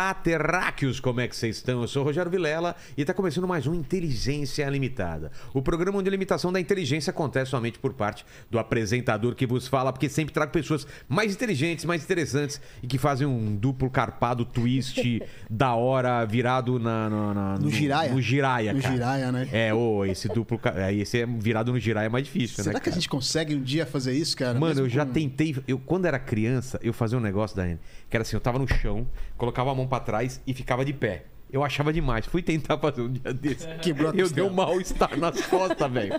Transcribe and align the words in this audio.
Olá, 0.00 0.14
terráqueos, 0.14 1.00
como 1.00 1.20
é 1.20 1.26
que 1.26 1.34
vocês 1.34 1.56
estão? 1.56 1.82
Eu 1.82 1.88
sou 1.88 2.02
o 2.02 2.04
Rogério 2.04 2.30
Vilela 2.30 2.76
e 2.96 3.00
está 3.00 3.12
começando 3.12 3.48
mais 3.48 3.66
um 3.66 3.74
Inteligência 3.74 4.64
Limitada. 4.70 5.32
O 5.52 5.60
programa 5.60 5.98
onde 5.98 6.08
a 6.08 6.12
limitação 6.12 6.52
da 6.52 6.60
inteligência 6.60 7.10
acontece 7.10 7.50
somente 7.50 7.80
por 7.80 7.92
parte 7.92 8.24
do 8.48 8.60
apresentador 8.60 9.34
que 9.34 9.44
vos 9.44 9.66
fala, 9.66 9.92
porque 9.92 10.08
sempre 10.08 10.32
trago 10.32 10.52
pessoas 10.52 10.86
mais 11.08 11.32
inteligentes, 11.34 11.84
mais 11.84 12.04
interessantes 12.04 12.60
e 12.80 12.86
que 12.86 12.96
fazem 12.96 13.26
um 13.26 13.56
duplo 13.56 13.90
carpado 13.90 14.44
twist 14.44 15.20
da 15.50 15.74
hora 15.74 16.24
virado 16.24 16.78
na, 16.78 17.10
na- 17.10 17.34
na- 17.34 17.58
No 17.58 17.68
giraia? 17.68 18.12
No 18.12 18.22
giraia, 18.22 18.72
No 18.72 18.80
cara. 18.80 18.94
giraia, 18.94 19.32
né? 19.32 19.48
É, 19.50 19.74
ô, 19.74 20.04
esse 20.04 20.28
duplo. 20.28 20.60
é, 20.76 20.94
Esse 20.94 21.22
é 21.22 21.26
virado 21.26 21.72
no 21.72 21.80
giraia 21.80 22.06
é 22.06 22.08
mais 22.08 22.24
difícil, 22.24 22.54
Será 22.62 22.74
né? 22.74 22.74
que 22.74 22.88
a 22.88 22.92
cara? 22.92 22.94
gente 22.94 23.08
consegue 23.08 23.52
um 23.56 23.60
dia 23.62 23.84
fazer 23.84 24.12
isso, 24.12 24.36
cara? 24.36 24.52
Mano, 24.54 24.66
Mesmo 24.76 24.86
eu 24.86 24.88
já 24.88 25.04
com- 25.04 25.12
tentei. 25.12 25.56
Eu, 25.66 25.76
quando 25.76 26.04
era 26.06 26.20
criança, 26.20 26.78
eu 26.84 26.92
fazia 26.92 27.18
um 27.18 27.20
negócio, 27.20 27.56
Daiane, 27.56 27.80
que 28.08 28.16
era 28.16 28.22
assim: 28.22 28.36
eu 28.36 28.40
tava 28.40 28.60
no 28.60 28.68
chão, 28.68 29.04
colocava 29.36 29.72
a 29.72 29.74
mão 29.74 29.87
pra 29.88 30.00
trás 30.00 30.40
e 30.46 30.54
ficava 30.54 30.84
de 30.84 30.92
pé. 30.92 31.24
Eu 31.50 31.64
achava 31.64 31.92
demais. 31.92 32.26
Fui 32.26 32.42
tentar 32.42 32.76
fazer 32.78 33.00
um 33.00 33.10
dia 33.10 33.32
desse. 33.32 33.66
Quebrou 33.80 34.10
a 34.10 34.14
Eu 34.14 34.28
dei 34.28 34.44
um 34.44 34.50
mal-estar 34.50 35.16
nas 35.18 35.40
costas, 35.46 35.90
velho. 35.90 36.12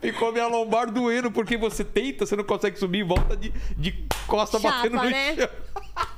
Ficou 0.00 0.32
minha 0.32 0.46
lombar 0.46 0.90
doendo, 0.90 1.30
porque 1.30 1.56
você 1.56 1.84
tenta, 1.84 2.24
você 2.24 2.34
não 2.34 2.44
consegue 2.44 2.78
subir 2.78 3.00
e 3.00 3.02
volta 3.02 3.36
de, 3.36 3.52
de 3.76 3.92
costa 4.26 4.58
Chapa, 4.58 4.76
batendo 4.76 4.96
no 4.96 5.10
né? 5.10 5.36
chão. 5.36 5.48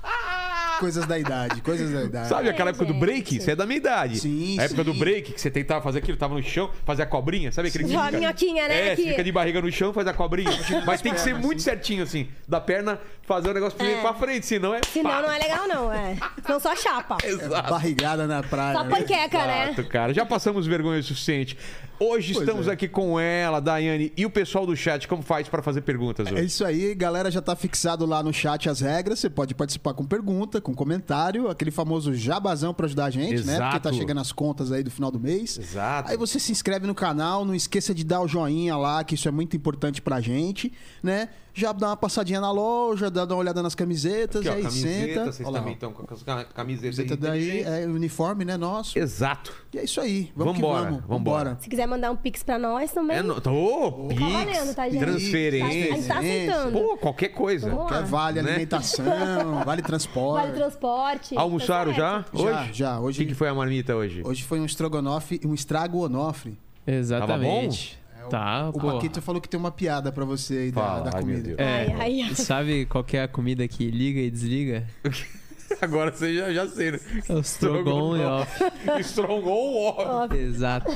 Coisas 0.81 1.07
da 1.07 1.19
idade, 1.19 1.61
coisas 1.63 1.91
da 1.93 2.03
idade. 2.05 2.29
Sabe 2.29 2.49
aquela 2.49 2.71
É, 2.71 2.73
época 2.73 2.85
do 2.85 2.95
break? 2.95 3.37
Isso 3.37 3.51
é 3.51 3.57
da 3.57 3.65
minha 3.67 3.79
idade. 3.79 4.19
Sim, 4.21 4.59
A 4.61 4.65
época 4.65 4.85
do 4.85 4.93
sim. 4.93 4.99
break, 4.99 5.33
que 5.33 5.41
você 5.41 5.51
tentava 5.51 5.81
fazer 5.83 5.99
aquilo, 5.99 6.17
tava 6.17 6.35
no 6.35 6.43
chão, 6.43 6.71
fazia 6.85 7.05
a 7.05 7.07
cobrinha, 7.07 7.51
sabe 7.53 7.69
aquele 7.69 7.85
que 7.85 7.91
Só 7.93 8.01
a 8.01 8.07
fica- 8.07 8.19
minhoquinha, 8.19 8.69
né, 8.69 8.89
É, 8.93 8.97
que- 8.97 9.03
você 9.03 9.09
fica 9.11 9.25
de 9.25 9.33
barriga 9.33 9.61
no 9.61 9.71
chão, 9.73 9.93
faz 9.93 10.07
a 10.07 10.13
cobrinha. 10.13 10.51
Mas 10.87 11.01
tem 11.01 11.13
que 11.13 11.21
ser 11.21 11.35
muito 11.35 11.63
certinho, 11.63 12.03
assim. 12.03 12.29
Da 12.47 12.61
perna, 12.61 12.99
fazer 13.23 13.51
o 13.51 13.55
negócio 13.55 13.77
primeiro 13.77 14.01
É. 14.01 14.03
pra 14.03 14.15
frente, 14.15 14.47
senão 14.47 14.75
é. 14.75 14.81
Senão 14.93 15.23
não 15.23 15.31
é 15.33 15.39
legal, 15.39 15.67
não, 15.69 15.93
é. 15.93 16.17
Não 16.49 16.61
só 16.61 16.75
chapa. 16.77 17.17
Exato. 17.25 17.71
Barrigada 17.71 18.27
na 18.27 18.43
praia. 18.43 18.75
Só 18.77 18.85
né? 18.85 18.91
panqueca, 18.91 19.47
né? 19.47 19.65
Exato, 19.73 19.89
cara. 19.89 20.13
Já 20.15 20.25
passamos 20.27 20.67
vergonha 20.67 21.01
o 21.01 21.03
suficiente. 21.03 21.57
Hoje 21.99 22.35
Pois 22.35 22.47
estamos 22.47 22.69
é. 22.69 22.73
aqui 22.73 22.87
com 22.89 23.19
ela, 23.19 23.61
Daiane, 23.61 24.13
e 24.17 24.27
o 24.27 24.31
pessoal 24.31 24.67
do 24.67 24.77
chat. 24.77 25.09
Como 25.09 25.23
faz 25.23 25.49
pra 25.49 25.63
fazer 25.63 25.81
perguntas 25.81 26.27
É 26.29 26.33
hoje? 26.33 26.45
isso 26.45 26.65
aí, 26.65 26.95
galera. 26.95 27.31
Já 27.31 27.41
tá 27.41 27.57
fixado 27.57 28.05
lá 28.05 28.23
no 28.23 28.33
chat 28.33 28.69
as 28.69 28.81
regras. 28.81 29.19
Você 29.19 29.31
pode 29.31 29.55
participar 29.55 29.95
com 29.95 30.05
pergunta, 30.05 30.61
com 30.61 30.75
comentário, 30.75 31.49
aquele 31.49 31.71
famoso 31.71 32.15
jabazão 32.15 32.75
pra 32.75 32.87
ajudar 32.87 33.07
a 33.07 33.11
gente, 33.11 33.45
né? 33.45 33.59
Porque 33.59 33.81
tá 33.81 33.89
Exato. 33.89 33.95
chegando 33.95 34.21
as 34.21 34.33
contas 34.33 34.71
aí 34.73 34.83
do 34.83 34.91
final 34.91 35.11
do 35.11 35.19
mês. 35.19 35.59
Exato. 35.59 36.11
Aí 36.11 36.17
você 36.17 36.39
se 36.39 36.53
inscreve 36.53 36.87
no 36.87 36.95
canal, 36.95 37.45
não 37.45 37.55
esqueça 37.55 37.95
de 37.95 38.05
dar 38.05 38.21
o 38.21 38.29
joinha 38.29 38.77
lá, 38.77 39.03
que 39.03 39.15
isso 39.15 39.27
é 39.27 39.31
muito 39.31 39.57
importante 39.57 40.03
pra 40.03 40.21
gente, 40.21 40.73
né? 41.03 41.29
Já 41.59 41.73
dá 41.73 41.89
uma 41.89 41.97
passadinha 41.97 42.39
na 42.39 42.51
loja, 42.53 43.11
dá 43.11 43.25
uma 43.25 43.37
olhada 43.37 43.63
nas 43.63 43.75
camisetas, 43.75 44.43
Aqui, 44.43 44.49
ó, 44.51 44.53
e 44.53 44.57
aí 44.57 44.63
camiseta, 44.63 45.07
senta. 45.15 45.33
vocês 45.33 45.49
Olha 45.49 45.59
também 45.59 45.73
estão 45.73 45.91
com 45.91 46.15
as 46.15 46.23
ca- 46.23 46.45
camisetas 46.45 46.97
Camiseta 46.99 47.17
daí 47.17 47.63
é 47.63 47.87
o 47.87 47.95
uniforme, 47.95 48.45
né? 48.45 48.59
Nosso. 48.59 48.99
Exato. 48.99 49.55
E 49.73 49.79
é 49.79 49.85
isso 49.85 49.99
aí. 50.01 50.31
Vamos 50.37 50.55
Vambora, 50.57 50.85
que 50.85 50.91
vamos. 50.93 51.07
vambora. 51.09 51.57
Se 51.59 51.69
quiser 51.71 51.87
mandar 51.87 52.11
um 52.11 52.17
pix 52.17 52.43
pra 52.43 52.59
nós 52.59 52.93
também. 52.93 53.17
É 53.17 53.23
no... 53.23 53.37
Ô, 53.39 54.09
Pix, 54.09 54.21
valendo, 54.21 54.75
tá, 54.75 54.89
gente? 54.91 55.01
transferência. 55.01 55.93
A 55.95 55.97
gente 55.97 56.07
tá 56.09 56.19
aceitando. 56.19 56.73
Pô, 56.73 56.97
qualquer 56.99 57.29
coisa. 57.31 57.71
Vamos 57.71 57.91
lá. 57.91 57.99
Quer 57.99 58.05
vale 58.05 58.43
Né? 58.43 58.51
alimentação, 58.51 59.65
vale 59.65 59.81
transporte. 59.81 60.43
Vale 60.47 60.57
transporte. 60.59 61.37
Almoçaram 61.39 61.93
tá 61.93 61.97
já? 61.99 62.13
certo. 62.25 62.39
Já, 62.39 62.61
Hoje? 62.61 62.73
já. 62.75 62.99
O 63.01 63.05
Hoje, 63.05 63.19
que, 63.21 63.27
que 63.29 63.35
foi 63.35 63.49
a 63.49 63.55
marmita 63.55 63.97
hoje? 63.97 64.21
hoje 64.23 64.43
foi 64.45 64.61
um 64.61 64.67
estrogonofe, 64.67 65.41
um 65.43 65.55
estragonofre. 65.55 66.59
Exatamente. 66.87 67.99
Tá, 68.29 68.69
O 68.71 68.79
pô. 68.81 68.93
Paquito 68.93 69.21
falou 69.23 69.41
que 69.41 69.49
tem 69.49 69.59
uma 69.59 69.71
piada 69.71 70.11
pra 70.13 70.25
você 70.25 70.55
aí 70.59 70.71
da, 70.73 70.81
Fala, 70.81 71.11
da 71.11 71.19
ai, 71.19 71.25
meu 71.25 71.37
comida. 71.41 71.63
É, 71.63 71.95
Ai, 71.99 72.23
ai. 72.23 72.35
sabe 72.35 72.87
qual 72.87 73.03
que 73.05 73.17
é 73.17 73.23
a 73.23 73.29
comida 73.29 73.67
que 73.69 73.91
liga 73.91 74.21
e 74.21 74.31
desliga? 74.31 74.87
Agora 75.83 76.13
você 76.13 76.33
já, 76.35 76.53
já 76.53 76.69
sei, 76.69 76.93
né? 76.93 77.01
É 77.29 77.33
o 77.35 77.41
Strogon 77.43 78.17
e 78.17 78.21
off. 78.25 78.65
Strongon 79.01 80.29
Exato. 80.33 80.91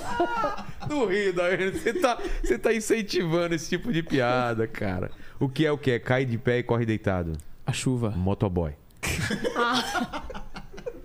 do 0.88 1.06
Rio, 1.06 1.32
Daiane. 1.34 1.72
Você 1.72 1.92
tá, 1.94 2.18
você 2.42 2.56
tá 2.56 2.72
incentivando 2.72 3.52
esse 3.54 3.68
tipo 3.68 3.92
de 3.92 4.00
piada, 4.02 4.68
cara. 4.68 5.10
O 5.40 5.48
que 5.48 5.66
é 5.66 5.72
o 5.72 5.76
que? 5.78 5.98
Cai 5.98 6.24
de 6.24 6.38
pé 6.38 6.58
e 6.58 6.62
corre 6.62 6.86
deitado. 6.86 7.32
A 7.66 7.72
chuva. 7.72 8.10
Motoboy. 8.10 8.72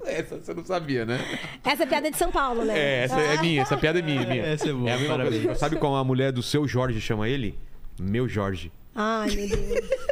Essa 0.07 0.37
você 0.37 0.53
não 0.53 0.63
sabia, 0.65 1.05
né? 1.05 1.19
Essa 1.63 1.83
é 1.83 1.85
piada 1.85 2.11
de 2.11 2.17
São 2.17 2.31
Paulo, 2.31 2.63
né? 2.63 2.77
É, 2.77 3.03
essa 3.03 3.19
é 3.19 3.41
minha, 3.41 3.61
essa 3.61 3.77
piada 3.77 3.99
é 3.99 4.01
minha. 4.01 4.25
minha. 4.25 4.43
Essa 4.43 4.69
é 4.69 4.73
boa, 4.73 4.93
a 4.93 4.97
mesma 4.97 5.17
coisa. 5.17 5.55
Sabe 5.55 5.77
como 5.77 5.95
a 5.95 6.03
mulher 6.03 6.31
do 6.31 6.43
seu 6.43 6.67
Jorge 6.67 6.99
chama 7.01 7.27
ele? 7.27 7.57
Meu 7.99 8.27
Jorge. 8.27 8.71
Ai, 8.93 9.29
meu 9.35 9.47
Deus. 9.47 10.05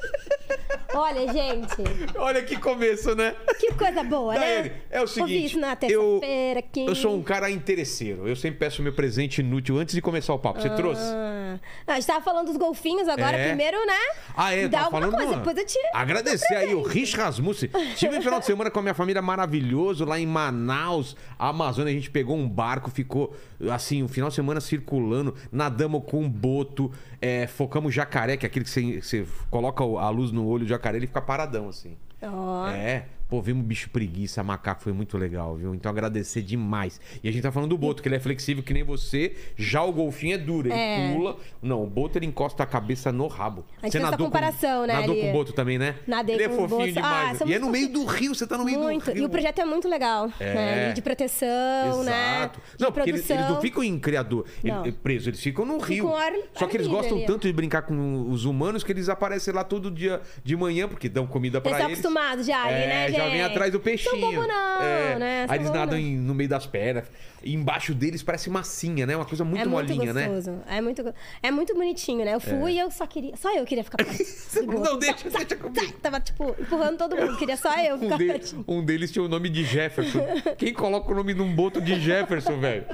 Olha, 0.93 1.31
gente, 1.33 2.17
Olha 2.17 2.41
que 2.43 2.55
começo, 2.57 3.15
né? 3.15 3.35
que 3.59 3.73
coisa 3.73 4.03
boa, 4.03 4.35
Daiane, 4.35 4.69
né? 4.69 4.75
é 4.91 4.97
o 4.99 5.01
Ouvi 5.01 5.13
seguinte, 5.13 5.45
isso 5.45 5.59
na 5.59 5.71
eu, 5.71 5.75
terça-feira 6.19 6.59
aqui. 6.59 6.85
eu 6.85 6.95
sou 6.95 7.15
um 7.15 7.23
cara 7.23 7.49
interesseiro. 7.49 8.27
Eu 8.27 8.35
sempre 8.35 8.59
peço 8.59 8.81
meu 8.83 8.93
presente 8.93 9.41
inútil 9.41 9.77
antes 9.77 9.95
de 9.95 10.01
começar 10.01 10.33
o 10.33 10.39
papo. 10.39 10.61
Você 10.61 10.69
trouxe? 10.69 11.01
Ah, 11.01 11.59
não, 11.87 11.93
a 11.93 11.99
gente 11.99 12.07
tava 12.07 12.23
falando 12.23 12.47
dos 12.47 12.57
golfinhos 12.57 13.07
agora, 13.07 13.35
É. 13.37 13.47
primeiro, 13.47 13.77
né? 13.85 13.93
Ah, 14.35 14.53
é, 14.53 14.67
Dá 14.67 14.83
alguma 14.83 15.01
falando. 15.01 15.15
coisa, 15.17 15.35
depois 15.37 15.57
eu 15.57 15.65
te... 15.65 15.77
Agradecer 15.93 16.55
aí 16.55 16.73
o 16.75 16.81
Rich 16.83 17.15
Rasmussen. 17.17 17.69
Tive 17.95 18.17
um 18.17 18.21
final 18.21 18.39
de 18.39 18.45
semana 18.45 18.69
com 18.69 18.79
a 18.79 18.81
minha 18.81 18.93
família 18.93 19.21
maravilhoso 19.21 20.05
lá 20.05 20.19
em 20.19 20.25
Manaus, 20.27 21.15
Amazônia. 21.39 21.91
A 21.91 21.95
gente 21.95 22.11
pegou 22.11 22.35
um 22.35 22.47
barco, 22.47 22.89
ficou 22.91 23.35
assim, 23.71 24.03
um 24.03 24.07
final 24.07 24.29
de 24.29 24.35
semana 24.35 24.59
circulando, 24.61 25.33
nadamos 25.51 26.03
com 26.05 26.21
um 26.21 26.29
boto, 26.29 26.91
é, 27.21 27.47
focamos 27.47 27.93
jacaré, 27.93 28.35
que 28.37 28.45
é 28.45 28.47
aquele 28.47 28.65
que 28.65 28.71
você, 28.71 29.01
você 29.01 29.25
coloca 29.49 29.83
a 29.83 30.09
luz 30.09 30.31
no 30.31 30.45
olho 30.47 30.65
do 30.65 30.69
jacaré, 30.69 30.82
ele 30.91 31.07
fica 31.07 31.21
paradão 31.21 31.69
assim. 31.69 31.97
Ó. 32.21 32.67
É, 32.67 33.05
pô, 33.33 33.41
vimos 33.41 33.65
bicho 33.65 33.89
preguiça, 33.89 34.43
macaco, 34.43 34.83
foi 34.83 34.93
muito 34.93 35.17
legal, 35.17 35.55
viu? 35.55 35.73
Então 35.73 35.89
agradecer 35.91 36.43
demais. 36.43 37.01
E 37.23 37.27
a 37.27 37.31
gente 37.31 37.41
tá 37.41 37.51
falando 37.51 37.71
do 37.71 37.77
boto, 37.79 38.03
que 38.03 38.07
ele 38.07 38.15
é 38.15 38.19
flexível 38.19 38.61
que 38.61 38.71
nem 38.75 38.83
você, 38.83 39.33
já 39.57 39.81
o 39.81 39.91
golfinho 39.91 40.35
é 40.35 40.37
duro, 40.37 40.67
ele 40.67 40.77
É. 40.77 41.11
pula. 41.11 41.37
Não, 41.59 41.81
o 41.83 41.87
boto 41.87 42.19
ele 42.19 42.27
encosta 42.27 42.61
a 42.61 42.65
cabeça 42.67 43.11
no 43.11 43.25
rabo. 43.25 43.65
A 43.81 43.87
gente 43.87 43.97
essa 43.97 44.15
comparação, 44.15 44.81
com, 44.81 44.87
né, 44.87 44.93
Nadou 44.93 45.13
ali. 45.13 45.21
com 45.21 45.29
o 45.29 45.33
boto 45.33 45.51
também, 45.51 45.79
né? 45.79 45.95
Nadei 46.05 46.35
ele 46.35 46.43
é 46.43 46.49
fofinho. 46.49 46.81
Ah, 46.81 46.85
demais. 46.91 47.37
são 47.39 47.47
e 47.47 47.53
é 47.55 47.57
no 47.59 47.71
meio 47.71 47.89
do 47.89 48.05
rio, 48.05 48.35
você 48.35 48.45
tá 48.45 48.55
no 48.55 48.65
meio 48.65 48.77
Muito. 48.79 49.05
do 49.05 49.11
rio. 49.13 49.23
E 49.23 49.25
o 49.25 49.29
projeto 49.29 49.57
é 49.59 49.65
muito 49.65 49.87
legal. 49.89 50.29
É. 50.39 50.53
Né? 50.53 50.89
E 50.91 50.93
de 50.93 51.01
proteção, 51.01 52.03
né? 52.03 52.37
Exato. 52.37 52.61
De 52.77 52.83
Não, 52.83 52.91
porque 52.91 53.09
eles, 53.09 53.27
eles 53.27 53.49
não 53.49 53.59
ficam 53.59 53.83
em 53.83 53.97
criador, 53.97 54.45
ele- 54.63 54.71
Não. 54.73 54.91
presos, 54.91 55.27
eles 55.27 55.41
ficam 55.41 55.65
no 55.65 55.79
rio. 55.79 56.07
ao 56.07 56.15
ar- 56.17 56.33
Só 56.53 56.67
que 56.67 56.77
eles 56.77 56.85
gostam 56.85 57.17
ali. 57.17 57.25
tanto 57.25 57.47
de 57.47 57.53
brincar 57.53 57.81
com 57.81 58.29
os 58.29 58.45
humanos 58.45 58.83
que 58.83 58.91
eles 58.91 59.09
aparecem 59.09 59.51
lá 59.51 59.63
todo 59.63 59.89
dia 59.89 60.21
de 60.43 60.55
manhã, 60.55 60.87
porque 60.87 61.09
dão 61.09 61.25
comida 61.25 61.59
pra 61.59 61.71
Eles 61.71 61.83
eles. 61.85 61.97
estão 61.97 62.11
acostumados 62.11 62.45
já 62.45 62.61
ali, 62.63 62.73
É, 62.75 62.87
né, 62.87 63.11
já 63.11 63.22
vem 63.29 63.41
gente? 63.41 63.51
atrás 63.51 63.71
do 63.71 63.79
peixinho. 63.79 64.11
São 64.11 64.19
bobo 64.19 64.47
não, 64.47 64.81
É. 64.81 65.15
né? 65.19 65.43
São 65.45 65.53
Aí 65.53 65.57
eles 65.59 65.67
bobo 65.67 65.79
nadam 65.79 65.97
não. 65.99 66.05
em- 66.05 66.17
no 66.17 66.33
meio 66.33 66.49
das 66.49 66.65
pernas. 66.65 67.05
E 67.43 67.53
embaixo 67.53 67.93
deles 67.93 68.23
parece 68.23 68.49
massinha, 68.49 69.05
né? 69.05 69.15
Uma 69.17 69.25
coisa 69.25 69.43
muito 69.43 69.61
é 69.61 69.65
muito 69.65 69.93
molinha, 69.93 70.13
né? 70.13 70.27
gostoso. 70.29 70.61
É 70.67 70.79
muito, 70.79 71.03
go- 71.03 71.13
é 71.41 71.51
muito 71.51 71.73
bonitinho, 71.73 72.23
né? 72.23 72.33
Eu 72.35 72.39
fui 72.39 72.73
e 72.73 72.79
eu 72.79 72.89
só 72.89 73.05
queria. 73.05 73.35
Só 73.35 73.53
eu 73.53 73.65
queria 73.65 73.83
ficar 73.83 73.97
perto. 73.97 74.17
do. 74.65 74.79
Não, 74.79 74.97
deixa, 74.97 75.29
deixa 75.29 75.55
comigo. 75.57 75.73
Tá, 75.93 75.93
Tava, 76.03 76.19
tipo, 76.21 76.55
empurrando 76.59 76.97
todo 76.97 77.15
mundo. 77.17 77.37
Queria 77.37 77.57
só 77.57 77.73
eu 77.83 77.95
Um, 77.97 77.99
ficar 77.99 78.17
de- 78.17 78.25
pertinho. 78.27 78.65
um 78.67 78.83
deles 78.85 79.11
tinha 79.11 79.23
o 79.23 79.27
nome 79.27 79.49
de 79.49 79.63
Jefferson. 79.65 80.25
Quem 80.57 80.73
coloca 80.73 81.11
o 81.11 81.15
nome 81.15 81.33
num 81.33 81.53
boto 81.53 81.81
de 81.81 81.99
Jefferson, 81.99 82.57
velho? 82.59 82.85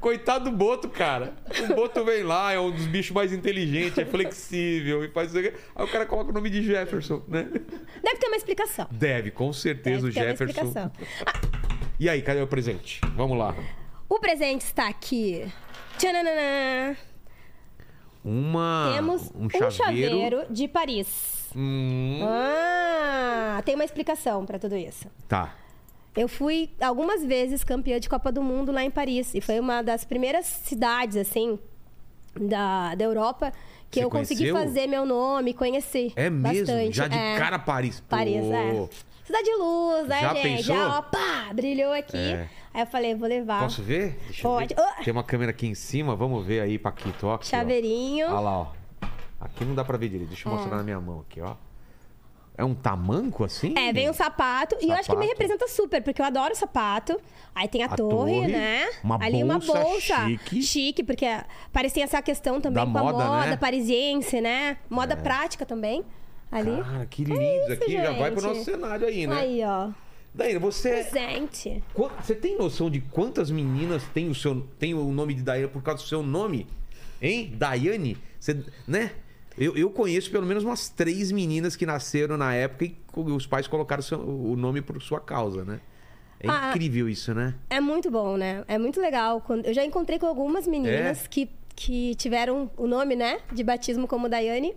Coitado 0.00 0.50
do 0.50 0.56
boto, 0.56 0.88
cara. 0.88 1.32
O 1.70 1.74
boto 1.76 2.04
vem 2.04 2.24
lá, 2.24 2.52
é 2.52 2.58
um 2.58 2.72
dos 2.72 2.86
bichos 2.86 3.12
mais 3.12 3.32
inteligentes, 3.32 3.96
é 3.98 4.04
flexível 4.04 5.04
e 5.04 5.08
faz 5.08 5.28
isso 5.30 5.38
aqui. 5.38 5.52
Aí 5.76 5.84
o 5.84 5.88
cara 5.88 6.04
coloca 6.06 6.30
o 6.30 6.34
nome 6.34 6.50
de 6.50 6.60
Jefferson, 6.60 7.22
né? 7.28 7.46
Deve 8.02 8.16
ter 8.18 8.28
explicação. 8.42 8.86
Deve, 8.90 9.30
com 9.30 9.52
certeza, 9.52 10.06
Deve 10.06 10.08
o 10.08 10.10
Jefferson. 10.12 10.44
explicação. 10.62 10.92
E 11.98 12.08
aí, 12.08 12.20
cadê 12.22 12.40
o 12.40 12.46
presente? 12.46 13.00
Vamos 13.14 13.38
lá. 13.38 13.54
O 14.08 14.18
presente 14.18 14.62
está 14.62 14.88
aqui. 14.88 15.46
Tchananã. 15.96 16.96
Uma. 18.24 18.92
Temos 18.94 19.30
um 19.34 19.46
um 19.46 19.50
chaveiro. 19.50 19.72
chaveiro 19.72 20.44
de 20.50 20.68
Paris. 20.68 21.50
Hum, 21.56 22.20
Ah, 22.24 23.60
tem 23.64 23.74
uma 23.74 23.84
explicação 23.84 24.46
pra 24.46 24.58
tudo 24.58 24.76
isso. 24.76 25.06
tá. 25.28 25.56
Eu 26.14 26.28
fui 26.28 26.68
algumas 26.78 27.24
vezes 27.24 27.64
campeã 27.64 27.98
de 27.98 28.06
Copa 28.06 28.30
do 28.30 28.42
Mundo 28.42 28.70
lá 28.70 28.84
em 28.84 28.90
Paris. 28.90 29.34
E 29.34 29.40
foi 29.40 29.58
uma 29.58 29.80
das 29.80 30.04
primeiras 30.04 30.44
cidades, 30.44 31.16
assim, 31.16 31.58
da, 32.38 32.94
da 32.94 33.02
Europa 33.02 33.50
que 33.92 34.00
Você 34.00 34.04
eu 34.06 34.10
consegui 34.10 34.50
conheceu? 34.50 34.56
fazer 34.74 34.86
meu 34.88 35.04
nome, 35.06 35.52
conhecer. 35.54 36.12
É 36.16 36.28
mesmo? 36.30 36.66
bastante. 36.66 36.96
Já 36.96 37.06
de 37.06 37.16
É. 37.16 37.38
cara 37.38 37.58
Paris. 37.58 38.00
Pô. 38.00 38.06
Paris, 38.16 38.42
é. 38.42 38.88
Cidade 39.24 39.44
de 39.44 39.54
luz, 39.54 40.08
né, 40.08 40.20
Já 40.20 40.34
gente? 40.34 40.42
pensou? 40.42 40.74
Já, 40.76 40.98
opa, 40.98 41.52
brilhou 41.54 41.92
aqui. 41.92 42.16
É. 42.16 42.48
Aí 42.74 42.82
eu 42.82 42.86
falei, 42.86 43.14
vou 43.14 43.28
levar. 43.28 43.60
Posso 43.62 43.82
ver? 43.82 44.18
Deixa 44.24 44.46
eu 44.46 44.50
Pode. 44.50 44.74
ver. 44.74 44.80
Ah! 44.80 45.02
Tem 45.04 45.12
uma 45.12 45.22
câmera 45.22 45.50
aqui 45.50 45.66
em 45.66 45.74
cima, 45.74 46.16
vamos 46.16 46.44
ver 46.44 46.60
aí, 46.60 46.78
Paquito. 46.78 47.26
Ó, 47.26 47.34
aqui, 47.34 47.44
ó. 47.46 47.50
Chaveirinho. 47.50 48.26
Olha 48.28 48.40
lá, 48.40 48.58
ó. 48.58 48.66
Aqui 49.40 49.64
não 49.64 49.74
dá 49.74 49.84
pra 49.84 49.96
ver 49.98 50.08
direito. 50.08 50.30
Deixa 50.30 50.48
eu 50.48 50.52
mostrar 50.54 50.76
na 50.76 50.82
minha 50.82 51.00
mão 51.00 51.20
aqui, 51.28 51.40
ó. 51.40 51.54
É 52.62 52.64
um 52.64 52.74
tamanco 52.74 53.42
assim? 53.42 53.74
É, 53.76 53.92
vem 53.92 54.08
um 54.08 54.12
sapato, 54.12 54.76
e 54.80 54.88
eu 54.88 54.92
acho 54.94 55.10
que 55.10 55.16
me 55.16 55.26
representa 55.26 55.66
super, 55.66 56.00
porque 56.00 56.22
eu 56.22 56.26
adoro 56.26 56.54
sapato. 56.54 57.20
Aí 57.52 57.66
tem 57.66 57.82
a, 57.82 57.86
A 57.86 57.96
torre, 57.96 58.34
torre, 58.36 58.52
né? 58.52 58.88
uma 59.02 59.16
Ali 59.22 59.42
uma 59.42 59.58
bolsa 59.58 59.82
bolsa 59.82 60.26
chique. 60.26 60.62
chique, 60.62 61.02
porque 61.02 61.26
parecia 61.72 62.04
essa 62.04 62.22
questão 62.22 62.60
também 62.60 62.84
Da 62.86 62.90
com 62.92 62.98
a 62.98 63.02
moda, 63.12 63.24
moda 63.24 63.46
né? 63.46 63.56
parisiense, 63.56 64.40
né? 64.40 64.76
Moda 64.88 65.16
prática 65.16 65.66
também. 65.66 66.04
Ali. 66.52 66.82
Cara, 66.82 67.06
que 67.06 67.24
lindo. 67.24 67.40
isso, 67.42 67.72
aqui 67.72 67.92
já 67.92 68.12
vai 68.12 68.30
pro 68.30 68.40
gente. 68.40 68.50
nosso 68.54 68.64
cenário 68.64 69.06
aí, 69.08 69.26
né? 69.26 69.36
Aí, 69.40 69.64
ó. 69.64 69.88
Daiane, 70.34 70.58
você 70.60 70.88
é- 70.88 71.02
Presente. 71.04 71.82
Você 72.20 72.34
tem 72.34 72.56
noção 72.56 72.88
de 72.88 73.00
quantas 73.00 73.50
meninas 73.50 74.04
tem 74.14 74.28
o, 74.30 74.34
seu, 74.34 74.60
tem 74.78 74.94
o 74.94 75.04
nome 75.12 75.34
de 75.34 75.42
Daiane 75.42 75.68
por 75.68 75.82
causa 75.82 76.02
do 76.02 76.08
seu 76.08 76.22
nome? 76.22 76.66
Hein? 77.20 77.52
Daiane? 77.56 78.16
Você, 78.38 78.64
né? 78.86 79.10
Eu, 79.58 79.76
eu 79.76 79.90
conheço 79.90 80.30
pelo 80.30 80.46
menos 80.46 80.64
umas 80.64 80.88
três 80.88 81.30
meninas 81.30 81.76
que 81.76 81.84
nasceram 81.84 82.36
na 82.36 82.54
época 82.54 82.86
e 82.86 82.94
os 83.14 83.46
pais 83.46 83.66
colocaram 83.66 84.00
o 84.00 84.02
seu- 84.02 84.18
o 84.20 84.56
nome 84.56 84.80
por 84.80 85.00
sua 85.02 85.20
causa, 85.20 85.64
né? 85.64 85.80
É 86.40 86.48
Ah, 86.48 86.70
incrível 86.70 87.08
isso, 87.08 87.32
né? 87.34 87.54
É 87.70 87.80
muito 87.80 88.10
bom, 88.10 88.36
né? 88.36 88.64
É 88.66 88.78
muito 88.78 89.00
legal. 89.00 89.40
Quando- 89.40 89.64
Eu 89.66 89.74
já 89.74 89.84
encontrei 89.84 90.18
com 90.18 90.26
algumas 90.26 90.66
meninas 90.66 91.24
É? 91.24 91.28
que, 91.28 91.48
que 91.76 92.14
tiveram 92.16 92.70
o 92.76 92.86
nome, 92.86 93.14
né, 93.14 93.38
de 93.52 93.62
batismo 93.62 94.08
como 94.08 94.28
Daiane. 94.28 94.74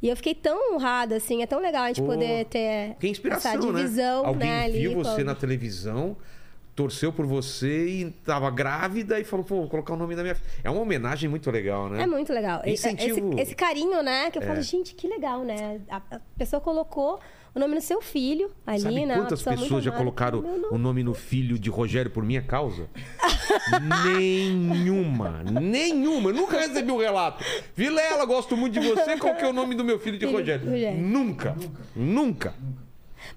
E 0.00 0.08
eu 0.08 0.16
fiquei 0.16 0.34
tão 0.34 0.74
honrada, 0.74 1.16
assim. 1.16 1.42
É 1.42 1.46
tão 1.46 1.60
legal 1.60 1.82
a 1.84 1.88
gente 1.88 2.00
Pô, 2.00 2.06
poder 2.08 2.46
ter 2.46 2.94
Que 3.00 3.08
inspiração, 3.08 3.52
essa 3.52 3.60
divisão, 3.60 4.22
né? 4.22 4.28
Alguém 4.28 4.48
né, 4.50 4.64
ali. 4.64 4.78
viu 4.78 4.94
você 4.94 5.16
com- 5.18 5.24
na 5.24 5.34
televisão, 5.34 6.16
torceu 6.78 7.12
por 7.12 7.26
você 7.26 7.88
e 7.88 8.10
tava 8.24 8.48
grávida 8.52 9.18
e 9.18 9.24
falou, 9.24 9.44
pô, 9.44 9.56
vou 9.56 9.68
colocar 9.68 9.94
o 9.94 9.96
nome 9.96 10.14
da 10.14 10.22
minha 10.22 10.36
filha. 10.36 10.48
É 10.62 10.70
uma 10.70 10.80
homenagem 10.80 11.28
muito 11.28 11.50
legal, 11.50 11.88
né? 11.88 12.04
É 12.04 12.06
muito 12.06 12.32
legal. 12.32 12.62
Incentivo- 12.64 13.32
Esse, 13.32 13.42
esse 13.42 13.54
carinho, 13.56 14.00
né? 14.00 14.30
Que 14.30 14.38
eu 14.38 14.42
É. 14.42 14.46
falo, 14.46 14.62
gente, 14.62 14.94
que 14.94 15.08
legal, 15.08 15.42
né? 15.44 15.80
A, 15.90 15.96
a 16.12 16.20
pessoa 16.38 16.60
colocou 16.60 17.18
o 17.52 17.58
nome 17.58 17.74
no 17.74 17.80
seu 17.80 18.00
filho 18.00 18.48
ali, 18.64 18.80
Sabe 18.82 19.06
né? 19.06 19.16
quantas 19.16 19.42
pessoas 19.42 19.82
já 19.82 19.90
amada. 19.90 19.96
colocaram 20.04 20.38
o 20.70 20.78
nome 20.78 21.02
no 21.02 21.14
filho 21.14 21.58
de 21.58 21.68
Rogério 21.68 22.12
por 22.12 22.22
minha 22.22 22.42
causa? 22.42 22.88
nenhuma. 24.06 25.42
Nenhuma. 25.60 26.30
Eu 26.30 26.34
nunca 26.34 26.58
recebi 26.60 26.92
um 26.92 26.98
relato. 26.98 27.42
Vilela, 27.74 28.24
gosto 28.24 28.56
muito 28.56 28.78
de 28.78 28.86
você. 28.88 29.16
Qual 29.16 29.34
que 29.34 29.44
é 29.44 29.48
o 29.48 29.52
nome 29.52 29.74
do 29.74 29.84
meu 29.84 29.98
filho 29.98 30.16
de 30.18 30.26
Filho, 30.26 30.38
Rogério? 30.38 30.70
Rogério. 30.70 31.00
Nunca. 31.02 31.56
Nunca. 31.96 32.54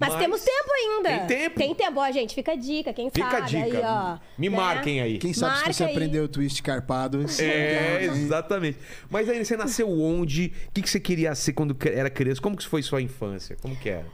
Mas, 0.01 0.13
Mas 0.13 0.19
temos 0.24 0.42
tempo 0.44 0.71
ainda. 0.74 1.09
tem 1.09 1.27
tempo. 1.27 1.56
Tem 1.59 1.75
tempo. 1.75 2.00
Ó, 2.00 2.12
gente, 2.12 2.33
fica 2.33 2.53
a 2.53 2.56
dica. 2.56 2.92
Quem 2.92 3.12
Fica 3.12 3.30
sabe 3.30 3.44
a 3.44 3.45
dica. 3.45 3.77
aí, 3.77 3.83
ó. 3.86 4.18
Me 4.36 4.50
né? 4.50 4.57
marquem 4.57 5.00
aí. 5.00 5.19
Quem 5.19 5.31
sabe 5.31 5.53
Marca 5.53 5.71
se 5.71 5.77
você 5.77 5.83
aí. 5.83 5.92
aprendeu 5.92 6.24
o 6.24 6.27
twist 6.27 6.63
carpado. 6.63 7.24
É, 7.39 8.06
exatamente. 8.06 8.80
Mas 9.12 9.30
aí, 9.30 9.45
você 9.45 9.56
nasceu 9.56 9.88
onde? 9.89 10.51
O 10.69 10.71
que, 10.74 10.81
que 10.81 10.89
você 10.89 11.00
queria 11.00 11.36
ser 11.36 11.53
quando 11.53 11.77
era 11.86 12.09
criança? 12.09 12.42
Como 12.42 12.57
que 12.57 12.65
foi 12.68 12.81
sua 12.81 13.00
infância? 13.00 13.56
Como 13.62 13.75
que 13.75 13.89
era? 13.89 14.07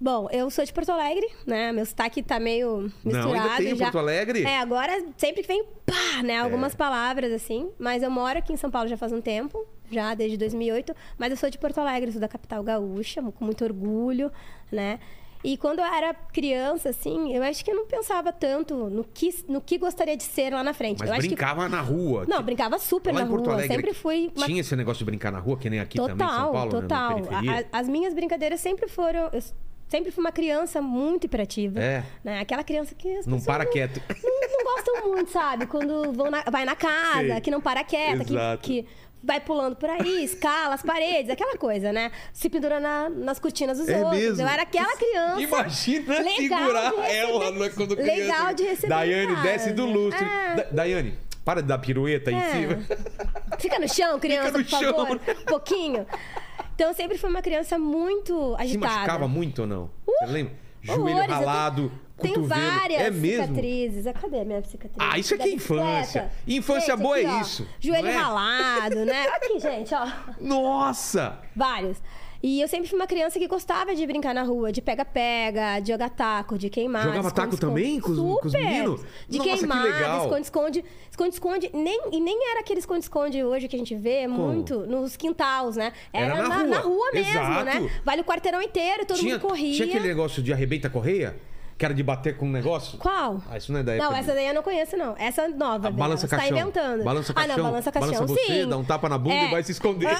Bom, 0.00 0.28
eu 0.30 0.48
sou 0.48 0.64
de 0.64 0.72
Porto 0.72 0.92
Alegre, 0.92 1.26
né? 1.44 1.72
Meu 1.72 1.84
sotaque 1.84 2.22
tá 2.22 2.38
meio 2.38 2.82
misturado. 3.04 3.28
Não, 3.28 3.42
ainda 3.42 3.56
tem 3.56 3.72
em 3.72 3.76
já. 3.76 3.86
Porto 3.86 3.98
Alegre? 3.98 4.44
É, 4.44 4.60
agora 4.60 4.92
sempre 5.16 5.42
que 5.42 5.48
vem, 5.48 5.64
pá, 5.84 6.22
né? 6.22 6.38
Algumas 6.38 6.72
É. 6.72 6.76
palavras, 6.76 7.32
assim. 7.32 7.68
Mas 7.76 8.04
eu 8.04 8.10
moro 8.10 8.38
aqui 8.38 8.52
em 8.52 8.56
São 8.56 8.70
Paulo 8.70 8.88
já 8.88 8.96
faz 8.96 9.12
um 9.12 9.20
tempo, 9.20 9.66
já 9.90 10.14
desde 10.14 10.36
2008. 10.36 10.94
Mas 11.18 11.30
eu 11.30 11.36
sou 11.36 11.50
de 11.50 11.58
Porto 11.58 11.78
Alegre, 11.78 12.12
sou 12.12 12.20
da 12.20 12.28
capital 12.28 12.62
gaúcha, 12.62 13.22
com 13.22 13.44
muito 13.44 13.64
orgulho, 13.64 14.30
né? 14.70 14.98
E 15.44 15.56
quando 15.56 15.78
eu 15.78 15.84
era 15.84 16.12
criança, 16.12 16.88
assim, 16.88 17.32
eu 17.32 17.44
acho 17.44 17.64
que 17.64 17.70
eu 17.70 17.76
não 17.76 17.86
pensava 17.86 18.32
tanto 18.32 18.74
no 18.90 19.04
que, 19.04 19.32
no 19.48 19.60
que 19.60 19.78
gostaria 19.78 20.16
de 20.16 20.24
ser 20.24 20.52
lá 20.52 20.64
na 20.64 20.74
frente. 20.74 20.98
Mas 20.98 21.10
eu 21.10 21.16
brincava 21.16 21.68
na 21.68 21.80
rua. 21.80 22.24
que... 22.24 22.30
Não, 22.30 22.42
brincava 22.42 22.76
super 22.80 23.14
Lá 23.14 23.20
na 23.20 23.26
em 23.26 23.28
Porto 23.30 23.44
rua. 23.44 23.54
Alegre 23.54 23.76
sempre 23.76 23.94
fui 23.94 24.32
uma 24.36 24.46
Tinha 24.46 24.60
esse 24.60 24.74
negócio 24.74 24.98
de 24.98 25.04
brincar 25.04 25.30
na 25.30 25.38
rua, 25.38 25.56
que 25.56 25.70
nem 25.70 25.78
aqui 25.78 25.96
também 25.96 26.14
em 26.14 26.18
São 26.18 26.26
Total, 26.28 26.52
Paulo, 26.52 26.72
né, 26.74 26.80
total. 26.80 27.18
a- 27.72 27.78
as 27.78 27.88
minhas 27.88 28.12
brincadeiras 28.14 28.58
sempre 28.60 28.88
foram. 28.88 29.30
Eu 29.32 29.40
sempre 29.86 30.10
fui 30.10 30.24
uma 30.24 30.32
criança 30.32 30.82
muito 30.82 31.24
hiperativa. 31.26 31.78
É. 31.78 32.02
Né? 32.24 32.40
Aquela 32.40 32.64
criança 32.64 32.96
que. 32.96 33.08
As 33.18 33.24
Não 33.26 33.40
para 33.40 33.64
quieto. 33.64 34.02
Não, 34.20 34.40
não 34.50 34.74
gostam 34.74 35.08
muito, 35.12 35.30
sabe? 35.30 35.66
Quando 35.66 36.12
vão 36.14 36.32
na- 36.32 36.42
vai 36.50 36.64
na 36.64 36.74
casa, 36.74 37.28
Sei. 37.34 37.40
que 37.40 37.50
não 37.52 37.60
para 37.60 37.84
quieta, 37.84 38.24
que, 38.24 38.32
Exato. 38.32 38.62
que 38.62 38.86
vai 39.22 39.40
pulando 39.40 39.74
por 39.76 39.90
aí, 39.90 40.24
escala 40.24 40.74
as 40.74 40.82
paredes, 40.82 41.30
aquela 41.30 41.56
coisa, 41.58 41.92
né? 41.92 42.10
Se 42.32 42.48
pendura 42.48 42.78
na- 42.80 43.08
nas 43.10 43.38
cortinas 43.38 43.78
dos 43.78 43.88
É 43.88 43.98
outros. 43.98 44.16
mesmo? 44.20 44.42
Eu 44.42 44.48
era 44.48 44.62
aquela 44.62 44.96
criança. 44.96 45.40
Imagina 45.40 46.22
segurar 46.24 46.90
receber- 46.90 47.14
ela 47.16 47.50
né, 47.50 47.68
quando 47.74 47.96
criança. 47.96 48.12
Legal 48.20 48.54
de 48.54 48.62
receber 48.64 48.88
Daiane, 48.88 49.34
casa. 49.34 49.42
desce 49.42 49.72
do 49.72 49.86
lustre. 49.86 50.24
É. 50.24 50.54
Da- 50.54 50.66
Daiane, 50.70 51.18
para 51.44 51.60
de 51.62 51.68
dar 51.68 51.78
pirueta 51.78 52.30
aí 52.30 52.36
em 52.36 52.40
É. 52.40 52.50
cima. 52.52 52.78
Fica 53.58 53.78
no 53.78 53.88
chão, 53.88 54.18
criança, 54.20 54.52
no 54.56 54.64
por 54.64 54.70
favor. 54.70 55.20
chão. 55.24 55.34
Um 55.40 55.44
pouquinho. 55.44 56.06
Então, 56.74 56.88
eu 56.88 56.94
sempre 56.94 57.18
fui 57.18 57.28
uma 57.28 57.42
criança 57.42 57.76
muito 57.78 58.54
Se 58.56 58.62
agitada. 58.62 58.94
machucava 58.94 59.26
muito 59.28 59.62
ou 59.62 59.66
não? 59.66 59.90
Você 60.06 60.26
lembra? 60.26 60.52
Joelho 60.80 61.02
Horrores, 61.02 61.28
eu 61.28 61.34
ralado, 61.34 61.92
Tenho 62.20 62.34
cotovelo. 62.42 62.70
várias 62.70 63.00
é 63.02 63.10
mesmo? 63.10 63.46
cicatrizes. 63.46 64.06
Ah, 64.06 64.12
Cadê 64.12 64.40
a 64.40 64.44
minha 64.44 64.62
cicatriz? 64.62 64.96
Ah, 64.98 65.18
isso 65.18 65.34
aqui 65.34 65.44
Da 65.44 65.48
é 65.50 65.52
infância. 65.54 66.30
Infância 66.46 66.94
Gente, 66.96 67.02
boa 67.02 67.16
aqui, 67.16 67.26
é 67.26 67.30
ó, 67.34 67.40
isso, 67.40 67.66
Joelho 67.80 68.02
não 68.04 68.10
é? 68.10 68.16
ralado, 68.16 69.04
né? 69.04 69.26
Aqui, 69.34 69.58
gente, 69.60 69.94
ó. 69.94 70.06
Nossa! 70.40 71.38
Vários. 71.54 71.98
E 72.40 72.60
eu 72.60 72.68
sempre 72.68 72.88
fui 72.88 72.96
uma 72.96 73.06
criança 73.08 73.36
que 73.36 73.48
gostava 73.48 73.96
de 73.96 74.06
brincar 74.06 74.32
na 74.32 74.44
rua, 74.44 74.70
de 74.70 74.80
pega-pega, 74.80 75.80
de 75.80 75.88
jogar 75.90 76.08
taco, 76.10 76.56
de 76.56 76.70
queimar. 76.70 77.02
Jogava 77.02 77.32
taco 77.32 77.56
também 77.56 77.98
com 77.98 78.12
os- 78.12 78.16
com 78.18 78.46
os 78.46 78.52
Super! 78.52 78.64
meninos? 78.64 79.00
De 79.28 79.38
Nossa, 79.38 79.50
que 79.50 79.56
queimar, 79.58 79.82
de 79.82 80.22
esconde-esconde. 80.22 80.84
Esconde-esconde. 81.10 81.70
Nem, 81.74 82.00
e 82.12 82.20
nem 82.20 82.50
era 82.52 82.60
aquele 82.60 82.78
esconde-esconde 82.78 83.42
hoje 83.42 83.66
que 83.66 83.74
a 83.74 83.78
gente 83.78 83.92
vê 83.96 84.28
muito 84.28 84.86
nos 84.86 85.16
quintais, 85.16 85.74
né? 85.74 85.92
Era 86.12 86.36
Era, 86.36 86.48
na 86.48 86.64
na, 86.64 86.78
rua. 86.78 86.94
rua 86.96 87.10
mesmo, 87.12 87.30
Exato. 87.32 87.64
né? 87.64 87.90
Vale 88.04 88.20
o 88.20 88.24
quarteirão 88.24 88.62
inteiro, 88.62 89.04
todo 89.04 89.18
tinha, 89.18 89.34
mundo 89.34 89.42
corria. 89.48 89.74
tinha 89.74 89.88
aquele 89.88 90.06
negócio 90.06 90.40
de 90.40 90.52
arrebenta 90.52 90.88
correia? 90.88 91.34
Que 91.78 91.84
era 91.84 91.94
de 91.94 92.02
bater 92.02 92.36
com 92.36 92.44
um 92.46 92.50
negócio? 92.50 92.98
Qual? 92.98 93.40
Ah, 93.48 93.56
isso 93.56 93.70
não 93.72 93.78
é 93.78 93.82
da 93.84 93.92
época. 93.94 94.10
Não, 94.10 94.16
essa 94.16 94.34
daí 94.34 94.48
eu 94.48 94.54
não 94.54 94.64
conheço, 94.64 94.96
não. 94.96 95.14
Essa 95.16 95.42
é 95.42 95.48
nova. 95.48 95.74
Ah, 95.76 95.78
dela. 95.78 95.92
balança 95.92 96.26
Você 96.26 96.34
caixão. 96.36 96.48
Tá 96.56 96.60
inventando. 96.62 97.04
Balança 97.04 97.30
Ah, 97.32 97.34
caixão. 97.36 97.56
não, 97.56 97.64
balança 97.64 97.92
caixão, 97.92 98.26
você, 98.26 98.44
sim. 98.46 98.68
dá 98.68 98.76
um 98.78 98.84
tapa 98.84 99.08
na 99.08 99.16
bunda 99.16 99.36
É. 99.36 99.46
e 99.46 99.50
vai 99.52 99.62
se 99.62 99.70
esconder. 99.70 100.08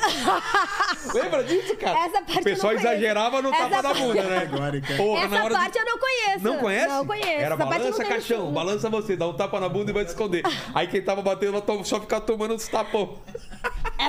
Lembra 1.14 1.42
disso, 1.42 1.76
cara? 1.76 1.98
Essa 2.06 2.22
parte 2.22 2.38
o 2.38 2.44
pessoal 2.44 2.72
exagerava 2.74 3.42
no 3.42 3.50
tapa 3.50 3.64
Essa 3.76 3.82
na 3.82 3.94
bunda, 3.94 4.14
parte- 4.22 4.28
né? 4.30 4.38
Agora, 4.52 4.80
cara. 4.80 4.96
Porra, 4.96 5.20
Essa 5.24 5.34
hora 5.36 5.48
de- 5.48 5.54
parte 5.60 5.78
eu 5.78 5.84
não 5.84 5.98
conheço. 5.98 6.44
Não 6.44 6.58
conhece? 6.58 6.88
Não 6.88 7.06
conheço. 7.06 7.28
Era 7.28 7.54
Essa 7.54 7.56
parte 7.56 7.70
não 7.70 7.90
balança 7.90 8.04
caixão, 8.04 8.52
balança 8.52 8.90
você, 8.90 9.16
dá 9.16 9.26
um 9.26 9.32
tapa 9.34 9.58
na 9.58 9.68
bunda 9.68 9.90
e 9.90 9.94
vai 9.94 10.04
se 10.04 10.10
esconder. 10.10 10.42
Aí 10.72 10.86
quem 10.86 11.02
tava 11.02 11.22
batendo, 11.22 11.60
só 11.84 12.00
ficava 12.00 12.20
tomando 12.24 12.54
os 12.54 12.68
tapão. 12.68 13.18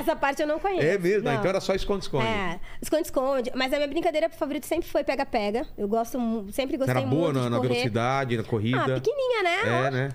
Essa 0.00 0.16
parte 0.16 0.42
eu 0.42 0.48
não 0.48 0.58
conheço. 0.58 0.86
É 0.86 0.98
mesmo? 0.98 1.28
Ah, 1.28 1.32
Não. 1.32 1.38
Então 1.38 1.50
era 1.50 1.60
só 1.60 1.74
esconde-esconde. 1.74 2.26
É, 2.26 2.58
esconde-esconde. 2.80 3.52
Mas 3.54 3.72
a 3.72 3.76
minha 3.76 3.88
brincadeira 3.88 4.28
favorita 4.28 4.66
sempre 4.66 4.88
foi 4.88 5.04
pega-pega. 5.04 5.66
Eu 5.76 5.86
gosto, 5.88 6.18
sempre 6.52 6.76
gostei 6.76 6.96
era 6.96 7.06
boa 7.06 7.32
muito 7.32 7.38
na, 7.38 7.44
de 7.44 7.50
na 7.50 7.56
correr. 7.58 7.68
velocidade, 7.68 8.36
na 8.36 8.42
corrida. 8.44 8.96
Ah, 8.96 9.00
pequenininha, 9.00 9.42
né? 9.42 9.86
É, 9.86 9.90
né? 9.90 10.08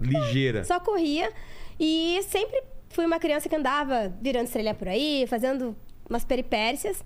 Ligeira. 0.00 0.64
Só 0.64 0.80
corria. 0.80 1.30
E 1.78 2.20
sempre 2.28 2.62
fui 2.90 3.04
uma 3.06 3.18
criança 3.18 3.48
que 3.48 3.54
andava 3.54 4.12
virando 4.20 4.46
estrela 4.46 4.74
por 4.74 4.88
aí, 4.88 5.26
fazendo 5.28 5.76
umas 6.08 6.24
peripécias. 6.24 7.04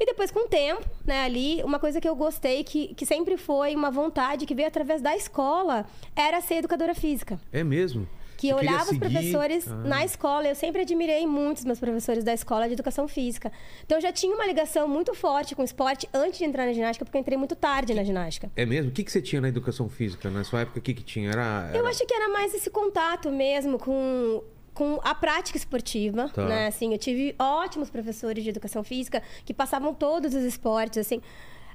E 0.00 0.06
depois, 0.06 0.30
com 0.30 0.44
o 0.46 0.48
tempo, 0.48 0.84
né, 1.04 1.24
ali, 1.24 1.60
uma 1.64 1.80
coisa 1.80 2.00
que 2.00 2.08
eu 2.08 2.14
gostei, 2.14 2.62
que, 2.62 2.94
que 2.94 3.04
sempre 3.04 3.36
foi 3.36 3.74
uma 3.74 3.90
vontade 3.90 4.46
que 4.46 4.54
veio 4.54 4.68
através 4.68 5.02
da 5.02 5.16
escola, 5.16 5.86
era 6.14 6.40
ser 6.40 6.56
educadora 6.56 6.94
física. 6.94 7.40
É 7.52 7.64
mesmo. 7.64 8.06
Que 8.38 8.48
eu 8.48 8.56
olhava 8.56 8.84
os 8.84 8.88
seguir- 8.88 9.00
professores 9.00 9.68
Ah. 9.68 9.74
na 9.74 10.04
escola. 10.04 10.48
Eu 10.48 10.54
sempre 10.54 10.80
admirei 10.82 11.26
muito 11.26 11.58
os 11.58 11.64
meus 11.64 11.78
professores 11.78 12.24
da 12.24 12.32
escola 12.32 12.66
de 12.68 12.72
educação 12.72 13.06
física. 13.06 13.52
Então 13.84 13.98
eu 13.98 14.02
já 14.02 14.12
tinha 14.12 14.34
uma 14.34 14.46
ligação 14.46 14.88
muito 14.88 15.12
forte 15.14 15.54
com 15.54 15.60
o 15.62 15.64
esporte 15.64 16.08
antes 16.14 16.38
de 16.38 16.44
entrar 16.44 16.64
na 16.64 16.72
ginástica, 16.72 17.04
porque 17.04 17.18
eu 17.18 17.20
entrei 17.20 17.36
muito 17.36 17.54
tarde 17.54 17.92
na 17.92 18.02
ginástica. 18.04 18.50
É 18.56 18.64
mesmo? 18.64 18.90
O 18.90 18.94
que, 18.94 19.04
que 19.04 19.12
você 19.12 19.20
tinha 19.20 19.40
na 19.42 19.48
educação 19.48 19.88
física? 19.90 20.30
Na 20.30 20.44
sua 20.44 20.60
época, 20.60 20.78
o 20.78 20.82
que, 20.82 20.94
que 20.94 21.02
tinha? 21.02 21.30
Era, 21.30 21.70
Eu 21.74 21.80
era- 21.80 21.88
acho 21.90 22.06
que 22.06 22.14
era 22.14 22.28
mais 22.28 22.54
esse 22.54 22.70
contato 22.70 23.28
mesmo 23.30 23.76
com, 23.78 24.42
com 24.72 25.00
a 25.02 25.14
prática 25.16 25.58
esportiva, 25.58 26.28
Tá. 26.28 26.46
né? 26.46 26.68
Assim, 26.68 26.92
eu 26.92 26.98
tive 26.98 27.34
ótimos 27.38 27.90
professores 27.90 28.44
de 28.44 28.50
educação 28.50 28.84
física 28.84 29.20
que 29.44 29.52
passavam 29.52 29.92
todos 29.92 30.32
os 30.32 30.44
esportes, 30.44 30.98
assim. 30.98 31.20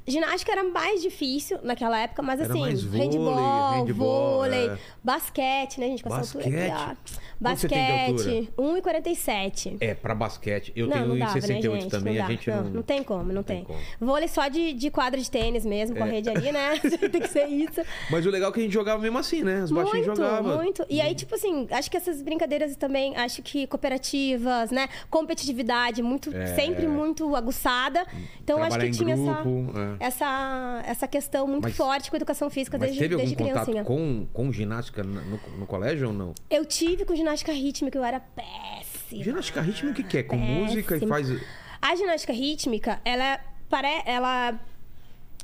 Ginástica 0.06 0.52
era 0.52 0.64
mais 0.66 1.02
difícil 1.02 1.60
naquela 1.64 1.98
época, 2.00 2.22
mas 2.22 2.40
Era 2.40 2.50
assim, 2.50 2.60
vôlei, 2.60 3.08
handball, 3.08 3.72
handball, 3.72 4.34
vôlei, 4.38 4.70
é. 4.70 4.78
basquete, 5.04 5.80
né, 5.80 5.88
gente? 5.88 6.04
Com 6.04 6.10
essa 6.10 6.38
altura 6.38 6.44
Basquete? 6.44 6.72
aqui, 6.72 7.14
Basquete, 7.44 8.50
1,47. 8.58 9.78
É, 9.80 9.94
pra 9.94 10.16
basquete. 10.16 10.72
Eu 10.76 10.88
não, 10.88 10.94
tenho 10.94 11.08
não 11.08 11.18
dava, 11.20 11.40
1,68 11.40 11.48
né, 11.74 11.80
gente? 11.80 11.90
também, 11.90 12.18
não 12.18 12.26
a 12.26 12.28
gente 12.30 12.50
não, 12.50 12.64
não... 12.64 12.70
não 12.72 12.82
tem 12.84 13.04
como, 13.04 13.32
não, 13.34 13.44
tem 13.44 13.58
tem. 13.58 13.66
como. 13.66 13.80
Vôlei 14.00 14.28
só 14.28 14.48
de, 14.48 14.74
de 14.74 14.90
quadra 14.90 15.20
de 15.20 15.30
tênis 15.30 15.66
mesmo, 15.66 15.96
com 15.96 16.04
a 16.04 16.08
rede 16.08 16.30
ali, 16.30 16.52
né? 16.52 16.80
tem 17.12 17.22
que 17.22 17.28
ser 17.28 17.46
isso. 17.48 17.82
Mas 18.10 18.26
o 18.26 18.30
legal 18.30 18.50
é 18.50 18.54
que 18.54 18.60
a 18.60 18.64
gente 18.64 18.74
jogava 18.74 19.02
mesmo 19.02 19.18
assim, 19.18 19.44
né? 19.44 19.64
Os 19.64 19.72
baixinhos 19.72 20.08
Muito, 20.08 20.18
jogavam. 20.22 20.58
muito. 20.58 20.86
E 20.90 21.00
aí, 21.02 21.14
tipo 21.16 21.36
assim, 21.36 21.68
acho 21.70 21.90
que 21.92 21.98
essas 21.98 22.22
brincadeiras 22.22 22.76
também, 22.76 23.16
acho 23.16 23.42
que 23.42 23.68
cooperativas, 23.68 24.72
né? 24.72 24.88
Competitividade, 25.10 26.02
muito, 26.02 26.36
É. 26.36 26.48
sempre 26.56 26.88
muito 26.88 27.36
aguçada. 27.36 28.06
Então, 28.44 28.58
acho 28.58 28.70
Trabalhar 28.70 28.84
que 28.84 28.90
em 28.90 29.06
tinha 29.06 29.16
grupo, 29.16 29.78
é. 30.00 30.06
essa, 30.06 30.24
essa, 30.24 30.84
essa 30.86 31.08
questão 31.08 31.48
muito 31.48 31.64
Mas- 31.64 31.76
forte 31.76 32.10
com 32.10 32.16
a 32.16 32.18
educação 32.18 32.50
física 32.50 32.78
desde, 32.78 33.00
teve 33.00 33.14
algum 33.16 33.26
desde 33.26 33.36
contato 33.44 33.66
criancinha. 33.66 33.84
com, 33.84 34.26
com 34.32 34.52
ginástica 34.52 35.04
no, 35.04 35.40
no 35.58 35.66
colégio 35.68 36.08
ou 36.08 36.14
não? 36.14 36.34
Eu 36.50 36.66
tive 36.66 37.06
com 37.06 37.16
ginástica 37.16 37.33
rítmica, 37.42 37.98
eu 37.98 38.04
era 38.04 38.20
péssima. 38.20 39.24
Ginástica 39.24 39.62
rítmica 39.62 39.92
o 39.92 39.96
que, 39.96 40.04
que 40.04 40.18
é? 40.18 40.24
Com 40.24 40.38
música 40.38 40.96
e 40.96 41.00
Péssima. 41.00 41.16
faz. 41.16 41.42
A 41.82 41.96
ginástica 41.96 42.34
rítmica, 42.34 43.02
ela, 43.04 43.40
pare... 43.70 44.04
ela 44.06 44.60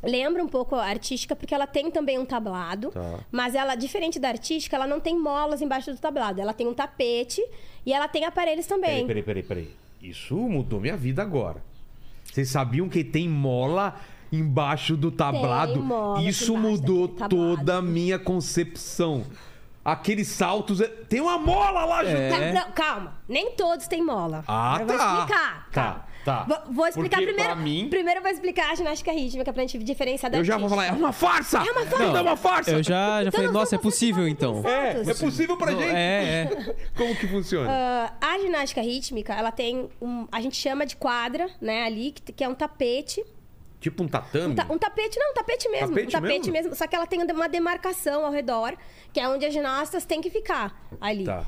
lembra 0.02 0.44
um 0.44 0.48
pouco 0.48 0.76
a 0.76 0.86
artística, 0.86 1.36
porque 1.36 1.54
ela 1.54 1.68
tem 1.68 1.92
também 1.92 2.18
um 2.18 2.26
tablado. 2.26 2.92
Tá. 2.92 3.20
Mas 3.32 3.56
ela, 3.56 3.76
diferente 3.76 4.20
da 4.20 4.30
artística, 4.30 4.76
ela 4.76 4.88
não 4.88 5.00
tem 5.00 5.20
molas 5.20 5.62
embaixo 5.62 5.92
do 5.92 6.00
tablado. 6.00 6.40
Ela 6.40 6.54
tem 6.54 6.68
um 6.68 6.74
tapete 6.74 7.42
e 7.86 7.94
ela 7.94 8.08
tem 8.08 8.26
aparelhos 8.26 8.66
também. 8.66 9.06
Peraí, 9.06 9.24
peraí, 9.24 9.44
peraí, 9.44 9.66
peraí. 9.66 9.76
Isso 10.02 10.36
mudou 10.36 10.80
minha 10.80 10.96
vida 10.96 11.22
agora. 11.22 11.62
Vocês 12.24 12.50
sabiam 12.50 12.88
que 12.88 13.04
tem 13.04 13.28
mola 13.28 14.00
embaixo 14.32 14.96
do 14.96 15.12
tablado. 15.12 15.74
Tem 15.74 15.82
mola 15.82 16.22
Isso 16.22 16.56
mudou 16.56 17.08
toda 17.08 17.78
a 17.78 17.82
minha 17.82 18.18
concepção. 18.18 19.26
Aqueles 19.94 20.28
saltos. 20.28 20.82
é- 20.82 20.88
Tem 20.88 21.20
uma 21.22 21.38
mola 21.38 21.86
lá, 21.86 22.04
Ju. 22.04 22.12
É. 22.16 22.52
Não, 22.54 22.62
não, 22.62 22.72
calma. 22.72 23.18
Nem 23.28 23.52
todos 23.52 23.88
têm 23.88 24.04
mola. 24.04 24.44
Ah, 24.48 24.78
eu 24.80 24.88
vou 24.88 24.98
tá. 24.98 25.14
explicar. 25.14 25.70
Tá, 25.72 26.06
tá. 26.26 26.44
Vou, 26.48 26.74
vou 26.74 26.88
explicar 26.88 27.18
Porque 27.18 27.34
primeiro. 27.34 27.56
mim- 27.58 27.88
Primeiro 27.90 28.20
eu 28.20 28.24
vou 28.24 28.32
explicar 28.32 28.72
a 28.72 28.76
ginástica 28.76 29.12
rítmica 29.12 29.52
pra 29.54 29.62
gente 29.64 29.78
diferenciar 29.80 30.32
da 30.32 30.38
Eu 30.38 30.44
já 30.44 30.58
vou 30.58 30.70
falar, 30.70 30.88
é 30.88 30.92
uma 30.92 31.12
farsa! 31.12 31.60
É 31.60 31.72
uma 31.72 31.86
farsa! 31.86 32.18
é 32.18 32.22
uma 32.22 32.38
farsa! 32.38 32.72
Eu 32.72 32.84
já, 32.84 32.92
já 32.92 33.22
Então 33.22 33.32
falei, 33.32 33.48
não 33.48 33.54
nossa, 33.54 33.76
é 33.76 33.78
possível 33.80 34.28
então. 34.28 34.62
É, 34.66 35.02
é 35.10 35.14
possível 35.14 35.58
pra 35.58 35.72
Não, 35.72 35.80
gente? 35.80 35.96
É, 35.96 36.50
é. 36.52 36.76
Como 36.98 37.16
que 37.16 37.28
funciona? 37.28 37.70
Ah, 37.72 38.14
a 38.22 38.40
ginástica 38.40 38.82
rítmica, 38.82 39.34
ela 39.34 39.52
tem 39.52 39.90
um. 40.02 40.28
A 40.32 40.42
gente 40.42 40.56
chama 40.58 40.86
de 40.86 40.96
quadra, 40.96 41.48
né, 41.62 41.84
ali, 41.86 42.12
que, 42.12 42.32
que 42.32 42.44
é 42.44 42.50
um 42.50 42.56
tapete. 42.56 43.24
Tipo 43.80 44.04
um 44.04 44.08
tatame? 44.08 44.54
Um, 44.54 44.56
ta- 44.56 44.68
um 44.70 44.78
tapete, 44.78 45.18
não, 45.20 45.32
um 45.32 45.34
tapete 45.34 45.70
mesmo. 45.70 45.88
Tapete 45.90 46.08
um 46.08 46.12
tapete 46.12 46.52
mesmo? 46.52 46.54
mesmo? 46.54 46.76
Só 46.76 46.88
que 46.88 46.96
ela 46.96 47.08
tem 47.08 47.22
uma 47.32 47.48
demarcação 47.50 48.26
ao 48.26 48.32
redor, 48.32 48.76
que 49.14 49.20
é 49.20 49.28
onde 49.28 49.46
as 49.46 49.54
ginastas 49.54 50.06
têm 50.06 50.22
que 50.22 50.30
ficar 50.30 50.88
ali. 51.00 51.24
Tá. 51.26 51.46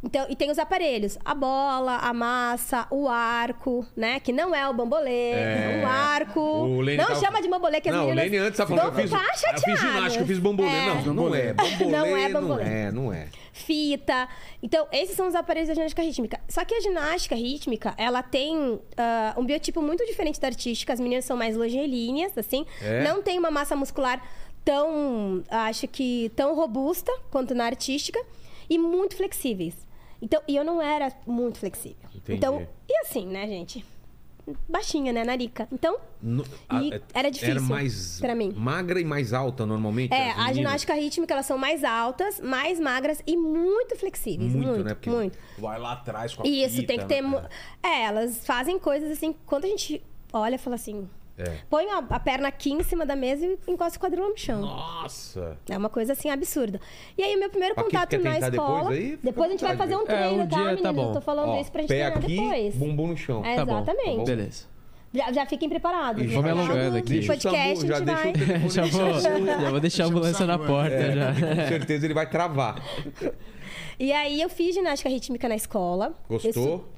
Então, 0.00 0.26
e 0.28 0.36
tem 0.36 0.48
os 0.48 0.60
aparelhos, 0.60 1.18
a 1.24 1.34
bola, 1.34 1.96
a 1.96 2.14
massa, 2.14 2.86
o 2.88 3.08
arco, 3.08 3.84
né? 3.96 4.20
Que 4.20 4.32
não 4.32 4.54
é 4.54 4.68
o 4.68 4.72
bambolê, 4.72 5.32
É. 5.32 5.80
o 5.82 5.86
arco. 5.88 6.40
O 6.40 6.80
Lene 6.80 6.98
não 6.98 7.08
tava- 7.08 7.20
chama 7.20 7.42
de 7.42 7.48
bambolê, 7.48 7.80
que 7.80 7.88
as 7.88 7.94
Não, 7.96 8.04
o 8.04 8.06
meninas 8.10 8.30
Lene 8.30 8.38
antes 8.46 8.56
tá 8.56 8.64
falando, 8.64 8.82
vão 8.82 8.90
eu 8.92 9.08
fiz, 9.08 9.10
ficar 9.10 9.52
eu 9.54 9.60
fiz 9.60 9.80
ginástica, 9.80 10.22
eu 10.22 10.26
fiz 10.28 10.38
bambolê. 10.38 10.68
É. 10.68 10.86
Não, 11.04 11.14
não 11.14 11.34
é. 11.34 11.52
Bambolê 11.52 11.86
Não 11.90 12.16
é 12.16 12.28
não 12.28 12.40
bambolê. 12.40 12.62
é, 12.64 12.92
não 12.92 13.12
é. 13.12 13.26
fita. 13.52 14.28
Então, 14.62 14.86
esses 14.92 15.16
são 15.16 15.26
os 15.26 15.34
aparelhos 15.34 15.68
da 15.68 15.74
ginástica 15.74 16.00
rítmica. 16.00 16.40
Só 16.48 16.64
que 16.64 16.74
a 16.76 16.80
ginástica 16.80 17.34
rítmica, 17.34 17.92
ela 17.98 18.22
tem 18.22 18.78
ah, 18.96 19.34
um 19.36 19.44
biotipo 19.44 19.82
muito 19.82 20.06
diferente 20.06 20.38
da 20.40 20.46
artística. 20.46 20.92
As 20.92 21.00
meninas 21.00 21.24
são 21.24 21.36
mais 21.36 21.56
longelíneas, 21.56 22.38
assim. 22.38 22.64
É? 22.80 23.02
Não 23.02 23.20
tem 23.20 23.36
uma 23.36 23.50
massa 23.50 23.74
muscular 23.74 24.22
tão, 24.64 25.42
acho 25.50 25.88
que, 25.88 26.30
tão 26.36 26.54
robusta 26.54 27.12
quanto 27.32 27.52
na 27.52 27.64
artística. 27.64 28.20
E 28.70 28.78
muito 28.78 29.16
flexíveis. 29.16 29.87
Então, 30.20 30.42
e 30.48 30.56
eu 30.56 30.64
não 30.64 30.80
era 30.82 31.12
muito 31.26 31.58
flexível. 31.58 31.96
Entendi. 32.14 32.38
Então, 32.38 32.66
e 32.88 32.96
assim, 33.02 33.26
né, 33.26 33.46
gente? 33.46 33.84
Baixinha, 34.66 35.12
né, 35.12 35.24
narica. 35.24 35.68
Então, 35.70 35.98
No- 36.22 36.42
E 36.72 36.94
a- 36.94 37.00
era 37.14 37.30
difícil 37.30 37.52
Era 37.56 37.60
mais 37.60 38.18
pra 38.18 38.34
mim. 38.34 38.52
magra 38.56 38.98
e 38.98 39.04
mais 39.04 39.32
alta 39.34 39.66
normalmente? 39.66 40.12
é, 40.12 40.30
a 40.32 40.50
ginástica 40.54 40.94
rítmica, 40.94 41.34
elas 41.34 41.44
são 41.46 41.58
mais 41.58 41.84
altas, 41.84 42.40
mais 42.40 42.80
magras 42.80 43.22
e 43.26 43.36
muito 43.36 43.94
flexíveis. 43.96 44.52
Muito, 44.54 44.66
Muito, 44.68 44.84
né? 44.84 44.94
Porque 44.94 45.10
muito. 45.10 45.38
vai 45.58 45.78
lá 45.78 45.92
atrás 45.92 46.34
com 46.34 46.42
a 46.42 46.46
Isso, 46.48 46.76
fita, 46.76 46.86
tem 46.88 46.98
que 46.98 47.04
ter. 47.04 47.20
né? 47.22 47.46
É, 47.82 48.04
elas 48.04 48.44
fazem 48.46 48.78
coisas 48.78 49.10
assim. 49.10 49.34
Quando 49.44 49.66
a 49.66 49.68
gente 49.68 50.02
olha 50.32 50.54
e 50.54 50.58
fala 50.58 50.76
assim. 50.76 51.06
É. 51.38 51.58
Põe 51.70 51.86
a, 51.90 51.98
a 51.98 52.18
perna 52.18 52.48
aqui 52.48 52.72
em 52.72 52.82
cima 52.82 53.06
da 53.06 53.14
mesa 53.14 53.46
e 53.46 53.56
encosta 53.68 53.96
o 53.96 54.00
quadril 54.00 54.28
no 54.28 54.36
chão. 54.36 54.60
Nossa! 54.60 55.56
É 55.70 55.78
uma 55.78 55.88
coisa 55.88 56.12
assim 56.12 56.28
absurda. 56.30 56.80
E 57.16 57.22
aí, 57.22 57.36
o 57.36 57.38
meu 57.38 57.48
primeiro 57.48 57.74
Pra 57.76 57.84
contato 57.84 58.18
na 58.18 58.38
escola. 58.40 58.50
depois 58.50 58.98
aí, 58.98 59.18
depois 59.22 59.48
a 59.48 59.50
gente 59.52 59.60
vai 59.64 59.76
fazer 59.76 59.96
um 59.96 60.02
É, 60.02 60.04
treino, 60.04 60.42
um 60.42 60.48
tá, 60.48 60.56
dia 60.56 60.64
meninas? 60.64 60.82
tá 60.82 60.92
bom. 60.92 61.08
Eu 61.08 61.12
tô 61.14 61.20
falando 61.20 61.50
Ó, 61.50 61.60
isso 61.60 61.70
pra 61.70 61.80
gente 61.82 61.88
pé 61.90 62.10
treinar 62.10 62.18
aqui, 62.18 62.36
depois. 62.36 62.74
bumbum 62.74 63.06
no 63.06 63.16
chão. 63.16 63.44
É, 63.44 63.54
Tá 63.56 63.64
bom, 63.64 63.80
exatamente. 63.80 64.24
Beleza. 64.26 64.64
Já, 65.14 65.32
já 65.32 65.46
fiquem 65.46 65.68
preparados. 65.70 66.30
Já 66.30 66.42
me 66.42 66.50
alongando 66.50 66.90
do 66.90 66.96
aqui. 66.98 67.08
Deixa 67.08 67.32
podcast, 67.32 67.86
já 67.86 67.94
a 67.94 67.98
gente 67.98 68.06
deixa 68.06 68.46
vai... 68.58 68.68
já, 68.68 68.84
vou, 68.84 69.20
já 69.62 69.70
vou 69.70 69.80
deixar 69.80 70.04
a 70.04 70.06
ambulância 70.08 70.44
na 70.44 70.58
porta 70.58 70.92
É, 70.94 71.14
já. 71.14 71.32
Com 71.32 71.68
certeza 71.68 72.06
ele 72.06 72.14
vai 72.14 72.28
travar. 72.28 72.82
E 74.00 74.12
aí, 74.12 74.40
eu 74.40 74.48
fiz 74.48 74.74
ginástica 74.74 75.10
rítmica 75.10 75.48
na 75.48 75.56
escola. 75.56 76.14
Gostou? 76.28 76.88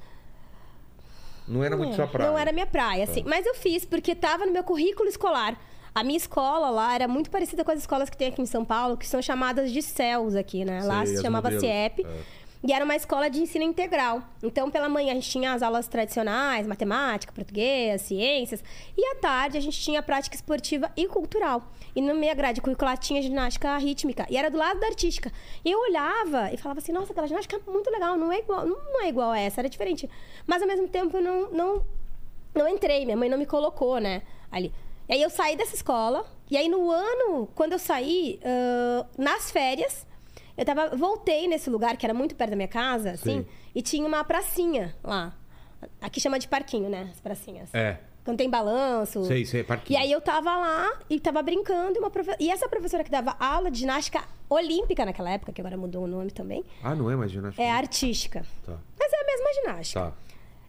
Não 1.47 1.63
era 1.63 1.75
muito 1.75 1.95
sua 1.95 2.07
praia. 2.07 2.29
Não 2.29 2.37
era 2.37 2.51
minha 2.51 2.65
praia, 2.65 3.03
assim. 3.03 3.23
Mas 3.25 3.45
eu 3.45 3.55
fiz 3.55 3.85
porque 3.85 4.15
tava 4.15 4.45
no 4.45 4.51
meu 4.51 4.63
currículo 4.63 5.09
escolar. 5.09 5.59
A 5.93 6.03
minha 6.03 6.17
escola 6.17 6.69
lá 6.69 6.95
era 6.95 7.07
muito 7.07 7.29
parecida 7.29 7.65
com 7.65 7.71
as 7.71 7.79
escolas 7.79 8.09
que 8.09 8.15
tem 8.15 8.29
aqui 8.29 8.41
em 8.41 8.45
São 8.45 8.63
Paulo, 8.63 8.95
que 8.95 9.05
são 9.05 9.21
chamadas 9.21 9.71
de 9.71 9.81
CELS 9.81 10.35
aqui, 10.35 10.63
né? 10.63 10.81
lá 10.83 11.05
Sei, 11.05 11.17
se 11.17 11.21
chamava 11.21 11.49
modelos. 11.49 11.61
CIEP. 11.61 12.05
É. 12.05 12.41
E 12.63 12.71
era 12.71 12.85
uma 12.85 12.95
escola 12.95 13.29
de 13.29 13.41
ensino 13.41 13.65
integral. 13.65 14.21
Então, 14.41 14.69
pela 14.69 14.87
manhã, 14.87 15.11
a 15.11 15.15
gente 15.15 15.29
tinha 15.29 15.51
as 15.51 15.63
aulas 15.63 15.87
tradicionais, 15.87 16.67
matemática, 16.67 17.33
português, 17.33 18.03
ciências. 18.03 18.63
E 18.95 19.03
à 19.03 19.15
tarde, 19.15 19.57
a 19.57 19.61
gente 19.61 19.79
tinha 19.81 20.01
prática 20.01 20.35
esportiva 20.35 20.91
e 20.95 21.07
cultural. 21.07 21.63
E 21.95 22.01
na 22.01 22.13
minha 22.13 22.33
grade 22.33 22.61
curricular 22.61 22.97
tinha 22.97 23.21
ginástica 23.21 23.77
rítmica. 23.77 24.25
E 24.29 24.37
era 24.37 24.49
do 24.49 24.57
lado 24.57 24.79
da 24.79 24.87
artística. 24.87 25.31
E 25.63 25.71
eu 25.71 25.79
olhava 25.79 26.51
e 26.53 26.57
falava 26.57 26.79
assim, 26.79 26.91
nossa, 26.91 27.11
aquela 27.11 27.27
ginástica 27.27 27.55
é 27.57 27.71
muito 27.71 27.89
legal. 27.89 28.17
Não 28.17 28.31
é 28.31 28.39
igual, 28.39 28.65
não 28.65 29.01
é 29.01 29.09
igual 29.09 29.31
a 29.31 29.39
essa, 29.39 29.61
era 29.61 29.69
diferente. 29.69 30.09
Mas, 30.47 30.61
ao 30.61 30.67
mesmo 30.67 30.87
tempo, 30.87 31.17
eu 31.17 31.21
não, 31.21 31.51
não, 31.51 31.85
não 32.55 32.67
entrei. 32.67 33.05
Minha 33.05 33.17
mãe 33.17 33.29
não 33.29 33.37
me 33.37 33.45
colocou, 33.45 33.99
né, 33.99 34.21
ali. 34.51 34.73
E 35.09 35.13
aí, 35.13 35.21
eu 35.21 35.29
saí 35.29 35.55
dessa 35.55 35.75
escola. 35.75 36.25
E 36.49 36.57
aí, 36.57 36.69
no 36.69 36.89
ano, 36.89 37.47
quando 37.55 37.73
eu 37.73 37.79
saí, 37.79 38.39
ãh, 38.43 39.05
nas 39.17 39.51
férias... 39.51 40.09
Eu 40.57 40.65
tava, 40.65 40.89
voltei 40.95 41.47
nesse 41.47 41.69
lugar 41.69 41.95
que 41.97 42.05
era 42.05 42.13
muito 42.13 42.35
perto 42.35 42.51
da 42.51 42.55
minha 42.55 42.67
casa, 42.67 43.11
assim, 43.11 43.39
Sim. 43.39 43.47
e 43.73 43.81
tinha 43.81 44.05
uma 44.05 44.23
pracinha 44.23 44.93
lá. 45.01 45.33
Aqui 45.99 46.19
chama 46.19 46.37
de 46.37 46.47
parquinho, 46.47 46.89
né? 46.89 47.09
As 47.11 47.21
pracinhas. 47.21 47.73
É. 47.73 47.97
Quando 48.23 48.37
tem 48.37 48.49
balanço. 48.49 49.23
Sei, 49.25 49.45
sei, 49.45 49.63
parquinho. 49.63 49.99
E 49.99 50.01
aí 50.03 50.11
eu 50.11 50.21
tava 50.21 50.55
lá 50.55 50.93
e 51.09 51.19
tava 51.19 51.41
brincando. 51.41 51.95
E, 51.97 51.99
uma 51.99 52.09
profe- 52.11 52.35
e 52.39 52.49
essa 52.51 52.69
professora 52.69 53.03
que 53.03 53.09
dava 53.09 53.35
aula 53.39 53.71
de 53.71 53.79
ginástica 53.79 54.23
olímpica 54.49 55.03
naquela 55.05 55.31
época, 55.31 55.51
que 55.51 55.59
agora 55.61 55.75
mudou 55.77 56.03
o 56.03 56.07
nome 56.07 56.29
também, 56.31 56.63
Ah, 56.83 56.93
não 56.93 57.09
é 57.09 57.15
mais 57.15 57.31
ginástica? 57.31 57.63
é 57.63 57.71
artística. 57.71 58.45
Tá. 58.65 58.77
Mas 58.99 59.11
é 59.11 59.15
a 59.21 59.25
mesma 59.25 59.53
ginástica. 59.61 59.99
Tá. 60.01 60.13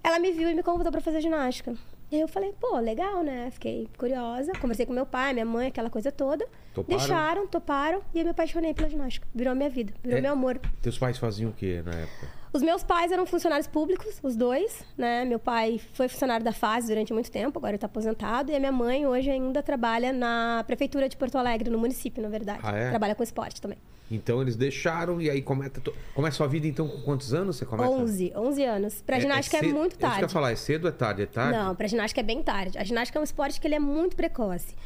Ela 0.04 0.18
me 0.18 0.32
viu 0.32 0.48
e 0.48 0.54
me 0.54 0.62
convidou 0.62 0.90
pra 0.90 1.00
fazer 1.00 1.20
ginástica. 1.20 1.74
E 2.10 2.16
aí 2.16 2.20
eu 2.20 2.28
falei, 2.28 2.52
pô, 2.60 2.76
legal, 2.78 3.22
né? 3.22 3.50
Fiquei 3.50 3.88
curiosa. 3.96 4.52
Conversei 4.60 4.84
com 4.84 4.92
meu 4.92 5.06
pai, 5.06 5.32
minha 5.32 5.46
mãe, 5.46 5.68
aquela 5.68 5.88
coisa 5.88 6.10
toda. 6.12 6.46
Toparam? 6.74 6.98
Deixaram, 6.98 7.46
toparam. 7.46 8.02
E 8.14 8.18
eu 8.18 8.24
me 8.24 8.30
apaixonei 8.30 8.74
pela 8.74 8.88
ginástica. 8.88 9.26
Virou 9.34 9.54
minha 9.54 9.70
vida, 9.70 9.92
virou 10.02 10.18
É? 10.18 10.20
meu 10.22 10.32
amor. 10.32 10.58
Teus 10.82 10.98
pais 10.98 11.16
faziam 11.18 11.50
o 11.50 11.54
que 11.54 11.80
na 11.82 11.92
época? 11.92 12.28
Os 12.52 12.60
meus 12.60 12.82
pais 12.84 13.10
eram 13.10 13.24
funcionários 13.24 13.66
públicos, 13.66 14.18
os 14.22 14.36
dois, 14.36 14.84
né? 14.96 15.24
Meu 15.24 15.38
pai 15.38 15.80
foi 15.94 16.06
funcionário 16.06 16.44
da 16.44 16.52
FAS 16.52 16.86
durante 16.86 17.10
muito 17.12 17.30
tempo, 17.30 17.58
agora 17.58 17.74
está 17.76 17.86
aposentado. 17.86 18.52
E 18.52 18.54
a 18.54 18.58
minha 18.60 18.70
mãe 18.72 19.06
hoje 19.06 19.30
ainda 19.30 19.62
trabalha 19.62 20.12
na 20.12 20.62
prefeitura 20.66 21.08
de 21.08 21.16
Porto 21.16 21.36
Alegre, 21.38 21.70
no 21.70 21.78
município, 21.78 22.22
na 22.22 22.28
verdade. 22.28 22.60
Ah, 22.62 22.76
é? 22.76 22.90
Trabalha 22.90 23.14
com 23.14 23.22
esporte 23.22 23.58
também. 23.60 23.78
Então 24.10 24.42
eles 24.42 24.54
deixaram 24.54 25.18
e 25.18 25.30
aí 25.30 25.40
começa, 25.40 25.80
começa 26.14 26.34
a 26.34 26.36
sua 26.36 26.46
vida 26.46 26.66
então 26.66 26.86
com 26.86 27.00
quantos 27.00 27.32
anos 27.32 27.56
você 27.56 27.64
começa? 27.64 27.88
11, 27.90 28.32
11 28.36 28.64
anos. 28.64 29.00
Pra 29.00 29.18
ginástica 29.18 29.56
é, 29.56 29.60
cedo- 29.60 29.74
muito 29.74 29.92
É 29.92 29.94
isso 29.94 29.98
que 29.98 30.04
eu 30.04 30.08
ia 30.10 30.18
tarde. 30.18 30.32
falar, 30.34 30.50
é 30.52 30.56
cedo 30.56 30.84
ou 30.84 30.90
é 30.90 30.92
tarde? 30.92 31.22
É 31.22 31.26
tarde? 31.26 31.56
Não, 31.58 31.74
pra 31.74 31.86
ginástica 31.88 32.20
é 32.20 32.24
bem 32.24 32.42
tarde. 32.42 32.76
A 32.76 32.84
ginástica 32.84 33.18
é 33.18 33.20
um 33.20 33.24
esporte 33.24 33.58
que 33.58 33.66
ele 33.66 33.76
é 33.76 33.80
muito 33.80 34.14
precoce. 34.14 34.76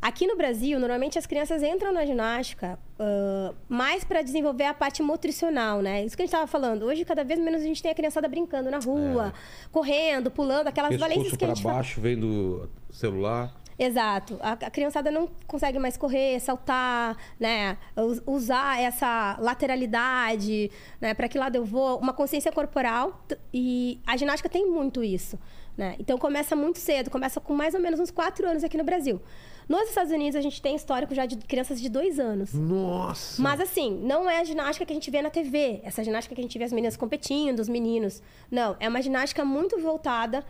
Aqui 0.00 0.26
no 0.26 0.36
Brasil, 0.36 0.78
normalmente 0.78 1.18
as 1.18 1.26
crianças 1.26 1.62
entram 1.62 1.92
na 1.92 2.04
ginástica 2.04 2.78
ah, 2.98 3.52
mais 3.68 4.04
para 4.04 4.22
desenvolver 4.22 4.64
a 4.64 4.74
parte 4.74 5.02
nutricional, 5.02 5.80
né? 5.82 6.04
Isso 6.04 6.16
que 6.16 6.22
a 6.22 6.26
gente 6.26 6.32
estava 6.34 6.46
falando. 6.46 6.84
Hoje, 6.84 7.04
cada 7.04 7.24
vez 7.24 7.38
menos 7.40 7.60
a 7.62 7.64
gente 7.64 7.82
tem 7.82 7.90
a 7.90 7.94
criançada 7.94 8.28
brincando 8.28 8.70
na 8.70 8.78
rua, 8.78 9.32
correndo, 9.72 10.30
pulando, 10.30 10.68
aquelas 10.68 10.96
valências 10.96 11.24
Pescoço 11.30 11.38
que 11.38 11.44
a 11.44 11.48
gente 11.48 11.62
fala. 11.62 11.74
baixo, 11.76 12.00
vendo 12.00 12.68
celular. 12.90 13.52
Exato. 13.78 14.38
A, 14.40 14.52
a 14.52 14.70
criançada 14.70 15.10
não 15.10 15.28
consegue 15.46 15.78
mais 15.78 15.98
correr, 15.98 16.40
saltar, 16.40 17.14
né? 17.38 17.76
Us- 17.94 18.22
Usar 18.26 18.80
essa 18.80 19.36
lateralidade, 19.38 20.70
né? 21.00 21.12
Para 21.14 21.28
que 21.28 21.36
lado 21.38 21.56
eu 21.56 21.64
vou? 21.64 21.98
Uma 21.98 22.12
consciência 22.12 22.50
corporal. 22.50 23.22
E 23.52 24.00
a 24.06 24.16
ginástica 24.16 24.48
tem 24.48 24.66
muito 24.66 25.04
isso, 25.04 25.38
né? 25.76 25.94
Então 25.98 26.16
começa 26.16 26.56
muito 26.56 26.78
cedo, 26.78 27.10
começa 27.10 27.38
com 27.40 27.52
mais 27.54 27.74
ou 27.74 27.80
menos 27.80 28.00
uns 28.00 28.10
quatro 28.10 28.48
anos 28.48 28.64
aqui 28.64 28.78
no 28.78 28.84
Brasil. 28.84 29.20
Nos 29.68 29.88
Estados 29.88 30.12
Unidos 30.12 30.36
a 30.36 30.40
gente 30.40 30.62
tem 30.62 30.76
histórico 30.76 31.14
já 31.14 31.26
de 31.26 31.36
crianças 31.36 31.80
de 31.80 31.88
dois 31.88 32.20
anos. 32.20 32.54
Nossa! 32.54 33.42
Mas 33.42 33.60
assim, 33.60 33.98
não 34.02 34.30
é 34.30 34.38
a 34.38 34.44
ginástica 34.44 34.86
que 34.86 34.92
a 34.92 34.94
gente 34.94 35.10
vê 35.10 35.20
na 35.20 35.30
TV. 35.30 35.80
Essa 35.82 36.04
ginástica 36.04 36.34
que 36.34 36.40
a 36.40 36.44
gente 36.44 36.56
vê 36.56 36.64
as 36.64 36.72
meninas 36.72 36.96
competindo, 36.96 37.58
os 37.58 37.68
meninos. 37.68 38.22
Não, 38.50 38.76
é 38.78 38.88
uma 38.88 39.02
ginástica 39.02 39.44
muito 39.44 39.78
voltada 39.80 40.44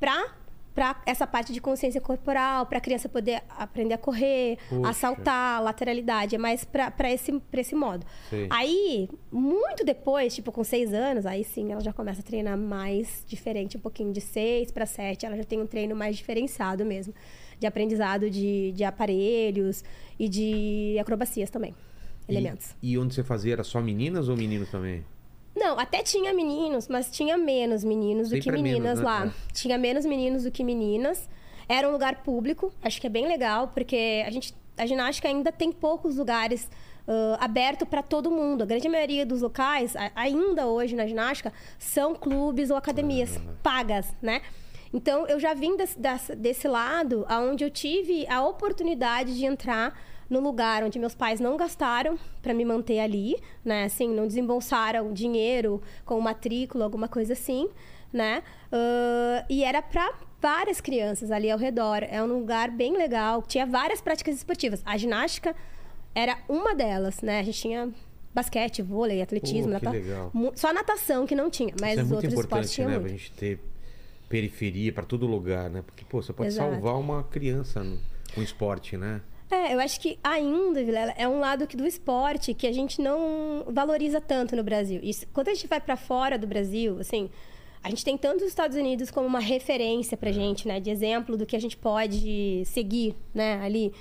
para 0.00 0.42
para 0.74 1.00
essa 1.04 1.26
parte 1.26 1.52
de 1.52 1.60
consciência 1.60 2.00
corporal, 2.00 2.66
para 2.66 2.78
a 2.78 2.80
criança 2.80 3.08
poder 3.08 3.42
aprender 3.58 3.94
a 3.94 3.98
correr, 3.98 4.58
Poxa. 4.68 4.88
a 4.88 4.92
saltar, 4.92 5.62
lateralidade, 5.62 6.34
é 6.34 6.38
mais 6.38 6.64
para 6.64 7.12
esse, 7.12 7.30
pra 7.50 7.60
esse 7.60 7.74
modo. 7.74 8.06
Sei. 8.30 8.46
Aí, 8.50 9.08
muito 9.30 9.84
depois, 9.84 10.34
tipo 10.34 10.50
com 10.50 10.64
seis 10.64 10.94
anos, 10.94 11.26
aí 11.26 11.44
sim 11.44 11.72
ela 11.72 11.80
já 11.80 11.92
começa 11.92 12.20
a 12.20 12.24
treinar 12.24 12.56
mais 12.56 13.22
diferente, 13.26 13.76
um 13.76 13.80
pouquinho 13.80 14.12
de 14.12 14.20
seis 14.20 14.70
para 14.70 14.86
sete, 14.86 15.26
ela 15.26 15.36
já 15.36 15.44
tem 15.44 15.60
um 15.60 15.66
treino 15.66 15.94
mais 15.94 16.16
diferenciado 16.16 16.84
mesmo, 16.84 17.12
de 17.62 17.66
aprendizado 17.68 18.28
de, 18.28 18.72
de 18.72 18.82
aparelhos 18.82 19.84
e 20.18 20.28
de 20.28 20.96
acrobacias 21.00 21.48
também, 21.48 21.72
elementos. 22.28 22.74
E, 22.82 22.92
e 22.92 22.98
onde 22.98 23.14
você 23.14 23.22
fazia 23.22 23.52
era 23.52 23.62
só 23.62 23.80
meninas 23.80 24.28
ou 24.28 24.36
meninos 24.36 24.68
também? 24.68 25.04
Não, 25.54 25.78
até 25.78 26.02
tinha 26.02 26.34
meninos, 26.34 26.88
mas 26.88 27.08
tinha 27.08 27.38
menos 27.38 27.84
meninos 27.84 28.30
do 28.30 28.34
Sempre 28.34 28.42
que 28.42 28.48
é 28.48 28.52
menos, 28.52 28.72
meninas 28.72 28.98
né? 28.98 29.04
lá. 29.04 29.26
É. 29.26 29.30
Tinha 29.52 29.78
menos 29.78 30.04
meninos 30.04 30.42
do 30.42 30.50
que 30.50 30.64
meninas. 30.64 31.28
Era 31.68 31.88
um 31.88 31.92
lugar 31.92 32.24
público, 32.24 32.72
acho 32.82 33.00
que 33.00 33.06
é 33.06 33.10
bem 33.10 33.28
legal, 33.28 33.68
porque 33.68 34.24
a 34.26 34.30
gente 34.30 34.52
a 34.76 34.84
ginástica 34.86 35.28
ainda 35.28 35.52
tem 35.52 35.70
poucos 35.70 36.16
lugares 36.16 36.68
ah, 37.06 37.36
aberto 37.38 37.86
para 37.86 38.02
todo 38.02 38.28
mundo. 38.28 38.62
A 38.62 38.66
grande 38.66 38.88
maioria 38.88 39.24
dos 39.24 39.40
locais, 39.40 39.94
ainda 40.16 40.66
hoje 40.66 40.96
na 40.96 41.06
ginástica, 41.06 41.52
são 41.78 42.14
clubes 42.14 42.70
ou 42.70 42.76
academias 42.76 43.36
Ah. 43.36 43.52
pagas, 43.62 44.12
né? 44.20 44.40
Então, 44.92 45.26
eu 45.26 45.40
já 45.40 45.54
vim 45.54 45.76
desse 46.36 46.68
lado, 46.68 47.24
aonde 47.28 47.64
eu 47.64 47.70
tive 47.70 48.26
a 48.28 48.44
oportunidade 48.46 49.34
de 49.36 49.44
entrar 49.46 49.98
no 50.28 50.40
lugar 50.40 50.82
onde 50.82 50.98
meus 50.98 51.14
pais 51.14 51.40
não 51.40 51.56
gastaram 51.56 52.18
para 52.42 52.54
me 52.54 52.64
manter 52.64 53.00
ali, 53.00 53.36
né? 53.64 53.84
Assim, 53.84 54.08
não 54.08 54.26
desembolsaram 54.26 55.12
dinheiro 55.12 55.82
com 56.04 56.18
matrícula, 56.20 56.84
alguma 56.84 57.08
coisa 57.08 57.32
assim, 57.34 57.68
né? 58.12 58.42
Ah, 58.70 59.44
e 59.48 59.62
era 59.64 59.80
para 59.82 60.12
várias 60.40 60.80
crianças 60.80 61.30
ali 61.30 61.50
ao 61.50 61.58
redor. 61.58 62.02
É 62.02 62.22
um 62.22 62.26
lugar 62.26 62.70
bem 62.70 62.96
legal. 62.96 63.42
Tinha 63.42 63.64
várias 63.66 64.00
práticas 64.00 64.34
esportivas. 64.36 64.82
A 64.84 64.96
ginástica 64.96 65.54
era 66.14 66.38
uma 66.48 66.74
delas, 66.74 67.20
né? 67.22 67.40
A 67.40 67.42
gente 67.42 67.60
tinha 67.60 67.90
basquete, 68.34 68.80
vôlei, 68.82 69.20
atletismo, 69.22 69.72
Pô, 69.72 69.78
que 69.78 69.84
nata- 69.84 69.90
legal. 69.98 70.30
mu- 70.32 70.52
só 70.54 70.72
natação 70.72 71.26
que 71.26 71.34
não 71.34 71.50
tinha, 71.50 71.74
mas 71.80 71.92
Isso 71.92 72.00
é 72.00 72.04
os 72.04 72.12
outros 72.12 72.32
esportes 72.34 72.72
tinham 72.72 72.88
né? 72.90 72.94
muito. 72.98 73.08
Pra 73.08 73.18
gente 73.18 73.32
ter 73.32 73.60
periferia 74.32 74.90
pra 74.92 75.04
todo 75.04 75.26
lugar, 75.26 75.68
né? 75.68 75.82
Porque, 75.84 76.04
pô, 76.06 76.22
você 76.22 76.32
pode 76.32 76.48
Exato. 76.48 76.72
salvar 76.72 76.98
uma 76.98 77.22
criança 77.24 77.84
no, 77.84 77.98
com 78.34 78.40
esporte, 78.42 78.96
né? 78.96 79.20
É, 79.50 79.74
eu 79.74 79.80
acho 79.80 80.00
que 80.00 80.18
ainda, 80.24 80.82
Vilela, 80.82 81.12
é 81.18 81.28
um 81.28 81.38
lado 81.38 81.66
que 81.66 81.76
do 81.76 81.86
esporte 81.86 82.54
que 82.54 82.66
a 82.66 82.72
gente 82.72 83.02
não 83.02 83.64
valoriza 83.68 84.18
tanto 84.22 84.56
no 84.56 84.64
Brasil. 84.64 84.98
Isso, 85.02 85.26
quando 85.34 85.48
a 85.48 85.54
gente 85.54 85.66
vai 85.66 85.78
para 85.78 85.94
fora 85.98 86.38
do 86.38 86.46
Brasil, 86.46 86.96
assim, 86.98 87.28
a 87.84 87.90
gente 87.90 88.02
tem 88.02 88.16
tanto 88.16 88.38
os 88.42 88.48
Estados 88.48 88.74
Unidos 88.74 89.10
como 89.10 89.26
uma 89.26 89.40
referência 89.40 90.16
pra 90.16 90.32
gente, 90.32 90.66
né, 90.66 90.80
de 90.80 90.88
exemplo 90.88 91.36
do 91.36 91.44
que 91.44 91.54
a 91.54 91.60
gente 91.60 91.76
pode 91.76 92.62
seguir, 92.64 93.14
né, 93.34 93.60
ali. 93.62 93.92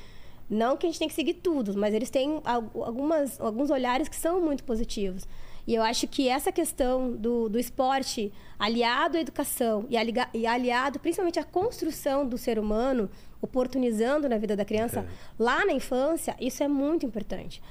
Não 0.49 0.77
que 0.77 0.85
a 0.85 0.89
gente 0.89 0.99
tem 0.99 1.07
que 1.09 1.13
seguir 1.13 1.33
tudo, 1.35 1.77
mas 1.77 1.93
eles 1.93 2.09
têm 2.09 2.39
al- 2.45 2.71
algumas, 2.75 3.39
alguns 3.41 3.69
olhares 3.69 4.07
que 4.07 4.15
são 4.15 4.39
muito 4.41 4.63
positivos. 4.63 5.27
E 5.67 5.75
eu 5.75 5.83
acho 5.83 6.07
que 6.07 6.27
essa 6.27 6.51
questão 6.51 7.11
do, 7.11 7.47
do 7.49 7.59
esporte 7.59 8.31
aliado 8.57 9.17
à 9.17 9.21
educação 9.21 9.85
e, 9.89 9.97
aliga- 9.97 10.29
e 10.33 10.45
aliado 10.47 10.99
principalmente 10.99 11.39
à 11.39 11.43
construção 11.43 12.27
do 12.27 12.37
ser 12.37 12.57
humano, 12.59 13.09
oportunizando 13.41 14.29
na 14.29 14.37
vida 14.37 14.55
da 14.55 14.65
criança 14.65 15.05
lá 15.37 15.65
na 15.65 15.73
infância, 15.73 16.35
isso 16.39 16.63
é 16.63 16.67
muito 16.67 17.05
importante. 17.05 17.61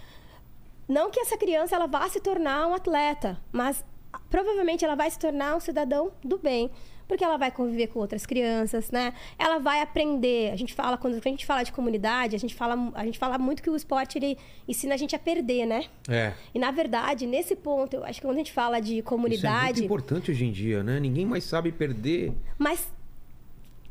Não 0.89 1.11
que 1.11 1.21
essa 1.21 1.37
criança 1.37 1.77
ela 1.77 1.87
vá 1.87 2.09
se 2.09 2.21
tornar 2.21 2.67
um 2.67 2.75
atleta, 2.75 3.39
mas 3.53 3.85
provavelmente 4.29 4.85
ela 4.85 4.97
vai 4.97 5.09
se 5.11 5.19
tornar 5.19 5.57
um 5.57 5.61
cidadão 5.61 6.11
do 6.25 6.39
bem, 6.39 6.71
porque 7.11 7.25
ela 7.25 7.37
vai 7.37 7.51
conviver 7.51 7.89
com 7.89 7.99
outras 7.99 8.25
crianças, 8.25 8.93
né? 8.93 9.13
Ela 9.37 9.59
vai 9.59 9.81
aprender. 9.83 10.53
A 10.53 10.57
gente 10.57 10.73
fala 10.73 10.97
quando 10.97 11.15
a 11.15 11.29
gente 11.29 11.45
fala 11.45 11.65
de 11.65 11.73
comunidade, 11.73 12.37
a 12.37 12.39
gente 12.39 12.55
fala 12.55 12.93
a 12.95 13.05
gente 13.05 13.19
fala 13.19 13.37
muito 13.37 13.65
que 13.65 13.69
o 13.69 13.75
esporte 13.75 14.17
ele 14.17 14.39
ensina 14.69 14.95
a 14.95 14.97
gente 14.97 15.17
a 15.17 15.19
perder, 15.19 15.67
né? 15.67 15.87
É. 16.09 16.33
E 16.55 16.59
na 16.61 16.71
verdade, 16.71 17.27
nesse 17.27 17.57
ponto, 17.57 17.97
eu 17.97 18.05
acho 18.05 18.21
que 18.21 18.27
quando 18.29 18.37
a 18.37 18.39
gente 18.39 18.53
fala 18.53 18.79
de 18.79 18.85
Isso 18.85 18.93
é 18.93 18.95
muito 18.95 19.09
comunidade, 19.09 19.85
importante 19.85 20.31
hoje 20.31 20.45
em 20.45 20.53
dia, 20.53 20.85
né? 20.85 21.01
Ninguém 21.01 21.27
mais 21.27 21.43
sabe 21.43 21.73
perder. 21.73 22.33
mas 22.57 22.89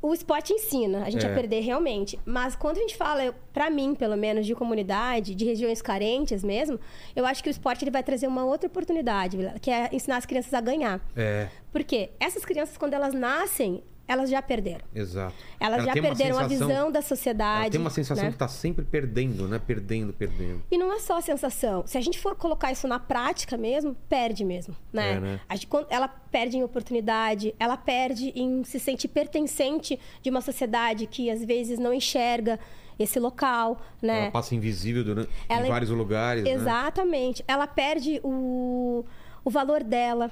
o 0.01 0.13
esporte 0.13 0.53
ensina 0.53 1.03
a 1.03 1.09
gente 1.09 1.25
É. 1.25 1.29
a 1.31 1.33
perder 1.33 1.59
realmente. 1.61 2.19
Mas 2.25 2.55
quando 2.55 2.77
a 2.77 2.79
gente 2.81 2.95
fala, 2.95 3.35
pra 3.51 3.69
mim, 3.69 3.93
pelo 3.95 4.15
menos, 4.15 4.45
de 4.45 4.55
comunidade, 4.55 5.35
de 5.35 5.43
regiões 5.45 5.81
carentes 5.81 6.43
mesmo, 6.43 6.79
eu 7.15 7.25
acho 7.25 7.43
que 7.43 7.49
o 7.49 7.51
esporte 7.51 7.83
ele 7.83 7.91
vai 7.91 8.01
trazer 8.03 8.27
uma 8.27 8.45
outra 8.45 8.67
oportunidade, 8.67 9.37
que 9.61 9.69
é 9.69 9.89
ensinar 9.91 10.17
as 10.17 10.25
crianças 10.25 10.53
a 10.53 10.61
ganhar. 10.61 11.01
É, 11.15 11.47
Por 11.71 11.83
quê? 11.83 12.11
Essas 12.19 12.45
crianças, 12.45 12.77
quando 12.77 12.93
elas 12.93 13.13
nascem, 13.13 13.83
elas 14.09 14.29
já 14.29 14.41
perderam. 14.41 14.81
exato. 14.93 15.33
Elas 15.59 15.79
Ela 15.83 15.85
já 15.87 15.93
perderam 15.93 16.37
a 16.39 16.49
sensação- 16.49 16.67
visão 16.67 16.91
da 16.91 17.01
sociedade. 17.01 17.71
tem 17.71 17.79
uma 17.81 17.89
sensação 17.89 18.25
né? 18.25 18.31
que 18.31 18.37
tá 18.37 18.47
sempre 18.47 18.83
perdendo, 18.83 19.47
né? 19.47 19.59
Perdendo, 19.65 20.11
perdendo. 20.11 20.63
E 20.71 20.77
não 20.77 20.91
é 20.91 20.99
só 20.99 21.17
a 21.17 21.21
sensação. 21.21 21.85
Se 21.85 21.97
a 21.97 22.01
gente 22.01 22.17
for 22.19 22.35
colocar 22.35 22.71
isso 22.71 22.87
na 22.87 22.99
prática 22.99 23.55
mesmo, 23.55 23.95
perde 24.09 24.43
mesmo, 24.43 24.75
né? 24.91 25.13
É, 25.13 25.19
né? 25.19 25.39
A 25.47 25.55
gente- 25.55 25.67
ela 25.89 26.07
perde 26.07 26.57
em 26.57 26.63
oportunidade, 26.63 27.53
ela 27.59 27.77
perde 27.77 28.33
em 28.35 28.63
se 28.63 28.79
sentir 28.79 29.07
pertencente 29.09 29.99
de 30.23 30.29
uma 30.29 30.41
sociedade 30.41 31.05
que 31.05 31.29
às 31.29 31.45
vezes 31.45 31.77
não 31.77 31.93
enxerga 31.93 32.59
esse 32.97 33.19
local, 33.19 33.79
né? 34.01 34.23
Ela 34.23 34.31
passa 34.31 34.55
invisível 34.55 35.03
durante, 35.03 35.29
Ela- 35.47 35.65
em 35.67 35.69
vários 35.69 35.89
lugares, 35.91 36.43
né? 36.43 36.51
Exatamente. 36.51 37.43
Ela 37.47 37.67
perde 37.67 38.19
o, 38.23 39.05
o 39.45 39.49
valor 39.49 39.83
dela, 39.83 40.29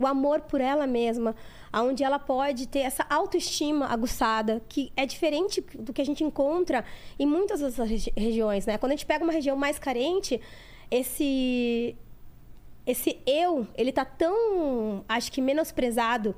o 0.00 0.06
amor 0.06 0.40
por 0.40 0.60
ela 0.60 0.86
mesma, 0.86 1.36
aonde 1.70 2.02
ela 2.02 2.18
pode 2.18 2.66
ter 2.66 2.80
essa 2.80 3.04
autoestima 3.08 3.86
aguçada, 3.86 4.62
que 4.68 4.90
é 4.96 5.04
diferente 5.04 5.60
do 5.78 5.92
que 5.92 6.00
a 6.00 6.04
gente 6.04 6.24
encontra 6.24 6.84
em 7.18 7.26
muitas 7.26 7.60
outras 7.62 7.88
regi- 7.88 8.12
regiões, 8.16 8.64
né? 8.64 8.78
Quando 8.78 8.92
a 8.92 8.96
gente 8.96 9.06
pega 9.06 9.22
uma 9.22 9.32
região 9.32 9.56
mais 9.56 9.78
carente, 9.78 10.40
esse 10.90 11.94
esse 12.86 13.18
eu, 13.26 13.68
ele 13.76 13.92
tá 13.92 14.04
tão, 14.04 15.04
acho 15.06 15.30
que 15.30 15.40
menosprezado 15.40 16.34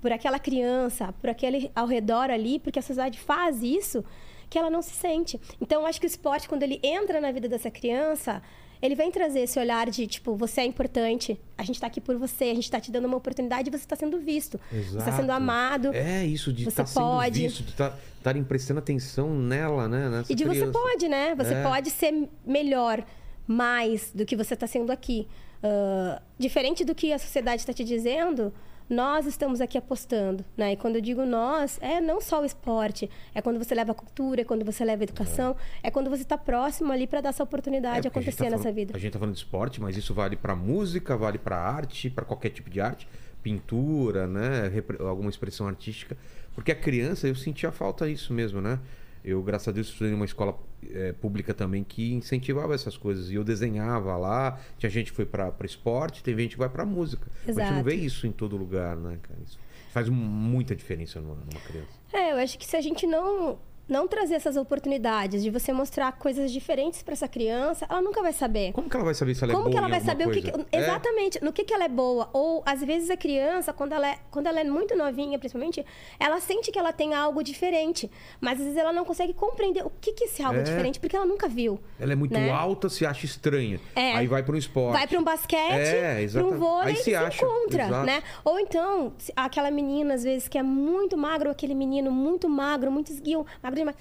por 0.00 0.12
aquela 0.12 0.38
criança, 0.38 1.12
por 1.20 1.30
aquele 1.30 1.72
ao 1.74 1.86
redor 1.86 2.30
ali, 2.30 2.58
porque 2.60 2.78
a 2.78 2.82
sociedade 2.82 3.18
faz 3.18 3.62
isso, 3.62 4.04
que 4.48 4.58
ela 4.58 4.70
não 4.70 4.82
se 4.82 4.92
sente. 4.92 5.40
Então, 5.60 5.84
acho 5.86 5.98
que 5.98 6.06
o 6.06 6.12
esporte, 6.14 6.48
quando 6.48 6.62
ele 6.62 6.78
entra 6.82 7.20
na 7.20 7.32
vida 7.32 7.48
dessa 7.48 7.70
criança, 7.70 8.42
ele 8.80 8.94
vem 8.94 9.10
trazer 9.10 9.40
esse 9.40 9.58
olhar 9.58 9.88
de, 9.90 10.06
tipo, 10.06 10.34
você 10.36 10.60
é 10.60 10.64
importante, 10.64 11.38
a 11.56 11.62
gente 11.62 11.80
tá 11.80 11.86
aqui 11.86 12.00
por 12.00 12.16
você, 12.16 12.44
a 12.44 12.54
gente 12.54 12.70
tá 12.70 12.80
te 12.80 12.90
dando 12.90 13.06
uma 13.06 13.16
oportunidade 13.16 13.68
e 13.68 13.70
você 13.76 13.86
tá 13.86 13.96
sendo 13.96 14.18
visto. 14.18 14.58
Você 14.70 14.96
tá 14.98 15.04
sendo 15.12 15.24
Exato. 15.24 15.32
amado. 15.32 15.94
É 15.94 16.24
isso, 16.24 16.52
de 16.52 16.64
Você 16.64 16.70
estar 16.70 16.86
sendo 16.86 17.04
pode. 17.04 17.40
visto, 17.42 17.62
de 17.62 17.72
estarem 18.18 18.44
prestando 18.44 18.78
atenção 18.78 19.34
nela, 19.34 19.88
né? 19.88 20.08
Nessa 20.08 20.32
E 20.32 20.34
de 20.34 20.44
você 20.44 20.60
criança. 20.60 20.72
pode, 20.72 21.08
né? 21.08 21.34
Você 21.34 21.54
É. 21.54 21.62
pode 21.62 21.90
ser 21.90 22.28
melhor, 22.46 23.04
mais 23.46 24.10
do 24.14 24.24
que 24.26 24.36
você 24.36 24.54
está 24.54 24.66
sendo 24.66 24.90
aqui. 24.92 25.26
Ah, 25.62 26.22
diferente 26.38 26.84
do 26.84 26.94
que 26.94 27.12
a 27.12 27.18
sociedade 27.18 27.62
está 27.62 27.72
te 27.72 27.82
dizendo, 27.84 28.52
nós 28.88 29.26
estamos 29.26 29.60
aqui 29.60 29.76
apostando, 29.76 30.44
né? 30.56 30.72
E 30.72 30.76
quando 30.76 30.96
eu 30.96 31.00
digo 31.02 31.24
nós, 31.26 31.78
é 31.82 32.00
não 32.00 32.20
só 32.20 32.40
o 32.42 32.44
esporte, 32.44 33.08
é 33.34 33.42
quando 33.42 33.58
você 33.58 33.74
leva 33.74 33.92
a 33.92 33.94
cultura, 33.94 34.40
é 34.40 34.44
quando 34.44 34.64
você 34.64 34.84
leva 34.84 35.02
a 35.02 35.04
educação, 35.04 35.54
é, 35.82 35.90
quando 35.90 36.08
você 36.08 36.22
está 36.22 36.38
próximo 36.38 36.90
ali 36.92 37.06
para 37.06 37.20
dar 37.20 37.28
essa 37.30 37.42
oportunidade 37.42 38.06
É, 38.06 38.08
acontecer 38.10 38.36
tá 38.38 38.44
nessa 38.44 38.58
falando- 38.58 38.74
vida. 38.74 38.96
A 38.96 38.98
gente 38.98 39.12
tá 39.12 39.18
falando 39.18 39.34
de 39.34 39.40
esporte, 39.40 39.80
mas 39.80 39.96
isso 39.96 40.14
vale 40.14 40.36
pra 40.36 40.56
música, 40.56 41.16
vale 41.16 41.38
pra 41.38 41.58
arte, 41.58 42.08
pra 42.08 42.24
qualquer 42.24 42.48
tipo 42.50 42.70
de 42.70 42.80
arte, 42.80 43.06
pintura, 43.42 44.26
né, 44.26 44.68
repre- 44.68 44.98
alguma 45.00 45.30
expressão 45.30 45.66
artística, 45.68 46.16
porque 46.54 46.72
a 46.72 46.74
criança 46.74 47.28
eu 47.28 47.34
sentia 47.34 47.70
falta 47.70 48.08
disso 48.08 48.32
mesmo, 48.32 48.60
né? 48.60 48.78
Eu, 49.28 49.42
graças 49.42 49.68
a 49.68 49.72
Deus, 49.72 49.88
estudei 49.88 50.12
numa 50.12 50.24
escola 50.24 50.58
eh, 50.90 51.12
pública 51.12 51.52
também 51.52 51.84
que 51.84 52.14
incentivava 52.14 52.74
essas 52.74 52.96
coisas. 52.96 53.30
E 53.30 53.34
eu 53.34 53.44
desenhava 53.44 54.16
lá, 54.16 54.58
tinha 54.78 54.88
gente 54.88 55.10
que 55.10 55.16
foi 55.16 55.26
pra 55.26 55.52
esporte, 55.64 56.22
tem 56.22 56.36
gente 56.36 56.52
que 56.52 56.58
vai 56.58 56.68
pra 56.68 56.84
música. 56.86 57.26
Mas 57.46 57.56
a 57.56 57.60
gente 57.60 57.70
não 57.70 57.80
Exato. 57.80 57.84
vê 57.84 57.94
isso 57.94 58.26
em 58.26 58.32
todo 58.32 58.56
lugar, 58.56 58.96
né, 58.96 59.18
cara? 59.22 59.40
Isso 59.44 59.58
faz 59.90 60.08
muita 60.08 60.76
diferença 60.76 61.20
numa, 61.20 61.34
numa 61.34 61.60
criança. 61.60 61.98
É, 62.12 62.32
eu 62.32 62.36
acho 62.36 62.58
que 62.58 62.66
se 62.66 62.76
a 62.76 62.80
gente 62.80 63.06
não 63.06 63.58
não 63.88 64.06
trazer 64.06 64.34
essas 64.34 64.56
oportunidades 64.56 65.42
de 65.42 65.50
você 65.50 65.72
mostrar 65.72 66.12
coisas 66.12 66.52
diferentes 66.52 67.02
para 67.02 67.14
essa 67.14 67.26
criança, 67.28 67.86
ela 67.88 68.02
nunca 68.02 68.20
vai 68.22 68.32
saber. 68.32 68.72
Como 68.72 68.88
que 68.88 68.94
ela 68.96 69.04
vai 69.04 69.14
saber 69.14 69.34
se 69.34 69.42
ela 69.44 69.52
é 69.52 69.54
Como 69.54 69.64
boa 69.64 69.72
que 69.72 69.78
ela 69.78 69.88
vai 69.88 70.00
saber 70.00 70.28
o 70.28 70.30
que, 70.30 70.42
que- 70.42 70.66
É. 70.72 70.78
exatamente 70.80 71.42
no 71.42 71.52
que, 71.52 71.64
que 71.64 71.72
ela 71.72 71.84
é 71.84 71.88
boa? 71.88 72.28
Ou 72.32 72.62
às 72.66 72.82
vezes 72.84 73.08
a 73.10 73.16
criança, 73.16 73.72
quando 73.72 73.92
ela, 73.92 74.06
é, 74.08 74.18
quando 74.30 74.46
ela 74.46 74.60
é 74.60 74.64
muito 74.64 74.94
novinha, 74.96 75.38
principalmente, 75.38 75.84
ela 76.20 76.40
sente 76.40 76.70
que 76.70 76.78
ela 76.78 76.92
tem 76.92 77.14
algo 77.14 77.42
diferente, 77.42 78.10
mas 78.40 78.58
às 78.58 78.64
vezes 78.66 78.76
ela 78.78 78.92
não 78.92 79.04
consegue 79.04 79.32
compreender 79.32 79.84
o 79.86 79.90
que, 80.00 80.12
que 80.12 80.24
é 80.24 80.26
esse 80.26 80.42
algo 80.42 80.58
É. 80.60 80.62
diferente, 80.62 81.00
porque 81.00 81.16
ela 81.16 81.24
nunca 81.26 81.48
viu. 81.48 81.80
Ela 81.98 82.12
é 82.12 82.16
muito 82.16 82.32
né? 82.34 82.50
alta, 82.50 82.88
se 82.88 83.06
acha 83.06 83.24
estranha. 83.24 83.80
É. 83.96 84.12
Aí 84.14 84.26
vai 84.26 84.42
para 84.42 84.54
um 84.54 84.58
esporte. 84.58 84.92
Vai 84.98 85.06
para 85.06 85.18
um 85.18 85.24
basquete, 85.24 85.72
É, 85.72 86.26
para 86.30 86.44
um 86.44 86.58
vôlei 86.58 86.88
Aí 86.88 86.92
e 86.94 86.96
se 86.96 87.02
se, 87.04 87.14
acha, 87.14 87.44
encontra, 87.44 87.84
exato. 87.84 88.06
né? 88.06 88.22
Ou 88.44 88.60
então, 88.60 89.12
aquela 89.34 89.70
menina, 89.70 90.14
às 90.14 90.22
vezes, 90.24 90.46
que 90.48 90.58
é 90.58 90.62
muito 90.62 91.16
magro, 91.16 91.50
aquele 91.50 91.74
menino 91.74 92.10
muito 92.10 92.48
magro, 92.48 92.90
muito 92.92 93.10
esguio, 93.10 93.46
magro 93.62 93.77
demais. 93.78 93.96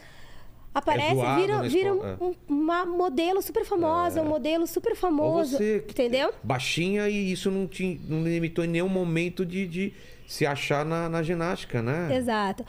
Aparece, 0.73 1.07
É 1.11 1.15
zoado 1.15 1.41
vira, 1.41 1.55
na 1.57 1.61
vira 1.63 1.89
escola, 1.89 2.17
um- 2.21 2.35
uma 2.47 2.85
modelo 2.85 3.41
super 3.41 3.65
famosa, 3.65 4.21
um 4.21 4.25
modelo 4.25 4.67
super 4.67 4.91
Ou 4.91 4.95
famoso. 4.95 5.57
você 5.57 5.77
Entendeu? 5.89 6.31
Baixinha 6.43 7.09
e 7.09 7.31
isso 7.31 7.49
não 7.49 7.65
te 7.65 7.99
não 8.07 8.21
limitou 8.23 8.63
em 8.63 8.67
nenhum 8.67 8.89
momento 8.89 9.43
de, 9.43 9.65
de 9.67 9.93
se 10.27 10.45
achar 10.45 10.85
na, 10.85 11.09
na 11.09 11.23
ginástica, 11.23 11.81
né? 11.81 12.15
Exato. 12.15 12.63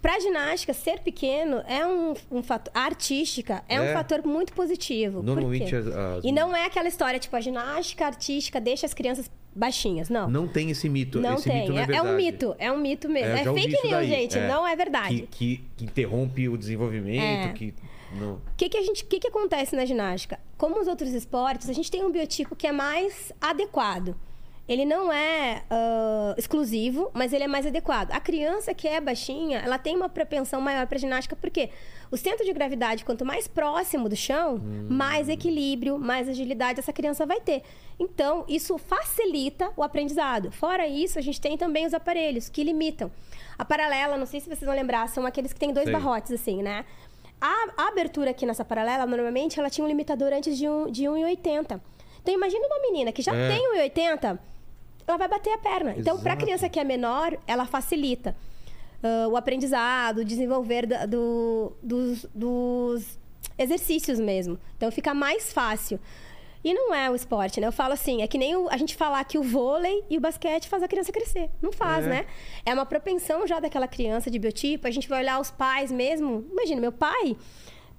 Pra 0.00 0.18
ginástica, 0.18 0.72
ser 0.72 1.00
pequeno 1.00 1.62
é 1.66 1.86
um, 1.86 2.14
um 2.30 2.42
fator. 2.42 2.72
Artística 2.74 3.62
é, 3.68 3.74
É. 3.74 3.82
um 3.82 3.92
fator 3.92 4.24
muito 4.24 4.54
positivo. 4.54 5.22
Normalmente 5.22 5.76
as- 5.76 5.86
as- 5.88 6.24
E 6.24 6.32
não 6.32 6.56
é 6.56 6.64
aquela 6.64 6.88
história, 6.88 7.18
tipo, 7.18 7.36
a 7.36 7.40
ginástica 7.42 8.06
artística 8.06 8.58
deixa 8.58 8.86
as 8.86 8.94
crianças 8.94 9.30
baixinhas. 9.54 10.08
Não. 10.08 10.28
Não 10.30 10.46
tem 10.48 10.70
esse 10.70 10.88
mito. 10.88 11.20
Não 11.20 11.34
esse 11.34 11.44
tem. 11.50 11.60
mito 11.60 11.72
não 11.72 11.80
é, 11.80 11.86
é, 11.90 11.96
é 11.96 12.02
um 12.02 12.16
mito. 12.16 12.54
É 12.58 12.72
um 12.72 12.78
mito 12.78 13.08
mesmo. 13.08 13.36
É, 13.36 13.48
ouvi 13.48 13.62
fake 13.62 13.88
news, 13.88 14.06
gente. 14.06 14.38
é. 14.38 14.48
Não 14.48 14.66
é 14.66 14.74
verdade. 14.76 15.22
Que, 15.22 15.26
que- 15.56 15.64
que 15.76 15.84
interrompe 15.84 16.48
o 16.48 16.56
desenvolvimento, 16.56 17.48
É. 17.50 17.52
que. 17.52 17.74
O 18.20 18.38
que, 18.56 18.68
que 18.68 18.76
a 18.76 18.82
gente, 18.82 19.04
que, 19.04 19.20
que 19.20 19.28
acontece 19.28 19.76
na 19.76 19.84
ginástica? 19.84 20.40
Como 20.58 20.80
os 20.80 20.88
outros 20.88 21.12
esportes, 21.14 21.68
a 21.70 21.72
gente 21.72 21.88
tem 21.90 22.04
um 22.04 22.10
biotipo 22.10 22.56
que 22.56 22.66
é 22.66 22.72
mais 22.72 23.32
adequado. 23.40 24.16
Ele 24.72 24.84
não 24.84 25.12
é 25.12 25.64
ah, 25.68 26.32
exclusivo, 26.38 27.10
mas 27.12 27.32
ele 27.32 27.42
é 27.42 27.48
mais 27.48 27.66
adequado. 27.66 28.12
A 28.12 28.20
criança 28.20 28.72
que 28.72 28.86
é 28.86 29.00
baixinha, 29.00 29.58
ela 29.58 29.78
tem 29.78 29.96
uma 29.96 30.08
propensão 30.08 30.60
maior 30.60 30.86
para 30.86 30.96
ginástica, 30.96 31.34
porque 31.34 31.70
o 32.08 32.16
centro 32.16 32.44
de 32.44 32.52
gravidade, 32.52 33.04
quanto 33.04 33.24
mais 33.24 33.48
próximo 33.48 34.08
do 34.08 34.14
chão, 34.14 34.60
mais 34.88 35.28
equilíbrio, 35.28 35.98
mais 35.98 36.28
agilidade 36.28 36.78
essa 36.78 36.92
criança 36.92 37.26
vai 37.26 37.40
ter. 37.40 37.62
Então, 37.98 38.44
isso 38.48 38.78
facilita 38.78 39.72
o 39.76 39.82
aprendizado. 39.82 40.52
Fora 40.52 40.86
isso, 40.86 41.18
a 41.18 41.22
gente 41.22 41.40
tem 41.40 41.58
também 41.58 41.84
os 41.84 41.92
aparelhos 41.92 42.48
que 42.48 42.62
limitam. 42.62 43.10
A 43.58 43.64
paralela, 43.64 44.16
não 44.16 44.24
sei 44.26 44.38
se 44.40 44.46
vocês 44.46 44.62
vão 44.64 44.74
lembrar, 44.74 45.08
são 45.08 45.26
aqueles 45.26 45.52
que 45.52 45.58
têm 45.58 45.72
dois 45.72 45.84
Sei. 45.86 45.92
barrotes, 45.92 46.30
assim, 46.32 46.62
né? 46.62 46.84
A, 47.40 47.66
a 47.76 47.88
abertura 47.88 48.30
aqui 48.30 48.46
nessa 48.46 48.64
paralela, 48.64 49.04
normalmente, 49.04 49.58
ela 49.58 49.68
tinha 49.68 49.84
um 49.84 49.88
limitador 49.88 50.32
antes 50.32 50.56
de, 50.56 50.68
um, 50.68 50.90
de 50.90 51.04
1,80. 51.04 51.80
Então, 52.22 52.34
imagina 52.34 52.66
uma 52.66 52.80
menina 52.80 53.12
que 53.12 53.22
já 53.22 53.34
É. 53.34 53.48
tem 53.48 53.74
1,80, 53.88 54.38
ela 55.06 55.16
vai 55.18 55.28
bater 55.28 55.52
a 55.52 55.58
perna. 55.58 55.94
Então, 55.96 56.18
para 56.20 56.34
a 56.34 56.36
criança 56.36 56.68
que 56.68 56.78
é 56.78 56.84
menor, 56.84 57.36
ela 57.46 57.64
facilita 57.66 58.36
ah, 59.02 59.28
o 59.28 59.36
aprendizado, 59.36 60.18
o 60.18 60.24
desenvolver 60.24 60.86
da- 60.86 61.06
do- 61.06 61.72
dos, 61.82 62.26
dos 62.34 63.18
exercícios 63.58 64.18
mesmo. 64.20 64.58
Então, 64.76 64.90
fica 64.90 65.12
mais 65.14 65.52
fácil. 65.52 65.98
E 66.62 66.74
não 66.74 66.94
é 66.94 67.10
o 67.10 67.14
esporte, 67.14 67.58
né? 67.58 67.66
Eu 67.66 67.72
falo 67.72 67.94
assim, 67.94 68.20
é 68.20 68.26
que 68.26 68.36
nem 68.36 68.54
o- 68.54 68.68
a 68.68 68.76
gente 68.76 68.94
falar 68.94 69.24
que 69.24 69.38
o 69.38 69.42
vôlei 69.42 70.04
e 70.10 70.18
o 70.18 70.20
basquete 70.20 70.68
faz 70.68 70.82
a 70.82 70.88
criança 70.88 71.10
crescer. 71.10 71.48
Não 71.62 71.72
faz, 71.72 72.04
É. 72.06 72.08
né? 72.10 72.26
É 72.66 72.74
uma 72.74 72.84
propensão 72.84 73.46
já 73.46 73.58
daquela 73.58 73.88
criança 73.88 74.30
de 74.30 74.38
biotipo. 74.38 74.86
A 74.86 74.90
gente 74.90 75.08
vai 75.08 75.22
olhar 75.22 75.40
os 75.40 75.50
pais 75.50 75.90
mesmo. 75.90 76.46
Imagina, 76.52 76.78
meu 76.80 76.92
pai 76.92 77.34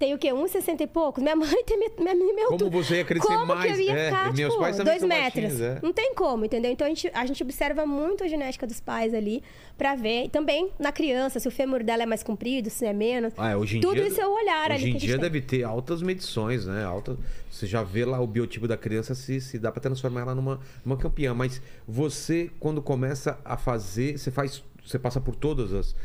tem 0.02 0.16
o 0.16 0.18
quê? 0.18 0.30
1,60 0.30 0.82
e 0.82 0.88
poucos? 0.88 1.22
Minha 1.22 1.36
mãe 1.36 1.64
tem 1.64 1.78
minha, 1.78 1.92
minha, 2.00 2.16
minha 2.16 2.48
Como 2.48 2.54
altura. 2.64 2.70
você 2.72 2.96
ia 2.96 3.06
crescer 3.06 3.28
como 3.28 3.46
mais? 3.46 3.72
que 3.76 3.82
eu 3.82 3.86
ia 3.86 3.94
É, 3.94 4.06
ficar, 4.06 4.34
meus 4.34 4.50
tipo, 4.52 4.60
pais 4.64 4.78
também 4.78 4.98
dois 4.98 5.04
metros? 5.08 5.44
baixinhos, 5.44 5.62
é. 5.62 5.80
Não 5.84 5.94
tem 5.94 6.16
como, 6.16 6.44
entendeu? 6.44 6.72
Então 6.72 6.88
a 6.88 6.90
gente, 6.90 7.12
a 7.14 7.26
gente 7.28 7.44
observa 7.44 7.86
muito 7.86 8.24
a 8.24 8.28
genética 8.28 8.66
dos 8.66 8.80
pais 8.80 9.14
ali 9.14 9.44
pra 9.78 9.94
ver. 9.94 10.24
E 10.26 10.30
também 10.30 10.72
na 10.80 10.92
criança, 10.92 11.40
se 11.40 11.48
o 11.48 11.52
fêmur 11.52 11.84
dela 11.84 12.02
é 12.02 12.06
mais 12.08 12.24
comprido, 12.24 12.68
se 12.72 12.84
é 12.84 12.94
menos. 12.94 13.32
Ah, 13.38 13.52
é, 13.52 13.56
hoje 13.56 13.78
em 13.78 13.82
Tudo 13.82 13.94
dia, 13.94 14.08
isso 14.08 14.20
é 14.20 14.28
o 14.28 14.32
olhar 14.34 14.72
ali 14.72 14.84
Hoje 14.86 14.90
em 14.90 14.98
dia 14.98 15.12
tem. 15.14 15.22
deve 15.22 15.40
ter 15.40 15.64
altas 15.64 16.02
medições, 16.02 16.66
né? 16.66 16.84
Alta, 16.84 17.16
você 17.52 17.68
já 17.68 17.84
vê 17.84 18.04
lá 18.04 18.20
o 18.20 18.26
biotipo 18.26 18.68
da 18.68 18.76
criança 18.76 19.14
se, 19.14 19.40
se 19.40 19.60
dá 19.60 19.72
pra 19.72 19.80
transformar 19.82 20.22
ela 20.22 20.34
numa, 20.34 20.60
numa 20.84 20.98
campeã. 20.98 21.34
Mas 21.36 21.62
você, 21.88 22.50
quando 22.60 22.82
começa 22.82 23.38
a 23.46 23.56
fazer, 23.56 24.18
você 24.18 24.32
faz. 24.32 24.64
Você 24.84 24.98
passa 24.98 25.22
por 25.22 25.36
todos 25.36 25.72
os 25.72 25.96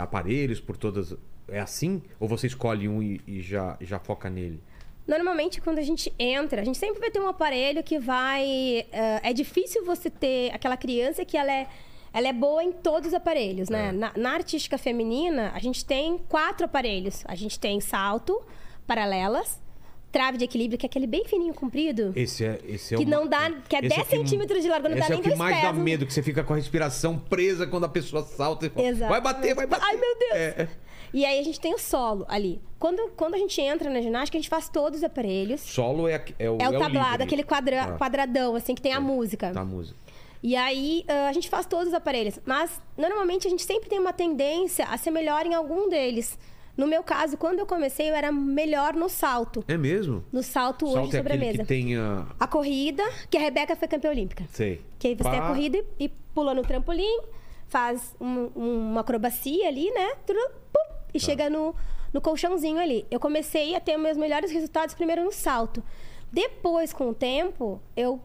aparelhos, 0.00 0.60
por 0.60 0.76
todas. 0.76 1.14
É 1.48 1.60
assim? 1.60 2.02
Ou 2.20 2.28
você 2.28 2.46
escolhe 2.46 2.88
um 2.88 3.02
e, 3.02 3.20
e 3.26 3.40
já, 3.42 3.76
já 3.80 3.98
foca 3.98 4.28
nele? 4.28 4.60
Normalmente, 5.06 5.60
quando 5.60 5.78
a 5.78 5.82
gente 5.82 6.12
entra, 6.18 6.60
a 6.60 6.64
gente 6.64 6.76
sempre 6.76 7.00
vai 7.00 7.10
ter 7.10 7.18
um 7.20 7.28
aparelho 7.28 7.82
que 7.82 7.98
vai. 7.98 8.86
eh, 8.92 9.20
é 9.22 9.32
difícil 9.32 9.84
você 9.84 10.10
ter 10.10 10.50
aquela 10.52 10.76
criança 10.76 11.24
que 11.24 11.36
ela 11.36 11.50
é. 11.50 11.66
Ela 12.12 12.28
é 12.28 12.32
boa 12.32 12.62
em 12.64 12.72
todos 12.72 13.08
os 13.08 13.14
aparelhos, 13.14 13.68
né? 13.70 13.88
É. 13.88 13.92
Na, 13.92 14.12
na 14.16 14.30
artística 14.32 14.76
feminina, 14.78 15.50
a 15.54 15.58
gente 15.58 15.84
tem 15.84 16.18
quatro 16.28 16.64
aparelhos. 16.66 17.22
A 17.26 17.34
gente 17.34 17.58
tem 17.58 17.80
salto, 17.80 18.42
paralelas, 18.86 19.60
trave 20.10 20.38
de 20.38 20.44
equilíbrio, 20.44 20.78
que 20.78 20.86
é 20.86 20.88
aquele 20.88 21.06
bem 21.06 21.24
fininho, 21.26 21.52
comprido. 21.54 22.12
Esse 22.16 22.44
é, 22.44 22.60
esse 22.66 22.94
é 22.94 22.98
Que 22.98 23.04
o 23.04 23.08
não 23.08 23.26
dá- 23.26 23.50
que 23.68 23.76
é 23.76 23.80
esse 23.80 23.88
10 23.90 24.00
o 24.00 24.04
que- 24.04 24.16
centímetros 24.16 24.62
de 24.62 24.68
largura, 24.68 24.90
não 24.94 24.98
dá 24.98 25.04
esse 25.04 25.12
é 25.12 25.14
nem 25.14 25.20
o 25.20 25.22
que 25.22 25.28
dois 25.30 25.38
mais 25.38 25.62
dá 25.62 25.72
medo, 25.72 26.06
que 26.06 26.12
você 26.12 26.22
fica 26.22 26.42
com 26.42 26.54
a 26.54 26.56
respiração 26.56 27.18
presa 27.18 27.66
quando 27.66 27.84
a 27.84 27.88
pessoa 27.88 28.22
salta 28.24 28.66
e 28.66 28.70
fala, 28.70 28.86
Exato. 28.88 29.10
vai 29.10 29.20
bater, 29.20 29.54
vai 29.54 29.66
bater. 29.66 29.84
Ai, 29.84 29.96
meu 29.96 30.18
Deus! 30.18 30.32
É, 30.34 30.62
é. 30.62 30.68
E 31.12 31.24
aí 31.24 31.38
a 31.38 31.42
gente 31.42 31.58
tem 31.60 31.74
o 31.74 31.78
solo 31.78 32.24
ali. 32.28 32.60
Quando, 32.78 33.10
quando 33.16 33.34
a 33.34 33.38
gente 33.38 33.60
entra 33.60 33.88
na 33.90 34.00
ginástica, 34.00 34.36
a 34.36 34.40
gente 34.40 34.48
faz 34.50 34.68
todos 34.68 34.98
os 34.98 35.04
aparelhos. 35.04 35.60
Solo 35.60 36.06
é, 36.08 36.22
é 36.38 36.50
o 36.50 36.58
É 36.60 36.68
o 36.68 36.78
tablado, 36.78 37.10
livre. 37.10 37.22
aquele 37.24 37.42
quadra- 37.42 37.82
Ah. 37.94 37.98
quadradão, 37.98 38.54
assim, 38.54 38.74
que 38.74 38.82
tem 38.82 38.92
a 38.92 39.00
música. 39.00 39.50
Tá, 39.52 39.60
a 39.60 39.64
música. 39.64 39.96
E 40.42 40.54
aí 40.54 41.04
a 41.28 41.32
gente 41.32 41.48
faz 41.48 41.66
todos 41.66 41.88
os 41.88 41.94
aparelhos. 41.94 42.38
Mas 42.46 42.80
normalmente 42.96 43.46
a 43.46 43.50
gente 43.50 43.64
sempre 43.64 43.88
tem 43.88 43.98
uma 43.98 44.12
tendência 44.12 44.84
a 44.86 44.96
ser 44.96 45.10
melhor 45.10 45.44
em 45.46 45.54
algum 45.54 45.88
deles. 45.88 46.38
No 46.76 46.86
meu 46.86 47.02
caso, 47.02 47.36
quando 47.36 47.58
eu 47.58 47.66
comecei, 47.66 48.08
eu 48.08 48.14
era 48.14 48.30
melhor 48.30 48.94
no 48.94 49.08
salto. 49.08 49.64
É 49.66 49.76
mesmo? 49.76 50.22
No 50.30 50.44
salto 50.44 50.84
hoje 50.86 50.94
Salto 50.94 51.14
é 51.14 51.16
sobre 51.16 51.32
a 51.32 51.34
aquele 51.34 51.50
mesa. 51.50 51.62
que 51.64 51.68
tem 51.68 51.96
a... 51.96 52.24
A 52.38 52.46
corrida, 52.46 53.02
que 53.28 53.36
a 53.36 53.40
Rebeca 53.40 53.74
foi 53.74 53.88
campeã 53.88 54.10
olímpica. 54.12 54.44
Sei. 54.52 54.80
Que 54.96 55.08
aí 55.08 55.14
você 55.16 55.28
tem 55.28 55.38
a 55.40 55.42
Pá. 55.42 55.48
corrida 55.48 55.76
e, 55.98 56.04
e 56.04 56.08
pula 56.08 56.54
no 56.54 56.62
trampolim, 56.62 57.18
faz 57.68 58.14
um- 58.20 58.48
um- 58.54 58.90
uma 58.92 59.00
acrobacia 59.00 59.66
ali, 59.66 59.90
né? 59.90 60.12
Turu, 60.24 60.38
pum, 61.08 61.12
Tá. 61.12 61.18
e 61.18 61.20
chega 61.20 61.50
no, 61.50 61.74
no 62.12 62.20
colchãozinho 62.20 62.78
ali. 62.78 63.06
Eu 63.10 63.18
comecei 63.18 63.74
a 63.74 63.80
ter 63.80 63.96
meus 63.96 64.16
melhores 64.16 64.50
resultados 64.50 64.94
primeiro 64.94 65.24
no 65.24 65.32
salto. 65.32 65.82
Depois, 66.32 66.92
com 66.92 67.08
o 67.10 67.14
tempo, 67.14 67.80
eu 67.96 68.20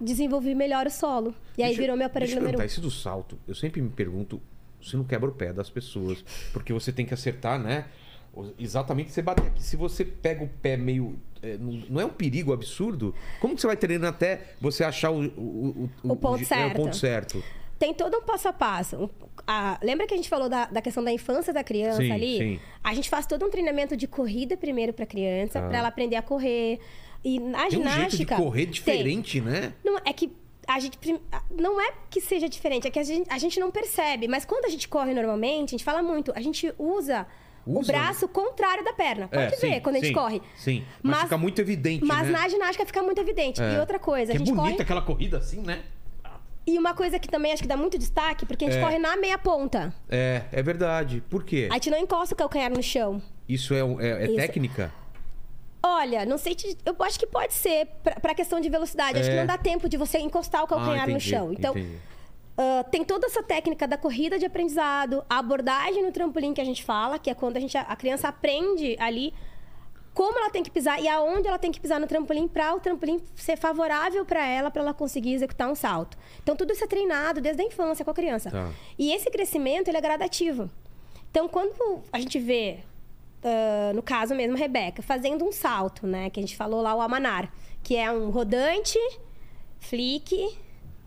desenvolvi 0.00 0.54
melhor 0.54 0.86
o 0.86 0.90
solo. 0.90 1.34
E 1.56 1.62
aí 1.62 1.68
Deixa- 1.68 1.80
virou 1.80 1.96
meu 1.96 2.06
aparelho 2.06 2.34
número 2.36 2.58
um. 2.58 2.62
esse 2.62 2.80
do 2.80 2.90
salto, 2.90 3.38
eu 3.46 3.54
sempre 3.54 3.80
me 3.80 3.90
pergunto 3.90 4.40
se 4.82 4.96
não 4.96 5.04
quebra 5.04 5.30
o 5.30 5.32
pé 5.32 5.52
das 5.52 5.70
pessoas. 5.70 6.24
Porque 6.52 6.72
você 6.72 6.92
tem 6.92 7.06
que 7.06 7.14
acertar, 7.14 7.58
né? 7.58 7.86
O- 8.34 8.50
Exatamente, 8.58 9.12
você 9.12 9.22
bater 9.22 9.46
aqui. 9.46 9.62
Se 9.62 9.76
você 9.76 10.04
pega 10.04 10.42
o 10.42 10.48
pé 10.48 10.76
meio. 10.76 11.16
é, 11.40 11.56
não, 11.56 12.00
é 12.00 12.04
um 12.04 12.10
perigo 12.10 12.52
absurdo? 12.52 13.14
Como 13.40 13.54
que 13.54 13.60
você 13.60 13.66
vai 13.68 13.76
treinando 13.76 14.08
até 14.08 14.54
você 14.60 14.82
achar 14.82 15.10
o, 15.12 15.24
o, 15.26 15.90
O 16.02 16.16
ponto 16.16 16.42
é, 16.42 16.44
certo. 16.44 16.72
o 16.72 16.76
ponto 16.76 16.96
certo? 16.96 17.44
Tem 17.78 17.92
todo 17.92 18.16
um 18.18 18.22
passo 18.22 18.48
a 18.48 18.52
passo. 18.52 19.10
A- 19.46 19.78
lembra 19.82 20.06
que 20.06 20.14
a 20.14 20.16
gente 20.16 20.28
falou 20.28 20.48
da, 20.48 20.66
da 20.66 20.80
questão 20.80 21.02
da 21.02 21.12
infância 21.12 21.52
da 21.52 21.62
criança 21.64 21.98
Sim, 22.02 22.12
ali? 22.12 22.38
sim. 22.38 22.60
A 22.82 22.94
gente 22.94 23.10
faz 23.10 23.26
todo 23.26 23.44
um 23.44 23.50
treinamento 23.50 23.96
de 23.96 24.06
corrida 24.06 24.56
primeiro 24.56 24.92
pra 24.92 25.04
criança, 25.06 25.60
Tá. 25.60 25.68
pra 25.68 25.78
ela 25.78 25.88
aprender 25.88 26.16
a 26.16 26.22
correr. 26.22 26.78
E 27.24 27.40
na 27.40 27.66
Tem 27.66 27.78
um 27.78 27.82
jeito 27.82 27.90
de 27.90 28.16
ginástica. 28.16 28.36
correr 28.36 28.62
tem. 28.64 28.70
diferente, 28.70 29.40
né? 29.40 29.72
Não, 29.84 29.98
é 30.04 30.12
que 30.12 30.30
a 30.66 30.78
gente. 30.78 30.98
Não 31.50 31.80
é 31.80 31.92
que 32.08 32.20
seja 32.20 32.48
diferente, 32.48 32.86
é 32.86 32.90
que 32.90 32.98
a 32.98 33.02
gente, 33.02 33.28
a 33.30 33.38
gente 33.38 33.58
não 33.58 33.70
percebe. 33.70 34.28
Mas 34.28 34.44
quando 34.44 34.64
a 34.66 34.68
gente 34.68 34.86
corre 34.88 35.12
normalmente, 35.12 35.70
a 35.70 35.72
gente 35.72 35.84
fala 35.84 36.02
muito, 36.02 36.32
a 36.34 36.40
gente 36.40 36.72
usa, 36.78 37.26
o 37.66 37.80
Usa? 37.80 37.92
braço 37.92 38.28
contrário 38.28 38.84
da 38.84 38.92
perna. 38.92 39.26
Pode 39.28 39.42
É, 39.42 39.48
ver 39.50 39.56
sim, 39.56 39.80
quando 39.80 39.96
a 39.96 39.98
gente 39.98 40.08
sim, 40.08 40.14
corre. 40.14 40.42
Sim, 40.56 40.84
mas, 41.02 41.22
fica 41.22 41.36
muito 41.38 41.60
evidente, 41.60 42.04
Mas 42.04 42.26
né? 42.26 42.32
na 42.32 42.48
ginástica 42.48 42.86
fica 42.86 43.02
muito 43.02 43.20
evidente. 43.20 43.60
É. 43.60 43.74
E 43.74 43.78
outra 43.80 43.98
coisa, 43.98 44.26
Que 44.32 44.38
a 44.38 44.40
é 44.40 44.44
gente 44.44 44.52
bonita 44.54 44.70
corre. 44.72 44.82
aquela 44.82 45.02
corrida 45.02 45.38
assim, 45.38 45.60
né? 45.60 45.82
E 46.66 46.78
uma 46.78 46.94
coisa 46.94 47.18
que 47.18 47.28
também 47.28 47.52
acho 47.52 47.62
que 47.62 47.68
dá 47.68 47.76
muito 47.76 47.98
destaque, 47.98 48.46
porque 48.46 48.64
a 48.64 48.70
gente 48.70 48.78
É. 48.80 48.82
corre 48.82 48.98
na 48.98 49.16
meia 49.16 49.36
ponta. 49.36 49.92
É, 50.08 50.42
é 50.50 50.62
verdade. 50.62 51.22
Por 51.28 51.44
quê? 51.44 51.68
A 51.70 51.74
gente 51.74 51.90
não 51.90 51.98
encosta 51.98 52.34
o 52.34 52.38
calcanhar 52.38 52.70
no 52.70 52.82
chão. 52.82 53.20
Isso 53.48 53.74
é, 53.74 53.80
é- 53.80 54.22
é 54.22 54.24
Isso. 54.26 54.36
técnica? 54.36 54.90
Olha, 55.82 56.24
não 56.24 56.38
sei 56.38 56.54
te... 56.54 56.76
Eu 56.86 56.96
acho 57.00 57.18
que 57.18 57.26
pode 57.26 57.52
ser 57.52 57.86
pra 58.22 58.34
questão 58.34 58.58
de 58.58 58.70
velocidade. 58.70 59.18
Acho 59.18 59.28
É. 59.28 59.32
que 59.32 59.38
não 59.40 59.46
dá 59.46 59.58
tempo 59.58 59.86
de 59.88 59.98
você 59.98 60.18
encostar 60.18 60.64
o 60.64 60.66
calcanhar 60.66 61.04
Ah, 61.06 61.12
no 61.12 61.20
chão. 61.20 61.52
Então, 61.52 61.74
ah, 62.56 62.82
tem 62.90 63.04
toda 63.04 63.26
essa 63.26 63.42
técnica 63.42 63.86
da 63.86 63.98
corrida 63.98 64.38
de 64.38 64.46
aprendizado, 64.46 65.22
a 65.28 65.38
abordagem 65.38 66.02
no 66.02 66.10
trampolim 66.10 66.54
que 66.54 66.60
a 66.62 66.64
gente 66.64 66.82
fala, 66.82 67.18
que 67.18 67.28
é 67.28 67.34
quando 67.34 67.58
a, 67.58 67.60
gente, 67.60 67.76
a 67.76 67.94
criança 67.96 68.28
aprende 68.28 68.96
ali 68.98 69.34
como 70.14 70.38
ela 70.38 70.48
tem 70.48 70.62
que 70.62 70.70
pisar 70.70 71.02
e 71.02 71.08
aonde 71.08 71.48
ela 71.48 71.58
tem 71.58 71.72
que 71.72 71.80
pisar 71.80 72.00
no 72.00 72.06
trampolim 72.06 72.46
para 72.46 72.74
o 72.74 72.80
trampolim 72.80 73.20
ser 73.34 73.56
favorável 73.56 74.24
para 74.24 74.46
ela, 74.46 74.70
para 74.70 74.80
ela 74.80 74.94
conseguir 74.94 75.34
executar 75.34 75.68
um 75.68 75.74
salto. 75.74 76.16
Então, 76.40 76.54
tudo 76.54 76.72
isso 76.72 76.84
é 76.84 76.86
treinado 76.86 77.40
desde 77.40 77.60
a 77.60 77.64
infância 77.64 78.04
com 78.04 78.10
a 78.12 78.14
criança. 78.14 78.50
Tá. 78.50 78.70
E 78.96 79.12
esse 79.12 79.28
crescimento, 79.28 79.88
ele 79.88 79.98
é 79.98 80.00
gradativo. 80.00 80.70
Então, 81.30 81.48
quando 81.48 82.00
a 82.12 82.20
gente 82.20 82.38
vê, 82.38 82.78
ah, 83.44 83.92
no 83.94 84.02
caso 84.02 84.34
mesmo, 84.34 84.54
a 84.54 84.58
Rebeca, 84.58 85.02
fazendo 85.02 85.44
um 85.44 85.52
salto, 85.52 86.06
né? 86.06 86.30
Que 86.30 86.40
a 86.40 86.42
gente 86.42 86.56
falou 86.56 86.80
lá, 86.80 86.94
o 86.94 87.00
Amanar, 87.00 87.52
que 87.82 87.94
é 87.94 88.10
um 88.10 88.30
rodante, 88.30 88.98
flick, 89.78 90.56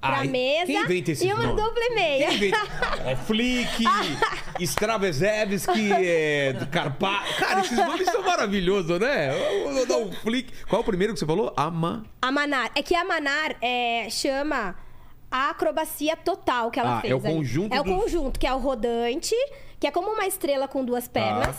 pra 0.08 0.18
Ai, 0.20 0.28
mesa 0.28 0.66
quem 0.66 0.82
inventa 0.82 1.12
e 1.26 1.34
uma 1.34 1.44
nomes? 1.48 1.64
dupla 1.64 1.84
e 1.84 1.90
meia. 1.96 2.28
Quem 2.28 2.36
inventa? 2.38 2.58
Ó, 3.06 3.16
Flick, 3.26 3.84
Stravesevski, 4.60 5.92
é, 5.94 6.54
Carpa... 6.72 7.24
Cara, 7.38 7.62
esses 7.62 7.78
nomes 7.78 8.06
são 8.10 8.22
maravilhosos, 8.24 9.00
né? 9.00 9.30
Dar 9.88 9.98
um 9.98 10.12
Flick. 10.12 10.52
Qual 10.68 10.80
é 10.80 10.82
o 10.82 10.86
primeiro 10.86 11.14
que 11.14 11.20
você 11.20 11.26
falou? 11.26 11.54
Ama... 11.58 12.06
Amanar. 12.22 12.72
É 12.76 12.82
que 12.82 12.96
Amanar 12.96 13.56
é, 13.62 14.08
chama 14.10 14.76
a 15.30 15.50
acrobacia 15.50 16.16
total 16.16 16.72
que 16.72 16.80
ela 16.80 16.98
Ah, 16.98 17.02
fez. 17.02 17.12
é 17.12 17.16
o 17.16 17.20
ali. 17.20 17.34
conjunto 17.36 17.74
É 17.76 17.82
o 17.82 17.84
conjunto, 17.84 18.40
que 18.40 18.48
é 18.48 18.54
o 18.54 18.58
rodante, 18.58 19.36
que 19.80 19.86
é 19.88 19.92
como 19.92 20.10
uma 20.12 20.26
estrela 20.26 20.68
com 20.68 20.84
duas 20.86 21.08
pernas. 21.08 21.56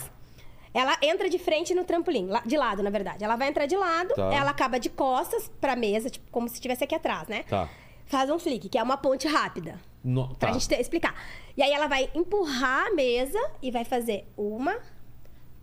Ela 0.73 0.95
entra 1.01 1.27
de 1.29 1.39
frente 1.39 1.73
no 1.73 1.83
trampolim, 1.83 2.29
de 2.45 2.55
lado, 2.55 2.83
na 2.83 2.89
verdade. 2.91 3.23
Ela 3.23 3.35
vai 3.35 3.47
entrar 3.47 3.65
de 3.65 3.75
lado, 3.75 4.13
Tá. 4.13 4.31
ela 4.33 4.51
acaba 4.51 4.79
de 4.79 4.87
costas 4.89 5.49
pra 5.59 5.75
mesa, 5.75 6.09
tipo, 6.11 6.29
como 6.31 6.47
se 6.47 6.55
estivesse 6.55 6.83
aqui 6.83 6.93
atrás, 6.93 7.27
né? 7.27 7.43
Tá. 7.49 7.67
Faz 8.09 8.29
um 8.29 8.37
flick, 8.37 8.67
que 8.67 8.77
é 8.77 8.83
uma 8.83 8.97
ponte 8.97 9.27
rápida. 9.27 9.79
No... 10.03 10.27
Pra 10.35 10.47
Tá. 10.49 10.53
gente 10.53 10.67
ter- 10.67 10.81
explicar. 10.81 11.15
E 11.55 11.63
aí 11.63 11.71
ela 11.71 11.87
vai 11.87 12.09
empurrar 12.13 12.87
a 12.87 12.93
mesa 12.93 13.39
e 13.61 13.69
vai 13.71 13.85
fazer 13.85 14.27
uma, 14.35 14.77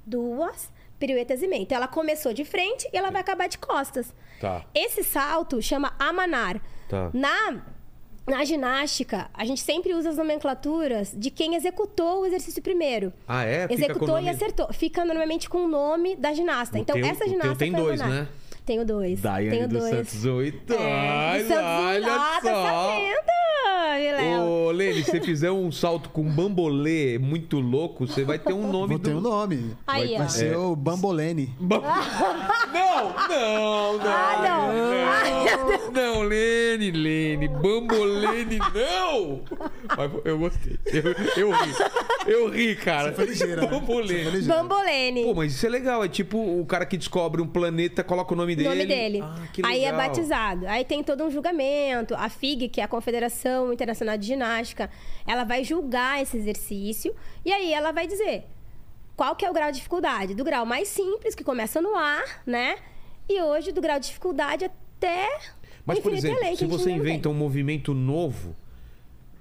duas, 0.06 0.70
piruetas 0.98 1.42
e 1.42 1.48
meia. 1.48 1.62
Então 1.62 1.76
ela 1.76 1.88
começou 1.88 2.32
de 2.32 2.44
frente 2.44 2.88
e 2.92 2.96
ela 2.96 3.10
vai 3.10 3.20
acabar 3.20 3.48
de 3.48 3.58
costas. 3.58 4.14
Tá. 4.40 4.64
Esse 4.74 5.02
salto 5.02 5.60
chama 5.60 5.92
amanar. 5.98 6.60
Tá. 6.88 7.10
Na, 7.12 7.62
na 8.26 8.44
ginástica, 8.44 9.28
a 9.34 9.44
gente 9.44 9.60
sempre 9.60 9.92
usa 9.94 10.10
as 10.10 10.16
nomenclaturas 10.16 11.12
de 11.16 11.30
quem 11.30 11.54
executou 11.56 12.20
o 12.22 12.26
exercício 12.26 12.62
primeiro. 12.62 13.12
Ah, 13.26 13.42
é? 13.44 13.62
Fica 13.62 13.74
Executou 13.74 14.08
nome- 14.08 14.26
e 14.26 14.30
acertou. 14.30 14.72
Fica 14.72 15.04
normalmente 15.04 15.48
com 15.48 15.64
o 15.64 15.68
nome 15.68 16.14
da 16.16 16.32
ginasta. 16.32 16.76
O 16.78 16.80
então, 16.80 16.94
teu- 16.94 17.04
essa 17.04 17.24
o 17.24 17.28
teu 17.28 17.28
ginasta 17.30 17.56
tem 17.58 17.72
dois, 17.72 18.00
amanar. 18.00 18.22
né? 18.24 18.28
Tenho 18.66 18.84
dois. 18.84 19.20
Daiane 19.20 19.56
Tenho 19.56 19.68
dos 19.68 19.78
dois. 19.78 19.94
Santos 20.08 20.24
8. 20.26 20.72
É, 20.74 20.92
Ai, 20.92 21.44
Santos. 21.44 21.62
Olha 21.64 22.06
ah, 22.12 22.38
só. 22.42 22.48
tá 22.48 22.54
sabendo. 22.64 23.36
Ô, 24.44 24.70
Lene, 24.72 25.02
se 25.04 25.10
você 25.10 25.20
fizer 25.20 25.50
um 25.50 25.70
salto 25.70 26.08
com 26.10 26.22
bambolê 26.24 27.18
muito 27.18 27.58
louco, 27.60 28.06
você 28.06 28.24
vai 28.24 28.38
ter 28.38 28.52
um 28.52 28.70
nome 28.70 28.88
Vou 28.94 28.98
ter 28.98 29.10
do... 29.10 29.18
um 29.18 29.20
nome. 29.20 29.76
Aí, 29.86 30.14
ó. 30.14 30.18
Vai 30.18 30.28
ser 30.28 30.52
É. 30.52 30.56
o 30.56 30.74
Bambolene. 30.76 31.54
Bam- 31.60 31.80
Não, 32.72 33.04
não, 33.28 33.98
não. 33.98 34.04
Ah, 34.06 34.42
não. 34.42 35.92
Não, 35.92 35.92
não, 35.92 36.22
Lene, 36.28 36.55
Lene, 36.76 37.48
Bambolene, 37.48 38.58
não! 38.58 39.42
Mas 39.96 40.12
eu 40.24 40.38
gostei. 40.38 40.78
Eu, 40.86 41.12
eu 41.36 41.50
ri. 41.52 41.72
Eu 42.26 42.48
ri, 42.50 42.76
cara. 42.76 43.12
foi 43.12 43.26
ligeira, 43.26 43.62
né? 43.62 43.68
Bambolene. 43.68 44.24
Você 44.24 44.30
foi 44.30 44.38
ligeira. 44.40 44.62
Bambolene. 44.62 45.24
Pô, 45.24 45.34
mas 45.34 45.52
isso 45.54 45.64
é 45.66 45.68
legal. 45.68 46.04
É 46.04 46.08
tipo 46.08 46.38
o 46.38 46.64
cara 46.66 46.84
que 46.84 46.96
descobre 46.96 47.40
um 47.40 47.46
planeta, 47.46 48.04
coloca 48.04 48.32
o 48.34 48.36
nome 48.36 48.52
O 48.52 48.56
dele. 48.56 48.68
nome 48.68 48.86
dele. 48.86 49.20
Ah, 49.22 49.46
que 49.52 49.62
Aí 49.64 49.84
é 49.84 49.92
batizado. 49.92 50.66
Aí 50.66 50.84
tem 50.84 51.02
todo 51.02 51.24
um 51.24 51.30
julgamento. 51.30 52.14
A 52.14 52.28
FIG, 52.28 52.68
que 52.68 52.80
é 52.80 52.84
a 52.84 52.88
Confederação 52.88 53.72
Internacional 53.72 54.16
de 54.18 54.26
Ginástica, 54.26 54.90
ela 55.26 55.44
vai 55.44 55.64
julgar 55.64 56.20
esse 56.22 56.36
exercício 56.36 57.14
e 57.44 57.52
aí 57.52 57.72
ela 57.72 57.92
vai 57.92 58.06
dizer 58.06 58.44
qual 59.16 59.34
que 59.34 59.44
é 59.46 59.50
o 59.50 59.52
grau 59.52 59.70
de 59.70 59.78
dificuldade. 59.78 60.34
Do 60.34 60.44
grau 60.44 60.66
mais 60.66 60.88
simples, 60.88 61.34
que 61.34 61.42
começa 61.42 61.80
no 61.80 61.94
ar, 61.96 62.42
né? 62.46 62.76
E 63.28 63.40
hoje, 63.42 63.72
do 63.72 63.80
grau 63.80 63.98
de 63.98 64.06
dificuldade 64.06 64.64
até. 64.64 65.28
Mas, 65.86 65.98
por 66.00 66.12
infinito 66.12 66.36
exemplo, 66.38 66.50
que 66.50 66.56
se 66.58 66.66
você 66.66 66.90
inventa 66.90 67.28
um 67.28 67.34
movimento 67.34 67.94
novo, 67.94 68.54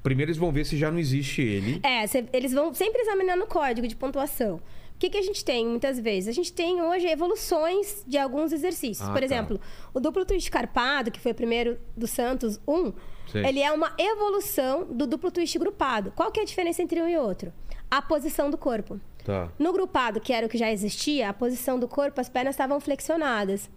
primeiro 0.03 0.29
eles 0.29 0.37
vão 0.37 0.51
ver 0.51 0.65
se 0.65 0.77
já 0.77 0.91
não 0.91 0.99
existe 0.99 1.41
ele. 1.41 1.79
É, 1.83 2.05
cê- 2.07 2.25
eles 2.31 2.53
vão 2.53 2.73
sempre 2.73 3.01
examinando 3.01 3.43
o 3.43 3.47
código 3.47 3.87
de 3.87 3.95
pontuação. 3.95 4.57
O 4.95 4.97
que, 4.97 5.09
que 5.09 5.17
a 5.17 5.21
gente 5.21 5.43
tem 5.43 5.67
muitas 5.67 5.99
vezes? 5.99 6.29
A 6.29 6.31
gente 6.31 6.53
tem 6.53 6.81
hoje 6.81 7.05
evoluções 7.07 8.03
de 8.07 8.17
alguns 8.17 8.53
exercícios. 8.53 9.01
Ah, 9.09 9.11
Por 9.11 9.19
tá. 9.19 9.25
exemplo, 9.25 9.59
o 9.93 9.99
duplo 9.99 10.23
twist 10.23 10.49
carpado, 10.49 11.11
que 11.11 11.19
foi 11.19 11.31
o 11.33 11.35
primeiro 11.35 11.77
do 11.97 12.07
Santos 12.07 12.59
1, 12.65 12.93
Sei. 13.29 13.45
ele 13.45 13.59
é 13.61 13.71
uma 13.73 13.93
evolução 13.97 14.85
do 14.85 15.05
duplo 15.05 15.31
twist 15.31 15.57
grupado. 15.59 16.13
Qual 16.15 16.31
que 16.31 16.39
é 16.39 16.43
a 16.43 16.45
diferença 16.45 16.81
entre 16.81 17.01
um 17.01 17.09
e 17.09 17.17
outro? 17.17 17.51
A 17.91 18.01
posição 18.01 18.49
do 18.49 18.57
corpo. 18.57 18.99
Tá. 19.25 19.49
No 19.59 19.73
grupado, 19.73 20.21
que 20.21 20.31
era 20.31 20.45
o 20.45 20.49
que 20.49 20.57
já 20.57 20.71
existia, 20.71 21.27
a 21.29 21.33
posição 21.33 21.77
do 21.79 21.87
corpo, 21.89 22.21
as 22.21 22.29
pernas 22.29 22.53
estavam 22.53 22.79
flexionadas. 22.79 23.69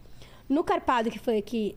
No 0.48 0.62
carpado, 0.62 1.10
que 1.10 1.18
foi 1.18 1.40
o 1.40 1.42
que 1.42 1.76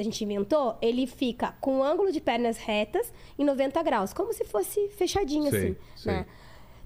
a 0.00 0.04
gente 0.04 0.22
inventou, 0.24 0.76
ele 0.80 1.06
fica 1.06 1.52
com 1.60 1.78
o 1.78 1.82
ângulo 1.82 2.10
de 2.12 2.20
pernas 2.20 2.56
retas 2.58 3.12
em 3.38 3.44
90 3.44 3.82
graus, 3.82 4.12
como 4.12 4.32
se 4.32 4.44
fosse 4.44 4.88
fechadinho 4.90 5.50
Sei, 5.50 5.58
assim, 5.60 5.76
sei. 5.96 6.12
né? 6.12 6.26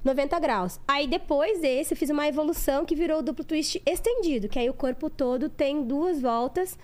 90 0.04 0.38
graus. 0.40 0.80
Aí 0.88 1.06
depois 1.06 1.60
desse, 1.60 1.94
eu 1.94 1.96
fiz 1.96 2.10
uma 2.10 2.26
evolução 2.26 2.84
que 2.84 2.94
virou 2.96 3.20
o 3.20 3.22
duplo 3.22 3.44
twist 3.44 3.80
estendido, 3.86 4.48
que 4.48 4.58
aí 4.58 4.68
o 4.68 4.74
corpo 4.74 5.08
todo 5.08 5.48
tem 5.48 5.82
duas 5.84 6.20
voltas. 6.20 6.76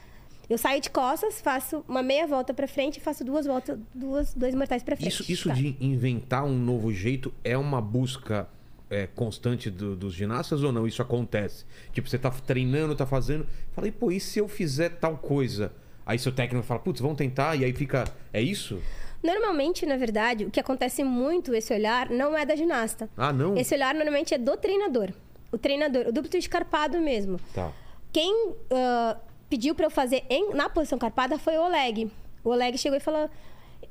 Eu 0.49 0.57
saio 0.57 0.81
de 0.81 0.89
costas, 0.89 1.41
faço 1.41 1.85
uma 1.89 2.03
meia 2.03 2.27
volta 2.27 2.55
pra 2.55 2.67
frente 2.69 2.97
e 2.97 3.01
faço 3.01 3.23
duas 3.25 3.45
voltas, 3.45 3.79
duas, 3.95 4.33
dois 4.35 4.55
mortais 4.55 4.83
pra 4.83 4.97
frente. 4.97 5.11
Isso, 5.23 5.31
isso 5.33 5.49
Tá. 5.49 5.55
de 5.55 5.77
inventar 5.81 6.45
um 6.45 6.57
novo 6.59 6.93
jeito 6.93 7.33
é 7.45 7.57
uma 7.59 7.81
busca 7.83 8.49
é, 8.91 9.07
constante 9.07 9.69
do- 9.69 9.95
dos 9.95 10.15
ginastas 10.15 10.63
ou 10.63 10.73
não? 10.73 10.87
Isso 10.87 11.03
acontece? 11.03 11.67
Tipo, 11.93 12.09
você 12.09 12.19
tá 12.19 12.31
treinando, 12.31 12.97
tá 12.97 13.05
fazendo. 13.05 13.47
Fala, 13.73 13.87
e 13.89 13.93
pô, 13.93 14.11
e 14.11 14.19
se 14.19 14.39
eu 14.39 14.49
fizer 14.49 14.89
tal 14.99 15.19
coisa? 15.19 15.71
Aí 16.09 16.19
seu 16.19 16.33
técnico 16.33 16.67
fala, 16.67 16.81
putz, 16.81 17.03
vamos 17.03 17.19
tentar, 17.19 17.55
e 17.55 17.65
aí 17.67 17.73
fica. 17.75 18.05
É 18.33 18.41
isso? 18.41 18.81
Normalmente, 19.23 19.85
na 19.85 19.99
verdade, 19.99 20.47
o 20.47 20.51
que 20.51 20.59
acontece 20.59 21.05
muito, 21.05 21.55
esse 21.55 21.71
olhar, 21.75 22.09
não 22.09 22.35
é 22.35 22.47
da 22.47 22.57
ginasta. 22.57 23.11
Ah, 23.15 23.31
não? 23.31 23.55
Esse 23.59 23.75
olhar 23.75 23.95
normalmente 23.95 24.33
é 24.33 24.39
do 24.39 24.57
treinador. 24.57 25.11
O 25.53 25.59
treinador, 25.59 26.07
o 26.09 26.13
duplo 26.13 26.31
twist 26.31 26.49
carpado 26.49 26.99
mesmo. 26.99 27.39
Tá. 27.55 27.71
Quem 28.11 28.55
ah, 28.71 29.19
pediu 29.51 29.75
pra 29.75 29.85
eu 29.85 29.91
fazer 29.91 30.25
em- 30.31 30.55
na 30.55 30.71
posição 30.71 30.99
carpada 30.99 31.39
foi 31.39 31.59
o 31.59 31.63
Oleg. 31.67 32.11
O 32.43 32.49
Oleg 32.49 32.79
chegou 32.79 32.97
e 32.97 33.01
falou. 33.01 33.29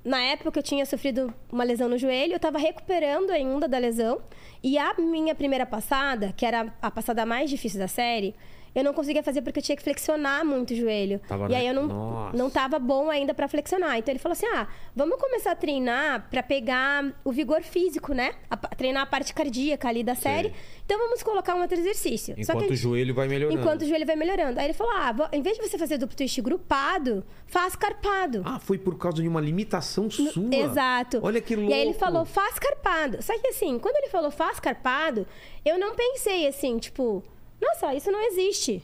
Na 0.04 0.20
época 0.22 0.58
eu 0.58 0.64
tinha 0.64 0.86
sofrido 0.88 1.32
uma 1.52 1.64
lesão 1.64 1.88
no 1.90 1.98
joelho, 2.00 2.34
eu 2.34 2.40
tava 2.40 2.58
recuperando 2.58 3.30
ainda 3.30 3.68
da 3.68 3.78
lesão. 3.78 4.22
E 4.64 4.76
a 4.78 4.96
minha 4.98 5.36
primeira 5.36 5.66
passada, 5.68 6.34
que 6.36 6.46
era 6.46 6.74
a 6.82 6.90
passada 6.90 7.26
mais 7.28 7.50
difícil 7.50 7.78
da 7.80 7.88
série, 7.88 8.34
eu 8.76 8.84
não 8.84 8.94
conseguia 8.94 9.24
fazer 9.24 9.42
porque 9.42 9.60
eu 9.60 9.64
tinha 9.64 9.76
que 9.76 9.84
flexionar 9.84 10.46
muito 10.46 10.72
o 10.72 10.76
joelho. 10.76 11.20
Tava 11.28 11.52
e 11.52 11.56
aí 11.56 11.68
eu 11.68 11.74
não, 11.74 11.88
Nossa. 11.88 12.38
não 12.38 12.50
tava 12.50 12.80
bom 12.80 13.10
ainda 13.10 13.34
pra 13.34 13.48
flexionar. 13.48 13.98
Então 13.98 14.12
ele 14.12 14.20
falou 14.20 14.34
assim: 14.34 14.46
ah, 14.48 14.68
vamos 14.96 15.18
começar 15.20 15.52
a 15.52 15.56
treinar 15.56 16.28
pra 16.30 16.44
pegar 16.44 17.14
o 17.24 17.32
vigor 17.32 17.62
físico, 17.62 18.14
né? 18.14 18.34
A 18.50 18.58
treinar 18.58 19.04
a 19.04 19.06
parte 19.06 19.34
cardíaca 19.34 19.88
ali 19.88 20.04
da 20.04 20.16
série. 20.16 20.54
Então 20.86 20.98
vamos 20.98 21.22
colocar 21.24 21.56
um 21.56 21.62
outro 21.62 21.78
exercício. 21.78 22.36
Só 22.46 22.54
que 22.54 22.60
Enquanto 22.60 22.72
o 22.72 22.76
joelho 22.76 23.14
vai 23.14 23.28
melhorando. 23.28 23.60
Enquanto 23.60 23.82
o 23.82 23.86
joelho 23.86 24.06
vai 24.06 24.16
melhorando. 24.16 24.60
Aí 24.60 24.68
ele 24.68 24.74
falou: 24.74 24.94
ah, 24.94 25.30
em 25.32 25.42
vez 25.42 25.58
de 25.58 25.68
você 25.68 25.78
fazer 25.78 25.98
duplo 25.98 26.16
twist 26.16 26.42
grupado, 26.42 27.24
faz 27.46 27.76
carpado. 27.76 28.42
Ah, 28.46 28.60
foi 28.60 28.78
por 28.78 28.98
causa 28.98 29.22
de 29.22 29.28
uma 29.28 29.42
limitação 29.42 30.10
sua. 30.10 30.32
Exato. 30.52 31.20
Olha 31.24 31.42
que 31.42 31.56
louco. 31.56 31.72
E 31.72 31.74
aí 31.74 31.82
ele 31.82 31.94
falou, 31.94 32.26
faz 32.26 32.60
carpado. 32.60 33.22
Só 33.22 33.38
que 33.38 33.48
assim, 33.48 33.80
quando 33.80 33.96
ele 33.98 34.10
falou 34.10 34.32
faz 34.32 34.60
carpado, 34.60 35.26
eu 35.66 35.80
não 35.80 35.96
pensei 35.96 36.48
assim, 36.48 36.78
tipo, 36.78 37.24
nossa, 37.62 37.94
isso 37.94 38.12
não 38.12 38.22
existe. 38.28 38.82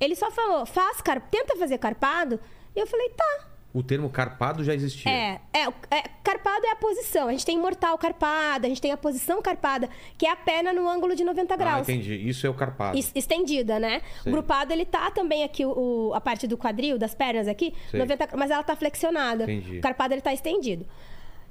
Ele 0.00 0.14
só 0.14 0.30
falou, 0.30 0.66
faz 0.66 1.00
car... 1.00 1.20
tenta 1.30 1.56
fazer 1.56 1.78
carpado. 1.78 2.38
E 2.74 2.80
eu 2.80 2.86
falei, 2.86 3.08
tá. 3.10 3.46
O 3.72 3.82
termo 3.82 4.08
carpado 4.08 4.62
já 4.62 4.72
existia. 4.72 5.10
É, 5.10 5.40
é, 5.52 5.62
é, 5.90 6.02
carpado 6.22 6.64
é 6.64 6.70
a 6.70 6.76
posição. 6.76 7.26
A 7.26 7.32
gente 7.32 7.44
tem 7.44 7.58
mortal 7.58 7.98
carpada, 7.98 8.66
a 8.66 8.68
gente 8.68 8.80
tem 8.80 8.92
a 8.92 8.96
posição 8.96 9.42
carpada, 9.42 9.88
que 10.16 10.26
é 10.26 10.30
a 10.30 10.36
perna 10.36 10.72
no 10.72 10.88
ângulo 10.88 11.16
de 11.16 11.24
90 11.24 11.54
Ah, 11.54 11.56
graus. 11.56 11.88
entendi. 11.88 12.14
Isso 12.28 12.46
é 12.46 12.50
o 12.50 12.54
carpado. 12.54 12.96
Es- 12.96 13.10
estendida, 13.16 13.80
né? 13.80 14.00
Sei. 14.22 14.30
Grupado, 14.30 14.72
ele 14.72 14.84
tá 14.84 15.10
também 15.10 15.42
aqui, 15.42 15.64
o, 15.66 15.70
o- 16.10 16.14
a 16.14 16.20
parte 16.20 16.46
do 16.46 16.56
quadril, 16.56 16.98
das 16.98 17.14
pernas 17.16 17.48
aqui, 17.48 17.74
Sei. 17.90 17.98
90, 17.98 18.36
mas 18.36 18.50
ela 18.50 18.62
tá 18.62 18.76
flexionada. 18.76 19.42
Entendi. 19.44 19.78
O 19.78 19.80
carpado, 19.80 20.14
ele 20.14 20.20
tá 20.22 20.32
estendido. 20.32 20.86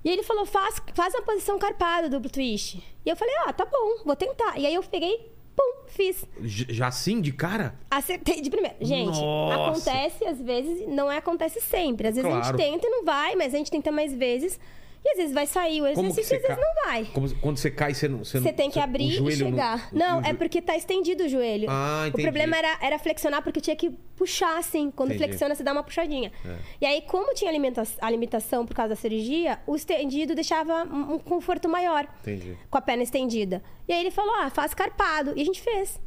E 0.06 0.10
ele 0.10 0.24
falou, 0.24 0.46
faz, 0.46 0.82
faz 0.94 1.14
uma 1.14 1.24
posição 1.24 1.58
carpada, 1.60 2.08
duplo 2.10 2.30
twist. 2.30 2.82
E 3.06 3.10
eu 3.10 3.16
falei, 3.18 3.34
ah, 3.48 3.52
tá 3.54 3.66
bom, 3.66 4.04
vou 4.06 4.16
tentar. 4.16 4.58
E 4.58 4.66
aí 4.66 4.74
eu 4.76 4.84
peguei, 4.84 5.33
pum, 5.56 5.84
fiz. 5.88 6.26
Já 6.44 6.88
assim, 6.88 7.22
de 7.22 7.32
cara? 7.32 7.76
Acertei 7.90 8.42
de 8.42 8.50
primeira. 8.50 8.76
Gente, 8.82 9.20
Nossa! 9.20 9.56
acontece 9.90 10.26
às 10.26 10.40
vezes, 10.42 10.88
não 10.88 11.12
é 11.12 11.18
acontece 11.18 11.60
sempre. 11.62 12.08
Às 12.08 12.16
vezes 12.16 12.30
a 12.30 12.34
Claro. 12.40 12.58
gente 12.58 12.72
tenta 12.72 12.88
e 12.88 12.90
não 12.90 13.04
vai, 13.06 13.36
mas 13.36 13.54
a 13.54 13.58
gente 13.58 13.72
tenta 13.72 13.92
mais 13.92 14.14
vezes. 14.14 14.60
E 15.06 15.10
às 15.12 15.18
vezes 15.18 15.34
vai 15.34 15.46
sair 15.46 15.82
o 15.82 15.88
exercício 15.88 16.34
e 16.34 16.38
às 16.38 16.42
vezes 16.44 16.58
não 16.58 16.84
vai. 16.86 17.06
Como- 17.14 17.36
quando 17.40 17.58
você 17.58 17.70
cai, 17.70 17.94
você 17.94 18.08
não. 18.08 18.20
Você, 18.24 18.40
Você 18.40 18.50
não- 18.50 18.54
tem 18.56 18.72
que 18.72 18.80
o 18.80 18.82
abrir 18.82 19.10
e 19.10 19.36
chegar. 19.36 19.90
o- 19.92 19.98
Não, 19.98 20.20
o 20.22 20.26
é 20.26 20.34
porque 20.34 20.62
tá 20.62 20.78
estendido 20.78 21.26
o 21.26 21.28
joelho. 21.28 21.68
Ah, 21.70 22.04
o 22.06 22.08
entendi. 22.08 22.24
problema 22.24 22.56
era, 22.58 22.78
era 22.82 22.98
flexionar 22.98 23.44
porque 23.44 23.60
tinha 23.60 23.76
que 23.76 23.90
puxar 24.16 24.58
assim. 24.58 24.90
Quando 24.92 25.10
Entendi. 25.10 25.24
É. 25.26 25.28
flexiona, 25.28 25.56
você 25.56 25.62
dá 25.64 25.74
uma 25.74 25.84
puxadinha. 25.84 26.32
E 26.80 26.86
aí, 26.86 27.02
como 27.02 27.34
tinha 27.34 27.50
alimenta- 27.52 27.84
a 28.00 28.10
limitação 28.10 28.66
por 28.66 28.74
causa 28.76 28.90
da 28.90 28.96
cirurgia, 28.96 29.60
o 29.68 29.76
estendido 29.76 30.34
deixava 30.34 30.84
um 30.86 31.16
um 31.16 31.20
conforto 31.20 31.68
maior. 31.68 32.08
Entendi. 32.22 32.58
Com 32.70 32.78
a 32.78 32.82
perna 32.82 33.04
estendida. 33.04 33.62
E 33.88 33.92
aí 33.92 34.00
ele 34.00 34.12
falou: 34.12 34.34
ah, 34.36 34.50
faz 34.50 34.74
carpado. 34.74 35.34
E 35.36 35.42
a 35.42 35.46
gente 35.46 35.62
fez. 35.62 36.00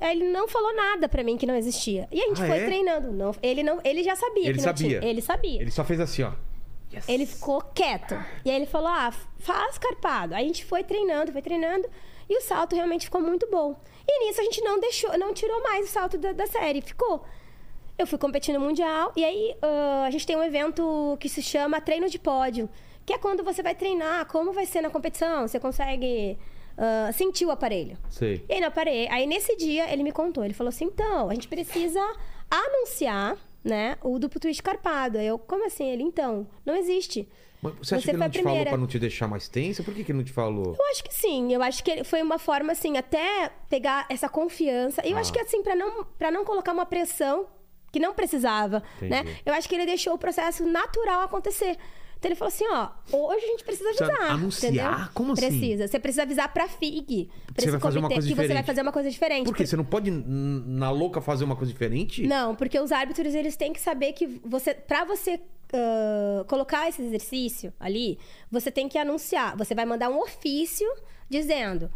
Aí 0.00 0.16
ele 0.20 0.30
não 0.30 0.46
falou 0.48 0.74
nada 0.74 1.08
pra 1.08 1.22
mim 1.22 1.36
que 1.38 1.46
não 1.46 1.54
existia. 1.54 2.06
E 2.12 2.20
a 2.20 2.26
gente 2.28 2.42
Ah, 2.42 2.46
foi 2.46 2.58
é? 2.58 2.66
treinando. 2.66 3.12
Não, 3.12 3.34
ele, 3.42 3.62
não, 3.62 3.80
ele 3.84 4.02
já 4.02 4.14
sabia 4.16 4.42
Ele 4.44 4.52
que 4.52 4.56
não 4.58 4.64
sabia. 4.64 4.98
tinha. 5.00 5.10
Ele 5.10 5.22
sabia. 5.22 5.60
Ele 5.62 5.70
só 5.70 5.84
fez 5.84 6.00
assim, 6.00 6.22
ó. 6.24 6.32
Ele 7.08 7.26
ficou 7.26 7.60
quieto. 7.60 8.14
E 8.44 8.50
aí 8.50 8.56
ele 8.56 8.66
falou: 8.66 8.88
ah, 8.88 9.12
faz 9.38 9.78
carpado. 9.78 10.34
Aí 10.34 10.44
a 10.44 10.46
gente 10.46 10.64
foi 10.64 10.82
treinando, 10.82 11.32
foi 11.32 11.42
treinando. 11.42 11.88
E 12.28 12.36
o 12.36 12.40
salto 12.40 12.74
realmente 12.74 13.06
ficou 13.06 13.20
muito 13.20 13.48
bom. 13.50 13.80
E 14.06 14.26
nisso 14.26 14.40
a 14.40 14.44
gente 14.44 14.60
não 14.62 14.78
deixou, 14.78 15.16
não 15.18 15.34
tirou 15.34 15.62
mais 15.62 15.88
o 15.88 15.92
salto 15.92 16.18
da, 16.18 16.32
da 16.32 16.46
série, 16.46 16.80
ficou. 16.80 17.24
Eu 17.98 18.06
fui 18.06 18.18
competindo 18.18 18.58
no 18.58 18.64
Mundial 18.64 19.12
e 19.16 19.24
aí 19.24 19.56
ah, 19.60 20.04
a 20.06 20.10
gente 20.10 20.26
tem 20.26 20.36
um 20.36 20.42
evento 20.42 21.16
que 21.20 21.28
se 21.28 21.42
chama 21.42 21.80
treino 21.80 22.08
de 22.08 22.18
pódio, 22.18 22.68
que 23.04 23.12
é 23.12 23.18
quando 23.18 23.42
você 23.42 23.62
vai 23.62 23.74
treinar 23.74 24.26
como 24.26 24.52
vai 24.52 24.66
ser 24.66 24.80
na 24.80 24.90
competição, 24.90 25.46
você 25.46 25.60
consegue 25.60 26.38
ah, 26.80 27.12
sentir 27.12 27.44
o 27.44 27.50
aparelho. 27.50 27.98
Sei. 28.08 28.42
E 28.48 28.54
aí, 28.54 28.60
no 28.60 28.68
aparelho, 28.68 29.12
aí 29.12 29.26
nesse 29.26 29.54
dia 29.54 29.92
ele 29.92 30.02
me 30.02 30.12
contou, 30.12 30.42
ele 30.44 30.54
falou 30.54 30.70
assim: 30.70 30.86
então, 30.86 31.28
a 31.28 31.34
gente 31.34 31.46
precisa 31.46 32.00
anunciar, 32.50 33.36
né, 33.64 33.96
o 34.02 34.18
duplo 34.18 34.40
twist 34.40 34.62
carpado. 34.62 35.18
Aí 35.18 35.26
Eu, 35.26 35.38
como 35.38 35.66
assim? 35.66 35.88
Ele, 35.90 36.02
então, 36.02 36.46
não 36.64 36.74
existe. 36.76 37.28
Mas 37.62 37.74
você 37.74 37.94
acha 37.94 38.00
Você 38.00 38.04
que 38.06 38.10
ele 38.12 38.18
não 38.18 38.30
te 38.30 38.38
falou 38.38 38.44
primeira. 38.52 38.70
pra 38.70 38.78
não 38.78 38.86
te 38.86 38.98
deixar 38.98 39.28
mais 39.28 39.46
tensa? 39.48 39.82
Por 39.82 39.92
que, 39.92 40.02
que 40.02 40.12
ele 40.12 40.18
não 40.18 40.24
te 40.24 40.32
falou? 40.32 40.74
Eu 40.78 40.86
acho 40.92 41.04
que 41.04 41.12
sim, 41.14 41.52
eu 41.52 41.62
acho 41.62 41.84
que 41.84 42.02
foi 42.04 42.22
uma 42.22 42.38
forma, 42.38 42.72
assim, 42.72 42.96
até 42.96 43.50
pegar 43.68 44.06
essa 44.08 44.30
confiança. 44.30 45.06
E 45.06 45.10
eu 45.10 45.18
Ah. 45.18 45.20
acho 45.20 45.30
que, 45.30 45.38
assim, 45.40 45.62
pra 45.62 45.76
não, 45.76 46.04
pra 46.18 46.30
não 46.30 46.42
colocar 46.44 46.72
uma 46.72 46.86
pressão 46.86 47.46
que 47.92 47.98
não 48.00 48.14
precisava, 48.14 48.82
né? 49.02 49.20
Entendi. 49.20 49.42
Eu 49.44 49.52
acho 49.52 49.68
que 49.68 49.74
ele 49.74 49.84
deixou 49.84 50.14
o 50.14 50.18
processo 50.18 50.64
natural 50.64 51.20
acontecer. 51.22 51.76
Então 52.20 52.28
ele 52.28 52.34
falou 52.36 52.52
assim, 52.52 52.66
ó, 52.70 52.90
hoje 53.16 53.42
a 53.44 53.48
gente 53.48 53.64
precisa 53.64 53.88
Precisa 53.88 54.12
avisar. 54.12 54.30
anunciar? 54.32 54.72
entendeu? 54.72 55.08
Como 55.14 55.32
assim? 55.32 55.40
Precisa. 55.46 55.88
Você 55.88 55.98
precisa 55.98 56.22
avisar 56.22 56.52
pra 56.52 56.68
FIG. 56.68 57.30
Pra 57.46 57.64
Você 57.64 57.70
vai 57.70 57.80
fazer 57.80 57.98
uma 57.98 58.08
coisa 58.10 58.20
que 58.20 58.28
você 58.28 58.34
vai 58.36 58.44
diferente. 58.46 58.66
fazer 58.66 58.82
uma 58.82 58.92
coisa 58.92 59.10
diferente. 59.10 59.46
Por 59.46 59.56
quê? 59.56 59.66
Você 59.66 59.74
não 59.76 59.84
pode, 59.86 60.10
na 60.10 60.90
louca, 60.90 61.22
fazer 61.22 61.44
uma 61.44 61.56
coisa 61.56 61.72
diferente? 61.72 62.26
Não, 62.26 62.54
porque 62.54 62.78
os 62.78 62.92
árbitros 62.92 63.34
eles 63.34 63.56
têm 63.56 63.72
que 63.72 63.80
saber 63.80 64.12
que 64.12 64.26
você, 64.44 64.74
para 64.74 65.06
você 65.06 65.40
ah, 65.72 66.44
colocar 66.46 66.90
esse 66.90 67.00
exercício 67.00 67.72
ali, 67.80 68.18
você 68.50 68.70
tem 68.70 68.86
que 68.86 68.98
anunciar. 68.98 69.56
Você 69.56 69.74
vai 69.74 69.86
mandar 69.86 70.10
um 70.10 70.20
ofício 70.20 70.86
dizendo: 71.28 71.90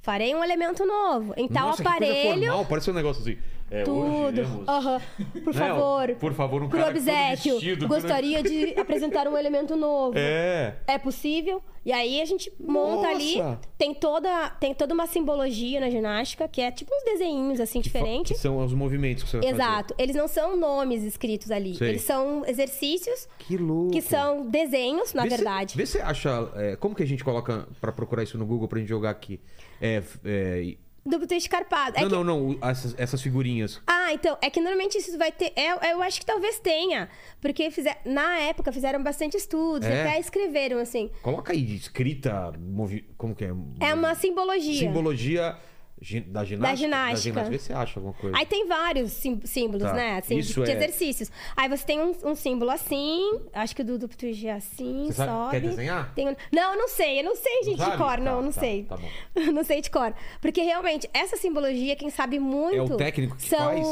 farei 0.00 0.34
um 0.34 0.42
elemento 0.42 0.86
novo 0.86 1.34
em 1.36 1.46
tal 1.48 1.66
Nossa, 1.68 1.82
que 1.82 1.88
coisa 1.90 1.96
aparelho. 2.06 2.46
formal, 2.46 2.64
parece 2.64 2.90
um 2.90 2.94
negócio 2.94 3.20
assim. 3.20 3.36
É, 3.70 3.88
hoje 3.88 4.42
Tudo. 4.42 4.64
Aham. 4.70 5.00
Por 5.42 5.52
favor. 5.54 6.14
Por 6.16 6.32
favor, 6.34 6.62
um 6.62 6.68
Por 6.68 6.78
cara 6.78 6.92
todo 6.92 6.98
obsequio. 6.98 7.54
vestido, 7.54 7.88
Gostaria 7.88 8.42
de 8.42 8.74
apresentar 8.78 9.26
um 9.26 9.36
elemento 9.36 9.74
novo. 9.74 10.16
É. 10.16 10.76
É 10.86 10.98
possível. 10.98 11.60
E 11.84 11.92
aí 11.92 12.20
a 12.20 12.24
gente 12.24 12.52
monta 12.60 13.02
Nossa! 13.02 13.08
ali. 13.08 13.58
Tem 13.78 13.94
toda, 13.94 14.50
tem 14.50 14.74
toda 14.74 14.92
uma 14.94 15.06
simbologia 15.06 15.78
na 15.80 15.88
ginástica, 15.90 16.48
que 16.48 16.60
é 16.60 16.70
tipo 16.70 16.92
uns 16.94 17.04
desenhinhos 17.04 17.60
assim 17.60 17.80
diferentes. 17.80 18.38
são 18.38 18.64
os 18.64 18.72
movimentos 18.72 19.22
que 19.24 19.30
você 19.30 19.38
vai 19.40 19.48
Exato. 19.50 19.94
Eles 19.98 20.14
não 20.16 20.26
são 20.28 20.56
nomes 20.56 21.02
escritos 21.02 21.50
ali. 21.50 21.74
Sei. 21.76 21.88
Eles 21.90 22.02
são 22.02 22.44
exercícios 22.46 23.20
fazer. 23.26 23.30
Que 23.38 23.56
louco. 23.56 23.92
que 23.92 24.00
são 24.02 24.46
desenhos, 24.48 25.12
na 25.14 25.22
Vê 25.24 25.28
verdade. 25.30 25.76
vê 25.76 25.86
se 25.86 25.92
você 25.92 26.00
acha. 26.00 26.50
é, 26.56 26.76
como 26.76 26.94
que 26.94 27.02
a 27.02 27.06
gente 27.06 27.22
coloca 27.24 27.68
pra 27.80 27.92
procurar 27.92 28.22
isso 28.22 28.36
no 28.38 28.46
Google 28.46 28.66
pra 28.68 28.78
gente 28.78 28.88
jogar 28.88 29.10
aqui? 29.10 29.40
É. 29.80 30.02
é, 30.24 30.74
Duplo 31.06 31.26
twist 31.26 31.48
carpado. 31.48 31.96
É 31.96 32.02
não, 32.02 32.08
que- 32.08 32.14
não, 32.16 32.24
não. 32.24 32.58
Essas, 32.68 32.94
essas 32.98 33.22
figurinhas. 33.22 33.80
Ah, 33.86 34.12
então, 34.12 34.36
é 34.42 34.50
que 34.50 34.60
normalmente 34.60 34.98
isso 34.98 35.16
vai 35.16 35.30
ter. 35.32 35.52
é- 35.56 35.92
eu 35.92 36.02
acho 36.02 36.18
que 36.20 36.26
talvez 36.26 36.58
tenha. 36.58 37.08
Porque 37.40 37.70
fizer, 37.70 38.00
na 38.04 38.38
época 38.38 38.72
fizeram 38.72 39.02
bastante 39.02 39.36
estudos, 39.36 39.86
É? 39.88 40.02
até 40.08 40.20
escreveram, 40.20 40.78
assim. 40.78 41.10
Coloca 41.22 41.52
aí, 41.52 41.74
escrita. 41.76 42.52
Movi... 42.58 43.08
Como 43.16 43.34
que 43.34 43.44
é? 43.44 43.52
É 43.80 43.94
uma 43.94 44.14
simbologia. 44.14 44.78
Simbologia 44.78 45.56
gi- 46.00 46.20
da 46.20 46.44
ginástica. 46.44 46.76
ginástica. 46.76 47.44
Vê 47.44 47.58
se 47.58 47.64
você 47.66 47.72
acha 47.72 47.98
alguma 47.98 48.14
coisa. 48.14 48.36
Aí 48.36 48.44
tem 48.46 48.66
vários 48.66 49.12
sim- 49.12 49.40
símbolos, 49.44 49.82
Tá. 49.88 49.92
né? 49.94 50.18
Assim, 50.18 50.36
Isso 50.38 50.60
de, 50.60 50.66
de 50.66 50.70
é- 50.72 50.74
exercícios. 50.76 51.30
Aí 51.56 51.68
você 51.68 51.84
tem 51.84 52.00
um, 52.00 52.14
um 52.24 52.34
símbolo 52.34 52.70
assim. 52.70 53.40
Acho 53.52 53.74
que 53.74 53.82
o 53.82 53.84
do 53.84 53.98
duplo 53.98 54.16
twist 54.16 54.46
é 54.46 54.52
assim, 54.52 55.06
Você 55.06 55.12
sabe- 55.14 55.30
sobe. 55.30 55.50
quer 55.52 55.60
desenhar? 55.60 56.12
Tem 56.14 56.28
um- 56.28 56.36
Não, 56.52 56.72
eu 56.72 56.78
não 56.78 56.88
sei. 56.88 57.20
Eu 57.20 57.24
não 57.24 57.36
sei, 57.36 57.62
gente, 57.64 57.76
de 57.78 57.84
sabe? 57.84 57.96
cor. 57.96 58.06
Tá, 58.12 58.16
não, 58.18 58.42
não 58.42 58.52
tá, 58.52 58.60
sei. 58.60 58.84
tá 58.84 58.96
bom. 58.96 59.08
não 59.52 59.64
sei 59.64 59.80
de 59.80 59.90
cor. 59.90 60.12
Porque 60.40 60.62
realmente, 60.62 61.08
essa 61.14 61.36
simbologia, 61.36 61.96
quem 61.96 62.10
sabe 62.10 62.38
muito. 62.38 62.76
É 62.76 62.82
o 62.82 62.96
técnico 62.96 63.36
que 63.36 63.48
são... 63.48 63.58
faz? 63.58 63.86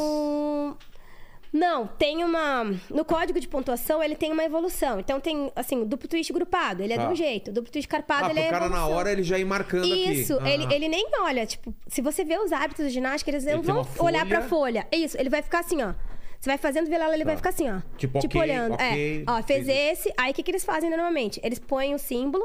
Não, 1.56 1.86
tem 1.86 2.24
uma. 2.24 2.64
No 2.90 3.04
código 3.04 3.38
de 3.38 3.46
pontuação, 3.46 4.02
ele 4.02 4.16
tem 4.16 4.32
uma 4.32 4.42
evolução. 4.42 4.98
Então 4.98 5.20
tem, 5.20 5.52
assim, 5.54 5.82
o 5.82 5.84
duplo 5.86 6.08
twist 6.08 6.32
grupado, 6.32 6.82
ele 6.82 6.92
é 6.92 6.96
de 6.98 7.04
Tá. 7.04 7.10
um 7.10 7.14
jeito. 7.14 7.52
O 7.52 7.54
duplo 7.54 7.70
twist 7.70 7.86
carpado, 7.88 8.26
Ah, 8.26 8.30
ele 8.30 8.40
é. 8.40 8.50
cara 8.50 8.68
na 8.68 8.74
evolução. 8.78 8.96
hora 8.98 9.12
ele 9.12 9.22
já 9.22 9.38
ir 9.38 9.44
marcando 9.44 9.84
aqui. 9.84 10.12
Isso, 10.20 10.36
Ah. 10.42 10.50
ele, 10.50 10.66
ele 10.74 10.88
nem 10.88 11.06
olha, 11.20 11.46
tipo, 11.46 11.72
se 11.86 12.02
você 12.02 12.24
vê 12.24 12.36
os 12.38 12.50
hábitos 12.52 12.86
de 12.86 12.90
ginástica, 12.90 13.30
eles 13.30 13.44
não 13.44 13.52
Ele 13.52 13.62
vão 13.62 13.86
olhar 14.00 14.26
pra 14.26 14.42
folha. 14.42 14.84
Isso, 14.90 15.16
ele 15.16 15.30
vai 15.30 15.42
ficar 15.42 15.60
assim, 15.60 15.80
ó. 15.80 15.94
Você 16.40 16.50
vai 16.50 16.58
fazendo 16.58 16.90
vilela, 16.90 17.14
ele 17.14 17.24
vai 17.24 17.36
ficar 17.36 17.50
assim, 17.50 17.70
ó. 17.70 17.80
Tipo, 17.96 18.18
ok, 18.18 18.40
olhando. 18.40 18.74
ok, 18.74 19.24
é, 19.26 19.30
ó, 19.30 19.42
fez 19.42 19.64
fez 19.64 19.68
esse. 19.68 20.12
Aí 20.18 20.32
o 20.32 20.34
que, 20.34 20.42
que 20.42 20.50
eles 20.50 20.64
fazem 20.64 20.90
normalmente? 20.90 21.40
Eles 21.42 21.60
põem 21.60 21.94
o 21.94 21.98
símbolo, 22.00 22.44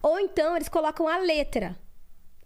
ou 0.00 0.20
então 0.20 0.54
eles 0.54 0.68
colocam 0.68 1.08
a 1.08 1.18
letra. 1.18 1.76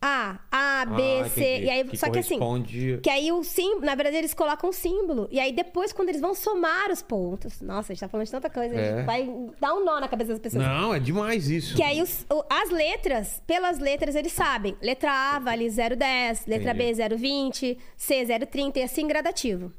A, 0.06 0.38
A, 0.52 0.84
B, 0.84 1.02
Ah, 1.22 1.28
C. 1.30 1.40
entendi. 1.40 1.64
E 1.64 1.70
aí, 1.70 1.84
Que 1.84 1.96
só 1.96 2.10
que 2.10 2.18
assim. 2.18 2.38
corresponde- 2.38 3.00
Que 3.02 3.08
aí 3.08 3.32
o 3.32 3.42
símbolo, 3.42 3.86
na 3.86 3.94
verdade, 3.94 4.18
eles 4.18 4.34
colocam 4.34 4.68
um 4.68 4.72
símbolo. 4.72 5.26
E 5.30 5.40
aí 5.40 5.50
depois, 5.50 5.94
quando 5.94 6.10
eles 6.10 6.20
vão 6.20 6.34
somar 6.34 6.90
os 6.90 7.00
pontos. 7.00 7.62
Nossa, 7.62 7.92
a 7.92 7.94
gente 7.94 8.00
tá 8.00 8.08
falando 8.08 8.26
de 8.26 8.32
tanta 8.32 8.50
coisa. 8.50 8.74
É. 8.74 9.02
vai 9.02 9.26
dar 9.58 9.72
um 9.74 9.82
nó 9.84 9.98
na 10.00 10.06
cabeça 10.08 10.32
das 10.32 10.38
pessoas. 10.40 10.62
Não, 10.62 10.94
é 10.94 11.00
demais 11.00 11.48
isso. 11.48 11.74
Que 11.74 11.82
aí 11.82 12.02
os- 12.02 12.26
o- 12.30 12.44
as 12.50 12.68
letras, 12.68 13.42
pelas 13.46 13.78
letras 13.78 14.14
eles 14.14 14.32
sabem. 14.32 14.76
Letra 14.82 15.10
A 15.10 15.38
vale 15.38 15.70
0,10, 15.70 16.44
letra 16.46 16.72
Entendi. 16.72 16.88
B 16.92 16.94
0,20, 16.94 17.78
C 17.96 18.24
0,30 18.26 18.78
e 18.80 18.82
assim 18.82 19.06
gradativo. 19.06 19.72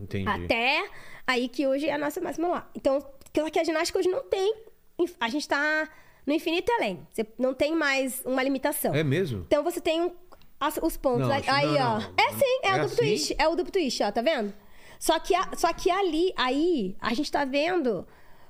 Entendi. 0.00 0.28
Até 0.28 0.84
aí 1.26 1.48
que 1.48 1.66
hoje 1.68 1.86
é 1.88 1.92
a 1.92 1.98
nossa 1.98 2.20
máxima 2.20 2.48
lá. 2.48 2.70
Então, 2.74 3.00
só 3.36 3.48
que 3.50 3.58
a 3.60 3.64
ginástica 3.64 3.98
hoje 4.00 4.08
não 4.08 4.24
tem. 4.24 4.54
A 5.20 5.28
gente 5.28 5.46
tá 5.46 5.88
no 6.28 6.34
infinito 6.34 6.70
e 6.70 6.74
além. 6.74 7.06
Você 7.10 7.26
não 7.38 7.54
tem 7.54 7.74
mais 7.74 8.22
uma 8.24 8.42
limitação. 8.42 8.94
É 8.94 9.02
mesmo? 9.02 9.44
Então 9.46 9.64
você 9.64 9.80
tem 9.80 10.02
um- 10.02 10.12
as- 10.60 10.78
os 10.82 10.96
pontos. 10.96 11.26
Não, 11.26 11.34
aí, 11.34 11.66
não, 11.66 11.96
ó. 11.96 11.98
não. 12.00 12.12
É 12.18 12.30
sim, 12.32 12.58
é, 12.62 12.68
É 12.68 12.70
o 12.70 12.74
duplo 12.74 12.84
assim? 12.86 12.96
twist. 12.96 13.34
É 13.38 13.48
o 13.48 13.54
duplo 13.56 13.72
twist, 13.72 14.02
ó, 14.02 14.12
tá 14.12 14.20
vendo? 14.20 14.52
Só 15.00 15.18
que, 15.18 15.34
a- 15.34 15.50
só 15.56 15.72
que 15.72 15.90
ali, 15.90 16.32
aí, 16.36 16.96
a 17.00 17.14
gente 17.14 17.32
tá 17.32 17.44
vendo 17.44 18.06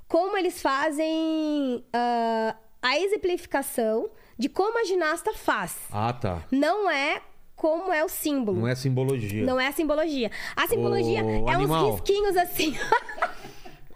como 0.08 0.36
eles 0.36 0.60
fazem 0.60 1.84
ah, 1.92 2.56
a 2.82 2.98
exemplificação 2.98 4.10
de 4.38 4.48
como 4.48 4.78
a 4.80 4.84
ginasta 4.84 5.32
faz. 5.34 5.76
Ah, 5.92 6.12
tá. 6.12 6.42
Não 6.50 6.90
é 6.90 7.20
como 7.54 7.92
é 7.92 8.04
o 8.04 8.08
símbolo. 8.08 8.60
Não 8.60 8.68
é 8.68 8.74
simbologia. 8.74 9.44
Não 9.44 9.60
é 9.60 9.70
simbologia. 9.72 10.30
A 10.56 10.66
simbologia 10.66 11.24
Ô, 11.24 11.48
é 11.48 11.54
animal. 11.54 11.86
uns 11.88 11.92
risquinhos 11.92 12.36
assim. 12.36 12.74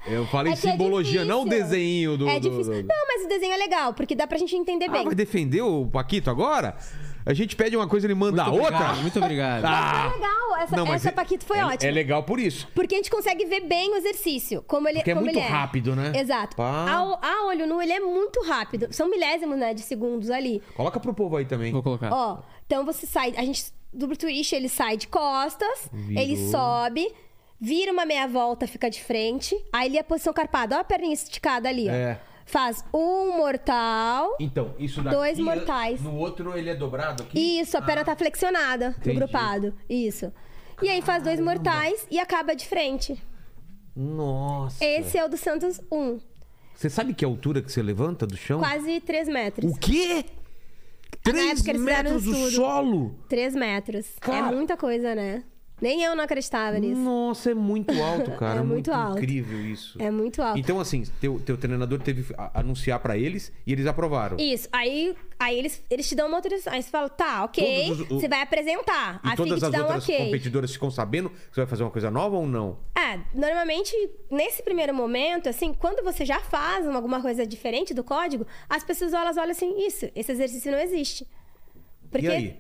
Eu 0.07 0.27
falei 0.27 0.53
É 0.53 0.55
é 0.55 0.57
simbologia, 0.57 1.25
não 1.25 1.43
o 1.43 1.49
desenho 1.49 2.17
do. 2.17 2.29
é 2.29 2.41
do- 2.41 2.51
difícil. 2.51 2.83
do- 2.83 2.89
Não, 2.89 3.07
mas 3.07 3.25
o 3.25 3.29
desenho 3.29 3.53
é 3.53 3.57
legal, 3.57 3.95
porque 3.95 4.15
dá 4.15 4.27
pra 4.27 4.37
gente 4.39 4.55
entender 4.57 4.87
Ah, 4.87 4.93
bem. 4.93 5.05
vai 5.05 5.15
defender 5.15 5.63
o 5.63 5.87
Paquito 5.87 6.29
agora? 6.31 6.77
A 7.25 7.33
gente 7.33 7.55
pede 7.55 7.77
uma 7.77 7.87
coisa, 7.87 8.05
ele 8.09 8.17
manda 8.17 8.43
Muito 8.43 8.49
a 8.49 8.63
outra? 8.65 8.77
obrigado, 8.79 9.01
muito 9.03 9.19
obrigado. 9.21 9.65
Ah! 9.65 10.11
É 10.11 10.15
legal, 10.17 10.57
essa, 10.61 10.77
Não, 10.77 10.93
essa 10.93 11.09
é- 11.11 11.13
Paquito 11.13 11.45
foi 11.47 11.57
é, 11.59 11.65
ótima. 11.65 11.89
É 11.89 11.93
legal 11.93 12.25
por 12.25 12.41
isso. 12.41 12.67
Porque 12.75 12.97
a 12.97 12.99
gente 12.99 13.11
consegue 13.11 13.45
ver 13.45 13.61
bem 13.61 13.93
o 13.93 13.95
exercício, 13.95 14.61
como 14.67 14.89
ele, 14.89 14.99
Porque 14.99 15.13
é 15.13 15.15
como 15.15 15.27
muito 15.27 15.39
ele 15.39 15.47
rápido, 15.47 15.95
né? 15.95 16.11
Exato. 16.17 16.57
Pá. 16.57 16.85
A, 17.23 17.29
a 17.29 17.47
olho 17.47 17.65
nu, 17.69 17.81
ele 17.81 17.93
é 17.93 18.01
muito 18.01 18.43
rápido. 18.43 18.89
São 18.91 19.09
milésimos, 19.09 19.57
né, 19.57 19.73
de 19.73 19.83
segundos 19.83 20.31
ali. 20.31 20.61
Coloca 20.75 20.99
pro 20.99 21.15
povo 21.15 21.37
aí 21.37 21.45
também. 21.45 21.71
Vou 21.71 21.81
colocar. 21.83 22.13
Ó, 22.13 22.39
então 22.67 22.85
você 22.85 23.07
sai, 23.07 23.33
a 23.37 23.45
gente, 23.45 23.67
duplo 23.95 24.17
twist, 24.17 24.53
ele 24.53 24.69
sai 24.69 24.97
de 24.97 25.07
costas, 25.07 25.89
Virou. 25.93 26.21
ele 26.25 26.51
sobe, 26.51 27.07
vira 27.63 27.93
uma 27.93 28.05
meia 28.05 28.27
volta, 28.27 28.67
fica 28.67 28.91
de 28.91 29.01
frente, 29.01 29.57
aí 29.73 29.87
ele 29.89 29.97
é 29.97 30.01
a 30.01 30.05
posição 30.05 30.33
carpada. 30.33 30.77
Ó 30.77 30.81
a 30.81 30.85
perninha 30.85 31.15
esticada 31.15 31.69
ali, 31.69 31.89
ó. 31.89 31.93
É. 31.93 32.21
Faz 32.45 32.85
um 32.93 33.37
mortal. 33.37 34.37
Então, 34.41 34.75
isso 34.81 35.01
daqui... 35.01 35.15
Dois 35.15 35.39
mortais. 35.39 36.03
No 36.03 36.17
outro 36.17 36.59
ele 36.59 36.69
é 36.69 36.75
dobrado 36.75 37.23
aqui? 37.23 37.61
Isso, 37.61 37.79
a 37.79 37.83
perna 37.83 38.05
tá 38.05 38.17
flexionada 38.17 38.97
Entendi. 38.99 39.11
no 39.11 39.15
grupado. 39.15 39.73
Isso. 39.89 40.33
E 40.83 40.89
aí 40.89 41.01
faz 41.01 41.23
dois 41.23 41.39
mortais 41.39 42.05
e 42.11 42.19
acaba 42.19 42.57
de 42.57 42.67
frente. 42.67 43.23
Nossa. 43.95 44.85
Esse 44.85 45.17
é 45.17 45.25
o 45.25 45.29
do 45.29 45.37
Santos 45.37 45.81
1. 45.91 46.19
Você 46.75 46.91
sabe 46.91 47.15
que 47.15 47.25
altura 47.25 47.63
que 47.63 47.71
você 47.71 47.81
levanta 47.81 48.27
do 48.27 48.37
chão? 48.37 48.59
Quase 48.59 49.01
3 49.01 49.29
metros. 49.29 49.73
O 49.73 49.79
quê? 49.79 50.25
Três 51.23 51.61
época 51.61 51.71
eles 51.71 51.81
fizeram 51.81 51.85
metros 51.85 52.25
do 52.25 52.51
solo? 52.51 53.15
3 53.29 53.55
metros. 53.55 54.07
Cara. 54.21 54.49
É 54.49 54.51
muita 54.51 54.77
coisa, 54.77 55.15
né? 55.15 55.45
Nem 55.83 56.03
eu 56.05 56.15
não 56.15 56.23
acreditava 56.23 56.79
nisso. 56.79 57.01
Nossa, 57.01 57.51
é 57.51 57.55
muito 57.55 57.93
alto, 58.01 58.31
cara. 58.39 58.61
É 58.61 58.63
muito 58.63 58.93
alto. 58.93 59.19
incrível 59.19 59.61
isso. 59.67 60.01
É 60.01 60.13
muito 60.13 60.41
alto. 60.41 60.57
Então, 60.59 60.79
assim, 60.79 61.03
teu, 61.21 61.41
teu 61.41 61.57
treinador 61.59 61.99
teve 62.01 62.23
que 62.23 62.35
a- 62.39 62.61
anunciar 62.61 63.01
pra 63.01 63.19
eles 63.19 63.53
e 63.67 63.73
eles 63.73 63.85
aprovaram. 63.87 64.37
Isso. 64.39 64.69
Aí, 64.71 65.15
aí 65.41 65.59
eles, 65.59 65.83
eles 65.91 66.09
te 66.09 66.15
dão 66.15 66.29
uma 66.29 66.37
autorização. 66.39 66.73
Aí 66.73 66.81
você 66.83 66.89
fala, 66.89 67.09
tá, 67.09 67.43
ok. 67.45 67.91
Os- 67.91 67.99
Você 68.09 68.29
vai 68.29 68.41
apresentar. 68.43 69.21
E 69.25 69.27
a 69.27 69.31
FIG 69.33 69.37
todas 69.37 69.59
te 69.59 69.65
as 69.67 69.73
dá 69.73 69.87
um 69.87 69.97
ok. 69.99 70.19
competidoras 70.19 70.73
ficam 70.73 70.91
sabendo 70.91 71.31
que 71.31 71.37
você 71.53 71.61
vai 71.63 71.67
fazer 71.67 71.83
uma 71.83 71.91
coisa 71.91 72.11
nova 72.13 72.37
ou 72.37 72.47
não? 72.47 72.79
É, 72.97 73.19
normalmente, 73.35 73.93
nesse 74.31 74.63
primeiro 74.63 74.95
momento, 74.95 75.49
assim, 75.49 75.75
quando 75.75 76.05
você 76.05 76.25
já 76.25 76.39
faz 76.39 76.87
uma- 76.87 76.95
alguma 76.95 77.21
coisa 77.21 77.45
diferente 77.45 77.93
do 77.93 78.05
código, 78.05 78.47
as 78.71 78.85
pessoas 78.85 79.13
elas 79.13 79.37
olham 79.37 79.51
assim, 79.51 79.85
isso, 79.85 80.09
esse 80.15 80.31
exercício 80.31 80.71
não 80.71 80.79
existe. 80.79 81.27
Porque 82.09 82.27
E 82.27 82.31
aí? 82.31 82.57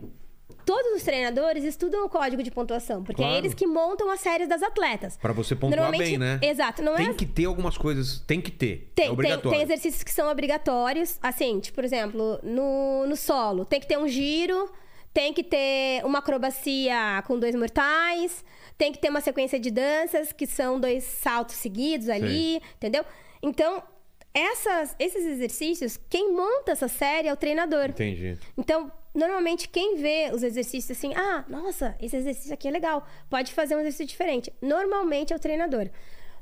Todos 0.53 0.93
os 0.97 1.03
treinadores 1.03 1.65
estudam 1.65 2.05
o 2.05 2.09
código 2.09 2.43
de 2.43 2.51
pontuação, 2.51 3.03
porque 3.03 3.23
Claro. 3.23 3.35
é 3.35 3.39
eles 3.39 3.55
que 3.55 3.67
montam 3.67 4.11
as 4.11 4.21
séries 4.21 4.49
das 4.49 4.63
atletas. 4.63 5.17
Pra 5.17 5.33
você 5.33 5.55
pontuar 5.55 5.91
bem, 5.91 6.19
né? 6.19 6.39
Exato, 6.43 6.83
não 6.83 6.97
tem 6.97 7.09
é 7.09 7.15
que 7.15 7.27
ter 7.27 7.45
algumas 7.45 7.77
coisas. 7.77 8.21
Tem 8.27 8.41
que 8.41 8.51
ter. 8.51 8.91
Tem, 8.95 9.13
é 9.13 9.17
tem, 9.17 9.51
tem 9.51 9.63
exercícios 9.63 10.03
que 10.03 10.11
são 10.13 10.31
obrigatórios. 10.31 11.19
Assim, 11.23 11.61
tipo, 11.61 11.75
por 11.77 11.85
exemplo, 11.85 12.39
no, 12.43 13.07
no 13.07 13.17
solo, 13.17 13.65
tem 13.65 13.81
que 13.81 13.87
ter 13.87 13.99
um 13.99 14.07
giro, 14.09 14.71
tem 15.13 15.33
que 15.33 15.43
ter 15.43 16.05
uma 16.05 16.19
acrobacia 16.21 17.23
com 17.27 17.39
dois 17.39 17.55
mortais, 17.55 18.45
tem 18.79 18.93
que 18.93 18.99
ter 18.99 19.11
uma 19.11 19.21
sequência 19.21 19.59
de 19.59 19.71
danças, 19.71 20.33
que 20.33 20.47
são 20.47 20.81
dois 20.81 21.05
saltos 21.05 21.57
seguidos 21.57 22.09
ali, 22.09 22.61
entendeu? 22.77 23.05
Então, 23.43 23.83
essas, 24.35 24.97
esses 24.99 25.25
exercícios, 25.27 25.99
quem 26.09 26.33
monta 26.33 26.73
essa 26.73 26.89
série 26.89 27.29
é 27.29 27.33
o 27.33 27.37
treinador. 27.37 27.91
Entendi. 27.91 28.39
Então, 28.57 28.91
normalmente, 29.15 29.69
quem 29.69 29.97
vê 29.97 30.31
os 30.33 30.43
exercícios 30.43 30.97
assim, 30.97 31.15
ah, 31.15 31.45
nossa, 31.49 31.97
esse 32.01 32.17
exercício 32.17 32.53
aqui 32.53 32.69
é 32.69 32.71
legal, 32.71 33.07
pode 33.29 33.53
fazer 33.53 33.77
um 33.77 33.81
exercício 33.81 34.07
diferente. 34.07 34.53
Normalmente 34.61 35.33
é 35.33 35.37
o 35.37 35.39
treinador. 35.39 35.89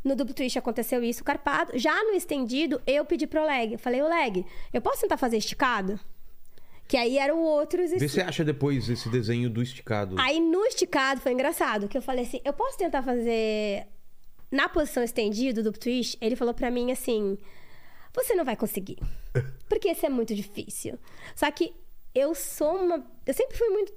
No 0.03 0.17
duplo 0.17 0.35
twist 0.35 0.59
aconteceu 0.59 1.03
isso, 1.05 1.23
carpado. 1.23 1.79
Já 1.79 2.03
no 2.05 2.13
estendido, 2.13 2.81
eu 2.87 3.05
pedi 3.05 3.27
pro 3.27 3.45
leg. 3.45 3.77
Falei, 3.77 4.01
ô 4.01 4.09
leg, 4.09 4.47
eu 4.73 4.81
posso 4.81 5.03
tentar 5.03 5.17
fazer 5.19 5.37
esticado? 5.37 6.01
Que 6.89 6.97
aí 6.97 7.19
era 7.19 7.35
o 7.35 7.39
outro 7.41 7.79
Vê 7.79 7.89
se 7.89 7.95
exercício. 7.95 8.21
você 8.23 8.29
acha 8.29 8.45
depois 8.45 8.89
esse 8.89 9.09
desenho 9.09 9.51
do 9.51 9.63
esticado. 9.63 10.17
Aí 10.19 10.41
no 10.41 10.65
esticado 10.65 11.21
foi 11.21 11.33
engraçado, 11.33 11.87
que 11.87 11.97
eu 11.97 12.03
falei 12.03 12.25
assim, 12.25 12.41
eu 12.45 12.53
posso 12.53 12.79
tentar 12.79 13.03
fazer 13.03 13.87
na 14.51 14.69
posição 14.69 15.05
estendida 15.05 15.63
do 15.63 15.71
twist? 15.71 16.17
Ele 16.21 16.35
falou 16.35 16.53
pra 16.53 16.71
mim 16.71 16.91
assim, 16.91 17.39
você 18.13 18.35
não 18.35 18.45
vai 18.45 18.57
conseguir, 18.57 18.99
porque 19.69 19.91
isso 19.91 20.05
é 20.05 20.09
muito 20.09 20.35
difícil. 20.35 20.99
Só 21.37 21.49
que 21.53 21.73
eu 22.15 22.35
sou 22.35 22.77
uma, 22.77 23.05
eu 23.27 23.35
sempre 23.35 23.57
fui 23.57 23.69
muito 23.71 23.93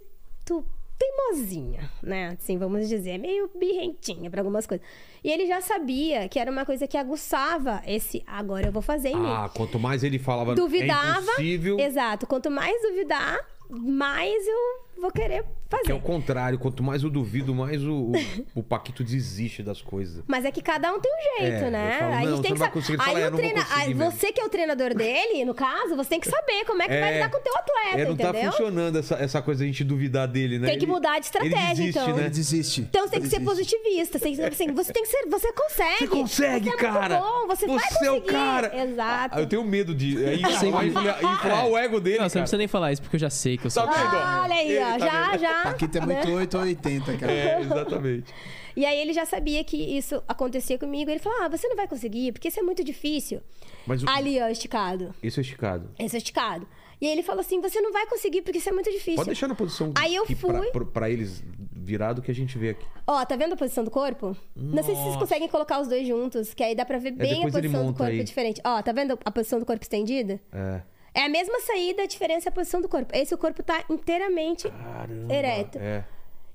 teimosinha, 0.98 1.90
né? 2.02 2.38
Assim, 2.40 2.58
vamos 2.58 2.88
dizer, 2.88 3.18
meio 3.18 3.50
birrentinha 3.56 4.30
pra 4.30 4.42
algumas 4.42 4.66
coisas. 4.68 4.86
E 5.24 5.30
ele 5.32 5.46
já 5.48 5.60
sabia 5.62 6.30
que 6.30 6.38
era 6.40 6.52
uma 6.52 6.66
coisa 6.66 6.88
que 6.88 6.98
aguçava 6.98 7.82
esse 7.88 8.24
agora 8.28 8.68
eu 8.68 8.72
vou 8.72 8.82
fazer 8.82 9.10
em 9.10 9.16
mim 9.20 9.28
Ah, 9.30 9.50
quanto 9.54 9.80
mais 9.80 10.04
ele 10.04 10.20
falava 10.20 10.52
é 10.52 10.56
duvidava. 10.56 11.22
impossível. 11.22 11.80
Exato. 11.80 12.28
Quanto 12.28 12.52
mais 12.52 12.80
duvidar, 12.82 13.40
mais 13.70 14.46
eu 14.48 14.93
vou 15.00 15.12
querer 15.12 15.44
fazer. 15.70 15.84
Que 15.84 15.92
é 15.92 15.96
o 15.96 16.00
contrário, 16.00 16.58
quanto 16.60 16.82
mais 16.84 17.04
eu 17.04 17.10
duvido, 17.10 17.54
mais 17.54 17.84
o, 17.84 18.12
o, 18.12 18.14
o 18.56 18.64
Paquito 18.64 19.04
desiste 19.04 19.62
das 19.64 19.82
coisas. 19.82 20.24
Mas 20.28 20.46
é 20.46 20.52
que 20.52 20.62
cada 20.62 20.94
um 20.94 21.00
tem 21.00 21.12
um 21.12 21.40
jeito, 21.42 21.66
É, 21.66 21.70
né? 21.70 21.98
falo, 22.00 22.14
a 22.14 22.20
gente 22.22 22.30
você 22.30 22.42
tem 22.42 22.54
que 22.54 22.60
vai 22.60 22.72
saber. 22.82 23.02
Aí 23.04 23.22
"É, 23.24 23.32
treina... 23.32 23.62
conseguir 23.66 23.82
aí 23.82 23.94
mesmo." 23.94 24.12
você 24.12 24.32
que 24.32 24.40
é 24.42 24.46
o 24.46 24.50
treinador 24.50 24.94
dele, 24.94 25.46
no 25.46 25.54
caso, 25.54 25.96
você 25.96 26.10
tem 26.10 26.20
que 26.20 26.28
saber 26.30 26.64
como 26.66 26.82
é 26.82 26.88
que 26.88 26.94
vai 27.00 27.12
É. 27.12 27.14
lidar 27.16 27.30
com 27.32 27.38
o 27.38 27.42
teu 27.42 27.56
atleta, 27.58 28.00
É, 28.00 28.06
não 28.06 28.16
tá 28.16 28.30
entendeu? 28.30 28.52
funcionando 28.52 28.98
essa, 29.00 29.16
essa 29.16 29.42
coisa 29.42 29.60
de 29.60 29.64
a 29.66 29.68
gente 29.72 29.84
duvidar 29.84 30.28
dele, 30.28 30.60
né? 30.60 30.70
Tem 30.70 30.80
que 30.80 30.88
mudar 30.88 31.20
de 31.20 31.26
estratégia, 31.26 31.58
ele 31.58 31.70
desiste, 31.76 32.00
então. 32.00 32.16
Né? 32.16 32.22
Ele 32.22 32.30
desiste. 32.30 32.82
Então 32.82 33.04
você 33.06 33.10
tem 33.12 33.22
que 33.22 33.28
ser 33.30 33.40
positivista. 33.42 34.18
Você, 34.20 34.24
tem 34.26 34.36
que- 34.36 34.42
assim, 34.44 34.72
você 34.74 34.94
tem 34.94 35.04
que 35.04 35.10
ser. 35.10 35.26
Você 35.30 35.52
consegue. 35.54 35.98
Você 36.00 36.08
consegue, 36.08 36.70
você 36.70 36.76
é 36.76 36.78
cara! 36.78 37.20
Muito 37.20 37.32
bom, 37.42 37.48
você, 37.48 37.66
vai 37.68 37.76
é 37.76 38.12
o 38.12 38.16
conseguir. 38.22 38.32
cara! 38.34 38.84
Exato. 38.84 39.36
Ah, 39.36 39.42
eu 39.42 39.48
tenho 39.48 39.64
medo 39.64 39.94
de 39.96 40.24
é, 40.24 40.36
inflar, 40.38 40.86
inflar- 40.88 41.18
inflar 41.24 41.68
o 41.68 41.78
ego 41.78 42.00
dele. 42.00 42.20
Não, 42.20 42.30
você 42.30 42.38
não 42.38 42.44
precisa 42.44 42.58
nem 42.58 42.68
falar 42.68 42.92
isso, 42.92 43.02
porque 43.02 43.16
eu 43.16 43.20
já 43.20 43.30
sei 43.30 43.58
que 43.58 43.66
eu 43.66 43.72
sou. 43.72 43.84
Tá 43.86 43.92
vendo? 43.92 44.16
Ah, 44.16 44.42
olha 44.44 44.56
aí, 44.56 44.78
Ó. 44.84 44.98
tá 45.00 45.06
já, 45.06 45.32
vendo? 45.32 45.40
já. 45.42 45.64
Paquito 45.64 45.98
é 45.98 46.02
muito 46.02 46.28
né? 46.28 46.34
8 46.36 46.58
ou 46.58 46.64
80, 46.64 47.18
cara. 47.18 47.32
É, 47.32 47.62
exatamente. 47.62 48.34
E 48.76 48.88
aí 48.88 49.00
ele 49.00 49.14
já 49.14 49.24
sabia 49.24 49.64
que 49.64 49.78
isso 49.78 50.24
acontecia 50.28 50.80
comigo. 50.80 51.12
Ele 51.12 51.20
falou: 51.20 51.44
Ah, 51.44 51.48
você 51.48 51.68
não 51.68 51.76
vai 51.76 51.88
conseguir, 51.88 52.32
porque 52.32 52.48
isso 52.48 52.60
é 52.60 52.64
muito 52.64 52.84
difícil. 52.84 53.40
Mas 53.86 54.02
o... 54.02 54.10
Ali, 54.10 54.42
ó, 54.42 54.48
esticado. 54.48 55.14
Esse 55.22 55.40
é 55.40 55.42
esticado. 55.42 55.92
Esse 56.00 56.16
é 56.16 56.18
esticado. 56.18 56.68
E 57.00 57.06
aí 57.06 57.12
ele 57.12 57.22
falou 57.22 57.42
assim: 57.42 57.62
você 57.62 57.80
não 57.82 57.92
vai 57.94 58.08
conseguir, 58.08 58.42
porque 58.42 58.58
isso 58.58 58.70
é 58.70 58.72
muito 58.72 58.90
difícil. 58.90 59.18
Pode 59.18 59.28
deixar 59.28 59.48
na 59.48 59.54
posição 59.54 59.92
Aí 59.94 60.16
eu 60.16 60.26
fui- 60.26 60.72
pra, 60.72 60.86
pra 60.86 61.08
eles 61.08 61.44
virado 61.72 62.20
que 62.22 62.32
a 62.32 62.34
gente 62.34 62.58
vê 62.58 62.70
aqui. 62.70 62.86
Ó, 63.06 63.24
tá 63.26 63.36
vendo 63.36 63.54
a 63.54 63.58
posição 63.58 63.84
do 63.84 63.92
corpo? 63.92 64.36
Não 64.56 64.82
sei 64.82 64.96
se 64.96 65.02
vocês 65.02 65.06
Nossa. 65.14 65.20
conseguem 65.20 65.48
colocar 65.48 65.80
os 65.80 65.88
dois 65.88 66.08
juntos, 66.08 66.54
que 66.56 66.64
aí 66.64 66.74
dá 66.74 66.84
pra 66.84 66.98
ver 66.98 67.12
bem 67.12 67.44
a 67.44 67.46
depois 67.46 67.54
ele 67.56 67.68
posição 67.68 67.86
do 67.92 67.94
corpo 67.98 68.12
aí. 68.12 68.24
diferente. 68.24 68.62
Ó, 68.66 68.82
tá 68.82 68.92
vendo 68.92 69.20
a 69.24 69.32
posição 69.32 69.60
do 69.60 69.66
corpo 69.68 69.84
estendida? 69.84 70.40
É. 70.52 70.82
É 71.14 71.26
a 71.26 71.30
mesma 71.30 71.60
saída, 71.62 72.04
a 72.04 72.06
diferença 72.08 72.50
é 72.50 72.52
a 72.52 72.54
posição 72.54 72.82
do 72.82 72.90
corpo. 72.90 73.16
Esse 73.16 73.34
o 73.34 73.38
corpo 73.38 73.62
tá 73.62 73.84
inteiramente 73.90 74.70
Caramba. 74.70 75.34
ereto. 75.34 75.78
É. 75.80 76.04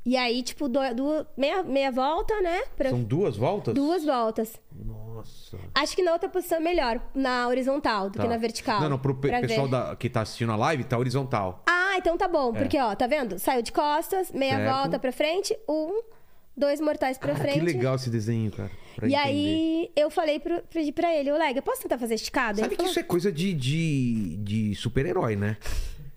E 0.05 0.17
aí, 0.17 0.43
tipo, 0.43 0.69
do, 0.69 0.81
do- 0.95 1.27
meia, 1.37 1.63
meia 1.63 1.93
volta, 1.93 2.41
né? 2.41 2.63
Pra- 2.77 2.89
São 2.91 3.03
duas 3.03 3.37
voltas? 3.37 3.75
duas 3.75 4.05
voltas. 4.05 4.59
Nossa. 4.73 5.59
Acho 5.75 5.95
que 5.95 6.03
na 6.03 6.13
outra 6.13 6.29
posição 6.29 6.59
é 6.59 6.61
melhor, 6.61 7.01
na 7.15 7.47
horizontal 7.47 8.09
do 8.09 8.17
Tá. 8.17 8.23
que 8.23 8.29
na 8.29 8.37
vertical. 8.39 8.81
Não, 8.81 8.89
não, 8.91 8.99
pro 8.99 9.15
pe- 9.15 9.29
pessoal 9.41 9.69
da- 9.69 9.95
que 9.97 10.09
tá 10.09 10.23
assistindo 10.23 10.51
a 10.53 10.57
live, 10.57 10.85
tá 10.85 10.97
horizontal. 10.99 11.63
Ah, 11.69 11.97
então 11.99 12.17
tá 12.17 12.27
bom. 12.27 12.53
Porque, 12.53 12.79
ó, 12.81 12.95
tá 12.95 13.07
vendo? 13.07 13.39
Saiu 13.39 13.61
de 13.63 13.71
costas, 13.73 14.33
meia 14.33 14.57
Certo. 14.57 14.75
volta 14.75 14.99
pra 14.99 15.13
frente, 15.13 15.55
um, 15.69 16.01
dois 16.57 16.81
mortais 16.81 17.19
pra 17.19 17.33
Cara, 17.33 17.41
frente. 17.41 17.59
que 17.59 17.65
legal 17.65 17.97
esse 17.97 18.09
desenho, 18.09 18.51
cara. 18.51 18.71
Pra 18.99 19.09
E 19.09 19.13
entender. 19.15 19.27
aí, 19.29 19.91
eu 19.97 20.11
falei 20.11 20.41
pro, 20.41 20.61
pedi 20.71 20.91
pra 20.93 21.15
ele, 21.15 21.31
Oleg, 21.33 21.57
eu 21.57 21.63
posso 21.63 21.83
tentar 21.83 21.99
fazer 21.99 22.15
esticado? 22.15 22.59
Sabe 22.59 22.69
ele 22.69 22.77
que 22.77 22.83
falou, 22.83 22.91
isso 22.91 23.01
é 23.01 23.03
coisa 23.05 23.31
de, 23.33 23.55
de, 23.55 24.37
de 24.39 24.75
super-herói, 24.75 25.37
né? 25.37 25.57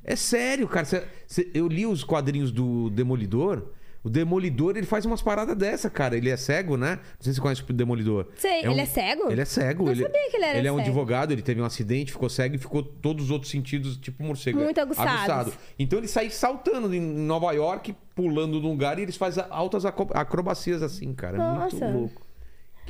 É 0.04 0.16
sério, 0.16 0.68
cara. 0.68 0.86
Cê- 0.86 1.04
cê- 1.28 1.52
eu 1.54 1.68
li 1.68 1.86
os 1.86 2.04
quadrinhos 2.04 2.52
do 2.52 2.90
Demolidor. 2.90 3.68
O 4.04 4.10
Demolidor, 4.10 4.76
ele 4.78 4.88
faz 4.88 5.06
umas 5.06 5.22
paradas 5.22 5.56
dessa, 5.56 5.88
cara. 5.88 6.18
Ele 6.18 6.28
é 6.28 6.36
cego, 6.36 6.76
né? 6.76 6.96
Não 6.96 7.02
sei 7.20 7.34
se 7.34 7.36
você 7.36 7.42
conhece 7.42 7.62
o 7.62 7.72
Demolidor. 7.72 8.30
Sei, 8.36 8.66
ele 8.66 8.82
é 8.82 8.86
cego? 8.88 9.32
Ele 9.32 9.42
é 9.42 9.46
cego. 9.46 9.84
Não 9.86 9.92
ele, 9.92 10.02
sabia 10.02 10.30
que 10.32 10.38
ele 10.38 10.46
era 10.46 10.58
é 10.58 10.62
um 10.72 10.78
cego. 10.78 10.80
advogado, 10.80 11.32
ele 11.32 11.44
teve 11.44 11.62
um 11.62 11.66
acidente, 11.66 12.12
ficou 12.12 12.28
cego 12.28 12.56
e 12.56 12.58
ficou 12.58 12.82
todos 12.82 13.26
os 13.26 13.30
outros 13.32 13.52
sentidos, 13.52 13.98
tipo 13.98 14.24
morcego. 14.24 14.60
Muito 14.60 14.80
é, 14.80 14.82
aguçados. 14.82 15.14
aguçado. 15.14 15.54
Então 15.78 16.00
ele 16.00 16.08
sai 16.08 16.32
saltando 16.32 16.92
em 16.96 17.00
Nova 17.00 17.52
York, 17.52 17.96
pulando 18.16 18.60
num 18.60 18.70
lugar 18.72 18.98
e 18.98 19.04
eles 19.04 19.16
fazem 19.18 19.44
altas 19.52 19.86
acrobacias 19.86 20.82
assim, 20.82 21.14
cara. 21.14 21.36
É 21.36 21.40
Nossa. 21.40 21.76
muito 21.76 21.98
louco. 22.00 22.31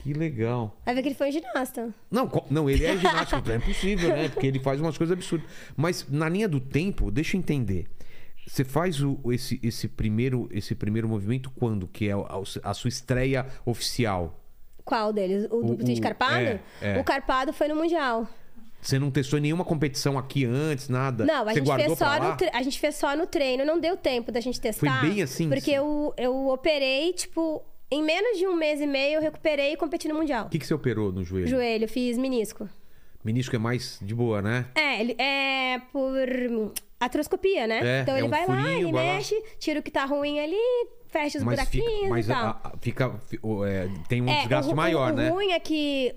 Que 0.04 0.14
legal. 0.14 0.76
Vai 0.86 0.96
ver 0.96 1.02
que 1.04 1.08
ele 1.10 1.16
foi 1.16 1.30
um 1.30 1.32
ginasta. 1.32 1.94
Não, 2.10 2.30
não, 2.50 2.70
ele 2.70 2.86
é 2.86 2.98
ginástico, 2.98 3.42
é 3.52 3.56
impossível, 3.58 4.10
né? 4.10 4.30
Porque 4.30 4.48
ele 4.48 4.60
faz 4.60 4.80
umas 4.82 4.98
coisas 4.98 5.16
absurdas. 5.16 5.48
Mas 5.78 6.06
na 6.10 6.28
linha 6.28 6.48
do 6.50 6.60
tempo, 6.60 7.12
deixa 7.12 7.38
eu 7.38 7.40
entender. 7.40 7.88
Você 8.48 8.64
faz 8.64 9.02
o- 9.04 9.20
esse, 9.32 9.60
esse, 9.62 9.88
primeiro, 9.88 10.50
esse 10.52 10.74
primeiro 10.74 11.08
movimento 11.08 11.52
quando? 11.52 11.88
Que 11.88 12.10
é 12.10 12.14
a, 12.14 12.42
a 12.64 12.74
sua 12.74 12.90
estreia 12.90 13.46
oficial? 13.66 14.40
Qual 14.84 15.14
deles? 15.14 15.46
O 15.52 15.62
do 15.62 15.74
O- 15.74 16.02
carpado? 16.02 16.36
é, 16.44 16.60
é. 16.82 17.00
O 17.00 17.04
carpado 17.04 17.54
foi 17.54 17.68
no 17.68 17.76
Mundial. 17.76 18.28
Você 18.82 18.98
não 18.98 19.12
testou 19.12 19.40
nenhuma 19.40 19.64
competição 19.64 20.18
aqui 20.18 20.44
antes, 20.44 20.90
nada? 20.90 21.24
Não, 21.24 21.42
a 21.48 21.54
Você 21.54 21.60
gente, 21.64 21.76
fez 21.76 21.98
só 22.00 22.20
no 22.20 22.36
a 22.52 22.64
gente 22.64 22.80
fez 22.80 22.96
só 22.96 23.16
no 23.16 23.28
treino. 23.28 23.64
Não 23.64 23.80
deu 23.80 23.96
tempo 23.96 24.32
da 24.32 24.40
gente 24.42 24.60
testar. 24.60 25.00
Foi 25.02 25.10
bem 25.12 25.22
assim, 25.22 25.48
Porque 25.48 25.62
sim. 25.62 25.72
eu, 25.76 26.12
eu 26.18 26.48
operei, 26.48 27.14
tipo, 27.14 27.64
em 27.92 28.02
menos 28.02 28.38
de 28.38 28.48
um 28.48 28.56
mês 28.56 28.80
e 28.80 28.88
meio, 28.88 29.16
eu 29.16 29.22
recuperei 29.22 29.74
e 29.74 29.78
competi 29.78 30.08
no 30.08 30.16
Mundial. 30.16 30.46
O 30.46 30.50
que, 30.50 30.58
que 30.60 30.66
você 30.66 30.74
operou 30.74 31.12
no 31.12 31.24
joelho? 31.24 31.48
Joelho, 31.48 31.88
fiz 31.88 32.18
menisco. 32.18 32.70
Menisco 33.24 33.56
é 33.56 33.60
mais 33.60 34.00
de 34.02 34.16
boa, 34.16 34.42
né? 34.42 34.66
É, 34.76 35.00
ele 35.00 35.16
é 35.20 35.80
por 35.92 36.72
atroscopia, 37.00 37.68
né? 37.68 37.80
É, 37.84 38.02
então 38.02 38.16
é 38.16 38.20
ele 38.20 38.28
um 38.28 38.30
vai 38.30 38.48
lá, 38.48 38.56
furinho, 38.56 38.88
ele 38.88 38.92
vai 38.92 39.06
lá. 39.08 39.14
mexe, 39.16 39.44
tira 39.60 39.80
o 39.80 39.84
que 39.84 39.92
tá 39.92 40.06
ruim 40.06 40.40
ali, 40.40 40.56
fecha 41.08 41.38
os 41.38 41.44
mas 41.44 41.60
fica, 41.68 41.84
buraquinhos 41.84 42.10
mas 42.10 42.26
e 42.26 42.32
tal. 42.32 42.46
a- 42.46 42.62
a- 42.64 42.74
fica, 42.80 43.10
fi- 43.28 43.40
o- 43.44 43.64
é, 43.66 43.88
tem 44.08 44.22
um 44.22 44.28
É, 44.30 44.40
desgaste 44.40 44.72
o, 44.72 44.76
maior, 44.76 45.12
o, 45.12 45.16
né? 45.16 45.30
O 45.30 45.34
ruim 45.36 45.52
é 45.52 45.60
que 45.60 46.16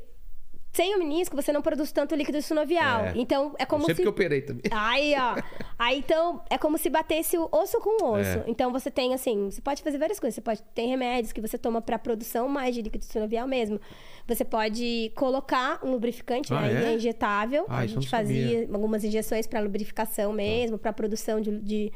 sem 0.75 0.95
o 0.95 0.99
menisco 0.99 1.35
você 1.37 1.53
não 1.53 1.63
produz 1.63 1.91
tanto 1.93 2.15
líquido 2.15 2.43
sinovial. 2.43 3.07
É. 3.07 3.13
Então 3.17 3.55
é 3.59 3.65
como 3.65 3.85
eu 3.85 3.87
sempre 3.87 3.97
se 3.97 4.03
que 4.03 4.09
operei 4.09 4.43
também. 4.43 4.65
Aí, 4.71 5.15
ó. 5.17 5.41
Aí, 5.79 5.99
então, 5.99 6.43
é 6.51 6.59
como 6.59 6.77
se 6.79 6.91
batesse 6.91 7.39
o 7.39 7.49
osso 7.51 7.79
com 7.81 8.03
o 8.05 8.13
osso. 8.19 8.39
É. 8.39 8.45
Então, 8.47 8.71
você 8.73 8.91
tem, 8.91 9.15
assim, 9.15 9.51
você 9.51 9.61
pode 9.61 9.83
fazer 9.83 9.99
várias 9.99 10.19
coisas. 10.21 10.35
Você 10.35 10.41
pode 10.41 10.63
ter 10.75 10.87
remédios 10.87 11.33
que 11.33 11.41
você 11.41 11.57
toma 11.57 11.81
para 11.81 11.99
produção 11.99 12.49
mais 12.49 12.75
de 12.75 12.83
líquido 12.83 13.05
sinovial 13.05 13.47
mesmo. 13.47 13.81
Você 14.27 14.45
pode 14.45 15.13
colocar 15.15 15.81
um 15.85 15.91
lubrificante, 15.93 16.53
Ah, 16.53 16.61
né? 16.61 16.93
É? 16.93 16.95
injetável. 16.95 17.65
Ah, 17.69 17.79
a 17.79 17.85
eu 17.85 17.89
gente 17.89 17.97
não 17.97 18.03
sabia. 18.03 18.45
fazia 18.47 18.69
algumas 18.73 19.05
injeções 19.05 19.47
para 19.47 19.61
lubrificação 19.61 20.33
mesmo, 20.33 20.77
para 20.79 20.93
produção 20.93 21.41
de, 21.41 21.59
de, 21.61 21.93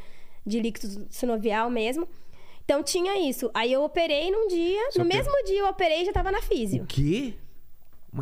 de 0.46 0.60
líquido 0.60 1.06
sinovial 1.10 1.68
mesmo. 1.70 2.06
Então, 2.64 2.82
tinha 2.82 3.18
isso. 3.28 3.50
Aí, 3.54 3.72
eu 3.72 3.82
operei 3.82 4.30
num 4.30 4.46
dia. 4.48 4.90
Você 4.90 4.98
no 4.98 5.04
oper- 5.06 5.16
mesmo 5.18 5.44
dia, 5.46 5.58
eu 5.60 5.66
operei 5.68 6.02
e 6.02 6.04
já 6.04 6.12
tava 6.12 6.30
na 6.30 6.42
físio. 6.42 6.82
O 6.82 6.86
quê? 6.86 7.34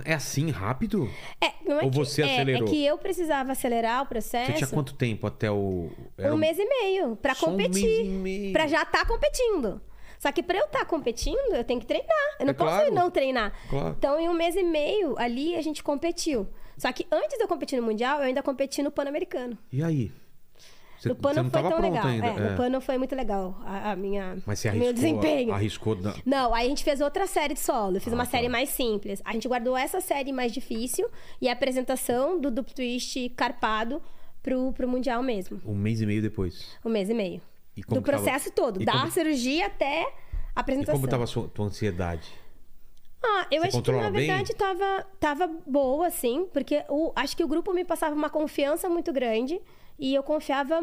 É 0.04 0.14
assim, 0.14 0.50
rápido? 0.50 1.08
É, 1.40 1.52
não 1.64 1.80
é 1.80 1.84
Ou 1.84 1.90
que, 1.90 1.96
você 1.96 2.22
é, 2.22 2.32
acelerou? 2.32 2.68
É 2.68 2.70
que 2.70 2.84
eu 2.84 2.98
precisava 2.98 3.52
acelerar 3.52 4.02
o 4.02 4.06
processo. 4.06 4.50
Você 4.52 4.58
tinha 4.58 4.68
quanto 4.68 4.94
tempo 4.94 5.26
até 5.26 5.50
o. 5.50 5.90
era 6.18 6.34
Um 6.34 6.38
mês 6.38 6.58
e 6.58 6.64
meio 6.64 7.16
pra 7.16 7.34
Só 7.34 7.46
um 7.46 7.50
competir. 7.52 7.82
mês 7.84 8.06
e 8.06 8.10
meio. 8.10 8.52
Pra 8.52 8.66
já 8.66 8.82
estar 8.82 9.06
competindo. 9.06 9.80
Só 10.18 10.32
que 10.32 10.42
pra 10.42 10.58
eu 10.58 10.64
estar 10.64 10.84
competindo, 10.86 11.54
eu 11.54 11.62
tenho 11.62 11.78
que 11.78 11.86
treinar. 11.86 12.36
Eu 12.40 12.46
não 12.46 12.50
É 12.50 12.54
posso 12.54 12.70
claro. 12.70 12.94
não 12.94 13.10
treinar. 13.10 13.52
Claro. 13.68 13.94
Então, 13.98 14.18
em 14.18 14.28
um 14.28 14.32
mês 14.34 14.56
e 14.56 14.62
meio, 14.62 15.14
ali 15.18 15.54
a 15.54 15.62
gente 15.62 15.82
competiu. 15.82 16.48
Só 16.76 16.90
que 16.92 17.06
antes 17.10 17.36
de 17.38 17.44
eu 17.44 17.48
competir 17.48 17.78
no 17.80 17.86
Mundial, 17.86 18.18
eu 18.18 18.24
ainda 18.24 18.42
competi 18.42 18.82
no 18.82 18.90
Pan-Americano. 18.90 19.56
E 19.72 19.82
aí? 19.82 20.10
Você, 21.06 21.14
No 21.14 21.16
Pan 21.16 21.28
você 21.30 21.36
não 21.36 21.42
não 21.44 21.50
foi 21.50 21.62
tão 21.62 21.80
legal. 21.80 22.06
ainda. 22.06 22.26
É, 22.26 22.30
é. 22.30 22.50
no 22.50 22.56
Pan 22.56 22.68
não 22.68 22.80
foi 22.80 22.98
muito 22.98 23.14
legal 23.14 23.60
a, 23.64 23.92
a 23.92 23.96
minha, 23.96 24.36
Mas 24.46 24.58
você 24.58 24.68
o 24.68 24.72
meu 24.72 24.88
arriscou. 24.88 24.92
desempenho. 24.94 25.52
Arriscou. 25.54 25.96
na- 25.96 26.14
Não, 26.24 26.54
aí 26.54 26.66
a 26.66 26.68
gente 26.68 26.84
fez 26.84 27.00
outra 27.00 27.26
série 27.26 27.54
de 27.54 27.60
solo. 27.60 27.96
Eu 27.96 28.00
fiz 28.00 28.12
Ah, 28.12 28.16
uma 28.16 28.24
tá. 28.24 28.30
série 28.32 28.48
mais 28.48 28.68
simples. 28.70 29.20
A 29.24 29.32
gente 29.32 29.46
guardou 29.48 29.76
essa 29.76 30.00
série 30.00 30.32
mais 30.32 30.52
difícil 30.52 31.08
e 31.40 31.48
a 31.48 31.52
apresentação 31.52 32.40
do 32.40 32.50
duplo 32.50 32.74
twist 32.74 33.28
carpado 33.36 34.02
pro, 34.42 34.72
pro 34.72 34.88
Mundial 34.88 35.22
mesmo. 35.22 35.60
Um 35.64 35.74
mês 35.74 36.00
e 36.00 36.06
meio 36.06 36.22
depois. 36.22 36.66
Um 36.84 36.90
mês 36.90 37.08
e 37.10 37.14
meio. 37.14 37.40
E 37.76 37.80
do 37.82 37.86
que 37.86 37.94
tava- 37.94 38.02
processo 38.02 38.50
todo. 38.52 38.80
e 38.80 38.84
Da 38.84 38.92
como- 38.92 39.10
cirurgia 39.10 39.66
até 39.66 40.02
a 40.02 40.06
E 40.06 40.08
apresentação. 40.54 40.94
como 40.94 41.08
tava 41.08 41.24
a 41.24 41.26
sua, 41.26 41.48
tua 41.48 41.66
ansiedade? 41.66 42.26
Ah, 43.22 43.46
eu 43.50 43.60
Você 43.62 43.68
acho 43.68 43.82
que 43.82 43.92
na 43.92 44.10
bem? 44.10 44.26
verdade 44.26 44.54
tava, 44.54 45.06
tava 45.18 45.50
boa, 45.66 46.06
assim, 46.06 46.46
porque 46.52 46.84
o, 46.88 47.12
acho 47.16 47.36
que 47.36 47.42
o 47.42 47.48
grupo 47.48 47.72
me 47.74 47.84
passava 47.84 48.14
uma 48.14 48.30
confiança 48.30 48.88
muito 48.88 49.12
grande 49.12 49.60
e 49.98 50.14
eu 50.14 50.22
confiava 50.22 50.80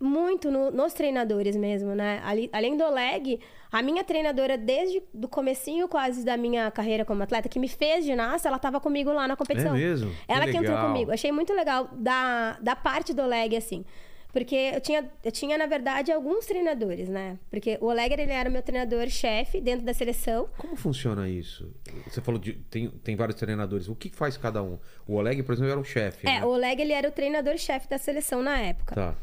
muito 0.00 0.50
no- 0.50 0.70
nos 0.72 0.92
treinadores 0.92 1.54
mesmo, 1.56 1.94
né? 1.94 2.20
Ali- 2.24 2.50
além 2.52 2.76
do 2.76 2.82
Oleg, 2.84 3.38
a 3.70 3.80
minha 3.82 4.02
treinadora 4.02 4.58
desde 4.58 5.00
do 5.14 5.28
comecinho 5.28 5.86
quase 5.86 6.24
da 6.24 6.36
minha 6.36 6.70
carreira 6.72 7.04
como 7.04 7.22
atleta, 7.22 7.48
que 7.48 7.58
me 7.60 7.68
fez 7.68 8.04
ginasta, 8.04 8.48
ela 8.48 8.58
tava 8.58 8.80
comigo 8.80 9.12
lá 9.12 9.28
na 9.28 9.36
competição. 9.36 9.76
É 9.76 9.78
mesmo? 9.78 10.10
Que 10.10 10.16
Ela 10.32 10.44
que 10.44 10.50
entrou 10.56 10.62
legal. 10.74 10.86
comigo. 10.88 11.12
Achei 11.12 11.30
muito 11.30 11.52
legal 11.52 11.88
da, 11.92 12.58
da 12.60 12.74
parte 12.74 13.14
do 13.14 13.22
Oleg, 13.22 13.56
assim. 13.56 13.84
Porque 14.32 14.54
eu 14.74 14.80
tinha, 14.80 15.10
eu 15.22 15.30
tinha, 15.30 15.58
na 15.58 15.66
verdade, 15.66 16.10
alguns 16.10 16.46
treinadores, 16.46 17.08
né? 17.08 17.38
Porque 17.50 17.76
o 17.80 17.86
Oleg, 17.86 18.14
ele 18.14 18.32
era 18.32 18.48
meu 18.48 18.62
treinador-chefe 18.62 19.60
dentro 19.60 19.84
da 19.84 19.92
seleção. 19.92 20.48
Como 20.56 20.74
funciona 20.74 21.28
isso? 21.28 21.70
Você 22.08 22.22
falou 22.22 22.40
de. 22.40 22.54
Tem, 22.70 22.88
tem 22.88 23.14
vários 23.14 23.36
treinadores. 23.36 23.88
O 23.88 23.94
que 23.94 24.08
faz 24.08 24.38
cada 24.38 24.62
um? 24.62 24.78
O 25.06 25.16
Oleg, 25.16 25.42
por 25.42 25.52
exemplo, 25.52 25.70
era 25.70 25.80
o 25.80 25.84
chefe. 25.84 26.26
É, 26.26 26.40
né? 26.40 26.44
o 26.44 26.48
Oleg 26.48 26.80
ele 26.80 26.94
era 26.94 27.08
o 27.08 27.12
treinador-chefe 27.12 27.88
da 27.88 27.98
seleção 27.98 28.42
na 28.42 28.58
época. 28.58 28.94
Tá. 28.94 29.14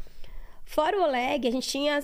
Fora 0.64 0.96
o 0.96 1.02
Oleg, 1.02 1.48
a 1.48 1.50
gente 1.50 1.68
tinha 1.68 2.00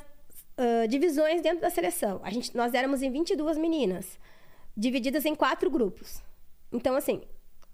ah, 0.56 0.86
divisões 0.86 1.42
dentro 1.42 1.60
da 1.60 1.70
seleção. 1.70 2.20
A 2.22 2.30
gente, 2.30 2.56
nós 2.56 2.72
éramos 2.72 3.02
em 3.02 3.10
22 3.10 3.58
meninas, 3.58 4.18
divididas 4.76 5.24
em 5.24 5.34
quatro 5.34 5.70
grupos. 5.70 6.22
Então, 6.72 6.96
assim, 6.96 7.22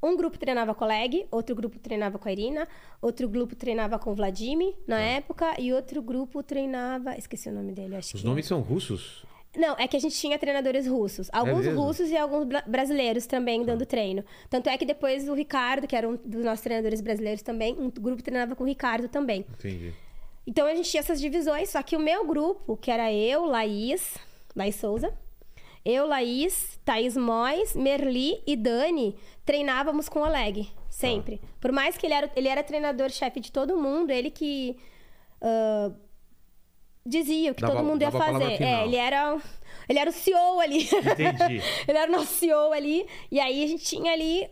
um 0.03 0.17
grupo 0.17 0.39
treinava 0.39 0.75
com 0.75 0.85
o 0.85 0.89
Oleg, 0.89 1.27
outro 1.31 1.55
grupo 1.55 1.79
treinava 1.79 2.19
com 2.19 2.29
a 2.29 2.33
Irina, 2.33 2.67
outro 3.01 3.29
grupo 3.29 3.55
treinava 3.55 3.99
com 3.99 4.11
o 4.11 4.15
Vladimir, 4.15 4.75
na 4.87 5.01
época, 5.01 5.55
e 5.61 5.73
outro 5.73 6.03
grupo 6.03 6.43
treinava... 6.43 7.17
Esqueci 7.17 7.49
o 7.49 7.53
nome 7.53 7.73
dele, 7.73 7.97
acho 7.97 8.17
Os 8.17 8.21
que... 8.23 8.27
nomes 8.27 8.47
são 8.47 8.61
russos? 8.61 9.25
Não, 9.57 9.77
é 9.79 9.87
que 9.87 9.97
a 9.97 10.01
gente 10.01 10.17
tinha 10.17 10.39
treinadores 10.39 10.87
russos. 10.87 11.29
Alguns 11.31 11.67
mesmo? 11.67 11.81
russos 11.81 12.09
e 12.09 12.17
alguns 12.17 12.45
bra- 12.45 12.65
brasileiros 12.67 13.27
também 13.27 13.63
dando 13.65 13.85
treino. 13.85 14.25
Tanto 14.49 14.71
é 14.71 14.79
que 14.79 14.87
depois 14.87 15.29
o 15.29 15.35
Ricardo, 15.35 15.87
que 15.87 15.95
era 15.95 16.09
um 16.09 16.17
dos 16.17 16.43
nossos 16.43 16.63
treinadores 16.63 17.03
brasileiros 17.03 17.43
também, 17.43 17.77
um 17.79 17.91
grupo 17.91 18.23
treinava 18.23 18.57
com 18.57 18.65
o 18.65 18.67
Ricardo 18.67 19.09
também. 19.09 19.45
Entendi. 19.59 19.93
Então 20.47 20.67
a 20.67 20.75
gente 20.75 20.91
tinha 20.91 21.01
essas 21.01 21.21
divisões, 21.21 21.69
só 21.69 21.83
que 21.83 21.95
o 21.95 22.01
meu 22.01 22.27
grupo, 22.27 22.77
que 22.79 22.91
era 22.91 23.13
eu, 23.13 23.45
Laís, 23.45 24.17
Laís 24.57 24.75
Souza, 24.77 25.13
eu, 25.85 26.07
Laís, 26.07 26.81
Thaís 26.85 27.17
Mois, 27.17 27.77
Merli 27.77 28.43
e 28.47 28.57
Dani 28.57 29.17
treinávamos 29.45 30.09
com 30.09 30.21
o 30.21 30.23
Oleg, 30.23 30.69
sempre. 30.89 31.41
Por 31.61 31.73
mais 31.73 31.97
que 31.97 32.07
ele 32.07 32.15
era, 32.15 32.31
ele 32.37 32.49
era 32.49 32.63
treinador-chefe 32.63 33.41
de 33.41 33.51
todo 33.51 33.77
mundo, 33.77 34.11
ele 34.11 34.31
que 34.31 34.77
ah, 35.41 35.91
dizia 37.05 37.51
o 37.51 37.55
que 37.55 37.63
Dava- 37.63 37.75
todo 37.75 37.85
mundo 37.85 38.03
ia 38.03 38.11
fazer. 38.11 38.63
É, 38.63 38.85
ele 38.85 38.97
era, 38.97 39.37
ele 39.89 39.99
era 39.99 40.09
o 40.09 40.13
CEO 40.13 40.61
ali. 40.61 40.85
Entendi. 40.85 41.61
ele 41.89 41.99
era 41.99 42.11
o 42.11 42.15
nosso 42.17 42.33
CEO 42.35 42.73
ali. 42.73 43.07
E 43.31 43.41
aí 43.41 43.65
a 43.65 43.67
gente 43.67 43.85
tinha 43.85 44.13
ali 44.13 44.49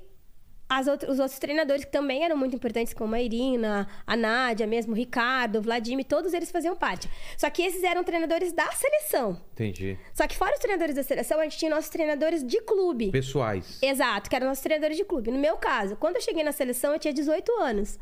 as 0.73 0.87
outras- 0.87 1.13
os 1.13 1.19
outros 1.19 1.39
treinadores 1.41 1.85
que 1.85 1.91
também 1.91 2.25
eram 2.25 2.37
muito 2.37 2.55
importantes, 2.55 2.95
como 2.95 3.13
a 3.15 3.21
Irina, 3.21 3.89
a 4.07 4.17
Nádia 4.17 4.67
mesmo, 4.69 4.93
o 4.93 4.97
Ricardo, 4.97 5.57
o 5.59 5.63
Vladimir, 5.63 6.05
todos 6.07 6.33
eles 6.33 6.49
faziam 6.51 6.77
parte. 6.77 7.11
Só 7.37 7.51
que 7.51 7.61
esses 7.63 7.83
eram 7.83 8.05
treinadores 8.05 8.53
da 8.53 8.71
seleção. 8.71 9.41
Entendi. 9.53 9.99
Só 10.15 10.29
que 10.29 10.37
fora 10.37 10.53
os 10.55 10.61
treinadores 10.61 10.95
da 10.95 11.03
seleção, 11.03 11.41
a 11.41 11.43
gente 11.43 11.59
tinha 11.59 11.71
nossos 11.71 11.91
treinadores 11.91 12.47
de 12.47 12.61
clube. 12.63 13.11
Pessoais. 13.11 13.79
Exato, 13.83 14.31
que 14.31 14.37
eram 14.37 14.47
nossos 14.47 14.63
treinadores 14.63 14.97
de 14.97 15.05
clube. 15.05 15.33
No 15.33 15.39
meu 15.39 15.57
caso, 15.57 15.97
quando 15.97 16.17
eu 16.17 16.23
cheguei 16.23 16.45
na 16.45 16.53
seleção, 16.53 16.93
eu 16.93 16.99
tinha 17.01 17.13
18 17.13 17.51
anos. 17.61 17.99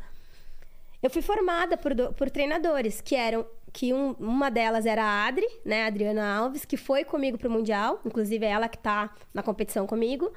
Eu 1.01 1.09
fui 1.09 1.21
formada 1.21 1.75
por, 1.77 1.93
do- 1.95 2.13
por 2.13 2.29
treinadores, 2.29 3.01
que 3.01 3.15
eram. 3.15 3.45
Que 3.71 3.93
um- 3.93 4.13
uma 4.19 4.49
delas 4.51 4.85
era 4.85 5.03
a 5.03 5.25
Adri, 5.27 5.47
né? 5.63 5.83
A 5.83 5.87
Adriana 5.87 6.37
Alves, 6.37 6.65
que 6.65 6.75
foi 6.75 7.03
comigo 7.03 7.37
pro 7.37 7.49
Mundial. 7.49 7.99
Inclusive, 8.05 8.45
é 8.45 8.49
ela 8.49 8.67
que 8.67 8.77
tá 8.77 9.13
na 9.33 9.41
competição 9.43 9.85
comigo. 9.87 10.31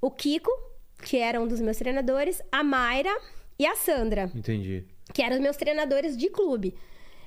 O 0.00 0.10
Kiko, 0.10 0.50
que 1.04 1.18
era 1.18 1.40
um 1.40 1.46
dos 1.46 1.60
meus 1.60 1.76
treinadores. 1.76 2.40
A 2.50 2.64
Mayra 2.64 3.14
e 3.58 3.66
a 3.66 3.76
Sandra 3.76 4.30
Entendi. 4.34 4.84
que 5.12 5.22
eram 5.22 5.36
os 5.36 5.42
meus 5.42 5.56
treinadores 5.56 6.16
de 6.16 6.28
clube. 6.30 6.74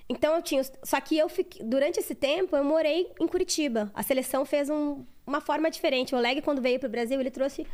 Então 0.09 0.35
eu 0.35 0.41
tinha. 0.41 0.61
Só 0.83 0.99
que 1.01 1.17
eu 1.17 1.27
fiquei. 1.29 1.63
Durante 1.65 1.99
esse 1.99 2.15
tempo, 2.15 2.55
eu 2.55 2.63
morei 2.63 3.11
em 3.19 3.27
Curitiba. 3.27 3.91
A 3.93 4.01
seleção 4.03 4.45
fez 4.45 4.69
um- 4.69 5.05
uma 5.25 5.41
forma 5.41 5.69
diferente. 5.69 6.15
O 6.15 6.17
Oleg, 6.17 6.41
quando 6.41 6.61
veio 6.61 6.79
para 6.79 6.87
o 6.87 6.91
Brasil, 6.91 7.19
ele 7.19 7.29
trouxe 7.31 7.67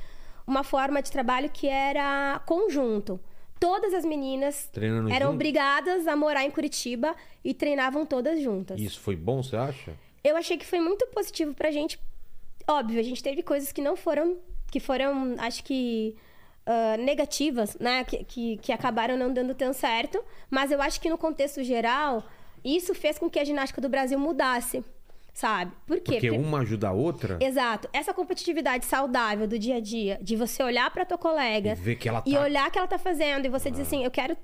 uma 0.45 0.63
forma 0.63 1.01
de 1.01 1.11
trabalho 1.11 1.49
que 1.49 1.67
era 1.67 2.41
conjunto. 2.45 3.19
Todas 3.59 3.93
as 3.93 4.03
meninas 4.03 4.67
Treinando 4.73 5.09
eram 5.09 5.27
junto? 5.27 5.35
obrigadas 5.35 6.05
a 6.07 6.15
morar 6.17 6.43
em 6.43 6.51
Curitiba 6.51 7.15
e 7.45 7.53
treinavam 7.53 8.05
todas 8.05 8.41
juntas. 8.41 8.81
Isso 8.81 8.99
foi 8.99 9.15
bom, 9.15 9.41
você 9.41 9.55
acha? 9.55 9.93
Eu 10.23 10.35
achei 10.35 10.57
que 10.57 10.65
foi 10.65 10.79
muito 10.79 11.05
positivo 11.07 11.53
pra 11.53 11.71
gente. 11.71 11.97
Óbvio, 12.67 12.99
a 12.99 13.03
gente 13.03 13.21
teve 13.23 13.41
coisas 13.43 13.71
que 13.71 13.81
não 13.81 13.95
foram. 13.95 14.37
Que 14.73 14.79
foram, 14.79 15.35
acho 15.37 15.63
que. 15.63 16.15
ah, 16.65 16.97
negativas, 16.97 17.77
né? 17.79 18.03
Que, 18.03 18.23
que, 18.23 18.57
que 18.57 18.71
acabaram 18.71 19.15
não 19.15 19.31
dando 19.31 19.53
tão 19.53 19.71
certo. 19.71 20.17
Mas 20.49 20.71
eu 20.71 20.81
acho 20.81 20.99
que 20.99 21.09
no 21.09 21.17
contexto 21.17 21.63
geral, 21.63 22.23
isso 22.65 22.95
fez 22.95 23.19
com 23.19 23.29
que 23.29 23.39
a 23.39 23.43
ginástica 23.45 23.79
do 23.79 23.87
Brasil 23.87 24.17
mudasse. 24.17 24.83
Sabe? 25.35 25.71
Por 25.87 25.97
quê? 25.99 26.13
Porque 26.13 26.29
Porque- 26.29 26.45
uma 26.47 26.59
ajuda 26.59 26.89
a 26.89 26.91
outra 26.91 27.37
Exato. 27.41 27.87
Essa 27.91 28.13
competitividade 28.13 28.85
saudável 28.85 29.47
do 29.47 29.57
dia 29.57 29.77
a 29.77 29.79
dia, 29.79 30.19
de 30.21 30.35
você 30.35 30.61
olhar 30.63 30.89
pra 30.91 31.05
tua 31.05 31.17
colega 31.17 31.71
e 31.71 31.75
ver 31.75 31.95
que 31.95 32.07
ela 32.07 32.21
tá. 32.21 32.29
e 32.29 32.37
olhar 32.37 32.69
que 32.71 32.77
ela 32.77 32.87
tá 32.87 32.99
fazendo 32.99 33.45
e 33.45 33.49
você 33.49 33.71
dizer 33.71 33.81
assim, 33.83 34.03
eu 34.03 34.11
quero 34.11 34.37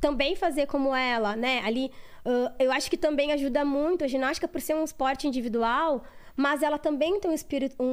também 0.00 0.36
fazer 0.36 0.66
como 0.66 0.94
ela, 0.94 1.34
né? 1.34 1.62
Ali, 1.64 1.90
ah, 2.26 2.52
eu 2.58 2.70
acho 2.72 2.90
que 2.90 2.96
também 2.98 3.32
ajuda 3.32 3.64
muito 3.64 4.04
a 4.04 4.06
ginástica 4.06 4.46
por 4.46 4.60
ser 4.60 4.74
um 4.74 4.84
esporte 4.84 5.26
individual, 5.26 6.04
mas 6.36 6.62
ela 6.62 6.78
também 6.78 7.18
tem 7.20 7.30
um 7.30 7.34
espírito, 7.34 7.76
um, 7.80 7.86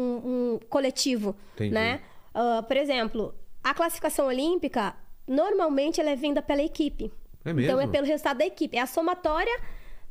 um 0.56 0.60
coletivo, 0.70 1.36
Entendi. 1.56 1.74
né? 1.74 2.02
Ah, 2.34 2.64
por 2.68 2.78
exemplo, 2.78 3.34
a 3.64 3.74
classificação 3.74 4.28
olímpica 4.28 4.96
normalmente 5.28 6.00
ela 6.02 6.10
é 6.10 6.16
vinda 6.16 6.42
pela 6.42 6.62
equipe. 6.62 7.12
É 7.46 7.54
mesmo? 7.54 7.62
Então 7.72 7.82
é 7.82 7.88
pelo 7.88 8.06
resultado 8.06 8.38
da 8.38 8.46
equipe, 8.46 8.78
é 8.78 8.82
a 8.82 8.86
somatória 8.88 9.60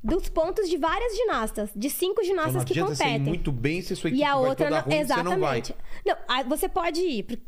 dos 0.02 0.28
pontos 0.28 0.68
de 0.68 0.76
várias 0.78 1.14
ginastas, 1.14 1.70
de 1.76 1.90
cinco 1.90 2.22
Então 2.22 2.24
ginastas 2.24 2.64
que 2.64 2.74
você 2.80 3.02
ir 3.04 3.06
competem. 3.06 3.20
muito 3.20 3.52
bem 3.52 3.82
se 3.82 3.94
sua 3.94 4.08
equipe 4.08 4.22
E 4.22 4.24
a 4.24 4.36
outra 4.36 4.70
não, 4.70 4.80
ruim, 4.80 4.94
exatamente. 4.94 5.28
você 5.28 6.14
não 6.14 6.16
vai. 6.26 6.42
Não, 6.44 6.48
você 6.48 6.68
pode 6.68 7.00
ir. 7.00 7.42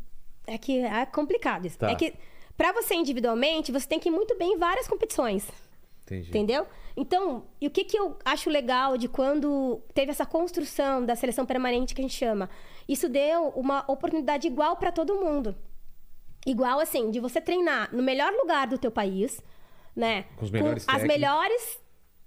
É 0.45 0.57
que 0.57 0.79
é 0.79 1.05
complicado 1.05 1.65
isso. 1.65 1.77
Tá. 1.79 1.89
É 1.89 1.95
que 1.95 2.13
pra 2.55 2.71
você 2.71 2.93
individualmente, 2.93 3.71
você 3.71 3.87
tem 3.87 3.99
que 3.99 4.09
ir 4.09 4.11
muito 4.11 4.37
bem 4.37 4.53
em 4.53 4.57
várias 4.57 4.87
competições. 4.87 5.47
Entendi. 6.03 6.29
Entendeu? 6.29 6.67
Então, 6.95 7.45
e 7.59 7.67
o 7.67 7.71
que, 7.71 7.83
que 7.83 7.97
eu 7.97 8.17
acho 8.25 8.49
legal 8.49 8.97
de 8.97 9.07
quando 9.07 9.81
teve 9.93 10.11
essa 10.11 10.25
construção 10.25 11.05
da 11.05 11.15
seleção 11.15 11.45
permanente 11.45 11.95
que 11.95 12.01
a 12.01 12.03
gente 12.03 12.15
chama? 12.15 12.49
Isso 12.87 13.07
deu 13.07 13.47
uma 13.49 13.83
oportunidade 13.87 14.47
igual 14.47 14.75
pra 14.75 14.91
todo 14.91 15.15
mundo. 15.15 15.55
Igual 16.45 16.79
assim, 16.79 17.09
de 17.09 17.19
você 17.19 17.39
treinar 17.39 17.93
no 17.95 18.03
melhor 18.03 18.31
lugar 18.33 18.67
do 18.67 18.77
teu 18.77 18.91
país, 18.91 19.41
né? 19.95 20.23
Com 20.35 20.45
os 20.45 20.51
melhores 20.51 20.83
as 20.83 20.95
técnicos. 20.95 21.15
melhores 21.15 21.79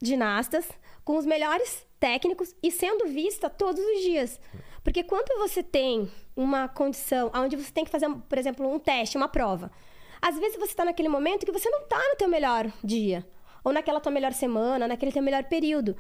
ginastas, 0.03 0.69
com 1.05 1.17
os 1.17 1.27
melhores 1.27 1.87
técnicos 2.01 2.55
e 2.63 2.71
sendo 2.71 3.07
vista 3.07 3.51
todos 3.51 3.83
os 3.83 4.01
dias. 4.01 4.41
Porque 4.83 5.03
quando 5.03 5.39
você 5.39 5.63
tem 5.63 6.11
uma 6.35 6.69
condição 6.69 7.31
onde 7.35 7.57
você 7.57 7.71
tem 7.73 7.85
que 7.85 7.91
fazer, 7.91 8.09
por 8.09 8.39
exemplo, 8.39 8.69
um 8.69 8.79
teste, 8.79 9.17
uma 9.17 9.29
prova, 9.29 9.71
às 10.21 10.39
vezes 10.39 10.57
você 10.57 10.71
está 10.71 10.85
naquele 10.85 11.09
momento 11.09 11.45
que 11.45 11.53
você 11.53 11.69
não 11.69 11.83
está 11.83 11.99
no 11.99 12.17
teu 12.17 12.29
melhor 12.29 12.71
dia, 12.83 13.27
ou 13.67 13.73
naquela 13.73 13.99
tua 13.99 14.13
melhor 14.13 14.33
semana, 14.33 14.87
naquele 14.87 15.11
teu 15.11 15.21
melhor 15.21 15.43
período. 15.43 15.97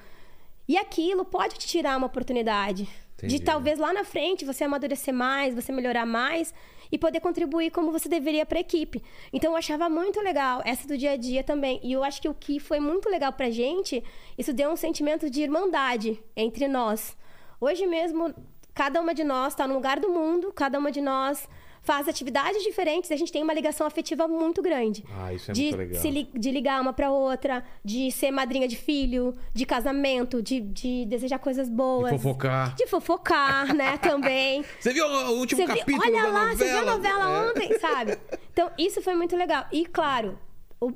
E 0.69 0.79
aquilo 0.79 1.25
pode 1.25 1.57
te 1.57 1.67
tirar 1.67 1.97
uma 1.97 2.07
oportunidade 2.07 2.89
Entendi. 3.17 3.41
de 3.41 3.45
talvez 3.45 3.77
lá 3.77 3.93
na 3.93 4.05
frente 4.05 4.45
você 4.45 4.63
amadurecer 4.63 5.13
mais, 5.13 5.53
você 5.53 5.73
melhorar 5.73 6.07
mais 6.07 6.55
e 6.93 6.97
poder 6.97 7.19
contribuir 7.19 7.73
como 7.73 7.91
você 7.91 8.09
deveria 8.09 8.47
para 8.47 8.59
a 8.59 8.61
equipe. 8.61 9.03
Então 9.33 9.51
eu 9.51 9.57
achava 9.57 9.89
muito 9.89 10.21
legal 10.21 10.63
essa 10.65 10.87
do 10.87 10.97
dia 10.97 11.11
a 11.11 11.17
dia 11.17 11.43
também. 11.43 11.81
E 11.83 11.93
eu 11.93 12.05
acho 12.05 12.23
que 12.23 12.29
o 12.29 12.35
que 12.35 12.61
foi 12.61 12.79
muito 12.79 13.09
legal 13.09 13.33
pra 13.33 13.51
gente, 13.51 14.01
isso 14.39 14.53
deu 14.53 14.71
um 14.71 14.77
sentimento 14.77 15.29
de 15.29 15.43
irmandade 15.43 16.23
entre 16.37 16.69
nós. 16.69 17.17
Hoje 17.61 17.85
mesmo, 17.85 18.33
cada 18.73 19.01
uma 19.01 19.13
de 19.13 19.25
nós 19.25 19.55
está 19.55 19.67
num 19.67 19.75
lugar 19.75 19.99
do 19.99 20.09
mundo, 20.09 20.53
cada 20.53 20.79
uma 20.79 20.93
de 20.93 21.01
nós 21.01 21.49
faz 21.87 22.09
atividades 22.09 22.63
diferentes, 22.65 23.09
e 23.11 23.15
a 23.15 23.17
gente 23.17 23.31
tem 23.33 23.43
uma 23.43 23.55
ligação 23.55 23.87
afetiva 23.87 24.27
muito 24.29 24.61
grande. 24.61 25.05
Ah, 25.17 25.33
isso 25.33 25.51
é 25.51 25.55
de 25.55 25.63
muito 25.63 25.77
legal. 25.79 26.03
li- 26.05 26.31
de 26.35 26.51
ligar 26.51 26.81
uma 26.83 26.93
pra 26.93 27.11
outra, 27.13 27.65
de 27.85 28.11
ser 28.11 28.31
madrinha 28.33 28.67
de 28.67 28.77
filho, 28.77 29.35
de 29.55 29.65
casamento, 29.65 30.43
de, 30.43 30.61
de 30.61 31.05
desejar 31.07 31.39
coisas 31.39 31.69
boas. 31.71 32.11
De 32.13 32.19
fofocar. 32.19 32.75
De 32.75 32.87
fofocar, 32.89 33.73
né, 33.75 33.97
também. 33.99 34.65
Você 34.81 34.93
viu 34.93 35.07
o 35.07 35.39
último 35.39 35.61
Você 35.61 35.67
viu- 35.67 35.79
capítulo 35.79 36.03
olha 36.05 36.23
da 36.23 36.29
lá, 36.29 36.33
novela? 36.49 36.57
você 36.57 36.65
viu 36.65 36.79
a 36.79 36.85
novela 36.97 37.25
É. 37.31 37.51
ontem, 37.51 37.79
sabe? 37.79 38.19
Então, 38.57 38.71
isso 38.79 39.01
foi 39.03 39.15
muito 39.15 39.37
legal. 39.37 39.67
E, 39.71 39.85
claro, 39.87 40.39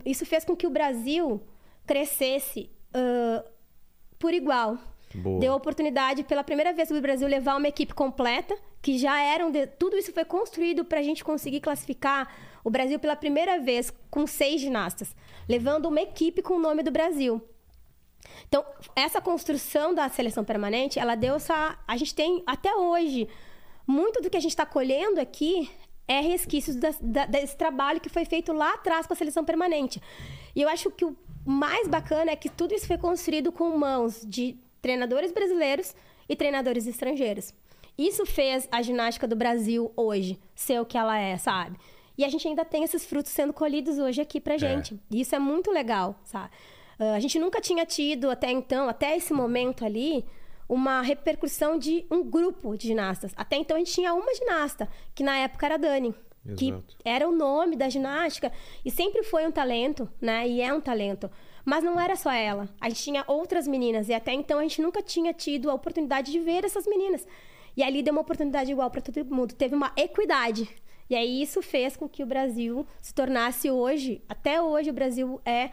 isso 0.05 0.25
fez 0.27 0.45
com 0.47 0.57
que 0.57 0.67
o 0.67 0.71
Brasil 0.71 1.43
crescesse 1.87 2.71
ãh, 2.95 3.45
por 4.19 4.33
igual. 4.33 4.79
Boa. 5.15 5.41
Deu 5.41 5.55
oportunidade, 5.55 6.23
pela 6.23 6.45
primeira 6.45 6.73
vez, 6.73 6.89
do 6.89 7.01
Brasil 7.01 7.27
levar 7.27 7.57
uma 7.57 7.67
equipe 7.69 7.93
completa, 7.95 8.57
que 8.81 8.97
já 8.99 9.21
eram. 9.21 9.51
de- 9.51 9.67
Tudo 9.67 9.97
isso 9.97 10.13
foi 10.13 10.25
construído 10.25 10.85
para 10.85 11.01
a 11.01 11.03
gente 11.03 11.25
conseguir 11.25 11.61
classificar 11.61 12.33
o 12.63 12.71
Brasil 12.71 12.99
pela 12.99 13.17
primeira 13.17 13.59
vez 13.59 13.93
com 14.11 14.27
seis 14.27 14.61
ginastas, 14.61 15.15
levando 15.49 15.87
uma 15.87 16.01
equipe 16.01 16.43
com 16.43 16.55
o 16.55 16.61
nome 16.61 16.83
do 16.83 16.91
Brasil. 16.91 17.43
Então, 18.49 18.65
essa 18.95 19.21
construção 19.21 19.95
da 19.95 20.09
seleção 20.09 20.45
permanente, 20.45 20.99
ela 20.99 21.15
deu 21.15 21.35
essa. 21.35 21.79
A 21.89 21.97
gente 21.97 22.15
tem, 22.15 22.43
até 22.47 22.75
hoje, 22.75 23.29
muito 23.87 24.21
do 24.21 24.31
que 24.31 24.37
a 24.37 24.41
gente 24.41 24.53
está 24.53 24.67
colhendo 24.67 25.21
aqui 25.21 25.69
é 26.07 26.21
resquícios 26.21 26.77
da- 26.77 26.95
da- 27.01 27.27
desse 27.27 27.57
trabalho 27.57 28.01
que 28.01 28.09
foi 28.09 28.25
feito 28.25 28.53
lá 28.53 28.75
atrás 28.75 29.07
com 29.07 29.13
a 29.13 29.17
seleção 29.17 29.45
permanente. 29.45 30.01
E 30.55 30.63
eu 30.63 30.69
acho 30.69 30.91
que 30.91 31.05
o 31.05 31.17
mais 31.45 31.89
bacana 31.89 32.31
é 32.31 32.37
que 32.37 32.49
tudo 32.49 32.75
isso 32.75 32.87
foi 32.87 32.99
construído 32.99 33.51
com 33.51 33.77
mãos 33.77 34.23
de 34.27 34.57
treinadores 34.81 35.33
brasileiros 35.33 35.95
e 36.29 36.37
treinadores 36.37 36.87
estrangeiros. 36.87 37.55
Isso 37.99 38.25
fez 38.25 38.69
a 38.71 38.81
ginástica 38.83 39.27
do 39.27 39.37
Brasil 39.37 39.93
hoje 39.97 40.39
ser 40.55 40.81
o 40.81 40.87
que 40.87 40.97
ela 40.97 41.19
é, 41.19 41.37
sabe? 41.37 41.77
E 42.17 42.25
a 42.25 42.29
gente 42.29 42.47
ainda 42.47 42.65
tem 42.65 42.85
esses 42.85 43.05
frutos 43.05 43.33
sendo 43.33 43.53
colhidos 43.53 43.99
hoje 43.99 44.21
aqui 44.21 44.41
pra 44.41 44.57
gente. 44.57 44.99
E 45.11 45.21
isso 45.21 45.35
é 45.35 45.39
muito 45.39 45.71
legal, 45.71 46.19
sabe? 46.25 46.51
Ah, 46.99 47.15
a 47.15 47.21
gente 47.21 47.39
nunca 47.39 47.61
tinha 47.61 47.87
tido 47.87 48.31
até 48.31 48.51
então, 48.51 48.89
até 48.89 49.17
esse 49.17 49.33
momento 49.33 49.85
ali, 49.85 50.25
uma 50.69 51.01
repercussão 51.01 51.79
de 51.79 52.05
um 52.11 52.23
grupo 52.23 52.77
de 52.77 52.89
ginastas. 52.89 53.33
Até 53.37 53.57
então 53.57 53.77
a 53.77 53.79
gente 53.81 53.93
tinha 53.93 54.13
uma 54.13 54.35
ginasta, 54.35 54.89
que 55.15 55.23
na 55.23 55.37
época 55.39 55.67
era 55.67 55.75
a 55.77 55.79
Dani. 55.79 56.15
Que 56.57 56.71
Exato. 56.71 56.97
era 57.05 57.29
o 57.29 57.33
nome 57.33 57.77
da 57.77 57.89
ginástica 57.89 58.51
e 58.83 58.91
sempre 58.91 59.23
foi 59.23 59.47
um 59.47 59.51
talento, 59.51 60.09
né? 60.21 60.49
E 60.49 60.63
é 60.63 60.73
um 60.73 60.81
talento. 60.81 61.31
Mas 61.65 61.85
não 61.85 62.01
era 62.01 62.17
só 62.17 62.31
ela. 62.31 62.69
A 62.81 62.89
gente 62.89 63.03
tinha 63.03 63.25
outras 63.27 63.67
meninas 63.69 64.09
e 64.09 64.15
até 64.15 64.33
então 64.33 64.59
a 64.59 64.63
gente 64.63 64.81
nunca 64.81 65.03
tinha 65.03 65.33
tido 65.33 65.71
a 65.71 65.75
oportunidade 65.75 66.33
de 66.33 66.39
ver 66.39 66.65
essas 66.65 66.87
meninas. 66.87 67.27
E 67.77 67.83
ali 67.83 68.03
deu 68.03 68.13
uma 68.13 68.23
oportunidade 68.23 68.71
igual 68.73 68.91
para 68.91 69.01
todo 69.01 69.25
mundo. 69.35 69.55
Teve 69.55 69.75
uma 69.75 69.93
equidade. 69.97 70.69
E 71.09 71.15
aí 71.15 71.43
isso 71.43 71.61
fez 71.61 71.97
com 71.97 72.09
que 72.09 72.23
o 72.23 72.27
Brasil 72.27 72.87
se 73.03 73.13
tornasse 73.13 73.69
hoje, 73.71 74.23
até 74.29 74.63
hoje 74.63 74.91
o 74.91 74.93
Brasil 74.93 75.41
é 75.45 75.71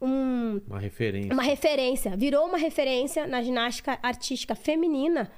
um, 0.00 0.60
Uma 0.66 0.78
referência. 0.78 1.32
uma 1.32 1.42
referência, 1.42 2.16
virou 2.16 2.46
uma 2.46 2.58
referência 2.58 3.26
na 3.26 3.42
ginástica 3.42 3.98
artística 4.02 4.54
feminina, 4.54 5.30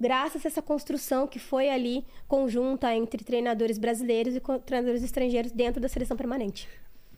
graças 0.00 0.44
a 0.44 0.48
essa 0.48 0.62
construção 0.62 1.26
que 1.28 1.38
foi 1.38 1.68
ali 1.68 2.04
conjunta 2.26 2.92
entre 2.94 3.22
treinadores 3.22 3.78
brasileiros 3.78 4.34
e 4.34 4.40
treinadores 4.64 5.04
estrangeiros 5.04 5.52
dentro 5.52 5.80
da 5.80 5.88
seleção 5.88 6.16
permanente. 6.16 6.68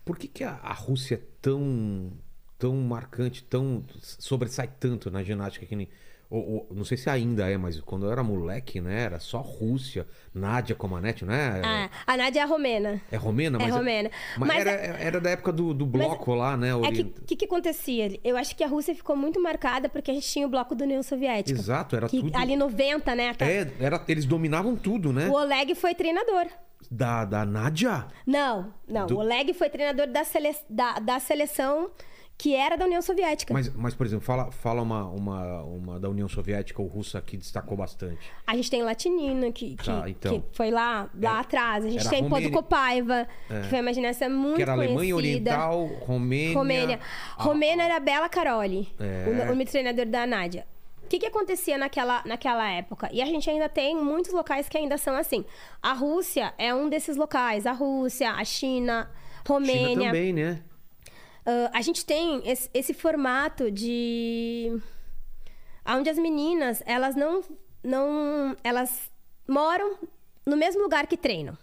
Por 0.04 0.18
que, 0.18 0.28
que 0.28 0.44
a, 0.44 0.54
a 0.54 0.72
Rússia 0.72 1.16
é 1.16 1.22
tão, 1.40 2.12
tão 2.58 2.76
marcante, 2.76 3.44
tão 3.44 3.84
sobressai 4.00 4.68
tanto 4.78 5.10
na 5.10 5.22
ginástica 5.22 5.66
que 5.66 5.76
nem. 5.76 5.88
Ou- 6.32 6.66
ou- 6.70 6.76
não 6.76 6.84
sei 6.84 6.96
se 6.96 7.10
ainda 7.10 7.48
é, 7.50 7.56
mas 7.58 7.78
quando 7.80 8.06
eu 8.06 8.12
era 8.12 8.22
moleque, 8.22 8.80
né? 8.80 9.02
Era 9.02 9.18
só 9.20 9.38
Rússia, 9.40 10.06
Nádia 10.34 10.74
Comaneci, 10.74 11.24
né? 11.24 11.60
Ah, 11.64 11.90
a 12.06 12.16
Nádia 12.16 12.40
é 12.40 12.44
romena. 12.44 13.00
É 13.10 13.16
romena? 13.16 13.58
É 13.58 13.62
Mas 13.64 13.74
romena. 13.74 14.10
Mas, 14.38 14.48
Mas 14.48 14.60
era, 14.66 14.70
é- 14.70 14.96
era 15.06 15.20
da 15.20 15.30
época 15.30 15.52
do, 15.52 15.74
do 15.74 15.84
bloco 15.84 16.34
lá, 16.34 16.56
né? 16.56 16.68
É 16.68 16.70
que 16.72 16.76
orient- 16.86 17.18
o 17.18 17.24
que, 17.26 17.36
que 17.36 17.44
acontecia? 17.44 18.18
Eu 18.24 18.36
acho 18.36 18.56
que 18.56 18.64
a 18.64 18.66
Rússia 18.66 18.94
ficou 18.94 19.14
muito 19.14 19.40
marcada 19.42 19.88
porque 19.88 20.10
a 20.10 20.14
gente 20.14 20.26
tinha 20.26 20.46
o 20.46 20.50
bloco 20.50 20.74
da 20.74 20.84
União 20.84 21.02
Soviética. 21.02 21.58
Exato, 21.58 21.94
era 21.96 22.08
que 22.08 22.20
tudo. 22.20 22.36
Ali 22.36 22.56
90, 22.56 23.14
né? 23.14 23.34
É, 23.40 23.68
era, 23.78 24.02
eles 24.08 24.24
dominavam 24.24 24.74
tudo, 24.74 25.12
né? 25.12 25.28
O 25.28 25.32
Oleg 25.34 25.74
foi 25.74 25.94
treinador. 25.94 26.46
Da, 26.90 27.24
da 27.24 27.44
Nádia? 27.46 28.06
Não, 28.26 28.72
não. 28.88 29.06
Do- 29.06 29.16
O 29.16 29.20
Oleg 29.20 29.52
foi 29.54 29.70
treinador 29.70 30.06
da, 30.08 30.24
sele... 30.24 30.54
da, 30.68 30.94
da 30.98 31.18
seleção 31.20 31.90
que 32.42 32.56
era 32.56 32.74
da 32.76 32.86
União 32.86 33.00
Soviética. 33.00 33.54
Mas, 33.54 33.72
mas 33.72 33.94
por 33.94 34.04
exemplo, 34.04 34.24
fala, 34.24 34.50
fala 34.50 34.82
uma, 34.82 35.04
uma, 35.04 35.62
uma 35.62 36.00
da 36.00 36.08
União 36.08 36.28
Soviética 36.28 36.82
ou 36.82 36.88
russa 36.88 37.20
que 37.20 37.36
destacou 37.36 37.76
bastante. 37.76 38.18
A 38.44 38.56
gente 38.56 38.68
tem 38.68 38.82
Latinina, 38.82 39.52
que, 39.52 39.76
que, 39.76 39.84
Tá, 39.84 40.10
então. 40.10 40.40
que 40.40 40.56
foi 40.56 40.72
lá, 40.72 41.08
lá 41.14 41.30
Era- 41.30 41.38
atrás. 41.40 41.84
A 41.84 41.88
gente 41.88 42.08
tem 42.08 42.22
Romênia- 42.22 42.50
Podkopaiva, 42.50 43.28
que 43.46 43.68
foi 43.70 43.80
uma 43.80 43.92
ginasta 43.94 44.28
muito 44.28 44.56
que 44.56 44.62
era 44.62 44.72
Alemanha 44.72 45.14
conhecida. 45.14 45.50
Oriental, 45.52 45.86
Romênia. 46.04 46.54
Romênia. 46.58 47.00
Ah, 47.38 47.42
Romênia 47.44 47.84
era 47.84 48.00
Bela 48.00 48.28
Caroli, 48.28 48.88
É. 48.98 49.50
o, 49.52 49.60
o 49.60 49.64
treinador 49.64 50.06
da 50.06 50.26
Nádia. 50.26 50.66
O 51.04 51.06
que, 51.08 51.20
que 51.20 51.26
acontecia 51.26 51.78
naquela, 51.78 52.22
naquela 52.26 52.68
época? 52.68 53.08
E 53.12 53.22
a 53.22 53.26
gente 53.26 53.48
ainda 53.48 53.68
tem 53.68 53.94
muitos 53.96 54.32
locais 54.32 54.68
que 54.68 54.76
ainda 54.76 54.98
são 54.98 55.14
assim. 55.14 55.44
A 55.80 55.92
Rússia 55.92 56.52
é 56.58 56.74
um 56.74 56.88
desses 56.88 57.16
locais. 57.16 57.66
A 57.66 57.72
Rússia, 57.72 58.32
a 58.32 58.44
China, 58.44 59.08
Romênia. 59.46 59.88
China 59.90 60.04
também, 60.06 60.32
né? 60.32 60.62
Ah, 61.44 61.70
a 61.72 61.82
gente 61.82 62.04
tem 62.04 62.40
esse, 62.48 62.68
esse 62.72 62.94
formato 62.94 63.70
de 63.70 64.78
onde 65.86 66.08
as 66.08 66.18
meninas 66.18 66.82
elas 66.86 67.14
não 67.16 67.42
não 67.82 68.56
elas 68.62 69.10
moram 69.48 69.98
no 70.46 70.56
mesmo 70.56 70.82
lugar 70.82 71.06
que 71.06 71.16
treinam 71.16 71.56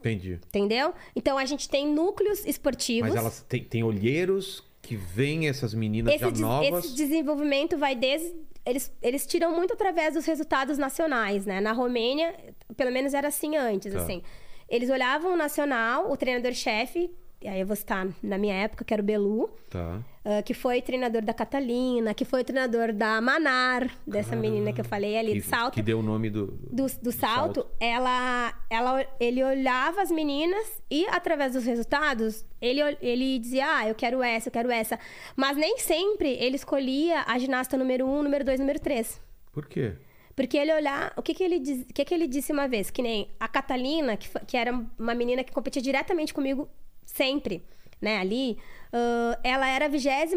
Entendi. 0.00 0.40
entendeu 0.46 0.94
então 1.14 1.36
a 1.36 1.44
gente 1.44 1.68
tem 1.68 1.86
núcleos 1.86 2.44
esportivos 2.46 3.10
Mas 3.10 3.18
elas 3.18 3.42
têm, 3.42 3.62
têm 3.64 3.82
olheiros 3.84 4.64
que 4.80 4.96
veem 4.96 5.48
essas 5.48 5.74
meninas 5.74 6.10
já 6.12 6.16
esse, 6.28 6.32
des- 6.32 6.40
novas. 6.40 6.84
esse 6.86 6.94
desenvolvimento 6.94 7.76
vai 7.76 7.94
desde 7.94 8.34
eles, 8.64 8.92
eles 9.02 9.26
tiram 9.26 9.54
muito 9.54 9.72
através 9.74 10.12
dos 10.14 10.26
resultados 10.26 10.76
nacionais, 10.76 11.46
né? 11.46 11.58
Na 11.58 11.72
Romênia, 11.72 12.34
pelo 12.76 12.92
menos 12.92 13.14
era 13.14 13.28
assim 13.28 13.56
antes, 13.56 13.94
Tá. 13.94 14.00
assim. 14.02 14.22
Eles 14.68 14.90
olhavam 14.90 15.32
o 15.32 15.36
nacional, 15.36 16.10
o 16.12 16.16
treinador-chefe, 16.18 17.00
e 17.04 17.10
aí 17.46 17.60
eu 17.60 17.66
vou 17.66 17.76
citar 17.76 18.08
na 18.22 18.36
minha 18.38 18.54
época, 18.54 18.84
que 18.84 18.92
era 18.92 19.00
o 19.00 19.04
Belu, 19.04 19.48
Tá. 19.70 20.02
ah, 20.24 20.42
que 20.42 20.54
foi 20.54 20.82
treinador 20.82 21.22
da 21.22 21.32
Catalina, 21.34 22.12
que 22.14 22.24
foi 22.24 22.42
treinador 22.42 22.92
da 22.92 23.20
Manar, 23.20 23.88
dessa 24.06 24.34
menina 24.34 24.72
que 24.72 24.80
eu 24.80 24.84
falei 24.84 25.16
ali, 25.16 25.34
Que, 25.34 25.40
do 25.40 25.44
salto. 25.44 25.74
que 25.74 25.82
deu 25.82 26.00
o 26.00 26.02
nome 26.02 26.30
do. 26.30 26.46
Do, 26.72 26.86
do 27.02 27.12
salto, 27.12 27.64
Ela, 27.78 28.52
ela, 28.68 29.06
ele 29.20 29.44
olhava 29.44 30.02
as 30.02 30.10
meninas 30.10 30.66
e, 30.90 31.06
através 31.10 31.52
dos 31.52 31.64
resultados, 31.64 32.44
ele, 32.60 32.80
ele 33.00 33.38
dizia: 33.38 33.66
Ah, 33.78 33.88
eu 33.88 33.94
quero 33.94 34.22
essa, 34.22 34.48
eu 34.48 34.52
quero 34.52 34.70
essa. 34.70 34.98
Mas 35.36 35.56
nem 35.56 35.78
sempre 35.78 36.30
ele 36.40 36.56
escolhia 36.56 37.22
a 37.26 37.38
ginasta 37.38 37.76
número 37.76 38.04
um, 38.06 38.22
número 38.22 38.44
dois, 38.44 38.58
número 38.58 38.80
três. 38.80 39.20
Por 39.52 39.66
quê? 39.66 39.92
Porque 40.34 40.56
ele 40.56 40.72
olhar. 40.72 41.12
O 41.16 41.22
que, 41.22 41.34
que, 41.34 41.42
ele, 41.44 41.58
diz, 41.58 41.82
o 41.82 41.92
que, 41.92 42.04
que 42.04 42.14
ele 42.14 42.26
disse 42.26 42.52
uma 42.52 42.66
vez? 42.68 42.90
Que 42.90 43.02
nem 43.02 43.28
a 43.40 43.46
Catalina, 43.48 44.16
que, 44.16 44.28
que 44.46 44.56
era 44.56 44.72
uma 44.98 45.14
menina 45.14 45.42
que 45.44 45.52
competia 45.52 45.82
diretamente 45.82 46.32
comigo 46.32 46.68
sempre, 47.12 47.64
né? 48.00 48.18
Ali, 48.18 48.58
ah, 48.92 49.38
ela 49.42 49.66
era 49.68 49.86
a 49.86 49.88
23 49.88 50.32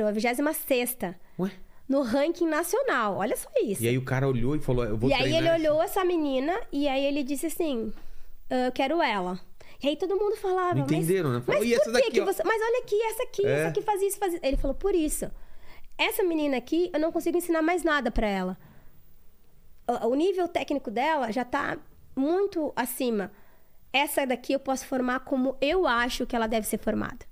ou 0.00 0.06
a 0.08 0.12
26 0.12 0.96
Ué? 1.38 1.50
no 1.88 2.02
ranking 2.02 2.46
nacional. 2.48 3.16
Olha 3.18 3.36
só 3.36 3.48
isso. 3.62 3.82
E 3.82 3.88
aí 3.88 3.98
o 3.98 4.04
cara 4.04 4.26
olhou 4.28 4.56
e 4.56 4.60
falou: 4.60 4.84
Eu 4.84 4.96
vou 4.96 5.10
E 5.10 5.12
aí 5.14 5.34
ele 5.34 5.46
essa. 5.48 5.54
olhou 5.58 5.82
essa 5.82 6.04
menina 6.04 6.58
e 6.72 6.88
aí 6.88 7.04
ele 7.04 7.22
disse 7.22 7.46
assim: 7.46 7.92
"Ah, 8.50 8.66
Eu 8.66 8.72
quero 8.72 9.02
ela. 9.02 9.38
E 9.82 9.88
aí 9.88 9.96
todo 9.96 10.16
mundo 10.16 10.36
falava. 10.36 10.74
Não 10.76 10.84
entenderam, 10.84 11.30
né? 11.32 11.36
mas, 11.38 11.44
Falou, 11.46 11.60
mas 11.60 11.68
"E 11.70 11.74
essa 11.74 11.84
por 11.84 11.92
que 11.92 12.00
daqui, 12.00 12.10
que 12.12 12.20
ó?" 12.20 12.24
você. 12.24 12.42
Mas 12.44 12.62
olha 12.62 12.78
aqui, 12.82 13.02
essa 13.02 13.22
aqui, 13.24 13.46
É. 13.46 13.50
essa 13.60 13.68
aqui 13.68 13.82
faz 13.82 14.02
isso, 14.02 14.18
faz 14.18 14.32
isso. 14.34 14.42
Ele 14.44 14.56
falou: 14.56 14.74
Por 14.74 14.94
isso. 14.94 15.30
Essa 15.98 16.22
menina 16.22 16.56
aqui, 16.58 16.90
eu 16.92 17.00
não 17.00 17.10
consigo 17.12 17.36
ensinar 17.38 17.62
mais 17.62 17.82
nada 17.82 18.10
pra 18.10 18.26
ela. 18.26 18.58
O 20.04 20.14
nível 20.14 20.48
técnico 20.48 20.90
dela 20.90 21.30
já 21.30 21.44
tá 21.44 21.78
muito 22.16 22.72
acima. 22.74 23.30
Essa 23.92 24.26
daqui 24.26 24.52
eu 24.52 24.60
posso 24.60 24.86
formar 24.86 25.20
como 25.20 25.56
eu 25.60 25.86
acho 25.86 26.26
que 26.26 26.34
ela 26.36 26.46
deve 26.46 26.66
ser 26.66 26.78
formada. 26.78 27.24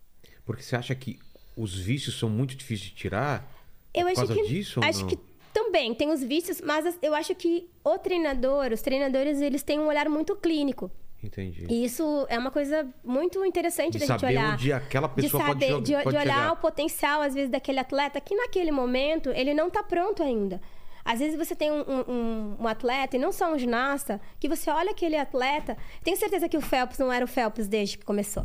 Porque 0.44 0.62
você 0.62 0.76
acha 0.76 0.94
que 0.94 1.18
os 1.56 1.74
vícios 1.74 2.18
são 2.18 2.28
muito 2.28 2.54
difíceis 2.56 2.90
de 2.90 2.94
tirar? 2.94 3.46
Eu 3.92 4.02
por 4.02 4.08
acho 4.12 4.16
causa 4.16 4.34
que 4.34 4.48
disso 4.48 4.80
acho 4.82 5.06
que 5.06 5.18
também 5.52 5.94
tem 5.94 6.10
os 6.10 6.22
vícios, 6.22 6.60
mas 6.60 6.84
as- 6.84 6.98
eu 7.00 7.14
acho 7.14 7.34
que 7.34 7.68
o 7.84 7.96
treinador, 7.98 8.72
os 8.72 8.82
treinadores, 8.82 9.40
eles 9.40 9.62
têm 9.62 9.78
um 9.78 9.86
olhar 9.86 10.08
muito 10.08 10.34
clínico. 10.34 10.90
Entendi. 11.22 11.66
E 11.70 11.84
isso 11.84 12.26
é 12.28 12.38
uma 12.38 12.50
coisa 12.50 12.86
muito 13.02 13.42
interessante 13.46 13.92
De 13.92 14.00
da 14.00 14.06
gente 14.06 14.26
olhar. 14.26 14.54
onde 14.54 14.72
aquela 14.72 15.08
pessoa 15.08 15.42
de 15.42 15.48
pode 15.48 15.60
saber, 15.60 15.68
jogar- 15.72 15.82
de, 15.84 15.92
pode 15.94 16.10
de 16.10 16.22
olhar 16.22 16.34
chegar. 16.34 16.52
o 16.52 16.56
potencial, 16.56 17.22
às 17.22 17.32
vezes, 17.34 17.50
daquele 17.50 17.78
atleta 17.78 18.20
que 18.20 18.34
naquele 18.34 18.70
momento 18.70 19.30
ele 19.30 19.54
não 19.54 19.70
tá 19.70 19.82
pronto 19.82 20.22
ainda. 20.22 20.60
Às 21.04 21.18
vezes 21.20 21.36
você 21.36 21.54
tem 21.54 21.70
um, 21.70 21.80
um- 21.82 22.56
um- 22.60 22.66
atleta, 22.68 23.16
e 23.16 23.18
não 23.18 23.30
só 23.30 23.52
um 23.52 23.58
ginasta, 23.58 24.20
que 24.40 24.48
você 24.48 24.70
olha 24.70 24.90
aquele 24.92 25.16
atleta. 25.16 25.76
Tenho 26.02 26.16
certeza 26.16 26.48
que 26.48 26.56
o 26.56 26.60
Phelps 26.60 26.98
não 26.98 27.12
era 27.12 27.24
o 27.24 27.28
Phelps 27.28 27.68
desde 27.68 27.98
que 27.98 28.04
começou. 28.04 28.44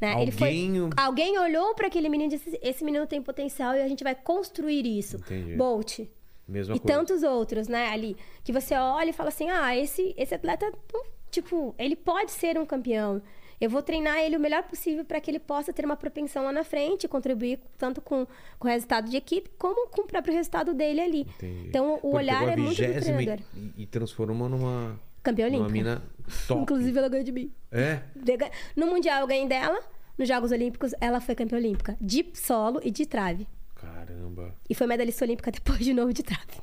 Né? 0.00 0.20
Ele 0.22 0.30
foi, 0.30 0.48
Alguém- 0.48 0.90
alguém 0.96 1.38
olhou 1.38 1.74
para 1.74 1.86
aquele 1.86 2.08
menino 2.08 2.32
e 2.32 2.36
disse: 2.36 2.58
Esse 2.62 2.82
menino 2.84 3.06
tem 3.06 3.20
potencial 3.22 3.74
e 3.74 3.82
a 3.82 3.88
gente 3.88 4.02
vai 4.04 4.14
construir 4.14 4.86
isso. 4.86 5.16
Entendi. 5.16 5.54
Bolt. 5.56 6.00
Mesma 6.48 6.74
e 6.74 6.80
coisa. 6.80 6.98
tantos 6.98 7.22
outros, 7.22 7.68
né, 7.68 7.88
ali. 7.88 8.16
Que 8.42 8.52
você 8.52 8.74
olha 8.74 9.10
e 9.10 9.12
fala 9.12 9.28
assim: 9.28 9.48
ah, 9.50 9.76
esse, 9.76 10.14
esse 10.18 10.34
atleta, 10.34 10.72
tipo, 11.30 11.74
ele 11.78 11.94
pode 11.96 12.30
ser 12.32 12.58
um 12.58 12.66
campeão. 12.66 13.22
Eu 13.60 13.68
vou 13.68 13.82
treinar 13.82 14.18
ele 14.18 14.36
o 14.36 14.40
melhor 14.40 14.62
possível 14.62 15.04
para 15.04 15.20
que 15.20 15.30
ele 15.30 15.38
possa 15.38 15.72
ter 15.72 15.84
uma 15.84 15.96
propensão 15.96 16.44
lá 16.44 16.52
na 16.52 16.64
frente, 16.64 17.06
contribuir 17.06 17.60
tanto 17.76 18.00
com, 18.00 18.26
com 18.58 18.68
o 18.68 18.70
resultado 18.70 19.10
de 19.10 19.16
equipe, 19.16 19.50
como 19.58 19.88
com 19.88 20.02
o 20.02 20.06
próprio 20.06 20.32
resultado 20.32 20.72
dele 20.72 21.00
ali. 21.00 21.20
Entendi. 21.20 21.68
Então, 21.68 22.00
o 22.02 22.08
ele 22.08 22.16
olhar 22.16 22.48
é 22.48 22.56
muito 22.56 22.80
do 22.80 23.00
treinador. 23.00 23.44
e, 23.54 23.82
e 23.82 23.86
transformou 23.86 24.48
numa. 24.48 24.98
Campeã 25.22 25.46
olímpica. 25.46 25.70
mina 25.70 26.02
top. 26.48 26.62
Inclusive, 26.62 26.98
ela 26.98 27.08
ganhou 27.08 27.24
de 27.24 27.32
mim. 27.32 27.52
É? 27.70 28.00
No 28.74 28.86
Mundial 28.86 29.20
eu 29.20 29.26
ganhei 29.26 29.46
dela, 29.46 29.78
nos 30.16 30.26
Jogos 30.26 30.50
Olímpicos 30.50 30.94
ela 30.98 31.20
foi 31.20 31.34
campeã 31.34 31.58
olímpica. 31.58 31.96
De 32.00 32.26
solo 32.32 32.80
e 32.82 32.90
de 32.90 33.04
trave. 33.04 33.46
Caramba. 33.74 34.54
E 34.68 34.74
foi 34.74 34.86
medalhista 34.86 35.24
olímpica 35.24 35.50
depois 35.52 35.80
de 35.80 35.92
novo 35.92 36.12
de 36.12 36.22
trave. 36.22 36.62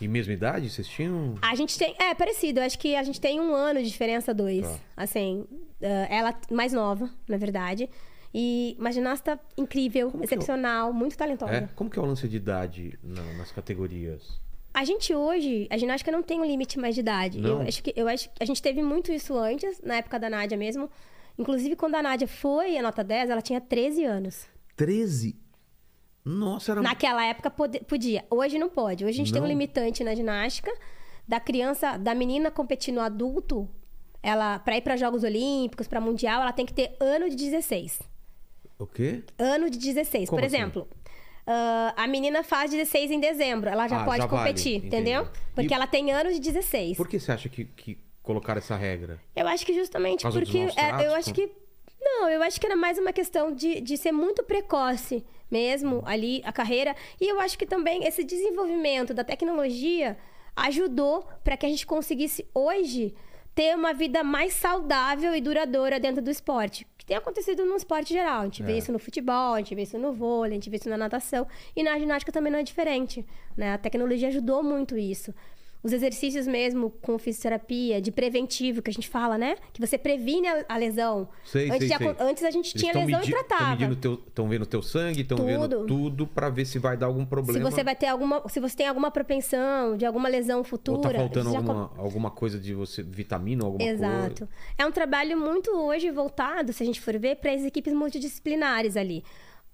E 0.00 0.08
mesma 0.08 0.32
idade? 0.32 0.68
Vocês 0.70 0.86
tinham. 0.88 1.36
A 1.40 1.54
gente 1.54 1.78
tem. 1.78 1.94
É, 1.98 2.14
parecido. 2.14 2.60
Eu 2.60 2.64
acho 2.64 2.78
que 2.78 2.94
a 2.96 3.02
gente 3.02 3.20
tem 3.20 3.40
um 3.40 3.54
ano 3.54 3.82
de 3.82 3.88
diferença, 3.88 4.32
dois. 4.34 4.66
Tá. 4.66 4.78
Assim, 4.96 5.46
ah, 5.82 6.06
ela 6.10 6.34
mais 6.50 6.72
nova, 6.72 7.08
na 7.28 7.36
verdade. 7.36 7.88
E 8.34 8.76
uma 8.80 8.90
ginasta 8.90 9.38
incrível, 9.56 10.10
Como 10.10 10.22
que 10.22 10.26
excepcional, 10.26 10.92
muito 10.92 11.16
talentosa. 11.16 11.52
É? 11.52 11.68
Como 11.76 11.88
que 11.88 11.98
é 11.98 12.02
o 12.02 12.04
lance 12.04 12.26
de 12.28 12.36
idade 12.36 12.98
na- 13.02 13.22
nas 13.34 13.52
categorias? 13.52 14.40
A 14.72 14.84
gente 14.84 15.14
hoje, 15.14 15.68
a 15.70 15.76
ginástica 15.78 16.10
não 16.10 16.20
tem 16.20 16.40
um 16.40 16.44
limite 16.44 16.76
mais 16.80 16.96
de 16.96 17.00
idade. 17.00 17.40
Não? 17.40 17.62
Eu 17.62 17.68
acho 17.68 17.80
que 17.80 17.92
eu 17.94 18.08
acho 18.08 18.28
que 18.30 18.42
a 18.42 18.44
gente 18.44 18.60
teve 18.60 18.82
muito 18.82 19.12
isso 19.12 19.38
antes, 19.38 19.80
na 19.84 19.94
época 19.98 20.18
da 20.18 20.28
Nádia 20.28 20.58
mesmo. 20.58 20.90
Inclusive, 21.38 21.76
quando 21.76 21.94
a 21.94 22.02
Nádia 22.02 22.26
foi 22.26 22.76
a 22.76 22.82
nota 22.82 23.04
10, 23.04 23.30
ela 23.30 23.40
tinha 23.40 23.60
13 23.60 24.04
anos. 24.04 24.46
13? 24.76 25.36
Nossa, 26.24 26.72
era. 26.72 26.82
Naquela 26.82 27.24
época 27.24 27.50
podia. 27.50 28.24
Hoje 28.30 28.58
não 28.58 28.68
pode. 28.68 29.04
Hoje 29.04 29.14
a 29.14 29.16
gente 29.16 29.32
tem 29.32 29.40
um 29.40 29.44
Não? 29.44 29.50
limitante 29.50 30.02
na 30.02 30.14
ginástica 30.14 30.72
da 31.28 31.38
criança, 31.40 31.96
da 31.96 32.14
menina 32.14 32.50
competir 32.50 32.92
no 32.94 33.00
adulto. 33.00 33.68
Ela, 34.22 34.58
para 34.58 34.76
ir 34.78 34.80
para 34.80 34.96
Jogos 34.96 35.22
Olímpicos, 35.22 35.86
para 35.86 36.00
Mundial, 36.00 36.40
ela 36.40 36.52
tem 36.52 36.64
que 36.64 36.72
ter 36.72 36.96
ano 36.98 37.28
de 37.28 37.36
16. 37.36 38.00
O 38.78 38.86
quê? 38.86 39.22
Ano 39.38 39.68
de 39.68 39.78
16. 39.78 40.30
Como 40.30 40.40
Por 40.40 40.46
assim? 40.46 40.56
exemplo, 40.56 40.88
ah, 41.46 41.92
a 41.94 42.06
menina 42.06 42.42
faz 42.42 42.70
16 42.70 43.10
em 43.10 43.20
dezembro. 43.20 43.68
Ela 43.68 43.86
já 43.86 44.00
Ah, 44.00 44.04
pode 44.04 44.18
já 44.22 44.26
vale, 44.26 44.38
competir, 44.48 44.76
entendi. 44.76 44.86
entendeu? 44.86 45.28
Porque 45.54 45.72
E- 45.72 45.76
ela 45.76 45.86
tem 45.86 46.10
ano 46.10 46.32
de 46.32 46.40
16. 46.40 46.96
Por 46.96 47.06
que 47.06 47.20
você 47.20 47.32
acha 47.32 47.48
que, 47.50 47.66
que 47.66 47.98
colocaram 48.22 48.58
essa 48.58 48.74
regra? 48.76 49.20
Eu 49.36 49.46
acho 49.46 49.64
que 49.66 49.74
justamente 49.74 50.22
porque 50.26 50.58
é, 50.76 51.06
eu 51.06 51.14
acho 51.14 51.34
que 51.34 51.52
não, 52.04 52.28
eu 52.28 52.42
acho 52.42 52.60
que 52.60 52.66
era 52.66 52.76
mais 52.76 52.98
uma 52.98 53.12
questão 53.12 53.52
de, 53.52 53.80
de 53.80 53.96
ser 53.96 54.12
muito 54.12 54.42
precoce 54.44 55.24
mesmo 55.50 56.02
ali 56.04 56.42
a 56.44 56.52
carreira 56.52 56.94
e 57.20 57.28
eu 57.28 57.38
acho 57.40 57.56
que 57.58 57.66
também 57.66 58.04
esse 58.04 58.24
desenvolvimento 58.24 59.14
da 59.14 59.22
tecnologia 59.24 60.16
ajudou 60.56 61.26
para 61.42 61.56
que 61.56 61.66
a 61.66 61.68
gente 61.68 61.86
conseguisse 61.86 62.46
hoje 62.54 63.14
ter 63.54 63.76
uma 63.76 63.92
vida 63.92 64.24
mais 64.24 64.52
saudável 64.54 65.34
e 65.34 65.40
duradoura 65.40 66.00
dentro 66.00 66.20
do 66.20 66.28
esporte. 66.30 66.84
Que 66.98 67.06
tem 67.06 67.16
acontecido 67.16 67.64
no 67.64 67.76
esporte 67.76 68.12
geral. 68.12 68.40
A 68.40 68.44
gente 68.44 68.62
vê 68.64 68.72
É. 68.72 68.78
isso 68.78 68.90
no 68.90 68.98
futebol, 68.98 69.54
a 69.54 69.58
gente 69.58 69.74
vê 69.76 69.82
isso 69.82 69.96
no 69.96 70.12
vôlei, 70.12 70.52
a 70.52 70.54
gente 70.54 70.68
vê 70.70 70.76
isso 70.76 70.88
na 70.88 70.96
natação. 70.96 71.46
E 71.76 71.82
na 71.82 71.96
ginástica 71.96 72.32
também 72.32 72.50
não 72.52 72.58
é 72.58 72.64
diferente. 72.64 73.24
Né? 73.56 73.72
A 73.74 73.78
tecnologia 73.78 74.26
ajudou 74.28 74.60
muito 74.62 74.98
isso. 74.98 75.32
Os 75.84 75.92
exercícios 75.92 76.46
mesmo 76.46 76.88
com 77.02 77.18
fisioterapia, 77.18 78.00
de 78.00 78.10
preventivo, 78.10 78.80
que 78.80 78.90
a 78.90 78.92
gente 78.92 79.06
fala, 79.08 79.36
né? 79.36 79.54
Que 79.70 79.80
você 79.86 79.98
previne 79.98 80.48
a, 80.48 80.64
a 80.66 80.76
lesão. 80.78 81.28
Sei, 81.44 81.70
antes, 81.70 81.86
sei, 81.88 81.92
acon- 81.92 82.14
sei. 82.16 82.26
antes 82.26 82.42
a 82.42 82.50
gente 82.50 82.70
Eles 82.70 82.80
tinha 82.82 83.04
lesão 83.04 83.22
e 83.22 83.30
tratava. 83.30 83.70
medindo 83.72 83.94
teu, 83.96 84.16
tão 84.16 84.48
vendo 84.48 84.64
teu 84.64 84.80
sangue, 84.82 85.20
estão 85.20 85.44
vendo 85.44 85.84
Tudo. 85.86 86.26
pra 86.26 86.48
ver 86.48 86.64
se 86.64 86.78
vai 86.78 86.96
dar 86.96 87.04
algum 87.06 87.20
Se 87.20 87.26
problema. 87.26 87.70
você 87.70 87.84
vai 87.84 87.94
ter 87.94 88.06
alguma. 88.06 88.42
Se 88.48 88.58
você 88.60 88.74
tem 88.74 88.88
alguma 88.88 89.10
propensão 89.10 89.94
de 89.96 90.06
alguma 90.06 90.26
lesão 90.28 90.64
futura. 90.64 90.96
Ou 90.96 91.02
tá 91.02 91.12
faltando 91.12 91.50
já 91.52 91.58
alguma, 91.58 91.92
alguma 91.98 92.30
coisa 92.30 92.58
de 92.58 92.72
você, 92.72 93.02
vitamina, 93.02 93.62
alguma 93.64 93.84
Exato. 93.86 94.46
coisa. 94.46 94.48
É 94.78 94.86
um 94.86 94.90
trabalho 94.90 95.38
muito 95.38 95.70
hoje 95.70 96.10
voltado, 96.10 96.72
se 96.72 96.82
a 96.82 96.86
gente 96.86 96.98
for 97.00 97.18
ver, 97.18 97.36
para 97.36 97.52
as 97.52 97.62
equipes 97.62 97.92
multidisciplinares 97.92 98.96
ali. 98.96 99.22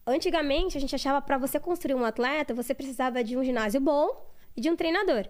Antigamente, 0.07 0.77
a 0.77 0.81
gente 0.81 0.95
achava 0.95 1.21
para 1.23 1.39
você 1.39 1.61
construir 1.61 1.95
um 1.95 2.05
atleta, 2.05 2.53
você 2.53 2.75
precisava 2.75 3.23
de 3.23 3.37
um 3.37 3.45
ginásio 3.45 3.81
bom 3.81 4.09
e 4.57 4.61
de 4.61 4.69
um 4.69 4.75
treinador. 4.75 5.27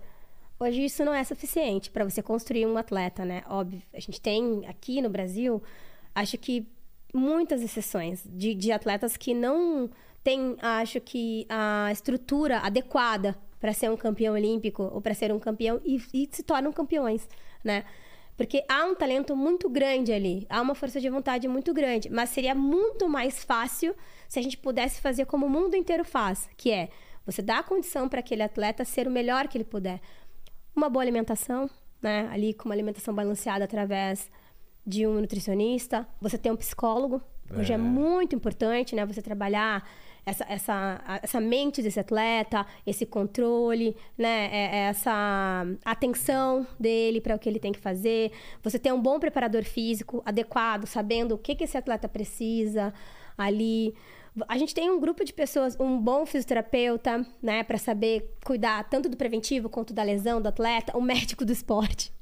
Hoje 0.62 0.84
isso 0.84 1.02
não 1.02 1.14
é 1.14 1.24
suficiente 1.24 1.90
para 1.90 2.04
você 2.04 2.22
construir 2.22 2.66
um 2.66 2.76
atleta, 2.76 3.24
né? 3.24 3.42
Óbvio. 3.48 3.82
A 3.94 3.98
gente 3.98 4.20
tem 4.20 4.66
aqui 4.66 5.00
no 5.00 5.08
Brasil, 5.08 5.62
acho 6.14 6.36
que 6.36 6.66
muitas 7.14 7.62
exceções 7.62 8.22
de, 8.26 8.54
de 8.54 8.70
atletas 8.70 9.16
que 9.16 9.32
não 9.32 9.88
têm, 10.22 10.58
acho 10.60 11.00
que, 11.00 11.46
a 11.48 11.88
estrutura 11.90 12.58
adequada 12.58 13.38
para 13.58 13.72
ser 13.72 13.90
um 13.90 13.96
campeão 13.96 14.34
olímpico 14.34 14.82
ou 14.92 15.00
para 15.00 15.14
ser 15.14 15.32
um 15.32 15.38
campeão 15.38 15.80
e, 15.82 15.96
e 16.12 16.28
se 16.30 16.42
tornam 16.42 16.70
campeões, 16.74 17.26
né? 17.64 17.86
Porque 18.36 18.62
há 18.68 18.84
um 18.84 18.94
talento 18.94 19.34
muito 19.34 19.66
grande 19.66 20.12
ali, 20.12 20.46
há 20.50 20.60
uma 20.60 20.74
força 20.74 21.00
de 21.00 21.08
vontade 21.08 21.48
muito 21.48 21.72
grande, 21.72 22.10
mas 22.10 22.28
seria 22.28 22.54
muito 22.54 23.08
mais 23.08 23.42
fácil 23.44 23.94
se 24.28 24.38
a 24.38 24.42
gente 24.42 24.58
pudesse 24.58 25.00
fazer 25.00 25.24
como 25.24 25.46
o 25.46 25.50
mundo 25.50 25.74
inteiro 25.74 26.04
faz, 26.04 26.50
que 26.54 26.70
é 26.70 26.90
você 27.24 27.42
dar 27.42 27.58
a 27.58 27.62
condição 27.62 28.08
para 28.08 28.20
aquele 28.20 28.42
atleta 28.42 28.84
ser 28.84 29.06
o 29.06 29.10
melhor 29.10 29.46
que 29.48 29.56
ele 29.56 29.64
puder. 29.64 30.00
Uma 30.74 30.88
boa 30.88 31.02
alimentação, 31.02 31.68
né? 32.00 32.28
Ali 32.32 32.54
com 32.54 32.66
uma 32.68 32.74
alimentação 32.74 33.14
balanceada 33.14 33.64
através 33.64 34.30
de 34.86 35.06
um 35.06 35.20
nutricionista, 35.20 36.06
você 36.20 36.38
tem 36.38 36.50
um 36.50 36.56
psicólogo, 36.56 37.20
hoje 37.54 37.72
é, 37.72 37.76
muito 37.78 38.34
importante, 38.34 38.94
né? 38.94 39.04
Você 39.04 39.20
trabalhar 39.20 39.86
essa, 40.24 40.44
essa, 40.48 41.20
essa 41.22 41.40
mente 41.40 41.82
desse 41.82 41.98
atleta, 42.00 42.64
esse 42.86 43.04
controle, 43.04 43.96
né? 44.16 44.48
É- 44.52 44.76
é 44.76 44.78
essa 44.88 45.66
atenção 45.84 46.66
dele 46.78 47.20
para 47.20 47.34
o 47.34 47.38
que 47.38 47.48
ele 47.48 47.58
tem 47.58 47.72
que 47.72 47.78
fazer. 47.80 48.32
Você 48.62 48.78
ter 48.78 48.92
um 48.92 49.00
bom 49.00 49.18
preparador 49.18 49.64
físico 49.64 50.22
adequado, 50.24 50.86
sabendo 50.86 51.34
o 51.34 51.38
que, 51.38 51.54
que 51.54 51.64
esse 51.64 51.76
atleta 51.76 52.08
precisa 52.08 52.92
ali. 53.36 53.94
A 54.48 54.58
gente 54.58 54.74
tem 54.74 54.90
um 54.90 55.00
grupo 55.00 55.24
de 55.24 55.32
pessoas, 55.32 55.76
um 55.78 55.98
bom 55.98 56.26
fisioterapeuta, 56.26 57.26
né, 57.42 57.62
para 57.62 57.78
saber 57.78 58.36
cuidar 58.44 58.88
tanto 58.88 59.08
do 59.08 59.16
preventivo 59.16 59.68
quanto 59.68 59.92
da 59.92 60.02
lesão 60.02 60.40
do 60.40 60.48
atleta, 60.48 60.96
o 60.96 61.00
médico 61.00 61.44
do 61.44 61.52
esporte. 61.52 62.12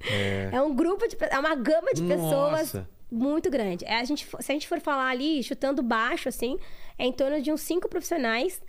É, 0.52 0.60
um 0.60 0.74
grupo 0.74 1.06
de, 1.06 1.16
é 1.20 1.38
uma 1.38 1.54
gama 1.54 1.92
de 1.94 2.02
pessoas 2.02 2.74
Nossa. 2.74 2.88
muito 3.10 3.50
grande. 3.50 3.84
É, 3.84 4.00
a 4.00 4.04
gente, 4.04 4.26
se 4.26 4.52
a 4.52 4.54
gente 4.54 4.68
for 4.68 4.80
falar 4.80 5.08
ali, 5.08 5.42
chutando 5.42 5.82
baixo, 5.82 6.28
assim, 6.28 6.58
é 6.98 7.06
em 7.06 7.12
torno 7.12 7.40
de 7.40 7.52
uns 7.52 7.60
cinco 7.60 7.88
profissionais 7.88 8.60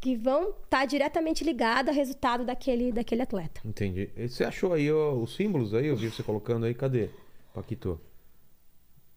que 0.00 0.16
vão 0.16 0.50
estar 0.64 0.84
diretamente 0.84 1.44
ligados 1.44 1.88
ao 1.88 1.94
resultado 1.94 2.44
daquele, 2.44 2.90
daquele 2.90 3.22
atleta. 3.22 3.60
Entendi. 3.64 4.10
E 4.16 4.28
Você 4.28 4.42
achou 4.42 4.72
aí 4.72 4.90
ó, 4.90 5.14
os 5.14 5.36
símbolos 5.36 5.72
aí? 5.72 5.86
Eu 5.86 5.96
vi 5.96 6.10
você 6.10 6.24
colocando 6.24 6.66
aí. 6.66 6.74
Cadê? 6.74 7.08
Paquito. 7.54 8.00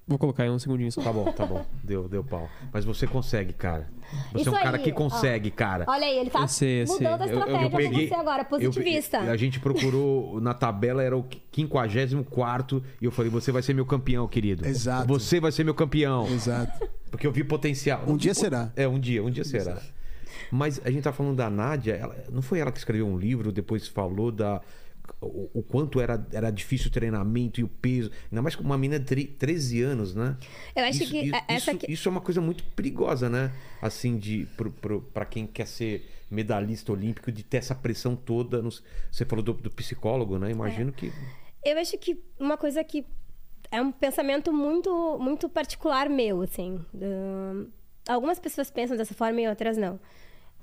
Vou 0.08 0.20
colocar 0.20 0.44
aí 0.44 0.50
um 0.52 0.60
segundinho 0.60 0.92
só. 0.92 1.02
Tá 1.02 1.12
bom, 1.12 1.32
tá 1.32 1.46
bom. 1.48 1.66
Deu, 1.84 2.08
deu 2.08 2.24
pau. 2.24 2.48
Mas 2.72 2.86
você 2.86 3.08
consegue, 3.08 3.54
cara. 3.54 3.90
Você 4.32 4.42
Isso 4.42 4.50
é 4.50 4.52
um 4.52 4.62
cara 4.64 4.78
aí, 4.78 4.84
que 4.84 4.92
ó. 4.92 4.94
consegue, 4.94 5.50
cara. 5.50 5.84
Olha 5.88 6.06
aí, 6.06 6.20
ele 6.20 6.30
tá 6.30 6.42
Eu 6.42 6.48
sei, 6.48 6.84
eu 6.84 6.88
sei. 6.88 6.96
mudando 7.08 7.22
a 7.22 7.26
Eu- 7.26 7.30
eu- 7.32 7.34
eu 7.34 7.40
estratégia 7.40 7.70
pra 7.72 7.80
peguei- 7.80 8.08
você 8.08 8.14
agora, 8.14 8.46
positivista. 8.46 9.18
eu- 9.18 9.32
a 9.32 9.36
gente 9.38 9.60
procurou 9.60 10.40
na 10.40 10.54
tabela, 10.54 11.02
era 11.02 11.18
o 11.18 11.26
54 11.52 12.84
e 13.02 13.06
eu 13.06 13.12
falei: 13.12 13.32
você 13.32 13.52
vai 13.52 13.62
ser 13.64 13.74
meu 13.74 13.86
campeão, 13.86 14.28
querido. 14.28 14.66
Exato. 14.68 15.08
Você 15.08 15.40
vai 15.40 15.52
ser 15.52 15.64
meu 15.64 15.74
campeão. 15.74 16.28
Exato. 16.28 16.88
Porque 17.10 17.26
eu 17.26 17.32
vi 17.32 17.44
potencial. 17.44 18.04
Um 18.08 18.16
dia 18.18 18.34
será. 18.34 18.72
É, 18.76 18.88
um 18.88 19.00
dia, 19.00 19.24
um 19.24 19.30
dia 19.32 19.44
será. 19.44 19.82
Mas 20.52 20.80
a 20.86 20.92
gente 20.92 21.04
tá 21.04 21.12
falando 21.12 21.36
da 21.36 21.50
Nádia, 21.50 21.94
ela- 21.94 22.16
não 22.32 22.42
foi 22.42 22.60
ela 22.60 22.72
que 22.72 22.78
escreveu 22.78 23.08
um 23.08 23.18
livro, 23.18 23.52
depois 23.52 23.88
falou 23.88 24.32
da. 24.32 24.62
O, 25.22 25.50
o 25.60 25.64
quanto 25.64 26.00
era, 26.02 26.26
era 26.32 26.50
difícil 26.52 26.88
o 26.88 26.92
treinamento 26.92 27.60
e 27.60 27.64
o 27.64 27.68
peso. 27.68 28.12
Ainda 28.32 28.42
mais 28.42 28.56
com 28.56 28.64
uma 28.64 28.78
menina 28.78 29.00
de 29.00 29.06
tre- 29.06 29.26
13 29.28 29.82
anos, 29.82 30.14
né? 30.16 30.38
Eu 30.76 30.84
acho 30.86 31.04
isso, 31.04 31.12
que 31.12 31.20
isso, 31.28 31.36
essa 31.48 31.72
isso, 31.72 31.78
que- 31.80 31.92
isso 31.92 32.08
é 32.10 32.12
uma 32.12 32.22
coisa 32.22 32.42
muito 32.42 32.64
perigosa, 32.76 33.30
né? 33.30 33.52
Assim, 33.82 34.18
de 34.18 34.48
pra 35.14 35.26
quem 35.26 35.46
quer 35.48 35.68
ser 35.68 36.10
medalhista 36.30 36.92
olímpico, 36.92 37.32
de 37.32 37.44
ter 37.44 37.58
essa 37.58 37.76
pressão 37.76 38.16
toda. 38.16 38.62
no- 38.62 38.70
você 39.12 39.26
falou 39.26 39.44
do, 39.44 39.54
do 39.54 39.70
psicólogo, 39.72 40.38
né? 40.38 40.52
Imagino 40.52 40.92
que. 40.92 41.12
Eu 41.64 41.78
acho 41.80 41.98
que 41.98 42.20
uma 42.40 42.58
coisa 42.58 42.84
que 42.84 43.06
é 43.72 43.82
um 43.82 43.92
pensamento 43.92 44.54
muito, 44.54 45.18
muito 45.20 45.50
particular 45.50 46.10
meu, 46.10 46.42
assim. 46.42 46.80
Algumas 48.08 48.40
pessoas 48.40 48.70
pensam 48.70 48.96
dessa 48.96 49.14
forma 49.16 49.42
e 49.42 49.48
outras 49.48 49.78
não. 49.78 50.00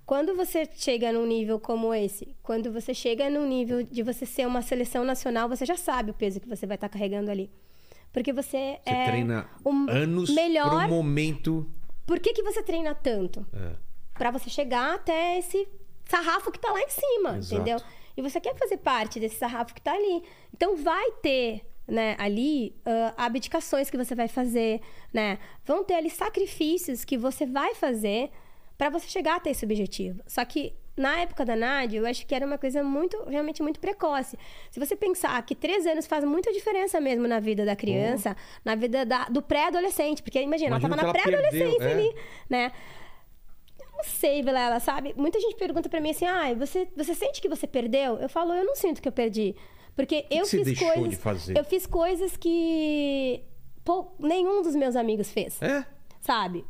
Quando 0.04 0.34
você 0.34 0.68
chega 0.74 1.12
num 1.12 1.26
nível 1.26 1.58
como 1.60 1.94
esse, 1.94 2.36
quando 2.42 2.72
você 2.72 2.92
chega 2.92 3.30
num 3.30 3.46
nível 3.46 3.82
de 3.84 4.02
você 4.02 4.26
ser 4.26 4.46
uma 4.46 4.60
seleção 4.60 5.04
nacional, 5.04 5.48
você 5.48 5.64
já 5.64 5.76
sabe 5.76 6.10
o 6.10 6.14
peso 6.14 6.40
que 6.40 6.48
você 6.48 6.66
vai 6.66 6.74
estar 6.76 6.88
carregando 6.88 7.30
ali. 7.30 7.50
Porque 8.12 8.32
você, 8.32 8.78
Você 8.84 8.90
é 8.90 9.04
treina 9.06 9.48
o 9.64 9.70
anos 9.88 10.28
melhor. 10.30 10.86
pro 10.86 10.88
momento. 10.96 11.70
Por 12.06 12.18
que, 12.20 12.32
que 12.34 12.42
você 12.42 12.62
treina 12.62 12.94
tanto? 12.94 13.46
É. 13.54 13.76
Pra 14.14 14.30
você 14.30 14.50
chegar 14.50 14.94
até 14.96 15.38
esse 15.38 15.66
sarrafo 16.04 16.50
que 16.52 16.58
tá 16.58 16.70
lá 16.70 16.80
em 16.80 16.90
cima, 16.90 17.38
Exato. 17.38 17.54
entendeu? 17.54 17.80
E 18.14 18.20
você 18.20 18.38
quer 18.38 18.54
fazer 18.58 18.76
parte 18.78 19.18
desse 19.18 19.36
sarrafo 19.36 19.72
que 19.74 19.80
tá 19.80 19.92
ali. 19.94 20.22
Então 20.52 20.76
vai 20.76 21.10
ter, 21.22 21.62
né, 21.88 22.14
ali 22.18 22.76
ah, 22.84 23.14
abdicações 23.16 23.88
que 23.88 23.96
você 23.96 24.14
vai 24.14 24.28
fazer, 24.28 24.82
né? 25.12 25.38
Vão 25.64 25.82
ter 25.82 25.94
ali 25.94 26.10
sacrifícios 26.10 27.06
que 27.06 27.16
você 27.16 27.46
vai 27.46 27.74
fazer 27.74 28.30
pra 28.90 28.98
você 28.98 29.08
chegar 29.08 29.36
até 29.36 29.50
esse 29.50 29.64
objetivo. 29.64 30.22
Só 30.26 30.44
que 30.44 30.74
na 30.96 31.20
época 31.20 31.44
da 31.44 31.56
Nádia, 31.56 31.98
eu 31.98 32.06
acho 32.06 32.26
que 32.26 32.34
era 32.34 32.44
uma 32.44 32.58
coisa 32.58 32.82
muito, 32.82 33.16
realmente 33.28 33.62
muito 33.62 33.80
precoce. 33.80 34.36
Se 34.70 34.78
você 34.78 34.94
pensar 34.94 35.40
que 35.44 35.54
três 35.54 35.86
anos 35.86 36.06
faz 36.06 36.24
muita 36.24 36.52
diferença 36.52 37.00
mesmo 37.00 37.26
na 37.26 37.40
vida 37.40 37.64
da 37.64 37.74
criança, 37.76 38.36
na 38.64 38.74
vida 38.74 39.04
da- 39.06 39.24
do 39.26 39.40
pré-adolescente, 39.40 40.22
porque 40.22 40.40
imagina, 40.42 40.70
Imagina 40.76 40.94
ela 40.94 40.96
tava 41.02 41.12
que 41.12 41.18
na 41.18 41.24
pré-adolescência 41.24 41.84
é. 41.88 41.92
ali, 41.92 42.14
né? 42.48 42.72
não 43.94 44.04
sei, 44.04 44.42
Vilela, 44.42 44.80
sabe? 44.80 45.14
Muita 45.16 45.38
gente 45.40 45.54
pergunta 45.54 45.88
pra 45.88 46.00
mim 46.00 46.10
assim: 46.10 46.26
ah, 46.26 46.52
você, 46.54 46.88
você 46.96 47.14
sente 47.14 47.40
que 47.40 47.48
você 47.48 47.66
perdeu? 47.68 48.16
Eu 48.18 48.28
falo, 48.28 48.52
eu 48.52 48.64
não 48.64 48.74
sinto 48.74 49.00
que 49.00 49.06
eu 49.08 49.12
perdi. 49.12 49.54
Porque 49.94 50.26
eu 50.30 50.44
que 50.44 50.64
fiz 50.64 50.78
coisas. 50.78 51.48
Eu 51.50 51.64
fiz 51.64 51.86
coisas 51.86 52.36
que 52.36 53.44
pô, 53.84 54.12
nenhum 54.18 54.62
dos 54.62 54.74
meus 54.74 54.96
amigos 54.96 55.30
fez. 55.30 55.60
É. 55.62 55.84
Sabe? 56.20 56.64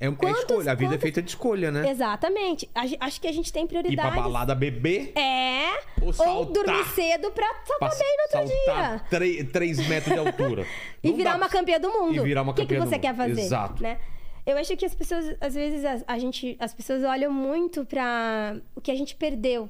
É, 0.00 0.06
é 0.06 0.12
Quantos- 0.12 0.40
escolha. 0.40 0.72
A 0.72 0.74
vida 0.74 0.94
é 0.94 0.98
feita 0.98 1.20
de 1.20 1.28
escolha, 1.30 1.70
né? 1.70 1.90
Exatamente. 1.90 2.68
Acho 3.00 3.20
que 3.20 3.26
a 3.26 3.32
gente 3.32 3.52
tem 3.52 3.64
Ir 3.64 3.66
pra 3.68 3.80
prioridade. 3.80 4.14
balada 4.16 4.54
beber. 4.54 5.12
É. 5.16 5.78
Ou 6.00 6.12
Ou, 6.36 6.44
dormir 6.46 6.84
cedo 6.94 7.30
pra 7.32 7.46
saltar 7.66 7.88
pra 7.90 7.98
bem 7.98 8.16
no 8.16 8.22
outro 8.38 8.56
saltar 8.56 8.98
dia. 9.08 9.44
3, 9.52 9.88
metros 9.88 10.12
de 10.14 10.18
altura. 10.20 10.66
E 11.02 11.08
Não 11.10 11.16
virar 11.16 11.30
dá 11.32 11.36
uma 11.36 11.48
campeã 11.48 11.78
do 11.80 11.90
mundo. 11.90 12.16
E 12.16 12.20
virar 12.20 12.42
uma 12.42 12.52
O 12.52 12.54
que, 12.54 12.62
que 12.62 12.66
campeã 12.68 12.84
do 12.84 12.88
você 12.88 12.94
mundo. 12.96 13.02
quer 13.02 13.14
fazer? 13.16 13.40
Exato. 13.40 13.82
Né? 13.82 13.98
Eu 14.46 14.56
acho 14.56 14.76
que 14.76 14.84
as 14.86 14.94
pessoas, 14.94 15.36
às 15.40 15.54
vezes, 15.54 15.84
a, 15.84 15.98
a 16.06 16.18
gente, 16.18 16.56
as 16.58 16.72
pessoas 16.72 17.02
olham 17.04 17.32
muito 17.32 17.84
pra 17.84 18.56
o 18.74 18.80
que 18.80 18.90
a 18.90 18.94
gente 18.94 19.14
perdeu. 19.16 19.68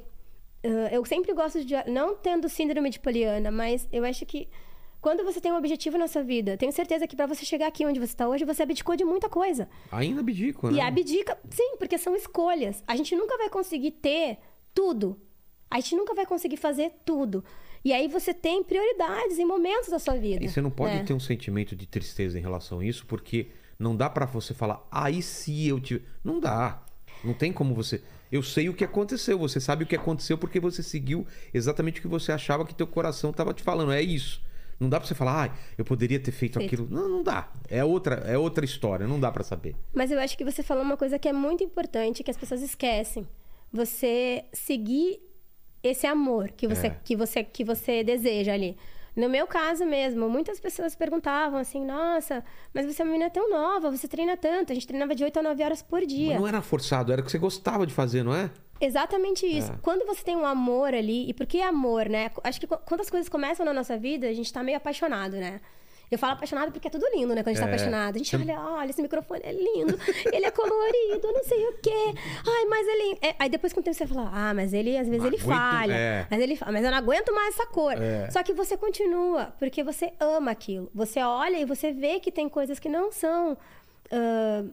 Ah, 0.65 0.89
eu 0.93 1.05
sempre 1.05 1.33
gosto 1.33 1.65
de. 1.65 1.75
Não 1.91 2.15
tendo 2.15 2.49
síndrome 2.49 2.91
de 2.91 2.99
Poliana, 3.01 3.51
mas 3.51 3.89
eu 3.93 4.05
acho 4.05 4.25
que 4.27 4.49
quando 5.01 5.25
você 5.25 5.41
tem 5.41 5.53
um 5.53 5.57
objetivo 5.57 5.97
na 5.97 6.09
sua 6.09 6.23
vida, 6.23 6.57
tenho 6.57 6.73
certeza 6.73 7.07
que 7.07 7.15
pra 7.15 7.27
você 7.27 7.45
chegar 7.45 7.69
aqui 7.69 7.87
onde 7.87 8.01
você 8.01 8.15
tá 8.15 8.29
hoje, 8.29 8.45
você 8.45 8.63
abdicou 8.63 8.97
de 8.97 9.05
muita 9.05 9.29
coisa. 9.29 9.69
Ainda 9.93 10.21
abdico, 10.21 10.71
né? 10.71 10.79
E 10.79 10.81
abdica, 10.81 11.39
sim, 11.51 11.77
porque 11.79 11.97
são 11.97 12.17
escolhas. 12.17 12.83
A 12.87 12.97
gente 12.97 13.15
nunca 13.15 13.37
vai 13.39 13.49
conseguir 13.49 13.93
ter 13.93 14.39
tudo. 14.75 15.21
A 15.71 15.79
gente 15.81 15.95
nunca 15.95 16.15
vai 16.15 16.27
conseguir 16.27 16.57
fazer 16.57 16.93
tudo. 17.05 17.45
E 17.85 17.93
aí 17.93 18.09
você 18.09 18.35
tem 18.35 18.63
prioridades 18.65 19.39
em 19.39 19.45
momentos 19.45 19.89
da 19.89 19.99
sua 19.99 20.17
vida. 20.17 20.45
E 20.45 20.49
você 20.49 20.61
não 20.61 20.71
pode 20.71 20.95
né? 20.95 21.05
ter 21.05 21.15
um 21.15 21.21
sentimento 21.21 21.77
de 21.77 21.87
tristeza 21.87 22.39
em 22.39 22.43
relação 22.43 22.81
a 22.81 22.85
isso, 22.85 23.07
porque 23.07 23.49
não 23.79 23.95
dá 23.95 24.11
pra 24.11 24.27
você 24.27 24.53
falar, 24.53 24.85
aí 24.91 25.23
se 25.23 25.69
eu 25.69 25.79
tive. 25.79 26.05
Não 26.25 26.41
dá. 26.41 26.83
Não 27.23 27.35
tem 27.35 27.53
como 27.53 27.75
você. 27.75 28.03
Eu 28.31 28.43
sei 28.43 28.69
o 28.69 28.75
que 28.75 28.85
aconteceu, 28.85 29.39
você 29.39 29.61
sabe 29.61 29.85
o 29.85 29.87
que 29.87 29.97
aconteceu 29.97 30.37
porque 30.37 30.61
você 30.61 30.83
seguiu 30.83 31.27
exatamente 31.55 31.99
o 31.99 32.03
que 32.03 32.09
você 32.09 32.33
achava 32.33 32.65
que 32.65 32.75
teu 32.75 32.87
coração 32.87 33.33
tava 33.33 33.55
te 33.55 33.63
falando. 33.63 33.93
É 33.93 34.03
isso. 34.03 34.43
Não 34.81 34.89
dá 34.89 34.99
pra 35.01 35.09
você 35.09 35.15
falar, 35.15 35.51
ah, 35.51 35.57
eu 35.77 35.85
poderia 35.85 36.21
ter 36.21 36.31
feito 36.31 36.59
Feito. 36.59 36.67
aquilo. 36.75 36.89
Não, 36.91 37.09
não 37.09 37.23
dá. 37.23 37.49
É 37.69 37.85
outra, 37.85 38.17
é 38.27 38.39
outra 38.39 38.65
história, 38.65 39.07
não 39.07 39.19
dá 39.19 39.31
pra 39.33 39.43
saber. 39.43 39.75
Mas 39.93 40.11
eu 40.11 40.21
acho 40.21 40.37
que 40.39 40.45
você 40.45 40.63
falou 40.63 40.85
uma 40.85 40.97
coisa 40.97 41.19
que 41.19 41.29
é 41.29 41.33
muito 41.33 41.65
importante, 41.65 42.23
que 42.23 42.31
as 42.31 42.37
pessoas 42.37 42.63
esquecem. 42.63 43.27
Você 43.73 44.45
seguir 44.53 45.21
esse 45.83 46.07
amor 46.07 46.51
que 46.53 46.67
você, 46.67 46.87
É. 46.89 46.91
que 47.05 47.17
você, 47.17 47.43
que 47.45 47.65
você 47.65 48.03
deseja 48.05 48.53
ali. 48.55 48.77
No 49.17 49.29
meu 49.29 49.49
caso 49.49 49.85
mesmo, 49.85 50.29
muitas 50.31 50.61
pessoas 50.61 50.95
perguntavam 50.95 51.59
assim: 51.59 51.85
Nossa, 51.85 52.45
mas 52.73 52.87
você 52.87 53.03
é 53.03 53.05
uma 53.05 53.11
menina 53.13 53.29
tão 53.31 53.51
nova, 53.51 53.91
você 53.91 54.07
treina 54.07 54.37
tanto. 54.37 54.71
A 54.71 54.75
gente 54.75 54.87
treinava 54.87 55.13
de 55.13 55.25
8 55.25 55.41
a 55.41 55.43
9 55.43 55.65
horas 55.65 55.83
por 55.83 56.07
dia. 56.07 56.31
Mas 56.35 56.41
não 56.41 56.47
era 56.47 56.63
forçado, 56.63 57.11
era 57.13 57.21
o 57.21 57.25
que 57.25 57.31
você 57.33 57.39
gostava 57.39 57.85
de 57.85 57.93
fazer, 57.93 58.23
não 58.23 58.33
é? 58.33 58.49
Exatamente 58.81 59.47
isso. 59.47 59.73
É. 59.73 59.77
Quando 59.83 60.07
você 60.07 60.23
tem 60.23 60.37
um 60.37 60.47
amor 60.47 60.95
ali, 60.95 61.29
e 61.29 61.35
por 61.35 61.47
que 61.47 61.61
amor, 61.61 62.09
né? 62.09 62.31
Acho 62.45 62.61
que 62.61 62.67
qu- 62.67 62.79
quando 62.85 63.01
as 63.01 63.11
coisas 63.11 63.29
começam 63.29 63.65
na 63.67 63.73
nossa 63.73 63.97
vida, 63.99 64.29
a 64.29 64.33
gente 64.33 64.53
tá 64.53 64.63
meio 64.63 64.77
apaixonado, 64.77 65.37
né? 65.37 65.61
Eu 66.11 66.19
falo 66.19 66.33
apaixonado 66.33 66.73
porque 66.73 66.89
é 66.89 66.91
tudo 66.91 67.05
lindo, 67.15 67.35
né? 67.35 67.43
Quando 67.43 67.49
a 67.49 67.53
gente 67.53 67.61
tá 67.63 67.67
É. 67.67 67.75
apaixonado. 67.75 68.15
A 68.15 68.19
gente 68.19 68.35
olha, 68.35 68.59
olha, 68.59 68.89
esse 68.89 69.03
microfone 69.03 69.41
é 69.45 69.53
lindo, 69.53 69.99
ele 70.33 70.47
é 70.47 70.51
colorido, 70.51 71.21
não 71.31 71.45
sei 71.45 71.67
o 71.69 71.73
quê. 71.83 72.15
Ai, 72.47 72.65
mas 72.65 72.89
ele. 72.89 73.19
é- 73.21 73.35
Aí 73.39 73.51
depois 73.51 73.75
com 73.75 73.81
o 73.81 73.83
tempo 73.83 73.95
você 73.95 74.07
fala, 74.07 74.31
ah, 74.33 74.55
mas 74.55 74.73
ele, 74.73 74.97
às 74.97 75.07
vezes, 75.07 75.21
Não 75.21 75.27
ele 75.27 75.37
aguento, 75.37 75.49
falha. 75.55 75.93
é. 75.95 76.27
Mas 76.31 76.41
ele 76.41 76.59
mas 76.73 76.83
eu 76.85 76.91
não 76.91 76.97
aguento 76.99 77.35
mais 77.35 77.55
essa 77.55 77.67
cor. 77.67 77.93
É. 77.93 78.31
Só 78.31 78.43
que 78.43 78.55
você 78.55 78.75
continua, 78.79 79.53
porque 79.59 79.85
você 79.85 80.13
ama 80.19 80.51
aquilo. 80.53 80.91
Você 80.95 81.21
olha 81.21 81.59
e 81.59 81.67
você 81.67 81.93
vê 81.93 82.19
que 82.21 82.33
tem 82.33 82.49
coisas 82.49 82.79
que 82.79 82.89
não 82.89 83.13
são. 83.13 83.55
ah, 84.11 84.65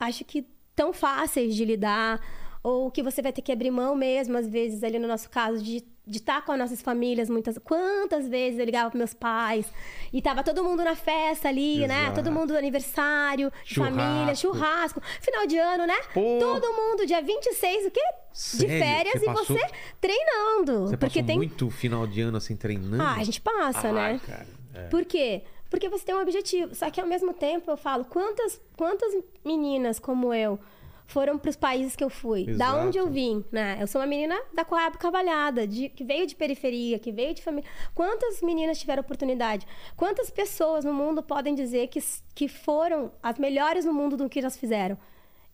acho 0.00 0.24
que 0.24 0.46
tão 0.74 0.92
fáceis 0.92 1.54
de 1.54 1.64
lidar, 1.64 2.20
ou 2.68 2.90
que 2.90 3.00
você 3.02 3.22
vai 3.22 3.32
ter 3.32 3.42
que 3.42 3.52
abrir 3.52 3.70
mão 3.70 3.94
mesmo, 3.94 4.36
às 4.36 4.48
vezes, 4.48 4.82
ali 4.82 4.98
no 4.98 5.06
nosso 5.06 5.30
caso, 5.30 5.62
de 5.62 5.84
de 6.08 6.18
estar 6.18 6.44
com 6.44 6.52
as 6.52 6.58
nossas 6.60 6.80
famílias 6.80 7.28
muitas 7.28 7.58
quantas 7.58 8.28
vezes 8.28 8.60
eu 8.60 8.64
ligava 8.64 8.88
para 8.90 8.96
meus 8.96 9.12
pais 9.12 9.66
e 10.12 10.22
tava 10.22 10.44
todo 10.44 10.62
mundo 10.62 10.84
na 10.84 10.94
festa 10.94 11.48
ali 11.48 11.84
né 11.84 12.02
Exato. 12.04 12.14
todo 12.22 12.30
mundo 12.30 12.56
aniversário 12.56 13.50
de 13.64 13.74
Churrasco. 13.74 13.96
família 13.98 14.34
churrasco 14.36 15.00
final 15.20 15.46
de 15.48 15.58
ano 15.58 15.84
né 15.84 15.96
Pô. 16.14 16.38
todo 16.38 16.72
mundo 16.74 17.04
dia 17.06 17.20
26 17.20 17.86
o 17.86 17.90
quê 17.90 18.00
de 18.32 18.38
Sério? 18.38 18.68
férias 18.68 19.14
Você 19.20 19.24
e 19.24 19.34
passou- 19.34 19.56
você 19.56 19.66
treinando 20.00 20.86
Você 20.86 20.96
porque 20.96 21.24
tem 21.24 21.36
muito 21.38 21.68
final 21.70 22.06
de 22.06 22.20
ano 22.20 22.36
assim 22.36 22.54
treinando? 22.54 23.02
ah 23.02 23.16
a 23.16 23.24
gente 23.24 23.40
passa 23.40 23.88
Ai, 23.88 23.92
né 24.12 24.20
cara, 24.24 24.46
é. 24.74 24.82
por 24.88 25.04
quê? 25.04 25.42
Porque 25.68 25.88
você 25.88 26.04
tem 26.04 26.14
um 26.14 26.20
objetivo. 26.22 26.72
Só 26.76 26.88
que 26.88 27.00
ao 27.00 27.08
mesmo 27.08 27.34
tempo 27.34 27.68
eu 27.68 27.76
falo, 27.76 28.04
quantas, 28.04 28.60
quantas 28.76 29.12
meninas 29.44 29.98
como 29.98 30.32
eu 30.32 30.56
foram 31.06 31.38
para 31.38 31.48
os 31.48 31.56
países 31.56 31.94
que 31.94 32.02
eu 32.02 32.10
fui? 32.10 32.44
Da 32.44 32.52
Exato. 32.52 32.78
onde 32.78 32.98
eu 32.98 33.08
vim, 33.08 33.44
né? 33.50 33.78
Eu 33.80 33.86
sou 33.86 34.00
uma 34.00 34.06
menina 34.06 34.36
da 34.52 34.64
Coab 34.64 34.98
Cavalhada, 34.98 35.66
de, 35.66 35.88
que 35.88 36.04
veio 36.04 36.26
de 36.26 36.34
periferia, 36.34 36.98
que 36.98 37.12
veio 37.12 37.34
de 37.34 37.42
família. 37.42 37.68
Quantas 37.94 38.42
meninas 38.42 38.78
tiveram 38.78 39.00
oportunidade? 39.00 39.66
Quantas 39.96 40.30
pessoas 40.30 40.84
no 40.84 40.92
mundo 40.92 41.22
podem 41.22 41.54
dizer 41.54 41.88
que, 41.88 42.02
que 42.34 42.48
foram 42.48 43.12
as 43.22 43.38
melhores 43.38 43.84
no 43.84 43.94
mundo 43.94 44.16
do 44.16 44.28
que 44.28 44.40
elas 44.40 44.56
fizeram? 44.56 44.98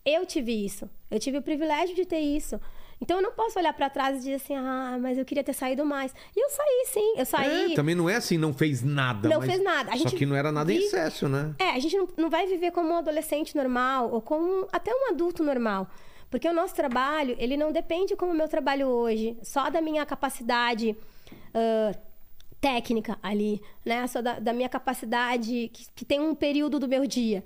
Eu 0.05 0.25
tive 0.25 0.51
isso. 0.51 0.89
Eu 1.09 1.19
tive 1.19 1.37
o 1.37 1.41
privilégio 1.41 1.95
de 1.95 2.05
ter 2.05 2.19
isso. 2.19 2.59
Então 3.03 3.17
eu 3.17 3.21
não 3.23 3.33
posso 3.33 3.59
olhar 3.59 3.73
para 3.73 3.89
trás 3.89 4.15
e 4.15 4.19
dizer 4.19 4.35
assim, 4.35 4.55
ah, 4.55 4.97
mas 4.97 5.17
eu 5.17 5.25
queria 5.25 5.43
ter 5.43 5.51
saído 5.51 5.83
mais. 5.83 6.15
E 6.33 6.39
eu 6.39 6.49
saí, 6.49 6.85
sim. 6.87 7.13
Eu 7.17 7.25
saí. 7.25 7.73
É, 7.73 7.75
também 7.75 7.93
não 7.93 8.09
é 8.09 8.15
assim, 8.15 8.37
não 8.37 8.53
fez 8.53 8.81
nada. 8.81 9.27
Não 9.27 9.41
fez 9.41 9.61
nada. 9.61 9.89
A 9.91 9.97
Só 9.97 10.03
gente 10.03 10.15
que 10.15 10.25
não 10.25 10.37
era 10.37 10.53
nada 10.53 10.71
em 10.71 10.75
vive- 10.75 10.87
excesso, 10.87 11.27
né? 11.27 11.53
É, 11.59 11.71
a 11.71 11.79
gente 11.79 11.97
não, 11.97 12.07
não 12.15 12.29
vai 12.29 12.47
viver 12.47 12.71
como 12.71 12.87
um 12.89 12.95
adolescente 12.97 13.57
normal 13.57 14.09
ou 14.09 14.21
como 14.21 14.65
até 14.71 14.89
um 14.89 15.09
adulto 15.09 15.43
normal. 15.43 15.85
Porque 16.29 16.47
o 16.47 16.53
nosso 16.53 16.73
trabalho, 16.73 17.35
ele 17.37 17.57
não 17.57 17.73
depende 17.73 18.15
como 18.15 18.31
o 18.31 18.35
meu 18.35 18.47
trabalho 18.47 18.87
hoje, 18.87 19.37
só 19.43 19.69
da 19.69 19.81
minha 19.81 20.05
capacidade 20.05 20.95
ah, 21.53 21.91
técnica 22.61 23.19
ali, 23.21 23.61
né? 23.83 24.07
Só 24.07 24.21
da, 24.21 24.39
da 24.39 24.53
minha 24.53 24.69
capacidade 24.69 25.69
que, 25.73 25.85
que 25.93 26.05
tem 26.05 26.21
um 26.21 26.33
período 26.33 26.79
do 26.79 26.87
meu 26.87 27.05
dia. 27.05 27.43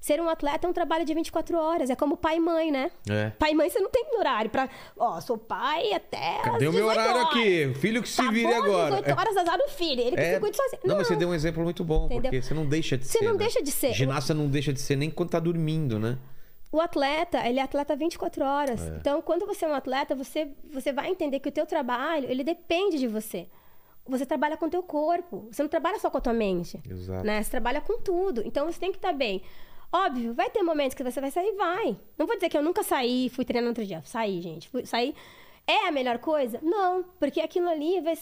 Ser 0.00 0.20
um 0.20 0.28
atleta 0.28 0.66
é 0.66 0.70
um 0.70 0.72
trabalho 0.72 1.04
de 1.04 1.12
24 1.12 1.58
horas, 1.58 1.90
é 1.90 1.96
como 1.96 2.16
pai 2.16 2.36
e 2.36 2.40
mãe, 2.40 2.70
né? 2.70 2.90
É. 3.08 3.30
Pai 3.30 3.50
e 3.50 3.54
mãe, 3.54 3.68
você 3.68 3.80
não 3.80 3.90
tem 3.90 4.04
horário 4.16 4.48
pra. 4.48 4.68
Ó, 4.96 5.20
sou 5.20 5.36
pai 5.36 5.92
até. 5.92 6.38
Cadê 6.44 6.68
o 6.68 6.72
meu 6.72 6.88
18 6.88 6.88
horário 6.88 7.14
horas. 7.16 7.28
aqui? 7.28 7.66
O 7.66 7.74
filho 7.74 8.02
que 8.02 8.08
se 8.08 8.16
tá 8.16 8.30
vire 8.30 8.46
bom, 8.46 8.62
agora. 8.62 8.96
18 9.02 9.18
horas 9.18 9.36
azar 9.36 9.58
do 9.58 9.68
filho, 9.68 10.00
ele 10.00 10.16
que 10.16 10.22
É, 10.22 10.34
se 10.38 10.40
sozinho. 10.40 10.82
Não, 10.84 10.96
mas 10.96 11.08
você 11.08 11.16
deu 11.16 11.28
um 11.28 11.34
exemplo 11.34 11.64
muito 11.64 11.82
bom, 11.82 12.06
Entendeu? 12.06 12.22
porque 12.30 12.42
você 12.42 12.54
não 12.54 12.64
deixa 12.66 12.96
de 12.96 13.06
Você 13.06 13.18
ser. 13.18 13.24
não 13.24 13.32
né? 13.32 13.38
deixa 13.38 13.62
de 13.62 13.70
ser. 13.72 13.92
Ginasta 13.92 14.32
não 14.32 14.48
deixa 14.48 14.72
de 14.72 14.80
ser 14.80 14.94
nem 14.96 15.10
quando 15.10 15.30
tá 15.30 15.40
dormindo, 15.40 15.98
né? 15.98 16.16
O 16.70 16.80
atleta, 16.80 17.46
ele 17.48 17.58
é 17.58 17.62
atleta 17.62 17.96
24 17.96 18.44
horas. 18.44 18.80
É. 18.86 18.96
Então, 19.00 19.22
quando 19.22 19.46
você 19.46 19.64
é 19.64 19.68
um 19.68 19.74
atleta, 19.74 20.14
você, 20.14 20.48
você 20.72 20.92
vai 20.92 21.08
entender 21.10 21.40
que 21.40 21.48
o 21.48 21.52
teu 21.52 21.64
trabalho, 21.66 22.30
ele 22.30 22.44
depende 22.44 22.98
de 22.98 23.08
você. 23.08 23.48
Você 24.06 24.24
trabalha 24.24 24.56
com 24.56 24.66
o 24.66 24.70
teu 24.70 24.82
corpo. 24.82 25.48
Você 25.50 25.62
não 25.62 25.68
trabalha 25.68 25.98
só 25.98 26.08
com 26.10 26.18
a 26.18 26.20
tua 26.20 26.32
mente. 26.34 26.80
Exato. 26.88 27.26
Né? 27.26 27.42
Você 27.42 27.50
trabalha 27.50 27.80
com 27.80 27.98
tudo. 28.00 28.42
Então, 28.44 28.66
você 28.70 28.78
tem 28.78 28.90
que 28.92 28.98
estar 28.98 29.12
bem. 29.12 29.42
Óbvio, 29.92 30.34
vai 30.34 30.50
ter 30.50 30.62
momentos 30.62 30.94
que 30.94 31.02
você 31.02 31.20
vai 31.20 31.30
sair, 31.30 31.52
vai. 31.56 31.96
Não 32.18 32.26
vou 32.26 32.36
dizer 32.36 32.48
que 32.50 32.56
eu 32.58 32.62
nunca 32.62 32.82
saí, 32.82 33.30
fui 33.30 33.44
treinar 33.44 33.64
no 33.64 33.70
outro 33.70 33.86
dia. 33.86 34.02
Saí, 34.04 34.40
gente. 34.42 34.68
Fui, 34.68 34.84
saí. 34.84 35.14
É 35.66 35.86
a 35.86 35.92
melhor 35.92 36.18
coisa? 36.18 36.58
Não, 36.62 37.04
porque 37.20 37.40
aquilo 37.42 37.68
ali, 37.68 38.00
vai, 38.00 38.14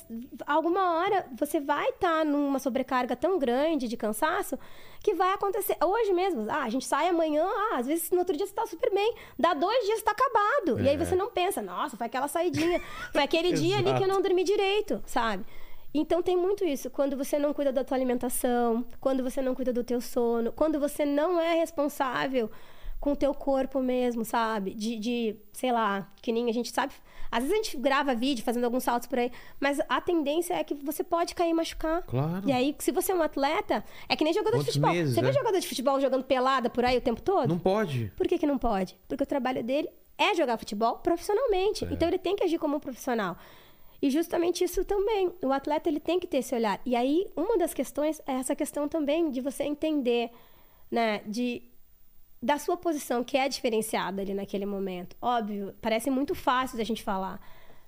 alguma 0.48 0.98
hora, 0.98 1.26
você 1.38 1.60
vai 1.60 1.90
estar 1.90 2.24
numa 2.24 2.58
sobrecarga 2.58 3.14
tão 3.14 3.38
grande 3.38 3.86
de 3.86 3.96
cansaço 3.96 4.58
que 5.00 5.14
vai 5.14 5.32
acontecer. 5.32 5.76
Hoje 5.84 6.12
mesmo, 6.12 6.44
ah, 6.50 6.64
a 6.64 6.68
gente 6.68 6.84
sai 6.84 7.08
amanhã, 7.08 7.44
ah, 7.46 7.76
às 7.78 7.86
vezes 7.86 8.10
no 8.10 8.18
outro 8.18 8.36
dia 8.36 8.46
você 8.46 8.52
tá 8.52 8.66
super 8.66 8.92
bem, 8.92 9.14
dá 9.38 9.54
dois 9.54 9.84
dias 9.86 10.00
você 10.00 10.04
tá 10.04 10.10
acabado. 10.10 10.80
E 10.80 10.88
aí 10.88 10.96
É. 10.96 10.98
você 10.98 11.14
não 11.14 11.30
pensa, 11.30 11.62
nossa, 11.62 11.96
foi 11.96 12.06
aquela 12.08 12.26
saidinha, 12.26 12.80
foi 13.12 13.22
aquele 13.22 13.52
dia 13.54 13.78
ali 13.78 13.94
que 13.94 14.02
eu 14.02 14.08
não 14.08 14.20
dormi 14.20 14.42
direito, 14.42 15.00
sabe? 15.06 15.44
Então 15.98 16.22
tem 16.22 16.36
muito 16.36 16.64
isso. 16.64 16.90
Quando 16.90 17.16
você 17.16 17.38
não 17.38 17.54
cuida 17.54 17.72
da 17.72 17.82
tua 17.82 17.96
alimentação, 17.96 18.84
quando 19.00 19.22
você 19.22 19.40
não 19.40 19.54
cuida 19.54 19.72
do 19.72 19.82
teu 19.82 20.00
sono, 20.00 20.52
quando 20.52 20.78
você 20.78 21.04
não 21.04 21.40
é 21.40 21.54
responsável 21.54 22.50
com 23.00 23.12
o 23.12 23.16
teu 23.16 23.32
corpo 23.34 23.80
mesmo, 23.80 24.24
sabe? 24.24 24.74
De, 24.74 24.96
de, 24.96 25.36
sei 25.52 25.72
lá, 25.72 26.10
que 26.20 26.32
nem 26.32 26.48
a 26.50 26.52
gente 26.52 26.70
sabe. 26.70 26.92
Às 27.30 27.42
vezes 27.42 27.52
a 27.52 27.62
gente 27.62 27.76
grava 27.78 28.14
vídeo 28.14 28.44
fazendo 28.44 28.64
alguns 28.64 28.84
saltos 28.84 29.08
por 29.08 29.18
aí, 29.18 29.30
mas 29.60 29.80
a 29.88 30.00
tendência 30.00 30.54
é 30.54 30.64
que 30.64 30.74
você 30.74 31.02
pode 31.02 31.34
cair 31.34 31.50
e 31.50 31.54
machucar. 31.54 32.02
Claro. 32.02 32.48
E 32.48 32.52
aí, 32.52 32.74
se 32.78 32.92
você 32.92 33.12
é 33.12 33.14
um 33.14 33.22
atleta, 33.22 33.84
é 34.08 34.16
que 34.16 34.24
nem 34.24 34.32
jogador 34.32 34.58
Quantos 34.58 34.66
de 34.66 34.72
futebol. 34.72 34.92
meses, 34.92 35.14
você 35.14 35.20
vê 35.20 35.28
né? 35.28 35.32
jogador 35.32 35.58
de 35.58 35.68
futebol 35.68 36.00
jogando 36.00 36.24
pelada 36.24 36.70
por 36.70 36.84
aí 36.84 36.96
o 36.96 37.00
tempo 37.00 37.22
todo? 37.22 37.48
Não 37.48 37.58
pode. 37.58 38.12
Por 38.16 38.26
que, 38.26 38.38
que 38.38 38.46
não 38.46 38.58
pode? 38.58 38.98
Porque 39.08 39.24
o 39.24 39.26
trabalho 39.26 39.62
dele 39.62 39.88
é 40.18 40.34
jogar 40.34 40.56
futebol 40.56 40.98
profissionalmente. 40.98 41.84
É. 41.84 41.92
Então 41.92 42.08
ele 42.08 42.18
tem 42.18 42.36
que 42.36 42.44
agir 42.44 42.58
como 42.58 42.76
um 42.76 42.80
profissional. 42.80 43.36
E 44.00 44.10
justamente 44.10 44.62
isso 44.62 44.84
também. 44.84 45.32
O 45.42 45.52
atleta 45.52 45.88
ele 45.88 46.00
tem 46.00 46.18
que 46.20 46.26
ter 46.26 46.38
esse 46.38 46.54
olhar. 46.54 46.80
E 46.84 46.94
aí, 46.94 47.26
uma 47.36 47.56
das 47.56 47.72
questões 47.72 48.20
é 48.26 48.34
essa 48.34 48.54
questão 48.54 48.88
também 48.88 49.30
de 49.30 49.40
você 49.40 49.64
entender, 49.64 50.30
né, 50.90 51.20
de 51.26 51.62
da 52.42 52.58
sua 52.58 52.76
posição, 52.76 53.24
que 53.24 53.36
é 53.36 53.48
diferenciada 53.48 54.20
ali 54.22 54.34
naquele 54.34 54.66
momento. 54.66 55.16
Óbvio, 55.20 55.74
parece 55.80 56.10
muito 56.10 56.34
fácil 56.34 56.76
da 56.76 56.84
gente 56.84 57.02
falar. 57.02 57.40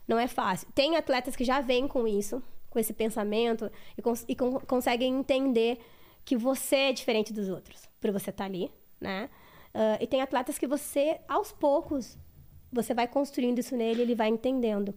Não 0.07 0.19
é 0.19 0.27
fácil. 0.27 0.67
Tem 0.75 0.97
atletas 0.97 1.37
que 1.37 1.45
já 1.45 1.61
vêm 1.61 1.87
com 1.87 2.09
isso, 2.09 2.43
com 2.71 2.79
esse 2.79 2.93
pensamento, 2.95 3.71
e, 3.97 4.03
cons 4.03 4.25
e 4.27 4.35
con- 4.35 4.59
conseguem 4.61 5.15
entender 5.15 5.79
que 6.25 6.37
você 6.37 6.77
é 6.77 6.93
diferente 6.93 7.33
dos 7.33 7.49
outros, 7.49 7.89
por 8.01 8.11
você 8.11 8.31
estar 8.31 8.47
ali, 8.47 8.71
né? 9.01 9.29
Ah, 9.75 9.99
e 10.01 10.07
tem 10.07 10.23
atletas 10.23 10.59
que 10.59 10.67
você, 10.67 11.21
aos 11.29 11.53
poucos, 11.53 12.19
você 12.73 12.95
vai 12.95 13.07
construindo 13.07 13.59
isso 13.59 13.77
nele, 13.77 14.03
ele 14.03 14.15
vai 14.15 14.29
entendendo. 14.29 14.95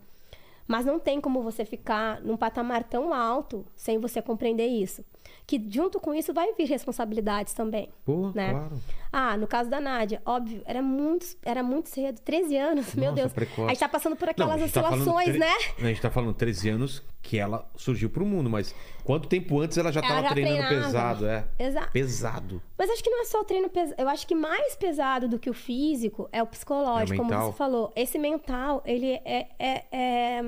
Mas 0.72 0.86
não 0.86 0.98
tem 0.98 1.20
como 1.20 1.42
você 1.42 1.66
ficar 1.66 2.22
num 2.22 2.38
patamar 2.38 2.86
tão 2.86 3.14
alto 3.14 3.66
sem 3.76 3.98
você 3.98 4.22
compreender 4.22 4.68
isso. 4.68 5.04
Que 5.48 5.62
junto 5.70 6.00
com 6.00 6.14
isso 6.14 6.34
vai 6.34 6.54
vir 6.54 6.66
responsabilidades 6.66 7.54
também. 7.54 7.90
Pô, 8.06 8.32
né? 8.34 8.52
claro. 8.52 8.82
Ah, 9.12 9.36
no 9.36 9.46
caso 9.46 9.70
da 9.70 9.82
Nádia, 9.82 10.22
óbvio, 10.26 10.62
era 10.66 10.82
muito, 10.82 11.26
era 11.44 11.62
muito 11.62 11.90
cedo, 11.90 12.22
13 12.22 12.56
anos, 12.56 12.96
meu 12.96 13.10
Nossa, 13.12 13.16
Deus. 13.22 13.34
precoce. 13.34 13.62
A 13.64 13.68
gente 13.70 13.80
tá 13.80 13.90
passando 13.90 14.16
por 14.16 14.26
Não, 14.28 14.32
aquelas 14.32 14.72
tá 14.72 14.82
falando 14.82 15.02
oscilações, 15.02 15.30
tre- 15.30 15.40
né? 15.40 15.54
A 15.80 15.82
gente 15.88 16.02
tá 16.02 16.10
falando 16.10 16.34
13 16.34 16.70
anos 16.70 17.04
que 17.22 17.38
ela 17.38 17.70
surgiu 17.76 18.10
pro 18.10 18.26
mundo, 18.26 18.50
mas 18.50 18.74
quanto 19.04 19.28
tempo 19.28 19.60
antes 19.60 19.78
ela 19.78 19.92
já 19.92 20.00
Ela 20.00 20.08
tava 20.10 20.22
já 20.22 20.30
treinando 20.30 20.58
treinava. 20.68 20.86
pesado, 20.86 21.28
é? 21.28 21.46
Exato. 21.60 21.92
Pesado. 21.92 22.62
Mas 22.78 22.90
acho 22.90 23.04
que 23.04 23.10
não 23.10 23.22
é 23.22 23.26
só 23.26 23.42
o 23.42 23.44
treino 23.44 23.70
pesado. 23.70 23.96
Eu 24.02 24.08
acho 24.08 24.26
que 24.26 24.34
mais 24.36 24.76
pesado 24.76 25.28
do 25.28 25.38
que 25.38 25.50
o 25.50 25.54
físico 25.54 26.30
é 26.32 26.42
o 26.42 26.48
psicológico, 26.48 27.22
É 27.22 27.26
o 27.26 27.28
como 27.28 27.52
você 27.52 27.58
falou. 27.58 27.92
Esse 27.96 28.18
mental, 28.18 28.82
ele 28.86 29.20
é, 29.26 29.48
é- 29.60 29.84
é 29.92 30.42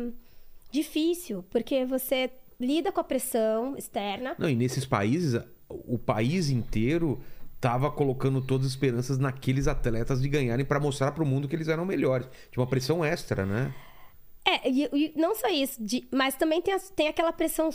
difícil, 0.71 1.43
porque 1.49 1.85
você 1.85 2.31
lida 2.63 2.91
com 2.91 2.99
a 2.99 3.03
pressão 3.03 3.75
externa. 3.77 4.35
Não, 4.39 4.49
e 4.49 4.55
nesses 4.55 4.85
países, 4.85 5.39
o 5.69 5.97
país 5.97 6.49
inteiro 6.49 7.21
tava 7.59 7.89
colocando 7.91 8.41
todas 8.41 8.67
as 8.67 8.73
esperanças 8.73 9.17
naqueles 9.17 9.67
atletas 9.67 10.21
de 10.21 10.27
ganharem 10.27 10.65
pra 10.65 10.79
mostrar 10.79 11.11
pro 11.11 11.25
mundo 11.25 11.47
que 11.47 11.55
eles 11.55 11.67
eram 11.67 11.85
melhores. 11.85 12.27
Tipo, 12.49 12.61
uma 12.61 12.67
pressão 12.67 13.03
extra, 13.05 13.45
né? 13.45 13.73
É, 14.45 14.69
e, 14.69 14.89
e 14.91 15.13
não 15.15 15.33
só 15.35 15.47
isso, 15.47 15.81
de- 15.83 16.05
mas 16.11 16.35
também 16.35 16.61
tem, 16.61 16.77
tem 16.95 17.07
aquela 17.07 17.31
pressão. 17.31 17.69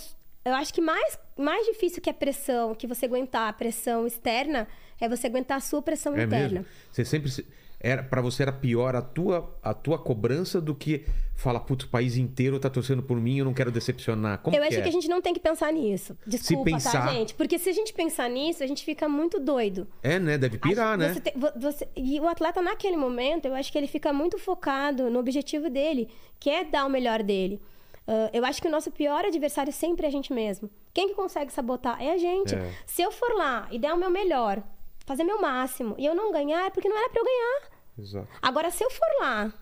Eu 0.44 0.54
acho 0.54 0.72
que 0.74 0.80
mais, 0.82 1.18
mais 1.36 1.66
difícil 1.66 2.02
que 2.02 2.10
a 2.10 2.14
pressão, 2.14 2.74
que 2.74 2.86
você 2.86 3.06
aguentar 3.06 3.48
a 3.48 3.52
pressão 3.52 4.06
externa, 4.06 4.68
é 5.00 5.08
você 5.08 5.26
aguentar 5.26 5.56
a 5.56 5.60
sua 5.60 5.80
pressão 5.80 6.14
É 6.16 6.24
interna. 6.24 6.60
mesmo. 6.60 6.66
Você 6.92 7.04
sempre 7.04 7.30
se- 7.30 7.46
era 7.80 8.02
para 8.02 8.20
você 8.20 8.42
era 8.42 8.52
pior 8.52 8.96
a 8.96 9.02
tua 9.02 9.56
a 9.62 9.72
tua 9.72 9.98
cobrança 9.98 10.60
do 10.60 10.74
que 10.74 11.04
falar, 11.36 11.60
putz, 11.60 11.84
o 11.84 11.88
país 11.88 12.16
inteiro 12.16 12.58
tá 12.58 12.68
torcendo 12.68 13.02
por 13.02 13.16
mim, 13.20 13.38
eu 13.38 13.44
não 13.44 13.54
quero 13.54 13.70
decepcionar. 13.70 14.38
Como 14.38 14.56
eu 14.56 14.62
que 14.62 14.68
acho 14.68 14.78
é? 14.78 14.82
que 14.82 14.88
a 14.88 14.92
gente 14.92 15.08
não 15.08 15.22
tem 15.22 15.32
que 15.32 15.38
pensar 15.38 15.72
nisso. 15.72 16.16
Desculpa, 16.26 16.64
pensar- 16.64 17.06
tá, 17.06 17.12
gente? 17.12 17.34
Porque 17.34 17.58
se 17.58 17.68
a 17.70 17.72
gente 17.72 17.92
pensar 17.92 18.28
nisso, 18.28 18.64
a 18.64 18.66
gente 18.66 18.84
fica 18.84 19.08
muito 19.08 19.38
doido. 19.38 19.86
É, 20.02 20.18
né? 20.18 20.36
Deve 20.36 20.58
pirar, 20.58 20.98
né? 20.98 21.14
você 21.14 21.50
você- 21.56 21.88
e 21.96 22.18
o 22.18 22.26
atleta, 22.26 22.60
naquele 22.60 22.96
momento, 22.96 23.46
eu 23.46 23.54
acho 23.54 23.70
que 23.70 23.78
ele 23.78 23.86
fica 23.86 24.12
muito 24.12 24.38
focado 24.38 25.08
no 25.08 25.18
objetivo 25.20 25.70
dele, 25.70 26.08
que 26.40 26.50
é 26.50 26.64
dar 26.64 26.84
o 26.86 26.90
melhor 26.90 27.22
dele. 27.22 27.60
Ah, 28.08 28.30
eu 28.32 28.44
acho 28.44 28.60
que 28.62 28.66
o 28.66 28.70
nosso 28.70 28.90
pior 28.90 29.24
adversário 29.24 29.72
sempre 29.72 30.06
é 30.06 30.08
a 30.08 30.12
gente 30.12 30.32
mesmo. 30.32 30.70
Quem 30.94 31.08
que 31.08 31.14
consegue 31.14 31.52
sabotar? 31.52 32.02
É 32.02 32.12
a 32.12 32.16
gente. 32.18 32.54
É. 32.54 32.72
Se 32.86 33.02
eu 33.02 33.12
for 33.12 33.32
lá 33.36 33.68
e 33.70 33.78
der 33.78 33.92
o 33.92 33.98
meu 33.98 34.10
melhor, 34.10 34.62
fazer 35.08 35.24
meu 35.24 35.40
máximo, 35.40 35.94
e 35.98 36.06
eu 36.06 36.14
não 36.14 36.30
ganhar, 36.30 36.66
é 36.66 36.70
porque 36.70 36.88
não 36.88 36.96
era 36.96 37.08
pra 37.10 37.20
eu 37.20 37.24
ganhar. 37.24 37.70
Exato. 37.98 38.28
Agora, 38.40 38.70
se 38.70 38.84
eu 38.84 38.90
for 38.90 39.08
lá 39.20 39.52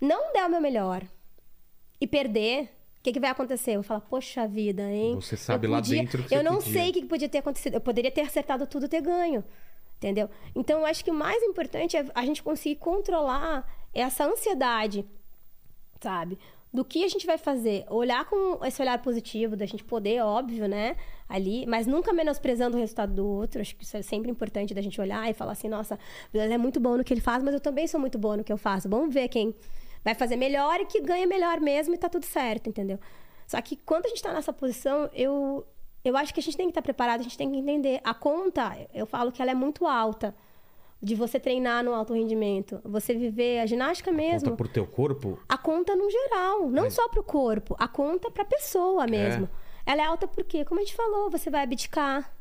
não 0.00 0.32
der 0.32 0.46
o 0.46 0.50
meu 0.50 0.60
melhor 0.60 1.02
e 2.00 2.06
perder, 2.06 2.64
o 2.98 3.02
que, 3.02 3.12
que 3.12 3.20
vai 3.20 3.30
acontecer? 3.30 3.70
Eu 3.72 3.76
vou 3.76 3.84
falar, 3.84 4.00
poxa 4.00 4.46
vida, 4.48 4.82
hein? 4.82 5.14
Você 5.14 5.36
sabe 5.36 5.66
Eu 5.66 5.70
lá 5.70 5.78
podia- 5.78 6.00
dentro 6.00 6.22
que 6.24 6.34
Eu 6.34 6.42
não 6.42 6.56
podia. 6.56 6.72
sei 6.72 6.90
o 6.90 6.92
que 6.92 7.00
que 7.02 7.06
podia 7.06 7.28
ter 7.28 7.38
acontecido. 7.38 7.74
Eu 7.74 7.80
poderia 7.80 8.10
ter 8.10 8.22
acertado 8.22 8.66
tudo 8.66 8.86
e 8.86 8.88
ter 8.88 9.00
ganho. 9.00 9.44
Entendeu? 9.96 10.28
Então, 10.54 10.80
eu 10.80 10.86
acho 10.86 11.02
que 11.04 11.10
o 11.10 11.14
mais 11.14 11.42
importante 11.42 11.96
é 11.96 12.04
a 12.14 12.24
gente 12.26 12.42
conseguir 12.42 12.76
controlar 12.76 13.66
essa 13.94 14.26
ansiedade, 14.26 15.06
sabe? 16.02 16.38
Do 16.76 16.84
que 16.84 17.02
a 17.04 17.08
gente 17.08 17.24
vai 17.24 17.38
fazer. 17.38 17.86
Olhar 17.88 18.26
com 18.26 18.62
esse 18.62 18.82
olhar 18.82 19.00
positivo, 19.00 19.56
da 19.56 19.64
gente 19.64 19.82
poder, 19.82 20.20
óbvio, 20.20 20.68
né? 20.68 20.94
Ali, 21.26 21.64
mas 21.66 21.86
nunca 21.86 22.12
menosprezando 22.12 22.76
o 22.76 22.80
resultado 22.80 23.14
do 23.14 23.26
outro. 23.26 23.62
Acho 23.62 23.74
que 23.74 23.82
isso 23.82 23.96
é 23.96 24.02
sempre 24.02 24.30
importante 24.30 24.74
da 24.74 24.82
gente 24.82 25.00
olhar 25.00 25.28
e 25.30 25.32
falar 25.32 25.52
assim: 25.52 25.68
nossa, 25.68 25.98
ele 26.34 26.52
é 26.52 26.58
muito 26.58 26.78
bom 26.78 26.98
no 26.98 27.02
que 27.02 27.14
ele 27.14 27.22
faz, 27.22 27.42
mas 27.42 27.54
eu 27.54 27.60
também 27.60 27.86
sou 27.86 27.98
muito 27.98 28.18
boa 28.18 28.36
no 28.36 28.44
que 28.44 28.52
eu 28.52 28.58
faço. 28.58 28.90
Vamos 28.90 29.14
ver 29.14 29.26
quem 29.28 29.54
vai 30.04 30.14
fazer 30.14 30.36
melhor 30.36 30.78
e 30.80 30.84
que 30.84 31.00
ganha 31.00 31.26
melhor 31.26 31.60
mesmo 31.60 31.94
e 31.94 31.98
tá 31.98 32.10
tudo 32.10 32.26
certo, 32.26 32.68
entendeu? 32.68 33.00
Só 33.46 33.58
que 33.62 33.76
quando 33.76 34.04
a 34.04 34.08
gente 34.10 34.22
tá 34.22 34.34
nessa 34.34 34.52
posição, 34.52 35.08
eu, 35.14 35.66
eu 36.04 36.14
acho 36.14 36.34
que 36.34 36.40
a 36.40 36.42
gente 36.42 36.58
tem 36.58 36.66
que 36.66 36.72
estar 36.72 36.82
preparado, 36.82 37.20
a 37.20 37.22
gente 37.22 37.38
tem 37.38 37.50
que 37.50 37.56
entender. 37.56 38.00
A 38.04 38.12
conta, 38.12 38.76
eu 38.92 39.06
falo 39.06 39.32
que 39.32 39.40
ela 39.40 39.50
é 39.50 39.54
muito 39.54 39.86
alta. 39.86 40.34
De 41.02 41.14
você 41.14 41.38
treinar 41.38 41.84
no 41.84 41.94
alto 41.94 42.14
rendimento, 42.14 42.80
você 42.82 43.14
viver 43.14 43.60
a 43.60 43.66
ginástica 43.66 44.10
mesmo. 44.10 44.50
Conta 44.50 44.56
por 44.56 44.68
teu 44.68 44.86
corpo. 44.86 45.38
A 45.48 45.58
conta 45.58 45.94
no 45.94 46.10
geral, 46.10 46.70
não 46.70 46.84
Mas- 46.84 46.94
só 46.94 47.06
pro 47.08 47.22
corpo, 47.22 47.76
a 47.78 47.86
conta 47.86 48.30
pra 48.30 48.44
pessoa 48.44 49.06
mesmo. 49.06 49.48
Ela 49.84 50.02
é 50.02 50.06
alta 50.06 50.26
porque, 50.26 50.64
como 50.64 50.80
a 50.80 50.84
gente 50.84 50.96
falou, 50.96 51.30
você 51.30 51.48
vai 51.50 51.62
abdicar, 51.62 52.32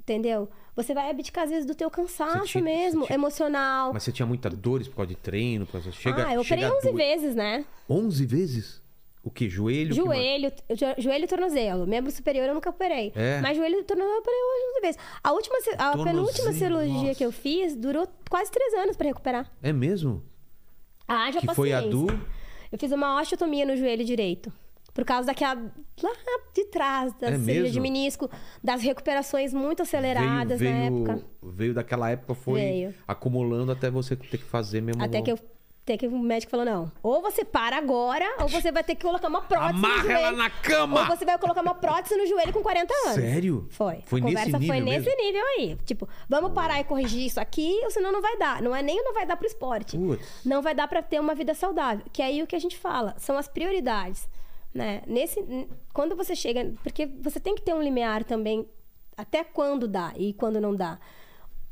entendeu? 0.00 0.48
Você 0.74 0.94
vai 0.94 1.10
abdicar 1.10 1.44
às 1.44 1.50
vezes 1.50 1.66
do 1.66 1.74
teu 1.74 1.90
cansaço 1.90 2.46
tinha- 2.46 2.64
mesmo, 2.64 3.04
tinha- 3.06 3.14
emocional. 3.14 3.92
Mas 3.92 4.02
você 4.02 4.10
tinha 4.10 4.26
muitas 4.26 4.52
dores 4.54 4.88
por 4.88 4.96
causa 4.96 5.08
de 5.10 5.16
treino? 5.16 5.66
Por 5.66 5.72
causa... 5.72 5.92
Chega, 5.92 6.26
ah, 6.26 6.34
eu 6.34 6.42
chega 6.42 6.62
operei 6.62 6.64
a 6.64 6.74
11 6.78 6.90
doer. 6.92 6.96
vezes, 7.20 7.34
né? 7.36 7.64
11 7.88 8.24
vezes? 8.26 8.81
O 9.24 9.30
que? 9.30 9.48
Joelho? 9.48 9.90
que? 9.90 10.00
Joelho, 10.00 10.52
jo- 10.70 10.94
joelho 11.02 11.24
e 11.24 11.28
tornozelo. 11.28 11.86
Membro 11.86 12.10
superior 12.10 12.46
eu 12.48 12.54
nunca 12.54 12.70
operei. 12.70 13.12
É. 13.14 13.40
Mas 13.40 13.56
joelho 13.56 13.78
e 13.80 13.84
tornozelo 13.84 14.14
eu 14.16 14.20
operei 14.20 14.38
11 14.74 14.80
vezes. 14.80 15.00
A, 15.22 15.32
última, 15.32 15.56
a 15.58 15.92
Tornozelo, 15.92 16.04
penúltima 16.04 16.52
cirurgia 16.52 16.92
nossa. 17.02 17.14
que 17.14 17.24
eu 17.24 17.30
fiz 17.32 17.76
durou 17.76 18.08
quase 18.28 18.50
3 18.50 18.74
anos 18.74 18.96
pra 18.96 19.06
recuperar. 19.06 19.50
É 19.62 19.72
mesmo? 19.72 20.22
Ah, 21.06 21.30
já 21.30 21.40
Que 21.40 21.54
foi 21.54 21.72
a 21.72 21.80
do? 21.80 22.06
Eu 22.70 22.78
fiz 22.78 22.90
uma 22.90 23.20
osteotomia 23.20 23.64
no 23.66 23.76
joelho 23.76 24.04
direito. 24.04 24.52
Por 24.94 25.04
causa 25.04 25.26
daquela. 25.28 25.54
lá 26.02 26.10
de 26.54 26.64
trás, 26.66 27.12
da 27.14 27.28
É 27.28 27.38
cirurgia 27.38 27.70
de 27.70 27.80
menisco, 27.80 28.28
das 28.62 28.82
recuperações 28.82 29.54
muito 29.54 29.82
aceleradas 29.82 30.58
veio, 30.58 30.70
na 30.74 30.80
veio, 30.90 30.94
época. 31.08 31.26
Veio 31.42 31.74
daquela 31.74 32.10
época, 32.10 32.34
foi 32.34 32.60
Veio. 32.60 32.94
acumulando 33.08 33.72
até 33.72 33.90
você 33.90 34.14
ter 34.16 34.36
que 34.38 34.44
fazer 34.44 34.82
mesmo. 34.82 35.02
Até 35.02 35.22
que 35.22 35.32
eu. 35.32 35.38
Até 35.82 35.96
que 35.96 36.06
o 36.06 36.16
médico 36.16 36.48
falou: 36.50 36.64
não, 36.64 36.92
ou 37.02 37.20
você 37.20 37.44
para 37.44 37.76
agora, 37.76 38.36
ou 38.40 38.46
você 38.48 38.70
vai 38.70 38.84
ter 38.84 38.94
que 38.94 39.02
colocar 39.04 39.26
uma 39.26 39.42
prótese. 39.42 39.80
no 39.80 39.86
Amarra 39.86 40.02
joelho, 40.02 40.18
ela 40.18 40.32
na 40.32 40.48
cama! 40.48 41.00
Ou 41.00 41.06
você 41.06 41.24
vai 41.24 41.36
colocar 41.38 41.60
uma 41.60 41.74
prótese 41.74 42.16
no 42.16 42.24
joelho 42.24 42.52
com 42.52 42.62
40 42.62 42.94
anos. 42.94 43.14
Sério? 43.14 43.66
Foi. 43.68 44.00
Foi 44.06 44.20
a 44.20 44.24
nesse 44.24 44.36
conversa 44.36 44.58
foi 44.58 44.80
nível 44.80 44.84
nesse 44.84 45.16
mesmo? 45.16 45.22
nível 45.22 45.44
aí. 45.58 45.76
Tipo, 45.84 46.08
vamos 46.28 46.52
parar 46.52 46.78
e 46.78 46.84
corrigir 46.84 47.26
isso 47.26 47.40
aqui, 47.40 47.80
ou 47.82 47.90
senão 47.90 48.12
não 48.12 48.22
vai 48.22 48.38
dar. 48.38 48.62
Não 48.62 48.74
é 48.74 48.80
nem 48.80 49.02
não 49.02 49.12
vai 49.12 49.26
dar 49.26 49.36
pro 49.36 49.46
esporte. 49.46 49.98
Putz. 49.98 50.24
Não 50.44 50.62
vai 50.62 50.72
dar 50.72 50.86
pra 50.86 51.02
ter 51.02 51.18
uma 51.20 51.34
vida 51.34 51.52
saudável. 51.52 52.04
Que 52.12 52.22
é 52.22 52.26
aí 52.26 52.42
o 52.44 52.46
que 52.46 52.54
a 52.54 52.60
gente 52.60 52.78
fala, 52.78 53.16
são 53.18 53.36
as 53.36 53.48
prioridades. 53.48 54.28
Né? 54.72 55.02
Nesse, 55.04 55.44
quando 55.92 56.14
você 56.14 56.36
chega. 56.36 56.72
Porque 56.84 57.06
você 57.06 57.40
tem 57.40 57.56
que 57.56 57.62
ter 57.62 57.74
um 57.74 57.82
limiar 57.82 58.22
também, 58.22 58.68
até 59.16 59.42
quando 59.42 59.88
dá 59.88 60.12
e 60.16 60.32
quando 60.32 60.60
não 60.60 60.76
dá. 60.76 61.00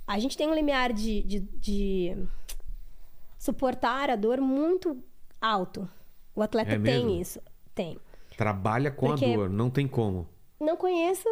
A 0.04 0.18
gente 0.18 0.36
tem 0.36 0.48
um 0.48 0.54
limiar 0.54 0.92
de, 0.92 1.22
de, 1.22 1.38
de 1.38 2.26
suportar 3.41 4.11
a 4.11 4.16
dor 4.16 4.38
muito 4.41 5.03
alto. 5.41 5.88
O 6.34 6.43
atleta 6.43 6.72
É 6.72 6.78
mesmo? 6.78 7.07
tem 7.09 7.20
isso. 7.20 7.41
Tem. 7.74 7.99
Trabalha 8.36 8.91
com 8.91 9.07
Porque- 9.09 9.24
a 9.24 9.34
dor, 9.36 9.49
não 9.49 9.70
tem 9.70 9.88
como. 9.88 10.28
Não 10.61 10.76
conheço 10.76 11.26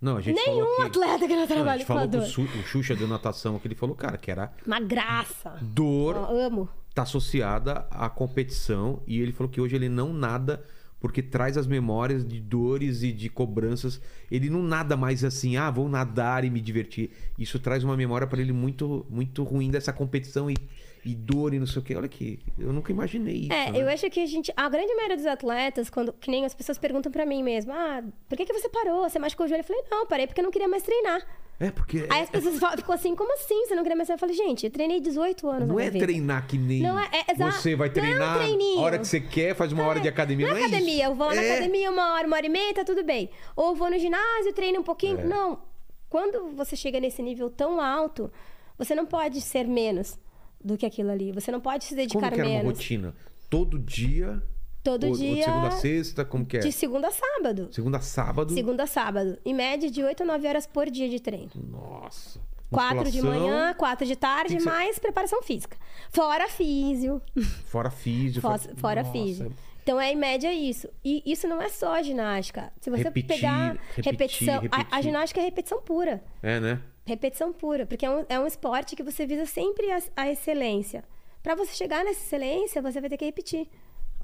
Não, 0.00 0.16
a 0.16 0.20
gente 0.20 0.36
nenhum 0.36 0.58
falou 0.64 0.76
que... 0.76 0.82
atleta 0.82 1.26
que 1.28 1.32
não 1.34 1.40
Não, 1.40 1.46
trabalha 1.46 1.78
gente 1.78 1.86
com 1.86 1.92
a 1.98 2.00
com 2.02 2.08
dor. 2.08 2.22
o, 2.22 2.62
Xuxa 2.64 2.96
de 2.96 3.06
natação, 3.06 3.58
que 3.58 3.68
ele 3.68 3.74
falou, 3.76 3.94
cara, 3.94 4.18
que 4.18 4.30
era 4.30 4.52
Uma 4.66 4.80
graça. 4.80 5.56
dor 5.62 6.16
Ó, 6.16 6.36
amo. 6.36 6.68
tá 6.92 7.02
associada 7.02 7.86
à 7.90 8.08
competição 8.10 9.00
e 9.06 9.20
ele 9.20 9.32
falou 9.32 9.48
que 9.50 9.60
hoje 9.60 9.76
ele 9.76 9.88
não 9.88 10.12
nada 10.12 10.62
porque 11.00 11.22
traz 11.22 11.56
as 11.58 11.66
memórias 11.66 12.26
de 12.26 12.40
dores 12.40 13.02
e 13.02 13.12
de 13.12 13.28
cobranças. 13.28 14.00
Ele 14.30 14.48
não 14.50 14.62
nada 14.62 14.96
mais 14.96 15.22
assim, 15.22 15.56
ah, 15.56 15.70
vou 15.70 15.86
nadar 15.88 16.44
e 16.44 16.50
me 16.50 16.60
divertir. 16.62 17.10
Isso 17.38 17.58
traz 17.58 17.84
uma 17.84 17.94
memória 17.96 18.26
para 18.26 18.40
ele 18.40 18.52
muito 18.52 19.06
muito 19.08 19.42
ruim 19.44 19.70
dessa 19.70 19.92
competição 19.92 20.50
e, 20.50 20.56
e 21.04 21.14
dor 21.14 21.52
e 21.52 21.58
não 21.58 21.66
sei 21.66 21.80
o 21.80 21.84
quê. 21.84 21.94
Olha 21.94 22.08
que 22.08 22.38
eu 22.58 22.72
nunca 22.72 22.90
imaginei 22.90 23.34
isso. 23.42 23.52
É, 23.52 23.70
né? 23.70 23.82
eu 23.82 23.88
acho 23.88 24.08
que 24.10 24.20
a 24.20 24.26
gente. 24.26 24.52
A 24.56 24.68
grande 24.68 24.94
maioria 24.94 25.16
dos 25.16 25.26
atletas, 25.26 25.90
quando, 25.90 26.12
que 26.14 26.30
nem 26.30 26.44
as 26.44 26.54
pessoas 26.54 26.78
perguntam 26.78 27.12
pra 27.12 27.26
mim 27.26 27.42
mesmo: 27.42 27.72
ah, 27.72 28.02
por 28.28 28.36
que, 28.36 28.44
que 28.46 28.52
você 28.52 28.68
parou? 28.68 29.08
Você 29.08 29.18
machucou 29.18 29.44
o 29.46 29.48
joelho? 29.48 29.60
Eu 29.60 29.64
falei: 29.64 29.82
não, 29.90 30.06
parei 30.06 30.26
porque 30.26 30.40
eu 30.40 30.44
não 30.44 30.50
queria 30.50 30.68
mais 30.68 30.82
treinar. 30.82 31.20
É 31.60 31.70
porque 31.70 32.04
Aí 32.10 32.22
as 32.22 32.30
pessoas 32.30 32.58
falam, 32.58 32.76
ficam 32.78 32.94
assim: 32.94 33.14
como 33.14 33.32
assim? 33.34 33.66
Você 33.66 33.74
não 33.76 33.82
queria 33.82 33.94
mais 33.96 34.08
treinar? 34.08 34.16
Eu 34.16 34.34
falei: 34.34 34.34
gente, 34.48 34.64
eu 34.66 34.70
treinei 34.72 35.00
18 35.00 35.48
anos. 35.48 35.68
não 35.68 35.78
é 35.78 35.90
vida. 35.90 36.04
treinar 36.04 36.46
que 36.46 36.58
nem 36.58 36.82
Não 36.82 36.98
é- 36.98 37.08
é 37.28 37.34
você 37.34 37.76
vai 37.76 37.88
não 37.88 37.92
é 37.96 38.00
treinar 38.00 38.38
treininho. 38.38 38.80
a 38.80 38.82
hora 38.82 38.98
que 38.98 39.06
você 39.06 39.20
quer, 39.20 39.54
faz 39.54 39.70
uma 39.72 39.84
hora 39.86 40.00
de 40.00 40.08
academia. 40.08 40.46
Não 40.48 40.54
Não, 40.54 40.60
é 40.60 40.64
é 40.64 40.66
isso. 40.66 40.74
academia, 40.74 41.04
eu 41.04 41.14
vou 41.14 41.26
lá 41.28 41.34
na 41.34 41.42
É. 41.42 41.52
academia 41.52 41.90
uma 41.90 42.14
hora, 42.14 42.26
uma 42.26 42.36
hora 42.36 42.46
e 42.46 42.48
meia, 42.48 42.74
tá 42.74 42.82
tudo 42.84 43.04
bem. 43.04 43.30
Ou 43.54 43.74
vou 43.74 43.88
no 43.90 43.98
ginásio, 43.98 44.52
treino 44.52 44.80
um 44.80 44.82
pouquinho. 44.82 45.20
É. 45.20 45.24
Não. 45.24 45.60
Quando 46.08 46.50
você 46.56 46.74
chega 46.76 46.98
nesse 46.98 47.22
nível 47.22 47.48
tão 47.50 47.80
alto, 47.80 48.30
você 48.78 48.94
não 48.94 49.06
pode 49.06 49.40
ser 49.40 49.66
menos 49.66 50.18
do 50.64 50.76
que 50.78 50.86
aquilo 50.86 51.10
ali. 51.10 51.30
Você 51.32 51.52
não 51.52 51.60
pode 51.60 51.84
se 51.84 51.90
Como 51.90 52.00
dedicar 52.02 52.32
que 52.32 52.40
era 52.40 52.48
uma 52.48 52.58
menos. 52.58 52.72
rotina? 52.78 53.14
Todo 53.50 53.78
dia? 53.78 54.42
Todo 54.82 55.04
ou, 55.04 55.10
ou 55.10 55.16
dia. 55.16 55.34
de 55.36 55.42
segunda 55.44 55.68
a 55.68 55.70
sexta? 55.72 56.24
Como 56.24 56.44
que 56.44 56.56
é? 56.56 56.60
De 56.60 56.72
segunda 56.72 57.08
a 57.08 57.10
sábado. 57.10 57.68
Segunda 57.70 57.98
a 57.98 58.00
sábado? 58.00 58.52
Segunda 58.52 58.82
a 58.82 58.86
sábado. 58.86 59.38
Em 59.44 59.54
média 59.54 59.90
de 59.90 60.02
8 60.02 60.22
a 60.22 60.26
9 60.26 60.46
horas 60.48 60.66
por 60.66 60.90
dia 60.90 61.08
de 61.08 61.20
treino. 61.20 61.50
Nossa. 61.54 62.40
Quatro 62.70 63.08
de 63.10 63.22
manhã, 63.22 63.72
quatro 63.74 64.04
de 64.04 64.16
tarde, 64.16 64.58
ser- 64.60 64.64
mais 64.68 64.98
preparação 64.98 65.40
física. 65.42 65.76
Fora 66.10 66.48
físio. 66.48 67.22
Fora 67.66 67.90
físio. 67.90 68.42
Fora, 68.42 68.58
fora, 68.76 69.02
Nossa, 69.02 69.12
físio. 69.12 69.52
Então 69.82 70.00
é 70.00 70.10
em 70.12 70.16
média 70.16 70.52
isso. 70.52 70.88
E 71.04 71.22
isso 71.24 71.46
não 71.46 71.60
é 71.62 71.68
só 71.68 72.02
ginástica. 72.02 72.72
Se 72.80 72.90
você 72.90 73.04
Repetir, 73.04 73.26
pegar 73.28 73.76
repetir, 73.94 74.04
repetição. 74.10 74.54
a- 74.54 74.58
A, 74.58 74.78
repetir. 74.78 75.02
ginástica 75.02 75.40
é 75.40 75.44
repetição 75.44 75.80
pura. 75.82 76.24
É, 76.42 76.58
né? 76.58 76.80
Repetição 77.06 77.52
pura. 77.52 77.84
Porque 77.86 78.06
é 78.06 78.10
um, 78.10 78.24
é 78.28 78.38
um 78.40 78.46
esporte 78.46 78.96
que 78.96 79.02
você 79.02 79.26
visa 79.26 79.46
sempre 79.46 79.90
a, 79.90 80.00
a 80.16 80.30
excelência. 80.30 81.04
Pra 81.42 81.54
você 81.54 81.72
chegar 81.74 82.04
nessa 82.04 82.20
excelência, 82.20 82.80
você 82.80 83.00
vai 83.00 83.10
ter 83.10 83.16
que 83.18 83.24
repetir. 83.24 83.68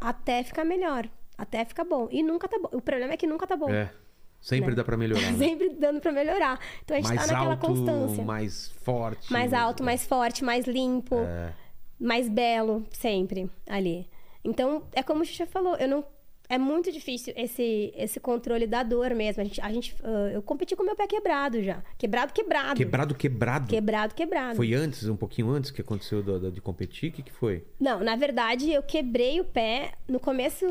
Até 0.01 0.43
ficar 0.43 0.65
melhor. 0.65 1.09
Até 1.37 1.65
ficar 1.65 1.85
bom. 1.85 2.09
E 2.11 2.23
nunca 2.23 2.49
tá 2.49 2.59
bom. 2.59 2.69
O 2.73 2.81
problema 2.81 3.13
é 3.13 3.17
que 3.17 3.27
nunca 3.27 3.47
tá 3.47 3.57
bom. 3.57 3.71
É. 3.71 3.93
Sempre 4.41 4.71
Né? 4.71 4.77
dá 4.77 4.85
pra 4.85 4.97
melhorar. 4.97 5.21
né? 5.33 5.39
sempre 5.39 5.69
dando 5.71 6.01
pra 6.01 6.13
melhorar. 6.13 6.59
Então 6.83 6.97
a 6.97 7.01
gente 7.01 7.09
mais 7.15 7.27
tá 7.27 7.33
naquela 7.35 7.53
alto, 7.55 7.67
constância. 7.67 8.25
mais 8.25 8.69
forte. 8.83 9.31
Mais 9.33 9.53
alto, 9.53 9.83
mais 9.85 10.07
forte, 10.07 10.43
mais 10.43 10.65
limpo, 10.67 11.17
É. 11.17 11.53
mais 11.99 12.27
belo, 12.29 12.87
sempre 12.91 13.51
ali. 13.69 14.09
Então, 14.43 14.85
é 14.93 15.03
como 15.03 15.21
a 15.21 15.25
gente 15.25 15.37
já 15.37 15.47
falou, 15.47 15.77
eu 15.77 15.87
não. 15.87 16.05
É 16.53 16.59
muito 16.59 16.91
difícil 16.91 17.33
esse, 17.37 17.93
esse 17.97 18.19
controle 18.19 18.67
da 18.67 18.83
dor 18.83 19.15
mesmo. 19.15 19.41
A 19.41 19.45
gente, 19.45 19.61
a 19.61 19.73
gente, 19.73 19.95
ah, 20.03 20.31
eu 20.33 20.43
competi 20.43 20.75
com 20.75 20.83
meu 20.83 20.97
pé 20.97 21.07
quebrado 21.07 21.63
já. 21.63 21.81
Quebrado, 21.97 22.33
quebrado. 22.33 22.75
Quebrado, 22.77 23.15
quebrado. 23.15 23.67
Quebrado, 23.69 24.15
quebrado. 24.17 24.57
Foi 24.57 24.75
antes, 24.75 25.07
um 25.09 25.17
pouquinho 25.17 25.49
antes 25.51 25.71
que 25.71 25.81
aconteceu 25.81 26.23
do- 26.25 26.41
do- 26.41 26.51
de 26.51 26.61
competir? 26.61 27.11
O 27.11 27.13
que, 27.13 27.23
que 27.23 27.31
foi? 27.33 27.65
Não, 27.79 28.01
na 28.01 28.17
verdade, 28.17 28.69
eu 28.73 28.83
quebrei 28.83 29.41
o 29.41 29.45
pé. 29.45 29.93
No 30.09 30.19
começo, 30.19 30.67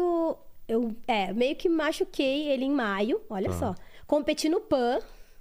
eu 0.67 0.93
é, 1.07 1.32
meio 1.32 1.55
que 1.55 1.69
machuquei 1.69 2.49
ele 2.49 2.65
em 2.65 2.71
maio, 2.71 3.21
olha 3.30 3.47
Tá. 3.49 3.55
só. 3.57 3.75
Competi 4.05 4.49
no 4.49 4.59
PAN 4.59 4.99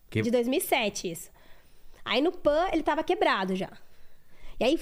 Que- 0.09 0.23
de 0.23 0.31
2007, 0.31 1.11
isso. 1.11 1.31
Aí 2.05 2.23
no 2.23 2.31
PAN, 2.31 2.69
ele 2.73 2.85
tava 2.85 3.03
quebrado 3.03 3.57
já. 3.57 3.71
E 4.61 4.65
aí, 4.65 4.79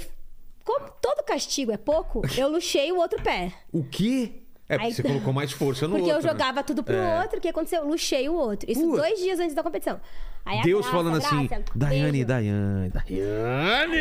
como 0.64 0.90
todo 1.00 1.24
castigo 1.24 1.72
é 1.72 1.76
pouco, 1.78 2.20
eu 2.38 2.48
luxei 2.50 2.92
o 2.92 2.98
outro 2.98 3.22
pé. 3.22 3.52
O 3.72 3.82
quê? 3.82 4.42
É, 4.68 4.74
porque 4.74 4.86
Aí- 4.88 4.92
você 4.94 5.02
colocou 5.02 5.32
mais 5.32 5.52
força 5.52 5.86
no 5.86 5.96
Porque 5.96 6.10
outro. 6.12 6.26
eu 6.28 6.32
né? 6.32 6.38
jogava 6.38 6.62
tudo 6.64 6.82
pro 6.82 6.94
É. 6.96 7.20
outro. 7.22 7.38
O 7.38 7.40
que 7.40 7.48
aconteceu? 7.48 7.82
Eu 7.82 7.88
luxei 7.88 8.28
o 8.28 8.34
outro. 8.34 8.68
Isso 8.70 8.80
Putz. 8.82 8.96
dois 9.00 9.18
dias 9.20 9.38
antes 9.38 9.54
da 9.54 9.62
competição. 9.62 10.00
Aí 10.44 10.62
Deus 10.62 10.82
Graça, 10.82 10.96
falando 10.96 11.16
assim, 11.18 11.46
Graça, 11.46 11.64
Daiane, 11.74 12.10
beijo. 12.12 12.26
Daiane, 12.26 12.88
Daiane, 12.90 13.96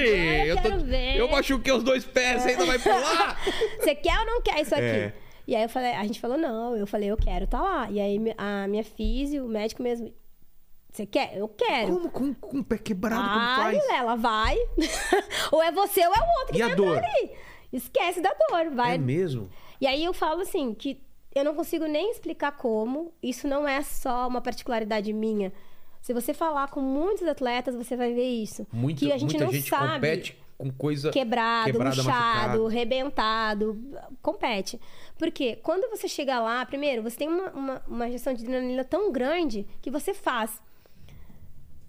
eu 0.48 0.56
eu, 0.56 0.62
quero 0.62 0.80
ver. 0.80 1.16
eu 1.18 1.28
machuquei 1.30 1.74
os 1.74 1.84
dois 1.84 2.04
pés, 2.06 2.42
você 2.42 2.50
ainda 2.50 2.66
vai 2.66 2.80
pular? 2.80 3.40
Você 3.80 3.96
quer 3.96 4.20
ou 4.20 4.26
não 4.26 4.42
quer 4.42 4.62
isso 4.62 4.74
aqui? 4.74 4.84
É. 4.84 5.14
E 5.48 5.56
aí 5.56 5.62
eu 5.64 5.70
falei, 5.70 5.92
a 5.94 6.04
gente 6.04 6.20
falou, 6.20 6.38
não, 6.38 6.76
eu 6.76 6.88
falei, 6.88 7.10
eu 7.12 7.18
quero 7.18 7.46
tá 7.46 7.62
lá. 7.62 7.88
E 7.92 8.00
aí 8.00 8.20
a 8.38 8.68
minha 8.68 8.84
físio, 8.84 9.46
o 9.46 9.48
médico 9.50 9.84
mesmo, 9.84 10.12
você 10.92 11.06
quer? 11.06 11.36
Eu 11.38 11.48
quero. 11.48 11.94
Como 11.94 12.10
com, 12.10 12.34
com 12.34 12.60
o 12.60 12.64
pé 12.64 12.78
quebrado, 12.80 13.22
como 13.22 13.40
Ah, 13.40 13.56
faz? 13.58 13.80
Vilela, 13.80 14.16
vai. 14.16 14.56
ou 15.52 15.62
é 15.62 15.72
você 15.72 16.00
ou 16.08 16.14
é 16.14 16.20
o 16.20 16.40
outro 16.40 16.54
que 16.54 16.60
E 16.60 16.62
a 16.64 16.66
entrar 16.70 16.76
dor? 16.76 16.98
ali. 16.98 17.32
Esquece 17.74 18.22
da 18.22 18.34
dor, 18.50 18.70
vai. 18.74 18.96
É 18.96 18.98
mesmo? 18.98 19.50
E 19.80 19.88
aí 19.88 20.04
eu 20.04 20.14
falo 20.14 20.42
assim, 20.42 20.74
que 20.74 21.02
eu 21.34 21.44
não 21.44 21.54
consigo 21.56 21.86
nem 21.86 22.12
explicar 22.12 22.54
como. 22.54 23.14
Isso 23.22 23.48
não 23.48 23.68
é 23.68 23.82
só 23.84 24.28
uma 24.28 24.42
particularidade 24.42 25.12
minha. 25.12 25.52
Se 26.02 26.14
você 26.14 26.34
falar 26.34 26.70
com 26.70 26.80
muitos 26.80 27.28
atletas, 27.28 27.76
você 27.76 27.96
vai 27.98 28.14
ver 28.14 28.28
isso. 28.30 28.66
Muito, 28.72 29.00
que 29.00 29.12
a 29.12 29.18
gente 29.18 29.32
muita 29.32 29.46
não 29.46 29.52
gente 29.52 29.70
sabe. 29.70 29.94
compete 29.94 30.38
com 30.58 30.72
coisa 30.72 31.10
quebrado, 31.12 31.72
quebrada, 31.72 32.04
machucada. 32.04 32.70
rebentado, 32.70 33.84
compete. 34.22 34.80
Porque 35.18 35.58
quando 35.58 35.90
você 35.90 36.08
chega 36.08 36.40
lá, 36.40 36.66
primeiro, 36.66 37.02
você 37.04 37.18
tem 37.18 37.28
uma, 37.28 37.50
uma, 37.52 37.84
uma 37.88 38.10
gestão 38.12 38.34
de 38.34 38.44
adrenalina 38.46 38.84
tão 38.86 39.12
grande 39.12 39.66
que 39.82 39.92
você 39.92 40.14
faz. 40.14 40.62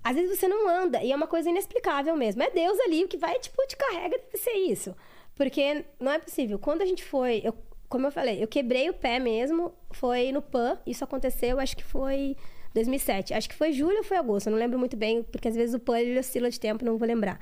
Às 0.03 0.14
vezes 0.14 0.39
você 0.39 0.47
não 0.47 0.68
anda, 0.68 1.03
e 1.03 1.11
é 1.11 1.16
uma 1.16 1.26
coisa 1.26 1.51
inexplicável 1.51 2.16
mesmo. 2.16 2.43
É 2.43 2.51
Deus 2.51 2.78
ali 2.80 3.05
o 3.05 3.09
que 3.09 3.16
vai, 3.16 3.39
tipo, 3.39 3.57
te 3.66 3.76
carrega, 3.76 4.16
deve 4.18 4.39
ser 4.39 4.53
isso. 4.55 4.95
Porque 5.34 5.84
não 6.01 6.12
é 6.12 6.18
possível. 6.18 6.59
Quando 6.59 6.82
a 6.82 6.87
gente 6.87 7.05
foi, 7.05 7.41
eu- 7.45 7.55
como 7.89 8.07
eu 8.07 8.11
falei, 8.11 8.43
eu 8.43 8.49
quebrei 8.49 8.89
o 8.91 8.95
pé 8.95 9.18
mesmo, 9.18 9.72
foi 9.91 10.32
no 10.32 10.43
PAN, 10.43 10.78
isso 10.87 11.05
aconteceu, 11.05 11.59
acho 11.61 11.76
que 11.76 11.84
foi 11.84 12.37
2007. 12.74 13.32
Acho 13.34 13.49
que 13.49 13.55
foi 13.55 13.72
julho 13.72 13.99
ou 13.99 14.05
foi 14.05 14.16
agosto, 14.16 14.49
eu 14.49 14.53
não 14.53 14.59
lembro 14.59 14.78
muito 14.78 14.97
bem, 14.97 15.22
porque 15.22 15.49
às 15.49 15.55
vezes 15.55 15.74
o 15.74 15.80
PAN 15.80 15.99
ele 15.99 16.18
oscila 16.18 16.51
de 16.51 16.59
tempo, 16.61 16.84
não 16.84 16.97
vou 16.97 17.07
lembrar. 17.07 17.41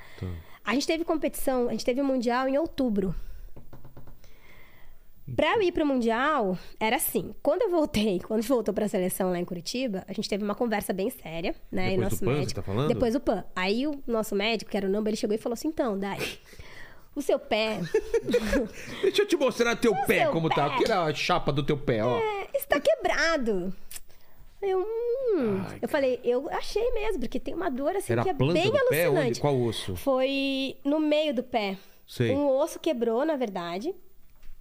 A 0.65 0.75
gente 0.75 0.87
teve 0.87 1.05
competição, 1.05 1.69
a 1.69 1.73
gente 1.73 1.85
teve 1.85 2.01
mundial 2.03 2.49
em 2.49 2.57
outubro. 2.57 3.15
Pra 5.35 5.55
eu 5.55 5.63
ir 5.63 5.73
pro 5.73 5.87
Mundial, 5.87 6.59
era 6.79 6.97
assim. 6.97 7.35
Quando 7.43 7.63
eu 7.63 7.71
voltei, 7.71 8.21
quando 8.27 8.39
a 8.39 8.43
gente 8.43 8.49
voltou 8.49 8.75
pra 8.75 8.87
seleção 8.87 9.31
lá 9.31 9.39
em 9.39 9.45
Curitiba, 9.45 10.05
a 10.07 10.13
gente 10.13 10.29
teve 10.29 10.45
uma 10.45 10.55
conversa 10.55 10.93
bem 10.93 11.09
séria, 11.09 11.55
né? 11.73 11.91
Depois 11.91 11.95
e 11.95 12.01
nosso 12.03 12.17
do 12.17 12.25
PAN, 12.27 12.33
você 12.33 12.39
médico, 12.41 12.61
tá 12.61 12.63
falando? 12.63 12.89
Depois 12.89 13.15
do 13.15 13.21
PAN. 13.21 13.45
Aí 13.57 13.87
o 13.87 14.03
nosso 14.07 14.35
médico, 14.35 14.71
que 14.71 14.77
era 14.77 14.87
o 14.87 14.91
Namba, 14.91 15.09
ele 15.09 15.17
chegou 15.17 15.35
e 15.35 15.39
falou 15.39 15.55
assim: 15.55 15.69
então, 15.69 15.99
Dai, 15.99 16.19
o 17.15 17.23
seu 17.23 17.39
pé 17.39 17.81
Deixa 19.03 19.23
eu 19.23 19.27
te 19.27 19.37
mostrar 19.37 19.77
teu 19.77 19.95
pé 20.07 20.25
seu 20.25 20.33
como 20.33 20.49
tá. 20.49 20.71
pé. 20.71 20.77
Tira 20.79 21.03
a 21.03 21.15
chapa 21.15 21.53
do 21.53 21.63
teu 21.63 21.77
pé, 21.77 22.05
ó. 22.05 22.19
é, 22.19 22.49
está 22.55 22.81
quebrado. 22.81 23.73
Eu, 24.63 24.81
hum. 24.81 25.63
Ai, 25.69 25.79
eu 25.83 25.89
falei, 25.89 26.21
eu 26.25 26.49
achei 26.51 26.91
mesmo, 26.93 27.21
porque 27.21 27.39
tem 27.39 27.55
uma 27.55 27.71
dor 27.71 27.95
assim 27.97 28.13
Era 28.15 28.23
que 28.23 28.31
é 28.31 28.35
planta 28.35 28.55
bem 28.55 28.71
do 28.71 28.73
pé? 28.89 29.05
alucinante. 29.05 29.29
Onde? 29.29 29.41
Qual 29.41 29.61
osso? 29.61 29.97
Foi 29.97 30.77
no 30.85 30.99
meio 30.99 31.35
do 31.35 31.43
pé. 31.43 31.77
Sei. 32.07 32.31
Um 32.31 32.49
osso 32.49 32.79
quebrou, 32.81 33.25
na 33.27 33.37
verdade. 33.37 33.95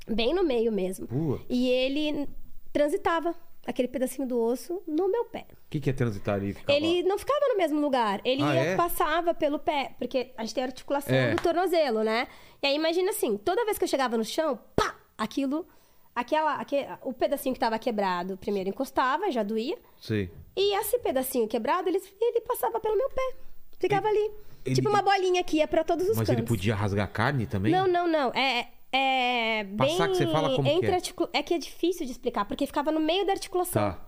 Bem 0.07 0.33
no 0.33 0.43
meio 0.43 0.71
mesmo. 0.71 1.07
Putz. 1.07 1.45
E 1.49 1.69
ele 1.69 2.27
transitava 2.73 3.33
aquele 3.65 3.87
pedacinho 3.87 4.27
do 4.27 4.37
osso 4.41 4.81
no 4.85 5.09
meu 5.09 5.25
pé. 5.25 5.45
O 5.73 5.75
que, 5.75 5.79
que 5.81 5.89
é 5.89 5.93
transitar 5.93 6.35
ali? 6.35 6.53
Ficava- 6.53 6.77
Ele 6.77 7.01
não 7.01 7.17
ficava 7.17 7.39
no 7.49 7.57
mesmo 7.57 7.79
lugar. 7.81 8.21
Ele 8.23 8.43
Ah, 8.43 8.53
ia- 8.53 8.61
é? 8.61 8.75
passava 8.75 9.33
pelo 9.33 9.57
pé. 9.57 9.95
Porque 9.97 10.31
a 10.37 10.43
gente 10.43 10.53
tem 10.53 10.63
a 10.63 10.67
articulação 10.67 11.15
É. 11.15 11.33
do 11.33 11.41
tornozelo, 11.41 12.03
né? 12.03 12.27
E 12.61 12.67
aí 12.67 12.75
imagina 12.75 13.09
assim, 13.09 13.37
toda 13.37 13.65
vez 13.65 13.79
que 13.79 13.83
eu 13.83 13.87
chegava 13.87 14.15
no 14.15 14.23
chão, 14.23 14.59
pá! 14.75 14.95
Aquilo. 15.17 15.65
Aquela, 16.15 16.57
aque- 16.57 16.85
o 17.01 17.11
pedacinho 17.11 17.55
que 17.55 17.59
tava 17.59 17.79
quebrado 17.79 18.37
primeiro 18.37 18.69
encostava, 18.69 19.31
já 19.31 19.41
doía. 19.41 19.75
Sei. 19.99 20.29
E 20.55 20.77
esse 20.77 20.99
pedacinho 20.99 21.47
quebrado, 21.47 21.89
ele, 21.89 21.99
ele 22.21 22.41
passava 22.41 22.79
pelo 22.79 22.95
meu 22.95 23.09
pé. 23.09 23.33
Ficava 23.79 24.07
ali. 24.07 24.29
ele- 24.63 24.75
Tipo 24.75 24.89
uma 24.89 25.01
bolinha 25.01 25.43
que 25.43 25.57
ia 25.57 25.67
pra 25.67 25.83
todos 25.83 26.03
os 26.07 26.15
Mas 26.15 26.27
cantos. 26.27 26.39
ele 26.41 26.47
podia 26.47 26.75
rasgar 26.75 27.11
carne 27.11 27.47
também? 27.47 27.71
Não, 27.71 27.87
não, 27.87 28.07
não. 28.07 28.29
É, 28.35 28.67
é 28.91 29.63
bem. 29.63 29.75
Passar 29.89 30.07
que 30.07 30.17
você 30.17 30.27
fala 30.27 30.55
como 30.55 30.69
que 30.69 30.75
entre 30.75 30.91
é? 30.91 30.93
articula- 30.95 31.29
é 31.33 31.41
que 31.41 31.53
é 31.55 31.57
difícil 31.57 32.05
de 32.05 32.11
explicar, 32.11 32.45
porque 32.45 32.67
ficava 32.67 32.91
no 32.91 32.99
meio 32.99 33.25
da 33.25 33.31
articulação. 33.33 33.81
Tá. 33.91 33.99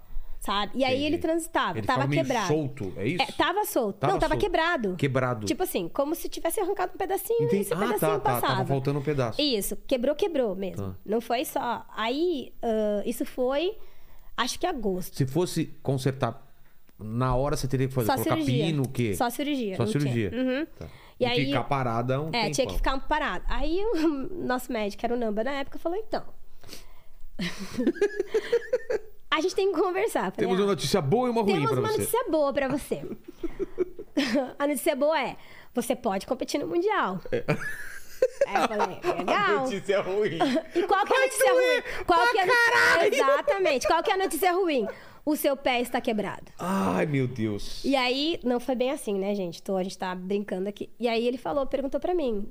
Sabe? 0.45 0.73
E 0.75 0.83
aí 0.83 0.91
Entendi. 0.93 1.05
ele 1.07 1.17
transitava, 1.17 1.77
Ele 1.79 1.87
tava 1.87 2.07
quebrado. 2.07 2.47
solto, 2.47 2.93
é 2.97 3.07
isso? 3.07 3.23
É, 3.23 3.25
tava 3.31 3.65
solto. 3.65 3.97
Tava 3.97 4.13
não, 4.13 4.19
tava 4.19 4.33
solto. 4.35 4.43
quebrado. 4.45 4.95
Quebrado. 4.95 5.45
Tipo 5.47 5.63
assim, 5.63 5.87
como 5.89 6.13
se 6.13 6.29
tivesse 6.29 6.59
arrancado 6.59 6.91
um 6.93 6.97
pedacinho 6.97 7.41
e 7.41 7.45
Entendi. 7.45 7.61
esse 7.63 7.73
Ah, 7.73 7.77
pedacinho 7.77 7.99
tá, 7.99 8.19
tá. 8.19 8.19
passava. 8.19 8.53
Tava 8.57 8.65
faltando 8.67 8.99
um 8.99 9.01
pedaço. 9.01 9.41
Isso, 9.41 9.75
quebrou, 9.87 10.13
quebrou 10.15 10.55
mesmo. 10.55 10.89
Tá. 10.91 10.95
Não 11.03 11.19
foi 11.19 11.43
só. 11.45 11.83
Aí, 11.97 12.53
ah, 12.61 13.01
isso 13.07 13.25
foi, 13.25 13.75
acho 14.37 14.59
que 14.59 14.67
agosto. 14.67 15.15
Se 15.17 15.25
fosse 15.25 15.65
consertar 15.81 16.39
na 16.99 17.35
hora, 17.35 17.57
você 17.57 17.67
teria 17.67 17.87
que 17.87 17.93
fazer 17.93 18.05
Só 18.07 18.13
colocar 18.13 18.35
cirurgia. 18.35 18.65
pino, 18.67 18.83
o 18.83 18.87
quê? 18.89 19.15
Só 19.15 19.29
cirurgia. 19.31 19.75
Só 19.77 19.85
cirurgia. 19.87 20.31
Uhum. 20.31 20.65
Tá. 20.77 20.85
E 21.19 21.23
E, 21.23 21.25
aí- 21.25 21.45
ficar 21.47 21.63
parada 21.63 22.21
um 22.21 22.27
É, 22.27 22.31
tempão. 22.31 22.51
tinha 22.51 22.67
que 22.67 22.75
ficar 22.75 22.99
parado. 23.07 23.45
Aí 23.47 23.79
o 23.83 23.95
nosso 24.45 24.71
médico, 24.71 24.99
que 24.99 25.05
era 25.07 25.15
o 25.15 25.17
Namba 25.17 25.43
na 25.43 25.51
época, 25.53 25.79
falou: 25.79 25.97
então. 25.97 26.23
a 29.37 29.41
gente 29.41 29.55
tem 29.55 29.71
que 29.73 29.79
conversar. 29.79 30.31
Falei, 30.31 30.35
Temos 30.47 30.57
"Ah, 30.57 30.61
uma 30.61 30.67
notícia 30.67 31.01
boa 31.01 31.27
e 31.27 31.31
uma 31.31 31.41
ruim 31.41 31.53
temos 31.53 31.71
pra 31.71 31.79
uma 31.79 31.89
você. 31.89 31.97
notícia 31.97 32.25
boa 32.29 32.53
pra 32.53 32.67
você. 32.67 33.01
a 34.59 34.67
notícia 34.67 34.95
boa 34.95 35.19
é: 35.21 35.37
você 35.73 35.95
pode 35.95 36.25
competir 36.25 36.59
no 36.59 36.67
Mundial. 36.67 37.19
Aí 38.47 38.55
eu 38.61 38.67
falei, 38.67 38.99
legal. 39.17 39.59
notícia 39.61 40.01
ruim. 40.01 40.39
E 40.73 40.83
qual 40.83 41.05
que 41.05 41.13
é 41.13 41.17
a 41.17 41.21
notícia 41.21 41.53
ruim? 41.53 41.83
Qual 42.07 42.27
que 42.31 42.37
é 42.37 42.41
a 42.41 42.45
notícia... 43.03 43.07
Exatamente. 43.23 43.87
Qual 43.87 44.03
que 44.03 44.11
é 44.11 44.13
a 44.13 44.17
notícia 44.17 44.51
ruim? 44.53 44.87
O 45.25 45.35
seu 45.35 45.55
pé 45.57 45.81
está 45.81 45.99
quebrado. 45.99 46.45
Ai, 46.57 47.05
meu 47.05 47.27
Deus. 47.27 47.83
E 47.83 47.95
aí, 47.95 48.39
não 48.43 48.59
foi 48.59 48.73
bem 48.75 48.91
assim, 48.91 49.15
né, 49.15 49.35
gente? 49.35 49.61
Tô, 49.61 49.75
a 49.75 49.83
gente 49.83 49.97
tá 49.97 50.13
brincando 50.15 50.69
aqui. 50.69 50.89
E 50.99 51.07
aí 51.07 51.27
ele 51.27 51.37
falou, 51.37 51.65
perguntou 51.65 51.99
pra 51.99 52.13
mim, 52.15 52.47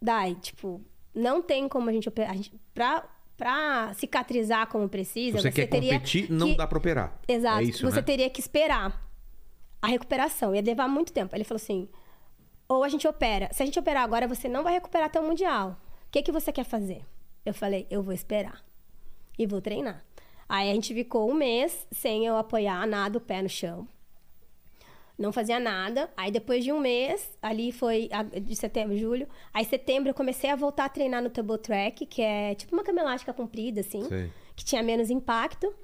Dai, 0.00 0.34
tipo, 0.36 0.80
não 1.14 1.40
tem 1.42 1.68
como 1.68 1.88
a 1.88 1.92
gente 1.92 2.08
operar. 2.08 2.30
A 2.32 2.36
gente, 2.36 2.52
pra, 2.74 3.04
pra 3.36 3.92
cicatrizar 3.94 4.66
como 4.68 4.88
precisa, 4.88 5.36
Se 5.38 5.42
você, 5.42 5.50
quer 5.52 5.66
competir, 5.66 6.30
não 6.30 6.48
que- 6.48 6.56
dá 6.56 6.66
pra 6.66 6.78
operar. 6.78 7.18
Exato. 7.28 7.60
É 7.60 7.64
isso, 7.64 7.84
você 7.88 7.96
né? 7.96 8.02
teria 8.02 8.30
que 8.30 8.40
esperar 8.40 9.02
a 9.82 9.86
recuperação. 9.86 10.54
Ia 10.54 10.62
levar 10.62 10.88
muito 10.88 11.12
tempo. 11.12 11.34
Ele 11.36 11.44
falou 11.44 11.56
assim: 11.62 11.88
ou 12.68 12.82
a 12.82 12.88
gente 12.88 13.06
opera. 13.06 13.48
Se 13.52 13.62
a 13.62 13.66
gente 13.66 13.78
operar 13.78 14.02
agora, 14.02 14.26
você 14.26 14.48
não 14.48 14.62
vai 14.64 14.72
recuperar 14.72 15.06
até 15.06 15.20
o 15.20 15.24
Mundial. 15.26 15.76
O 16.06 16.10
que, 16.10 16.22
que 16.22 16.32
você 16.32 16.50
quer 16.52 16.64
fazer? 16.64 17.02
Eu 17.44 17.52
falei: 17.54 17.86
eu 17.90 18.02
vou 18.02 18.12
esperar. 18.14 18.64
E 19.38 19.46
vou 19.46 19.60
treinar. 19.60 20.02
Aí 20.48 20.70
a 20.70 20.74
gente 20.74 20.94
ficou 20.94 21.30
um 21.30 21.34
mês 21.34 21.86
sem 21.90 22.24
eu 22.24 22.36
apoiar 22.36 22.86
nada 22.86 23.18
o 23.18 23.20
pé 23.20 23.42
no 23.42 23.48
chão. 23.48 23.86
Não 25.18 25.32
fazia 25.32 25.58
nada. 25.58 26.10
Aí 26.16 26.30
depois 26.30 26.62
de 26.62 26.70
um 26.72 26.78
mês, 26.78 27.30
ali 27.40 27.72
foi 27.72 28.10
de 28.42 28.54
setembro, 28.54 28.96
julho. 28.98 29.26
Aí 29.52 29.64
setembro 29.64 30.10
eu 30.10 30.14
comecei 30.14 30.50
a 30.50 30.56
voltar 30.56 30.84
a 30.84 30.88
treinar 30.88 31.22
no 31.22 31.30
Table 31.30 31.58
Track, 31.58 32.04
que 32.06 32.20
é 32.20 32.54
tipo 32.54 32.74
uma 32.74 32.84
cama 32.84 33.00
elástica 33.00 33.32
comprida, 33.32 33.80
assim 33.80 34.04
Sei. 34.04 34.30
que 34.54 34.64
tinha 34.64 34.82
menos 34.82 35.08
impacto. 35.08 35.74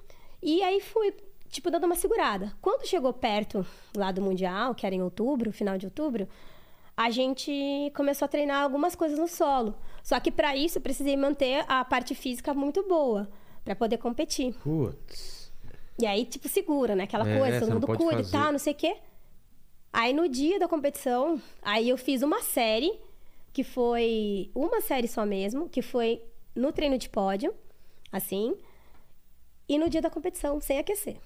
E 0.41 0.61
aí 0.61 0.79
fui, 0.81 1.13
tipo, 1.49 1.71
dando 1.71 1.85
uma 1.85 1.95
segurada. 1.95 2.53
Quando 2.61 2.85
chegou 2.87 3.11
perto 3.11 3.65
lá 3.95 4.11
do 4.11 4.21
Mundial, 4.21 4.75
que 4.75 4.85
era 4.85 4.93
em 4.93 5.01
outubro, 5.01 5.51
final 5.51 5.77
de 5.79 5.87
outubro, 5.87 6.27
a 6.95 7.09
gente 7.09 7.91
começou 7.95 8.25
a 8.25 8.29
treinar 8.29 8.61
algumas 8.61 8.93
coisas 8.93 9.17
no 9.17 9.27
solo. 9.27 9.73
Só 10.03 10.19
que 10.19 10.29
para 10.29 10.55
isso 10.55 10.77
eu 10.77 10.81
precisei 10.81 11.17
manter 11.17 11.65
a 11.67 11.83
parte 11.83 12.13
física 12.13 12.53
muito 12.53 12.87
boa 12.87 13.27
para 13.65 13.75
poder 13.75 13.97
competir. 13.97 14.53
Putz. 14.61 15.51
E 15.99 16.05
aí, 16.05 16.25
tipo, 16.25 16.47
segura, 16.47 16.95
né? 16.95 17.05
Aquela 17.05 17.27
É, 17.27 17.39
coisa, 17.39 17.59
você 17.59 17.65
todo 17.65 17.73
mundo 17.73 17.87
cuida 17.87 18.21
e 18.21 18.23
fazer. 18.25 18.31
tal, 18.37 18.51
não 18.51 18.59
sei 18.59 18.73
o 18.73 18.75
quê. 18.75 18.95
Aí 19.93 20.11
no 20.11 20.27
dia 20.27 20.57
da 20.57 20.67
competição, 20.67 21.39
aí 21.61 21.87
eu 21.87 21.97
fiz 21.97 22.23
uma 22.23 22.41
série, 22.41 22.99
que 23.53 23.63
foi 23.63 24.49
uma 24.55 24.81
série 24.81 25.07
só 25.07 25.23
mesmo, 25.23 25.69
que 25.69 25.83
foi 25.83 26.19
no 26.55 26.71
treino 26.73 26.97
de 26.97 27.07
pódio, 27.07 27.53
assim, 28.11 28.57
e 29.69 29.77
no 29.77 29.87
dia 29.89 30.01
da 30.01 30.09
competição, 30.09 30.59
sem 30.59 30.79
aquecer. 30.79 31.17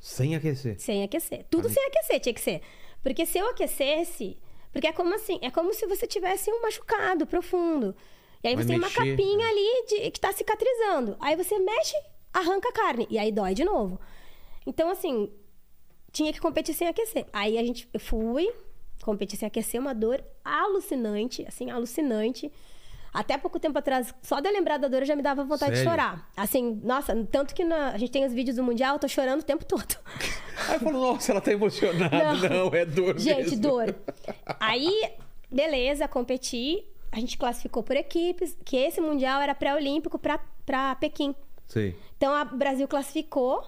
Sem 0.00 0.34
aquecer. 0.34 0.78
Sem 0.80 1.04
aquecer. 1.04 1.46
Tudo 1.48 1.68
sem 1.68 1.84
aquecer 1.86 2.20
tinha 2.20 2.34
que 2.34 2.40
ser. 2.40 2.60
Porque 3.02 3.24
se 3.24 3.38
eu 3.38 3.48
aquecesse. 3.50 4.36
Porque 4.72 4.86
é 4.86 4.92
como 4.92 5.14
assim, 5.14 5.38
é 5.40 5.50
como 5.50 5.72
se 5.72 5.86
você 5.86 6.06
tivesse 6.06 6.50
um 6.52 6.60
machucado 6.60 7.26
profundo. 7.26 7.94
E 8.42 8.48
aí 8.48 8.54
Vai 8.54 8.64
você 8.64 8.68
tem 8.68 8.78
uma 8.78 8.86
mexer, 8.88 9.10
capinha 9.10 9.38
né? 9.38 9.50
ali 9.50 9.86
de, 9.88 10.10
que 10.10 10.20
tá 10.20 10.32
cicatrizando. 10.32 11.16
Aí 11.20 11.34
você 11.36 11.58
mexe, 11.58 11.96
arranca 12.32 12.68
a 12.68 12.72
carne. 12.72 13.06
E 13.10 13.18
aí 13.18 13.32
dói 13.32 13.54
de 13.54 13.64
novo. 13.64 13.98
Então, 14.66 14.90
assim, 14.90 15.32
tinha 16.18 16.32
que 16.32 16.40
competir 16.40 16.74
sem 16.74 16.88
aquecer. 16.88 17.26
Aí 17.32 17.56
a 17.56 17.62
gente, 17.62 17.88
eu 17.94 18.00
fui, 18.00 18.52
competi 19.04 19.36
sem 19.36 19.46
aquecer, 19.46 19.80
uma 19.80 19.94
dor 19.94 20.20
alucinante, 20.44 21.44
assim, 21.46 21.70
alucinante. 21.70 22.50
Até 23.14 23.38
pouco 23.38 23.58
tempo 23.60 23.78
atrás, 23.78 24.12
só 24.22 24.38
de 24.40 24.48
eu 24.48 24.52
lembrar 24.52 24.76
da 24.78 24.88
dor, 24.88 25.02
eu 25.02 25.06
já 25.06 25.14
me 25.16 25.22
dava 25.22 25.44
vontade 25.44 25.70
de 25.72 25.78
Sério? 25.78 25.90
chorar. 25.92 26.30
Assim, 26.36 26.80
nossa, 26.82 27.14
tanto 27.30 27.54
que 27.54 27.64
na- 27.64 27.90
a 27.92 27.98
gente 27.98 28.10
tem 28.10 28.24
os 28.26 28.32
vídeos 28.32 28.56
do 28.56 28.62
Mundial, 28.64 28.96
eu 28.96 28.98
tô 28.98 29.08
chorando 29.08 29.40
o 29.40 29.44
tempo 29.44 29.64
todo. 29.64 29.96
Aí 30.68 30.74
eu 30.74 30.80
falo, 30.80 31.00
nossa, 31.00 31.32
ela 31.32 31.40
tá 31.40 31.52
emocionada. 31.52 32.34
Não, 32.48 32.66
Não. 32.66 32.74
é 32.74 32.84
dor 32.84 33.18
Gente, 33.18 33.42
mesmo. 33.50 33.60
dor. 33.62 33.94
Aí, 34.60 34.92
beleza, 35.50 36.06
competi. 36.08 36.84
A 37.12 37.18
gente 37.20 37.38
classificou 37.38 37.82
por 37.82 37.96
equipes, 37.96 38.56
que 38.64 38.76
esse 38.76 39.00
Mundial 39.00 39.40
era 39.40 39.54
pré-olímpico 39.54 40.18
pra, 40.18 40.38
pra 40.66 40.94
Pequim. 40.96 41.34
Sei. 41.66 41.96
Então, 42.16 42.30
o 42.42 42.56
Brasil 42.56 42.86
classificou. 42.88 43.62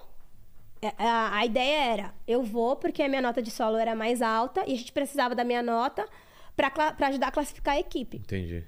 É, 0.81 0.91
A, 0.97 1.37
a 1.37 1.45
ideia 1.45 1.83
era, 1.93 2.13
eu 2.27 2.41
vou 2.43 2.75
porque 2.75 3.03
a 3.03 3.07
minha 3.07 3.21
nota 3.21 3.41
de 3.41 3.51
solo 3.51 3.77
era 3.77 3.95
mais 3.95 4.21
alta 4.21 4.63
e 4.67 4.73
a 4.73 4.77
gente 4.77 4.91
precisava 4.91 5.35
da 5.35 5.43
minha 5.43 5.61
nota 5.61 6.07
pra 6.55 6.71
ajudar 7.07 7.27
a 7.27 7.31
classificar 7.31 7.75
a 7.75 7.79
equipe. 7.79 8.17
Entendi. 8.17 8.63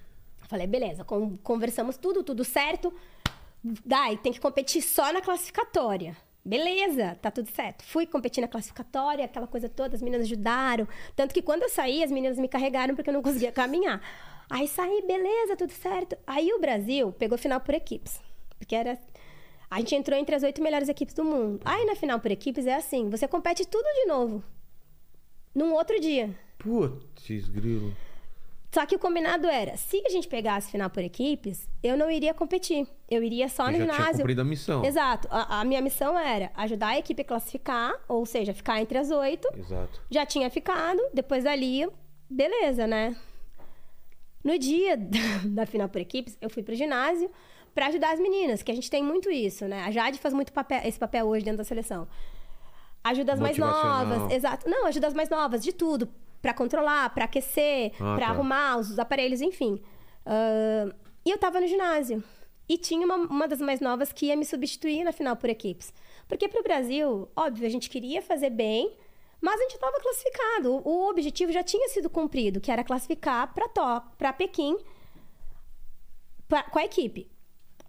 Falei, 0.48 0.68
beleza, 0.68 1.04
con- 1.04 1.38
conversamos 1.38 1.98
tudo, 1.98 2.24
tudo 2.24 2.44
certo. 2.44 2.94
Dai, 3.86 4.18
tem 4.18 4.32
que 4.32 4.40
competir 4.40 4.82
só 4.82 5.12
na 5.12 5.22
classificatória. 5.22 6.16
Beleza, 6.46 7.18
tá 7.22 7.32
tudo 7.32 7.50
certo. 7.50 7.84
Fui 7.84 8.06
competir 8.06 8.42
na 8.42 8.48
classificatória, 8.48 9.24
aquela 9.26 9.48
coisa 9.48 9.70
toda, 9.70 9.96
as 9.96 10.02
meninas 10.02 10.26
ajudaram. 10.28 10.88
Tanto 11.16 11.34
que 11.34 11.42
quando 11.42 11.64
eu 11.64 11.70
saí, 11.70 12.04
as 12.04 12.12
meninas 12.12 12.38
me 12.38 12.50
carregaram 12.50 12.96
porque 12.96 13.10
eu 13.10 13.14
não 13.14 13.22
conseguia 13.22 13.52
caminhar. 13.52 14.02
Aí 14.50 14.68
saí, 14.68 15.02
beleza, 15.08 15.56
tudo 15.56 15.72
certo. 15.72 16.18
Aí 16.28 16.52
o 16.54 16.60
Brasil 16.60 17.14
pegou 17.14 17.38
final 17.38 17.62
por 17.62 17.74
equipes. 17.74 18.22
Porque 18.60 18.76
era. 18.76 19.00
A 19.74 19.80
gente 19.80 19.96
entrou 19.96 20.20
entre 20.20 20.36
as 20.36 20.44
oito 20.44 20.62
melhores 20.62 20.88
equipes 20.88 21.16
do 21.16 21.24
mundo. 21.24 21.60
Aí 21.66 21.84
na 21.84 21.96
final 21.96 22.20
por 22.20 22.30
equipes 22.30 22.68
é 22.68 22.76
assim: 22.76 23.10
você 23.10 23.28
compete 23.28 23.68
tudo 23.68 23.84
de 23.84 24.06
novo. 24.06 24.44
Num 25.54 25.74
outro 25.74 26.00
dia. 26.00 26.30
Putz, 26.60 27.50
grilo. 27.50 27.96
Só 28.72 28.86
que 28.86 28.96
o 28.96 29.00
combinado 29.00 29.48
era, 29.48 29.76
se 29.76 30.02
a 30.06 30.10
gente 30.10 30.28
pegasse 30.28 30.70
final 30.70 30.90
por 30.92 31.04
equipes, 31.04 31.68
eu 31.82 31.98
não 31.98 32.10
iria 32.10 32.36
competir. 32.36 32.88
Eu 33.10 33.24
iria 33.24 33.50
só 33.50 33.66
no 33.66 33.72
já 33.72 33.78
tinha 33.78 33.94
ginásio. 33.94 34.18
cumprido 34.18 34.42
a 34.42 34.46
missão. 34.46 34.86
Exato. 34.86 35.28
A, 35.32 35.62
a 35.62 35.66
minha 35.66 35.82
missão 35.82 36.18
era 36.18 36.52
ajudar 36.56 36.90
a 36.90 36.98
equipe 37.00 37.22
a 37.24 37.26
classificar, 37.26 37.94
ou 38.08 38.26
seja, 38.28 38.54
ficar 38.54 38.80
entre 38.80 38.98
as 38.98 39.10
oito. 39.10 39.48
Exato. 39.58 40.02
Já 40.10 40.24
tinha 40.24 40.50
ficado, 40.52 41.00
depois 41.14 41.44
dali, 41.44 41.88
beleza, 42.30 42.86
né? 42.86 43.16
No 44.44 44.58
dia 44.60 44.98
da 45.46 45.66
final 45.66 45.90
por 45.90 46.02
equipes, 46.02 46.38
eu 46.40 46.50
fui 46.50 46.62
pro 46.62 46.76
ginásio 46.76 47.30
pra 47.74 47.88
ajudar 47.88 48.14
as 48.14 48.20
meninas, 48.20 48.62
que 48.62 48.72
a 48.72 48.76
gente 48.76 48.90
tem 48.90 49.04
muito 49.04 49.30
isso, 49.32 49.68
né? 49.68 49.84
A 49.84 49.92
Jade 49.92 50.20
faz 50.20 50.34
muito 50.34 50.54
papel- 50.54 50.82
esse 50.86 51.00
papel 51.00 51.26
hoje 51.28 51.44
dentro 51.46 51.58
da 51.60 51.64
seleção. 51.64 52.08
Ajuda 53.04 53.34
as 53.34 53.40
mais 53.40 53.58
novas, 53.58 54.32
exato. 54.32 54.70
Não, 54.70 54.86
ajuda 54.86 55.08
as 55.08 55.14
mais 55.14 55.30
novas 55.30 55.64
de 55.64 55.74
tudo, 55.74 56.10
Pra 56.42 56.54
controlar, 56.54 57.10
pra 57.14 57.24
aquecer, 57.24 57.94
Ah, 57.96 58.16
pra 58.18 58.26
tá. 58.26 58.32
arrumar 58.34 58.78
os 58.78 59.00
aparelhos, 59.00 59.40
enfim. 59.42 59.82
Ah, 60.26 60.94
e 61.26 61.32
eu 61.32 61.38
tava 61.38 61.62
no 61.62 61.68
ginásio. 61.68 62.22
E 62.68 62.78
tinha 62.78 63.06
uma, 63.06 63.16
uma 63.16 63.48
das 63.48 63.60
mais 63.62 63.80
novas 63.80 64.12
que 64.12 64.26
ia 64.26 64.36
me 64.36 64.44
substituir 64.46 65.04
na 65.06 65.14
final 65.14 65.36
por 65.38 65.50
equipes. 65.50 65.94
Porque 66.28 66.48
pro 66.50 66.62
Brasil, 66.64 67.30
óbvio, 67.36 67.66
a 67.66 67.70
gente 67.70 67.90
queria 67.90 68.22
fazer 68.22 68.50
bem, 68.50 68.94
mas 69.42 69.58
a 69.60 69.64
gente 69.64 69.76
estava 69.76 69.98
classificado. 70.02 70.74
O, 70.74 70.82
o 70.86 71.10
objetivo 71.10 71.52
já 71.52 71.64
tinha 71.64 71.88
sido 71.90 72.10
cumprido, 72.10 72.60
que 72.62 72.72
era 72.72 72.84
classificar 72.84 73.54
para 73.54 73.68
para 74.18 74.34
Pequim 74.34 74.78
pra- 76.48 76.64
com 76.64 76.80
a 76.80 76.84
equipe. 76.86 77.30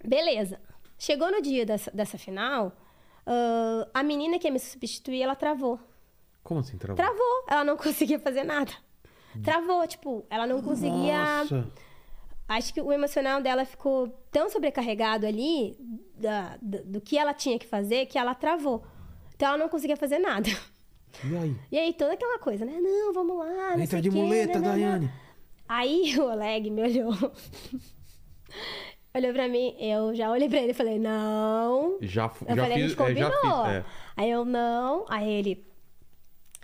Beleza. 0.07 0.61
Chegou 0.99 1.31
no 1.31 1.41
dia 1.43 1.65
dessa, 1.67 1.91
dessa 1.91 2.17
final, 2.19 2.73
ah, 3.27 3.89
a 3.95 4.03
menina 4.03 4.39
que 4.39 4.47
ia 4.47 4.53
me 4.53 4.59
substituir, 4.59 5.23
ela 5.23 5.35
travou. 5.35 5.79
Como 6.43 6.61
assim, 6.61 6.77
travou? 6.77 6.97
Travou. 6.97 7.45
Ela 7.49 7.65
não 7.65 7.77
conseguia 7.79 8.19
fazer 8.19 8.45
nada. 8.45 8.73
Travou, 9.43 9.85
tipo, 9.87 10.25
ela 10.31 10.47
não 10.47 10.63
conseguia. 10.63 11.19
Nossa. 11.41 11.69
Acho 12.47 12.75
que 12.75 12.81
o 12.81 12.93
emocional 12.93 13.41
dela 13.43 13.65
ficou 13.65 14.09
tão 14.31 14.49
sobrecarregado 14.51 15.27
ali 15.27 15.77
da- 16.15 16.57
da- 16.61 16.83
do 16.85 17.01
que 17.01 17.17
ela 17.19 17.33
tinha 17.35 17.59
que 17.59 17.67
fazer 17.67 18.07
que 18.07 18.19
ela 18.19 18.35
travou. 18.35 18.85
Então 19.35 19.49
ela 19.49 19.57
não 19.59 19.69
conseguia 19.69 19.97
fazer 19.97 20.19
nada. 20.19 20.49
E 21.25 21.37
aí? 21.37 21.57
E 21.73 21.79
aí 21.79 21.93
toda 21.95 22.13
aquela 22.13 22.39
coisa, 22.39 22.65
né? 22.65 22.79
Não, 22.81 23.13
vamos 23.13 23.39
lá. 23.39 23.77
Não 23.77 23.81
Entra 23.83 24.01
de 24.03 24.11
quê, 24.11 24.17
muleta, 24.17 24.59
né. 24.59 24.69
Daiane. 24.69 25.11
Aí 25.67 26.15
o 26.19 26.25
Oleg 26.31 26.71
me 26.71 26.83
olhou. 26.83 27.13
Olhou 29.15 29.33
pra 29.33 29.49
mim, 29.49 29.75
eu 29.79 30.15
já 30.15 30.31
olhei 30.31 30.49
pra 30.49 30.59
ele 30.61 30.73
e 30.73 30.75
falei, 30.75 30.99
não. 30.99 31.99
Já, 32.01 32.25
Eu 32.47 32.57
já 32.57 32.63
falei, 32.63 32.65
a 32.65 32.67
fiz. 32.67 32.91
gente 32.91 33.03
é, 33.03 33.15
já 33.15 33.31
combinou. 33.31 33.65
fiz. 33.65 33.73
é. 33.75 33.85
Aí 34.17 34.31
eu, 34.31 34.45
não. 34.45 35.05
Aí 35.09 35.31
ele. 35.33 35.65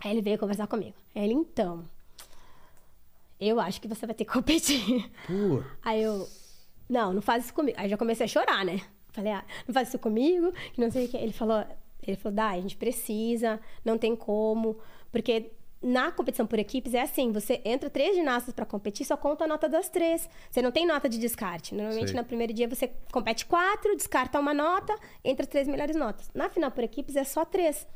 Aí 0.02 0.10
ele 0.10 0.22
veio 0.22 0.38
conversar 0.38 0.66
comigo. 0.66 0.94
Aí 1.14 1.24
ele, 1.24 1.34
então. 1.34 1.84
Eu 3.40 3.58
acho 3.60 3.80
que 3.80 3.88
você 3.88 4.04
vai 4.04 4.14
ter 4.14 4.24
que 4.24 4.32
competir. 4.32 5.10
Pô. 5.26 5.62
Aí 5.82 6.02
eu. 6.02 6.28
Não, 6.88 7.12
não 7.12 7.22
faz 7.22 7.44
isso 7.44 7.54
comigo. 7.54 7.78
Aí 7.80 7.88
já 7.88 7.96
comecei 7.96 8.24
a 8.24 8.28
chorar, 8.28 8.64
né? 8.64 8.80
Falei, 9.12 9.32
ah, 9.32 9.44
não 9.66 9.72
faz 9.74 9.88
isso 9.88 9.98
comigo, 9.98 10.52
que 10.72 10.80
não 10.80 10.90
sei 10.90 11.06
o 11.06 11.08
que. 11.08 11.16
Ele 11.16 11.32
falou, 11.32 11.64
ele 12.06 12.16
falou, 12.16 12.34
Dai, 12.34 12.58
a 12.58 12.62
gente 12.62 12.76
precisa, 12.76 13.60
não 13.84 13.96
tem 13.96 14.14
como. 14.16 14.76
Porque 15.12 15.50
na 15.82 16.12
competição 16.12 16.46
por 16.46 16.58
equipes 16.58 16.92
é 16.92 17.00
assim: 17.00 17.32
você 17.32 17.60
entra 17.64 17.88
três 17.88 18.14
ginastas 18.14 18.52
pra 18.52 18.66
competir, 18.66 19.06
só 19.06 19.16
conta 19.16 19.44
a 19.44 19.46
nota 19.46 19.68
das 19.68 19.88
três. 19.88 20.28
Você 20.50 20.60
não 20.60 20.70
tem 20.70 20.86
nota 20.86 21.08
de 21.08 21.18
descarte. 21.18 21.74
Normalmente, 21.74 22.10
Sei. 22.10 22.16
no 22.16 22.24
primeiro 22.24 22.52
dia, 22.52 22.68
você 22.68 22.90
compete 23.10 23.46
quatro, 23.46 23.96
descarta 23.96 24.38
uma 24.38 24.52
nota, 24.52 24.94
entre 25.24 25.42
as 25.42 25.48
três 25.48 25.66
melhores 25.66 25.96
notas. 25.96 26.30
Na 26.34 26.48
final 26.48 26.70
por 26.70 26.84
equipes 26.84 27.16
é 27.16 27.24
só 27.24 27.44
três. 27.44 27.86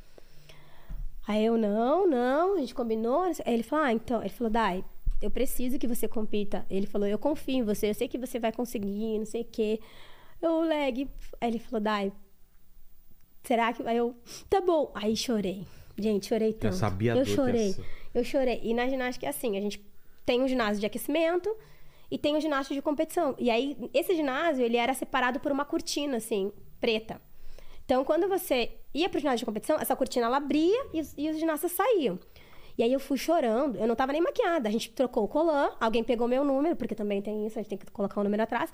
Aí 1.26 1.44
eu, 1.44 1.56
não, 1.56 2.06
não, 2.06 2.54
a 2.54 2.58
gente 2.58 2.74
combinou. 2.74 3.22
Aí 3.22 3.54
ele 3.54 3.62
falou, 3.62 3.84
ah, 3.84 3.92
então. 3.92 4.20
Ele 4.20 4.30
falou, 4.30 4.50
Dai, 4.50 4.84
eu 5.20 5.30
preciso 5.30 5.78
que 5.78 5.86
você 5.86 6.08
compita. 6.08 6.64
Ele 6.70 6.86
falou, 6.86 7.06
eu 7.06 7.18
confio 7.18 7.56
em 7.56 7.62
você, 7.62 7.90
eu 7.90 7.94
sei 7.94 8.08
que 8.08 8.18
você 8.18 8.38
vai 8.38 8.52
conseguir, 8.52 9.18
não 9.18 9.26
sei 9.26 9.42
o 9.42 9.46
quê. 9.46 9.80
Eu, 10.40 10.60
leg. 10.60 11.08
Aí 11.40 11.50
ele 11.50 11.58
falou, 11.58 11.80
Dai, 11.80 12.12
será 13.42 13.72
que. 13.72 13.82
Aí 13.86 13.96
eu, 13.96 14.14
tá 14.48 14.60
bom. 14.60 14.90
Aí 14.94 15.16
chorei. 15.16 15.66
Gente, 15.96 16.26
chorei 16.26 16.52
tanto. 16.52 16.74
sabia 16.74 17.12
eu 17.12 17.16
dor 17.16 17.24
que 17.24 17.30
chorei. 17.30 17.76
Eu 18.12 18.24
chorei. 18.24 18.60
E 18.62 18.74
na 18.74 18.88
ginástica 18.88 19.26
é 19.26 19.28
assim: 19.28 19.56
a 19.56 19.60
gente 19.60 19.84
tem 20.24 20.42
um 20.42 20.48
ginásio 20.48 20.80
de 20.80 20.86
aquecimento 20.86 21.54
e 22.10 22.18
tem 22.18 22.36
um 22.36 22.40
ginásio 22.40 22.74
de 22.74 22.82
competição. 22.82 23.34
E 23.38 23.50
aí, 23.50 23.76
esse 23.92 24.14
ginásio, 24.14 24.64
ele 24.64 24.76
era 24.76 24.94
separado 24.94 25.40
por 25.40 25.52
uma 25.52 25.64
cortina, 25.64 26.16
assim, 26.16 26.52
preta. 26.80 27.20
Então, 27.84 28.04
quando 28.04 28.28
você 28.28 28.72
ia 28.94 29.08
pro 29.08 29.18
ginásio 29.18 29.40
de 29.40 29.44
competição, 29.44 29.78
essa 29.78 29.94
cortina 29.94 30.26
ela 30.26 30.38
abria 30.38 30.86
e 30.92 31.00
os, 31.00 31.14
e 31.16 31.28
os 31.28 31.38
ginastas 31.38 31.72
saíam. 31.72 32.18
E 32.76 32.82
aí 32.82 32.92
eu 32.92 32.98
fui 32.98 33.16
chorando, 33.16 33.76
eu 33.76 33.86
não 33.86 33.94
tava 33.94 34.12
nem 34.12 34.20
maquiada. 34.20 34.68
A 34.68 34.72
gente 34.72 34.90
trocou 34.90 35.24
o 35.24 35.28
colã, 35.28 35.70
alguém 35.80 36.02
pegou 36.02 36.26
meu 36.26 36.44
número, 36.44 36.74
porque 36.74 36.94
também 36.94 37.22
tem 37.22 37.46
isso, 37.46 37.58
a 37.58 37.62
gente 37.62 37.68
tem 37.68 37.78
que 37.78 37.86
colocar 37.90 38.20
o 38.20 38.24
número 38.24 38.42
atrás. 38.42 38.72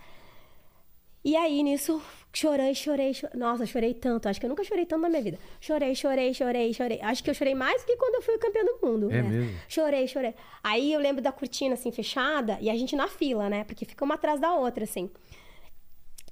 E 1.22 1.36
aí, 1.36 1.62
nisso, 1.62 2.00
chorei, 2.32 2.74
chorei, 2.74 3.12
chorei. 3.12 3.38
Nossa, 3.38 3.66
chorei 3.66 3.92
tanto. 3.92 4.28
Acho 4.28 4.40
que 4.40 4.46
eu 4.46 4.50
nunca 4.50 4.64
chorei 4.64 4.86
tanto 4.86 5.02
na 5.02 5.08
minha 5.08 5.22
vida. 5.22 5.38
Chorei, 5.60 5.94
chorei, 5.94 6.32
chorei, 6.32 6.72
chorei. 6.72 7.00
Acho 7.02 7.22
que 7.22 7.28
eu 7.28 7.34
chorei 7.34 7.54
mais 7.54 7.82
do 7.82 7.86
que 7.86 7.96
quando 7.96 8.14
eu 8.14 8.22
fui 8.22 8.38
campeã 8.38 8.64
do 8.64 8.86
mundo. 8.86 9.10
É 9.10 9.22
né? 9.22 9.28
mesmo? 9.28 9.60
Chorei, 9.68 10.08
chorei. 10.08 10.34
Aí 10.62 10.92
eu 10.92 11.00
lembro 11.00 11.22
da 11.22 11.30
cortina, 11.30 11.74
assim, 11.74 11.92
fechada, 11.92 12.56
e 12.60 12.70
a 12.70 12.76
gente 12.76 12.96
na 12.96 13.06
fila, 13.06 13.50
né? 13.50 13.64
Porque 13.64 13.84
fica 13.84 14.04
uma 14.04 14.14
atrás 14.14 14.40
da 14.40 14.54
outra, 14.54 14.84
assim. 14.84 15.10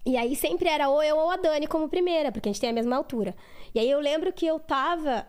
E 0.07 0.17
aí 0.17 0.35
sempre 0.35 0.71
era 0.71 0.89
ou 0.89 1.03
eu 1.03 1.19
ou 1.19 1.31
a 1.31 1.37
Dani 1.37 1.67
como 1.67 1.87
primeira, 1.87 2.33
porque 2.33 2.49
a 2.49 2.53
gente 2.53 2.61
tem 2.61 2.71
a 2.71 2.73
mesma 2.73 2.97
altura. 2.97 3.35
E 3.75 3.79
aí 3.79 3.91
eu 3.91 4.01
lembro 4.01 4.33
que 4.33 4.47
eu 4.47 4.59
tava 4.59 5.27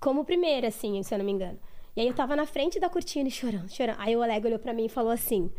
como 0.00 0.24
primeira, 0.24 0.66
assim, 0.66 1.00
se 1.04 1.14
eu 1.14 1.18
não 1.18 1.24
me 1.24 1.30
engano. 1.30 1.60
E 1.94 2.00
aí 2.00 2.08
eu 2.08 2.14
tava 2.14 2.34
na 2.34 2.44
frente 2.44 2.80
da 2.80 2.90
cortina 2.90 3.28
e 3.28 3.30
chorando, 3.30 3.70
chorando. 3.70 3.98
Aí 4.00 4.16
o 4.16 4.20
Oleg 4.20 4.44
olhou 4.44 4.58
pra 4.58 4.72
mim 4.72 4.86
e 4.86 4.88
falou 4.88 5.12
assim: 5.12 5.50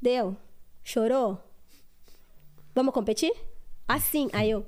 Deu? 0.00 0.36
Chorou? 0.82 1.38
Vamos 2.74 2.92
competir? 2.94 3.32
Assim. 3.86 4.28
Aí 4.32 4.50
eu 4.50 4.64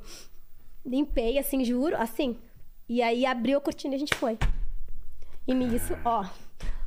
limpei, 0.85 1.39
assim, 1.39 1.65
juro, 1.65 1.97
assim. 1.97 2.37
E 2.89 3.03
aí 3.03 3.27
abriu 3.27 3.59
a 3.59 3.61
cortina 3.61 3.95
e 3.95 3.97
a 3.97 3.99
gente 3.99 4.15
foi. 4.15 4.39
E 5.47 5.55
nisso, 5.55 5.95
ó, 6.05 6.23
o 6.23 6.27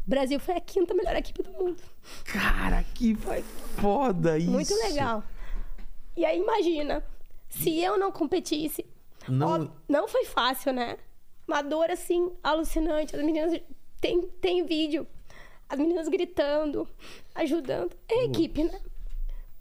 Brasil 0.09 0.39
foi 0.39 0.55
a 0.55 0.61
quinta 0.61 0.93
melhor 0.93 1.15
equipe 1.15 1.43
do 1.43 1.51
mundo. 1.51 1.81
Cara, 2.25 2.83
que 2.95 3.15
foda 3.79 4.37
isso. 4.37 4.51
Muito 4.51 4.73
legal. 4.75 5.23
E 6.15 6.25
aí, 6.25 6.39
imagina, 6.39 7.03
se 7.49 7.79
eu 7.81 7.97
não 7.97 8.11
competisse. 8.11 8.85
Não- 9.27 9.65
ó, 9.65 9.67
não 9.87 10.07
foi 10.07 10.25
fácil, 10.25 10.73
né? 10.73 10.97
Uma 11.47 11.61
dor 11.61 11.89
assim, 11.89 12.31
alucinante. 12.43 13.15
As 13.15 13.23
meninas. 13.23 13.59
Tem, 13.99 14.21
tem 14.21 14.65
vídeo. 14.65 15.05
As 15.67 15.77
meninas 15.77 16.07
gritando, 16.07 16.87
ajudando. 17.35 17.95
É 18.07 18.25
equipe, 18.25 18.63
né? 18.63 18.79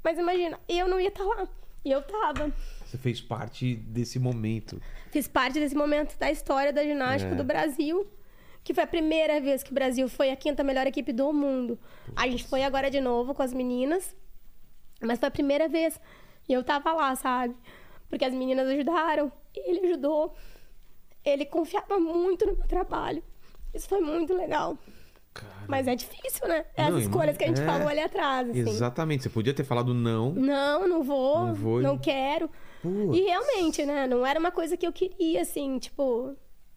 Mas 0.09 0.19
imagina, 0.19 0.59
eu 0.67 0.89
não 0.89 0.99
ia 0.99 1.09
estar 1.09 1.23
lá. 1.23 1.47
E 1.85 1.91
eu 1.91 2.01
tava. 2.01 2.51
Você 2.83 2.97
fez 2.97 3.21
parte 3.21 3.75
desse 3.77 4.19
momento. 4.19 4.81
Fiz 5.13 5.29
parte 5.29 5.61
desse 5.61 5.75
momento 5.75 6.17
da 6.19 6.31
história 6.31 6.73
da 6.73 6.83
ginástica 6.83 7.35
É. 7.35 7.37
do 7.37 7.45
Brasil. 7.45 8.07
Que 8.65 8.73
foi 8.73 8.85
a 8.85 8.87
primeira 8.87 9.39
vez 9.39 9.63
que 9.63 9.71
o 9.71 9.75
Brasil 9.75 10.09
foi 10.09 10.31
a 10.31 10.37
quinta 10.37 10.65
melhor 10.65 10.87
equipe 10.87 11.13
do 11.13 11.31
mundo. 11.31 11.79
A 12.17 12.27
gente 12.27 12.45
foi 12.45 12.63
agora 12.63 12.91
de 12.91 13.03
novo 13.03 13.35
com 13.35 13.43
as 13.43 13.53
meninas. 13.53 14.17
Mas 15.03 15.19
foi 15.19 15.29
a 15.29 15.31
primeira 15.31 15.69
vez. 15.69 16.01
E 16.49 16.55
eu 16.55 16.65
tava 16.65 16.91
lá, 16.95 17.15
sabe? 17.15 17.55
Porque 18.09 18.25
as 18.25 18.33
meninas 18.33 18.67
ajudaram. 18.67 19.31
Ele 19.55 19.89
ajudou. 19.89 20.35
Ele 21.23 21.45
confiava 21.45 22.01
muito 22.01 22.47
no 22.47 22.57
meu 22.57 22.67
trabalho. 22.67 23.23
Isso 23.75 23.87
foi 23.87 24.01
muito 24.01 24.33
legal. 24.33 24.79
Mas 25.67 25.87
é 25.87 25.95
difícil, 25.95 26.49
né? 26.49 26.65
É 26.75 26.85
as 26.85 26.91
Não, 26.91 26.99
escolhas 26.99 27.37
que 27.37 27.45
a 27.45 27.47
gente 27.47 27.61
é. 27.61 27.67
falou 27.67 27.89
ali 27.89 28.01
atrás, 28.01 28.49
assim. 28.49 28.61
Exatamente. 28.61 29.23
Você 29.23 29.29
podia 29.29 29.53
ter 29.53 29.65
falado 29.65 29.93
não. 29.93 30.33
Não, 30.33 30.89
não 30.89 31.03
vou, 31.03 31.39
Não 31.41 31.47
não, 31.47 31.55
vou. 31.55 31.99
quero. 31.99 32.51
Putz. 32.83 33.19
E 33.19 33.23
realmente, 33.23 33.85
né? 33.85 34.07
Não 34.07 34.25
era 34.25 34.41
uma 34.41 34.51
coisa 34.51 34.77
que 34.77 34.87
eu 34.87 34.93
queria, 34.93 35.43
assim, 35.43 35.79
tipo. 35.79 36.35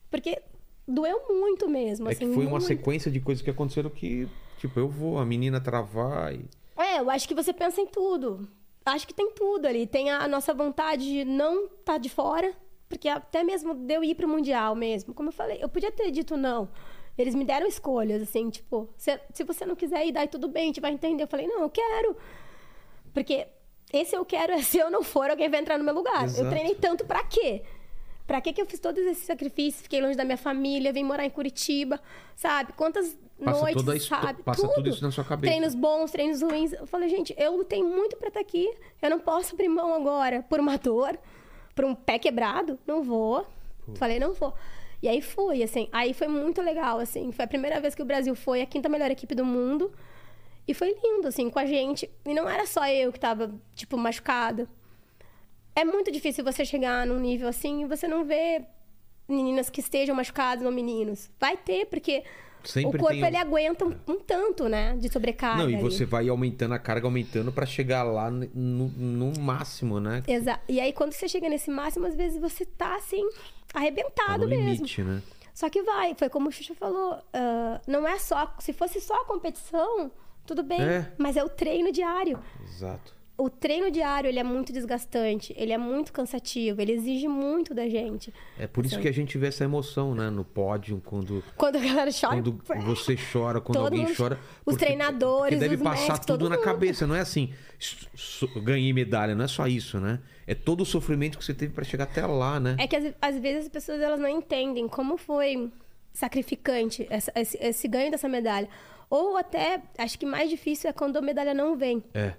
Porque 0.09 0.41
doeu 0.88 1.21
muito 1.29 1.69
mesmo. 1.69 2.09
É 2.09 2.11
assim, 2.11 2.27
que 2.27 2.33
foi 2.33 2.43
uma 2.43 2.51
muito. 2.51 2.65
sequência 2.65 3.09
de 3.09 3.19
coisas 3.21 3.41
que 3.41 3.49
aconteceram 3.49 3.89
que, 3.89 4.27
tipo, 4.57 4.77
eu 4.79 4.89
vou, 4.89 5.19
a 5.19 5.25
menina 5.25 5.61
travar 5.61 6.33
e. 6.33 6.45
É, 6.75 6.99
eu 6.99 7.09
acho 7.09 7.27
que 7.27 7.35
você 7.35 7.53
pensa 7.53 7.79
em 7.79 7.88
tudo. 7.88 8.47
Acho 8.85 9.07
que 9.07 9.13
tem 9.13 9.31
tudo 9.31 9.67
ali. 9.67 9.85
Tem 9.88 10.09
a 10.09 10.27
nossa 10.27 10.53
vontade 10.53 11.05
de 11.05 11.23
não 11.23 11.65
estar 11.65 11.97
de 11.97 12.09
fora. 12.09 12.53
Porque 12.89 13.07
até 13.07 13.41
mesmo 13.41 13.73
de 13.73 13.93
eu 13.93 14.03
ir 14.03 14.15
pro 14.15 14.27
Mundial 14.27 14.75
mesmo. 14.75 15.13
Como 15.13 15.29
eu 15.29 15.33
falei, 15.33 15.59
eu 15.61 15.69
podia 15.69 15.91
ter 15.91 16.11
dito 16.11 16.35
não. 16.35 16.67
Eles 17.17 17.35
me 17.35 17.43
deram 17.45 17.67
escolhas, 17.67 18.21
assim, 18.21 18.49
tipo, 18.49 18.89
se, 18.97 19.19
se 19.33 19.43
você 19.43 19.65
não 19.65 19.75
quiser 19.75 20.05
ir, 20.07 20.11
daí 20.11 20.27
tudo 20.27 20.47
bem, 20.47 20.63
a 20.63 20.65
gente 20.67 20.81
vai 20.81 20.91
entender. 20.91 21.23
Eu 21.23 21.27
falei, 21.27 21.47
não, 21.47 21.61
eu 21.61 21.69
quero. 21.69 22.15
Porque 23.13 23.47
esse 23.91 24.15
eu 24.15 24.25
quero 24.25 24.53
é 24.53 24.61
se 24.61 24.77
eu 24.77 24.89
não 24.89 25.03
for, 25.03 25.29
alguém 25.29 25.49
vai 25.49 25.59
entrar 25.59 25.77
no 25.77 25.83
meu 25.83 25.93
lugar. 25.93 26.23
Exato. 26.23 26.43
Eu 26.43 26.49
treinei 26.49 26.75
tanto 26.75 27.05
pra 27.05 27.23
quê? 27.23 27.63
Pra 28.25 28.39
quê 28.39 28.53
que 28.53 28.61
eu 28.61 28.65
fiz 28.65 28.79
todos 28.79 29.03
esses 29.05 29.25
sacrifícios? 29.25 29.83
Fiquei 29.83 30.01
longe 30.01 30.15
da 30.15 30.23
minha 30.23 30.38
família, 30.38 30.93
vim 30.93 31.03
morar 31.03 31.25
em 31.25 31.29
Curitiba, 31.29 31.99
sabe? 32.35 32.71
Quantas 32.73 33.17
Passa 33.43 33.59
noites, 33.59 33.83
toda 33.83 33.97
a 33.97 33.99
sabe? 33.99 34.43
passa 34.43 34.67
tudo 34.67 34.89
isso 34.89 35.03
na 35.03 35.11
sua 35.11 35.23
cabeça. 35.23 35.51
Treinos 35.51 35.75
bons, 35.75 36.11
treinos 36.11 36.41
ruins. 36.41 36.71
Eu 36.73 36.85
falei, 36.85 37.09
gente, 37.09 37.33
eu 37.38 37.57
lutei 37.57 37.83
muito 37.83 38.15
pra 38.15 38.27
estar 38.27 38.39
aqui. 38.39 38.71
Eu 39.01 39.09
não 39.09 39.19
posso 39.19 39.53
abrir 39.53 39.67
mão 39.67 39.93
agora 39.93 40.43
por 40.47 40.59
uma 40.59 40.77
dor, 40.79 41.17
por 41.75 41.83
um 41.83 41.95
pé 41.95 42.19
quebrado. 42.19 42.79
Não 42.85 43.01
vou. 43.03 43.45
Falei, 43.95 44.19
não 44.19 44.33
vou. 44.33 44.53
E 45.01 45.07
aí 45.07 45.21
fui, 45.21 45.63
assim. 45.63 45.87
Aí 45.91 46.13
foi 46.13 46.27
muito 46.27 46.61
legal, 46.61 46.99
assim. 46.99 47.31
Foi 47.31 47.45
a 47.45 47.47
primeira 47.47 47.79
vez 47.79 47.95
que 47.95 48.01
o 48.01 48.05
Brasil 48.05 48.35
foi 48.35 48.61
a 48.61 48.65
quinta 48.65 48.87
melhor 48.87 49.09
equipe 49.09 49.33
do 49.33 49.43
mundo. 49.43 49.91
E 50.67 50.73
foi 50.73 50.95
lindo, 51.03 51.27
assim, 51.27 51.49
com 51.49 51.59
a 51.59 51.65
gente. 51.65 52.09
E 52.25 52.33
não 52.33 52.47
era 52.47 52.65
só 52.67 52.87
eu 52.87 53.11
que 53.11 53.19
tava, 53.19 53.53
tipo, 53.73 53.97
machucada. 53.97 54.69
É 55.75 55.83
muito 55.83 56.11
difícil 56.11 56.43
você 56.43 56.63
chegar 56.65 57.07
num 57.07 57.19
nível 57.19 57.47
assim 57.47 57.83
e 57.83 57.85
você 57.85 58.07
não 58.07 58.25
ver 58.25 58.65
meninas 59.27 59.69
que 59.69 59.79
estejam 59.79 60.15
machucadas 60.15 60.65
ou 60.65 60.71
meninos. 60.71 61.31
Vai 61.39 61.55
ter, 61.55 61.85
porque 61.85 62.23
Sempre 62.63 62.97
o 62.97 62.99
corpo 62.99 63.15
tem 63.17 63.25
ele 63.25 63.38
aguenta 63.38 63.85
um, 63.85 63.95
um 64.07 64.19
tanto, 64.19 64.67
né? 64.67 64.95
De 64.97 65.11
sobrecarga. 65.11 65.63
Não, 65.63 65.69
e 65.69 65.75
ali. 65.75 65.83
você 65.83 66.05
vai 66.05 66.29
aumentando 66.29 66.73
a 66.73 66.79
carga, 66.79 67.07
aumentando 67.07 67.51
pra 67.51 67.65
chegar 67.65 68.03
lá 68.03 68.29
no, 68.29 68.88
no 68.88 69.39
máximo, 69.39 69.99
né? 69.99 70.23
Exato. 70.27 70.61
E 70.69 70.79
aí, 70.79 70.93
quando 70.93 71.13
você 71.13 71.27
chega 71.27 71.49
nesse 71.49 71.69
máximo, 71.69 72.05
às 72.05 72.15
vezes 72.15 72.39
você 72.39 72.65
tá 72.65 72.95
assim, 72.95 73.27
Tá 73.71 73.79
arrebentado 73.79 74.43
no 74.43 74.49
mesmo. 74.49 74.65
limite, 74.65 75.01
né? 75.01 75.21
Só 75.53 75.69
que 75.69 75.81
vai, 75.81 76.13
foi 76.15 76.29
como 76.29 76.49
o 76.49 76.51
Xuxa 76.51 76.73
falou. 76.75 77.17
ah, 77.33 77.79
não 77.88 78.07
é 78.07 78.17
só. 78.19 78.53
Se 78.59 78.73
fosse 78.73 78.99
só 78.99 79.21
a 79.21 79.25
competição, 79.25 80.11
tudo 80.45 80.63
bem. 80.63 80.81
É. 80.81 81.11
Mas 81.17 81.38
é 81.38 81.43
o 81.43 81.49
treino 81.49 81.91
diário. 81.91 82.39
Exato. 82.63 83.13
O 83.37 83.49
treino 83.49 83.89
diário, 83.89 84.27
ele 84.27 84.37
é 84.37 84.43
muito 84.43 84.71
desgastante, 84.71 85.51
ele 85.57 85.71
é 85.71 85.77
muito 85.77 86.13
cansativo, 86.13 86.79
ele 86.79 86.91
exige 86.91 87.27
muito 87.27 87.73
da 87.73 87.89
gente. 87.89 88.31
É 88.59 88.67
por 88.67 88.85
isso 88.85 88.95
Sim. 88.95 89.01
que 89.01 89.07
a 89.07 89.11
gente 89.11 89.35
vê 89.37 89.47
essa 89.47 89.63
emoção, 89.63 90.13
né? 90.13 90.29
No 90.29 90.43
pódio, 90.45 91.01
quando, 91.03 91.43
Quando 91.57 91.77
a 91.77 91.79
galera 91.79 92.11
chora. 92.11 92.35
quando 92.35 92.61
você 92.85 93.15
chora, 93.15 93.59
quando 93.59 93.77
Todo 93.77 93.85
alguém 93.85 94.03
mundo- 94.05 94.15
chora. 94.15 94.35
os 94.59 94.73
porque- 94.75 94.85
treinadores, 94.85 95.55
Porque 95.57 95.69
deve 95.69 95.75
os 95.75 95.81
passar 95.81 96.01
médicos, 96.01 96.25
tudo 96.27 96.49
na 96.49 96.55
mundo. 96.55 96.63
cabeça. 96.65 97.07
Não 97.07 97.15
é 97.15 97.21
assim, 97.21 97.51
"S- 97.79 98.07
so- 98.15 98.47
ganhei 98.61 98.93
medalha. 98.93 99.33
Não 99.33 99.45
é 99.45 99.47
só 99.47 99.65
isso, 99.65 99.99
né? 99.99 100.19
É 100.45 100.53
todo 100.53 100.81
o 100.81 100.85
sofrimento 100.85 101.39
que 101.39 101.43
você 101.45 101.53
teve 101.53 101.73
pra 101.73 101.83
chegar 101.83 102.03
até 102.03 102.23
lá, 102.25 102.59
né? 102.59 102.75
É 102.77 102.85
que 102.85 102.95
às, 102.95 103.11
às 103.19 103.37
vezes 103.39 103.63
as 103.63 103.69
pessoas 103.69 104.01
elas 104.01 104.19
não 104.19 104.29
entendem 104.29 104.87
como 104.87 105.17
foi 105.17 105.71
sacrificante 106.13 107.07
essa- 107.09 107.31
esse, 107.35 107.57
esse 107.59 107.87
ganho 107.87 108.11
dessa 108.11 108.27
medalha. 108.29 108.69
Ou 109.09 109.35
até, 109.35 109.81
acho 109.97 110.19
que 110.19 110.25
mais 110.27 110.49
difícil 110.49 110.89
é 110.89 110.93
quando 110.93 111.17
a 111.17 111.21
medalha 111.21 111.53
não 111.55 111.75
vem. 111.75 112.03
É. 112.13 112.33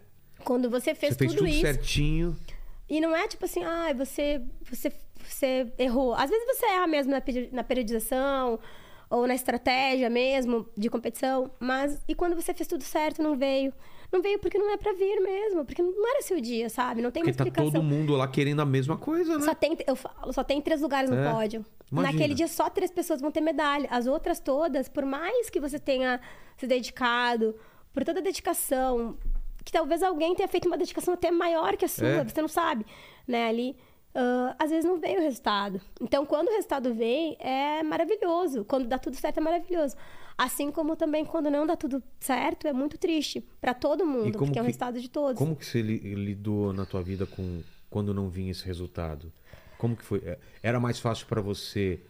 Quando 0.44 0.68
você 0.70 0.94
fez 0.94 1.14
Você 1.14 1.18
fez 1.18 1.30
tudo, 1.32 1.38
tudo 1.44 1.48
isso. 1.48 1.60
certinho. 1.60 2.36
E 2.88 3.00
não 3.00 3.14
é 3.16 3.26
tipo 3.26 3.44
assim, 3.44 3.62
ah, 3.64 3.92
você, 3.96 4.42
você, 4.70 4.92
você 5.26 5.72
errou. 5.78 6.14
Às 6.14 6.28
vezes 6.30 6.44
você 6.46 6.66
erra 6.66 6.86
mesmo 6.86 7.10
na, 7.12 7.22
na 7.52 7.64
periodização 7.64 8.58
ou 9.08 9.26
na 9.26 9.34
estratégia 9.34 10.08
mesmo 10.10 10.66
de 10.76 10.88
competição, 10.88 11.50
mas 11.60 12.00
e 12.08 12.14
quando 12.14 12.34
você 12.34 12.52
fez 12.54 12.66
tudo 12.66 12.82
certo, 12.82 13.22
não 13.22 13.36
veio? 13.36 13.72
Não 14.10 14.20
veio 14.20 14.38
porque 14.38 14.58
não 14.58 14.70
é 14.70 14.76
pra 14.76 14.92
vir 14.92 15.20
mesmo, 15.20 15.64
porque 15.64 15.82
não 15.82 16.06
era 16.10 16.20
seu 16.22 16.38
dia, 16.40 16.68
sabe? 16.68 17.00
Não 17.00 17.10
tem 17.10 17.22
Porque 17.22 17.30
muita 17.42 17.44
tá 17.44 17.48
explicação. 17.48 17.72
todo 17.80 17.82
mundo 17.82 18.14
lá 18.14 18.28
querendo 18.28 18.60
a 18.60 18.64
mesma 18.66 18.96
coisa, 18.96 19.38
né? 19.38 19.44
Só 19.44 19.54
tem, 19.54 19.76
eu 19.86 19.96
falo, 19.96 20.32
só 20.34 20.44
tem 20.44 20.60
três 20.60 20.82
lugares 20.82 21.08
no 21.08 21.16
É, 21.16 21.30
pódio. 21.32 21.64
imagina. 21.90 22.12
Naquele 22.12 22.34
dia 22.34 22.46
só 22.48 22.68
três 22.68 22.90
pessoas 22.90 23.22
vão 23.22 23.30
ter 23.30 23.40
medalha. 23.40 23.88
As 23.90 24.06
outras 24.06 24.38
todas, 24.38 24.86
por 24.88 25.04
mais 25.06 25.48
que 25.48 25.58
você 25.58 25.78
tenha 25.78 26.20
se 26.58 26.66
dedicado, 26.66 27.54
por 27.92 28.04
toda 28.04 28.20
a 28.20 28.22
dedicação, 28.22 29.16
que 29.64 29.72
talvez 29.72 30.02
alguém 30.02 30.34
tenha 30.34 30.48
feito 30.48 30.66
uma 30.66 30.76
dedicação 30.78 31.14
até 31.14 31.30
maior 31.30 31.76
que 31.76 31.84
a 31.84 31.88
sua, 31.88 32.06
É. 32.06 32.24
você 32.24 32.40
não 32.40 32.48
sabe, 32.48 32.84
né? 33.26 33.48
Ali, 33.48 33.76
ah, 34.14 34.54
às 34.58 34.70
vezes 34.70 34.84
não 34.84 34.98
vem 34.98 35.16
o 35.18 35.20
resultado. 35.20 35.80
Então, 36.00 36.24
quando 36.26 36.48
o 36.48 36.52
resultado 36.52 36.92
vem, 36.94 37.36
é 37.40 37.82
maravilhoso. 37.82 38.64
Quando 38.64 38.86
dá 38.86 38.98
tudo 38.98 39.16
certo, 39.16 39.38
é 39.38 39.40
maravilhoso. 39.40 39.96
Assim 40.36 40.70
como 40.70 40.96
também 40.96 41.24
quando 41.24 41.50
não 41.50 41.66
dá 41.66 41.76
tudo 41.76 42.02
certo, 42.18 42.66
é 42.66 42.72
muito 42.72 42.96
triste 42.98 43.40
para 43.60 43.74
todo 43.74 44.04
mundo, 44.06 44.32
porque 44.38 44.58
é 44.58 44.62
um 44.62 44.64
que- 44.64 44.68
resultado 44.70 45.00
de 45.00 45.08
todos. 45.08 45.38
Como 45.38 45.54
que 45.54 45.64
você 45.64 45.80
li- 45.82 46.14
lidou 46.14 46.72
na 46.72 46.84
tua 46.86 47.02
vida 47.02 47.26
com 47.26 47.62
quando 47.90 48.14
não 48.14 48.28
vinha 48.28 48.50
esse 48.50 48.64
resultado? 48.64 49.30
Como 49.78 49.94
que 49.96 50.04
foi? 50.04 50.18
É, 50.24 50.38
Era 50.62 50.80
mais 50.80 50.98
fácil 50.98 51.26
pra 51.26 51.40
você 51.40 52.00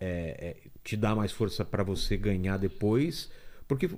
é, 0.00 0.56
é, 0.64 0.68
te 0.84 0.96
dar 0.96 1.14
mais 1.16 1.32
força 1.32 1.64
pra 1.64 1.82
você 1.82 2.16
ganhar 2.16 2.56
depois? 2.58 3.30
Porque 3.68 3.88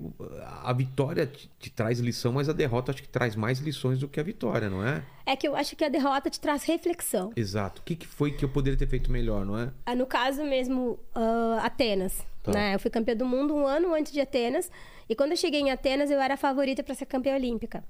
a 0.65 0.73
vitória 0.73 1.27
te, 1.27 1.51
te 1.59 1.69
traz 1.71 2.01
lição, 2.01 2.33
mas 2.33 2.49
a 2.49 2.55
derrota 2.55 2.91
acho 2.91 3.03
que 3.03 3.09
traz 3.09 3.37
mais 3.37 3.59
lições 3.59 3.99
do 3.99 4.09
que 4.09 4.19
a 4.19 4.23
vitória, 4.23 4.71
não 4.71 4.87
é? 4.87 5.05
É 5.27 5.37
que 5.37 5.47
eu 5.47 5.55
acho 5.55 5.77
que 5.77 5.85
a 5.85 5.91
derrota 5.91 6.31
te 6.31 6.41
traz 6.41 6.65
reflexão. 6.65 7.33
Exato. 7.37 7.83
O 7.83 7.85
que, 7.85 7.95
que 7.95 8.07
foi 8.07 8.31
que 8.31 8.43
eu 8.45 8.49
poderia 8.49 8.79
ter 8.79 8.89
feito 8.89 9.13
melhor, 9.13 9.45
não 9.45 9.59
é? 9.59 9.71
Ah, 9.85 9.95
No 9.95 10.07
caso 10.07 10.43
mesmo, 10.43 10.99
ah, 11.15 11.61
Atenas. 11.63 12.27
Tá. 12.43 12.53
Né? 12.53 12.75
Eu 12.75 12.79
fui 12.81 12.91
campeã 12.91 13.15
do 13.15 13.27
mundo 13.27 13.55
um 13.55 13.67
ano 13.67 13.93
antes 13.93 14.11
de 14.11 14.21
Atenas. 14.23 14.71
E 15.07 15.15
quando 15.15 15.33
eu 15.33 15.37
cheguei 15.37 15.61
em 15.61 15.71
Atenas, 15.71 16.11
eu 16.11 16.19
era 16.19 16.35
a 16.35 16.39
favorita 16.39 16.83
para 16.83 16.95
ser 16.95 17.05
campeã 17.05 17.35
olímpica. 17.35 17.85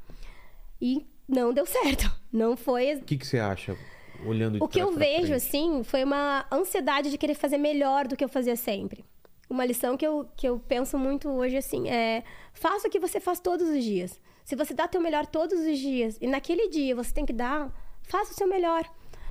E 0.80 1.06
não 1.28 1.52
deu 1.52 1.66
certo. 1.66 2.10
Não 2.32 2.56
foi. 2.56 2.96
O 2.96 3.04
que, 3.04 3.16
que 3.16 3.26
você 3.26 3.38
acha, 3.38 3.74
olhando 4.24 4.62
O 4.62 4.68
que 4.68 4.78
eu 4.80 4.92
vejo, 4.92 5.28
frente? 5.28 5.32
assim, 5.32 5.82
foi 5.82 6.04
uma 6.04 6.44
ansiedade 6.52 7.10
de 7.10 7.16
querer 7.16 7.34
fazer 7.34 7.56
melhor 7.56 8.06
do 8.06 8.16
que 8.16 8.22
eu 8.24 8.28
fazia 8.28 8.54
sempre. 8.54 9.04
Uma 9.48 9.64
lição 9.64 9.96
que 9.96 10.06
eu, 10.06 10.28
que 10.36 10.48
eu 10.48 10.58
penso 10.58 10.98
muito 10.98 11.28
hoje, 11.28 11.56
assim, 11.56 11.88
é... 11.88 12.22
Faça 12.52 12.86
o 12.88 12.90
que 12.90 13.00
você 13.00 13.18
faz 13.18 13.40
todos 13.40 13.68
os 13.68 13.82
dias. 13.82 14.20
Se 14.44 14.54
você 14.54 14.74
dá 14.74 14.86
teu 14.86 15.00
melhor 15.00 15.26
todos 15.26 15.58
os 15.60 15.78
dias, 15.78 16.18
e 16.20 16.26
naquele 16.26 16.68
dia 16.68 16.94
você 16.94 17.12
tem 17.12 17.24
que 17.24 17.32
dar, 17.32 17.72
faça 18.02 18.32
o 18.32 18.34
seu 18.34 18.46
melhor. 18.46 18.84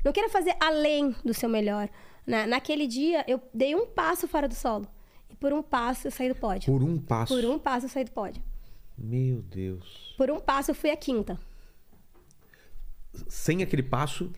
Não 0.03 0.11
queira 0.11 0.29
fazer 0.29 0.55
além 0.59 1.15
do 1.23 1.33
seu 1.33 1.49
melhor. 1.49 1.89
né? 2.25 2.45
Naquele 2.45 2.87
dia, 2.87 3.23
eu 3.27 3.41
dei 3.53 3.75
um 3.75 3.85
passo 3.87 4.27
fora 4.27 4.47
do 4.47 4.55
solo. 4.55 4.87
E 5.29 5.35
por 5.35 5.53
um 5.53 5.61
passo, 5.61 6.07
eu 6.07 6.11
saí 6.11 6.29
do 6.29 6.35
pódio. 6.35 6.71
Por 6.71 6.83
um 6.83 6.97
passo. 6.99 7.33
Por 7.33 7.45
um 7.45 7.59
passo, 7.59 7.85
eu 7.85 7.89
saí 7.89 8.03
do 8.03 8.11
pódio. 8.11 8.41
Meu 8.97 9.41
Deus. 9.41 10.13
Por 10.17 10.31
um 10.31 10.39
passo, 10.39 10.71
eu 10.71 10.75
fui 10.75 10.89
a 10.89 10.97
quinta. 10.97 11.39
Sem 13.27 13.61
aquele 13.63 13.83
passo, 13.83 14.31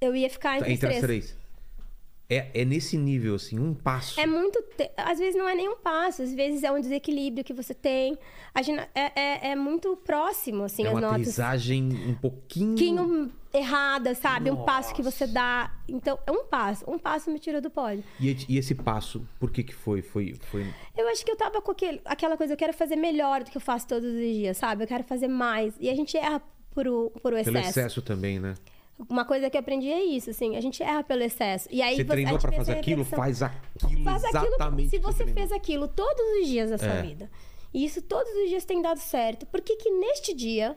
Eu 0.00 0.14
ia 0.16 0.28
ficar 0.30 0.58
entre, 0.58 0.72
entre 0.72 0.88
os 0.88 0.94
as 0.96 1.00
três. 1.00 1.36
É, 2.30 2.62
é 2.62 2.64
nesse 2.64 2.96
nível, 2.96 3.34
assim, 3.34 3.58
um 3.58 3.74
passo. 3.74 4.18
É 4.18 4.26
muito. 4.26 4.62
te- 4.76 4.90
Às 4.96 5.18
vezes 5.18 5.34
não 5.38 5.46
é 5.46 5.54
nem 5.54 5.68
um 5.68 5.76
passo, 5.76 6.22
às 6.22 6.32
vezes 6.32 6.62
é 6.62 6.72
um 6.72 6.80
desequilíbrio 6.80 7.44
que 7.44 7.52
você 7.52 7.74
tem. 7.74 8.16
A 8.54 8.62
gina- 8.62 8.88
É, 8.94 9.20
é, 9.48 9.50
é 9.50 9.56
muito 9.56 9.94
próximo, 9.96 10.62
assim, 10.64 10.84
É 10.84 10.86
as 10.86 10.92
uma 10.92 11.00
notas. 11.02 11.16
aterrissagem 11.16 11.82
um 12.08 12.14
pouquinho. 12.14 12.68
pouquinho 12.70 13.32
errada, 13.52 14.14
sabe? 14.14 14.50
Um 14.50 14.64
passo 14.64 14.94
que 14.94 15.02
Nossa. 15.02 15.14
você 15.18 15.26
dá. 15.26 15.74
Então, 15.86 16.18
é 16.26 16.32
um 16.32 16.44
passo. 16.46 16.90
Um 16.90 16.98
passo 16.98 17.30
me 17.30 17.38
tirou 17.38 17.60
do 17.60 17.68
pódio. 17.68 18.02
E, 18.18 18.34
e- 18.48 18.56
esse 18.56 18.74
passo, 18.74 19.26
por 19.38 19.50
que 19.50 19.62
que 19.62 19.74
foi? 19.74 20.00
Foi, 20.00 20.34
foi... 20.50 20.64
Eu 20.96 21.06
acho 21.08 21.22
que 21.26 21.30
eu 21.30 21.36
tava 21.36 21.60
com 21.60 21.70
aquele, 21.70 22.00
aquela 22.04 22.36
coisa, 22.38 22.54
eu 22.54 22.56
quero 22.56 22.72
fazer 22.72 22.96
melhor 22.96 23.44
do 23.44 23.50
que 23.50 23.56
eu 23.58 23.60
faço 23.60 23.86
todos 23.86 24.08
os 24.10 24.18
dias, 24.18 24.56
sabe? 24.56 24.84
Eu 24.84 24.88
quero 24.88 25.04
fazer 25.04 25.28
mais. 25.28 25.74
E 25.78 25.90
a 25.90 25.94
gente 25.94 26.16
erra 26.16 26.40
por 26.74 26.88
o, 26.88 27.10
por 27.10 27.34
o 27.34 27.44
pelo 27.44 27.58
excesso. 27.58 27.68
excesso 27.68 28.00
também, 28.00 28.38
né? 28.40 28.54
Uma 29.08 29.24
coisa 29.24 29.50
que 29.50 29.56
eu 29.56 29.60
aprendi 29.60 29.88
é 29.90 30.02
isso, 30.02 30.30
assim. 30.30 30.56
A 30.56 30.60
gente 30.60 30.82
erra 30.82 31.02
pelo 31.02 31.22
excesso. 31.22 31.68
E 31.70 31.82
aí 31.82 31.96
Você 31.96 32.02
a 32.02 32.06
treinou 32.06 32.34
pensa 32.38 32.52
fazer 32.52 32.72
aquilo, 32.72 33.02
reflexão. 33.02 33.18
faz 33.24 33.42
aquilo 33.42 34.04
Faz 34.04 34.24
aquilo 34.24 34.46
exatamente. 34.54 34.90
se 34.90 34.96
que 34.98 35.02
você 35.02 35.24
treinou. 35.24 35.34
fez 35.34 35.52
aquilo 35.52 35.88
todos 35.88 36.24
os 36.40 36.46
dias 36.48 36.70
da 36.70 36.78
sua 36.78 36.88
É. 36.94 37.02
vida. 37.02 37.30
E 37.74 37.84
isso 37.84 38.02
todos 38.02 38.30
os 38.42 38.48
dias 38.48 38.64
tem 38.64 38.80
dado 38.82 38.98
certo. 38.98 39.46
Por 39.46 39.60
que 39.60 39.76
que 39.76 39.90
neste 39.90 40.34
dia 40.34 40.76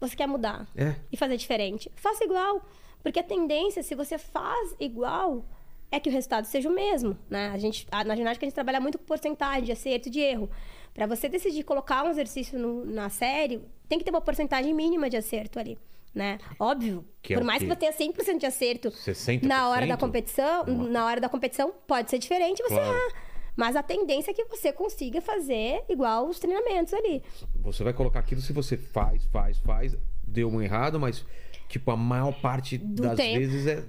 você 0.00 0.16
quer 0.16 0.26
mudar 0.26 0.66
É. 0.76 0.94
e 1.12 1.16
fazer 1.16 1.36
diferente? 1.36 1.90
Faça 1.94 2.24
igual. 2.24 2.62
Porque 3.02 3.18
a 3.18 3.22
tendência, 3.22 3.82
se 3.82 3.94
você 3.94 4.18
faz 4.18 4.74
igual, 4.80 5.44
é 5.90 5.98
que 6.00 6.08
o 6.08 6.12
resultado 6.12 6.44
seja 6.46 6.68
o 6.68 6.72
mesmo, 6.74 7.16
né? 7.28 7.48
A 7.50 7.58
gente, 7.58 7.86
na 8.06 8.14
ginástica 8.16 8.44
a 8.44 8.48
gente 8.48 8.54
trabalha 8.54 8.80
muito 8.80 8.98
com 8.98 9.04
porcentagem 9.04 9.64
de 9.64 9.72
acerto 9.72 10.08
e 10.08 10.10
de 10.10 10.20
erro. 10.20 10.50
Para 10.92 11.06
você 11.06 11.28
decidir 11.28 11.62
colocar 11.64 12.04
um 12.04 12.10
exercício 12.10 12.58
no- 12.58 12.84
na 12.84 13.08
série, 13.08 13.60
tem 13.88 13.98
que 13.98 14.04
ter 14.04 14.10
uma 14.10 14.20
porcentagem 14.20 14.74
mínima 14.74 15.08
de 15.08 15.16
acerto 15.16 15.58
ali, 15.58 15.78
né? 16.14 16.38
Óbvio, 16.58 17.04
Que 17.22 17.34
é 17.34 17.36
por 17.36 17.42
o 17.42 17.46
mais 17.46 17.62
que 17.62 17.68
você 17.68 17.76
tenha 17.76 17.92
100% 17.92 18.38
de 18.38 18.46
acerto 18.46 18.90
60%? 18.90 19.42
na 19.44 19.68
hora 19.68 19.86
da 19.86 19.96
competição, 19.96 20.64
na 20.66 21.06
hora 21.06 21.20
da 21.20 21.28
competição 21.28 21.72
pode 21.86 22.10
ser 22.10 22.18
diferente 22.18 22.62
você 22.62 22.74
Claro. 22.74 22.88
errar. 22.90 23.30
Mas 23.56 23.76
a 23.76 23.82
tendência 23.82 24.30
é 24.30 24.34
que 24.34 24.44
você 24.44 24.72
consiga 24.72 25.20
fazer 25.20 25.84
igual 25.88 26.26
os 26.28 26.38
treinamentos 26.38 26.94
ali. 26.94 27.22
Você 27.56 27.84
vai 27.84 27.92
colocar 27.92 28.20
aquilo 28.20 28.40
se 28.40 28.52
você 28.52 28.76
faz, 28.76 29.24
faz, 29.26 29.58
faz, 29.58 29.96
deu 30.26 30.48
um 30.48 30.62
errado, 30.62 30.98
mas, 30.98 31.24
tipo, 31.68 31.90
a 31.90 31.96
maior 31.96 32.32
parte 32.40 32.78
Do 32.78 33.02
das 33.02 33.16
tempo. 33.16 33.38
vezes 33.38 33.66
é. 33.66 33.84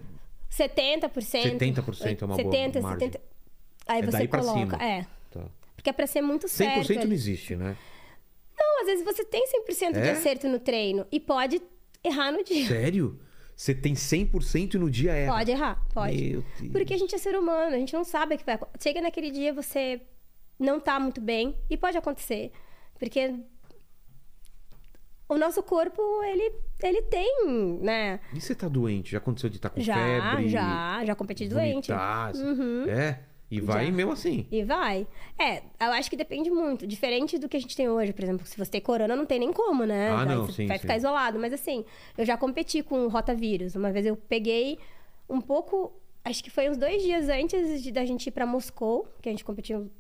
70%. 0.49 1.57
70% 1.57 2.21
é 2.21 2.25
uma 2.25 2.35
boa 2.35 2.51
70, 2.51 2.81
margem. 2.81 3.07
70. 3.11 3.21
Aí 3.87 4.01
É 4.01 4.05
você 4.05 4.27
coloca. 4.27 4.75
É. 4.83 5.05
Tá. 5.31 5.45
Porque 5.75 5.89
é 5.89 5.93
pra 5.93 6.05
ser 6.05 6.21
muito 6.21 6.47
100% 6.47 6.49
certo. 6.49 6.93
não 6.95 7.01
ali. 7.03 7.13
existe, 7.13 7.55
né? 7.55 7.75
Não, 8.59 8.81
às 8.81 8.87
vezes 8.87 9.05
você 9.05 9.23
tem 9.23 9.45
100% 9.47 9.93
de 9.93 9.99
É? 9.99 10.11
acerto 10.11 10.47
no 10.47 10.59
treino 10.59 11.05
e 11.11 11.19
pode 11.19 11.61
errar 12.03 12.31
no 12.31 12.43
dia. 12.43 12.67
Sério? 12.67 13.19
Você 13.55 13.75
tem 13.75 13.93
100% 13.93 14.73
e 14.73 14.77
no 14.77 14.89
dia 14.89 15.11
é. 15.13 15.27
Pode 15.27 15.51
errar, 15.51 15.79
pode. 15.93 16.43
Porque 16.71 16.93
a 16.93 16.97
gente 16.97 17.13
é 17.13 17.17
ser 17.17 17.35
humano, 17.37 17.75
a 17.75 17.77
gente 17.79 17.93
não 17.93 18.03
sabe 18.03 18.35
o 18.35 18.37
que 18.37 18.45
vai 18.45 18.55
acontecer. 18.55 18.81
Chega 18.89 19.01
naquele 19.01 19.29
dia, 19.29 19.53
você 19.53 20.01
não 20.57 20.79
tá 20.79 20.99
muito 20.99 21.21
bem 21.21 21.55
e 21.69 21.77
pode 21.77 21.97
acontecer. 21.97 22.51
Porque 22.97 23.35
o 25.29 25.37
nosso 25.37 25.61
corpo, 25.63 26.01
ele, 26.23 26.51
ele 26.83 27.01
tem, 27.03 27.45
né? 27.81 28.19
E 28.33 28.41
você 28.41 28.53
tá 28.55 28.67
doente? 28.67 29.11
Já 29.11 29.17
aconteceu 29.19 29.49
de 29.49 29.57
estar 29.57 29.69
com 29.69 29.79
Já, 29.79 29.95
febre? 29.95 30.49
já, 30.49 31.05
já 31.05 31.15
competi 31.15 31.47
doente. 31.47 31.87
vomitar, 31.91 32.31
É? 32.89 33.19
E 33.51 33.59
vai 33.59 33.87
Já. 33.87 33.91
mesmo 33.91 34.13
assim. 34.13 34.47
E 34.49 34.63
vai. 34.63 35.05
É, 35.37 35.57
eu 35.57 35.91
acho 35.91 36.09
que 36.09 36.15
depende 36.15 36.49
muito. 36.49 36.87
Diferente 36.87 37.37
do 37.37 37.49
que 37.49 37.57
a 37.57 37.59
gente 37.59 37.75
tem 37.75 37.89
hoje, 37.89 38.13
por 38.13 38.23
exemplo, 38.23 38.47
se 38.47 38.57
você 38.57 38.71
tem 38.71 38.79
corona, 38.79 39.13
não 39.13 39.25
tem 39.25 39.39
nem 39.39 39.51
como, 39.51 39.83
né? 39.83 40.09
Ah, 40.09 40.25
não, 40.25 40.45
você 40.45 40.53
sim, 40.53 40.67
vai 40.67 40.77
sim. 40.77 40.81
ficar 40.83 40.95
isolado. 40.95 41.37
Mas 41.37 41.51
assim, 41.51 41.83
eu 42.17 42.25
já 42.25 42.37
competi 42.37 42.81
com 42.81 43.09
rotavírus. 43.09 43.75
Uma 43.75 43.91
vez 43.91 44.05
eu 44.05 44.15
peguei 44.15 44.79
um 45.29 45.41
pouco. 45.41 45.91
Acho 46.23 46.41
que 46.41 46.49
foi 46.49 46.69
uns 46.69 46.77
dois 46.77 47.03
dias 47.03 47.27
antes 47.27 47.83
de, 47.83 47.91
da 47.91 48.05
gente 48.05 48.27
ir 48.27 48.31
pra 48.31 48.45
Moscou, 48.45 49.05
que 49.21 49.27
a 49.27 49.31
gente 49.33 49.43
competiu. 49.43 49.91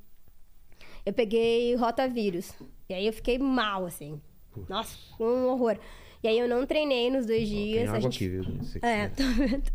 eu 1.05 1.11
peguei 1.11 1.75
rotavírus. 1.75 2.53
E 2.87 2.93
aí 2.93 3.05
eu 3.05 3.11
fiquei 3.11 3.37
mal, 3.37 3.85
assim. 3.85 4.21
Nossa, 4.69 4.97
um 5.19 5.47
horror. 5.47 5.77
E 6.23 6.27
aí 6.27 6.39
eu 6.39 6.47
não 6.47 6.65
treinei 6.65 7.09
nos 7.09 7.25
dois 7.25 7.49
Tem 7.49 7.65
dias. 7.65 7.87
água 7.89 7.97
a 7.97 7.99
gente... 7.99 8.15
aqui, 8.15 8.29
viu? 8.29 8.43
É, 8.81 9.07
tô 9.09 9.23
vendo. 9.23 9.71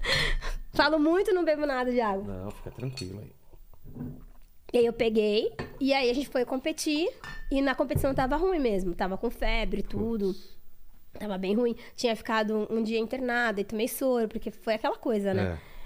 Falo 0.73 0.98
muito, 0.98 1.35
não 1.35 1.44
bebo 1.44 1.66
nada 1.66 1.90
de 1.90 2.01
água. 2.01 2.23
Não, 2.23 2.51
fica 2.51 2.70
tranquilo 2.70 3.20
aí. 3.20 3.32
E 4.73 4.78
aí 4.78 4.86
eu 4.86 4.93
peguei, 4.93 5.52
e 5.81 5.94
aí 5.94 6.10
a 6.10 6.14
gente 6.14 6.28
foi 6.28 6.44
competir, 6.44 7.09
e 7.51 7.62
na 7.62 7.74
competição 7.74 8.14
tava 8.14 8.36
ruim 8.36 8.59
mesmo, 8.59 8.94
tava 8.94 9.16
com 9.16 9.31
febre, 9.31 9.82
tudo. 9.82 10.35
Tava 11.18 11.39
bem 11.39 11.55
ruim. 11.55 11.74
Tinha 11.94 12.14
ficado 12.14 12.68
um, 12.70 12.78
um 12.78 12.82
dia 12.82 12.98
internada 12.98 13.60
e 13.60 13.64
tomei 13.64 13.89
soro, 13.89 14.28
porque 14.28 14.51
foi 14.51 14.74
aquela 14.74 14.97
coisa, 14.97 15.32
né? 15.32 15.59
É. 15.73 15.77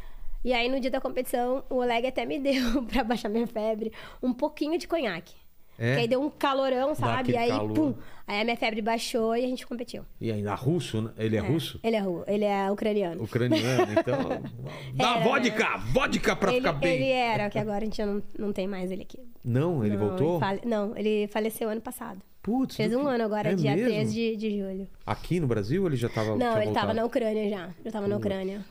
E 0.42 0.52
aí 0.52 0.68
no 0.68 0.80
dia 0.80 0.90
da 0.90 1.00
competição, 1.00 1.62
o 1.68 1.76
Oleg 1.76 2.06
até 2.06 2.24
me 2.24 2.38
deu, 2.40 2.82
pra 2.84 3.04
baixar 3.04 3.28
minha 3.28 3.46
febre, 3.46 3.92
um 4.22 4.32
pouquinho 4.32 4.78
de 4.78 4.88
conhaque. 4.88 5.34
É? 5.82 5.94
Que 5.94 6.00
aí 6.02 6.08
deu 6.08 6.20
um 6.22 6.28
calorão, 6.28 6.94
sabe? 6.94 7.32
E 7.32 7.36
aí, 7.38 7.48
calor. 7.48 7.72
pum. 7.72 7.94
Aí 8.26 8.42
a 8.42 8.44
minha 8.44 8.56
febre 8.56 8.82
baixou 8.82 9.34
e 9.34 9.42
a 9.42 9.48
gente 9.48 9.66
competiu. 9.66 10.04
E 10.20 10.30
ainda 10.30 10.54
russo, 10.54 11.00
né? 11.00 11.10
Ele 11.16 11.36
é, 11.36 11.40
russo? 11.40 11.80
Ele 11.82 11.96
é, 11.96 12.00
ru- 12.00 12.22
ele 12.26 12.44
é 12.44 12.70
ucraniano. 12.70 13.24
Ucraniano, 13.24 13.92
então. 13.92 14.18
Dá 14.94 15.16
Era, 15.16 15.20
vodka! 15.24 15.76
Vodka 15.92 16.36
pra 16.36 16.50
ele, 16.52 16.60
ficar 16.60 16.72
bem. 16.74 16.94
ele 16.96 17.10
era, 17.10 17.48
que 17.48 17.58
agora 17.58 17.78
a 17.78 17.84
gente 17.86 18.04
não, 18.04 18.22
não 18.38 18.52
tem 18.52 18.68
mais 18.68 18.90
ele 18.90 19.02
aqui. 19.02 19.18
Não, 19.42 19.82
ele 19.84 19.96
Não, 19.96 20.08
voltou? 20.08 20.38
fale- 20.38 20.60
Não, 20.66 20.94
ele 20.96 21.26
faleceu 21.28 21.70
ano 21.70 21.80
passado. 21.80 22.20
Putz. 22.42 22.76
Fez 22.76 22.94
um 22.94 23.00
que- 23.04 23.08
ano 23.08 23.24
agora, 23.24 23.50
é 23.50 23.54
dia 23.54 23.74
mesmo? 23.74 23.88
3 23.88 24.12
de, 24.12 24.36
de 24.36 24.58
julho. 24.58 24.88
Aqui 25.06 25.40
no 25.40 25.46
Brasil 25.46 25.86
ele 25.86 25.96
já 25.96 26.08
tava. 26.10 26.36
Não, 26.36 26.56
ele 26.56 26.72
tava 26.72 26.88
voltado? 26.88 26.94
na 26.94 27.04
Ucrânia 27.06 27.48
já. 27.50 27.70
Já 27.84 27.90
tava 27.90 28.06
na 28.06 28.16
Ucrânia. 28.18 28.64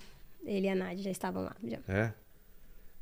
Ele 0.46 0.68
e 0.68 0.70
a 0.70 0.76
Nádia 0.76 1.04
já 1.04 1.12
estavam 1.12 1.44
lá. 1.44 1.56
Já. 1.64 1.78
É. 1.88 2.14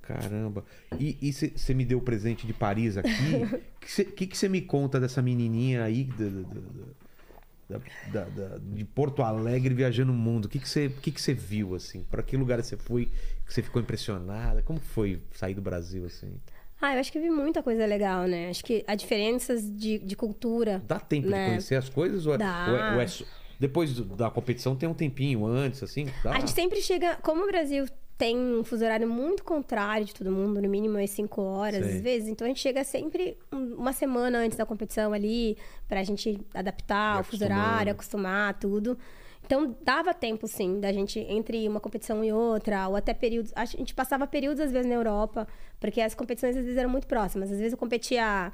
Caramba. 0.07 0.63
E 0.97 1.31
você 1.33 1.73
me 1.73 1.83
deu 1.83 1.97
o 1.97 2.01
presente 2.01 2.47
de 2.47 2.53
Paris 2.53 2.95
aqui. 2.97 3.09
O 3.09 3.59
que 3.81 3.91
você 3.91 4.05
que 4.05 4.25
que 4.25 4.49
me 4.49 4.61
conta 4.61 4.99
dessa 4.99 5.21
menininha 5.21 5.83
aí 5.83 6.05
da- 6.05 7.79
da- 8.09 8.23
da- 8.23 8.57
de 8.57 8.85
Porto 8.85 9.21
Alegre 9.21 9.73
viajando 9.73 10.13
o 10.13 10.15
mundo? 10.15 10.45
O 10.45 10.49
que 10.49 10.59
você 10.59 10.89
que 11.01 11.11
que 11.11 11.21
cê 11.21 11.33
viu, 11.33 11.75
assim? 11.75 12.03
Para 12.09 12.23
que 12.23 12.37
lugar 12.37 12.63
você 12.63 12.77
foi 12.77 13.07
que 13.45 13.53
você 13.53 13.61
ficou 13.61 13.81
impressionada? 13.81 14.61
Como 14.63 14.79
foi 14.79 15.21
sair 15.33 15.53
do 15.53 15.61
Brasil, 15.61 16.05
assim? 16.05 16.33
Ah, 16.79 16.93
eu 16.93 16.99
acho 16.99 17.11
que 17.11 17.19
vi 17.19 17.29
muita 17.29 17.61
coisa 17.61 17.85
legal, 17.85 18.25
né? 18.27 18.49
Acho 18.49 18.63
que 18.63 18.85
há 18.87 18.95
diferenças 18.95 19.63
de, 19.69 19.97
de 19.97 20.15
cultura. 20.15 20.81
Dá 20.87 20.99
tempo 20.99 21.27
né? 21.27 21.43
de 21.43 21.49
conhecer 21.49 21.75
as 21.75 21.89
coisas? 21.89 22.25
Ou 22.25 22.35
é, 22.35 22.37
Dá. 22.37 22.67
ou 22.69 22.77
é- 22.77 22.93
ou 22.95 23.01
é 23.01 23.05
depois 23.59 23.99
da 23.99 24.29
competição 24.29 24.75
tem 24.75 24.87
um 24.87 24.93
tempinho 24.93 25.43
antes, 25.45 25.81
assim? 25.81 26.05
Dá? 26.23 26.33
A 26.35 26.39
gente 26.39 26.51
sempre 26.51 26.79
chega. 26.81 27.15
Como 27.17 27.43
o 27.43 27.47
Brasil 27.47 27.85
tem 28.17 28.35
um 28.37 28.63
fuso 28.63 28.83
horário 28.83 29.07
muito 29.07 29.43
contrário 29.43 30.05
de 30.05 30.13
todo 30.13 30.31
mundo, 30.31 30.61
no 30.61 30.67
mínimo 30.67 30.97
umas 30.97 31.09
5 31.11 31.41
horas, 31.41 31.85
Sei. 31.85 31.95
às 31.95 32.01
vezes, 32.01 32.27
então 32.29 32.45
a 32.45 32.47
gente 32.47 32.59
chega 32.59 32.83
sempre 32.83 33.37
um- 33.53 33.75
uma 33.75 33.93
semana 33.93 34.39
antes 34.39 34.57
da 34.57 34.65
competição 34.65 35.13
ali, 35.13 35.55
pra 35.87 36.03
gente 36.03 36.39
adaptar 36.53 37.21
o 37.21 37.23
fuso 37.23 37.43
horário, 37.45 37.91
acostumar 37.91 38.55
tudo. 38.55 38.97
Então 39.45 39.77
dava 39.83 40.13
tempo, 40.13 40.45
sim, 40.47 40.79
da 40.79 40.91
gente, 40.91 41.19
entre 41.19 41.67
uma 41.69 41.79
competição 41.79 42.23
e 42.23 42.33
outra, 42.33 42.87
ou 42.89 42.95
até 42.95 43.13
períodos. 43.13 43.53
A 43.55 43.63
gente 43.65 43.93
passava 43.93 44.25
períodos, 44.27 44.59
às 44.61 44.71
vezes, 44.71 44.87
na 44.89 44.95
Europa, 44.95 45.47
porque 45.79 46.01
as 46.01 46.13
competições 46.15 46.57
às 46.57 46.63
vezes 46.65 46.77
eram 46.77 46.89
muito 46.89 47.07
próximas. 47.07 47.49
Às 47.51 47.57
vezes 47.57 47.71
eu 47.71 47.77
competia. 47.77 48.51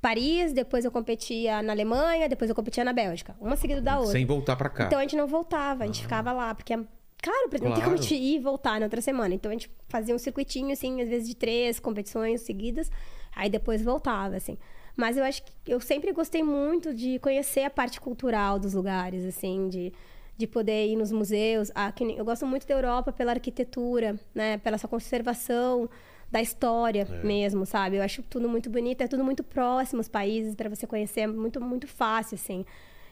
Paris, 0.00 0.52
depois 0.52 0.84
eu 0.84 0.90
competia 0.90 1.62
na 1.62 1.72
Alemanha, 1.72 2.28
depois 2.28 2.50
eu 2.50 2.54
competia 2.54 2.84
na 2.84 2.92
Bélgica. 2.92 3.34
Uma 3.40 3.56
seguida 3.56 3.80
da 3.80 3.96
outra. 3.98 4.12
Sem 4.12 4.26
voltar 4.26 4.54
pra 4.56 4.68
cá. 4.68 4.84
Então 4.86 4.98
a 4.98 5.02
gente 5.02 5.16
não 5.16 5.26
voltava, 5.26 5.84
a 5.84 5.86
gente 5.86 6.02
ficava 6.02 6.32
lá, 6.32 6.54
porque 6.54 6.78
é 7.22 7.26
caro, 7.26 7.48
pra- 7.48 7.58
não 7.58 7.66
tem 7.66 7.74
Claro. 7.74 7.82
como 7.82 7.94
a 7.94 8.00
gente 8.00 8.14
ir 8.14 8.36
e 8.36 8.38
voltar 8.38 8.78
na 8.80 8.86
outra 8.86 9.00
semana. 9.00 9.34
Então 9.34 9.50
a 9.50 9.54
gente 9.54 9.70
fazia 9.88 10.14
um 10.14 10.18
circuitinho, 10.18 10.72
assim, 10.72 11.00
às 11.00 11.08
vezes 11.08 11.28
de 11.28 11.34
três 11.36 11.78
competições 11.80 12.42
seguidas, 12.42 12.90
aí 13.34 13.48
depois 13.48 13.82
voltava, 13.82 14.36
assim. 14.36 14.56
Mas 14.96 15.16
eu 15.16 15.24
acho 15.24 15.42
que 15.42 15.52
eu 15.66 15.80
sempre 15.80 16.12
gostei 16.12 16.42
muito 16.42 16.94
de 16.94 17.18
conhecer 17.18 17.64
a 17.64 17.70
parte 17.70 18.00
cultural 18.00 18.58
dos 18.58 18.72
lugares, 18.74 19.24
assim, 19.24 19.68
de, 19.68 19.92
de 20.38 20.46
poder 20.46 20.86
ir 20.86 20.96
nos 20.96 21.12
museus. 21.12 21.70
Ah, 21.74 21.92
eu 22.16 22.24
gosto 22.24 22.46
muito 22.46 22.66
da 22.66 22.74
Europa 22.74 23.12
pela 23.12 23.32
arquitetura, 23.32 24.18
né? 24.34 24.56
Pela 24.58 24.78
sua 24.78 24.88
conservação 24.88 25.88
da 26.30 26.40
história 26.40 27.06
É. 27.10 27.22
mesmo, 27.26 27.66
sabe? 27.66 27.96
Eu 27.96 28.02
acho 28.02 28.22
tudo 28.22 28.48
muito 28.48 28.70
bonito, 28.70 29.02
é 29.02 29.06
tudo 29.06 29.22
muito 29.22 29.44
próximo 29.44 30.00
os 30.00 30.08
países 30.08 30.54
para 30.54 30.68
você 30.68 30.86
conhecer, 30.86 31.20
é 31.20 31.26
muito 31.26 31.60
muito 31.60 31.86
fácil 31.86 32.34
assim. 32.36 32.64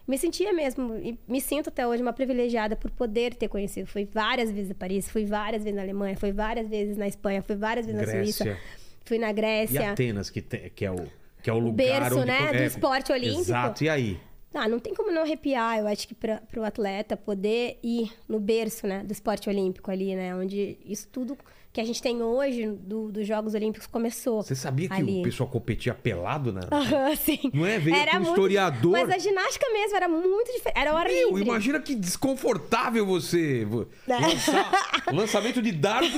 Me 0.06 0.18
sentia 0.18 0.52
mesmo 0.52 0.94
e 0.96 1.18
me 1.26 1.40
sinto 1.40 1.68
até 1.70 1.86
hoje 1.86 2.02
uma 2.02 2.12
privilegiada 2.12 2.76
por 2.76 2.90
poder 2.90 3.34
ter 3.34 3.48
conhecido. 3.48 3.86
Fui 3.86 4.04
várias 4.04 4.50
vezes 4.50 4.70
a 4.70 4.74
Paris, 4.74 5.08
fui 5.08 5.24
várias 5.24 5.62
vezes 5.64 5.74
na 5.76 5.82
Alemanha, 5.82 6.16
fui 6.16 6.30
várias 6.32 6.68
vezes 6.68 6.96
na 6.96 7.08
Espanha, 7.08 7.42
fui 7.42 7.56
várias 7.56 7.86
vezes 7.86 8.00
na 8.00 8.06
Grécia. 8.06 8.44
Suíça, 8.44 8.58
fui 9.04 9.18
na 9.18 9.30
E 9.30 9.32
Grécia. 9.32 9.92
Atenas, 9.92 10.28
que, 10.28 10.42
tem- 10.42 10.68
que 10.70 10.84
é 10.84 10.90
o 10.90 10.96
que 11.42 11.50
é 11.50 11.52
o 11.52 11.58
lugar 11.58 11.74
berço, 12.00 12.16
onde 12.18 12.26
né, 12.26 12.52
do 12.52 12.62
esporte 12.62 13.12
olímpico. 13.12 13.40
Exato. 13.42 13.84
E 13.84 13.88
aí? 13.88 14.18
Ah, 14.54 14.68
não 14.68 14.78
tem 14.78 14.94
como 14.94 15.10
não 15.10 15.22
arrepiar, 15.22 15.78
eu 15.78 15.86
acho 15.86 16.06
que 16.08 16.14
para 16.14 16.40
o 16.56 16.62
atleta 16.64 17.16
poder 17.16 17.78
ir 17.82 18.10
no 18.28 18.38
berço, 18.40 18.86
né, 18.86 19.02
do 19.04 19.12
esporte 19.12 19.48
olímpico 19.50 19.90
ali, 19.90 20.14
né, 20.14 20.34
onde 20.34 20.78
isso 20.86 21.08
tudo 21.08 21.36
que 21.74 21.80
a 21.80 21.84
gente 21.84 22.00
tem 22.00 22.22
hoje 22.22 22.68
do- 22.68 23.10
dos 23.10 23.26
Jogos 23.26 23.52
Olímpicos 23.52 23.88
começou. 23.88 24.44
Você 24.44 24.54
sabia 24.54 24.88
que 24.88 24.94
ali. 24.94 25.18
o 25.20 25.22
pessoal 25.24 25.48
competia 25.48 25.92
pelado, 25.92 26.52
né? 26.52 26.60
Aham, 26.70 27.16
sim. 27.20 27.50
Não 27.52 27.66
é? 27.66 27.80
Veio 27.80 27.96
aqui 28.00 28.16
um 28.16 28.22
historiador. 28.22 28.92
Mas 28.92 29.10
a 29.10 29.18
ginástica 29.18 29.66
mesmo 29.72 29.96
era 29.96 30.06
muito 30.08 30.52
diferente. 30.52 30.78
Era 30.78 30.94
hora 30.94 31.08
Meu, 31.08 31.30
livre. 31.30 31.42
imagina 31.42 31.80
que 31.80 31.96
desconfortável 31.96 33.04
você 33.04 33.64
vo- 33.64 33.88
lançar 34.06 34.70
lançamento 35.12 35.60
de 35.60 35.72
dardo 35.72 36.08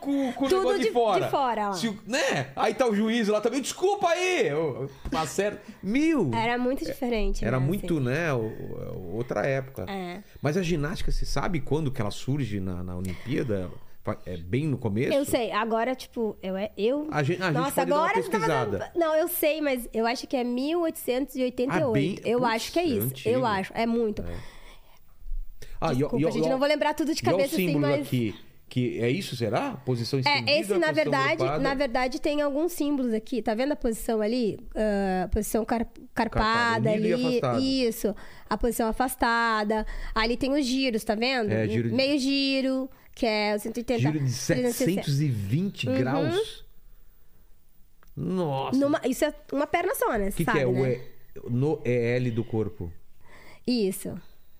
com, 0.00 0.32
com, 0.32 0.46
o 0.46 0.48
Tudo 0.48 0.58
negócio 0.58 0.78
de, 0.80 0.86
de- 0.86 0.92
fora. 0.92 1.24
de 1.26 1.30
fora. 1.30 1.72
Se 1.74 1.86
o- 1.88 1.98
né? 2.08 2.48
Aí 2.56 2.74
tá 2.74 2.84
o 2.88 2.92
juiz 2.94 3.28
lá 3.28 3.40
também. 3.40 3.60
Desculpa 3.60 4.08
aí! 4.08 4.48
Tá 5.12 5.24
certo. 5.28 5.60
Mil! 5.80 6.32
Era 6.34 6.58
muito 6.58 6.84
diferente. 6.84 7.44
Era 7.44 7.60
né, 7.60 7.64
muito, 7.64 7.94
assim. 7.98 8.04
né? 8.04 8.32
o- 8.32 8.38
o- 8.38 9.14
Outra 9.14 9.46
época. 9.46 9.86
É. 9.88 10.24
Mas 10.42 10.56
a 10.56 10.62
ginástica, 10.62 11.12
você 11.12 11.24
sabe 11.24 11.60
quando 11.60 11.92
que 11.92 12.00
ela 12.00 12.10
surge 12.10 12.58
na, 12.58 12.82
na 12.82 12.96
Olimpíada? 12.96 13.70
É 14.26 14.36
bem 14.36 14.66
no 14.66 14.76
começo? 14.76 15.12
Eu 15.16 15.24
sei, 15.24 15.50
agora, 15.50 15.94
tipo, 15.94 16.36
eu. 16.42 16.54
eu... 16.76 17.08
A 17.10 17.22
gente- 17.22 17.40
a 17.42 17.46
gente 17.46 17.54
Nossa, 17.54 17.86
dar 17.86 17.96
agora. 17.96 18.12
pesquisada. 18.14 18.92
Não, 18.94 19.14
eu 19.16 19.28
sei, 19.28 19.60
mas 19.62 19.88
eu 19.94 20.06
acho 20.06 20.26
que 20.26 20.36
é 20.36 20.44
1888. 20.44 21.70
Ah, 21.88 21.90
bem- 21.92 22.18
Eu 22.24 22.40
Putz, 22.40 22.52
acho 22.52 22.72
que 22.72 22.78
é 22.78 22.82
é 22.82 22.86
isso. 22.86 23.06
antigo. 23.06 23.28
Eu 23.34 23.46
acho. 23.46 23.72
É 23.74 23.86
muito. 23.86 24.22
Ah, 25.80 25.92
e- 25.92 25.96
Desculpa, 25.96 26.16
e- 26.18 26.28
e- 26.28 26.32
gente, 26.32 26.48
não 26.48 26.58
vou 26.58 26.68
lembrar 26.68 26.94
tudo 26.94 27.14
de 27.14 27.22
cabeça 27.22 27.54
assim, 27.54 27.76
mas. 27.76 28.06
aqui. 28.06 28.34
Que 28.66 28.98
é 29.00 29.08
isso, 29.08 29.36
será? 29.36 29.72
Posição 29.86 30.18
estendida, 30.18 30.50
É, 30.50 30.58
esse, 30.58 30.76
na 30.78 30.90
verdade, 30.90 31.44
na 31.60 31.74
verdade, 31.74 32.20
tem 32.20 32.40
alguns 32.42 32.72
símbolos 32.72 33.12
aqui. 33.12 33.40
Tá 33.40 33.54
vendo 33.54 33.70
a 33.72 33.76
posição 33.76 34.20
ali? 34.20 34.58
Ah, 34.74 35.28
posição 35.30 35.64
car- 35.64 35.86
carpada 36.12 36.90
ali. 36.90 37.40
Isso. 37.86 38.14
A 38.50 38.56
posição 38.58 38.88
afastada. 38.88 39.86
Ali 40.14 40.36
tem 40.36 40.50
os 40.52 40.66
giros, 40.66 41.04
tá 41.04 41.14
vendo? 41.14 41.52
É, 41.52 41.68
giro 41.68 41.90
de- 41.90 41.94
Meio 41.94 42.18
giro, 42.18 42.90
que 43.14 43.24
é 43.26 43.54
o 43.54 43.58
180. 43.58 44.00
Giro 44.00 44.12
de 44.12 44.18
360. 44.18 44.72
720 45.02 45.86
graus. 45.86 46.64
Nossa. 48.16 48.74
Uhum. 48.76 48.80
Numa- 48.82 49.00
isso 49.04 49.24
é 49.24 49.34
uma 49.52 49.66
perna 49.66 49.94
só, 49.94 50.16
né? 50.16 50.28
O 50.28 50.32
que, 50.32 50.44
que 50.44 50.50
é 50.50 50.64
né? 50.64 50.66
o 50.66 50.86
E- 50.86 51.00
no 51.50 51.80
EL 51.84 52.30
do 52.32 52.44
corpo? 52.44 52.92
Isso. 53.66 54.14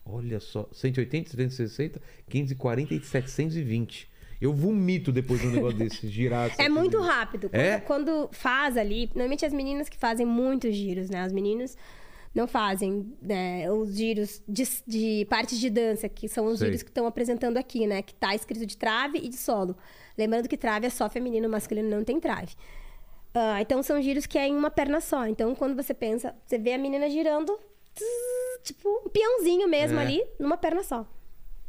Olha 0.04 0.40
só, 0.40 0.68
180, 0.72 1.30
360, 1.30 2.00
540 2.28 2.94
e 2.94 3.02
720. 3.04 4.08
Eu 4.40 4.52
vomito 4.52 5.10
depois 5.12 5.40
de 5.40 5.46
um 5.46 5.50
negócio 5.52 5.78
desse, 5.78 6.08
girar. 6.08 6.50
É 6.58 6.68
muito 6.68 6.98
720. 6.98 7.06
rápido. 7.08 7.48
Quando, 7.50 7.60
É? 7.60 7.80
quando 7.80 8.28
faz 8.32 8.76
ali, 8.76 9.06
normalmente 9.14 9.46
as 9.46 9.52
meninas 9.52 9.88
que 9.88 9.96
fazem 9.96 10.26
muitos 10.26 10.74
giros, 10.74 11.08
né? 11.08 11.24
Os 11.24 11.32
meninos 11.32 11.76
não 12.34 12.48
fazem 12.48 13.16
né, 13.22 13.70
os 13.70 13.94
giros 13.96 14.42
de, 14.48 14.64
de 14.86 15.26
partes 15.30 15.58
de 15.58 15.70
dança, 15.70 16.08
que 16.08 16.28
são 16.28 16.46
os 16.46 16.58
Sei. 16.58 16.68
giros 16.68 16.82
que 16.82 16.90
estão 16.90 17.06
apresentando 17.06 17.56
aqui, 17.56 17.86
né? 17.86 18.02
Que 18.02 18.12
tá 18.14 18.34
escrito 18.34 18.66
de 18.66 18.76
trave 18.76 19.18
e 19.18 19.28
de 19.28 19.36
solo. 19.36 19.76
Lembrando 20.18 20.48
que 20.48 20.56
trave 20.56 20.86
é 20.86 20.90
só 20.90 21.08
feminino, 21.08 21.48
masculino 21.48 21.88
não 21.88 22.02
tem 22.02 22.18
trave. 22.18 22.54
Ah, 23.32 23.60
então 23.60 23.82
são 23.82 24.00
giros 24.02 24.26
que 24.26 24.36
é 24.38 24.48
em 24.48 24.54
uma 24.56 24.70
perna 24.70 25.00
só. 25.00 25.26
Então 25.26 25.54
quando 25.54 25.74
você 25.76 25.94
pensa, 25.94 26.34
você 26.44 26.58
vê 26.58 26.72
a 26.74 26.78
menina 26.78 27.08
girando, 27.08 27.56
tss, 27.94 28.62
tipo 28.64 28.88
um 29.04 29.08
peãozinho 29.08 29.68
mesmo 29.68 29.98
É. 29.98 30.02
ali, 30.02 30.24
numa 30.38 30.56
perna 30.56 30.82
só. 30.82 31.06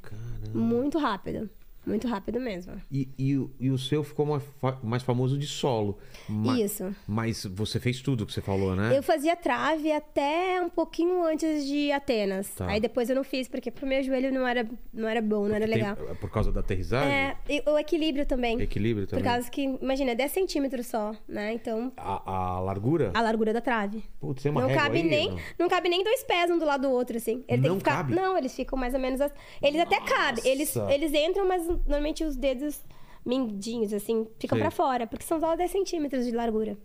Caramba. 0.01 0.49
Muito 0.53 0.97
rápido. 0.97 1.49
Muito 1.85 2.07
rápido 2.07 2.39
mesmo. 2.39 2.73
E, 2.91 3.07
e, 3.17 3.37
o- 3.37 3.51
e 3.59 3.69
o 3.69 3.77
seu 3.77 4.03
ficou 4.03 4.25
mais, 4.25 4.43
mais 4.83 5.03
famoso 5.03 5.37
de 5.37 5.45
solo. 5.47 5.97
Ma- 6.27 6.59
Isso. 6.59 6.93
Mas 7.07 7.45
você 7.45 7.79
fez 7.79 8.01
tudo 8.01 8.25
que 8.25 8.33
você 8.33 8.41
falou, 8.41 8.75
né? 8.75 8.97
Eu 8.97 9.03
fazia 9.03 9.35
trave 9.35 9.91
até 9.91 10.61
um 10.61 10.69
pouquinho 10.69 11.23
antes 11.23 11.65
de 11.65 11.91
Atenas. 11.91 12.49
Tá. 12.55 12.67
Aí 12.67 12.79
depois 12.79 13.09
eu 13.09 13.15
não 13.15 13.23
fiz, 13.23 13.47
porque 13.47 13.69
pro 13.69 13.85
meu 13.85 14.01
joelho 14.03 14.31
não 14.33 14.47
era, 14.47 14.67
não 14.93 15.07
era 15.07 15.21
bom, 15.21 15.47
não 15.47 15.55
era 15.55 15.65
Tem- 15.67 15.75
legal. 15.75 15.95
por 16.19 16.29
causa 16.31 16.51
da 16.51 16.59
aterrissagem? 16.61 17.11
É, 17.13 17.37
e 17.49 17.63
o 17.69 17.77
equilíbrio 17.77 18.25
também. 18.25 18.59
Equilíbrio 18.61 19.05
Por 19.07 19.11
também. 19.17 19.25
causa 19.25 19.49
que, 19.49 19.61
imagina, 19.81 20.11
é 20.11 20.15
10 20.15 20.31
centímetros 20.31 20.87
só, 20.87 21.15
né? 21.27 21.53
Então, 21.53 21.91
A, 21.97 22.31
a 22.55 22.59
largura? 22.59 23.11
a 23.13 23.21
largura 23.21 23.53
da 23.53 23.61
trave. 23.61 24.03
Putz, 24.19 24.41
tem 24.43 24.51
uma 24.51 24.61
não 24.61 24.73
cabe 24.73 24.97
aí, 24.97 25.03
nem 25.03 25.29
não? 25.31 25.37
não 25.59 25.69
cabe 25.69 25.89
nem 25.89 26.03
dois 26.03 26.23
pés 26.23 26.49
um 26.49 26.57
do 26.57 26.65
lado 26.65 26.81
do 26.83 26.89
outro 26.91 27.17
assim 27.17 27.43
ele 27.47 27.61
tem 27.61 27.69
Não 27.69 27.77
que 27.77 27.83
ficar 27.83 27.97
cabe? 27.97 28.15
não 28.15 28.37
eles 28.37 28.55
ficam 28.55 28.77
mais 28.77 28.93
ou 28.93 28.99
menos 28.99 29.21
assim. 29.21 29.33
eles 29.61 29.79
até 29.79 29.99
cabem 30.01 30.43
eles 30.45 30.73
Nossa. 30.75 30.93
eles 30.93 31.13
entram 31.13 31.47
mas 31.47 31.67
normalmente 31.85 32.23
os 32.23 32.35
dedos 32.35 32.81
mindinhos 33.25 33.91
assim 33.93 34.27
ficam 34.39 34.57
Sei. 34.57 34.63
pra 34.63 34.71
fora 34.71 35.07
porque 35.07 35.25
são 35.25 35.39
só 35.39 35.55
10 35.55 35.69
centímetros 35.71 36.25
de 36.25 36.31
largura 36.31 36.77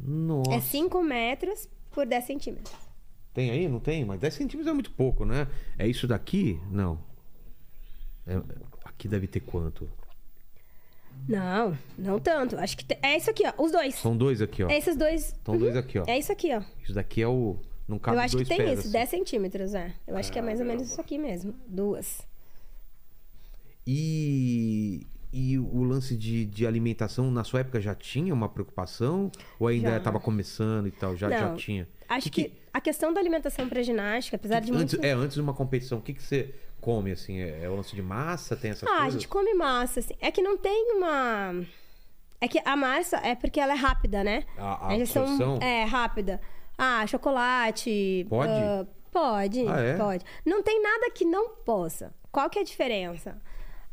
Nossa. 0.00 0.54
É 0.54 0.60
5 0.60 1.02
metros 1.02 1.68
por 1.90 2.06
10 2.06 2.24
centímetros. 2.24 2.74
Tem 3.32 3.50
aí? 3.50 3.68
Não 3.68 3.80
tem? 3.80 4.04
Mas 4.04 4.20
10 4.20 4.34
centímetros 4.34 4.70
é 4.70 4.72
muito 4.72 4.90
pouco, 4.92 5.24
né? 5.24 5.46
É 5.78 5.86
isso 5.86 6.06
daqui? 6.06 6.60
Não. 6.70 6.98
É- 8.26 8.40
aqui 8.84 9.08
deve 9.08 9.26
ter 9.26 9.40
quanto? 9.40 9.88
Não, 11.28 11.76
não 11.96 12.18
tanto. 12.18 12.56
Acho 12.56 12.76
que 12.76 12.84
te- 12.84 12.98
é 13.02 13.16
isso 13.16 13.30
aqui, 13.30 13.44
ó. 13.46 13.52
Os 13.62 13.72
dois. 13.72 13.94
São 13.96 14.16
dois 14.16 14.42
aqui, 14.42 14.62
ó. 14.62 14.68
É 14.68 14.76
esses 14.76 14.96
dois. 14.96 15.34
São 15.44 15.56
dois 15.56 15.76
aqui, 15.76 15.98
ó. 15.98 16.04
É 16.06 16.18
isso 16.18 16.30
aqui, 16.32 16.54
ó. 16.54 16.62
Isso 16.82 16.92
daqui 16.92 17.22
é 17.22 17.28
o. 17.28 17.56
Não 17.88 17.98
cabe 17.98 18.16
Eu 18.16 18.20
acho 18.22 18.36
que 18.36 18.44
tem 18.44 18.56
pés, 18.58 18.70
isso, 18.78 18.80
assim. 18.88 18.92
10 18.92 19.08
centímetros, 19.10 19.74
é. 19.74 19.92
Eu 20.06 20.16
acho 20.16 20.32
que 20.32 20.38
é 20.38 20.42
mais 20.42 20.58
ou 20.60 20.66
menos 20.66 20.90
isso 20.90 21.00
aqui 21.00 21.18
mesmo. 21.18 21.54
Duas. 21.66 22.26
E, 23.86 25.06
e 25.32 25.58
o 25.58 25.82
lance 25.82 26.16
de, 26.16 26.44
de 26.46 26.66
alimentação, 26.66 27.30
na 27.30 27.44
sua 27.44 27.60
época 27.60 27.80
já 27.80 27.94
tinha 27.94 28.32
uma 28.32 28.48
preocupação? 28.48 29.30
Ou 29.58 29.68
ainda 29.68 29.90
Já. 29.90 29.96
estava 29.98 30.18
começando 30.20 30.86
e 30.86 30.90
tal? 30.90 31.16
Já, 31.16 31.30
já 31.30 31.48
Não, 31.48 31.56
tinha? 31.56 31.88
Acho 32.08 32.30
que, 32.30 32.52
a 32.72 32.80
questão 32.80 33.12
da 33.12 33.20
alimentação 33.20 33.68
para 33.68 33.82
ginástica, 33.82 34.36
apesar 34.36 34.60
de 34.60 34.72
antes, 34.72 34.94
muito... 34.94 35.04
É, 35.06 35.12
antes 35.12 35.34
de 35.34 35.40
uma 35.40 35.54
competição, 35.54 35.98
o 35.98 36.02
que, 36.02 36.14
que 36.14 36.22
você 36.22 36.54
come, 36.80 37.12
assim? 37.12 37.38
É, 37.40 37.64
é 37.64 37.68
o 37.68 37.76
lance 37.76 37.94
de 37.94 38.02
massa? 38.02 38.56
Tem 38.56 38.70
essas 38.70 38.88
Ah, 38.88 38.92
a 38.92 38.96
coisas? 39.02 39.12
gente 39.14 39.28
come 39.28 39.54
massa, 39.54 40.00
assim. 40.00 40.14
É 40.20 40.30
que 40.30 40.42
não 40.42 40.56
tem 40.56 40.92
uma... 40.96 41.54
É 42.40 42.48
que 42.48 42.60
a 42.64 42.76
massa 42.76 43.16
é 43.18 43.34
porque 43.34 43.58
ela 43.58 43.72
é 43.72 43.76
rápida, 43.76 44.22
né? 44.22 44.44
A- 44.58 44.88
a 44.88 44.94
injeção 44.94 45.22
absorção? 45.22 45.58
É, 45.62 45.84
rápida. 45.84 46.40
Ah, 46.76 47.06
chocolate... 47.06 48.26
Pode? 48.28 48.52
ah, 48.52 48.86
pode, 49.10 49.60
Ah, 49.66 49.80
é? 49.80 49.96
pode. 49.96 50.24
Não 50.44 50.62
tem 50.62 50.82
nada 50.82 51.10
que 51.10 51.24
não 51.24 51.50
possa. 51.64 52.12
Qual 52.30 52.50
que 52.50 52.58
é 52.58 52.62
a 52.62 52.64
diferença? 52.64 53.40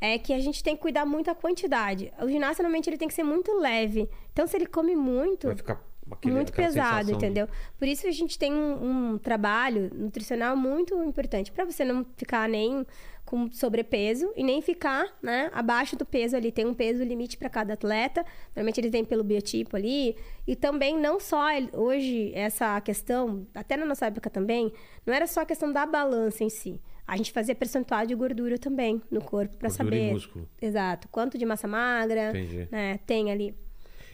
É 0.02 0.18
que 0.18 0.34
a 0.34 0.40
gente 0.40 0.64
tem 0.64 0.76
que 0.76 0.82
cuidar 0.82 1.06
muito 1.06 1.28
da 1.28 1.36
quantidade. 1.36 2.12
O 2.20 2.28
ginasta, 2.28 2.64
normalmente, 2.64 2.90
ele 2.90 2.98
tem 2.98 3.08
que 3.08 3.14
ser 3.14 3.24
muito 3.24 3.54
leve. 3.60 4.10
Então, 4.34 4.48
se 4.48 4.58
ele 4.58 4.66
come 4.66 4.96
muito... 4.96 5.46
Vai 5.48 5.56
ficar 5.56 5.82
aquele, 6.12 6.34
muito 6.34 6.52
pesado, 6.52 6.74
sensação 6.88 7.06
de- 7.06 7.14
entendeu? 7.14 7.48
Por 7.78 7.88
isso 7.88 8.06
a 8.08 8.12
gente 8.12 8.38
tem 8.38 8.52
um, 8.52 9.12
um 9.14 9.18
trabalho 9.18 9.90
nutricional 9.94 10.58
muito 10.58 11.02
importante 11.04 11.52
para 11.52 11.64
você 11.64 11.86
não 11.86 12.06
ficar 12.18 12.50
nem 12.50 12.86
com 13.24 13.50
sobrepeso 13.52 14.34
e 14.36 14.44
nem 14.44 14.62
ficar, 14.62 15.06
né, 15.22 15.50
abaixo 15.54 15.96
do 15.96 16.06
peso 16.06 16.36
ali. 16.36 16.52
Tem 16.52 16.66
um 16.66 16.74
peso 16.74 17.02
limite 17.04 17.38
para 17.38 17.50
cada 17.50 17.76
atleta. 17.76 18.26
Normalmente 18.56 18.82
eles 18.82 18.92
vêm 18.92 19.06
pelo 19.06 19.24
biotipo 19.24 19.78
ali 19.78 20.18
e 20.46 20.54
também 20.56 20.98
não 20.98 21.18
só 21.20 21.46
hoje 21.72 22.32
essa 22.36 22.82
questão, 22.82 23.48
até 23.54 23.78
na 23.78 23.86
nossa 23.86 24.08
época 24.08 24.30
também, 24.30 24.74
não 25.06 25.14
era 25.14 25.28
só 25.28 25.42
a 25.42 25.46
questão 25.46 25.72
da 25.72 25.86
balança 25.86 26.44
em 26.44 26.50
si. 26.50 26.82
A 27.08 27.18
gente 27.18 27.32
fazia 27.32 27.54
percentual 27.56 28.06
de 28.06 28.16
gordura 28.16 28.58
também 28.58 29.02
no 29.12 29.22
corpo 29.22 29.58
para 29.58 29.70
Gordura 29.70 29.96
e 29.96 30.00
saber. 30.00 30.14
músculo. 30.14 30.50
Exato. 30.62 31.08
Quanto 31.10 31.38
de 31.38 31.46
massa 31.46 31.68
magra, 31.68 32.30
Entendi. 32.30 32.68
né, 32.72 33.00
tem 33.06 33.32
ali. 33.32 33.56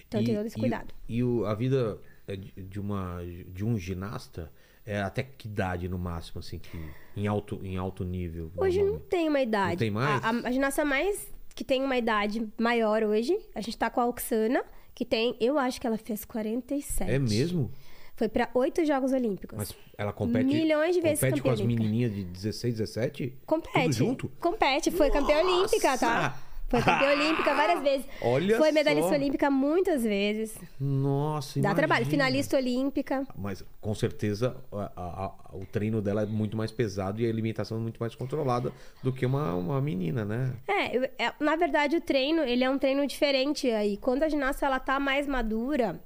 Então 0.07 0.23
tem 0.23 0.35
todo 0.35 0.45
esse 0.45 0.57
e- 0.57 0.59
cuidado. 0.59 0.93
E, 1.07 1.23
o- 1.23 1.45
a 1.45 1.53
vida 1.53 1.99
é 2.27 2.35
de 2.35 2.79
uma 2.79 3.19
de 3.53 3.63
um 3.65 3.77
ginasta 3.77 4.51
é 4.85 5.01
até 5.01 5.21
que 5.23 5.47
idade 5.47 5.89
no 5.89 5.99
máximo 5.99 6.39
assim 6.39 6.57
que 6.59 6.79
em 7.15 7.27
alto 7.27 7.59
em 7.63 7.77
alto 7.77 8.03
nível? 8.05 8.51
Hoje 8.55 8.81
não 8.81 8.99
tem 8.99 9.27
uma 9.27 9.41
idade. 9.41 9.71
Não 9.71 9.77
tem 9.77 9.91
mais? 9.91 10.23
A, 10.23 10.29
a, 10.29 10.47
a 10.47 10.51
ginasta 10.51 10.83
mais 10.85 11.27
que 11.53 11.63
tem 11.63 11.83
uma 11.83 11.97
idade 11.97 12.47
maior 12.57 13.03
hoje, 13.03 13.37
a 13.53 13.61
gente 13.61 13.77
tá 13.77 13.89
com 13.89 13.99
a 13.99 14.05
Oxana, 14.07 14.63
que 14.95 15.03
tem, 15.03 15.35
eu 15.39 15.57
acho 15.57 15.81
que 15.81 15.87
ela 15.87 15.97
fez 15.97 16.23
47. 16.23 17.09
É 17.11 17.19
mesmo? 17.19 17.71
Foi 18.17 18.27
para 18.27 18.49
oito 18.55 18.83
Jogos 18.83 19.13
Olímpicos. 19.13 19.55
Mas 19.57 19.73
ela 19.97 20.11
compete 20.11 20.43
Milhões 20.45 20.93
de 20.95 21.01
vezes 21.01 21.19
compete 21.19 21.41
com 21.41 21.49
as 21.51 21.59
olímpica. 21.59 21.83
menininhas 21.83 22.13
de 22.13 22.23
16, 22.23 22.73
17? 22.73 23.37
Compete. 23.45 23.83
Tudo 23.83 23.93
junto? 23.93 24.27
Compete, 24.39 24.91
foi 24.91 25.09
campeã 25.11 25.37
olímpica, 25.45 25.97
tá? 25.97 26.21
Nossa! 26.23 26.47
Foi 26.69 26.81
campeã 26.81 27.11
olímpica 27.11 27.53
várias 27.55 27.81
vezes. 27.81 28.05
Olha 28.21 28.57
Foi 28.57 28.73
medalhista 28.73 29.07
só. 29.11 29.15
olímpica 29.15 29.49
muitas 29.49 30.03
vezes. 30.03 30.53
Nossa, 30.77 31.53
Dá 31.53 31.59
imagina. 31.69 31.75
trabalho. 31.75 32.05
Finalista 32.07 32.57
olímpica. 32.57 33.25
Mas 33.37 33.63
com 33.79 33.95
certeza 33.95 34.57
a- 34.73 34.91
a- 34.95 35.25
a- 35.27 35.55
o 35.55 35.65
treino 35.65 36.01
dela 36.01 36.23
é 36.23 36.25
muito 36.25 36.57
mais 36.57 36.69
pesado 36.71 37.21
e 37.21 37.25
a 37.25 37.29
alimentação 37.29 37.77
é 37.77 37.79
muito 37.79 37.99
mais 37.99 38.15
controlada 38.15 38.73
do 39.01 39.13
que 39.13 39.25
uma, 39.25 39.53
uma 39.53 39.79
menina, 39.79 40.25
né? 40.25 40.53
É, 40.67 40.97
eu- 40.97 41.03
é, 41.17 41.31
na 41.39 41.55
verdade 41.55 41.95
o 41.95 42.01
treino, 42.01 42.41
ele 42.41 42.63
é 42.65 42.69
um 42.69 42.77
treino 42.77 43.05
diferente 43.07 43.69
aí. 43.71 43.95
Quando 43.95 44.23
a 44.23 44.27
ginasta 44.27 44.65
ela 44.65 44.79
tá 44.79 44.99
mais 44.99 45.25
madura, 45.25 46.01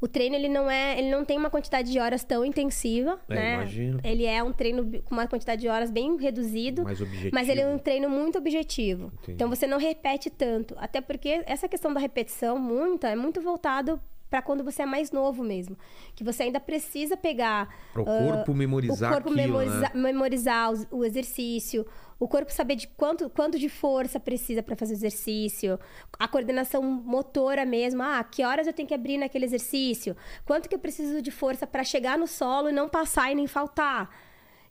o 0.00 0.06
treino 0.06 0.36
ele 0.36 0.48
não 0.48 0.70
é, 0.70 0.98
ele 0.98 1.10
não 1.10 1.24
tem 1.24 1.36
uma 1.36 1.50
quantidade 1.50 1.90
de 1.90 1.98
horas 1.98 2.22
tão 2.24 2.44
intensiva, 2.44 3.18
É, 3.28 3.34
né? 3.34 3.54
imagino. 3.54 4.00
Ele 4.04 4.24
é 4.24 4.42
um 4.42 4.52
treino 4.52 5.02
com 5.02 5.14
uma 5.14 5.26
quantidade 5.26 5.60
de 5.60 5.68
horas 5.68 5.90
bem 5.90 6.16
reduzido, 6.16 6.84
Mais 6.84 7.00
objetivo. 7.00 7.30
mas 7.34 7.48
ele 7.48 7.60
é 7.60 7.66
um 7.66 7.78
treino 7.78 8.08
muito 8.08 8.38
objetivo. 8.38 9.06
Entendi. 9.14 9.32
Então 9.32 9.48
você 9.48 9.66
não 9.66 9.78
repete 9.78 10.30
tanto, 10.30 10.74
até 10.78 11.00
porque 11.00 11.42
essa 11.46 11.68
questão 11.68 11.92
da 11.92 12.00
repetição 12.00 12.58
muita 12.58 13.08
é 13.08 13.16
muito 13.16 13.40
voltado 13.40 14.00
para 14.30 14.42
quando 14.42 14.62
você 14.62 14.82
é 14.82 14.86
mais 14.86 15.10
novo 15.10 15.42
mesmo, 15.42 15.76
que 16.14 16.22
você 16.22 16.44
ainda 16.44 16.60
precisa 16.60 17.16
pegar 17.16 17.68
Para 17.92 18.02
o 18.02 18.08
ah, 18.08 18.18
corpo 18.18 18.54
memorizar 18.54 19.10
o 19.10 19.14
corpo 19.14 19.30
aquilo, 19.30 19.42
memoriza- 19.46 19.80
né? 19.80 19.90
memorizar 19.94 20.70
os- 20.70 20.86
o 20.90 21.04
exercício, 21.04 21.86
o 22.20 22.28
corpo 22.28 22.52
saber 22.52 22.74
de 22.76 22.86
quanto, 22.88 23.30
quanto 23.30 23.58
de 23.58 23.68
força 23.68 24.18
precisa 24.20 24.62
para 24.62 24.76
fazer 24.76 24.92
o 24.94 24.96
exercício, 24.96 25.78
a 26.18 26.28
coordenação 26.28 26.82
motora 26.82 27.64
mesmo, 27.64 28.02
ah, 28.02 28.22
que 28.24 28.44
horas 28.44 28.66
eu 28.66 28.72
tenho 28.72 28.88
que 28.88 28.94
abrir 28.94 29.16
naquele 29.18 29.44
exercício, 29.44 30.16
quanto 30.44 30.68
que 30.68 30.74
eu 30.74 30.78
preciso 30.78 31.22
de 31.22 31.30
força 31.30 31.66
para 31.66 31.82
chegar 31.84 32.18
no 32.18 32.26
solo 32.26 32.68
e 32.68 32.72
não 32.72 32.88
passar 32.88 33.30
e 33.32 33.34
nem 33.34 33.46
faltar. 33.46 34.10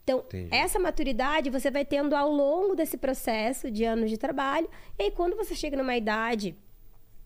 Então, 0.03 0.19
Entendi. 0.19 0.49
essa 0.55 0.79
maturidade 0.79 1.49
você 1.49 1.69
vai 1.69 1.83
tendo 1.83 2.15
ao 2.15 2.31
longo 2.31 2.75
desse 2.75 2.95
processo 2.95 3.69
de 3.69 3.83
anos 3.83 4.09
de 4.09 4.17
trabalho. 4.17 4.69
E 4.97 5.03
aí, 5.03 5.11
quando 5.11 5.35
você 5.35 5.53
chega 5.53 5.75
numa 5.75 5.97
idade 5.97 6.55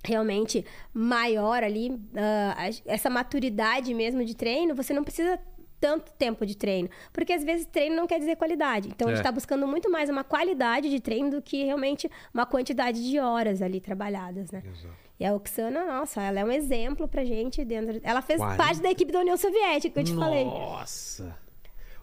realmente 0.03 0.65
maior 0.94 1.64
ali, 1.64 1.91
a- 2.15 2.69
essa 2.86 3.10
maturidade 3.10 3.94
mesmo 3.94 4.23
de 4.26 4.36
treino, 4.36 4.73
você 4.76 4.94
não 4.94 5.03
precisa 5.03 5.40
tanto 5.80 6.11
tempo 6.14 6.45
de 6.45 6.56
treino. 6.56 6.90
Porque 7.11 7.34
às 7.34 7.44
vezes 7.44 7.65
treino 7.65 7.95
não 7.95 8.06
quer 8.06 8.19
dizer 8.19 8.36
qualidade. 8.36 8.90
Então 8.90 9.07
a 9.07 9.11
É. 9.11 9.15
gente 9.15 9.22
está 9.22 9.32
buscando 9.32 9.68
muito 9.68 9.90
mais 9.90 10.10
uma 10.10 10.23
qualidade 10.23 10.90
de 10.90 10.99
treino 10.99 11.32
do 11.32 11.41
que 11.41 11.64
realmente 11.64 12.10
uma 12.34 12.45
quantidade 12.45 13.03
de 13.10 13.19
horas 13.19 13.61
ali 13.61 13.82
trabalhadas, 13.82 14.52
né? 14.52 14.61
Exato. 14.65 14.94
E 15.19 15.26
a 15.26 15.34
Oksana, 15.36 15.86
nossa, 15.86 16.22
ela 16.22 16.40
é 16.40 16.45
um 16.45 16.52
exemplo 16.52 17.07
pra 17.07 17.23
gente 17.23 17.64
dentro. 17.65 17.99
Ela 18.03 18.22
fez 18.22 18.40
40. 18.40 18.57
parte 18.64 18.82
da 18.82 18.90
equipe 18.91 19.11
da 19.11 19.19
União 19.19 19.38
Soviética, 19.38 19.94
que 19.94 19.99
eu 19.99 20.03
te 20.03 20.15
falei. 20.19 20.45
Nossa! 20.45 21.36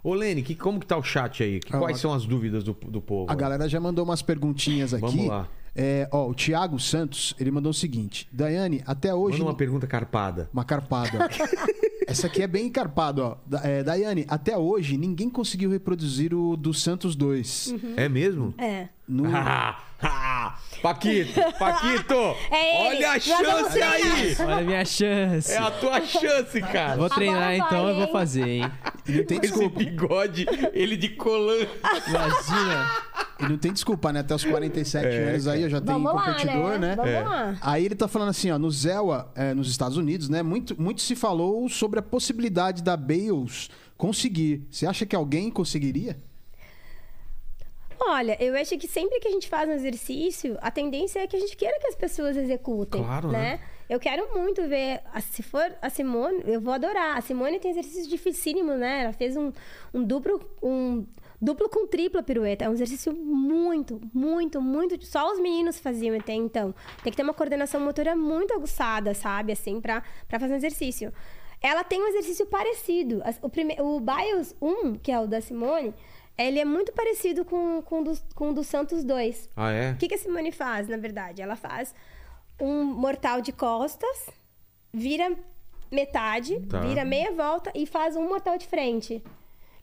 Ô, 0.04 0.14
Lene, 0.14 0.42
que, 0.42 0.54
como 0.54 0.78
que 0.78 0.86
tá 0.86 0.96
o 0.96 1.02
chat 1.02 1.42
aí? 1.42 1.58
Que- 1.58 1.74
Ah, 1.74 1.78
quais 1.80 1.96
a- 1.96 2.00
são 2.00 2.12
as 2.14 2.24
dúvidas 2.24 2.62
do, 2.62 2.72
do 2.72 3.00
povo? 3.00 3.30
A 3.30 3.34
galera 3.34 3.68
já 3.68 3.80
mandou 3.80 4.04
umas 4.04 4.22
perguntinhas 4.22 4.94
aqui. 4.94 5.00
Vamos 5.04 5.26
lá. 5.26 5.48
É, 5.74 6.08
ó, 6.12 6.28
o 6.28 6.34
Thiago 6.34 6.78
Santos, 6.78 7.34
ele 7.38 7.50
mandou 7.50 7.70
o 7.70 7.74
seguinte: 7.74 8.28
Daiane, 8.32 8.82
até 8.86 9.14
hoje. 9.14 9.38
Manda 9.38 9.50
uma 9.50 9.56
pergunta 9.56 9.86
carpada. 9.86 10.48
Uma 10.52 10.64
carpada. 10.64 11.28
Essa 12.06 12.26
aqui 12.26 12.42
é 12.42 12.46
bem 12.46 12.70
carpada, 12.70 13.22
ó. 13.22 13.36
Da- 13.46 13.60
É, 13.62 13.82
Daiane, 13.82 14.24
até 14.28 14.56
hoje 14.56 14.96
ninguém 14.96 15.28
conseguiu 15.28 15.70
reproduzir 15.70 16.32
o 16.34 16.56
do 16.56 16.72
Santos 16.72 17.14
2. 17.14 17.74
É 17.96 18.08
mesmo? 18.08 18.54
É. 18.58 18.88
No... 19.08 19.24
Paquito, 20.82 21.40
Paquito! 21.58 22.14
É 22.52 22.86
ele. 22.92 22.96
olha 23.04 23.10
a 23.12 23.18
chance 23.18 23.82
aí! 23.82 24.36
Olha 24.38 24.56
a 24.56 24.60
minha 24.62 24.84
chance. 24.84 25.52
É 25.52 25.58
a 25.58 25.70
tua 25.72 26.00
chance, 26.02 26.60
cara! 26.60 26.96
Vou 26.96 27.10
treinar 27.10 27.42
Agora 27.42 27.56
então, 27.56 27.82
vai, 27.84 27.92
eu 27.92 27.96
vou 27.96 28.12
fazer, 28.12 28.46
hein? 28.48 28.70
E 29.08 29.12
não 29.12 29.24
tem 29.24 29.38
Esse 29.38 29.48
desculpa. 29.48 29.78
bigode, 29.78 30.46
ele 30.72 30.96
de 30.96 31.08
colã. 31.10 31.54
Imagina. 32.06 32.90
E 33.40 33.48
não 33.48 33.58
tem 33.58 33.72
desculpa, 33.72 34.12
né? 34.12 34.20
Até 34.20 34.34
os 34.34 34.44
47 34.44 35.06
É, 35.06 35.28
anos 35.30 35.48
aí, 35.48 35.62
eu 35.62 35.70
já 35.70 35.80
tenho 35.80 36.00
competidor, 36.02 36.62
lá, 36.64 36.78
né? 36.78 36.88
né? 36.88 36.96
Vamos 36.96 37.10
É. 37.12 37.20
lá. 37.22 37.56
Aí 37.60 37.84
ele 37.84 37.94
tá 37.94 38.06
falando 38.06 38.28
assim, 38.28 38.50
ó, 38.50 38.58
no 38.58 38.70
Zelwa, 38.70 39.32
é, 39.34 39.54
nos 39.54 39.68
Estados 39.68 39.96
Unidos, 39.96 40.28
né? 40.28 40.42
Muito, 40.42 40.80
muito 40.80 41.00
se 41.00 41.16
falou 41.16 41.68
sobre 41.68 41.98
a 41.98 42.02
possibilidade 42.02 42.82
da 42.82 42.96
Bales 42.96 43.68
conseguir. 43.96 44.66
Você 44.70 44.86
acha 44.86 45.04
que 45.04 45.16
alguém 45.16 45.50
conseguiria? 45.50 46.20
Olha, 48.00 48.36
eu 48.42 48.54
acho 48.54 48.76
que 48.78 48.86
sempre 48.86 49.18
que 49.20 49.28
a 49.28 49.30
gente 49.30 49.48
faz 49.48 49.68
um 49.68 49.72
exercício, 49.72 50.56
a 50.60 50.70
tendência 50.70 51.20
é 51.20 51.26
que 51.26 51.36
a 51.36 51.40
gente 51.40 51.56
queira 51.56 51.78
que 51.80 51.86
as 51.88 51.94
pessoas 51.94 52.36
executem, 52.36 53.02
Claro, 53.02 53.28
né? 53.28 53.38
né? 53.38 53.60
Eu 53.88 53.98
quero 53.98 54.34
muito 54.38 54.66
ver, 54.68 55.00
se 55.32 55.42
for 55.42 55.74
a 55.80 55.88
Simone, 55.88 56.42
eu 56.44 56.60
vou 56.60 56.74
adorar. 56.74 57.16
A 57.16 57.20
Simone 57.22 57.58
tem 57.58 57.70
exercícios 57.70 58.06
dificílimos, 58.06 58.78
né? 58.78 59.04
Ela 59.04 59.12
fez 59.14 59.34
um, 59.34 59.50
um 59.94 60.04
duplo, 60.04 60.38
um 60.62 61.06
duplo 61.40 61.70
com 61.70 61.86
tripla 61.86 62.22
pirueta. 62.22 62.66
É 62.66 62.68
um 62.68 62.74
exercício 62.74 63.14
muito, 63.14 63.98
muito, 64.12 64.60
muito. 64.60 65.02
Só 65.06 65.32
os 65.32 65.40
meninos 65.40 65.78
faziam 65.80 66.14
até 66.14 66.34
então. 66.34 66.74
Tem 67.02 67.10
que 67.10 67.16
ter 67.16 67.22
uma 67.22 67.32
coordenação 67.32 67.80
motora 67.80 68.14
muito 68.14 68.52
aguçada, 68.52 69.14
sabe? 69.14 69.52
Assim, 69.52 69.80
pra, 69.80 70.02
pra 70.28 70.38
fazer 70.38 70.52
um 70.52 70.56
exercício. 70.58 71.10
Ela 71.62 71.82
tem 71.82 72.02
um 72.02 72.08
exercício 72.08 72.44
parecido. 72.44 73.22
O, 73.40 73.48
prime... 73.48 73.74
o 73.80 74.00
Bios 74.00 74.54
1, 74.60 74.96
que 74.96 75.10
é 75.10 75.18
o 75.18 75.26
da 75.26 75.40
Simone, 75.40 75.94
ele 76.38 76.58
é 76.60 76.64
muito 76.64 76.92
parecido 76.92 77.44
com, 77.44 77.82
com, 77.82 78.00
o 78.00 78.04
do, 78.04 78.18
com 78.34 78.50
o 78.50 78.54
do 78.54 78.62
Santos 78.64 79.02
2. 79.04 79.50
Ah, 79.56 79.70
é? 79.72 79.90
O 79.92 79.96
que, 79.96 80.08
que 80.08 80.14
a 80.14 80.18
Simone 80.18 80.52
faz, 80.52 80.88
na 80.88 80.96
verdade? 80.96 81.42
Ela 81.42 81.56
faz 81.56 81.94
um 82.60 82.84
mortal 82.84 83.40
de 83.40 83.52
costas, 83.52 84.28
vira 84.92 85.32
metade, 85.90 86.60
Tá. 86.68 86.80
vira 86.80 87.04
meia 87.04 87.32
volta 87.32 87.70
e 87.74 87.86
faz 87.86 88.14
um 88.16 88.28
mortal 88.28 88.56
de 88.58 88.66
frente. 88.66 89.22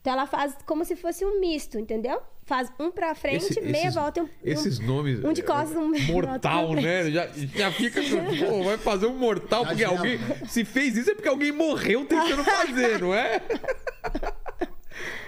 Então 0.01 0.13
ela 0.13 0.27
faz 0.27 0.55
como 0.67 0.85
se 0.85 0.95
fosse 0.95 1.25
um 1.25 1.39
misto, 1.39 1.79
entendeu? 1.79 2.21
Faz 2.43 2.71
um 2.79 2.91
pra 2.91 3.15
frente, 3.15 3.45
Esse- 3.45 3.61
meia 3.61 3.85
esses- 3.85 3.95
volta 3.95 4.19
e 4.19 4.23
um, 4.23 4.29
Esses 4.43 4.77
nomes. 4.77 5.23
um 5.25 5.33
de 5.33 5.41
costas, 5.41 5.75
um 5.75 5.89
Mortal, 6.13 6.73
né? 6.73 7.09
Já, 7.09 7.27
já 7.27 7.71
fica. 7.71 7.99
Pô, 8.47 8.63
vai 8.63 8.77
fazer 8.77 9.07
um 9.07 9.17
mortal 9.17 9.63
Já 9.63 9.67
porque 9.69 9.81
gela. 9.81 9.97
alguém. 9.97 10.19
Se 10.47 10.63
fez 10.63 10.95
isso 10.95 11.09
é 11.09 11.15
porque 11.15 11.27
alguém 11.27 11.51
morreu 11.51 12.05
tentando 12.05 12.43
fazer, 12.45 12.99
não 13.01 13.15
é? 13.15 13.41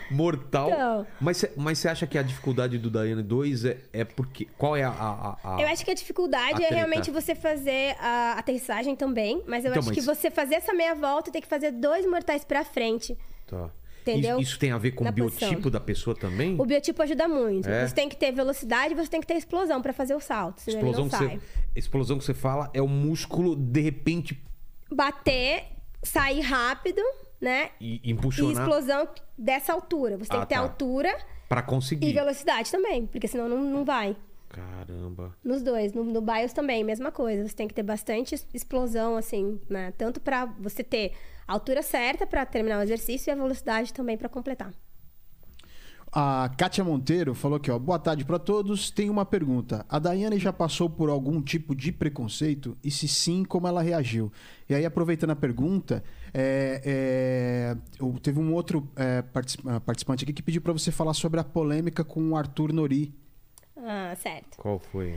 Mortal. 0.10 0.70
Então. 0.72 1.08
Mas 1.20 1.38
você 1.38 1.52
mas 1.56 1.86
acha 1.86 2.08
que 2.08 2.18
a 2.18 2.24
dificuldade 2.24 2.78
do 2.78 2.90
Daiane 2.90 3.24
2 3.24 3.66
é, 3.66 3.78
é 3.94 4.04
porque. 4.06 4.46
Qual 4.58 4.76
é 4.76 4.84
a. 4.84 4.90
a- 4.90 5.38
a- 5.44 5.62
Eu 5.62 5.68
acho 5.68 5.84
que 5.84 5.92
a 5.92 5.94
dificuldade 5.94 6.64
A 6.64 6.68
é 6.68 6.70
realmente 6.74 7.12
você 7.12 7.36
fazer 7.36 7.96
a 8.00 8.34
aterrissagem 8.40 8.96
também, 8.96 9.44
mas 9.48 9.64
eu 9.66 9.72
Então, 9.72 9.80
acho 9.82 9.90
mas- 9.90 9.98
que 9.98 10.04
você 10.04 10.30
fazer 10.32 10.56
essa 10.56 10.74
meia 10.74 10.96
volta 10.96 11.32
tem 11.32 11.42
que 11.42 11.48
fazer 11.48 11.72
dois 11.72 12.06
mortais 12.06 12.44
pra 12.46 12.64
frente. 12.64 13.18
Tá. 13.46 13.70
Entendeu? 14.02 14.40
Isso, 14.40 14.58
tem 14.58 14.72
a 14.72 14.78
ver 14.78 14.92
com 14.92 15.02
o 15.02 15.06
Na 15.06 15.12
biotipo 15.12 15.40
posição. 15.52 15.70
da 15.72 15.82
pessoa 15.82 16.16
também? 16.16 16.56
O 16.58 16.66
biotipo 16.66 17.04
ajuda 17.04 17.28
muito. 17.28 17.68
É? 17.68 17.86
Você 17.86 17.94
tem 17.94 18.08
que 18.08 18.16
ter 18.16 18.32
velocidade, 18.32 18.94
você 18.96 19.10
tem 19.10 19.20
que 19.20 19.28
ter 19.28 19.34
explosão 19.34 19.82
pra 19.82 19.92
fazer 19.92 20.16
o 20.16 20.20
salto, 20.22 20.62
Explosão 20.66 21.10
que, 21.10 21.18
sai. 21.18 21.28
você, 21.28 21.40
explosão 21.76 22.18
que 22.18 22.24
você 22.24 22.34
fala 22.34 22.70
é 22.74 22.82
o 22.82 22.88
músculo 22.88 23.54
de 23.54 23.82
repente 23.82 24.42
Bater, 24.90 25.66
sair 26.02 26.40
rápido, 26.40 27.02
né? 27.42 27.70
e, 27.80 28.00
E 28.04 28.12
impulsionar 28.12 28.64
explosão 28.64 29.08
dessa 29.38 29.74
altura. 29.74 30.18
Você 30.18 30.30
tem 30.30 30.40
Ah, 30.40 30.44
que 30.44 30.50
ter 30.50 30.56
tá. 30.56 30.62
altura 30.62 31.18
pra 31.48 31.60
e 31.62 31.64
conseguir. 31.64 32.14
velocidade 32.14 32.72
também, 32.72 33.06
porque 33.06 33.28
senão 33.28 33.48
não, 33.48 33.62
não 33.62 33.86
vai. 33.86 34.16
Caramba. 34.50 35.36
Nos 35.44 35.62
dois. 35.62 35.94
No, 35.94 36.04
no 36.04 36.22
BIOS 36.22 36.54
também, 36.54 36.84
mesma 36.84 37.12
coisa. 37.12 37.48
Você 37.48 37.54
tem 37.56 37.68
que 37.68 37.74
ter 37.74 37.84
bastante 37.84 38.34
explosão, 38.54 39.16
assim, 39.18 39.60
né? 39.70 39.92
Tanto 39.98 40.20
pra 40.22 40.46
você 40.60 40.84
ter 40.84 41.14
a 41.48 41.54
altura 41.54 41.82
certa 41.84 42.26
pra 42.26 42.46
terminar 42.46 42.80
o 42.80 42.82
exercício 42.84 43.30
e 43.30 43.32
a 43.32 43.36
velocidade 43.36 43.94
também 43.94 44.18
pra 44.18 44.30
completar. 44.30 44.72
A 46.10 46.50
Kátia 46.58 46.84
Monteiro 46.86 47.36
falou 47.36 47.58
aqui, 47.58 47.70
ó. 47.70 47.78
Boa 47.78 48.00
tarde 48.00 48.24
pra 48.24 48.40
todos. 48.40 48.90
Tem 48.90 49.10
uma 49.10 49.26
pergunta. 49.26 49.86
A 49.90 50.00
Daiane 50.00 50.40
já 50.40 50.54
passou 50.54 50.90
por 50.90 51.10
algum 51.10 51.42
tipo 51.42 51.76
de 51.76 51.92
preconceito? 51.92 52.78
E 52.82 52.90
se 52.90 53.08
sim, 53.10 53.44
como 53.44 53.68
ela 53.68 53.82
reagiu? 53.82 54.32
E 54.70 54.74
aí, 54.74 54.86
aproveitando 54.86 55.32
a 55.32 55.36
pergunta, 55.36 56.02
é, 56.40 56.82
é, 56.86 57.78
eu- 58.00 58.20
teve 58.22 58.40
um 58.40 58.54
outro 58.54 58.88
é, 58.96 59.24
ah, 59.68 59.80
participante 59.80 60.24
aqui 60.24 60.34
que 60.34 60.44
pediu 60.44 60.62
pra 60.62 60.72
você 60.74 60.92
falar 60.92 61.14
sobre 61.16 61.40
a 61.40 61.44
polêmica 61.44 62.04
com 62.04 62.30
o 62.32 62.36
Arthur 62.36 62.72
Nori. 62.72 63.14
Ah, 63.76 64.14
certo. 64.16 64.58
Qual 64.58 64.78
foi? 64.80 65.16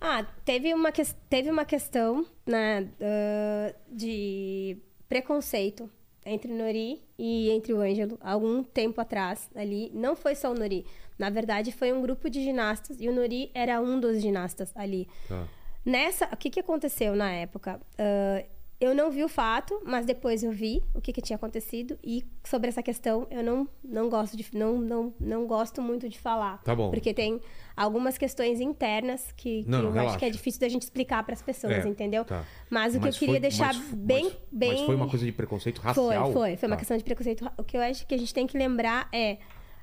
Ah, 0.00 0.24
teve 0.44 0.72
uma, 0.74 0.90
ques- 0.92 1.16
teve 1.28 1.50
uma 1.50 1.64
questão, 1.64 2.24
né, 2.46 2.88
ah, 3.00 3.74
de 3.90 4.76
preconceito 5.08 5.90
entre 6.24 6.52
o 6.52 6.56
Nori 6.56 7.02
e 7.18 7.50
entre 7.50 7.72
o 7.72 7.80
Ângelo, 7.80 8.16
há 8.20 8.32
algum 8.32 8.62
tempo 8.62 9.00
atrás, 9.00 9.50
ali. 9.56 9.90
Não 9.92 10.14
foi 10.14 10.34
só 10.36 10.52
o 10.52 10.54
Nori. 10.54 10.86
Na 11.18 11.28
verdade, 11.30 11.72
foi 11.72 11.92
um 11.92 12.00
grupo 12.00 12.30
de 12.30 12.42
ginastas 12.42 13.00
e 13.00 13.08
o 13.08 13.12
Nori 13.14 13.50
era 13.54 13.80
um 13.80 13.98
dos 13.98 14.20
ginastas 14.22 14.72
ali. 14.76 15.08
Tá. 15.28 15.44
Nessa, 15.84 16.26
o 16.32 16.36
que, 16.36 16.48
que 16.48 16.60
aconteceu 16.60 17.16
na 17.16 17.32
época? 17.32 17.80
Ah, 17.98 18.44
eu 18.84 18.94
não 18.94 19.10
vi 19.10 19.22
o 19.22 19.28
fato, 19.28 19.80
mas 19.86 20.04
depois 20.04 20.42
eu 20.42 20.50
vi 20.50 20.82
o 20.92 21.00
que, 21.00 21.12
que 21.12 21.22
tinha 21.22 21.36
acontecido 21.36 21.96
e 22.02 22.24
sobre 22.42 22.68
essa 22.68 22.82
questão 22.82 23.26
eu 23.30 23.42
não, 23.42 23.68
não 23.84 24.08
gosto 24.10 24.36
de 24.36 24.44
não, 24.52 24.76
não, 24.78 25.14
não 25.20 25.46
gosto 25.46 25.80
muito 25.80 26.08
de 26.08 26.18
falar. 26.18 26.60
Tá 26.64 26.74
bom. 26.74 26.90
Porque 26.90 27.14
tem 27.14 27.40
algumas 27.76 28.18
questões 28.18 28.60
internas 28.60 29.32
que, 29.36 29.62
que 29.62 29.70
Não, 29.70 29.78
não, 29.78 29.86
eu 29.88 29.92
relaxa. 29.92 30.10
acho 30.10 30.18
que 30.18 30.24
é 30.24 30.30
difícil 30.30 30.60
da 30.60 30.68
gente 30.68 30.82
explicar 30.82 31.22
para 31.22 31.34
as 31.34 31.42
pessoas, 31.42 31.84
É, 31.84 31.88
entendeu? 31.88 32.24
tá. 32.24 32.44
Mas 32.68 32.94
o 32.94 32.98
que 32.98 33.06
Mas 33.06 33.14
eu 33.14 33.18
queria 33.20 33.34
foi- 33.34 33.40
deixar 33.40 33.72
mas- 33.74 33.94
bem, 33.94 34.24
mas- 34.24 34.34
bem 34.50 34.70
Mas 34.72 34.80
foi 34.82 34.94
uma 34.96 35.08
coisa 35.08 35.24
de 35.24 35.32
preconceito 35.32 35.80
foi, 35.80 36.14
racial? 36.14 36.32
foi, 36.32 36.56
foi 36.56 36.66
uma 36.68 36.76
Tá. 36.76 36.80
questão 36.80 36.96
de 36.96 37.04
preconceito. 37.04 37.50
O 37.56 37.62
que 37.64 37.76
eu 37.76 37.80
acho 37.82 38.04
que 38.06 38.14
a 38.14 38.18
gente 38.18 38.34
tem 38.34 38.46
que 38.46 38.58
lembrar 38.58 39.08
é 39.12 39.38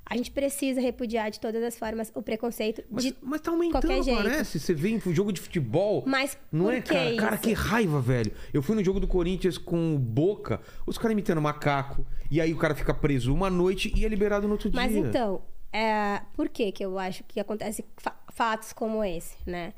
a 0.09 0.17
gente 0.17 0.31
precisa 0.31 0.81
repudiar 0.81 1.29
de 1.29 1.39
todas 1.39 1.61
as 1.63 1.77
formas 1.77 2.11
o 2.15 2.21
preconceito 2.21 2.83
Mas, 2.89 3.03
de 3.03 3.15
mas 3.21 3.41
tá 3.41 3.51
aumentando, 3.51 3.81
qualquer 3.83 4.03
jeito. 4.03 4.23
parece. 4.23 4.59
Você 4.59 4.73
vê 4.73 4.89
em 4.89 4.99
jogo 5.13 5.31
de 5.31 5.39
futebol. 5.39 6.03
Mas 6.07 6.37
Não 6.51 6.71
é, 6.71 6.81
que 6.81 6.89
cara? 6.93 7.15
Cara, 7.15 7.37
que 7.37 7.53
raiva, 7.53 8.01
velho. 8.01 8.31
Eu 8.53 8.61
fui 8.63 8.75
no 8.75 8.83
jogo 8.83 8.99
do 8.99 9.07
Corinthians 9.07 9.57
com 9.57 9.95
o 9.95 9.99
Boca, 9.99 10.59
os 10.85 10.97
caras 10.97 11.11
imitando 11.13 11.39
macaco, 11.41 12.05
e 12.31 12.41
aí 12.41 12.53
o 12.53 12.57
cara 12.57 12.73
fica 12.73 12.93
preso 12.93 13.33
uma 13.33 13.49
noite 13.49 13.93
e 13.95 14.03
é 14.03 14.07
liberado 14.09 14.47
no 14.47 14.53
outro 14.53 14.71
Mas 14.73 14.91
dia. 14.91 14.99
então, 15.01 15.41
é, 15.71 16.21
por 16.33 16.49
que 16.49 16.71
que 16.71 16.83
eu 16.83 16.97
acho 16.97 17.23
que 17.25 17.39
acontece 17.39 17.85
fa- 17.97 18.15
fatos 18.33 18.73
como 18.73 19.03
esse, 19.03 19.35
né? 19.45 19.73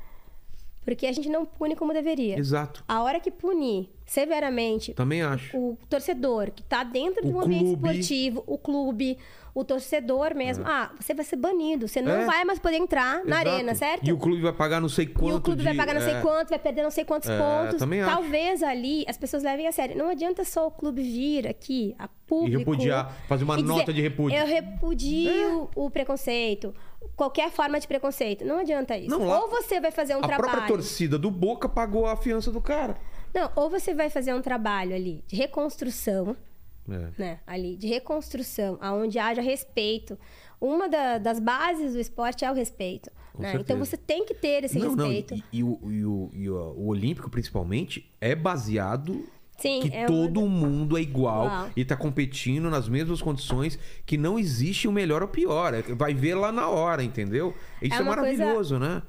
Porque 0.84 1.06
a 1.06 1.12
gente 1.12 1.28
não 1.28 1.44
pune 1.46 1.76
como 1.76 1.92
deveria. 1.92 2.36
Exato. 2.38 2.82
A 2.88 3.02
hora 3.02 3.20
que 3.20 3.30
punir 3.30 3.88
severamente 4.04 4.92
Também 4.94 5.22
acho. 5.22 5.56
o 5.56 5.78
torcedor 5.88 6.50
que 6.50 6.62
tá 6.62 6.82
dentro 6.84 7.26
O 7.26 7.32
do 7.32 7.40
ambiente 7.40 7.66
clube. 7.76 7.88
esportivo, 7.88 8.44
o 8.46 8.58
clube, 8.58 9.16
o 9.54 9.64
torcedor 9.64 10.34
mesmo, 10.34 10.64
ah, 10.66 10.90
você 10.98 11.14
vai 11.14 11.24
ser 11.24 11.36
banido, 11.36 11.86
você 11.86 12.02
não 12.02 12.12
É. 12.12 12.24
vai 12.26 12.44
mais 12.44 12.58
poder 12.58 12.76
entrar 12.78 13.24
na 13.24 13.36
Exato. 13.42 13.48
arena, 13.50 13.74
certo? 13.74 14.08
E 14.08 14.12
o 14.12 14.18
clube 14.18 14.42
vai 14.42 14.52
pagar 14.52 14.80
não 14.80 14.88
sei 14.88 15.06
quanto. 15.06 15.30
E 15.30 15.34
o 15.34 15.40
clube 15.40 15.62
vai 15.62 15.72
de- 15.72 15.78
pagar 15.78 15.94
não 15.94 16.00
sei 16.00 16.14
é. 16.14 16.20
quanto, 16.20 16.48
vai 16.50 16.58
perder 16.58 16.82
não 16.82 16.90
sei 16.90 17.04
quantos 17.04 17.28
É, 17.30 17.38
pontos. 17.38 17.78
também 17.78 18.00
acho. 18.00 18.10
Talvez 18.10 18.62
ali 18.62 19.04
as 19.08 19.16
pessoas 19.16 19.42
levem 19.44 19.68
a 19.68 19.72
sério. 19.72 19.96
Não 19.96 20.08
adianta 20.10 20.44
só 20.44 20.66
o 20.66 20.70
clube 20.70 21.00
vir 21.02 21.46
aqui, 21.46 21.94
a 21.98 22.08
público. 22.26 22.58
repudiar, 22.58 23.14
fazer 23.28 23.44
uma 23.44 23.54
e 23.58 23.62
dizer, 23.62 23.68
nota 23.74 23.92
de 23.92 24.00
repúdio. 24.00 24.36
É. 24.36 24.42
Eu 24.42 24.46
repudio 24.46 25.70
o 25.76 25.90
preconceito. 25.90 26.74
Qualquer 27.16 27.50
forma 27.50 27.78
de 27.78 27.86
preconceito. 27.86 28.44
Não 28.44 28.58
adianta 28.58 28.96
isso. 28.96 29.10
Não, 29.10 29.26
lá- 29.26 29.40
ou 29.42 29.50
você 29.50 29.80
vai 29.80 29.90
fazer 29.90 30.14
um 30.14 30.18
A 30.20 30.22
trabalho. 30.26 30.50
própria 30.50 30.66
torcida 30.68 31.18
do 31.18 31.30
Boca 31.30 31.68
pagou 31.68 32.06
a 32.06 32.16
fiança 32.16 32.50
do 32.50 32.60
cara. 32.60 32.96
Não, 33.34 33.50
ou 33.56 33.70
você 33.70 33.94
vai 33.94 34.10
fazer 34.10 34.34
um 34.34 34.42
trabalho 34.42 34.94
ali 34.94 35.22
de 35.26 35.36
reconstrução, 35.36 36.36
É. 36.88 37.08
né? 37.18 37.40
Ali, 37.46 37.76
de 37.76 37.86
reconstrução, 37.86 38.76
aonde 38.80 39.18
haja 39.18 39.40
respeito. 39.42 40.18
Uma 40.60 40.88
da- 40.88 41.18
das 41.18 41.38
bases 41.40 41.92
do 41.94 42.00
esporte 42.00 42.44
é 42.44 42.50
o 42.50 42.54
respeito. 42.54 43.10
Né? 43.38 43.54
Então 43.58 43.78
você 43.78 43.96
tem 43.96 44.26
que 44.26 44.34
ter 44.34 44.62
esse 44.64 44.78
não, 44.78 44.94
não, 44.94 45.10
e, 45.10 45.14
respeito. 45.20 45.44
e 45.50 45.62
o, 45.64 45.78
e 45.90 46.04
o- 46.04 46.30
e 46.34 46.50
o- 46.50 46.74
o 46.76 46.86
Olímpico, 46.88 47.30
principalmente, 47.30 48.12
é 48.20 48.34
baseado 48.34 49.24
Sim, 49.58 49.80
que 49.82 49.94
é 49.96 50.06
todo 50.06 50.40
uma- 50.40 50.48
mundo 50.66 50.98
é 50.98 51.00
igual 51.00 51.44
Uau. 51.46 51.70
e 51.76 51.84
tá 51.84 51.96
competindo 51.96 52.68
nas 52.68 52.88
mesmas 52.88 53.22
condições, 53.22 53.78
que 54.04 54.16
não 54.16 54.38
existe 54.38 54.88
o 54.88 54.92
melhor 54.92 55.22
ou 55.22 55.28
pior. 55.28 55.72
É- 55.74 55.82
Vai 55.82 56.14
ver 56.14 56.34
lá 56.34 56.50
na 56.50 56.68
hora, 56.68 57.02
entendeu? 57.04 57.54
Isso 57.80 57.94
é, 57.94 57.98
É 57.98 58.02
maravilhoso, 58.02 58.78
né? 58.78 59.02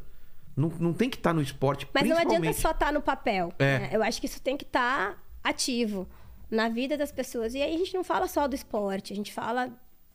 Não, 0.56 0.70
não 0.80 0.94
tem 0.94 1.10
que 1.10 1.18
estar 1.18 1.34
no 1.34 1.42
esporte, 1.42 1.88
Mas 1.94 2.08
não 2.08 2.18
adianta 2.18 2.54
só 2.54 2.72
estar 2.72 2.94
no 2.94 3.02
papel. 3.02 3.52
É. 3.58 3.80
né? 3.80 3.90
Eu 3.92 4.04
acho 4.04 4.20
que 4.20 4.28
isso 4.28 4.40
tem 4.42 4.56
que 4.56 4.64
estar 4.66 5.18
ativo 5.44 6.08
na 6.52 6.70
vida 6.70 6.96
das 6.96 7.12
pessoas. 7.12 7.56
E 7.56 7.62
aí 7.62 7.74
a 7.74 7.78
gente 7.78 7.94
não 7.96 8.04
fala 8.04 8.28
só 8.28 8.48
do 8.48 8.54
esporte, 8.54 9.12
a 9.12 9.16
gente 9.16 9.34
fala 9.34 9.72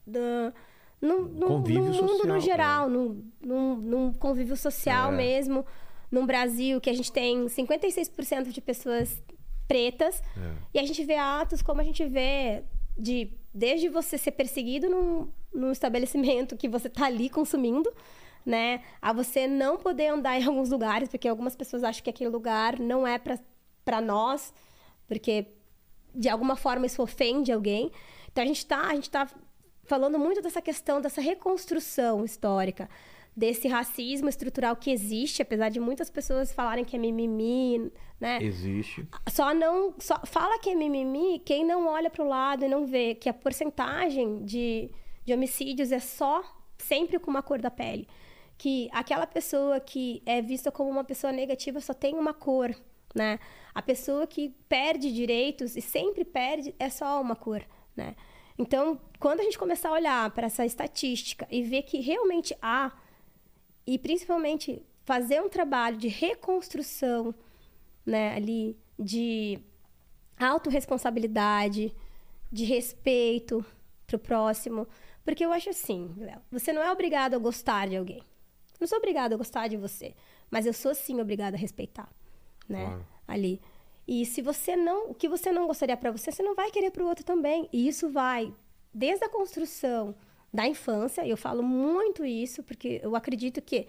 do, 0.07 0.21
no, 1.03 1.23
no, 1.23 1.49
no 1.49 1.59
mundo 1.59 1.93
social, 1.95 2.27
no 2.27 2.37
é. 2.37 2.41
geral, 2.41 2.89
num, 2.89 3.25
num, 3.41 3.77
num 3.77 4.13
convívio 4.13 4.57
social 4.57 5.13
É. 5.13 5.17
mesmo. 5.17 5.67
Num 6.11 6.25
Brasil 6.25 6.81
que 6.81 6.89
a 6.89 6.95
gente 6.95 7.11
tem 7.13 7.47
56% 7.49 8.51
de 8.53 8.61
pessoas 8.61 9.21
pretas. 9.69 10.21
É. 10.37 10.55
E 10.75 10.79
a 10.79 10.83
gente 10.83 11.05
vê 11.05 11.17
atos 11.17 11.63
como 11.63 11.81
a 11.81 11.85
gente 11.85 12.05
vê 12.07 12.65
de 12.97 13.31
desde 13.55 13.89
você 13.89 14.19
ser 14.19 14.33
perseguido 14.33 14.89
num, 14.89 15.29
num 15.53 15.71
estabelecimento 15.71 16.57
que 16.57 16.69
você 16.69 16.89
tá 16.89 17.07
ali 17.07 17.29
consumindo, 17.29 17.93
né? 18.45 18.83
A 19.01 19.13
você 19.13 19.47
não 19.47 19.77
poder 19.77 20.09
andar 20.09 20.41
em 20.41 20.45
alguns 20.45 20.71
lugares, 20.71 21.09
porque 21.09 21.29
algumas 21.29 21.55
pessoas 21.55 21.85
acham 21.85 22.03
que 22.03 22.11
aquele 22.11 22.31
lugar 22.31 22.79
não 22.79 23.07
é 23.07 23.19
para 23.19 24.01
nós, 24.01 24.53
porque 25.07 25.47
de 26.15 26.29
alguma 26.29 26.57
forma 26.57 26.87
isso 26.87 27.03
ofende 27.03 27.53
alguém. 27.53 27.91
Então 28.31 28.43
a 28.43 28.47
gente 28.47 28.65
tá, 28.65 28.81
a 28.89 28.95
gente 28.95 29.11
tá 29.11 29.29
falando 29.85 30.19
muito 30.19 30.43
dessa 30.43 30.61
questão 30.61 31.01
dessa 31.01 31.21
reconstrução 31.21 32.25
histórica, 32.25 32.89
desse 33.39 33.69
racismo 33.69 34.29
estrutural 34.29 34.75
que 34.75 34.91
existe, 34.91 35.43
apesar 35.43 35.69
de 35.69 35.79
muitas 35.79 36.11
pessoas 36.11 36.53
falarem 36.53 36.85
que 36.85 36.97
é 36.97 36.99
mimimi, 36.99 37.93
né? 38.21 38.43
Existe. 38.43 39.07
Só 39.29 39.55
não. 39.55 39.95
Só 40.01 40.21
fala 40.27 40.59
que 40.59 40.71
é 40.71 40.75
mimimi 40.75 41.39
quem 41.39 41.65
não 41.65 41.87
olha 41.87 42.11
para 42.11 42.25
o 42.25 42.29
lado 42.29 42.65
e 42.65 42.69
não 42.69 42.85
vê 42.85 43.15
que 43.15 43.29
a 43.29 43.33
porcentagem 43.33 44.45
de, 44.45 44.91
de 45.25 45.33
homicídios 45.33 45.93
é 45.93 46.01
só 46.01 46.43
sempre 46.77 47.17
com 47.21 47.31
uma 47.31 47.41
cor 47.41 47.61
da 47.61 47.71
pele. 47.71 48.09
Que 48.57 48.89
aquela 48.93 49.25
pessoa 49.25 49.79
que 49.79 50.21
é 50.27 50.43
vista 50.43 50.73
como 50.73 50.91
uma 50.91 51.05
pessoa 51.05 51.33
negativa 51.33 51.81
só 51.81 51.95
tem 51.95 52.17
uma 52.17 52.35
cor, 52.35 52.75
né? 53.15 53.39
A 53.73 53.81
pessoa 53.81 54.27
que 54.27 54.49
perde 54.69 55.13
direitos 55.13 55.77
e 55.77 55.81
sempre 55.81 56.25
perde 56.25 56.75
é 56.77 56.91
só 56.91 57.21
uma 57.21 57.37
cor, 57.37 57.63
né? 57.95 58.17
Então, 58.59 59.01
quando 59.21 59.39
a 59.39 59.45
gente 59.45 59.57
começar 59.57 59.91
a 59.91 59.93
olhar 59.93 60.31
para 60.33 60.49
essa 60.49 60.67
estatística 60.67 61.47
e 61.49 61.63
ver 61.63 61.83
que 61.83 62.01
realmente 62.01 62.57
há, 62.61 62.91
e 63.89 63.97
principalmente 63.97 64.83
fazer 65.07 65.41
um 65.41 65.49
trabalho 65.49 65.97
de 65.97 66.09
reconstrução 66.09 67.35
né, 68.05 68.35
ali 68.35 68.77
de 68.99 69.59
autorresponsabilidade, 70.39 71.95
de 72.53 72.65
respeito 72.65 73.65
pro 74.07 74.19
próximo. 74.19 74.87
Porque 75.25 75.43
eu 75.43 75.51
acho 75.55 75.71
assim, 75.71 76.15
Léo, 76.19 76.43
você 76.51 76.71
não 76.71 76.83
é 76.83 76.93
obrigado 76.93 77.33
a 77.33 77.39
gostar 77.39 77.89
de 77.89 77.97
alguém. 77.97 78.19
Eu 78.19 78.77
não 78.81 78.87
sou 78.87 78.99
obrigada 78.99 79.35
a 79.35 79.39
gostar 79.39 79.69
de 79.69 79.79
você, 79.79 80.15
mas 80.51 80.67
eu 80.67 80.75
sou 80.75 80.95
sim 80.95 81.19
obrigada 81.19 81.57
a 81.57 81.59
respeitar, 81.59 82.13
né? 82.69 82.85
Claro. 82.85 83.07
Ali. 83.27 83.59
E 84.07 84.27
se 84.27 84.43
você 84.43 84.77
não, 84.77 85.13
o 85.13 85.15
que 85.15 85.31
você 85.31 85.51
não 85.51 85.67
gostaria 85.67 85.97
para 85.97 86.11
você, 86.11 86.31
você 86.31 86.43
não 86.43 86.55
vai 86.55 86.71
querer 86.71 86.91
para 86.91 87.03
o 87.03 87.09
outro 87.09 87.25
também. 87.25 87.71
E 87.73 87.89
isso 87.89 88.11
vai 88.11 88.55
desde 88.93 89.25
a 89.25 89.31
construção 89.31 90.15
da 90.53 90.67
infância, 90.67 91.27
eu 91.27 91.37
falo 91.37 91.63
muito 91.63 92.25
isso, 92.25 92.63
porque 92.63 93.01
eu 93.03 93.15
acredito 93.15 93.61
que 93.61 93.87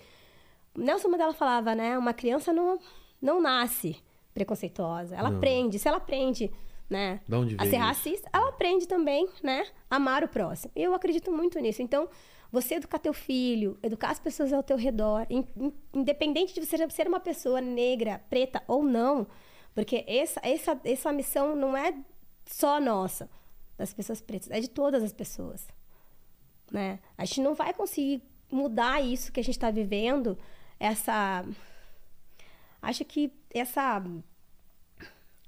Nelson 0.75 1.07
Mandela 1.09 1.33
falava, 1.33 1.73
né? 1.73 1.97
Uma 1.97 2.13
criança 2.13 2.51
não, 2.53 2.79
não 3.21 3.41
nasce 3.41 3.97
preconceituosa, 4.33 5.15
ela 5.15 5.29
Não. 5.29 5.37
aprende. 5.37 5.79
Se 5.79 5.87
ela 5.87 5.97
aprende, 5.97 6.51
né? 6.89 7.21
A 7.57 7.65
ser 7.65 7.77
racista, 7.77 8.29
ela 8.33 8.49
aprende 8.49 8.87
também, 8.87 9.27
né? 9.43 9.65
Amar 9.89 10.23
o 10.23 10.27
próximo. 10.27 10.71
Eu 10.75 10.93
acredito 10.93 11.31
muito 11.31 11.59
nisso. 11.59 11.81
Então, 11.81 12.07
você 12.51 12.75
educar 12.75 12.99
teu 12.99 13.13
filho, 13.13 13.77
educar 13.83 14.09
as 14.11 14.19
pessoas 14.19 14.51
ao 14.53 14.63
teu 14.63 14.75
redor, 14.77 15.25
in- 15.29 15.45
in- 15.57 15.73
independente 15.93 16.53
de 16.53 16.65
você 16.65 16.89
ser 16.89 17.07
uma 17.07 17.19
pessoa 17.19 17.61
negra, 17.61 18.21
preta 18.29 18.61
ou 18.67 18.83
não, 18.83 19.27
porque 19.75 20.03
essa, 20.07 20.39
essa, 20.43 20.79
essa 20.83 21.11
missão 21.13 21.55
não 21.55 21.75
é 21.77 21.93
só 22.45 22.79
nossa, 22.79 23.29
das 23.77 23.93
pessoas 23.93 24.19
pretas, 24.19 24.49
é 24.49 24.59
de 24.59 24.69
todas 24.69 25.03
as 25.03 25.13
pessoas. 25.13 25.67
Né? 26.71 26.99
A 27.17 27.25
gente 27.25 27.41
não 27.41 27.55
vai 27.55 27.73
conseguir 27.73 28.21
mudar 28.51 29.01
isso 29.01 29.31
que 29.31 29.39
a 29.39 29.43
gente 29.43 29.55
está 29.55 29.71
vivendo, 29.71 30.37
essa. 30.79 31.45
Acho 32.81 33.03
que 33.05 33.31
essa 33.53 34.01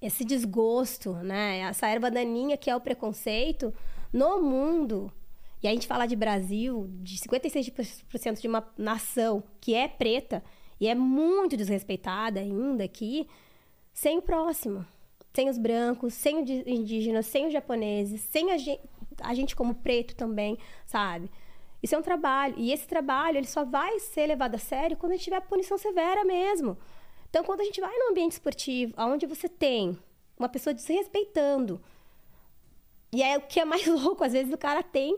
esse 0.02 0.26
desgosto, 0.26 1.14
né? 1.14 1.60
Essa 1.60 1.88
erva 1.88 2.10
daninha 2.10 2.58
que 2.58 2.70
é 2.70 2.76
o 2.76 2.82
preconceito 2.82 3.74
no 4.12 4.42
mundo. 4.42 5.12
E 5.62 5.68
a 5.68 5.72
gente 5.72 5.86
fala 5.86 6.08
de 6.08 6.16
Brasil, 6.16 6.90
de 7.02 7.18
56% 7.18 8.42
de 8.42 8.48
uma 8.48 8.68
nação 8.76 9.44
que 9.60 9.76
é 9.76 9.88
preta 9.88 10.44
e 10.80 10.88
é 10.88 10.96
muito 10.96 11.56
desrespeitada 11.56 12.40
ainda 12.40 12.84
aqui, 12.84 13.28
sem 13.94 14.18
o 14.18 14.22
próximo. 14.24 14.84
Sem 15.34 15.50
os 15.50 15.58
brancos, 15.58 16.14
sem 16.14 16.42
os 16.44 16.50
indígenas, 16.68 17.26
sem 17.26 17.48
os 17.48 17.54
japoneses, 17.54 18.22
sem 18.22 18.52
a 18.52 18.58
gente, 18.58 18.82
a 19.22 19.34
gente 19.34 19.56
como 19.56 19.76
preto 19.76 20.16
também, 20.16 20.58
sabe? 20.86 21.32
Isso 21.82 21.96
é 21.96 21.98
um 21.98 22.02
trabalho. 22.02 22.54
E 22.58 22.72
esse 22.72 22.88
trabalho 22.88 23.38
ele 23.38 23.48
só 23.48 23.64
vai 23.64 24.00
ser 24.00 24.28
levado 24.28 24.56
a 24.56 24.60
sério 24.60 24.98
quando 24.98 25.14
a 25.14 25.16
gente 25.16 25.24
tiver 25.26 25.40
punição 25.42 25.78
severa 25.78 26.24
mesmo. 26.26 26.78
Então, 27.30 27.44
quando 27.44 27.62
a 27.62 27.64
gente 27.64 27.80
vai 27.80 27.98
num 27.98 28.10
ambiente 28.12 28.34
esportivo, 28.34 28.94
onde 28.98 29.26
você 29.26 29.48
tem 29.48 29.98
uma 30.38 30.50
pessoa 30.50 30.74
desrespeitando, 30.74 31.82
e 33.14 33.24
é 33.24 33.38
o 33.38 33.42
que 33.42 33.60
é 33.60 33.66
mais 33.66 33.86
louco, 33.88 34.24
às 34.24 34.34
vezes 34.34 34.54
o 34.54 34.58
cara 34.58 34.84
tem 34.84 35.18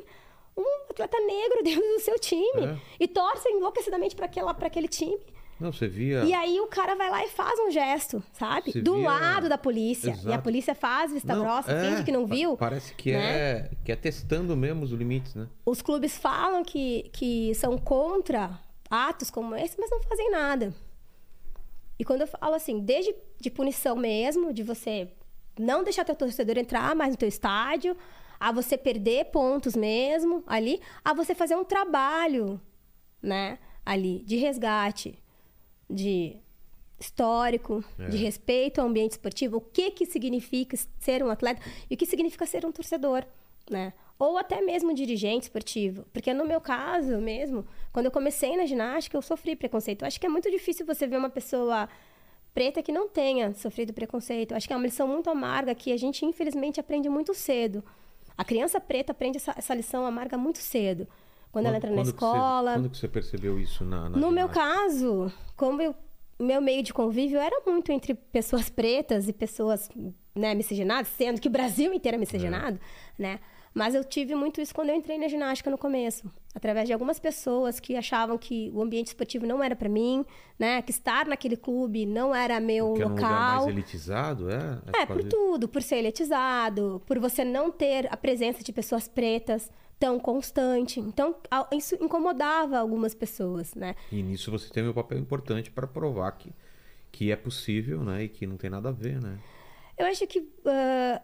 um 0.55 0.63
atleta 0.89 1.19
negro 1.19 1.63
dentro 1.65 1.81
do 1.81 1.99
seu 1.99 2.19
time 2.19 2.65
É. 2.65 2.77
e 2.99 3.07
torce 3.07 3.49
enlouquecidamente 3.49 4.15
para 4.15 4.27
aquele 4.67 4.87
time. 4.87 5.19
Não, 5.59 5.71
você 5.71 5.87
via. 5.87 6.23
E 6.25 6.33
aí 6.33 6.59
o 6.59 6.67
cara 6.67 6.95
vai 6.95 7.09
lá 7.09 7.23
e 7.23 7.29
faz 7.29 7.57
um 7.59 7.71
gesto, 7.71 8.21
sabe? 8.33 8.71
Você 8.71 8.81
Do 8.81 8.95
via- 8.97 9.09
lado 9.09 9.47
da 9.47 9.57
polícia. 9.57 10.09
E 10.09 10.11
a 10.11 10.13
Exato. 10.15 10.43
polícia 10.43 10.75
faz 10.75 11.11
vista 11.13 11.33
Não, 11.35 11.43
grossa, 11.43 11.71
é, 11.71 11.89
finge 11.89 12.03
que 12.03 12.11
não 12.11 12.25
viu. 12.25 12.57
Parece 12.57 12.93
que, 12.95 13.11
né? 13.13 13.19
é, 13.35 13.71
que 13.85 13.91
é 13.91 13.95
testando 13.95 14.57
mesmo 14.57 14.83
os 14.83 14.91
limites, 14.91 15.35
né? 15.35 15.47
Os 15.65 15.81
clubes 15.81 16.17
falam 16.17 16.63
que, 16.63 17.09
que 17.13 17.53
são 17.55 17.77
contra 17.77 18.59
atos 18.89 19.29
como 19.31 19.55
esse, 19.55 19.79
mas 19.79 19.89
não 19.89 20.01
fazem 20.03 20.29
nada. 20.31 20.73
E 21.97 22.03
quando 22.03 22.21
eu 22.21 22.27
falo 22.27 22.55
assim, 22.55 22.79
desde 22.79 23.15
de 23.39 23.49
punição 23.49 23.95
mesmo, 23.95 24.51
de 24.51 24.63
você 24.63 25.07
não 25.57 25.83
deixar 25.83 26.03
teu 26.03 26.15
torcedor 26.15 26.57
entrar 26.57 26.95
mais 26.95 27.11
no 27.11 27.17
teu 27.17 27.29
estádio, 27.29 27.95
a 28.39 28.51
você 28.51 28.77
perder 28.77 29.25
pontos 29.25 29.75
mesmo 29.75 30.43
ali, 30.47 30.81
a 31.05 31.13
você 31.13 31.33
fazer 31.35 31.55
um 31.55 31.63
trabalho, 31.63 32.59
né, 33.21 33.59
ali 33.85 34.23
de 34.25 34.35
resgate, 34.37 35.17
de 35.89 36.37
histórico, 36.99 37.83
É. 37.99 38.07
de 38.07 38.17
respeito 38.17 38.79
ao 38.79 38.87
ambiente 38.87 39.11
esportivo, 39.11 39.57
o 39.57 39.61
que 39.61 39.91
que 39.91 40.05
significa 40.05 40.77
ser 40.99 41.23
um 41.23 41.29
atleta 41.29 41.61
e 41.89 41.95
o 41.95 41.97
que 41.97 42.05
significa 42.05 42.45
ser 42.45 42.65
um 42.65 42.71
torcedor, 42.71 43.25
né? 43.69 43.93
Ou 44.17 44.37
até 44.37 44.61
mesmo 44.61 44.91
um 44.91 44.93
dirigente 44.93 45.43
esportivo, 45.43 46.05
porque 46.13 46.33
no 46.33 46.45
meu 46.45 46.61
caso 46.61 47.17
mesmo, 47.17 47.65
quando 47.91 48.05
eu 48.05 48.11
comecei 48.11 48.55
na 48.55 48.65
ginástica, 48.65 49.17
eu 49.17 49.21
sofri 49.21 49.55
preconceito. 49.55 50.03
Eu 50.03 50.07
acho 50.07 50.19
que 50.19 50.25
é 50.25 50.29
muito 50.29 50.49
difícil 50.49 50.85
você 50.85 51.05
ver 51.05 51.17
uma 51.17 51.29
pessoa 51.29 51.89
preta 52.53 52.81
que 52.81 52.91
não 52.91 53.09
tenha 53.09 53.53
sofrido 53.53 53.91
preconceito. 53.91 54.51
Eu 54.51 54.57
acho 54.57 54.67
que 54.67 54.73
é 54.73 54.75
uma 54.77 54.85
lição 54.85 55.07
muito 55.07 55.29
amarga 55.29 55.73
que 55.75 55.91
a 55.91 55.97
gente 55.97 56.23
infelizmente 56.25 56.79
aprende 56.79 57.09
muito 57.09 57.33
cedo. 57.33 57.83
A 58.37 58.45
criança 58.45 58.79
preta 58.79 59.11
aprende 59.11 59.37
essa, 59.37 59.53
essa 59.57 59.73
lição 59.73 60.05
amarga 60.05 60.37
muito 60.37 60.59
cedo. 60.59 61.07
Quando, 61.53 61.67
ela 61.67 61.77
entra 61.77 61.89
na 61.91 61.97
que 62.01 62.03
você- 62.07 62.11
escola. 62.11 62.73
quando 62.73 62.89
que 62.89 62.97
você 62.97 63.07
percebeu 63.07 63.57
isso 63.59 63.85
na, 63.85 64.09
na 64.09 64.17
No 64.17 64.29
meu 64.31 64.49
caso, 64.49 65.31
como 65.55 65.81
eu, 65.81 65.95
meu 66.39 66.59
meio 66.59 66.83
de 66.83 66.91
convívio 66.93 67.39
era 67.39 67.61
muito 67.65 67.91
entre 67.91 68.13
pessoas 68.15 68.69
pretas 68.69 69.29
e 69.29 69.33
pessoas 69.33 69.87
né, 70.35 70.53
miscigenadas, 70.55 71.07
sendo 71.09 71.39
que 71.39 71.47
o 71.47 71.51
Brasil 71.51 71.93
inteiro 71.93 72.15
é 72.15 72.19
miscigenado, 72.19 72.79
né? 73.17 73.39
Mas 73.75 73.95
eu 73.95 74.03
tive 74.03 74.35
muito 74.35 74.61
isso 74.61 74.73
quando 74.73 74.89
eu 74.89 74.95
entrei 74.95 75.17
na 75.17 75.27
ginástica 75.27 75.69
no 75.71 75.79
começo, 75.79 76.31
através 76.53 76.85
de 76.85 76.93
algumas 76.93 77.19
pessoas 77.19 77.79
que 77.79 77.95
achavam 77.95 78.37
que 78.37 78.69
o 78.71 78.81
ambiente 78.83 79.07
esportivo 79.07 79.47
não 79.47 79.63
era 79.63 79.75
para 79.75 79.89
mim, 79.89 80.23
né? 80.59 80.81
Que 80.83 80.91
estar 80.91 81.25
naquele 81.25 81.55
clube 81.57 82.05
não 82.05 82.35
era 82.35 82.59
meu 82.59 82.89
Porque 82.89 83.01
é 83.03 83.05
um 83.07 83.09
lugar 83.09 83.29
local. 83.31 83.55
mais 83.63 83.67
elitizado, 83.67 84.49
é? 84.51 84.79
É, 85.01 85.05
por 85.07 85.17
por 85.17 85.23
tudo, 85.23 85.67
por 85.67 85.81
ser 85.81 85.95
elitizado, 85.97 87.01
por 87.07 87.17
você 87.19 87.43
não 87.43 87.71
ter 87.71 88.07
a 88.13 88.17
presença 88.17 88.63
de 88.63 88.71
pessoas 88.71 89.07
pretas 89.07 89.71
tão 90.03 90.19
constante. 90.19 90.99
Então, 90.99 91.33
isso 91.71 91.95
incomodava 91.95 92.77
algumas 92.77 93.15
pessoas, 93.15 93.73
né? 93.73 93.95
E 94.11 94.21
nisso 94.21 94.51
você 94.51 94.69
tem 94.69 94.85
um 94.85 94.91
papel 94.91 95.17
importante 95.17 95.71
para 95.71 95.87
provar 95.87 96.29
que, 96.33 96.51
que 97.09 97.31
é 97.31 97.37
possível, 97.37 98.03
né? 98.03 98.25
E 98.25 98.27
que 98.27 98.45
não 98.45 98.57
tem 98.57 98.69
nada 98.69 98.89
a 98.89 98.91
ver, 98.91 99.21
né? 99.21 99.39
Eu 99.97 100.05
acho 100.07 100.27
que 100.27 100.45
ah, 100.65 101.21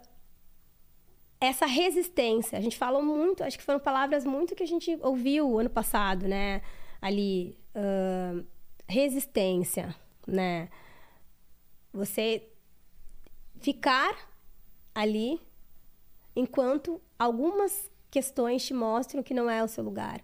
essa 1.41 1.65
resistência, 1.65 2.57
a 2.57 2.61
gente 2.61 2.77
falou 2.77 3.03
muito, 3.03 3.43
acho 3.43 3.57
que 3.57 3.65
foram 3.65 3.81
palavras 3.81 4.23
muito 4.23 4.55
que 4.55 4.63
a 4.63 4.67
gente 4.67 4.97
ouviu 5.01 5.59
ano 5.59 5.69
passado, 5.69 6.25
né? 6.25 6.61
Ali, 7.01 7.57
ah, 7.75 8.41
resistência, 8.87 9.93
né? 10.25 10.69
Você 11.91 12.47
ficar 13.59 14.15
ali 14.95 15.37
enquanto 16.33 17.01
algumas 17.17 17.91
questões 18.09 18.65
te 18.65 18.73
mostram 18.73 19.23
que 19.23 19.33
não 19.33 19.49
é 19.49 19.63
o 19.63 19.67
seu 19.67 19.83
lugar. 19.83 20.21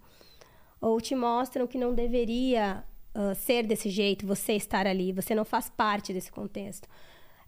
Ou 0.80 1.00
te 1.00 1.14
mostram 1.14 1.66
que 1.66 1.78
não 1.78 1.94
deveria 1.94 2.84
ah, 3.14 3.34
ser 3.34 3.66
desse 3.66 3.88
jeito, 3.88 4.26
você 4.26 4.52
estar 4.52 4.86
ali, 4.86 5.10
você 5.10 5.34
não 5.34 5.44
faz 5.44 5.70
parte 5.70 6.12
desse 6.12 6.30
contexto. 6.30 6.86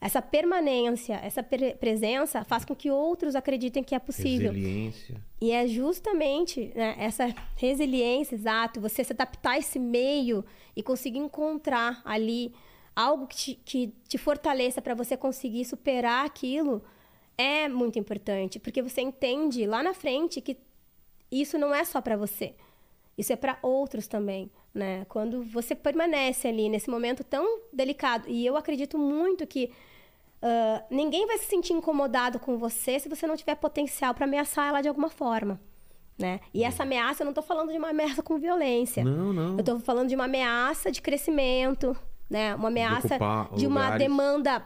Essa 0.01 0.23
permanência, 0.23 1.17
essa 1.17 1.43
pre- 1.43 1.75
presença 1.75 2.43
faz 2.45 2.65
com 2.65 2.75
que 2.75 2.91
outros 2.91 3.35
acreditem 3.35 3.83
que 3.83 3.95
é 3.95 3.99
possível. 3.99 4.53
Resiliência. 4.53 5.23
E 5.41 5.51
é 5.51 5.67
justamente 5.67 6.73
né, 6.75 6.95
essa 6.99 7.35
resiliência, 7.57 8.35
exato, 8.35 8.81
você 8.81 9.05
se 9.05 9.13
adaptar 9.13 9.53
a 9.53 9.59
esse 9.59 9.79
meio 9.79 10.45
e 10.75 10.83
conseguir 10.83 11.19
encontrar 11.19 12.01
ali 12.05 12.55
algo 12.97 13.27
que 13.27 13.37
te, 13.37 13.55
que 13.65 13.95
te 14.09 14.17
fortaleça 14.17 14.81
para 14.81 14.95
você 14.95 15.17
conseguir 15.17 15.65
superar 15.65 16.25
aquilo 16.25 16.83
é 17.39 17.69
muito 17.69 17.99
importante, 17.99 18.59
porque 18.59 18.83
você 18.83 19.01
entende 19.01 19.65
lá 19.65 19.83
na 19.83 19.95
frente 19.95 20.41
que 20.41 20.59
isso 21.31 21.57
não 21.57 21.73
é 21.73 21.85
só 21.85 22.01
para 22.01 22.17
você. 22.17 22.55
Isso 23.17 23.33
é 23.33 23.37
para 23.37 23.59
outros 23.63 24.07
também, 24.07 24.51
né? 24.75 25.07
Quando 25.09 25.43
você 25.45 25.75
permanece 25.75 26.49
ali 26.49 26.69
nesse 26.69 26.91
momento 26.91 27.25
tão 27.25 27.61
delicado, 27.73 28.29
e 28.29 28.45
eu 28.45 28.57
acredito 28.57 28.99
muito 28.99 29.47
que 29.47 29.71
ah, 30.41 30.85
ninguém 30.91 31.27
vai 31.27 31.39
se 31.39 31.47
sentir 31.47 31.73
incomodado 31.73 32.39
com 32.39 32.59
você 32.59 32.99
se 32.99 33.09
você 33.09 33.27
não 33.27 33.37
tiver 33.37 33.57
potencial 33.57 34.15
para 34.15 34.25
ameaçar 34.25 34.69
ela 34.69 34.81
de 34.81 34.89
alguma 34.89 35.09
forma, 35.09 35.61
né? 36.19 36.41
E 36.55 36.63
essa 36.65 36.85
ameaça, 36.85 37.23
eu 37.23 37.25
não 37.25 37.33
estou 37.33 37.45
falando 37.45 37.73
de 37.73 37.79
uma 37.79 37.91
ameaça 37.91 38.23
com 38.23 38.39
violência. 38.39 39.05
Não, 39.05 39.33
não. 39.33 39.53
Eu 39.55 39.61
estou 39.61 39.81
falando 39.81 40.09
de 40.09 40.15
uma 40.15 40.25
ameaça 40.25 40.91
de 40.91 41.03
crescimento, 41.03 41.97
né? 42.31 42.55
Uma 42.55 42.69
ameaça 42.69 43.15
ocupar 43.17 43.55
de 43.55 43.67
uma 43.67 43.83
lugares. 43.83 43.99
demanda 43.99 44.65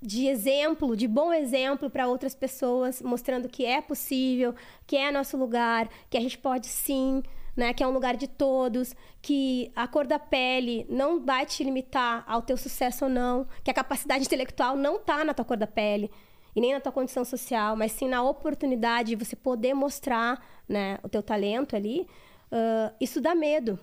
de 0.00 0.26
exemplo, 0.26 0.96
de 0.96 1.08
bom 1.08 1.32
exemplo 1.32 1.88
para 1.88 2.06
outras 2.06 2.34
pessoas, 2.34 3.00
mostrando 3.02 3.48
que 3.48 3.64
é 3.64 3.80
possível, 3.80 4.54
que 4.86 4.96
é 4.96 5.10
nosso 5.10 5.36
lugar, 5.36 5.88
que 6.10 6.16
a 6.16 6.20
gente 6.20 6.38
pode 6.38 6.66
sim, 6.66 7.22
né? 7.56 7.72
Que 7.72 7.82
é 7.82 7.86
um 7.86 7.92
lugar 7.92 8.16
de 8.16 8.28
todos, 8.28 8.94
que 9.22 9.72
a 9.74 9.88
cor 9.88 10.06
da 10.06 10.18
pele 10.18 10.86
não 10.88 11.24
vai 11.24 11.46
te 11.46 11.64
limitar 11.64 12.24
ao 12.26 12.42
teu 12.42 12.56
sucesso 12.56 13.06
ou 13.06 13.10
não, 13.10 13.46
que 13.64 13.70
a 13.70 13.74
capacidade 13.74 14.24
intelectual 14.24 14.76
não 14.76 14.98
tá 14.98 15.24
na 15.24 15.32
tua 15.32 15.44
cor 15.44 15.56
da 15.56 15.66
pele 15.66 16.10
e 16.54 16.60
nem 16.60 16.72
na 16.72 16.80
tua 16.80 16.92
condição 16.92 17.24
social, 17.24 17.76
mas 17.76 17.92
sim 17.92 18.08
na 18.08 18.22
oportunidade 18.22 19.10
de 19.10 19.24
você 19.24 19.36
poder 19.36 19.74
mostrar, 19.74 20.42
né, 20.68 20.98
o 21.02 21.08
teu 21.08 21.22
talento 21.22 21.76
ali. 21.76 22.06
Ah, 22.50 22.92
isso 23.00 23.20
dá 23.20 23.34
medo. 23.34 23.78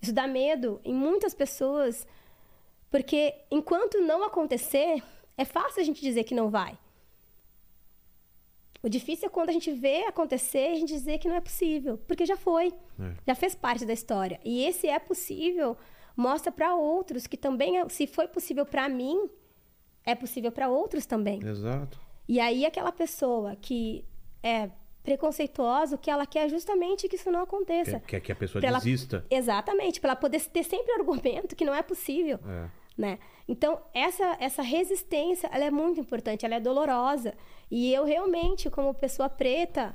Isso 0.00 0.12
dá 0.12 0.26
medo 0.26 0.80
em 0.84 0.94
muitas 0.94 1.34
pessoas, 1.34 2.06
porque 2.96 3.34
enquanto 3.50 4.00
não 4.00 4.24
acontecer, 4.24 5.02
é 5.36 5.44
fácil 5.44 5.82
a 5.82 5.84
gente 5.84 6.00
dizer 6.00 6.24
que 6.24 6.34
não 6.34 6.48
vai. 6.48 6.78
O 8.82 8.88
difícil 8.88 9.26
é 9.26 9.28
quando 9.28 9.48
a 9.50 9.52
gente 9.52 9.70
vê 9.72 10.04
acontecer 10.04 10.70
e 10.70 10.72
a 10.72 10.76
gente 10.76 10.92
dizer 10.92 11.18
que 11.18 11.28
não 11.28 11.36
é 11.36 11.40
possível, 11.40 11.98
porque 12.06 12.24
já 12.24 12.36
foi, 12.36 12.68
É. 12.98 13.14
já 13.26 13.34
fez 13.34 13.54
parte 13.54 13.84
da 13.84 13.92
história. 13.92 14.38
E 14.44 14.64
esse 14.64 14.86
é 14.88 14.98
possível 14.98 15.76
mostra 16.16 16.50
para 16.52 16.74
outros 16.74 17.26
que 17.26 17.36
também, 17.36 17.78
é- 17.78 17.88
se 17.88 18.06
foi 18.06 18.28
possível 18.28 18.64
para 18.64 18.88
mim, 18.88 19.28
é 20.04 20.14
possível 20.14 20.50
para 20.52 20.68
outros 20.68 21.04
também. 21.04 21.40
Exato. 21.44 21.98
E 22.28 22.40
aí 22.40 22.64
aquela 22.64 22.92
pessoa 22.92 23.56
que 23.56 24.04
é 24.42 24.70
preconceituosa, 25.02 25.94
o 25.96 25.98
que 25.98 26.10
ela 26.10 26.26
quer 26.26 26.46
é 26.46 26.48
justamente 26.48 27.08
que 27.08 27.16
isso 27.16 27.30
não 27.30 27.40
aconteça. 27.42 28.00
Quer, 28.00 28.06
quer 28.06 28.20
que 28.20 28.32
a 28.32 28.36
pessoa 28.36 28.60
Pra 28.60 28.68
ela- 28.70 28.78
desista. 28.78 29.24
Exatamente, 29.30 30.00
para 30.00 30.10
ela 30.10 30.16
poder 30.20 30.40
ter 30.48 30.64
sempre 30.64 30.92
argumento 30.92 31.54
que 31.54 31.64
não 31.64 31.74
é 31.74 31.82
possível, 31.82 32.38
É. 32.46 32.68
né? 32.96 33.18
Então, 33.48 33.80
essa, 33.94 34.36
essa 34.40 34.62
resistência, 34.62 35.48
ela 35.52 35.64
é 35.64 35.70
muito 35.70 36.00
importante, 36.00 36.44
ela 36.46 36.54
é 36.56 36.60
dolorosa. 36.60 37.34
E 37.70 37.92
eu 37.92 38.04
realmente, 38.04 38.68
como 38.70 38.92
pessoa 38.94 39.28
preta, 39.28 39.94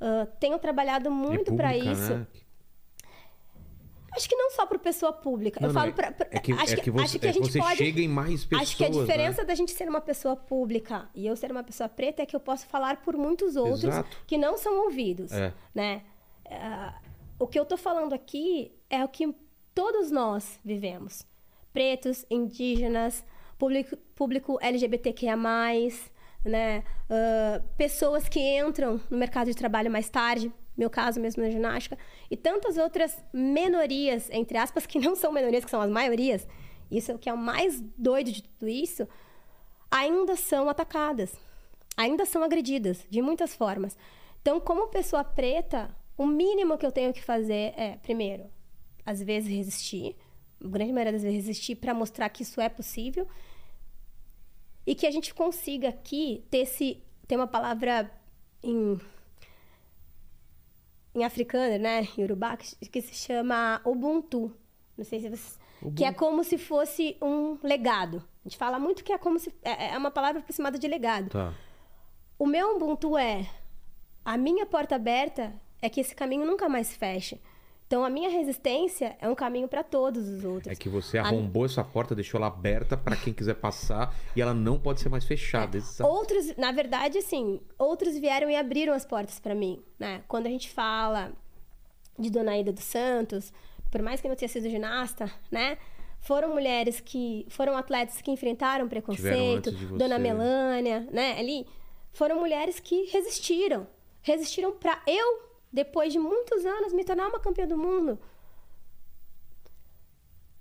ah, 0.00 0.26
tenho 0.40 0.58
trabalhado 0.58 1.10
muito 1.10 1.54
para 1.54 1.76
isso. 1.76 2.14
né? 2.14 2.26
Acho 4.16 4.28
que 4.28 4.34
não 4.34 4.50
só 4.50 4.64
para 4.66 4.78
pessoa 4.78 5.12
pública. 5.12 5.60
Não, 5.60 5.68
eu 5.68 5.72
não, 5.74 5.80
falo 5.80 5.92
é- 5.92 5.94
pra- 5.94 6.26
é 6.30 6.38
que- 6.40 6.52
acho 6.52 6.72
é 6.74 6.76
que 6.78 6.90
você- 6.90 7.04
acho 7.04 7.18
que 7.20 7.26
é 7.26 7.30
a 7.30 7.32
gente 7.32 7.52
você 7.52 7.58
pode 7.58 7.76
chega 7.76 8.00
em 8.00 8.08
mais 8.08 8.48
Acho 8.52 8.76
que 8.76 8.84
a 8.84 8.86
pessoas, 8.88 9.06
né? 9.06 9.12
diferença 9.14 9.44
da 9.44 9.54
gente 9.54 9.70
ser 9.72 9.88
uma 9.88 10.00
pessoa 10.00 10.34
pública 10.34 11.08
e 11.14 11.26
eu 11.26 11.36
ser 11.36 11.52
uma 11.52 11.62
pessoa 11.62 11.88
preta 11.88 12.22
é 12.22 12.26
que 12.26 12.34
eu 12.34 12.40
posso 12.40 12.66
falar 12.66 13.02
por 13.02 13.16
muitos 13.16 13.54
outros 13.54 13.84
Exato. 13.84 14.16
que 14.26 14.36
não 14.38 14.56
são 14.56 14.84
ouvidos, 14.84 15.30
É. 15.30 15.52
né? 15.74 16.02
Ah, 16.50 16.98
o 17.38 17.46
que 17.46 17.58
eu 17.60 17.66
tô 17.66 17.76
falando 17.76 18.14
aqui 18.14 18.72
é 18.88 19.04
o 19.04 19.08
que 19.08 19.32
todos 19.74 20.10
nós 20.10 20.58
vivemos. 20.64 21.24
Pretos, 21.72 22.24
indígenas, 22.30 23.24
público, 23.58 23.96
público 24.14 24.58
LGBTQIA+, 24.60 25.36
né? 26.44 26.84
Ah, 27.10 27.62
pessoas 27.76 28.28
que 28.28 28.40
entram 28.40 29.00
no 29.10 29.18
mercado 29.18 29.48
de 29.48 29.56
trabalho 29.56 29.90
mais 29.90 30.08
tarde, 30.08 30.52
meu 30.76 30.88
caso 30.88 31.20
mesmo 31.20 31.42
na 31.42 31.50
ginástica, 31.50 31.98
e 32.30 32.36
tantas 32.36 32.76
outras 32.76 33.22
minorias, 33.32 34.28
entre 34.30 34.56
aspas, 34.56 34.86
que 34.86 34.98
não 34.98 35.16
são 35.16 35.32
minorias, 35.32 35.64
que 35.64 35.70
são 35.70 35.80
as 35.80 35.90
maiorias, 35.90 36.46
isso 36.90 37.10
é 37.10 37.14
o 37.14 37.18
que 37.18 37.28
é 37.28 37.32
o 37.32 37.38
mais 37.38 37.80
doido 37.96 38.30
de 38.30 38.42
tudo 38.42 38.68
isso, 38.68 39.08
ainda 39.90 40.36
são 40.36 40.68
atacadas, 40.68 41.34
ainda 41.96 42.24
são 42.24 42.42
agredidas 42.42 43.04
de 43.10 43.20
muitas 43.20 43.54
formas. 43.54 43.96
Então, 44.40 44.60
como 44.60 44.88
pessoa 44.88 45.24
preta, 45.24 45.94
o 46.16 46.26
mínimo 46.26 46.78
que 46.78 46.86
eu 46.86 46.92
tenho 46.92 47.12
que 47.12 47.22
fazer 47.22 47.74
é, 47.76 47.98
primeiro, 48.02 48.44
às 49.04 49.22
vezes 49.22 49.50
resistir, 49.50 50.16
grande 50.60 50.92
maioria 50.92 51.12
das 51.12 51.22
vezes 51.22 51.36
resistir 51.36 51.76
para 51.76 51.94
mostrar 51.94 52.28
que 52.28 52.42
isso 52.42 52.60
é 52.60 52.68
possível 52.68 53.28
e 54.86 54.94
que 54.94 55.06
a 55.06 55.10
gente 55.10 55.34
consiga 55.34 55.90
aqui 55.90 56.44
ter 56.50 56.58
esse 56.58 57.02
tem 57.26 57.36
uma 57.36 57.46
palavra 57.46 58.10
em 58.62 58.98
em 61.14 61.24
africano, 61.24 61.78
né, 61.78 62.06
em 62.16 62.22
Urubá, 62.22 62.56
que, 62.56 62.74
que 62.88 63.02
se 63.02 63.14
chama 63.14 63.80
Ubuntu. 63.84 64.54
Não 64.96 65.04
sei 65.04 65.20
se 65.20 65.28
vocês 65.28 65.58
que 65.94 66.04
é 66.04 66.12
como 66.12 66.42
se 66.42 66.58
fosse 66.58 67.16
um 67.22 67.58
legado. 67.62 68.22
A 68.44 68.48
gente 68.48 68.58
fala 68.58 68.78
muito 68.78 69.04
que 69.04 69.12
é 69.12 69.18
como 69.18 69.38
se 69.38 69.54
é, 69.62 69.92
é 69.92 69.98
uma 69.98 70.10
palavra 70.10 70.40
aproximada 70.40 70.78
de 70.78 70.88
legado. 70.88 71.30
Tá. 71.30 71.54
O 72.38 72.46
meu 72.46 72.76
Ubuntu 72.76 73.16
é 73.16 73.48
a 74.24 74.36
minha 74.36 74.66
porta 74.66 74.96
aberta 74.96 75.54
é 75.80 75.88
que 75.88 76.00
esse 76.00 76.14
caminho 76.14 76.44
nunca 76.44 76.68
mais 76.68 76.94
feche. 76.94 77.40
Então 77.88 78.04
a 78.04 78.10
minha 78.10 78.28
resistência 78.28 79.16
é 79.18 79.26
um 79.26 79.34
caminho 79.34 79.66
para 79.66 79.82
todos 79.82 80.28
os 80.28 80.44
outros. 80.44 80.70
É 80.70 80.76
que 80.76 80.90
você 80.90 81.16
A- 81.16 81.22
arrombou 81.22 81.64
essa 81.64 81.82
porta, 81.82 82.14
deixou 82.14 82.36
ela 82.38 82.48
aberta 82.48 82.98
para 82.98 83.16
quem 83.16 83.32
quiser 83.32 83.54
passar 83.54 84.14
e 84.36 84.42
ela 84.42 84.52
não 84.52 84.78
pode 84.78 85.00
ser 85.00 85.08
mais 85.08 85.24
fechada. 85.24 85.78
Exato. 85.78 86.08
Outros, 86.08 86.54
na 86.58 86.70
verdade, 86.70 87.16
assim, 87.16 87.60
outros 87.78 88.18
vieram 88.18 88.50
e 88.50 88.54
abriram 88.56 88.92
as 88.92 89.06
portas 89.06 89.40
para 89.40 89.54
mim, 89.54 89.82
né? 89.98 90.22
Quando 90.28 90.46
a 90.46 90.50
gente 90.50 90.68
fala 90.70 91.32
de 92.18 92.28
Dona 92.30 92.58
Ida 92.58 92.72
dos 92.74 92.84
Santos, 92.84 93.50
por 93.90 94.02
mais 94.02 94.20
que 94.20 94.28
não 94.28 94.36
tenha 94.36 94.50
sido 94.50 94.68
ginasta, 94.68 95.32
né? 95.50 95.78
Foram 96.20 96.50
mulheres 96.52 97.00
que 97.00 97.46
foram 97.48 97.74
atletas 97.74 98.20
que 98.20 98.30
enfrentaram 98.30 98.86
preconceito. 98.86 99.70
Dona 99.96 100.18
Melânia, 100.18 101.08
né? 101.10 101.38
Ali 101.38 101.66
foram 102.12 102.38
mulheres 102.38 102.80
que 102.80 103.04
resistiram, 103.04 103.86
resistiram 104.20 104.72
para 104.72 105.00
eu 105.06 105.47
depois 105.72 106.12
de 106.12 106.18
muitos 106.18 106.64
anos 106.64 106.92
me 106.92 107.04
tornar 107.04 107.28
uma 107.28 107.40
campeã 107.40 107.66
do 107.66 107.76
mundo. 107.76 108.18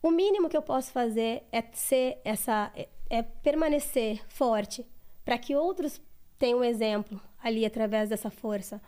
O 0.01 0.11
mínimo 0.11 0.47
que 0.49 0.55
eu 0.55 0.61
posso 0.61 0.91
fazer 0.91 1.43
é 1.51 1.63
ser 1.73 2.19
essa 2.23 2.71
é, 2.75 2.87
é 3.09 3.21
permanecer 3.23 4.21
forte 4.27 4.85
para 5.25 5.37
que 5.37 5.55
outros 5.55 5.99
tenham 6.37 6.59
um 6.59 6.63
exemplo 6.63 7.19
ali 7.43 7.65
através 7.65 8.09
dessa 8.09 8.29
força. 8.29 8.81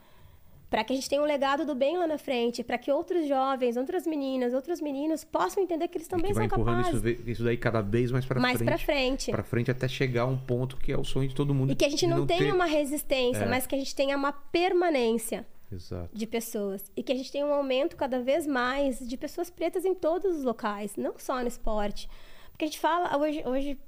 Para 0.70 0.84
que 0.84 0.94
a 0.94 0.96
gente 0.96 1.10
tenha 1.10 1.20
um 1.20 1.26
legado 1.26 1.66
do 1.66 1.74
bem 1.74 1.98
lá 1.98 2.06
na 2.06 2.20
frente, 2.20 2.64
para 2.64 2.78
que 2.78 2.92
outros 2.92 3.28
jovens, 3.28 3.76
outras 3.76 4.06
meninas, 4.06 4.54
outros 4.54 4.80
meninos 4.80 5.24
possam 5.24 5.64
entender 5.64 5.88
que 5.88 5.98
eles 5.98 6.08
também 6.08 6.32
que 6.32 6.36
são 6.38 6.48
capazes. 6.48 6.94
isso, 7.04 7.30
isso 7.30 7.44
daí 7.44 7.58
cada 7.58 7.82
vez 7.82 8.12
mais 8.12 8.24
para 8.24 8.40
Mais 8.40 8.58
frente. 8.58 8.68
pra 8.70 8.78
frente. 8.78 9.32
Pra 9.32 9.44
frente 9.44 9.72
até 9.72 9.88
chegar 9.88 10.22
a 10.22 10.26
um 10.28 10.38
ponto 10.38 10.78
que 10.78 10.92
é 10.92 10.98
o 10.98 11.04
sonho 11.04 11.28
de 11.28 11.34
todo 11.34 11.56
mundo. 11.56 11.72
E 11.72 11.76
que 11.76 11.84
a 11.84 11.90
gente 11.90 12.02
de 12.02 12.08
não, 12.08 12.28
tenha 12.28 12.40
ter- 12.46 12.54
uma 12.54 12.66
resistência, 12.66 13.46
É. 13.46 13.48
mas 13.50 13.66
que 13.66 13.74
a 13.74 13.80
gente 13.80 13.96
tenha 13.96 14.16
uma 14.16 14.32
permanência 14.32 15.44
Exato. 15.72 16.10
de 16.16 16.28
pessoas. 16.28 16.92
E 16.96 17.04
que 17.04 17.12
a 17.12 17.16
gente 17.16 17.32
tenha 17.32 17.46
um 17.46 17.54
aumento 17.54 17.96
cada 17.96 18.22
vez 18.22 18.46
mais 18.48 19.00
de 19.00 19.18
pessoas 19.18 19.50
pretas 19.50 19.86
em 19.86 19.94
todos 19.94 20.38
os 20.38 20.44
locais, 20.44 20.96
não 20.96 21.18
só 21.18 21.42
no 21.42 21.48
esporte. 21.48 22.10
Porque 22.52 22.66
a 22.66 22.68
gente 22.68 22.80
fala, 22.80 23.18
hoje, 23.18 23.44
hoje 23.46 23.80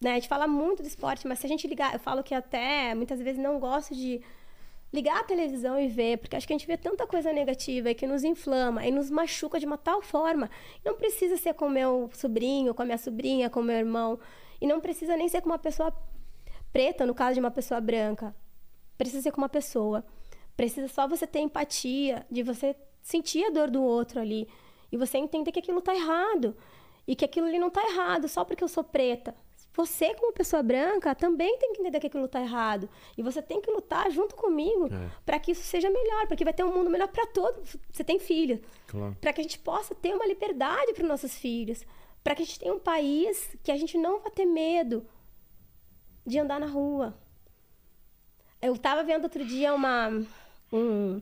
né, 0.00 0.12
a 0.12 0.14
gente 0.14 0.28
fala 0.28 0.46
muito 0.46 0.82
do 0.82 0.86
esporte, 0.86 1.26
mas 1.26 1.38
se 1.38 1.46
a 1.46 1.48
gente 1.48 1.66
ligar, 1.66 1.94
eu 1.94 2.00
falo 2.00 2.22
que 2.22 2.34
até 2.34 2.94
muitas 2.94 3.20
vezes 3.20 3.42
não 3.42 3.58
gosto 3.58 3.94
de 3.94 4.20
ligar 4.92 5.18
a 5.18 5.24
televisão 5.24 5.78
e 5.78 5.88
ver, 5.88 6.18
porque 6.18 6.36
acho 6.36 6.46
que 6.46 6.52
a 6.52 6.56
gente 6.56 6.68
vê 6.68 6.76
tanta 6.76 7.04
coisa 7.04 7.32
negativa 7.32 7.92
que 7.94 8.06
nos 8.06 8.22
inflama 8.22 8.86
e 8.86 8.92
nos 8.92 9.10
machuca 9.10 9.58
de 9.58 9.66
uma 9.66 9.76
tal 9.76 10.00
forma. 10.00 10.48
Não 10.84 10.94
precisa 10.94 11.36
ser 11.36 11.54
com 11.54 11.68
meu 11.68 12.08
sobrinho, 12.12 12.72
com 12.72 12.82
a 12.82 12.84
minha 12.84 12.98
sobrinha, 12.98 13.50
com 13.50 13.60
meu 13.60 13.76
irmão. 13.76 14.20
E 14.60 14.66
não 14.68 14.80
precisa 14.80 15.16
nem 15.16 15.28
ser 15.28 15.40
com 15.40 15.48
uma 15.48 15.58
pessoa 15.58 15.92
preta, 16.72 17.04
no 17.04 17.14
caso 17.14 17.34
de 17.34 17.40
uma 17.40 17.50
pessoa 17.50 17.80
branca. 17.80 18.34
Precisa 18.96 19.22
ser 19.22 19.32
com 19.32 19.40
uma 19.40 19.48
pessoa. 19.48 20.04
Precisa 20.56 20.88
só 20.88 21.06
você 21.08 21.26
ter 21.26 21.40
empatia, 21.40 22.26
de 22.30 22.42
você 22.42 22.76
sentir 23.02 23.44
a 23.44 23.50
dor 23.50 23.70
do 23.70 23.82
outro 23.82 24.20
ali. 24.20 24.48
E 24.92 24.96
você 24.96 25.18
entender 25.18 25.50
que 25.52 25.58
aquilo 25.58 25.80
tá 25.80 25.94
errado. 25.94 26.56
E 27.06 27.14
que 27.16 27.24
aquilo 27.24 27.46
ali 27.46 27.58
não 27.58 27.70
tá 27.70 27.82
errado 27.86 28.28
só 28.28 28.44
porque 28.44 28.62
eu 28.64 28.68
sou 28.68 28.84
preta. 28.84 29.34
Você, 29.76 30.14
como 30.14 30.32
pessoa 30.32 30.62
branca, 30.62 31.12
também 31.16 31.58
tem 31.58 31.72
que 31.72 31.80
entender 31.80 31.98
que 31.98 32.06
aquilo 32.06 32.28
tá 32.28 32.40
errado. 32.40 32.88
E 33.18 33.22
você 33.22 33.42
tem 33.42 33.60
que 33.60 33.68
lutar 33.72 34.08
junto 34.12 34.36
comigo 34.36 34.86
É. 34.86 35.10
para 35.26 35.38
que 35.40 35.50
isso 35.50 35.64
seja 35.64 35.90
melhor, 35.90 36.28
porque 36.28 36.44
vai 36.44 36.52
ter 36.52 36.62
um 36.64 36.72
mundo 36.72 36.88
melhor 36.88 37.08
para 37.08 37.26
todos. 37.26 37.76
Você 37.92 38.04
tem 38.04 38.20
filho. 38.20 38.62
Claro. 38.86 39.16
Para 39.20 39.32
que 39.32 39.40
a 39.40 39.42
gente 39.42 39.58
possa 39.58 39.92
ter 39.94 40.14
uma 40.14 40.24
liberdade 40.26 40.92
para 40.94 41.02
os 41.02 41.08
nossos 41.08 41.34
filhos. 41.34 41.84
Para 42.22 42.36
que 42.36 42.42
a 42.42 42.46
gente 42.46 42.60
tenha 42.60 42.72
um 42.72 42.78
país 42.78 43.50
que 43.64 43.72
a 43.72 43.76
gente 43.76 43.98
não 43.98 44.20
vai 44.20 44.30
ter 44.30 44.46
medo 44.46 45.04
de 46.24 46.38
andar 46.38 46.60
na 46.60 46.66
rua. 46.66 47.18
Eu 48.62 48.74
estava 48.74 49.02
vendo 49.02 49.24
outro 49.24 49.44
dia 49.44 49.74
uma. 49.74 50.24
Um, 50.72 51.20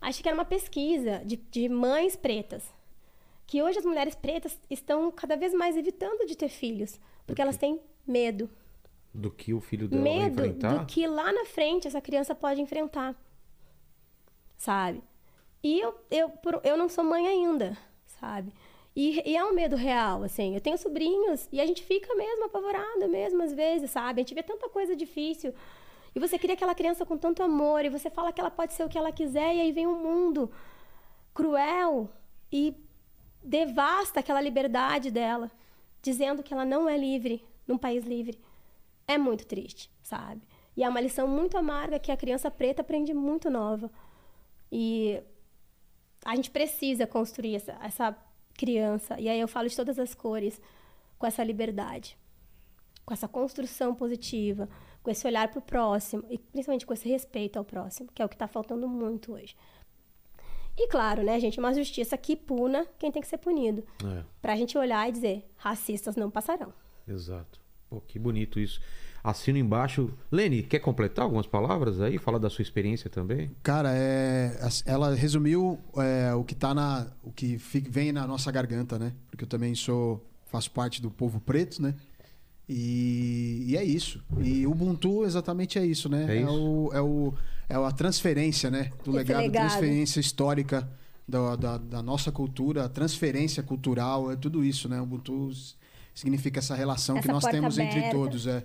acho 0.00 0.22
que 0.22 0.28
era 0.28 0.36
uma 0.36 0.44
pesquisa 0.44 1.22
de, 1.24 1.36
de 1.36 1.68
mães 1.68 2.16
pretas. 2.16 2.64
Que 3.46 3.62
hoje 3.62 3.78
as 3.78 3.84
mulheres 3.84 4.14
pretas 4.14 4.58
estão 4.68 5.10
cada 5.10 5.36
vez 5.36 5.54
mais 5.54 5.76
evitando 5.76 6.26
de 6.26 6.36
ter 6.36 6.48
filhos. 6.48 6.98
Porque 7.26 7.40
elas 7.40 7.56
têm 7.56 7.80
medo. 8.06 8.50
Do 9.14 9.30
que 9.30 9.54
o 9.54 9.60
filho 9.60 9.88
dela 9.88 10.02
vai 10.02 10.12
Medo 10.12 10.44
enfrentar. 10.44 10.78
do 10.78 10.86
que 10.86 11.06
lá 11.06 11.32
na 11.32 11.44
frente 11.46 11.86
essa 11.86 12.00
criança 12.00 12.34
pode 12.34 12.60
enfrentar. 12.60 13.14
Sabe? 14.56 15.02
E 15.62 15.80
eu, 15.80 15.94
eu, 16.10 16.32
eu 16.64 16.76
não 16.76 16.88
sou 16.88 17.02
mãe 17.02 17.26
ainda, 17.26 17.76
sabe? 18.06 18.52
E, 18.94 19.22
e 19.28 19.36
é 19.36 19.44
um 19.44 19.52
medo 19.52 19.76
real, 19.76 20.22
assim. 20.22 20.54
Eu 20.54 20.60
tenho 20.60 20.78
sobrinhos 20.78 21.48
e 21.52 21.60
a 21.60 21.66
gente 21.66 21.82
fica 21.82 22.14
mesmo 22.14 22.44
apavorada 22.44 23.06
mesmo 23.08 23.42
às 23.42 23.52
vezes, 23.52 23.90
sabe? 23.90 24.20
A 24.20 24.22
gente 24.22 24.34
vê 24.34 24.42
tanta 24.42 24.68
coisa 24.68 24.94
difícil. 24.96 25.52
E 26.16 26.18
você 26.18 26.38
cria 26.38 26.54
aquela 26.54 26.74
criança 26.74 27.04
com 27.04 27.18
tanto 27.18 27.42
amor 27.42 27.84
e 27.84 27.90
você 27.90 28.08
fala 28.08 28.32
que 28.32 28.40
ela 28.40 28.50
pode 28.50 28.72
ser 28.72 28.82
o 28.82 28.88
que 28.88 28.96
ela 28.96 29.12
quiser 29.12 29.54
e 29.54 29.60
aí 29.60 29.70
vem 29.70 29.86
um 29.86 30.02
mundo 30.02 30.50
cruel 31.34 32.10
e 32.50 32.74
devasta 33.44 34.20
aquela 34.20 34.40
liberdade 34.40 35.10
dela, 35.10 35.50
dizendo 36.00 36.42
que 36.42 36.54
ela 36.54 36.64
não 36.64 36.88
é 36.88 36.96
livre 36.96 37.44
num 37.68 37.76
país 37.76 38.02
livre. 38.06 38.40
É 39.06 39.18
muito 39.18 39.46
triste, 39.46 39.90
sabe? 40.02 40.40
E 40.74 40.82
é 40.82 40.88
uma 40.88 41.02
lição 41.02 41.28
muito 41.28 41.58
amarga 41.58 41.98
que 41.98 42.10
a 42.10 42.16
criança 42.16 42.50
preta 42.50 42.80
aprende 42.80 43.12
muito 43.12 43.50
nova. 43.50 43.90
E 44.72 45.22
a 46.24 46.34
gente 46.34 46.50
precisa 46.50 47.06
construir 47.06 47.56
essa, 47.56 47.78
essa 47.82 48.16
criança, 48.54 49.20
e 49.20 49.28
aí 49.28 49.38
eu 49.38 49.46
falo 49.46 49.68
de 49.68 49.76
todas 49.76 49.98
as 49.98 50.14
cores, 50.14 50.58
com 51.18 51.26
essa 51.26 51.44
liberdade, 51.44 52.16
com 53.04 53.12
essa 53.12 53.28
construção 53.28 53.94
positiva, 53.94 54.66
com 55.06 55.10
esse 55.12 55.24
olhar 55.24 55.46
para 55.46 55.60
o 55.60 55.62
próximo, 55.62 56.24
e 56.28 56.36
principalmente 56.36 56.84
com 56.84 56.92
esse 56.92 57.08
respeito 57.08 57.56
ao 57.60 57.64
próximo, 57.64 58.08
que 58.12 58.20
é 58.20 58.24
o 58.24 58.28
que 58.28 58.34
está 58.34 58.48
faltando 58.48 58.88
muito 58.88 59.34
hoje. 59.34 59.54
E 60.76 60.88
claro, 60.88 61.22
né, 61.22 61.38
gente, 61.38 61.60
uma 61.60 61.72
justiça 61.72 62.18
que 62.18 62.34
puna 62.34 62.84
quem 62.98 63.12
tem 63.12 63.22
que 63.22 63.28
ser 63.28 63.38
punido. 63.38 63.84
É, 64.04 64.24
Pra 64.42 64.56
gente 64.56 64.76
olhar 64.76 65.08
e 65.08 65.12
dizer, 65.12 65.48
racistas 65.56 66.16
não 66.16 66.28
passarão. 66.28 66.72
exato. 67.06 67.60
Pô, 67.88 68.00
que 68.00 68.18
bonito 68.18 68.58
isso. 68.58 68.80
Assino 69.22 69.58
embaixo. 69.58 70.12
Lene, 70.30 70.64
quer 70.64 70.80
completar 70.80 71.24
algumas 71.24 71.46
palavras 71.46 72.00
aí? 72.00 72.18
Falar 72.18 72.38
da 72.38 72.50
sua 72.50 72.62
experiência 72.62 73.08
também? 73.08 73.52
Cara, 73.62 73.92
é, 73.94 74.58
ela 74.84 75.14
resumiu 75.14 75.78
é, 75.98 76.34
o 76.34 76.42
que 76.42 76.56
tá 76.56 76.74
na, 76.74 77.06
o 77.22 77.30
que 77.30 77.56
vem 77.56 78.10
na 78.10 78.26
nossa 78.26 78.50
garganta, 78.50 78.98
né? 78.98 79.14
Porque 79.30 79.44
eu 79.44 79.48
também 79.48 79.72
sou, 79.76 80.20
faço 80.46 80.68
parte 80.72 81.00
do 81.00 81.12
povo 81.12 81.38
preto, 81.40 81.80
né? 81.80 81.94
E, 82.68 83.64
e 83.68 83.76
é 83.76 83.84
isso. 83.84 84.22
E 84.42 84.66
o 84.66 84.72
Ubuntu 84.72 85.24
exatamente 85.24 85.78
é 85.78 85.86
isso, 85.86 86.08
né? 86.08 86.26
É 86.28 86.40
isso. 86.40 86.50
o, 86.50 86.90
é, 86.92 87.00
o, 87.00 87.34
é 87.68 87.74
a 87.74 87.92
transferência, 87.92 88.70
né? 88.70 88.90
Do 89.04 89.10
Esse 89.10 89.18
legado, 89.18 89.42
legado. 89.42 89.68
transferência 89.68 90.20
histórica 90.20 90.88
da, 91.28 91.54
da, 91.56 91.78
da 91.78 92.02
nossa 92.02 92.32
cultura, 92.32 92.84
a 92.84 92.88
transferência 92.88 93.62
cultural, 93.62 94.32
é 94.32 94.36
tudo 94.36 94.64
isso, 94.64 94.88
né? 94.88 95.00
Ubuntu 95.00 95.50
significa 96.14 96.58
essa 96.58 96.74
relação 96.74 97.16
que 97.16 97.20
Essa 97.20 97.32
nós 97.32 97.42
porta 97.42 97.56
temos 97.56 97.78
entre 97.78 97.98
aberta. 97.98 98.16
todos. 98.16 98.46
É, 98.46 98.64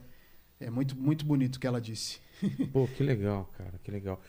é 0.60 0.70
muito, 0.70 0.96
muito 0.98 1.26
bonito 1.26 1.58
o 1.58 1.60
que 1.60 1.68
ela 1.68 1.82
disse. 1.82 2.20
Pô, 2.74 2.88
que 2.88 3.04
legal, 3.04 3.52
cara, 3.58 3.80
que 3.84 3.92
legal. 3.92 4.20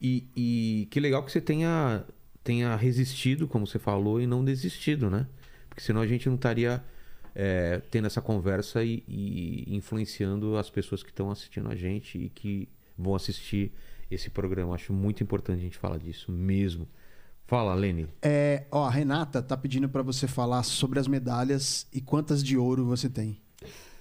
E, 0.00 0.26
e 0.36 0.88
que 0.90 1.00
legal 1.00 1.24
que 1.24 1.32
você 1.32 1.40
tenha, 1.40 2.04
tenha 2.44 2.74
resistido, 2.76 3.46
como 3.48 3.66
você 3.66 3.78
falou, 3.78 4.20
e 4.20 4.26
não 4.26 4.44
desistido, 4.44 5.08
né? 5.08 5.26
Porque 5.68 5.82
senão 5.82 6.02
a 6.02 6.06
gente 6.06 6.28
não 6.28 6.34
estaria 6.36 6.84
é, 7.34 7.80
tendo 7.90 8.06
essa 8.06 8.20
conversa 8.20 8.84
e, 8.84 9.02
e 9.06 9.74
influenciando 9.74 10.56
as 10.56 10.70
pessoas 10.70 11.02
que 11.02 11.10
estão 11.10 11.30
assistindo 11.30 11.68
a 11.70 11.74
gente 11.74 12.18
e 12.18 12.28
que 12.28 12.68
vão 12.96 13.14
assistir 13.14 13.72
esse 14.10 14.30
programa. 14.30 14.74
Acho 14.74 14.92
muito 14.92 15.22
importante 15.22 15.60
a 15.60 15.62
gente 15.62 15.78
falar 15.78 15.98
disso 15.98 16.30
mesmo. 16.30 16.86
Fala, 17.46 17.74
Lene. 17.74 18.08
É, 18.22 18.64
ó, 18.70 18.86
a 18.86 18.90
Renata 18.90 19.42
tá 19.42 19.56
pedindo 19.56 19.88
para 19.88 20.02
você 20.02 20.26
falar 20.26 20.62
sobre 20.62 20.98
as 20.98 21.06
medalhas 21.06 21.86
e 21.92 22.00
quantas 22.00 22.42
de 22.42 22.56
ouro 22.56 22.84
você 22.84 23.08
tem. 23.08 23.40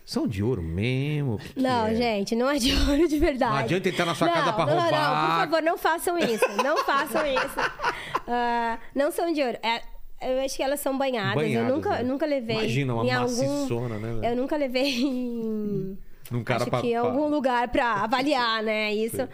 São 0.05 0.27
de 0.27 0.43
ouro 0.43 0.61
mesmo? 0.61 1.39
Não, 1.55 1.87
é? 1.87 1.95
gente, 1.95 2.35
não 2.35 2.49
é 2.49 2.57
de 2.57 2.73
ouro 2.89 3.07
de 3.07 3.17
verdade. 3.17 3.51
Não 3.51 3.59
adianta 3.59 3.89
entrar 3.89 4.05
na 4.05 4.15
sua 4.15 4.27
Não, 4.27 4.33
casa 4.33 4.53
pra 4.53 4.65
não, 4.65 4.73
roubar. 4.73 4.91
Não, 4.91 5.29
por 5.29 5.37
favor, 5.37 5.63
não 5.63 5.77
façam 5.77 6.17
isso. 6.19 6.45
Não 6.63 6.77
façam 6.85 7.25
isso. 7.25 7.55
Ah, 8.33 8.79
não 8.95 9.11
são 9.11 9.33
de 9.33 9.41
ouro. 9.41 9.57
É, 9.61 9.81
eu 10.21 10.39
acho 10.45 10.55
que 10.55 10.63
elas 10.63 10.79
são 10.79 10.97
banhadas. 10.97 11.35
Banhadas, 11.35 11.69
eu 11.69 11.75
nunca, 11.75 11.89
né? 11.89 12.01
eu 12.01 12.05
nunca 12.05 12.25
levei 12.25 12.55
Imagina, 12.57 12.93
uma 12.95 13.05
em 13.05 13.11
algum... 13.11 13.47
maciçona, 13.53 13.97
né? 13.99 14.13
velho? 14.13 14.25
Eu 14.25 14.35
nunca 14.35 14.55
levei 14.57 15.01
em... 15.01 15.97
Num 16.29 16.43
cara 16.43 16.61
acho 16.61 16.69
pra- 16.69 16.81
que 16.81 16.87
em 16.87 16.91
pra- 16.91 17.01
algum 17.01 17.27
lugar 17.27 17.67
pra 17.69 17.93
avaliar, 18.03 18.63
né? 18.63 18.93
Isso. 18.93 19.17
Sei. 19.17 19.27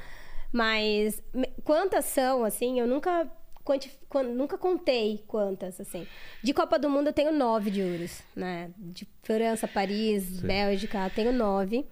Mas 0.51 1.21
quantas 1.63 2.05
são, 2.05 2.43
assim, 2.43 2.79
eu 2.79 2.87
nunca... 2.87 3.27
quanti- 3.63 3.91
quan- 4.09 4.23
Nunca 4.23 4.57
contei 4.57 5.23
quantas, 5.27 5.79
assim. 5.79 6.07
De 6.41 6.53
Copa 6.53 6.79
do 6.79 6.89
Mundo 6.89 7.07
eu 7.07 7.13
tenho 7.13 7.31
nove 7.31 7.69
de 7.69 7.81
ouros, 7.83 8.21
né? 8.35 8.71
De 8.77 9.07
França, 9.23 9.67
Paris, 9.67 10.23
Sim. 10.23 10.47
Bélgica, 10.47 11.03
eu 11.05 11.09
tenho 11.11 11.33
nove. 11.33 11.85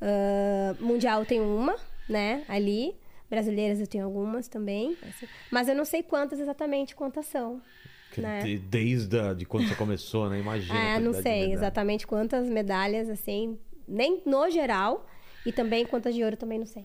Ah, 0.00 0.74
mundial 0.80 1.24
tenho 1.24 1.44
uma, 1.44 1.76
né? 2.08 2.44
Ali. 2.48 2.96
Brasileiras 3.30 3.80
eu 3.80 3.86
tenho 3.86 4.04
algumas 4.04 4.46
também. 4.48 4.96
assim. 5.08 5.26
Mas 5.50 5.66
eu 5.68 5.74
não 5.74 5.84
sei 5.86 6.02
quantas 6.02 6.38
exatamente, 6.40 6.94
quantas 6.94 7.24
são. 7.26 7.62
Né? 8.20 8.42
de- 8.42 8.58
Desde 8.58 9.18
a- 9.18 9.32
de 9.34 9.44
quando 9.46 9.68
você 9.68 9.74
começou, 9.74 10.28
né? 10.28 10.38
Imagina. 10.40 10.74
a 10.78 10.82
É, 10.82 10.98
não 11.00 11.12
sei 11.14 11.52
exatamente 11.52 12.06
quantas 12.06 12.48
medalhas, 12.48 13.08
assim, 13.08 13.58
nem 13.88 14.22
no 14.26 14.50
geral. 14.50 15.06
E 15.46 15.50
também 15.52 15.84
quantas 15.86 16.14
de 16.14 16.22
ouro, 16.22 16.36
também 16.36 16.58
não 16.58 16.66
sei. 16.66 16.84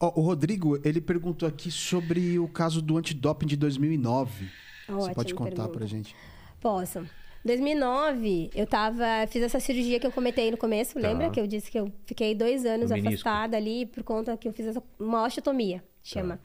Ó, 0.00 0.12
o 0.20 0.22
Rodrigo, 0.22 0.80
ele 0.84 1.00
perguntou 1.00 1.48
aqui 1.48 1.70
sobre 1.70 2.38
o 2.38 2.48
caso 2.48 2.82
do 2.82 2.96
antidoping 2.96 3.46
de 3.46 3.56
2009. 3.56 4.48
você 4.88 4.92
Ótima 4.92 5.14
pode 5.14 5.34
contar 5.34 5.50
pergunta. 5.50 5.78
pra 5.78 5.86
gente? 5.86 6.16
Posso. 6.60 7.06
2009, 7.44 8.50
eu 8.54 8.66
tava. 8.66 9.04
Fiz 9.28 9.42
essa 9.42 9.60
cirurgia 9.60 9.98
que 10.00 10.06
eu 10.06 10.12
comentei 10.12 10.50
no 10.50 10.56
começo, 10.56 10.94
Tá. 10.94 11.00
lembra? 11.08 11.30
Que 11.30 11.40
eu 11.40 11.46
disse 11.46 11.70
que 11.70 11.78
eu 11.78 11.92
fiquei 12.04 12.34
dois 12.34 12.64
anos 12.66 12.90
afastada 12.90 13.56
ali 13.56 13.86
por 13.86 14.02
conta 14.02 14.36
que 14.36 14.48
eu 14.48 14.52
fiz 14.52 14.66
essa, 14.66 14.82
uma 14.98 15.24
osteotomia, 15.24 15.82
chama. 16.02 16.40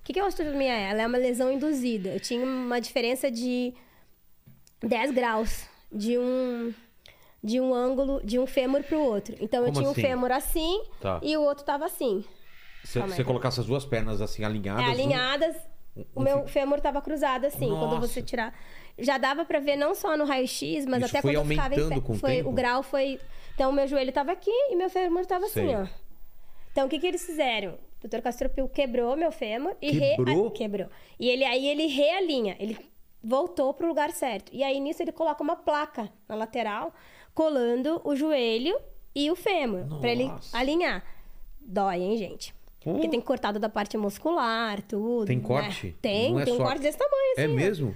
O 0.00 0.02
que, 0.02 0.12
que 0.14 0.20
a 0.20 0.26
osteotomia 0.26 0.72
é? 0.72 0.90
Ela 0.90 1.02
é 1.02 1.06
uma 1.06 1.18
lesão 1.18 1.52
induzida. 1.52 2.08
Eu 2.10 2.20
tinha 2.20 2.44
uma 2.44 2.80
diferença 2.80 3.30
de 3.30 3.72
10 4.82 5.10
graus 5.12 5.66
de 5.92 6.18
um 6.18 6.72
de 7.42 7.58
um 7.58 7.72
ângulo 7.72 8.20
de 8.22 8.38
um 8.38 8.46
fêmur 8.46 8.82
pro 8.82 9.00
outro. 9.00 9.34
Então 9.40 9.60
eu 9.60 9.66
Como 9.72 9.78
tinha 9.80 9.90
assim? 9.90 10.00
um 10.00 10.04
fêmur 10.04 10.30
assim 10.32 10.82
Tá. 11.00 11.20
e 11.22 11.36
o 11.36 11.42
outro 11.42 11.64
tava 11.64 11.86
assim. 11.86 12.22
Se 12.84 12.98
você 13.00 13.24
colocasse 13.24 13.60
as 13.60 13.66
duas 13.66 13.84
pernas 13.84 14.20
assim 14.20 14.44
alinhadas. 14.44 14.84
É, 14.84 14.88
um- 14.88 14.90
alinhadas. 14.90 15.56
O 16.14 16.20
um 16.20 16.22
meu 16.22 16.46
fêmur 16.46 16.80
tava 16.80 17.00
cruzado 17.02 17.46
assim, 17.46 17.68
quando 17.68 17.94
Nossa. 17.96 18.06
você 18.08 18.22
tirar. 18.22 18.54
Já 18.98 19.16
dava 19.18 19.44
pra 19.44 19.58
ver 19.58 19.76
não 19.76 19.94
só 19.94 20.16
no 20.16 20.24
raio-x, 20.24 20.84
mas 20.86 21.02
Isso 21.02 21.10
até 21.16 21.22
foi 21.22 21.32
quando 21.34 21.44
eu 21.44 21.48
ficava 21.50 21.74
em 21.74 21.78
aumentando 21.78 22.00
pé. 22.00 22.06
com 22.06 22.12
o 22.12 22.16
foi, 22.16 22.36
tempo? 22.36 22.48
O 22.50 22.52
grau 22.52 22.82
foi. 22.82 23.18
Então, 23.54 23.70
o 23.70 23.72
meu 23.72 23.86
joelho 23.86 24.12
tava 24.12 24.32
aqui 24.32 24.50
e 24.70 24.76
meu 24.76 24.88
fêmur 24.90 25.24
tava 25.26 25.46
assim, 25.46 25.74
ó. 25.74 25.86
Então, 26.72 26.86
o 26.86 26.88
que 26.90 26.98
que 26.98 27.06
eles 27.06 27.24
fizeram? 27.24 27.76
Dr. 28.02 28.20
Castropil 28.20 28.68
quebrou 28.68 29.16
meu 29.16 29.30
fêmur 29.30 29.74
e 29.80 29.98
Quebrou? 29.98 30.46
ah, 30.46 30.50
quebrou. 30.50 30.86
E 31.18 31.28
ele 31.28 31.44
aí 31.44 31.66
ele 31.66 31.86
realinha, 31.86 32.56
ele 32.58 32.76
voltou 33.22 33.74
pro 33.74 33.86
lugar 33.86 34.10
certo. 34.10 34.50
E 34.52 34.62
aí 34.64 34.80
nisso 34.80 35.02
ele 35.02 35.12
coloca 35.12 35.42
uma 35.42 35.56
placa 35.56 36.10
na 36.28 36.34
lateral, 36.34 36.94
colando 37.34 38.00
o 38.04 38.16
joelho 38.16 38.78
e 39.14 39.30
o 39.30 39.36
fêmur 39.36 40.00
pra 40.00 40.10
ele 40.10 40.30
alinhar. 40.52 41.04
Dói, 41.60 42.00
hein, 42.00 42.16
gente? 42.16 42.54
Porque 42.82 43.02
Pô. 43.02 43.08
tem 43.10 43.20
cortado 43.20 43.58
da 43.58 43.68
parte 43.68 43.98
muscular, 43.98 44.80
tudo. 44.82 45.26
Tem 45.26 45.36
né? 45.36 45.44
corte? 45.46 45.94
Tem, 46.00 46.32
Não 46.32 46.40
é 46.40 46.44
tem 46.46 46.56
só- 46.56 46.62
um 46.62 46.66
corte 46.66 46.80
desse 46.80 46.96
tamanho, 46.96 47.32
assim. 47.32 47.42
É 47.42 47.46
mesmo? 47.48 47.94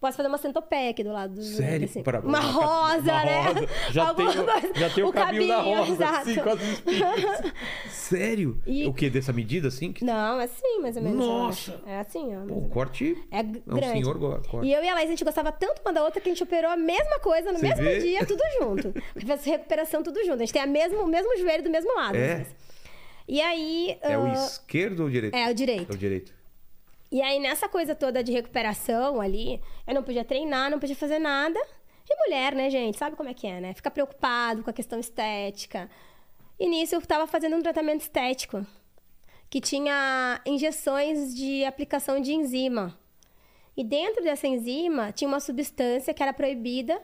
Posso 0.00 0.16
fazer 0.16 0.28
uma 0.28 0.38
centopeia 0.38 0.90
aqui 0.90 1.04
do 1.04 1.12
lado 1.12 1.34
do 1.34 1.42
Sério? 1.42 1.84
assim. 1.84 2.02
Pra- 2.02 2.20
Uma 2.20 2.40
rosa, 2.40 3.02
uma 3.12 3.24
né? 3.24 3.42
rosa. 3.42 3.68
Já 3.90 4.08
Alguma 4.08 4.32
tem 4.32 4.40
o- 4.40 4.46
coisa. 4.46 4.72
já 4.74 4.90
tem 4.90 5.04
o 5.04 5.12
caminho 5.12 5.48
da 5.48 5.60
rosa, 5.60 5.92
exato. 5.92 6.16
assim, 6.30 6.34
com 6.40 6.48
as 6.48 6.62
espinhas. 6.62 7.52
Sério? 7.90 8.62
E- 8.66 8.86
O 8.86 8.94
que? 8.94 9.10
Dessa 9.10 9.30
medida 9.32 9.68
assim? 9.68 9.92
Que- 9.92 10.02
Não, 10.04 10.40
é 10.40 10.44
assim, 10.44 10.78
mais 10.80 10.96
ou 10.96 11.02
menos. 11.02 11.18
Nossa! 11.18 11.80
É 11.86 12.00
assim, 12.00 12.34
ó. 12.34 12.46
Pô, 12.46 12.54
o 12.54 12.68
corte 12.70 13.14
É 13.30 13.42
g- 13.44 13.62
é 13.66 13.70
um 13.70 13.76
grande. 13.76 13.92
senhor 13.92 14.18
corte. 14.18 14.66
E 14.66 14.72
eu 14.72 14.82
e 14.82 14.88
a 14.88 14.94
Laís, 14.94 15.08
a 15.08 15.10
gente 15.10 15.24
gostava 15.24 15.52
tanto 15.52 15.82
uma 15.82 15.92
da 15.92 16.02
outra 16.02 16.18
que 16.18 16.30
a 16.30 16.32
gente 16.32 16.42
operou 16.42 16.70
a 16.70 16.76
mesma 16.78 17.18
coisa 17.20 17.52
no 17.52 17.58
Você 17.58 17.68
mesmo 17.68 17.82
vê? 17.84 17.98
dia, 17.98 18.24
tudo 18.24 18.42
junto. 18.58 18.94
Fez 19.26 19.44
recuperação 19.44 20.02
tudo 20.02 20.18
junto. 20.24 20.36
A 20.36 20.38
gente 20.38 20.52
tem 20.52 20.62
a 20.62 20.66
mesmo, 20.66 21.02
o 21.02 21.06
mesmo 21.06 21.36
joelho 21.36 21.62
do 21.62 21.70
mesmo 21.70 21.94
lado. 21.94 22.16
É? 22.16 22.46
E 23.28 23.40
aí. 23.40 23.98
É 24.00 24.16
o 24.18 24.24
ah, 24.24 24.32
esquerdo 24.32 25.00
ou 25.00 25.06
o 25.06 25.10
direito? 25.10 25.34
É, 25.36 25.50
o 25.50 25.54
direito. 25.54 25.92
É 25.92 25.94
o 25.94 25.98
direito. 25.98 26.39
E 27.10 27.20
aí, 27.20 27.40
nessa 27.40 27.68
coisa 27.68 27.94
toda 27.94 28.22
de 28.22 28.30
recuperação 28.30 29.20
ali, 29.20 29.60
eu 29.86 29.94
não 29.94 30.02
podia 30.02 30.24
treinar, 30.24 30.70
não 30.70 30.78
podia 30.78 30.94
fazer 30.94 31.18
nada. 31.18 31.58
E 32.08 32.16
mulher, 32.16 32.54
né, 32.54 32.70
gente? 32.70 32.98
Sabe 32.98 33.16
como 33.16 33.28
é 33.28 33.34
que 33.34 33.46
é, 33.46 33.60
né? 33.60 33.74
Fica 33.74 33.90
preocupado 33.90 34.62
com 34.62 34.70
a 34.70 34.72
questão 34.72 34.98
estética. 34.98 35.90
E 36.58 36.68
nisso 36.68 36.94
eu 36.94 37.02
tava 37.02 37.26
fazendo 37.26 37.56
um 37.56 37.62
tratamento 37.62 38.02
estético. 38.02 38.64
Que 39.48 39.60
tinha 39.60 40.40
injeções 40.46 41.34
de 41.34 41.64
aplicação 41.64 42.20
de 42.20 42.32
enzima. 42.32 42.96
E 43.76 43.82
dentro 43.82 44.22
dessa 44.22 44.46
enzima 44.46 45.10
tinha 45.10 45.26
uma 45.26 45.40
substância 45.40 46.14
que 46.14 46.22
era 46.22 46.32
proibida, 46.32 47.00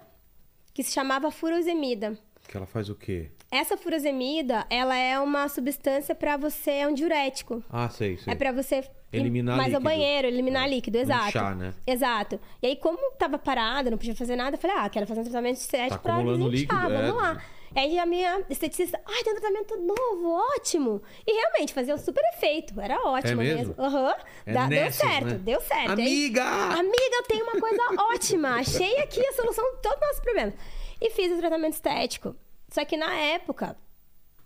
que 0.73 0.83
se 0.83 0.93
chamava 0.93 1.31
furosemida. 1.31 2.19
Que 2.47 2.57
ela 2.57 2.67
faz 2.67 2.89
o 2.89 2.95
quê? 2.95 3.31
Essa 3.51 3.77
furosemida, 3.77 4.67
ela 4.69 4.97
é 4.97 5.19
uma 5.19 5.49
substância 5.49 6.15
para 6.15 6.37
você, 6.37 6.71
é 6.73 6.89
um 6.89 6.95
diurético. 6.95 7.65
Ah, 7.71 7.89
sei, 7.89 8.17
sei. 8.19 8.33
É 8.33 8.37
pra 8.37 8.53
você 8.53 8.83
Eliminar 9.13 9.57
mais 9.57 9.73
ao 9.75 9.81
líquido. 9.81 9.85
banheiro, 9.85 10.27
eliminar 10.29 10.67
É. 10.67 10.69
líquido, 10.69 10.99
exato. 10.99 11.29
Inchar, 11.29 11.57
né? 11.57 11.73
Exato. 11.87 12.41
E 12.63 12.67
aí, 12.67 12.77
como 12.77 12.99
tava 13.13 13.39
parada, 13.39 13.91
não 13.91 13.97
podia 13.99 14.15
fazer 14.17 14.37
nada, 14.37 14.57
eu 14.57 14.61
falei, 14.61 14.77
ah, 14.79 14.89
quero 14.89 15.07
fazer 15.07 15.21
um 15.21 15.25
tratamento 15.25 15.57
estético 15.57 16.03
Tá 16.03 16.15
pra 16.15 16.23
desinchar, 16.23 16.49
líquido, 16.51 16.93
é. 16.93 17.03
vamos 17.07 17.23
lá. 17.23 17.43
E 17.75 17.79
aí 17.79 17.99
a 17.99 18.07
minha 18.07 18.43
esteticista, 18.49 18.99
ai, 19.07 19.23
tem 19.23 19.33
um 19.35 19.37
tratamento 19.41 19.77
novo, 19.77 20.31
ótimo. 20.55 21.03
E 21.27 21.33
realmente 21.33 21.75
fazia 21.75 21.95
um 21.95 21.99
super 21.99 22.23
efeito, 22.35 22.81
era 22.81 22.97
ótimo 23.07 23.43
É 23.43 23.45
mesmo? 23.55 23.75
Aham. 23.79 24.15
É 24.47 24.53
Dá- 24.53 24.67
deu 24.67 24.81
nessas, 24.81 24.97
certo, 25.11 25.27
né? 25.27 25.39
deu 25.39 25.61
certo. 25.61 25.99
E 26.01 26.03
aí, 26.03 26.09
Amiga! 26.27 26.45
Amiga, 26.45 27.17
eu 27.17 27.23
tenho 27.25 27.43
uma 27.45 27.61
coisa 27.61 27.83
ótima. 28.15 28.49
Achei 28.57 28.99
aqui 28.99 29.21
a 29.27 29.33
solução 29.33 29.65
de 29.75 29.83
todos 29.83 29.99
os 29.99 30.07
nossos 30.07 30.21
problemas. 30.21 30.55
E 31.01 31.11
fiz 31.11 31.33
o 31.33 31.39
tratamento 31.39 31.75
estético. 31.75 32.35
Só 32.71 32.85
que 32.85 32.97
na 32.97 33.13
época, 33.15 33.77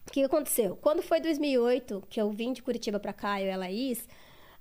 o 0.09 0.11
que 0.13 0.25
aconteceu? 0.25 0.77
Quando 0.77 1.01
foi 1.03 1.21
2008, 1.21 2.03
que 2.09 2.21
eu 2.21 2.31
vim 2.31 2.53
de 2.53 2.63
Curitiba 2.63 2.99
pra 2.99 3.13
cá, 3.13 3.41
eu 3.41 3.47
e 3.47 3.51
a 3.53 3.57
Laís, 3.57 4.09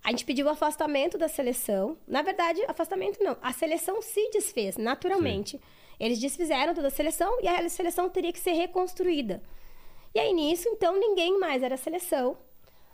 a 0.03 0.11
gente 0.11 0.25
pediu 0.25 0.45
o 0.45 0.49
afastamento 0.49 1.17
da 1.17 1.27
seleção. 1.27 1.97
Na 2.07 2.21
verdade, 2.21 2.63
afastamento 2.67 3.23
não. 3.23 3.37
A 3.41 3.51
seleção 3.51 4.01
se 4.01 4.29
desfez 4.31 4.77
naturalmente. 4.77 5.59
Eles 5.99 6.19
desfizeram 6.19 6.73
toda 6.73 6.87
a 6.87 6.91
seleção 6.91 7.39
e 7.41 7.47
a 7.47 7.67
seleção 7.69 8.09
teria 8.09 8.31
que 8.31 8.39
ser 8.39 8.53
reconstruída. 8.53 9.43
E 10.15 10.19
aí 10.19 10.33
nisso, 10.33 10.67
então, 10.69 10.97
ninguém 10.99 11.37
mais 11.39 11.61
era 11.61 11.77
seleção. 11.77 12.37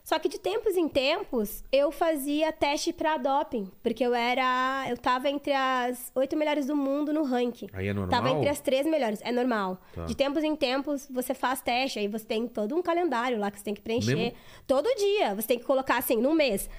Só 0.04 0.20
que 0.20 0.30
de 0.30 0.40
tempos 0.40 0.78
em 0.78 0.88
tempos, 0.88 1.64
eu 1.72 1.92
fazia 1.92 2.52
teste 2.52 2.94
pra 2.94 3.18
doping, 3.18 3.72
porque 3.82 4.06
eu 4.06 4.14
era, 4.14 4.86
eu 4.88 4.96
tava 4.98 5.28
entre 5.32 5.52
as 5.52 6.12
oito 6.14 6.38
melhores 6.38 6.68
do 6.68 6.76
mundo 6.76 7.12
no 7.12 7.24
ranking. 7.24 7.68
Aí 7.74 7.88
é 7.88 7.94
normal? 7.94 8.12
Tava 8.12 8.30
entre 8.30 8.48
as 8.48 8.60
três 8.60 8.86
melhores, 8.86 9.20
é 9.24 9.32
normal. 9.32 9.82
Tá. 9.96 10.06
De 10.06 10.14
tempos 10.14 10.44
em 10.44 10.56
tempos, 10.56 11.08
você 11.10 11.34
faz 11.34 11.60
teste, 11.60 11.98
aí 11.98 12.08
você 12.08 12.24
tem 12.24 12.48
todo 12.48 12.76
um 12.76 12.84
calendário 12.84 13.40
lá 13.40 13.50
que 13.50 13.58
você 13.58 13.64
tem 13.64 13.74
que 13.74 13.82
preencher. 13.82 14.16
Mesmo? 14.16 14.38
Todo 14.68 14.88
dia, 14.96 15.34
você 15.34 15.48
tem 15.48 15.58
que 15.58 15.66
colocar 15.66 15.98
assim, 15.98 16.18
no 16.18 16.36
mês. 16.36 16.70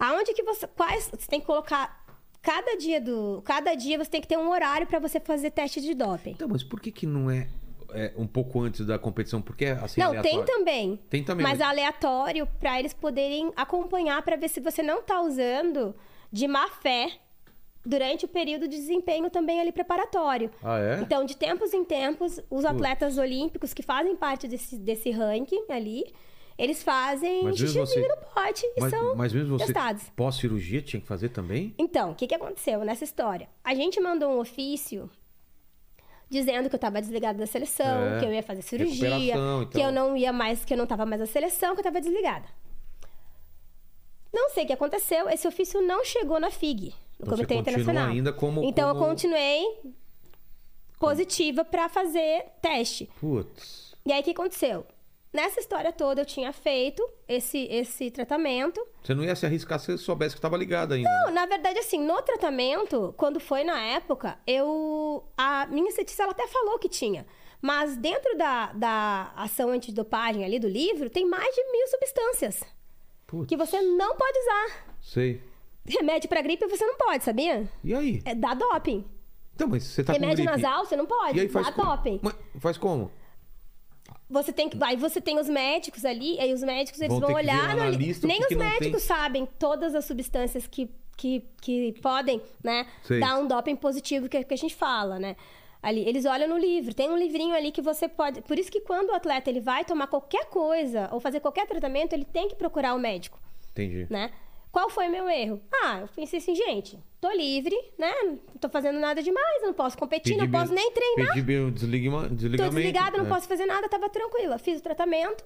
Aonde 0.00 0.32
que 0.32 0.42
você, 0.42 0.66
quais, 0.66 1.08
você 1.08 1.28
tem 1.28 1.38
que 1.40 1.46
colocar 1.46 2.04
cada 2.42 2.74
dia 2.76 2.98
do, 3.00 3.42
cada 3.44 3.74
dia 3.74 3.98
você 3.98 4.10
tem 4.10 4.20
que 4.20 4.26
ter 4.26 4.38
um 4.38 4.48
horário 4.50 4.86
pra 4.86 4.98
você 4.98 5.20
fazer 5.20 5.50
teste 5.50 5.80
de 5.80 5.92
doping. 5.94 6.30
Então, 6.30 6.48
mas 6.48 6.64
por 6.64 6.80
que 6.80 6.90
que 6.90 7.04
não 7.06 7.30
é, 7.30 7.48
é, 7.92 8.12
um 8.16 8.26
pouco 8.26 8.60
antes 8.62 8.86
da 8.86 8.98
competição? 8.98 9.42
Porque 9.42 9.66
é 9.66 9.72
assim 9.72 10.00
Não, 10.00 10.08
aleatório? 10.08 10.38
tem 10.38 10.44
também. 10.46 10.96
Tem 11.10 11.22
também, 11.22 11.44
Mas 11.44 11.58
mas- 11.58 11.68
aleatório 11.68 12.46
pra 12.58 12.78
eles 12.78 12.94
poderem 12.94 13.52
acompanhar 13.54 14.22
pra 14.22 14.36
ver 14.36 14.48
se 14.48 14.58
você 14.58 14.82
não 14.82 15.02
tá 15.02 15.20
usando 15.20 15.94
de 16.32 16.48
má 16.48 16.66
fé 16.68 17.10
durante 17.84 18.24
o 18.24 18.28
período 18.28 18.68
de 18.68 18.76
desempenho 18.76 19.28
também 19.30 19.60
ali 19.60 19.72
preparatório. 19.72 20.50
Ah, 20.62 20.78
é? 20.78 21.00
Então, 21.00 21.24
de 21.24 21.36
tempos 21.36 21.72
em 21.74 21.84
tempos, 21.84 22.40
os 22.50 22.64
atletas 22.64 23.18
olímpicos 23.18 23.72
que 23.74 23.82
fazem 23.82 24.14
parte 24.16 24.46
desse, 24.48 24.76
desse 24.78 25.10
ranking 25.10 25.64
ali, 25.70 26.04
Eles 26.62 26.82
fazem 26.82 27.42
Mas 27.44 27.56
xixizinho 27.56 27.86
você- 27.86 28.06
no 28.06 28.16
pote 28.34 28.66
e 28.76 28.80
Mas, 28.80 28.90
são 28.90 29.14
mas 29.16 29.32
mesmo 29.32 29.58
você, 29.58 29.64
testados. 29.64 30.02
pós-cirurgia, 30.14 30.82
tinha 30.82 31.00
que 31.00 31.06
fazer 31.06 31.30
também? 31.30 31.74
Então, 31.78 32.10
o 32.10 32.14
que, 32.14 32.26
que 32.26 32.34
aconteceu 32.34 32.84
nessa 32.84 33.02
história? 33.02 33.48
A 33.64 33.74
gente 33.74 33.98
mandou 33.98 34.30
um 34.30 34.38
ofício 34.40 35.08
dizendo 36.28 36.68
que 36.68 36.74
eu 36.74 36.78
estava 36.78 37.00
desligada 37.00 37.38
da 37.38 37.46
seleção, 37.46 37.86
É, 37.86 38.20
que 38.20 38.26
eu 38.26 38.32
ia 38.34 38.42
fazer 38.42 38.60
cirurgia, 38.60 39.08
recuperação 39.08 39.62
e 39.62 39.66
que 39.68 39.78
eu 39.78 39.82
tal. 39.84 39.92
não 39.92 40.16
ia 40.16 40.32
mais, 40.34 40.62
que 40.64 40.74
eu 40.74 40.76
não 40.76 40.84
estava 40.84 41.06
mais 41.06 41.20
na 41.20 41.26
seleção, 41.26 41.70
que 41.74 41.78
eu 41.80 41.88
estava 41.88 41.98
desligada. 42.00 42.46
Não 44.32 44.50
sei 44.50 44.64
o 44.64 44.66
que 44.66 44.72
aconteceu, 44.74 45.28
esse 45.30 45.48
ofício 45.48 45.80
não 45.80 46.04
chegou 46.04 46.38
na 46.38 46.50
FIG, 46.50 46.90
no 47.18 47.24
Então 47.24 47.34
Comitê 47.36 47.54
Internacional. 47.54 48.08
ainda 48.10 48.32
como- 48.34 48.62
então 48.64 48.88
eu 48.90 48.94
como- 48.94 49.06
continuei 49.08 49.64
positiva 50.98 51.64
para 51.64 51.88
fazer 51.88 52.44
teste. 52.60 53.08
Putz. 53.18 53.94
E 54.04 54.12
aí 54.12 54.20
o 54.20 54.24
que 54.24 54.30
aconteceu? 54.30 54.86
Nessa 55.32 55.60
história 55.60 55.92
toda 55.92 56.22
eu 56.22 56.26
tinha 56.26 56.52
feito 56.52 57.08
esse 57.28 57.58
esse 57.70 58.10
tratamento. 58.10 58.84
Você 59.02 59.14
não 59.14 59.24
ia 59.24 59.36
se 59.36 59.46
arriscar 59.46 59.78
se 59.78 59.96
soubesse 59.96 60.34
que 60.34 60.38
estava 60.38 60.56
ligado 60.56 60.92
ainda. 60.92 61.08
Não, 61.08 61.26
né? 61.26 61.32
na 61.32 61.46
verdade, 61.46 61.78
assim, 61.78 62.04
no 62.04 62.20
tratamento, 62.22 63.14
quando 63.16 63.38
foi 63.38 63.62
na 63.62 63.80
época, 63.80 64.36
eu. 64.44 65.24
A 65.36 65.66
minha 65.66 65.88
esteticista 65.88 66.24
ela 66.24 66.32
até 66.32 66.48
falou 66.48 66.78
que 66.80 66.88
tinha. 66.88 67.24
Mas 67.62 67.96
dentro 67.96 68.36
da, 68.36 68.72
da 68.72 69.32
ação 69.36 69.68
antidopagem 69.70 70.44
ali 70.44 70.58
do 70.58 70.66
livro, 70.66 71.10
tem 71.10 71.26
mais 71.26 71.54
de 71.54 71.62
mil 71.70 71.86
substâncias 71.88 72.64
Putz. 73.26 73.48
que 73.48 73.56
você 73.56 73.80
não 73.82 74.16
pode 74.16 74.38
usar. 74.38 74.96
Sei. 75.00 75.42
Remédio 75.86 76.28
pra 76.28 76.42
gripe 76.42 76.66
você 76.66 76.84
não 76.84 76.96
pode, 76.96 77.22
sabia? 77.22 77.68
E 77.84 77.94
aí? 77.94 78.20
É 78.24 78.34
dá 78.34 78.54
doping. 78.54 79.04
Então, 79.54 79.68
mas 79.68 79.84
você 79.84 80.02
tá 80.02 80.14
Remédio 80.14 80.44
nasal 80.44 80.86
você 80.86 80.96
não 80.96 81.06
pode. 81.06 81.36
E 81.38 81.42
aí 81.42 81.48
faz 81.48 81.66
dá 81.66 81.72
como? 81.72 81.90
doping. 81.90 82.20
Mas 82.22 82.34
faz 82.58 82.78
como? 82.78 83.12
Você 84.30 84.52
tem 84.52 84.68
que. 84.68 84.78
Aí 84.82 84.96
você 84.96 85.20
tem 85.20 85.38
os 85.38 85.48
médicos 85.48 86.04
ali, 86.04 86.38
aí 86.38 86.52
os 86.52 86.62
médicos 86.62 87.00
eles 87.00 87.12
Vão 87.12 87.20
vão, 87.20 87.34
olhar. 87.34 87.74
no 87.74 87.82
Nem 88.26 88.40
os 88.40 88.56
médicos 88.56 89.02
sabem 89.02 89.46
todas 89.58 89.94
as 89.94 90.04
substâncias 90.04 90.66
que, 90.66 90.88
que, 91.16 91.44
que 91.60 91.94
podem, 92.00 92.40
né, 92.62 92.86
Sei. 93.02 93.18
dar 93.18 93.38
um 93.38 93.46
doping 93.46 93.74
positivo 93.76 94.28
que, 94.28 94.42
que 94.44 94.54
a 94.54 94.56
gente 94.56 94.74
fala, 94.74 95.18
né? 95.18 95.36
Ali, 95.82 96.06
eles 96.06 96.26
olham 96.26 96.46
no 96.46 96.58
livro, 96.58 96.92
tem 96.94 97.08
um 97.10 97.16
livrinho 97.16 97.54
ali 97.54 97.72
que 97.72 97.80
você 97.80 98.06
pode. 98.06 98.42
Por 98.42 98.58
isso 98.58 98.70
que 98.70 98.80
quando 98.82 99.08
o 99.10 99.14
atleta 99.14 99.48
ele 99.48 99.60
vai 99.60 99.84
tomar 99.84 100.06
qualquer 100.06 100.44
coisa 100.46 101.08
ou 101.10 101.18
fazer 101.18 101.40
qualquer 101.40 101.66
tratamento, 101.66 102.12
ele 102.12 102.24
tem 102.24 102.48
que 102.48 102.54
procurar 102.54 102.94
o 102.94 102.98
médico 102.98 103.40
Entendi. 103.72 104.06
né? 104.10 104.30
Qual 104.72 104.88
foi 104.88 105.08
meu 105.08 105.28
erro? 105.28 105.60
Ah, 105.82 106.00
eu 106.02 106.08
pensei 106.08 106.38
assim, 106.38 106.54
gente, 106.54 106.98
tô 107.20 107.30
livre, 107.32 107.76
né? 107.98 108.12
Não 108.22 108.36
tô 108.60 108.68
fazendo 108.68 108.98
nada 109.00 109.22
demais, 109.22 109.62
não 109.62 109.72
posso 109.74 109.98
competir, 109.98 110.36
não 110.36 110.44
Pedi 110.46 110.52
posso 110.52 110.72
meu- 110.72 110.82
nem 110.82 110.92
treinar. 110.92 111.34
Pedi 111.34 111.42
meu 111.46 111.64
Tô 111.66 111.70
desligamento. 111.72 112.34
desligada, 112.36 113.18
não 113.18 113.26
é. 113.26 113.28
posso 113.28 113.48
fazer 113.48 113.66
nada, 113.66 113.88
tava 113.88 114.08
tranquila. 114.08 114.58
Fiz 114.58 114.78
o 114.78 114.82
tratamento. 114.82 115.44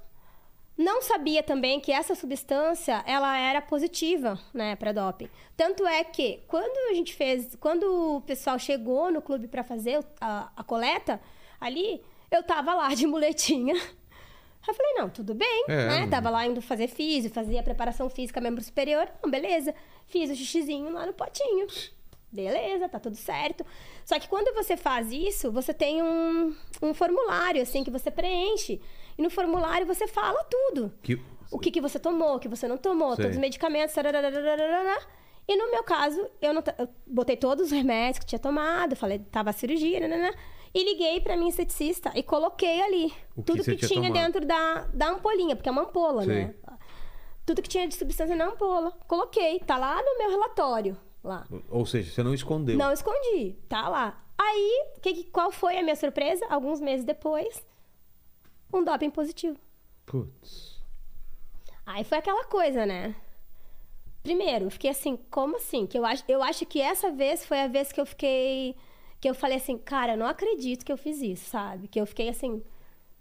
Não 0.77 1.01
sabia 1.01 1.41
também 1.43 1.79
que 1.81 1.93
essa 1.93 2.15
substância, 2.17 3.03
ela 3.07 3.39
era 3.39 3.63
positiva, 3.63 4.39
né, 4.53 4.75
para 4.75 4.91
doping. 4.93 5.29
Tanto 5.57 5.87
é 5.87 6.03
que 6.03 6.43
quando 6.49 6.91
a 6.91 6.95
gente 6.95 7.15
fez, 7.15 7.55
quando 7.61 8.17
o 8.17 8.21
pessoal 8.23 8.59
chegou 8.59 9.11
no 9.13 9.23
clube 9.23 9.47
para 9.47 9.63
fazer 9.63 10.05
a, 10.21 10.51
a 10.57 10.65
coleta, 10.65 11.21
ali 11.61 12.03
eu 12.29 12.43
tava 12.43 12.75
lá 12.75 12.89
de 12.93 13.07
muletinha. 13.07 13.75
Aí 14.67 14.69
eu 14.69 14.75
falei, 14.75 14.93
não, 14.95 15.11
tudo 15.11 15.35
bem, 15.35 15.65
É, 15.69 15.87
né? 15.89 16.01
não- 16.01 16.11
Tava 16.11 16.31
lá 16.31 16.47
indo 16.47 16.63
fazer 16.63 16.89
físio, 16.89 17.31
fazia 17.31 17.63
preparação 17.63 18.09
física 18.09 18.41
membro 18.41 18.63
superior. 18.65 19.07
Não, 19.23 19.31
beleza. 19.31 19.75
Fiz 20.07 20.31
o 20.31 20.35
xixizinho 20.35 20.91
lá 20.91 21.05
no 21.05 21.13
potinho. 21.13 21.67
Beleza, 22.33 22.89
tá 22.89 22.99
tudo 22.99 23.15
certo. 23.17 23.65
Só 24.05 24.19
que 24.19 24.29
quando 24.29 24.53
você 24.55 24.77
faz 24.77 25.13
isso, 25.13 25.53
você 25.53 25.73
tem 25.73 26.03
um, 26.03 26.55
um 26.83 26.93
formulário, 26.95 27.63
assim, 27.63 27.85
que 27.85 27.91
você 27.91 28.11
preenche. 28.11 28.81
E 29.17 29.23
no 29.23 29.31
formulário 29.31 29.87
você 29.87 30.09
fala 30.09 30.43
tudo. 30.45 30.93
Que... 31.03 31.21
O 31.53 31.59
que, 31.59 31.71
que 31.71 31.81
você 31.81 31.99
tomou, 32.01 32.37
o 32.37 32.41
que 32.41 32.49
você 32.49 32.67
não 32.67 32.77
tomou, 32.77 33.15
Sei. 33.15 33.25
todos 33.25 33.37
os 33.37 33.41
medicamentos. 33.41 33.95
E 35.47 35.57
no 35.57 35.71
meu 35.71 35.83
caso, 35.85 36.27
eu, 36.41 36.55
não, 36.55 36.63
eu 36.79 36.89
botei 37.07 37.37
todos 37.37 37.67
os 37.67 37.71
remédios 37.71 38.19
que 38.19 38.27
tinha 38.27 38.39
tomado, 38.39 38.97
falei, 38.97 39.19
tava 39.19 39.51
a 39.51 39.53
cirurgia, 39.53 40.01
nananã, 40.01 40.33
e 40.75 40.85
liguei 40.85 41.21
pra 41.21 41.37
minha 41.37 41.51
esteticista 41.51 42.11
e 42.17 42.23
coloquei 42.23 42.83
ali 42.83 43.15
O 43.37 43.43
tudo 43.43 43.63
que, 43.63 43.77
tinha 43.77 44.11
tomado. 44.11 44.13
dentro 44.13 44.45
da, 44.45 44.87
da 44.93 45.11
ampolinha, 45.11 45.55
porque 45.55 45.69
é 45.69 45.73
uma 45.73 45.83
ampola, 45.83 46.25
Sei. 46.25 46.35
né? 46.35 46.55
Tudo 47.47 47.63
que 47.63 47.69
tinha 47.69 47.87
de 47.87 47.95
substância 47.95 48.35
na 48.35 48.47
ampola. 48.47 48.91
Coloquei, 49.07 49.61
tá 49.61 49.77
lá 49.77 50.03
no 50.03 50.19
meu 50.19 50.31
relatório, 50.31 50.97
lá. 51.23 51.47
Ou 51.69 51.87
seja, 51.87 52.11
você 52.11 52.23
não 52.23 52.35
escondeu. 52.35 52.77
Não 52.77 52.91
escondi, 52.91 53.55
tá 53.69 53.89
lá. 53.89 54.21
Aí, 54.37 54.87
que, 55.01 55.25
qual 55.25 55.53
foi 55.53 55.79
a 55.79 55.83
minha 55.83 55.95
surpresa? 55.95 56.45
Alguns 56.49 56.81
meses 56.81 57.05
depois, 57.05 57.65
um 58.73 58.83
doping 58.83 59.11
positivo. 59.11 59.57
Putz. 60.07 60.83
Aí 61.87 62.03
foi 62.03 62.19
aquela 62.19 62.45
coisa, 62.45 62.85
né? 62.85 63.15
Primeiro, 64.23 64.71
fiquei 64.71 64.91
assim, 64.91 65.17
como 65.31 65.57
assim? 65.57 65.87
Que 65.87 65.99
eu 65.99 66.05
acho, 66.05 66.25
eu 66.27 66.43
acho 66.43 66.65
que 66.67 66.81
essa 66.81 67.11
vez 67.13 67.45
foi 67.45 67.61
a 67.61 67.69
vez 67.69 67.93
que 67.93 68.01
eu 68.01 68.07
fiquei. 68.07 68.75
Que 69.25 69.31
eu 69.31 69.35
falei 69.35 69.57
assim, 69.57 69.79
cara, 69.79 70.13
eu 70.13 70.19
não 70.19 70.27
acredito 70.27 70.85
que 70.85 70.93
eu 70.93 70.99
fiz 70.99 71.23
isso, 71.23 71.49
sabe? 71.49 71.89
Que 71.89 71.99
eu 71.99 72.05
fiquei 72.05 72.29
assim, 72.29 72.63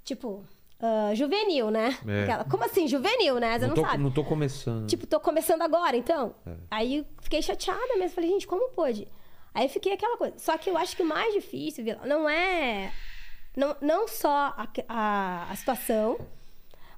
tipo, 0.04 0.44
ah, 0.78 1.16
juvenil, 1.16 1.72
né? 1.72 1.98
É. 2.06 2.24
Aquela- 2.24 2.44
como 2.44 2.66
assim, 2.66 2.90
juvenil, 2.90 3.40
né? 3.40 3.58
Você 3.58 3.68
não, 3.68 3.74
tô, 3.74 3.82
sabe. 3.82 4.04
não 4.04 4.12
tô 4.12 4.22
começando. 4.22 4.86
Tipo, 4.90 5.08
tô 5.08 5.18
começando 5.22 5.62
agora, 5.62 5.96
então. 5.96 6.36
É. 6.46 6.56
Aí 6.70 7.08
fiquei 7.22 7.42
chateada 7.42 7.96
mesmo. 7.96 8.16
Falei, 8.16 8.32
gente, 8.32 8.46
como 8.46 8.70
pôde? 8.72 9.08
Aí 9.54 9.70
fiquei 9.70 9.94
aquela 9.94 10.18
coisa. 10.18 10.38
Só 10.40 10.58
que 10.58 10.70
eu 10.70 10.76
acho 10.76 10.94
que 10.98 11.04
o 11.04 11.06
mais 11.06 11.34
difícil, 11.34 11.86
Vila, 11.86 12.06
não 12.06 12.28
é. 12.28 12.92
Não, 13.56 13.74
não 13.80 14.06
só 14.06 14.54
a, 14.58 14.68
a, 14.90 15.52
a 15.52 15.56
situação, 15.56 16.20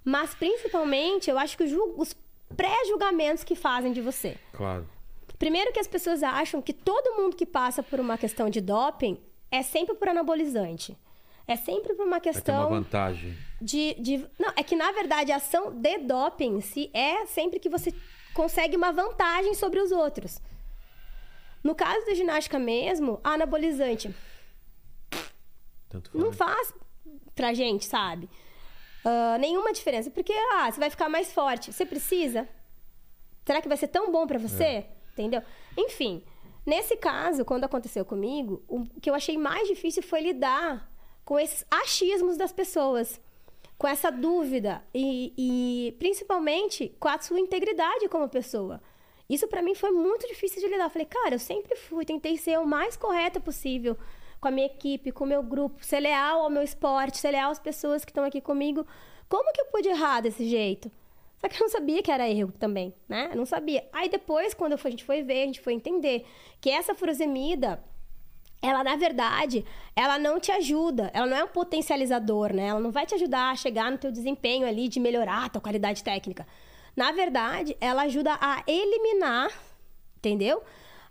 mas 0.04 0.34
principalmente 0.34 1.30
eu 1.30 1.38
acho 1.38 1.56
que 1.56 1.64
os, 1.64 1.72
os 1.96 2.16
pré-julgamentos 2.58 3.44
que 3.44 3.54
fazem 3.54 3.94
de 3.94 4.02
você. 4.02 4.36
Claro. 4.52 4.90
Primeiro 5.38 5.72
que 5.74 5.80
as 5.80 5.88
pessoas 5.88 6.24
acham 6.24 6.62
que 6.62 6.74
todo 6.74 7.16
mundo 7.22 7.36
que 7.36 7.46
passa 7.46 7.84
por 7.84 8.00
uma 8.00 8.18
questão 8.18 8.50
de 8.50 8.62
doping 8.62 9.20
é 9.52 9.62
sempre 9.62 9.96
por 9.96 10.08
anabolizante. 10.10 10.98
É 11.48 11.56
sempre 11.56 11.94
por 11.94 12.06
uma 12.06 12.20
Vai 12.20 12.22
ter 12.22 12.30
uma 12.30 12.34
questão 12.34 12.70
vantagem. 12.70 13.38
de, 13.62 13.94
de- 13.96 14.26
Não, 14.40 14.52
é 14.56 14.64
que 14.64 14.76
na 14.76 14.92
verdade 14.92 15.32
a 15.32 15.36
ação 15.36 15.72
de 15.72 15.98
doping 16.00 16.60
si 16.62 16.90
é 16.94 17.26
sempre 17.28 17.60
que 17.60 17.70
você 17.70 17.94
consegue 18.34 18.76
uma 18.76 18.92
vantagem 18.92 19.54
sobre 19.54 19.80
os 19.80 19.92
outros. 19.92 20.42
No 21.64 21.76
caso 21.76 22.06
da 22.06 22.14
ginástica 22.14 22.58
mesmo, 22.60 23.20
a 23.24 23.32
anabolizante 23.34 24.14
não 26.14 26.32
faz 26.34 26.74
pra 27.34 27.54
gente, 27.54 27.86
sabe? 27.86 28.30
Ah, 29.04 29.38
nenhuma 29.40 29.72
diferença. 29.72 30.10
Porque, 30.10 30.34
ah, 30.54 30.72
você 30.72 30.80
vai 30.80 30.90
ficar 30.90 31.10
mais 31.10 31.32
forte. 31.32 31.72
Você 31.72 31.86
precisa? 31.86 32.48
Será 33.46 33.62
que 33.62 33.68
vai 33.68 33.78
ser 33.78 33.88
tão 33.88 34.12
bom 34.12 34.26
pra 34.26 34.40
você? 34.40 34.64
É. 34.64 34.90
Entendeu? 35.16 35.42
Enfim, 35.78 36.22
nesse 36.66 36.98
caso, 36.98 37.46
quando 37.46 37.64
aconteceu 37.64 38.04
comigo, 38.04 38.62
o 38.68 38.84
que 39.00 39.10
eu 39.10 39.16
achei 39.16 39.38
mais 39.38 39.68
difícil 39.68 40.04
foi 40.04 40.20
lidar 40.20 40.92
com 41.24 41.40
esses 41.40 41.66
achismos 41.72 42.38
das 42.38 42.52
pessoas. 42.52 43.20
Com 43.78 43.88
essa 43.88 44.12
dúvida. 44.12 44.84
E, 44.94 45.34
e 45.38 45.92
principalmente 45.98 46.94
com 47.00 47.08
a 47.08 47.20
sua 47.20 47.40
integridade 47.40 48.10
como 48.10 48.28
pessoa. 48.28 48.82
Isso 49.30 49.48
pra 49.48 49.62
mim 49.62 49.74
foi 49.74 49.92
muito 49.92 50.28
difícil 50.28 50.62
de 50.62 50.68
lidar. 50.68 50.86
Eu 50.86 50.90
falei, 50.90 51.08
cara, 51.08 51.36
eu 51.36 51.40
sempre 51.40 51.76
fui, 51.76 52.06
tentei 52.06 52.38
ser 52.38 52.60
o 52.60 52.68
mais 52.68 52.96
correta 52.98 53.40
possível 53.40 53.98
com 54.40 54.50
a 54.50 54.52
minha 54.52 54.68
equipe, 54.68 55.12
com 55.12 55.24
o 55.24 55.28
meu 55.28 55.42
grupo, 55.42 55.84
ser 55.84 56.02
leal 56.02 56.42
ao 56.42 56.50
meu 56.50 56.62
esporte, 56.62 57.18
ser 57.18 57.32
leal 57.32 57.52
às 57.52 57.60
pessoas 57.60 58.06
que 58.06 58.12
estão 58.12 58.24
aqui 58.24 58.40
comigo. 58.40 58.86
Como 59.28 59.52
que 59.52 59.62
eu 59.62 59.66
pude 59.66 59.90
errar 59.90 60.22
desse 60.22 60.48
jeito? 60.48 60.92
Só 61.40 61.48
que 61.48 61.56
eu 61.56 61.62
não 61.62 61.70
sabia 61.70 62.02
que 62.02 62.12
era 62.12 62.28
erro 62.30 62.52
também, 62.54 62.94
né? 63.08 63.30
Eu 63.32 63.38
não 63.38 63.46
sabia. 63.46 63.88
Aí 63.94 64.10
depois, 64.10 64.54
quando 64.54 64.74
a 64.74 64.90
gente 64.90 65.04
foi 65.04 65.22
ver, 65.22 65.44
a 65.44 65.46
gente 65.46 65.62
foi 65.62 65.74
entender 65.74 66.26
que 66.62 66.70
essa 66.70 66.96
furosemida, 66.96 67.84
ela 68.62 68.84
na 68.84 68.96
verdade, 68.96 69.64
ela 69.96 70.18
não 70.18 70.40
te 70.40 70.52
ajuda, 70.52 71.12
ela 71.14 71.28
não 71.28 71.38
é 71.38 71.44
um 71.44 71.48
potencializador, 71.48 72.54
né? 72.54 72.68
Ela 72.68 72.80
não 72.80 72.90
vai 72.92 73.06
te 73.06 73.14
ajudar 73.16 73.52
a 73.52 73.56
chegar 73.56 73.92
no 73.92 73.98
teu 73.98 74.12
desempenho 74.12 74.66
ali 74.68 74.88
de 74.88 75.00
melhorar 75.00 75.46
a 75.46 75.50
tua 75.50 75.62
qualidade 75.62 76.04
técnica. 76.04 76.48
Na 76.96 77.12
verdade, 77.12 77.76
ela 77.82 78.04
ajuda 78.04 78.38
a 78.42 78.64
eliminar, 78.66 79.50
entendeu? 80.18 80.64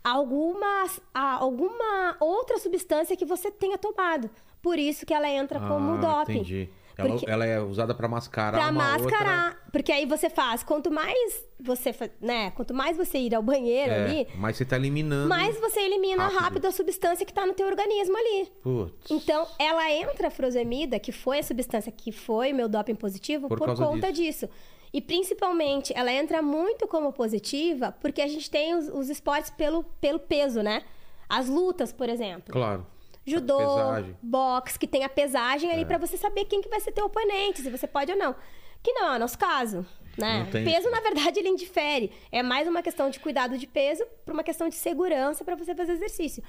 Alguma, 0.02 0.86
a- 1.14 1.34
alguma 1.36 2.16
outra 2.20 2.58
substância 2.58 3.16
que 3.16 3.24
você 3.24 3.50
tenha 3.50 3.78
tomado. 3.78 4.30
Por 4.60 4.78
isso 4.78 5.06
que 5.06 5.14
ela 5.14 5.28
entra 5.28 5.60
como 5.60 5.94
Ah, 5.94 5.96
doping. 6.24 6.32
Entendi. 6.40 6.68
Ela, 6.96 7.20
ela 7.26 7.44
é 7.44 7.60
usada 7.60 7.94
pra 7.94 8.06
mascarar 8.06 8.58
Pra 8.58 8.70
mascarar. 8.72 9.46
outra... 9.52 9.70
Porque 9.72 9.90
aí 9.90 10.06
você 10.06 10.30
faz, 10.30 10.62
quanto 10.62 10.90
mais 10.90 11.44
você, 11.58 11.92
né, 12.20 12.50
quanto 12.52 12.72
mais 12.72 12.96
você 12.96 13.18
ir 13.18 13.34
ao 13.34 13.42
banheiro 13.42 13.90
É, 13.90 14.04
ali, 14.04 14.28
mas 14.36 14.56
você 14.56 14.64
tá 14.64 14.76
eliminando. 14.76 15.28
mais 15.28 15.58
você 15.58 15.80
elimina 15.80 16.22
rápido. 16.24 16.38
rápido. 16.40 16.66
a 16.66 16.70
substância 16.70 17.26
que 17.26 17.32
tá 17.32 17.44
no 17.44 17.52
teu 17.54 17.66
organismo 17.66 18.16
ali. 18.16 18.52
Putz. 18.62 19.10
Então, 19.10 19.46
ela 19.58 19.90
entra 19.90 20.28
a 20.28 20.30
furosemida, 20.30 20.98
que 21.00 21.10
foi 21.10 21.40
a 21.40 21.42
substância 21.42 21.90
que 21.90 22.12
foi 22.12 22.52
meu 22.52 22.68
doping 22.68 22.94
positivo, 22.94 23.48
Por 23.48 23.58
por, 23.58 23.74
conta 23.76 24.12
disso. 24.12 24.48
E 24.92 25.00
principalmente, 25.00 25.92
ela 25.96 26.12
entra 26.12 26.40
muito 26.40 26.86
como 26.86 27.12
positiva, 27.12 27.92
porque 28.00 28.22
a 28.22 28.28
gente 28.28 28.48
tem 28.48 28.76
os, 28.76 28.88
os 28.88 29.08
esportes 29.10 29.50
pelo, 29.50 29.82
pelo 30.00 30.20
peso, 30.20 30.62
né? 30.62 30.82
As 31.28 31.48
lutas, 31.48 31.92
por 31.92 32.08
exemplo. 32.08 32.52
Claro. 32.52 32.86
Judô, 33.26 33.58
Pesagem. 33.58 34.16
boxe, 34.22 34.78
que 34.78 34.86
tem 34.86 35.02
a 35.04 35.08
pesagem 35.08 35.70
ali 35.72 35.82
É. 35.82 35.84
pra 35.84 35.98
você 35.98 36.16
saber 36.16 36.44
quem 36.44 36.60
que 36.60 36.68
vai 36.68 36.80
ser 36.80 36.92
teu 36.92 37.06
oponente, 37.06 37.62
se 37.62 37.70
você 37.70 37.86
pode 37.86 38.12
ou 38.12 38.18
não. 38.18 38.34
Que 38.82 38.92
não 38.92 39.12
é 39.12 39.16
o 39.16 39.18
nosso 39.18 39.38
caso. 39.38 39.86
Né? 40.18 40.46
Peso, 40.52 40.90
na 40.90 41.00
verdade, 41.00 41.40
ele 41.40 41.48
indifere. 41.48 42.12
É 42.30 42.42
mais 42.42 42.68
uma 42.68 42.82
questão 42.82 43.10
de 43.10 43.18
cuidado 43.18 43.56
de 43.58 43.66
peso 43.66 44.04
para 44.24 44.32
uma 44.34 44.44
questão 44.44 44.68
de 44.68 44.74
segurança 44.76 45.44
para 45.44 45.56
você 45.56 45.74
fazer 45.74 45.92
exercício. 45.92 46.42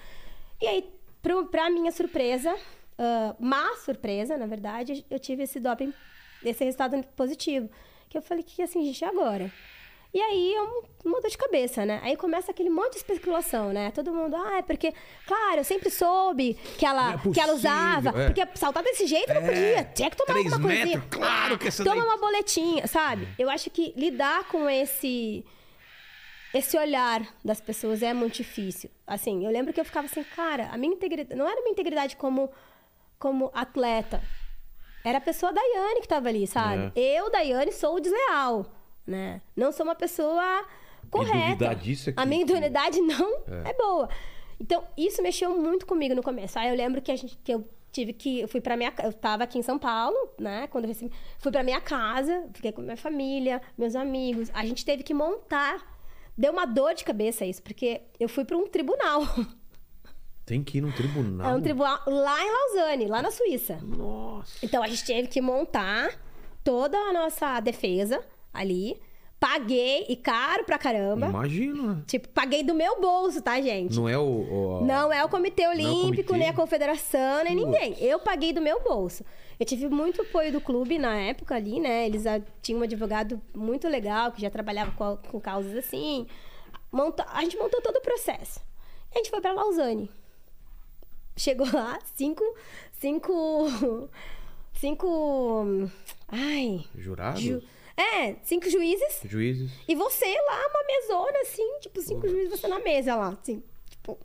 E 0.61 0.67
aí, 0.67 0.89
pra 1.49 1.69
minha 1.69 1.91
surpresa, 1.91 2.55
ah, 2.97 3.35
má 3.39 3.73
surpresa, 3.77 4.37
na 4.37 4.45
verdade, 4.45 5.05
eu 5.09 5.17
tive 5.19 5.43
esse 5.43 5.59
doping, 5.59 5.93
esse 6.43 6.63
resultado 6.63 7.01
positivo. 7.15 7.69
Que 8.09 8.17
eu 8.17 8.21
falei 8.21 8.43
que 8.43 8.61
assim, 8.61 8.83
gente, 8.85 9.01
e 9.01 9.05
agora? 9.05 9.51
E 10.15 10.21
aí 10.21 10.53
é 10.55 10.61
um- 10.61 10.81
uma 11.03 11.19
dor 11.21 11.29
de 11.29 11.37
cabeça, 11.37 11.85
né? 11.85 11.99
Aí 12.01 12.15
começa 12.15 12.49
aquele 12.49 12.69
monte 12.69 12.91
de 12.93 12.97
especulação, 12.99 13.73
né? 13.73 13.91
Todo 13.91 14.13
mundo, 14.13 14.33
ah, 14.35 14.59
é 14.59 14.61
porque, 14.61 14.93
claro, 15.27 15.57
eu 15.57 15.63
sempre 15.65 15.89
soube 15.89 16.53
que 16.79 16.85
ela, 16.85 17.15
é 17.15 17.17
que 17.17 17.39
ela 17.39 17.51
possível, 17.51 17.53
usava. 17.55 18.09
é. 18.21 18.25
Porque 18.31 18.47
saltar 18.57 18.81
desse 18.81 19.05
jeito 19.05 19.27
não 19.33 19.41
É, 19.41 19.45
podia. 19.45 19.83
Tinha 19.93 20.09
que 20.09 20.15
tomar 20.15 20.33
três 20.33 20.53
alguma 20.53 20.69
coisinha. 20.73 21.03
claro 21.11 21.57
que 21.59 21.67
essa 21.67 21.83
Toma 21.83 21.97
daí- 22.01 22.05
uma 22.09 22.17
boletinha, 22.17 22.87
sabe? 22.87 23.27
Eu 23.37 23.49
acho 23.49 23.69
que 23.69 23.93
lidar 23.97 24.45
com 24.47 24.69
esse 24.69 25.45
esse 26.53 26.77
olhar 26.77 27.21
das 27.43 27.59
pessoas 27.59 28.01
é 28.01 28.13
muito 28.13 28.35
difícil. 28.35 28.89
Assim, 29.05 29.45
eu 29.45 29.51
lembro 29.51 29.73
que 29.73 29.79
eu 29.81 29.83
ficava 29.83 30.05
assim, 30.05 30.23
cara, 30.23 30.69
a 30.71 30.77
minha 30.77 30.93
integridade 30.93 31.35
não 31.37 31.45
era 31.45 31.59
a 31.59 31.61
minha 31.61 31.73
integridade 31.73 32.15
como 32.15 32.49
como 33.19 33.51
atleta. 33.53 34.21
Era 35.03 35.17
a 35.17 35.21
pessoa 35.21 35.51
Daiane 35.51 35.99
que 36.01 36.07
tava 36.07 36.29
ali, 36.29 36.47
sabe? 36.47 36.91
É. 36.95 37.19
Eu, 37.19 37.29
Daiane, 37.29 37.71
sou 37.73 37.99
desleal, 37.99 38.65
né? 39.05 39.41
Não 39.55 39.71
sou 39.71 39.85
uma 39.85 39.95
pessoa 39.95 40.65
correta. 41.09 41.37
duvidar 41.49 41.75
disso 41.75 42.09
é 42.09 42.13
que- 42.13 42.19
A 42.19 42.25
minha 42.25 42.41
idoneidade 42.41 42.99
não 43.01 43.37
é. 43.65 43.73
boa. 43.73 44.09
Então, 44.59 44.83
isso 44.97 45.21
mexeu 45.21 45.55
muito 45.59 45.85
comigo 45.85 46.15
no 46.15 46.23
começo. 46.23 46.57
Aí 46.57 46.69
eu 46.69 46.75
lembro 46.75 47.01
que 47.01 47.11
a 47.11 47.15
gente 47.15 47.37
que 47.43 47.53
eu 47.53 47.67
tive 47.91 48.11
que 48.13 48.41
eu 48.41 48.47
fui 48.47 48.59
para 48.59 48.75
minha 48.75 48.93
eu 49.03 49.13
tava 49.13 49.43
aqui 49.43 49.57
em 49.57 49.61
São 49.61 49.79
Paulo, 49.79 50.15
né, 50.39 50.67
quando 50.67 50.83
eu 50.83 50.89
recebi, 50.89 51.13
fui 51.39 51.51
para 51.51 51.63
minha 51.63 51.79
casa, 51.79 52.45
fiquei 52.53 52.71
com 52.73 52.81
minha 52.81 52.97
família, 52.97 53.61
meus 53.77 53.95
amigos. 53.95 54.49
A 54.53 54.65
gente 54.65 54.83
teve 54.85 55.03
que 55.03 55.13
montar 55.13 55.95
Deu 56.37 56.51
uma 56.51 56.65
dor 56.65 56.93
de 56.93 57.05
cabeça 57.05 57.45
isso, 57.45 57.63
porque 57.63 58.01
eu 58.19 58.27
fui 58.27 58.43
para 58.43 58.57
um 58.57 58.67
tribunal. 58.67 59.21
Tem 60.45 60.61
que 60.61 60.77
ir 60.79 60.81
num 60.81 60.91
tribunal. 60.91 61.49
É 61.49 61.55
um 61.55 61.61
tribunal 61.61 61.97
lá 62.05 62.37
em 62.43 62.51
Lausanne, 62.51 63.07
lá 63.07 63.21
na 63.21 63.31
Suíça. 63.31 63.79
Nossa. 63.81 64.57
Então 64.63 64.83
a 64.83 64.87
gente 64.87 65.05
teve 65.05 65.27
que 65.29 65.39
montar 65.41 66.09
toda 66.63 66.97
a 66.97 67.13
nossa 67.13 67.59
defesa 67.61 68.21
ali. 68.55 68.99
Paguei, 69.37 70.05
e 70.09 70.15
caro 70.15 70.63
pra 70.63 70.77
caramba. 70.77 71.27
Imagino, 71.27 71.95
né? 71.95 72.03
Tipo, 72.07 72.29
paguei 72.29 72.63
do 72.63 72.73
meu 72.73 72.99
bolso, 73.01 73.41
tá, 73.41 73.59
gente? 73.61 73.93
Não 73.95 74.07
é 74.09 74.17
o. 74.17 74.21
o- 74.23 74.85
Não 74.85 75.11
é 75.13 75.23
o 75.23 75.29
Comitê 75.29 75.67
Olímpico, 75.67 76.29
comitê. 76.29 76.37
nem 76.37 76.49
a 76.49 76.53
Confederação, 76.53 77.43
nem 77.43 77.53
ninguém. 77.53 77.95
Eu 77.99 78.17
paguei 78.19 78.53
do 78.53 78.61
meu 78.61 78.81
bolso. 78.81 79.23
Eu 79.59 79.65
tive 79.65 79.87
muito 79.89 80.21
apoio 80.21 80.51
do 80.51 80.61
clube 80.61 80.97
na 80.97 81.15
época 81.15 81.53
ali, 81.55 81.79
né? 81.79 82.05
Eles 82.07 82.23
tinham 82.61 82.79
um 82.79 82.83
advogado 82.83 83.39
muito 83.53 83.87
legal, 83.87 84.31
que 84.31 84.41
já 84.41 84.49
trabalhava 84.49 84.91
com, 84.91 85.17
com 85.29 85.39
causas 85.39 85.75
assim. 85.75 86.25
Monta- 86.91 87.27
A 87.31 87.41
gente 87.43 87.57
montou 87.57 87.81
todo 87.81 87.97
o 87.97 88.01
processo. 88.01 88.61
E 89.13 89.15
a 89.15 89.17
gente 89.17 89.29
foi 89.29 89.41
pra 89.41 89.51
Lausanne. 89.51 90.09
Chegou 91.37 91.67
lá, 91.71 91.99
cinco... 92.15 92.41
Cinco... 92.93 93.67
Cinco... 94.73 95.89
Ai... 96.27 96.83
Jurados? 96.97 97.41
ju- 97.41 97.61
É, 97.97 98.35
cinco 98.43 98.69
juízes. 98.69 99.21
Juízes. 99.23 99.71
E 99.87 99.95
você 99.95 100.25
lá, 100.25 100.67
uma 100.67 100.83
mesona, 100.85 101.39
assim, 101.41 101.79
tipo, 101.79 102.01
cinco 102.01 102.27
juízes, 102.27 102.59
você 102.59 102.67
na 102.67 102.79
mesa 102.79 103.15
lá, 103.15 103.29
assim, 103.29 103.63
tipo. 103.89 104.17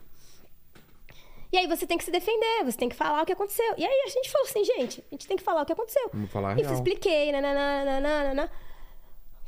E 1.53 1.57
aí 1.57 1.67
você 1.67 1.85
tem 1.85 1.97
que 1.97 2.03
se 2.03 2.11
defender, 2.11 2.63
você 2.63 2.77
tem 2.77 2.89
que 2.89 2.95
falar 2.95 3.23
o 3.23 3.25
que 3.25 3.33
aconteceu. 3.33 3.73
E 3.77 3.85
aí 3.85 4.03
a 4.05 4.09
gente 4.09 4.29
falou 4.29 4.47
assim, 4.47 4.63
gente, 4.63 5.03
a 5.11 5.15
gente 5.15 5.27
tem 5.27 5.37
que 5.37 5.43
falar 5.43 5.63
o 5.63 5.65
que 5.65 5.73
aconteceu. 5.73 6.09
Vamos 6.13 6.31
falar 6.31 6.53
Isso 6.53 6.63
real. 6.63 6.75
expliquei, 6.75 7.31
nananana. 7.31 8.49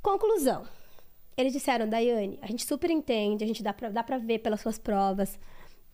Conclusão. 0.02 0.66
Eles 1.36 1.52
disseram, 1.54 1.88
Daiane, 1.90 2.38
a 2.42 2.48
gente 2.48 2.66
super 2.66 2.92
entende, 2.92 3.44
a 3.44 3.48
gente 3.48 3.64
dá 3.64 3.74
pra, 3.74 3.90
dá 3.90 4.04
pra 4.04 4.18
ver 4.18 4.40
pelas 4.40 4.62
suas 4.62 4.78
provas. 4.78 5.40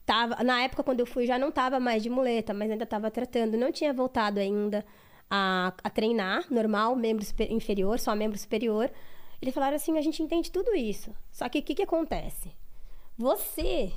Tava, 0.05 0.43
na 0.43 0.63
época, 0.63 0.83
quando 0.83 0.99
eu 0.99 1.05
fui, 1.05 1.25
já 1.25 1.37
não 1.37 1.51
tava 1.51 1.79
mais 1.79 2.01
de 2.01 2.09
muleta, 2.09 2.53
mas 2.53 2.69
ainda 2.71 2.85
tava 2.85 3.09
tratando. 3.11 3.55
Não 3.55 3.71
tinha 3.71 3.93
voltado 3.93 4.39
ainda 4.39 4.83
a, 5.29 5.73
a 5.83 5.89
treinar, 5.89 6.45
normal, 6.51 6.95
membro 6.95 7.23
super- 7.23 7.51
inferior, 7.51 7.99
só 7.99 8.15
membro 8.15 8.37
superior. 8.37 8.91
Eles 9.41 9.53
falaram 9.53 9.75
assim, 9.75 9.97
a 9.97 10.01
gente 10.01 10.21
entende 10.21 10.51
tudo 10.51 10.75
isso. 10.75 11.13
Só 11.31 11.47
que 11.47 11.59
o 11.59 11.63
que, 11.63 11.75
que 11.75 11.83
acontece? 11.83 12.51
Você 13.17 13.93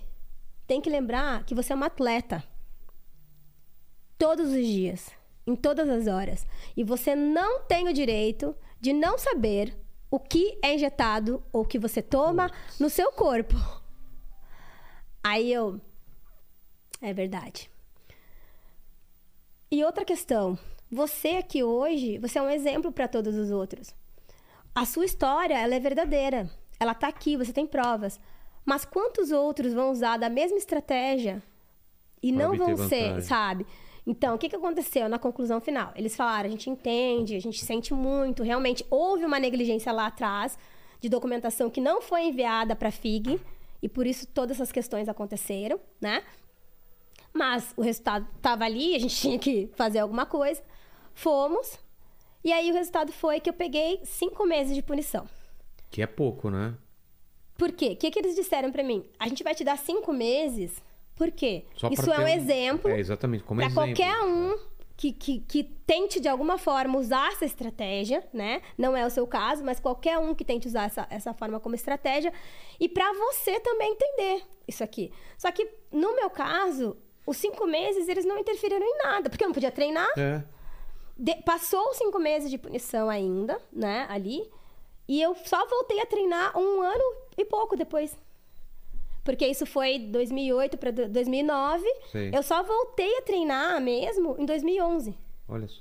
tem 0.66 0.80
que 0.80 0.90
lembrar 0.90 1.44
que 1.44 1.54
você 1.54 1.72
é 1.72 1.76
uma 1.76 1.86
atleta. 1.86 2.44
Todos 4.18 4.50
os 4.50 4.66
dias, 4.66 5.10
em 5.46 5.56
todas 5.56 5.88
as 5.88 6.06
horas. 6.06 6.46
E 6.76 6.84
você 6.84 7.14
não 7.14 7.62
tem 7.62 7.88
o 7.88 7.92
direito 7.92 8.54
de 8.80 8.92
não 8.92 9.18
saber 9.18 9.76
o 10.10 10.20
que 10.20 10.58
é 10.62 10.74
injetado 10.74 11.42
ou 11.52 11.62
o 11.62 11.66
que 11.66 11.78
você 11.78 12.02
toma 12.02 12.50
no 12.78 12.90
seu 12.90 13.10
corpo. 13.12 13.54
Aí 15.22 15.52
eu. 15.52 15.80
É 17.00 17.12
verdade. 17.12 17.70
E 19.70 19.82
outra 19.84 20.04
questão. 20.04 20.58
Você 20.92 21.28
aqui 21.30 21.62
hoje, 21.62 22.18
você 22.18 22.38
é 22.38 22.42
um 22.42 22.50
exemplo 22.50 22.92
para 22.92 23.08
todos 23.08 23.34
os 23.34 23.50
outros. 23.50 23.94
A 24.74 24.84
sua 24.84 25.06
história, 25.06 25.58
ela 25.58 25.74
é 25.74 25.80
verdadeira. 25.80 26.50
Ela 26.78 26.92
tá 26.92 27.08
aqui, 27.08 27.34
você 27.34 27.50
tem 27.50 27.66
provas. 27.66 28.20
Mas 28.62 28.84
quantos 28.84 29.30
outros 29.30 29.72
vão 29.72 29.90
usar 29.90 30.18
da 30.18 30.28
mesma 30.28 30.58
estratégia 30.58 31.42
e 32.22 32.30
Pra 32.30 32.42
não 32.42 32.56
vão 32.56 32.76
ser, 32.76 33.04
vantagem. 33.04 33.20
sabe? 33.22 33.66
Então, 34.06 34.34
o 34.34 34.38
que, 34.38 34.50
que 34.50 34.56
aconteceu 34.56 35.08
na 35.08 35.18
conclusão 35.18 35.60
final? 35.62 35.92
Eles 35.96 36.14
falaram, 36.14 36.48
a 36.48 36.50
gente 36.50 36.68
entende, 36.68 37.36
a 37.36 37.40
gente 37.40 37.64
sente 37.64 37.94
muito, 37.94 38.42
realmente 38.42 38.84
houve 38.90 39.24
uma 39.24 39.38
negligência 39.40 39.92
lá 39.92 40.08
atrás 40.08 40.58
de 41.00 41.08
documentação 41.08 41.70
que 41.70 41.80
não 41.80 42.02
foi 42.02 42.24
enviada 42.24 42.76
para 42.76 42.88
a 42.88 42.92
FIG 42.92 43.40
e 43.80 43.88
por 43.88 44.06
isso 44.06 44.26
todas 44.26 44.56
essas 44.58 44.70
questões 44.70 45.08
aconteceram, 45.08 45.80
né? 46.00 46.22
Mas 47.32 47.72
o 47.76 47.80
resultado 47.82 48.26
estava 48.36 48.64
ali, 48.64 48.94
a 48.94 48.98
gente 48.98 49.16
tinha 49.20 49.38
que 49.38 49.70
fazer 49.74 50.00
alguma 50.00 50.26
coisa. 50.26 50.62
Fomos. 51.14 51.78
E 52.44 52.52
aí 52.52 52.70
o 52.70 52.74
resultado 52.74 53.12
foi 53.12 53.40
que 53.40 53.48
eu 53.48 53.54
peguei 53.54 54.00
cinco 54.04 54.44
meses 54.46 54.74
de 54.74 54.82
punição. 54.82 55.26
Que 55.90 56.02
é 56.02 56.06
pouco, 56.06 56.50
né? 56.50 56.74
Por 57.56 57.70
quê? 57.72 57.90
O 57.92 57.96
que, 57.96 58.10
que 58.10 58.18
eles 58.18 58.34
disseram 58.34 58.72
pra 58.72 58.82
mim? 58.82 59.04
A 59.18 59.28
gente 59.28 59.44
vai 59.44 59.54
te 59.54 59.62
dar 59.62 59.78
cinco 59.78 60.12
meses. 60.12 60.82
Por 61.14 61.30
quê? 61.30 61.64
Só 61.76 61.88
pra 61.88 61.94
Isso 61.94 62.10
é 62.12 62.18
um 62.18 62.26
exemplo 62.26 62.90
É, 62.90 62.98
exatamente, 62.98 63.44
como 63.44 63.60
para 63.60 63.70
exemplo. 63.70 63.86
qualquer 63.88 64.18
um 64.24 64.58
que, 64.96 65.12
que, 65.12 65.40
que 65.40 65.64
tente 65.64 66.18
de 66.20 66.28
alguma 66.28 66.58
forma 66.58 66.98
usar 66.98 67.32
essa 67.32 67.44
estratégia, 67.44 68.26
né? 68.32 68.62
Não 68.76 68.96
é 68.96 69.06
o 69.06 69.10
seu 69.10 69.26
caso, 69.26 69.64
mas 69.64 69.78
qualquer 69.78 70.18
um 70.18 70.34
que 70.34 70.44
tente 70.44 70.66
usar 70.66 70.84
essa, 70.84 71.06
essa 71.10 71.34
forma 71.34 71.60
como 71.60 71.74
estratégia. 71.74 72.32
E 72.80 72.88
para 72.88 73.12
você 73.12 73.60
também 73.60 73.92
entender 73.92 74.42
isso 74.66 74.82
aqui. 74.82 75.12
Só 75.36 75.50
que, 75.52 75.68
no 75.90 76.14
meu 76.16 76.30
caso, 76.30 76.96
os 77.26 77.36
cinco 77.36 77.66
meses 77.66 78.08
eles 78.08 78.24
não 78.24 78.38
interferiram 78.38 78.84
em 78.84 78.98
nada, 78.98 79.28
porque 79.28 79.44
eu 79.44 79.48
não 79.48 79.54
podia 79.54 79.70
treinar. 79.70 80.08
É. 80.16 80.42
De- 81.18 81.36
passou 81.42 81.92
cinco 81.94 82.18
meses 82.18 82.50
de 82.50 82.58
punição 82.58 83.08
ainda, 83.08 83.60
né, 83.72 84.06
ali. 84.08 84.42
E 85.08 85.20
eu 85.20 85.34
só 85.44 85.66
voltei 85.66 86.00
a 86.00 86.06
treinar 86.06 86.56
um 86.58 86.80
ano 86.80 87.04
e 87.36 87.44
pouco 87.44 87.76
depois. 87.76 88.16
Porque 89.24 89.46
isso 89.46 89.64
foi 89.66 89.98
2008 89.98 90.76
para 90.78 90.90
2009. 90.90 91.84
Sei. 92.10 92.30
Eu 92.34 92.42
só 92.42 92.62
voltei 92.62 93.18
a 93.18 93.22
treinar 93.22 93.80
mesmo 93.80 94.34
em 94.38 94.44
2011. 94.44 95.14
Olha 95.48 95.68
só. 95.68 95.80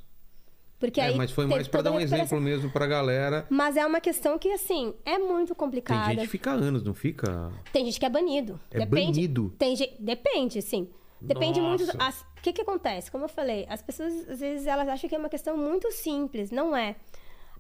Porque 0.79 0.99
É, 0.99 1.05
aí 1.05 1.15
mas 1.15 1.31
foi 1.31 1.45
mais 1.45 1.67
pra 1.67 1.79
toda 1.79 1.91
dar 1.91 1.95
a 1.95 1.99
um 1.99 2.01
exemplo 2.01 2.41
mesmo 2.41 2.71
pra 2.71 2.87
galera. 2.87 3.45
Mas 3.51 3.77
é 3.77 3.85
uma 3.85 4.01
questão 4.01 4.39
que, 4.39 4.51
assim, 4.51 4.95
é 5.05 5.17
muito 5.19 5.49
Tem 5.49 5.55
complicada. 5.55 6.09
gente 6.09 6.21
que 6.21 6.27
fica 6.27 6.49
anos, 6.51 6.83
não 6.83 6.93
fica? 6.95 7.51
Tem 7.71 7.85
gente 7.85 7.99
que 7.99 8.05
é 8.05 8.09
banido. 8.09 8.59
É 8.71 8.79
Depende, 8.79 9.11
banido? 9.21 9.55
Tem 9.59 9.75
gente... 9.75 9.95
Depende, 10.01 10.59
sim. 10.61 10.89
Depende 11.21 11.61
Nossa. 11.61 11.85
muito... 11.93 12.25
O 12.37 12.41
que 12.41 12.51
que 12.53 12.61
acontece? 12.61 13.11
Como 13.11 13.25
eu 13.25 13.29
falei, 13.29 13.65
as 13.69 13.81
pessoas, 13.81 14.27
às 14.27 14.39
vezes, 14.39 14.65
elas 14.65 14.87
acham 14.89 15.07
que 15.07 15.15
é 15.15 15.17
uma 15.17 15.29
questão 15.29 15.55
muito 15.55 15.91
simples. 15.91 16.49
Não 16.49 16.75
é. 16.75 16.95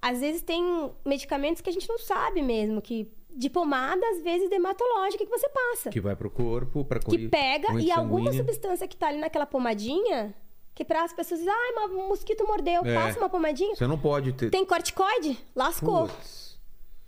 Às 0.01 0.19
vezes, 0.19 0.41
tem 0.41 0.91
medicamentos 1.05 1.61
que 1.61 1.69
a 1.69 1.73
gente 1.73 1.87
não 1.87 1.99
sabe 1.99 2.41
mesmo, 2.41 2.81
que... 2.81 3.07
De 3.33 3.49
pomada, 3.49 4.05
às 4.09 4.21
vezes, 4.21 4.49
dermatológica 4.49 5.23
que 5.23 5.29
você 5.29 5.47
passa. 5.47 5.89
Que 5.89 6.01
vai 6.01 6.15
pro 6.17 6.29
corpo, 6.29 6.83
pra 6.83 6.99
Que 6.99 7.29
pega 7.29 7.79
e 7.79 7.89
alguma 7.89 8.25
sanguínea. 8.31 8.43
substância 8.43 8.87
que 8.87 8.97
tá 8.97 9.07
ali 9.07 9.19
naquela 9.19 9.45
pomadinha... 9.45 10.33
Que 10.73 10.85
para 10.85 11.03
as 11.03 11.11
pessoas 11.11 11.41
dizem, 11.41 11.53
ai, 11.53 11.71
mas 11.75 11.91
um 11.91 12.07
mosquito 12.07 12.47
mordeu, 12.47 12.81
É. 12.85 12.95
passa 12.95 13.19
uma 13.19 13.27
pomadinha. 13.29 13.75
Você 13.75 13.85
não 13.85 13.99
pode 13.99 14.31
ter. 14.31 14.49
Tem 14.49 14.65
corticoide? 14.65 15.37
Lascou. 15.53 16.09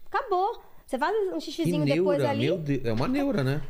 Acabou. 0.06 0.62
Você 0.86 0.98
faz 0.98 1.34
um 1.34 1.40
xixizinho 1.40 1.86
depois 1.86 2.18
neura, 2.20 2.30
ali. 2.30 2.46
meu 2.46 2.58
Deus. 2.58 2.86
É 2.86 2.92
uma 2.92 3.08
neura, 3.08 3.42
né? 3.42 3.62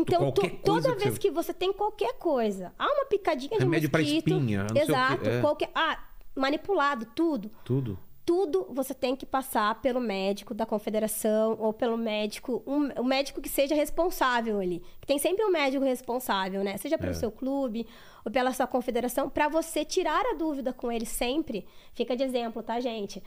Então, 0.00 0.20
Qualquer 0.20 0.50
coisa 0.50 0.62
toda 0.64 0.92
que 0.96 0.98
vez 1.02 1.14
você- 1.14 1.20
que 1.20 1.30
você 1.30 1.52
tem 1.54 1.72
qualquer 1.72 2.12
coisa, 2.14 2.72
há 2.78 2.86
uma 2.86 3.04
picadinha 3.06 3.50
de 3.58 3.64
Remédio 3.64 3.90
pra 3.90 4.00
mosquito, 4.00 4.28
espinha, 4.30 4.66
exato, 4.74 5.28
é. 5.28 5.40
qualquer, 5.40 5.70
ah, 5.74 5.98
manipulado, 6.34 7.06
tudo, 7.14 7.50
Tudo. 7.64 7.98
tudo 8.24 8.66
você 8.70 8.94
tem 8.94 9.16
que 9.16 9.26
passar 9.26 9.80
pelo 9.80 10.00
médico 10.00 10.54
da 10.54 10.64
confederação 10.66 11.56
ou 11.58 11.72
pelo 11.72 11.96
médico, 11.96 12.62
um, 12.66 13.00
um 13.00 13.04
médico 13.04 13.40
que 13.40 13.48
seja 13.48 13.74
responsável 13.74 14.60
ali. 14.60 14.82
Que 15.00 15.06
tem 15.06 15.18
sempre 15.18 15.44
um 15.44 15.50
médico 15.50 15.84
responsável, 15.84 16.62
né? 16.62 16.76
Seja 16.76 16.96
pelo 16.98 17.10
É. 17.10 17.14
seu 17.14 17.32
clube 17.32 17.86
ou 18.24 18.30
pela 18.30 18.52
sua 18.52 18.66
confederação, 18.66 19.28
para 19.28 19.48
você 19.48 19.84
tirar 19.84 20.22
a 20.32 20.34
dúvida 20.34 20.72
com 20.72 20.92
ele 20.92 21.06
sempre. 21.06 21.66
Fica 21.94 22.14
de 22.16 22.22
exemplo, 22.22 22.62
tá, 22.62 22.78
gente? 22.80 23.22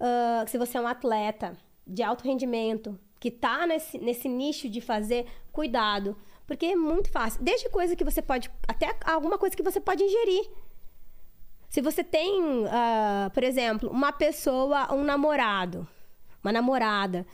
ah, 0.00 0.44
se 0.46 0.56
você 0.56 0.78
é 0.78 0.80
um 0.80 0.86
atleta 0.86 1.56
de 1.86 2.02
alto 2.04 2.22
rendimento, 2.24 2.96
que 3.20 3.30
tá 3.30 3.66
nesse, 3.66 3.98
nesse 3.98 4.28
nicho 4.28 4.68
de 4.68 4.80
fazer, 4.80 5.26
cuidado. 5.52 6.16
Porque 6.46 6.66
é 6.66 6.76
muito 6.76 7.10
fácil. 7.10 7.42
Desde 7.42 7.68
coisa 7.68 7.94
que 7.94 8.04
você 8.04 8.22
pode. 8.22 8.50
Até 8.66 8.96
alguma 9.04 9.36
coisa 9.38 9.54
que 9.56 9.62
você 9.62 9.78
pode 9.80 10.02
ingerir. 10.02 10.48
Se 11.68 11.82
você 11.82 12.02
tem, 12.02 12.64
ah, 12.70 13.30
por 13.34 13.42
exemplo, 13.44 13.90
uma 13.90 14.10
pessoa, 14.12 14.92
um 14.94 15.04
namorado, 15.04 15.86
uma 16.42 16.50
namorada, 16.50 17.26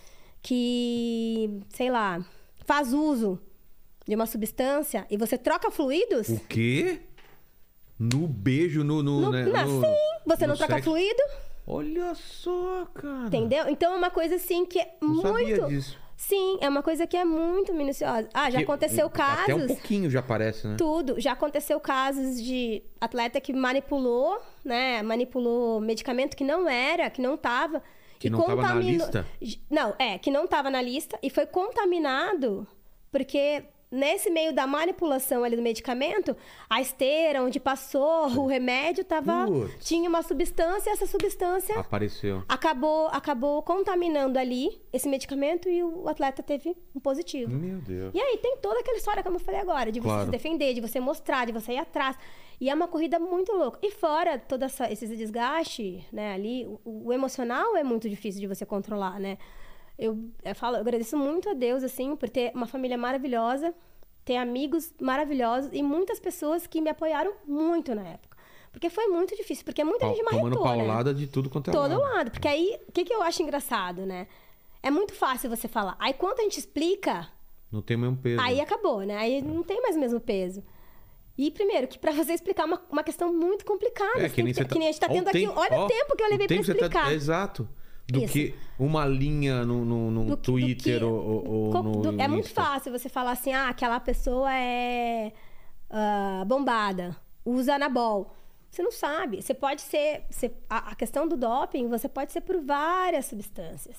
que, 0.43 1.61
sei 1.71 1.91
lá, 1.91 2.25
faz 2.67 2.93
uso 2.93 3.41
de 4.07 4.15
uma 4.15 4.27
substância 4.27 5.07
e 5.09 5.17
você 5.17 5.39
troca 5.39 5.71
fluidos. 5.71 6.29
O 6.29 6.41
quê? 6.49 7.01
No 7.99 8.27
beijo, 8.27 8.83
no. 8.83 9.03
no, 9.03 9.21
No, 9.21 9.31
né, 9.31 9.45
não, 9.45 9.67
no- 9.81 9.87
sim, 9.87 9.95
você 10.27 10.47
não 10.47 10.57
troca 10.57 10.75
sexo. 10.75 10.91
fluido, 10.91 11.23
Olha 11.67 12.15
só, 12.15 12.87
cara. 12.95 13.27
entendeu? 13.27 13.69
Então 13.69 13.93
é 13.95 13.97
uma 13.97 14.11
coisa 14.11 14.35
assim 14.37 14.67
que 14.67 14.79
é 14.79 14.97
Não 15.01 15.23
sabia 15.23 15.57
muito. 15.57 15.67
disso. 15.69 15.99
Sim, 16.17 16.59
é 16.61 16.69
uma 16.69 16.83
coisa 16.83 17.07
que 17.07 17.17
é 17.17 17.25
muito 17.25 17.75
minuciosa. 17.75 18.29
Ah, 18.33 18.49
já 18.51 18.59
Que- 18.59 18.65
aconteceu 18.65 19.11
casos. 19.11 19.43
Até 19.43 19.55
um 19.55 19.67
pouquinho 19.67 20.09
já 20.09 20.23
parece, 20.23 20.67
né? 20.67 20.77
Tudo. 20.79 21.21
Já 21.21 21.33
aconteceu 21.33 21.81
casos 21.81 22.41
de 22.41 22.83
atleta 23.01 23.41
que 23.41 23.53
manipulou, 23.53 24.41
né? 24.65 25.03
Manipulou 25.03 25.81
medicamento 25.81 26.37
que 26.37 26.45
não 26.45 26.69
era, 26.69 27.11
que 27.11 27.21
não 27.21 27.37
tava. 27.37 27.83
Que 28.19 28.31
não 28.31 28.43
tava 28.43 28.63
na 28.63 28.75
lista? 28.77 29.27
Não, 29.69 29.95
é, 29.99 30.17
que 30.19 30.31
não 30.31 30.47
tava 30.47 30.71
na 30.71 30.81
lista 30.81 31.19
e 31.23 31.29
foi 31.29 31.47
contaminado 31.47 32.67
porque 33.11 33.65
nesse 33.95 34.29
meio 34.31 34.53
da 34.53 34.67
manipulação 34.67 35.45
ali 35.45 35.57
do 35.57 35.63
medicamento, 35.63 36.37
a 36.69 36.81
esteira 36.81 37.43
onde 37.43 37.59
passou 37.61 38.27
o 38.39 38.47
remédio 38.47 39.05
tava 39.05 39.47
Putz. 39.47 39.87
tinha 39.87 40.09
uma 40.09 40.23
substância 40.23 40.91
essa 40.91 41.07
substância 41.07 41.79
Apareceu. 41.79 42.43
acabou 42.49 43.07
acabou 43.09 43.63
contaminando 43.63 44.39
ali 44.39 44.81
esse 44.93 45.09
medicamento 45.09 45.69
e 45.69 45.83
o 45.83 46.09
atleta 46.09 46.43
teve 46.43 46.77
um 46.95 47.01
positivo. 47.01 47.51
Meu 47.53 47.79
Deus. 47.79 48.13
E 48.15 48.21
aí 48.21 48.39
tem 48.39 48.57
toda 48.59 48.81
aquela 48.81 48.97
história, 48.97 49.23
como 49.23 49.37
eu 49.37 49.41
falei 49.41 49.61
agora, 49.61 49.91
de 49.91 50.01
você 50.01 50.09
Claro. 50.09 50.25
se 50.27 50.31
defender, 50.31 50.75
de 50.75 50.81
você 50.81 51.01
mostrar, 51.01 51.47
de 51.47 51.53
você 51.53 51.73
ir 51.73 51.79
atrás. 51.79 52.17
E 52.61 52.71
é 52.71 52.75
uma 52.75 52.87
corrida 52.87 53.19
muito 53.19 53.53
louca. 53.53 53.79
E 53.83 53.91
fora 53.91 54.39
todo 54.39 54.63
essa, 54.63 54.91
esse 54.93 55.07
desgaste, 55.17 56.07
né, 56.13 56.33
ali, 56.35 56.67
o, 56.85 57.09
o 57.09 57.13
emocional 57.13 57.77
é 57.77 57.83
muito 57.83 58.09
difícil 58.09 58.41
de 58.41 58.47
você 58.47 58.65
controlar, 58.65 59.19
né? 59.19 59.37
Eu, 59.99 60.29
eu 60.45 60.55
falo, 60.55 60.77
eu 60.77 60.81
agradeço 60.81 61.17
muito 61.17 61.49
a 61.49 61.55
Deus, 61.55 61.83
assim, 61.83 62.17
por 62.17 62.29
ter 62.29 62.51
uma 62.55 62.67
família 62.67 62.99
maravilhosa, 62.99 63.73
ter 64.25 64.37
amigos 64.37 64.93
maravilhosos 65.01 65.71
e 65.73 65.83
muitas 65.83 66.19
pessoas 66.19 66.67
que 66.67 66.81
me 66.81 66.91
apoiaram 66.91 67.33
muito 67.47 67.95
na 67.95 68.03
época. 68.09 68.37
Porque 68.73 68.91
foi 68.91 69.07
muito 69.07 69.37
difícil, 69.37 69.65
porque 69.65 69.85
muita 69.85 70.01
Pau- 70.07 70.15
gente 70.15 70.25
tomando 70.25 70.43
marretou, 70.59 70.65
né? 70.65 70.85
paulada 70.85 71.15
de 71.15 71.29
tudo 71.29 71.49
quanto 71.49 71.71
é 71.71 71.73
todo 71.73 71.91
lado. 72.01 72.03
lado. 72.03 72.31
Porque 72.33 72.49
aí, 72.49 72.77
o 72.89 72.93
que, 72.93 73.05
que 73.05 73.13
eu 73.15 73.23
acho 73.23 73.41
engraçado, 73.43 74.05
né? 74.05 74.27
É 74.83 74.91
muito 74.91 75.15
fácil 75.15 75.49
você 75.49 75.69
falar. 75.69 75.95
Aí, 75.99 76.13
quando 76.13 76.41
a 76.41 76.43
gente 76.43 76.59
explica, 76.59 77.29
Não 77.71 77.81
tem 77.81 77.97
o 77.97 78.01
mesmo 78.01 78.17
peso. 78.17 78.41
aí 78.43 78.61
acabou, 78.61 79.03
né? 79.03 79.17
Aí 79.17 79.41
não 79.41 79.63
tem 79.63 79.81
mais 79.81 79.95
o 79.95 80.01
mesmo 80.01 80.19
peso. 80.21 80.63
E, 81.39 81.51
primeiro, 81.53 81.87
que 81.87 81.99
pra 81.99 82.11
você 82.13 82.33
explicar 82.33 82.65
uma, 82.65 82.83
uma 82.91 83.03
questão 83.05 83.33
muito 83.33 83.65
complicada. 83.65 84.19
É, 84.21 84.29
que 84.29 84.43
nem 84.43 84.53
tem 84.53 84.55
você 84.55 84.65
que, 84.65 84.73
que 84.73 84.79
nem 84.79 84.89
a 84.89 84.93
gente 84.93 85.01
tá 85.01 85.09
tendo 85.09 85.29
aqui. 85.29 85.41
tempo- 85.47 85.59
Olha 85.59 85.79
ó, 85.79 85.85
o 85.85 85.89
tempo 85.89 86.17
que 86.17 86.23
eu 86.25 86.29
levei 86.29 86.47
que 86.49 86.57
você 86.57 86.75
tá- 86.75 86.87
explicar. 86.87 87.13
Exato. 87.13 87.69
Do 88.07 88.23
Isso. 88.23 88.33
que 88.35 88.55
uma 88.79 89.07
linha 89.07 89.65
no, 89.65 89.85
no, 89.85 90.11
no 90.11 90.25
Do 90.27 90.37
que- 90.37 90.43
do 90.43 90.53
Twitter 90.53 90.99
que- 90.99 91.05
ou, 91.05 91.49
ou- 91.73 91.83
no 91.83 92.03
do- 92.13 92.21
é 92.21 92.29
muito 92.29 92.51
fácil 92.51 92.93
você 92.93 93.09
falar 93.09 93.33
assim, 93.33 93.53
ah, 93.53 93.69
aquela 93.69 93.99
pessoa 93.99 94.53
é 94.55 95.33
ah, 95.91 96.45
bombada, 96.47 97.17
usa 97.45 97.75
anabol. 97.77 98.35
Você 98.71 98.83
não 98.83 98.91
sabe. 98.91 99.41
Você 99.41 99.55
pode 99.55 99.81
ser. 99.83 100.25
você- 100.29 100.53
a, 100.69 100.91
a 100.91 100.95
questão 100.95 101.27
do 101.29 101.37
doping, 101.37 101.89
você 101.89 102.09
pode 102.09 102.33
ser 102.33 102.41
por 102.41 102.61
várias 102.61 103.27
substâncias. 103.27 103.97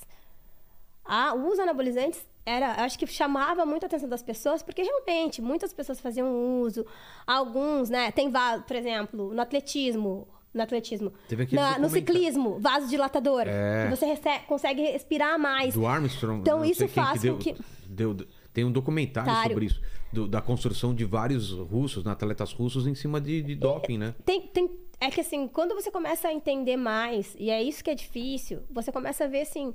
Ah, 1.04 1.34
uso 1.34 1.62
anabolizantes 1.62 2.26
era, 2.44 2.84
acho 2.84 2.98
que 2.98 3.06
chamava 3.06 3.64
muito 3.64 3.84
a 3.84 3.86
atenção 3.86 4.08
das 4.08 4.22
pessoas, 4.22 4.62
porque 4.62 4.82
realmente 4.82 5.40
muitas 5.40 5.72
pessoas 5.72 5.98
faziam 6.00 6.60
uso, 6.60 6.84
alguns, 7.26 7.88
né? 7.88 8.10
Tem, 8.12 8.30
por 8.30 8.76
exemplo, 8.76 9.32
no 9.32 9.40
atletismo, 9.40 10.28
no 10.54 10.62
atletismo, 10.62 11.12
na- 11.52 11.78
no 11.78 11.88
ciclismo, 11.90 12.58
vasodilatador, 12.58 13.44
É. 13.46 13.84
que 13.90 13.96
você 13.96 14.06
rece- 14.06 14.40
consegue 14.48 14.82
respirar 14.82 15.38
mais. 15.38 15.74
Do 15.74 15.86
Armstrong. 15.86 16.40
Então, 16.40 16.58
não 16.60 16.64
isso 16.64 16.88
faz 16.88 17.20
que 17.20 17.28
com 17.30 17.36
deu, 17.36 17.38
que- 17.38 17.56
deu- 17.86 18.16
Tem 18.52 18.64
um 18.64 18.72
documentário 18.72 19.30
Tário. 19.30 19.50
sobre 19.50 19.66
isso. 19.66 19.80
do- 20.12 20.26
da 20.26 20.40
construção 20.40 20.94
de 20.94 21.04
vários 21.04 21.50
russos, 21.52 22.06
atletas 22.06 22.52
russos, 22.52 22.86
em 22.86 22.94
cima 22.94 23.20
de, 23.20 23.42
de 23.42 23.54
doping, 23.54 23.98
né? 23.98 24.14
Tem, 24.24 24.40
tem, 24.46 24.70
é 24.98 25.10
que 25.10 25.20
assim, 25.20 25.46
quando 25.46 25.74
você 25.74 25.90
começa 25.90 26.28
a 26.28 26.32
entender 26.32 26.76
mais, 26.76 27.36
e 27.38 27.50
é 27.50 27.62
isso 27.62 27.84
que 27.84 27.90
é 27.90 27.94
difícil, 27.94 28.62
você 28.70 28.90
começa 28.90 29.24
a 29.24 29.28
ver 29.28 29.42
assim. 29.42 29.74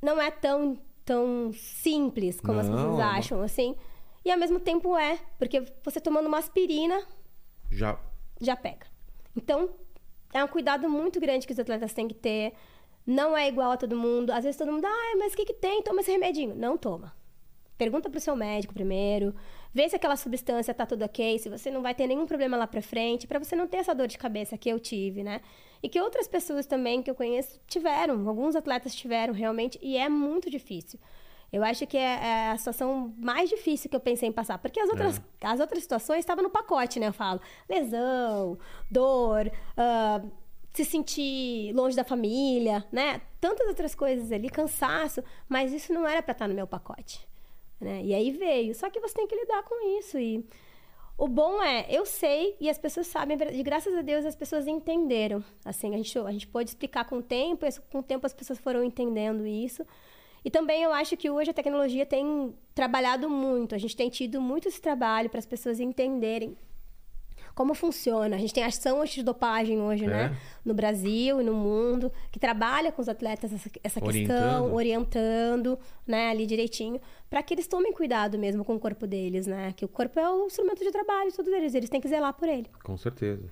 Não 0.00 0.18
é 0.20 0.30
tão, 0.30 0.78
tão 1.04 1.52
simples 1.52 2.40
como 2.40 2.60
as 2.60 2.68
Não, 2.68 2.76
pessoas 2.76 2.98
é 2.98 3.02
uma- 3.02 3.12
acham, 3.18 3.42
assim. 3.42 3.76
E 4.24 4.30
ao 4.30 4.38
mesmo 4.38 4.58
tempo 4.58 4.96
é, 4.96 5.18
porque 5.38 5.62
você 5.84 6.00
tomando 6.00 6.26
uma 6.26 6.38
aspirina 6.38 7.02
Já. 7.70 7.98
já 8.40 8.56
pega. 8.56 8.86
Então, 9.36 9.70
é 10.32 10.42
um 10.42 10.48
cuidado 10.48 10.88
muito 10.88 11.20
grande 11.20 11.46
que 11.46 11.52
os 11.52 11.58
atletas 11.58 11.92
têm 11.92 12.08
que 12.08 12.14
ter. 12.14 12.52
Não 13.06 13.36
é 13.36 13.48
igual 13.48 13.72
a 13.72 13.76
todo 13.76 13.96
mundo. 13.96 14.30
Às 14.30 14.44
vezes 14.44 14.58
todo 14.58 14.72
mundo, 14.72 14.84
ah, 14.84 15.16
mas 15.18 15.32
o 15.32 15.36
que, 15.36 15.46
que 15.46 15.54
tem? 15.54 15.82
Toma 15.82 16.00
esse 16.00 16.10
remedinho. 16.10 16.54
Não 16.54 16.76
toma. 16.76 17.12
Pergunta 17.76 18.10
pro 18.10 18.20
seu 18.20 18.36
médico 18.36 18.74
primeiro. 18.74 19.34
Vê 19.72 19.88
se 19.88 19.96
aquela 19.96 20.16
substância 20.16 20.74
tá 20.74 20.84
tudo 20.84 21.04
ok, 21.04 21.38
se 21.38 21.48
você 21.48 21.70
não 21.70 21.80
vai 21.80 21.94
ter 21.94 22.06
nenhum 22.06 22.26
problema 22.26 22.56
lá 22.56 22.66
pra 22.66 22.82
frente, 22.82 23.26
pra 23.26 23.38
você 23.38 23.56
não 23.56 23.66
ter 23.66 23.78
essa 23.78 23.94
dor 23.94 24.06
de 24.06 24.18
cabeça 24.18 24.58
que 24.58 24.68
eu 24.68 24.78
tive, 24.78 25.22
né? 25.22 25.40
E 25.82 25.88
que 25.88 26.00
outras 26.00 26.28
pessoas 26.28 26.66
também 26.66 27.02
que 27.02 27.10
eu 27.10 27.14
conheço 27.14 27.58
tiveram, 27.66 28.28
alguns 28.28 28.54
atletas 28.54 28.94
tiveram 28.94 29.32
realmente, 29.32 29.78
e 29.80 29.96
é 29.96 30.08
muito 30.08 30.50
difícil. 30.50 31.00
Eu 31.52 31.64
acho 31.64 31.86
que 31.86 31.96
é, 31.96 32.00
é 32.02 32.50
a 32.50 32.56
situação 32.56 33.12
mais 33.18 33.50
difícil 33.50 33.90
que 33.90 33.96
eu 33.96 34.00
pensei 34.00 34.28
em 34.28 34.32
passar. 34.32 34.58
Porque 34.58 34.78
as 34.78 34.88
outras, 34.88 35.20
as 35.42 35.60
outras 35.60 35.82
situações 35.82 36.20
estavam 36.20 36.44
no 36.44 36.50
pacote, 36.50 37.00
né? 37.00 37.08
Eu 37.08 37.12
falo, 37.12 37.40
lesão, 37.68 38.58
dor, 38.90 39.50
ah, 39.76 40.22
se 40.72 40.84
sentir 40.84 41.72
longe 41.74 41.96
da 41.96 42.04
família, 42.04 42.84
né? 42.92 43.20
Tantas 43.40 43.66
outras 43.66 43.94
coisas 43.94 44.30
ali, 44.30 44.48
cansaço, 44.48 45.22
mas 45.48 45.72
isso 45.72 45.92
não 45.92 46.06
era 46.06 46.22
pra 46.22 46.32
estar 46.32 46.46
no 46.46 46.54
meu 46.54 46.66
pacote. 46.66 47.26
Né? 47.80 48.02
E 48.04 48.14
aí 48.14 48.30
veio. 48.30 48.74
Só 48.74 48.88
que 48.88 49.00
você 49.00 49.14
tem 49.14 49.26
que 49.26 49.34
lidar 49.34 49.64
com 49.64 49.98
isso. 49.98 50.18
E 50.18 50.46
o 51.18 51.26
bom 51.26 51.62
é, 51.62 51.86
eu 51.90 52.06
sei 52.06 52.56
e 52.60 52.70
as 52.70 52.78
pessoas 52.78 53.06
sabem, 53.06 53.36
e 53.52 53.62
graças 53.62 53.94
a 53.94 54.02
Deus 54.02 54.24
as 54.24 54.36
pessoas 54.36 54.66
entenderam. 54.66 55.44
Assim, 55.64 55.94
a 55.94 55.96
gente, 55.96 56.18
a 56.18 56.30
gente 56.30 56.46
pôde 56.46 56.70
explicar 56.70 57.04
com 57.04 57.18
o 57.18 57.22
tempo, 57.22 57.66
e 57.66 57.72
com 57.90 57.98
o 57.98 58.02
tempo 58.02 58.24
as 58.24 58.32
pessoas 58.32 58.58
foram 58.58 58.84
entendendo 58.84 59.46
isso. 59.46 59.84
E 60.44 60.50
também 60.50 60.82
eu 60.82 60.92
acho 60.92 61.16
que 61.16 61.28
hoje 61.28 61.50
a 61.50 61.54
tecnologia 61.54 62.06
tem 62.06 62.54
trabalhado 62.74 63.28
muito. 63.28 63.74
A 63.74 63.78
gente 63.78 63.96
tem 63.96 64.08
tido 64.08 64.40
muito 64.40 64.68
esse 64.68 64.80
trabalho 64.80 65.28
para 65.28 65.38
as 65.38 65.46
pessoas 65.46 65.80
entenderem 65.80 66.56
como 67.54 67.74
funciona. 67.74 68.36
A 68.36 68.38
gente 68.38 68.54
tem 68.54 68.62
a 68.62 68.68
ação 68.68 69.02
antidopagem 69.02 69.80
hoje, 69.80 70.06
né? 70.06 70.32
É. 70.32 70.36
No 70.64 70.72
Brasil 70.72 71.40
e 71.40 71.44
no 71.44 71.52
mundo, 71.52 72.10
que 72.30 72.38
trabalha 72.38 72.90
com 72.92 73.02
os 73.02 73.08
atletas 73.08 73.52
essa, 73.52 73.70
essa 73.82 74.00
questão, 74.00 74.72
Orientando. 74.72 74.74
orientando, 74.74 75.78
né, 76.06 76.30
ali 76.30 76.46
direitinho, 76.46 77.00
para 77.28 77.42
que 77.42 77.52
eles 77.52 77.66
tomem 77.66 77.92
cuidado 77.92 78.38
mesmo 78.38 78.64
com 78.64 78.76
o 78.76 78.80
corpo 78.80 79.06
deles, 79.06 79.46
né? 79.46 79.72
Que 79.76 79.84
o 79.84 79.88
corpo 79.88 80.18
é 80.18 80.28
o 80.28 80.46
instrumento 80.46 80.82
de 80.82 80.90
trabalho 80.90 81.30
de 81.30 81.36
todos 81.36 81.52
eles, 81.52 81.74
eles 81.74 81.90
têm 81.90 82.00
que 82.00 82.08
zelar 82.08 82.32
por 82.34 82.48
ele. 82.48 82.66
Com 82.82 82.96
certeza. 82.96 83.42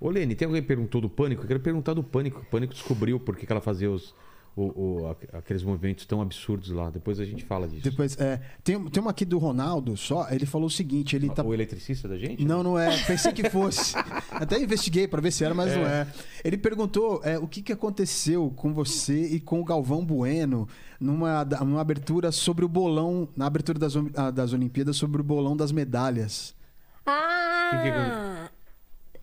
Ô, 0.00 0.10
Lene, 0.10 0.34
tem 0.34 0.46
alguém 0.46 0.62
que 0.62 0.68
perguntou 0.68 1.00
do 1.00 1.08
pânico? 1.08 1.42
Eu 1.42 1.46
quero 1.46 1.60
perguntar 1.60 1.94
do 1.94 2.02
pânico. 2.02 2.40
O 2.40 2.44
pânico 2.44 2.74
descobriu 2.74 3.20
por 3.20 3.36
que, 3.36 3.46
que 3.46 3.52
ela 3.52 3.60
fazia 3.60 3.90
os, 3.90 4.14
o- 4.54 5.00
o- 5.02 5.06
aqu- 5.10 5.26
aqueles 5.36 5.62
movimentos 5.62 6.04
tão 6.06 6.20
absurdos 6.20 6.70
lá. 6.70 6.90
Depois 6.90 7.18
a 7.18 7.24
gente 7.24 7.44
fala 7.44 7.66
disso. 7.66 7.82
Depois, 7.82 8.18
é, 8.18 8.40
tem, 8.62 8.82
tem 8.90 9.00
uma 9.00 9.10
aqui 9.10 9.24
do 9.24 9.38
Ronaldo 9.38 9.96
só, 9.96 10.28
ele 10.30 10.44
falou 10.46 10.66
o 10.66 10.70
seguinte, 10.70 11.16
ele 11.16 11.30
tá... 11.30 11.42
O 11.42 11.54
eletricista 11.54 12.06
da 12.06 12.18
gente? 12.18 12.44
Não, 12.44 12.62
não 12.62 12.78
é. 12.78 12.96
Pensei 13.04 13.32
que 13.32 13.48
fosse. 13.48 13.94
Até 14.30 14.60
investiguei 14.60 15.08
pra 15.08 15.20
ver 15.20 15.30
se 15.30 15.44
era, 15.44 15.54
mas 15.54 15.74
não 15.74 15.86
é. 15.86 16.06
Ele 16.44 16.56
perguntou 16.58 17.20
é, 17.24 17.38
o 17.38 17.46
que, 17.48 17.62
que 17.62 17.72
aconteceu 17.72 18.52
com 18.54 18.72
você 18.74 19.26
e 19.26 19.40
com 19.40 19.60
o 19.60 19.64
Galvão 19.64 20.04
Bueno 20.04 20.68
numa, 21.00 21.44
numa 21.44 21.80
abertura 21.80 22.30
sobre 22.30 22.64
o 22.64 22.68
bolão, 22.68 23.28
na 23.36 23.46
abertura 23.46 23.78
das, 23.78 23.94
ah, 24.16 24.30
das 24.30 24.52
Olimpíadas, 24.52 24.96
sobre 24.96 25.20
o 25.20 25.24
bolão 25.24 25.56
das 25.56 25.72
medalhas. 25.72 26.54
Ah! 27.06 28.48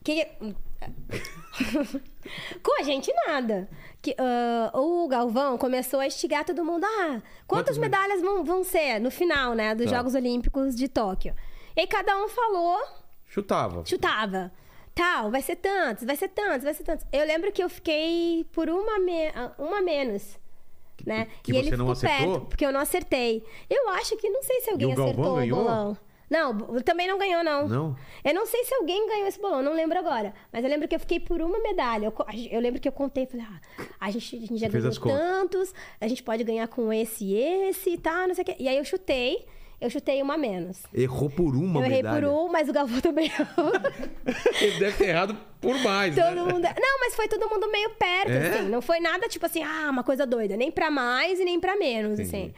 Que 0.04 0.28
Com 2.64 2.80
a 2.80 2.84
gente, 2.84 3.12
nada. 3.28 3.70
Que, 4.02 4.16
ah, 4.18 4.72
o 4.74 5.08
Galvão 5.08 5.58
começou 5.58 6.00
a 6.00 6.08
instigar 6.08 6.46
todo 6.46 6.64
mundo. 6.64 6.86
Ah, 6.86 7.22
quantas 7.48 7.78
Quantas 7.78 7.78
med- 7.78 7.92
medalhas 7.92 8.22
vão, 8.22 8.44
vão 8.44 8.64
ser 8.64 9.00
no 9.00 9.12
final, 9.12 9.54
né? 9.54 9.76
Dos 9.76 9.90
Tá. 9.90 9.98
Jogos 9.98 10.16
Olímpicos 10.16 10.76
de 10.76 10.88
Tóquio. 10.88 11.36
E 11.76 11.82
aí 11.82 11.88
cada 11.88 12.18
um 12.18 12.28
falou 12.30 12.80
Chutava. 13.26 13.84
chutava. 13.86 14.52
Tal, 14.96 15.32
vai 15.32 15.42
ser 15.42 15.56
tantos, 15.58 16.04
vai 16.04 16.16
ser 16.16 16.30
tantos, 16.30 16.64
vai 16.64 16.74
ser 16.74 16.84
tantos. 16.84 17.06
Eu 17.12 17.26
lembro 17.26 17.52
que 17.52 17.64
eu 17.64 17.70
fiquei 17.70 18.46
por 18.52 18.70
uma, 18.70 19.00
me- 19.00 19.32
uma 19.58 19.82
menos. 19.82 20.38
Né? 21.06 21.28
que 21.42 21.54
e 21.54 21.56
ele 21.56 21.70
você 21.70 21.78
não 21.78 21.86
ficou 21.96 22.10
acertou? 22.10 22.32
perto, 22.34 22.46
porque 22.48 22.66
eu 22.66 22.74
não 22.74 22.82
acertei. 22.82 23.42
Eu 23.70 23.88
acho 23.92 24.18
que, 24.18 24.30
não 24.30 24.44
sei 24.44 24.60
se 24.60 24.70
alguém 24.70 24.90
E 24.90 24.94
o 24.94 24.96
Galvão 24.96 25.14
acertou 25.14 25.36
ganhou? 25.38 25.60
o 25.60 25.64
bolão. 25.64 25.98
Não, 26.30 26.56
também 26.84 27.08
não 27.08 27.18
ganhou, 27.18 27.44
não. 27.44 27.68
Não? 27.68 27.96
Eu 28.24 28.34
não 28.36 28.46
sei 28.46 28.64
se 28.64 28.74
alguém 28.76 29.08
ganhou 29.08 29.28
esse 29.28 29.40
bolão, 29.42 29.64
não 29.64 29.74
lembro 29.74 29.98
agora. 29.98 30.34
Mas 30.54 30.64
eu 30.64 30.70
lembro 30.70 30.88
que 30.88 30.96
eu 30.96 31.00
fiquei 31.00 31.20
por 31.20 31.42
uma 31.42 31.60
medalha. 31.60 32.06
Eu, 32.06 32.14
eu 32.52 32.62
lembro 32.62 32.80
que 32.80 32.88
eu 32.88 32.92
contei, 32.92 33.26
falei, 33.26 33.46
ah, 33.50 33.60
a 34.00 34.12
gente, 34.12 34.36
a 34.36 34.40
gente 34.40 34.58
já 34.58 34.70
Fez 34.70 34.98
ganhou 34.98 35.18
tantos, 35.20 35.74
a 36.00 36.08
gente 36.08 36.22
pode 36.22 36.44
ganhar 36.44 36.68
com 36.68 36.94
esse 36.94 37.26
e 37.26 37.36
esse 37.36 37.92
e 37.92 37.98
tal, 37.98 38.28
não 38.28 38.36
sei 38.36 38.44
o 38.44 38.46
quê. 38.46 38.56
E 38.60 38.68
aí 38.68 38.78
eu 38.78 38.86
chutei, 38.86 39.44
eu 39.82 39.90
chutei 39.90 40.22
uma 40.22 40.36
a 40.36 40.38
menos. 40.38 40.84
Errou 40.94 41.30
por 41.32 41.56
uma 41.56 41.80
eu 41.80 41.86
errei 41.86 42.04
medalha. 42.04 42.28
por 42.28 42.30
um, 42.32 42.48
mas 42.50 42.70
o 42.70 42.74
Galvão 42.74 43.02
também 43.02 43.26
errou. 43.26 43.72
Ele 44.62 44.80
deve 44.80 44.98
ter 44.98 45.08
errado 45.10 45.36
por 45.60 45.78
mais, 45.80 46.14
Todo 46.14 46.36
né? 46.36 46.44
mundo. 46.44 46.62
Não, 46.62 47.00
mas 47.00 47.16
foi 47.16 47.28
todo 47.28 47.50
mundo 47.50 47.70
meio 47.72 47.90
perto, 47.92 48.32
É? 48.32 48.50
assim. 48.50 48.70
Não 48.70 48.82
foi 48.82 49.00
nada 49.00 49.28
tipo 49.28 49.46
assim, 49.46 49.64
ah, 49.64 49.90
uma 49.90 50.04
coisa 50.04 50.26
doida. 50.28 50.56
Nem 50.56 50.72
pra 50.72 50.92
mais 50.92 51.40
e 51.40 51.44
nem 51.46 51.60
pra 51.60 51.76
menos, 51.76 52.20
Entendi. 52.20 52.30
assim. 52.30 52.54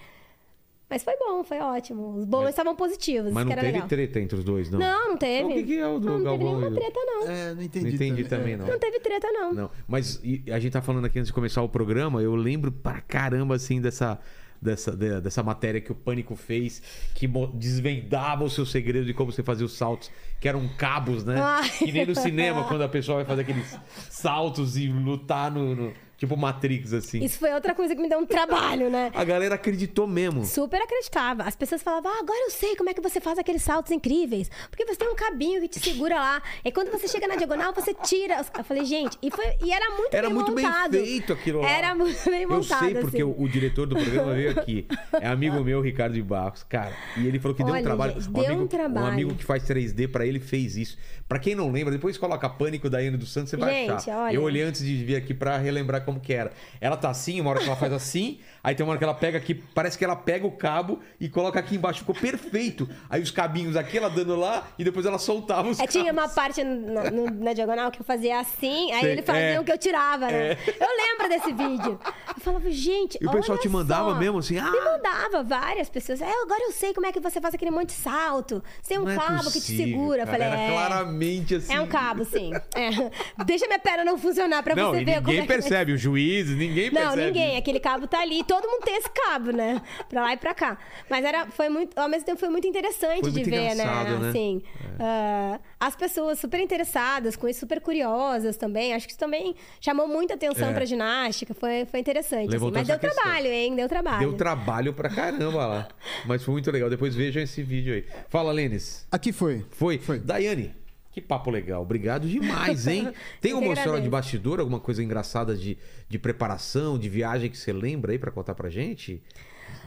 Mas 0.92 1.04
foi 1.04 1.16
bom, 1.18 1.44
foi 1.44 1.58
ótimo. 1.60 2.18
Os 2.18 2.26
bolões 2.26 2.50
estavam 2.50 2.76
positivos, 2.76 3.32
Mas 3.32 3.44
isso 3.44 3.46
não 3.46 3.46
que 3.48 3.54
era 3.54 3.62
teve 3.62 3.72
legal. 3.74 3.88
treta 3.88 4.20
entre 4.20 4.38
os 4.38 4.44
dois, 4.44 4.70
não? 4.70 4.78
Não, 4.80 5.10
não 5.12 5.18
teve. 5.18 5.40
Então, 5.40 5.50
o 5.52 5.54
que 5.56 5.64
que 5.64 5.78
é 5.80 5.88
o 5.88 6.00
do 6.00 6.06
não, 6.10 6.20
não 6.20 6.20
teve 6.20 6.26
Galvão 6.26 6.48
e 6.48 6.50
nenhuma 6.50 6.70
do- 6.70 6.76
treta, 6.76 7.00
não. 7.06 7.32
É, 7.32 7.54
não 7.56 7.62
entendi. 7.64 7.86
Não 7.86 7.94
entendi 7.94 8.24
também, 8.26 8.58
não. 8.58 8.68
Não 8.68 8.78
teve 8.78 9.00
treta, 9.00 9.32
não. 9.32 9.54
Não, 9.54 9.72
mas 9.88 10.20
e- 10.24 10.44
a 10.52 10.60
gente 10.60 10.74
tá 10.74 10.82
falando 10.82 11.06
aqui 11.06 11.18
antes 11.18 11.28
de 11.28 11.34
começar 11.34 11.62
o 11.64 11.70
programa, 11.70 12.22
eu 12.22 12.36
lembro 12.36 12.72
pra 12.72 13.00
caramba, 13.02 13.56
assim, 13.56 13.80
dessa, 13.82 14.20
dessa, 14.62 14.92
de- 14.92 15.22
dessa 15.22 15.42
matéria 15.42 15.80
que 15.80 15.92
o 15.92 15.96
Pânico 15.96 16.36
fez, 16.36 16.82
que 17.16 17.26
desvendava 17.54 18.44
o 18.44 18.50
seu 18.50 18.66
segredo 18.66 19.06
de 19.06 19.14
como 19.14 19.32
você 19.32 19.42
fazia 19.42 19.66
os 19.66 19.78
saltos, 19.78 20.12
que 20.40 20.48
eram 20.50 20.68
cabos, 20.78 21.24
né? 21.24 21.36
Ai. 21.40 21.70
Que 21.70 21.92
nem 21.92 22.06
no 22.06 22.16
cinema, 22.16 22.64
quando 22.68 22.82
a 22.82 22.90
pessoa 22.90 23.18
vai 23.18 23.26
fazer 23.26 23.42
aqueles 23.44 23.78
saltos 24.10 24.76
e 24.78 24.88
lutar 24.88 25.50
no... 25.52 25.76
no- 25.76 25.94
tipo 26.22 26.38
Matrix, 26.38 26.94
assim. 26.94 27.24
Isso 27.24 27.40
foi 27.40 27.52
outra 27.52 27.74
coisa 27.74 27.96
que 27.96 28.02
me 28.02 28.08
deu 28.08 28.20
um 28.20 28.28
trabalho, 28.28 28.92
né? 28.92 29.10
A 29.16 29.24
galera 29.24 29.56
acreditou 29.56 30.06
mesmo. 30.06 30.46
Super 30.46 30.80
acreditava. 30.80 31.42
As 31.44 31.56
pessoas 31.56 31.82
falavam, 31.82 32.12
ah, 32.12 32.20
agora 32.20 32.38
eu 32.46 32.52
sei 32.52 32.76
como 32.76 32.92
é 32.92 32.94
que 32.94 33.02
você 33.02 33.20
faz 33.20 33.40
aqueles 33.40 33.64
saltos 33.64 33.92
incríveis. 33.92 34.48
Porque 34.70 34.86
você 34.86 34.98
tem 34.98 35.10
um 35.10 35.16
cabinho 35.16 35.60
que 35.62 35.68
te 35.68 35.80
segura 35.80 36.14
lá. 36.16 36.40
E 36.64 36.72
quando 36.72 36.92
você 36.92 37.08
chega 37.08 37.28
na 37.28 37.36
diagonal, 37.36 37.74
você 37.74 37.92
tira. 37.92 38.46
Eu 38.56 38.64
falei, 38.64 38.86
gente, 38.86 39.18
e, 39.20 39.32
foi, 39.32 39.46
e 39.64 39.72
era 39.72 39.90
muito 39.98 40.14
Era 40.14 40.28
bem 40.28 40.36
muito 40.36 40.52
montado. 40.52 40.92
bem 40.92 41.06
feito 41.06 41.34
aquilo 41.34 41.62
lá. 41.62 41.70
Era 41.72 41.96
muito 41.96 42.24
bem 42.30 42.44
Eu 42.44 42.50
montado. 42.50 42.80
sei, 42.86 42.94
porque 42.94 43.22
assim. 43.24 43.24
o, 43.24 43.42
o 43.42 43.50
diretor 43.50 43.88
do 43.88 43.96
programa 43.96 44.34
veio 44.36 44.52
aqui. 44.52 44.88
É 45.20 45.28
amigo 45.28 45.60
meu, 45.66 45.82
Ricardo 45.82 46.14
de 46.14 46.22
Barros. 46.22 46.64
Cara, 46.70 46.94
e 47.18 47.26
ele 47.26 47.40
falou 47.40 47.58
que 47.58 47.64
deu 47.64 47.72
um 47.74 47.76
Olha, 47.76 47.84
trabalho. 47.84 48.14
gente, 48.14 48.30
um, 48.30 48.34
deu 48.34 48.46
amigo, 48.46 48.62
um 48.62 48.68
trabalho. 48.68 49.08
amigo 49.08 49.34
que 49.34 49.44
faz 49.44 49.64
3D 49.64 50.08
pra 50.12 50.24
ele 50.24 50.40
fez 50.40 50.78
isso. 50.78 51.00
Pra 51.28 51.40
quem 51.40 51.56
não 51.56 51.72
lembra, 51.72 51.92
depois 51.92 52.16
coloca 52.18 52.48
Pânico 52.48 52.90
da 52.90 53.00
Ana 53.00 53.18
dos 53.18 53.32
Santos, 53.32 53.50
você 53.50 53.58
vai 53.58 53.74
Gente, 53.74 53.92
achar. 53.92 54.18
olha. 54.26 54.36
Eu 54.36 54.44
olhei 54.44 54.62
antes 54.62 54.82
de 54.86 55.04
vir 55.04 55.16
aqui 55.16 55.34
pra 55.34 55.58
relembrar 55.58 56.04
como 56.04 56.11
que 56.20 56.34
era. 56.34 56.52
Ela 56.80 56.98
tá 56.98 57.10
assim, 57.10 57.40
uma 57.40 57.50
hora 57.52 57.60
que 57.60 57.66
ela 57.68 57.76
faz 57.76 57.94
assim, 57.94 58.40
aí 58.64 58.76
tem 58.76 58.84
uma 58.86 58.92
hora 58.92 58.98
que 58.98 59.04
ela 59.04 59.14
pega 59.14 59.38
aqui, 59.38 59.54
parece 59.56 59.98
que 59.98 60.04
ela 60.06 60.16
pega 60.16 60.46
o 60.46 60.52
cabo 60.52 61.00
e 61.20 61.30
coloca 61.30 61.60
aqui 61.60 61.76
embaixo. 61.76 62.00
Ficou 62.00 62.16
perfeito. 62.16 62.90
Aí 63.10 63.22
os 63.22 63.32
cabinhos 63.32 63.76
aqui, 63.76 63.98
ela 63.98 64.10
dando 64.10 64.36
lá, 64.36 64.68
e 64.78 64.84
depois 64.84 65.06
ela 65.06 65.18
soltava 65.18 65.70
os 65.70 65.80
É, 65.80 65.88
tinha 65.88 66.06
cabos. 66.06 66.22
uma 66.22 66.30
parte 66.30 66.64
no- 66.64 67.12
no- 67.12 67.32
na 67.44 67.54
diagonal 67.54 67.92
que 67.92 68.02
eu 68.02 68.06
fazia 68.06 68.40
assim, 68.40 68.92
aí 68.92 69.02
Sei, 69.02 69.12
ele 69.14 69.22
fazia 69.22 69.42
é. 69.42 69.60
o 69.60 69.64
que 69.64 69.72
eu 69.72 69.78
tirava, 69.78 70.28
né? 70.28 70.58
Eu 70.80 70.88
lembro 70.98 71.30
desse 71.30 71.54
vídeo. 71.54 72.00
Eu 72.36 72.42
falava, 72.42 72.70
gente. 72.72 73.18
E 73.22 73.26
o 73.28 73.32
pessoal 73.32 73.58
te 73.58 73.70
mandava 73.70 74.12
só. 74.12 74.16
mesmo 74.18 74.40
assim, 74.40 74.58
ah! 74.58 74.72
Me 74.72 74.80
mandava 74.82 75.44
várias 75.44 75.90
pessoas. 75.90 76.22
É, 76.22 76.26
agora 76.42 76.64
eu 76.64 76.72
sei 76.72 76.94
como 76.94 77.06
é 77.06 77.12
que 77.12 77.20
você 77.20 77.40
faz 77.42 77.54
aquele 77.54 77.72
monte 77.72 77.90
de 77.90 77.94
salto. 77.96 78.64
Tem 78.88 78.98
um 78.98 79.08
é 79.10 79.16
cabo 79.16 79.44
que 79.52 79.60
te 79.60 79.72
possível, 79.72 79.86
segura. 79.86 80.22
Eu 80.24 80.26
cara. 80.26 80.38
falei, 80.50 80.66
é. 80.66 80.72
claramente 80.72 81.56
assim. 81.56 81.74
É 81.74 81.82
um 81.82 81.88
cabo, 81.88 82.26
sim. 82.26 82.52
É. 82.76 83.44
Deixa 83.44 83.68
minha 83.68 83.80
perna 83.80 84.04
não 84.04 84.18
funcionar 84.18 84.64
pra 84.64 84.76
Não, 84.76 84.92
você 84.92 85.04
ver 85.04 85.16
como 85.16 85.28
ninguém 85.28 85.40
é 85.40 85.42
que- 85.42 85.48
percebe, 85.48 85.94
os 85.94 86.01
juízes, 86.02 86.58
ninguém 86.58 86.90
Não, 86.92 87.02
percebe. 87.02 87.26
ninguém. 87.26 87.58
Aquele 87.58 87.80
cabo 87.80 88.08
tá 88.08 88.20
ali. 88.22 88.44
Todo 88.44 88.68
mundo 88.68 88.84
tem 88.84 88.98
esse 88.98 89.10
cabo, 89.10 89.52
né? 89.52 89.82
Pra 90.10 90.22
lá 90.24 90.34
e 90.34 90.38
pra 90.38 90.54
cá. 90.54 90.78
Mas 91.10 91.24
era, 91.24 91.46
foi 91.48 91.70
muito, 91.70 91.98
ao 91.98 92.10
mesmo 92.10 92.26
tempo 92.26 92.40
foi 92.40 92.50
muito 92.50 92.68
interessante 92.68 93.22
Foi 93.22 93.32
de 93.32 93.40
muito 93.40 93.50
ver, 93.50 93.72
engraçado, 93.72 94.10
né? 94.12 94.20
né? 94.20 94.30
Assim, 94.30 94.62
ah, 95.00 95.60
as 95.80 95.96
pessoas 95.96 96.40
super 96.40 96.60
interessadas 96.60 97.36
com 97.36 97.48
isso, 97.48 97.60
super 97.62 97.80
curiosas 97.82 98.58
também. 98.58 98.94
Acho 98.94 99.06
que 99.08 99.12
isso 99.12 99.20
também 99.20 99.56
chamou 99.80 100.08
muita 100.08 100.34
atenção 100.34 100.70
É. 100.70 100.74
pra 100.74 100.86
ginástica. 100.86 101.54
Foi, 101.54 101.86
foi 101.86 102.00
interessante. 102.00 102.56
assim. 102.56 102.72
Mas 102.72 102.88
deu 102.88 102.98
questão. 103.00 103.24
trabalho, 103.24 103.48
hein? 103.48 103.76
Deu 103.76 103.88
trabalho. 103.88 104.20
Deu 104.20 104.34
trabalho 104.34 104.94
pra 104.94 105.10
caramba 105.10 105.66
lá. 105.66 105.88
Mas 106.26 106.44
foi 106.44 106.54
muito 106.54 106.72
legal. 106.72 106.90
Depois 106.90 107.16
vejam 107.16 107.42
esse 107.42 107.62
vídeo 107.64 107.94
aí. 107.94 108.06
Fala, 108.30 108.52
Lênis. 108.52 109.06
Aqui 109.12 109.32
foi. 109.32 109.66
Foi? 109.72 109.98
Foi. 109.98 110.20
Daiane, 110.20 110.74
que 111.12 111.20
papo 111.22 111.50
legal. 111.52 111.82
Obrigado 111.82 112.28
demais, 112.28 112.88
hein? 112.88 113.12
Tem 113.42 113.52
alguma 113.52 113.74
história 113.74 114.02
de 114.02 114.10
bastidor, 114.10 114.60
alguma 114.60 114.80
coisa 114.80 115.04
engraçada 115.04 115.56
de, 115.56 115.78
de 116.08 116.18
preparação, 116.20 116.98
de 116.98 117.10
viagem 117.10 117.50
que 117.50 117.58
você 117.58 117.74
lembra 117.74 118.12
aí 118.12 118.20
pra 118.20 118.32
contar 118.32 118.56
pra 118.56 118.70
gente? 118.70 119.22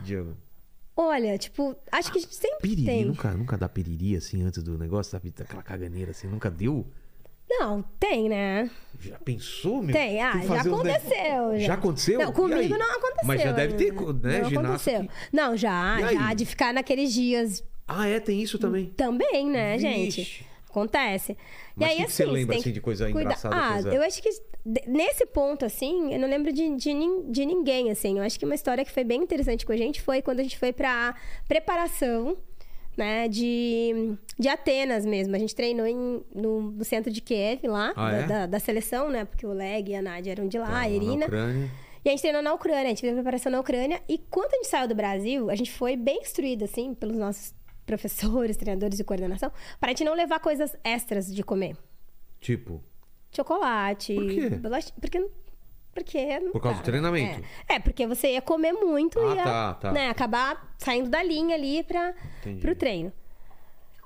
Diego. 0.05 0.36
Olha, 0.96 1.36
tipo, 1.36 1.74
acho 1.90 2.12
que 2.12 2.18
a 2.18 2.20
gente 2.20 2.34
sempre 2.34 2.59
Piriri, 2.60 2.84
tem. 2.86 3.05
nunca, 3.05 3.32
nunca 3.32 3.56
dá 3.59 3.68
piriri 3.68 4.14
assim 4.16 4.42
antes 4.42 4.62
do 4.62 4.78
negócio, 4.78 5.10
sabe? 5.10 5.30
Daquela 5.30 5.62
caganeira 5.62 6.12
assim, 6.12 6.28
nunca 6.28 6.48
deu? 6.51 6.86
Não, 7.51 7.82
tem, 7.98 8.28
né? 8.28 8.70
Já 9.01 9.18
pensou, 9.18 9.82
meu? 9.82 9.92
Tem, 9.92 10.22
ah, 10.22 10.40
já 10.46 10.60
aconteceu. 10.62 11.52
Já, 11.52 11.59
Já 11.59 11.74
aconteceu? 11.74 12.18
Não, 12.20 12.32
comigo 12.32 12.78
não 12.78 12.90
aconteceu. 12.90 13.26
Mas 13.26 13.42
já 13.42 13.52
deve 13.52 13.74
ter, 13.74 13.92
né, 13.92 14.40
Não 14.40 14.48
ginasta 14.48 14.90
aconteceu. 14.90 15.01
que- 15.02 15.36
Não, 15.36 15.56
já, 15.56 16.12
já. 16.12 16.32
De 16.34 16.46
ficar 16.46 16.72
naqueles 16.72 17.12
dias 17.12 17.62
Ah, 17.86 18.06
é? 18.09 18.18
Tem 18.20 18.40
isso 18.40 18.59
também? 18.59 18.86
também, 18.96 19.51
né, 19.51 19.76
Vixe. 19.76 19.82
gente? 20.22 20.46
Acontece. 20.74 21.36
Mas 21.76 21.88
e 21.88 21.92
aí, 21.92 21.96
que 21.98 22.05
que 22.06 22.12
você 22.12 22.22
assim, 22.24 22.32
lembra, 22.32 22.56
assim, 22.56 22.72
de 22.72 22.80
coisa 22.80 23.05
cuidar- 23.05 23.20
engraçada, 23.20 23.55
Ah, 23.56 23.72
coisa- 23.74 23.94
eu 23.94 24.02
acho 24.02 24.20
que 24.20 24.28
nesse 24.88 25.24
ponto, 25.26 25.64
assim, 25.64 26.12
eu 26.12 26.18
não 26.18 26.28
lembro 26.28 26.52
de, 26.52 26.74
de, 26.76 26.92
de 27.30 27.46
ninguém, 27.46 27.90
assim. 27.92 28.18
Eu 28.18 28.24
acho 28.24 28.36
que 28.38 28.44
uma 28.44 28.55
história 28.56 28.84
que 28.84 28.90
foi 28.90 29.05
bem 29.05 29.22
interessante 29.22 29.64
com 29.64 29.72
a 29.72 29.76
gente 29.76 30.02
foi 30.02 30.20
quando 30.20 30.40
a 30.40 30.42
gente 30.42 30.59
foi 30.59 30.72
pra 30.72 31.14
preparação, 31.46 32.36
né, 32.96 33.28
de, 33.28 34.14
de 34.38 34.48
Atenas 34.48 35.05
mesmo. 35.06 35.34
A 35.34 35.38
gente 35.38 35.55
treinou 35.55 35.86
em- 35.86 36.22
no, 36.34 36.60
no 36.72 36.84
centro 36.84 37.12
de 37.12 37.20
Kiev, 37.20 37.66
lá, 37.66 37.92
Ah, 37.96 38.10
da, 38.10 38.16
é? 38.18 38.26
da- 38.26 38.46
da 38.46 38.59
seleção, 38.60 39.10
né? 39.10 39.24
Porque 39.24 39.46
o 39.46 39.52
Leg 39.52 39.90
e 39.90 39.94
a 39.94 40.02
Nádia 40.02 40.32
eram 40.32 40.46
de 40.48 40.59
lá, 40.59 40.66
Tá, 40.66 40.78
a 40.80 40.88
Irina. 40.88 41.26
E 42.05 42.09
a 42.09 42.10
gente 42.10 42.20
treinou 42.20 42.42
na 42.42 42.52
Ucrânia, 42.52 42.84
a 42.84 42.88
gente 42.88 43.01
fez 43.01 43.12
a 43.12 43.16
preparação 43.16 43.51
na 43.51 43.60
Ucrânia. 43.60 44.01
E 44.09 44.18
quando 44.18 44.52
a 44.52 44.56
gente 44.56 44.68
saiu 44.68 44.86
do 44.88 44.94
Brasil, 44.94 45.48
a 45.51 45.55
gente 45.55 45.72
foi 45.72 45.96
bem 45.96 46.20
instruído, 46.20 46.64
assim, 46.64 46.92
pelos 46.94 47.16
nossos 47.16 47.55
professores, 47.86 48.56
treinadores 48.59 48.97
de 48.97 49.05
coordenação, 49.05 49.51
para 49.81 49.89
a 49.89 49.93
gente 49.93 50.05
não 50.05 50.15
levar 50.15 50.40
coisas 50.40 50.77
extras 50.85 51.32
de 51.35 51.43
comer. 51.43 51.77
Tipo, 52.40 52.82
Chocolate. 53.35 54.15
Por 54.15 54.27
quê? 54.28 54.51
bolacha- 54.51 54.93
Porque. 55.01 55.28
Porque 55.93 56.40
Por 56.52 56.61
causa 56.61 56.78
dá, 56.78 56.82
do 56.82 56.85
treinamento. 56.85 57.44
É. 57.69 57.77
É, 57.77 57.78
porque 57.78 58.05
você 58.06 58.32
ia 58.32 58.43
comer 58.43 58.73
muito 58.73 59.19
Ah, 59.20 59.23
e 59.32 59.36
ia 59.36 59.44
tá, 59.44 59.74
tá. 59.74 59.93
Né, 59.93 60.09
acabar 60.09 60.74
saindo 60.77 61.09
da 61.09 61.23
linha 61.23 61.55
ali 61.55 61.85
para 61.85 62.12
o 62.44 62.74
treino. 62.74 63.12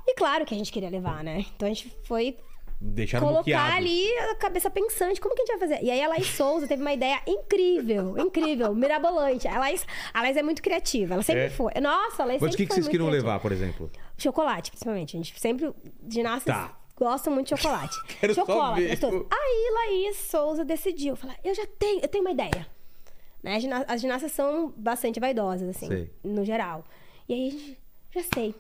E 0.07 0.15
claro 0.15 0.45
que 0.45 0.55
a 0.55 0.59
gente 0.59 0.71
queria 0.71 0.91
levar, 0.91 1.25
né? 1.25 1.47
Então 1.57 1.67
a 1.67 1.73
gente 1.73 1.95
foi 2.05 2.37
deixaram 2.81 3.27
colocar 3.27 3.43
bloqueado. 3.45 3.77
ali 3.77 4.09
a 4.31 4.35
cabeça 4.37 4.71
pensante, 4.71 5.21
como 5.21 5.35
que 5.35 5.43
a 5.43 5.45
gente 5.47 5.59
vai 5.59 5.69
fazer? 5.69 5.85
E 5.85 5.91
aí 5.91 6.03
a 6.03 6.09
Laís 6.09 6.29
Souza 6.29 6.67
teve 6.69 6.81
uma 6.81 6.93
ideia 6.93 7.21
incrível, 7.27 8.17
incrível, 8.19 8.75
mirabolante. 8.75 9.49
A 9.49 9.59
Laís, 9.59 9.85
a 10.15 10.23
Laís 10.23 10.37
é 10.37 10.43
muito 10.43 10.63
criativa, 10.63 11.15
ela 11.15 11.23
sempre 11.23 11.43
É? 11.45 11.51
foi. 11.51 11.73
Nossa, 11.81 12.23
a 12.23 12.27
Laís 12.27 12.41
Mas 12.41 12.51
o 12.51 12.53
sempre 12.53 12.57
que, 12.57 12.67
que 12.69 12.75
vocês 12.75 12.87
queriam 12.89 13.07
criativa. 13.09 13.29
levar, 13.31 13.41
por 13.41 13.51
exemplo? 13.53 13.91
Chocolate, 14.17 14.71
principalmente. 14.71 15.17
A 15.17 15.21
gente 15.21 15.39
sempre, 15.41 15.73
ginastas 16.09 16.55
Tá. 16.55 16.79
gostam 16.97 17.33
muito 17.33 17.53
de 17.53 17.61
chocolate. 17.61 17.97
Quero 18.21 18.35
só 18.35 18.43
chocolate, 18.43 18.87
gostoso. 18.89 19.27
Aí 19.31 19.71
Laís 19.75 20.17
Souza 20.17 20.65
decidiu, 20.65 21.17
falar, 21.17 21.37
eu 21.45 21.55
já 21.55 21.67
tenho, 21.79 22.01
eu 22.01 22.09
tenho 22.09 22.23
uma 22.25 22.31
ideia. 22.33 22.67
Né? 23.43 23.59
As 23.87 24.01
ginastas 24.01 24.33
são 24.33 24.73
bastante 24.77 25.19
vaidosas, 25.21 25.69
assim, 25.69 25.87
Sei. 25.87 26.11
no 26.25 26.45
geral. 26.45 26.85
E 27.29 27.35
aí 27.35 27.49
a 27.49 27.51
gente, 27.51 27.79
já 28.13 28.23
sei. 28.35 28.55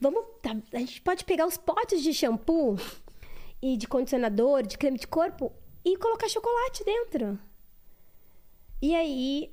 Vamos, 0.00 0.24
tá, 0.40 0.56
a 0.72 0.78
gente 0.78 1.00
pode 1.02 1.24
pegar 1.24 1.46
os 1.46 1.56
potes 1.56 2.02
de 2.02 2.12
shampoo 2.12 2.76
e 3.60 3.76
de 3.76 3.88
condicionador, 3.88 4.62
de 4.62 4.78
creme 4.78 4.98
de 4.98 5.06
corpo 5.06 5.52
e 5.84 5.96
colocar 5.96 6.28
chocolate 6.28 6.84
dentro. 6.84 7.38
E 8.80 8.94
aí 8.94 9.52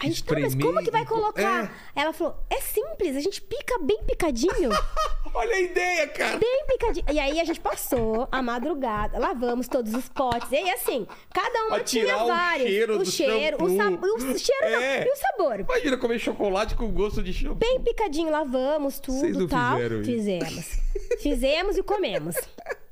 a 0.00 0.06
gente, 0.06 0.24
tá, 0.24 0.38
mas 0.38 0.54
como 0.54 0.82
que 0.82 0.90
vai 0.90 1.02
e 1.02 1.06
colocar? 1.06 1.72
Ela 1.94 2.12
falou, 2.12 2.36
é 2.48 2.60
simples, 2.60 3.16
a 3.16 3.20
gente 3.20 3.40
pica 3.42 3.78
bem 3.80 4.02
picadinho. 4.04 4.70
Olha 5.32 5.54
a 5.54 5.60
ideia, 5.60 6.08
cara! 6.08 6.38
bem 6.38 6.64
picadinho. 6.66 7.06
E 7.12 7.18
aí 7.20 7.38
a 7.38 7.44
gente 7.44 7.60
passou 7.60 8.26
a 8.32 8.42
madrugada, 8.42 9.16
lavamos 9.18 9.68
todos 9.68 9.94
os 9.94 10.08
potes. 10.08 10.50
E 10.50 10.56
aí, 10.56 10.70
assim, 10.70 11.06
cada 11.32 11.66
uma 11.66 11.78
tinha 11.80 12.04
tirar 12.04 12.24
o 12.24 12.26
vários. 12.26 12.68
cheiro 12.68 12.98
do 12.98 13.06
cheiro, 13.06 13.56
o, 13.64 13.76
sab- 13.76 14.02
o 14.04 14.38
cheiro 14.38 14.70
não, 14.72 14.80
É. 14.80 15.06
e 15.06 15.10
o 15.12 15.16
sabor. 15.16 15.60
Imagina 15.60 15.96
comer 15.96 16.18
chocolate 16.18 16.74
com 16.74 16.90
gosto 16.90 17.22
de 17.22 17.32
shampoo. 17.32 17.54
Bem 17.56 17.80
picadinho, 17.80 18.30
lavamos 18.30 19.00
não 19.06 19.20
tudo 19.22 19.46
tal. 19.48 19.76
fizeram 19.76 20.00
isso? 20.00 20.10
Fizemos. 20.10 20.78
Fizemos 21.20 21.76
e 21.78 21.82
comemos. 21.82 22.34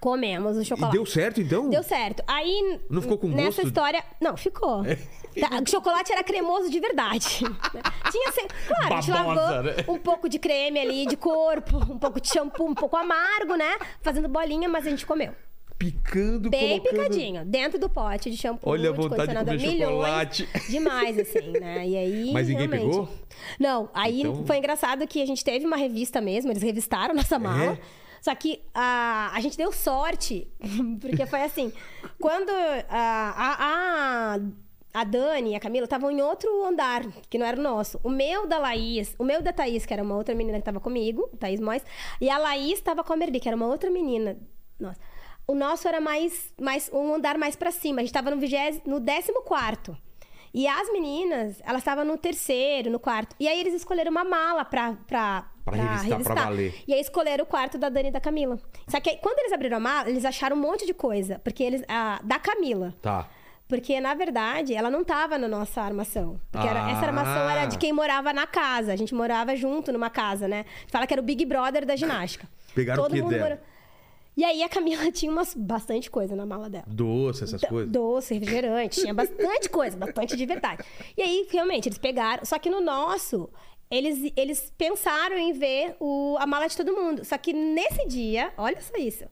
Comemos 0.00 0.56
o 0.56 0.62
E 0.62 0.64
chocolate. 0.64 0.92
deu 0.96 1.04
certo, 1.06 1.40
então? 1.40 1.68
Deu 1.68 1.82
certo. 1.82 2.22
Aí. 2.26 2.80
Não 2.88 3.02
ficou 3.02 3.18
com 3.18 3.28
Nessa 3.28 3.46
gosto? 3.46 3.60
É. 3.60 3.64
história. 3.64 4.04
Não, 4.20 4.36
ficou. 4.36 4.82
Tá, 4.84 5.60
o 5.64 5.68
chocolate 5.70 6.12
era 6.12 6.22
cremoso 6.24 6.70
de 6.70 6.80
verdade. 6.80 7.26
Tinha 8.10 8.32
sempre. 8.32 8.56
Claro, 8.66 8.94
a 8.94 9.00
gente 9.00 9.10
Babosa, 9.12 9.40
lavou 9.40 9.62
né? 9.64 9.74
um 9.88 9.98
pouco 9.98 10.28
de 10.28 10.38
creme 10.38 10.80
ali, 10.80 11.06
de 11.06 11.16
corpo, 11.16 11.76
um 11.92 11.98
pouco 11.98 12.20
de 12.20 12.28
shampoo, 12.28 12.68
um 12.68 12.74
pouco 12.74 12.96
amargo, 12.96 13.54
né? 13.56 13.78
Fazendo 14.02 14.28
bolinha, 14.28 14.68
mas 14.68 14.86
a 14.86 14.90
gente 14.90 15.04
comeu. 15.06 15.32
Picando, 15.78 16.50
Bem 16.50 16.80
colocando... 16.80 16.90
picadinho, 17.04 17.44
dentro 17.44 17.78
do 17.78 17.88
pote 17.88 18.28
de 18.32 18.36
shampoo, 18.36 18.68
Olha 18.68 18.88
a 18.90 18.92
de 18.92 18.96
vontade 19.00 19.28
de 19.30 19.36
condicionador, 19.36 19.54
comer 19.54 19.68
milhões. 19.72 19.90
chocolate. 19.92 20.48
Demais, 20.68 21.18
assim, 21.20 21.50
né? 21.60 21.86
E 21.86 21.96
aí, 21.96 22.30
Mas 22.34 22.48
ninguém 22.48 22.66
realmente... 22.68 22.90
pegou? 22.90 23.08
Não, 23.60 23.88
aí 23.94 24.22
Então- 24.22 24.44
foi 24.44 24.58
engraçado 24.58 25.06
que 25.06 25.22
a 25.22 25.26
gente 25.26 25.44
teve 25.44 25.64
uma 25.64 25.76
revista 25.76 26.20
mesmo, 26.20 26.50
eles 26.50 26.64
revistaram 26.64 27.14
nossa 27.14 27.38
mala. 27.38 27.74
É? 27.74 27.78
Só 28.20 28.34
que 28.34 28.62
a, 28.74 29.30
a 29.34 29.40
gente 29.40 29.56
deu 29.56 29.72
sorte, 29.72 30.48
porque 31.00 31.26
foi 31.26 31.42
assim, 31.42 31.72
quando 32.20 32.50
a, 32.88 33.34
a, 33.36 34.38
a, 34.94 35.04
Dani 35.04 35.52
e 35.52 35.54
a 35.54 35.60
Camila 35.60 35.84
estavam 35.84 36.10
em 36.10 36.20
outro 36.20 36.64
andar, 36.64 37.06
que 37.28 37.38
não 37.38 37.46
era 37.46 37.58
o 37.58 37.62
nosso. 37.62 38.00
O 38.02 38.10
meu 38.10 38.46
da 38.46 38.58
Laís, 38.58 39.14
o 39.18 39.24
meu 39.24 39.42
da 39.42 39.52
Thaís, 39.52 39.86
que 39.86 39.92
era 39.92 40.02
uma 40.02 40.16
outra 40.16 40.34
menina 40.34 40.58
que 40.58 40.62
estava 40.62 40.80
comigo, 40.80 41.28
Thaís 41.38 41.60
Mois, 41.60 41.84
e 42.20 42.28
a 42.28 42.38
Laís 42.38 42.74
estava 42.74 43.04
com 43.04 43.12
a 43.12 43.16
Merli, 43.16 43.40
que 43.40 43.48
era 43.48 43.56
uma 43.56 43.66
outra 43.66 43.90
menina. 43.90 44.38
Nossa. 44.78 45.00
O 45.46 45.54
nosso 45.54 45.88
era 45.88 46.00
mais, 46.00 46.52
mais 46.60 46.90
um 46.92 47.14
andar 47.14 47.38
mais 47.38 47.56
pra 47.56 47.70
cima. 47.70 48.00
A 48.00 48.04
gente 48.04 48.12
tava 48.12 48.30
no, 48.30 48.36
no 48.84 49.00
décimo 49.00 49.42
quarto. 49.42 49.96
E 50.52 50.66
as 50.66 50.90
meninas, 50.92 51.60
elas 51.64 51.78
estavam 51.82 52.04
no 52.04 52.16
terceiro, 52.16 52.90
no 52.90 52.98
quarto. 52.98 53.34
E 53.38 53.46
aí 53.48 53.60
eles 53.60 53.74
escolheram 53.74 54.10
uma 54.10 54.24
mala 54.24 54.64
pra, 54.64 54.94
pra, 55.06 55.46
Pra 55.64 55.76
revistar, 55.76 56.22
pra 56.22 56.34
valer. 56.44 56.74
E 56.86 56.94
aí 56.94 57.00
escolheram 57.00 57.44
o 57.44 57.46
quarto 57.46 57.76
da 57.78 57.88
Dani 57.88 58.08
e 58.08 58.12
da 58.12 58.20
Camila. 58.20 58.58
Só 58.88 58.98
que 59.00 59.10
aí, 59.10 59.18
quando 59.18 59.38
eles 59.40 59.52
abriram 59.52 59.76
a 59.76 59.80
mala, 59.80 60.08
eles 60.08 60.24
acharam 60.24 60.56
um 60.56 60.60
monte 60.60 60.86
de 60.86 60.94
coisa. 60.94 61.38
Porque 61.44 61.62
eles. 61.62 61.82
ah, 61.88 62.18
da 62.24 62.38
Camila. 62.38 62.94
Tá. 63.02 63.28
Porque, 63.68 64.00
na 64.00 64.14
verdade, 64.14 64.72
ela 64.74 64.90
não 64.90 65.04
tava 65.04 65.36
na 65.36 65.46
nossa 65.46 65.82
armação. 65.82 66.40
Porque 66.50 66.66
era- 66.66 66.86
Ah. 66.86 66.90
essa 66.92 67.04
armação 67.04 67.50
era 67.50 67.66
de 67.66 67.76
quem 67.76 67.92
morava 67.92 68.32
na 68.32 68.46
casa. 68.46 68.94
A 68.94 68.96
gente 68.96 69.14
morava 69.14 69.54
junto 69.54 69.92
numa 69.92 70.08
casa, 70.08 70.48
né? 70.48 70.64
Fala 70.90 71.06
que 71.06 71.12
era 71.12 71.20
o 71.20 71.24
Big 71.24 71.44
Brother 71.44 71.84
da 71.84 71.94
ginástica. 71.94 72.48
Pegaram 72.74 73.04
o 73.04 73.06
que 73.10 73.20
dela? 73.20 73.38
mora- 73.38 73.62
E 74.38 74.44
aí 74.44 74.62
a 74.62 74.68
Camila 74.68 75.10
tinha 75.10 75.32
umas, 75.32 75.52
bastante 75.52 76.08
coisa 76.08 76.36
na 76.36 76.46
mala 76.46 76.70
dela. 76.70 76.84
Doce, 76.86 77.42
essas 77.42 77.60
Do- 77.60 77.66
coisas. 77.66 77.90
Doce, 77.90 78.34
refrigerante, 78.34 79.00
tinha 79.00 79.12
bastante 79.12 79.68
coisa, 79.68 79.96
bastante 79.96 80.36
de 80.36 80.46
verdade. 80.46 80.84
E 81.16 81.22
aí, 81.22 81.48
realmente, 81.50 81.88
eles 81.88 81.98
pegaram. 81.98 82.44
Só 82.44 82.56
que 82.56 82.70
no 82.70 82.80
nosso, 82.80 83.50
eles, 83.90 84.32
eles 84.36 84.72
pensaram 84.78 85.36
em 85.36 85.52
ver 85.52 85.96
o, 85.98 86.36
a 86.38 86.46
mala 86.46 86.68
de 86.68 86.76
todo 86.76 86.94
mundo. 86.94 87.24
Só 87.24 87.36
que 87.36 87.52
nesse 87.52 88.06
dia, 88.06 88.52
olha 88.56 88.80
só 88.80 88.96
isso, 88.96 89.24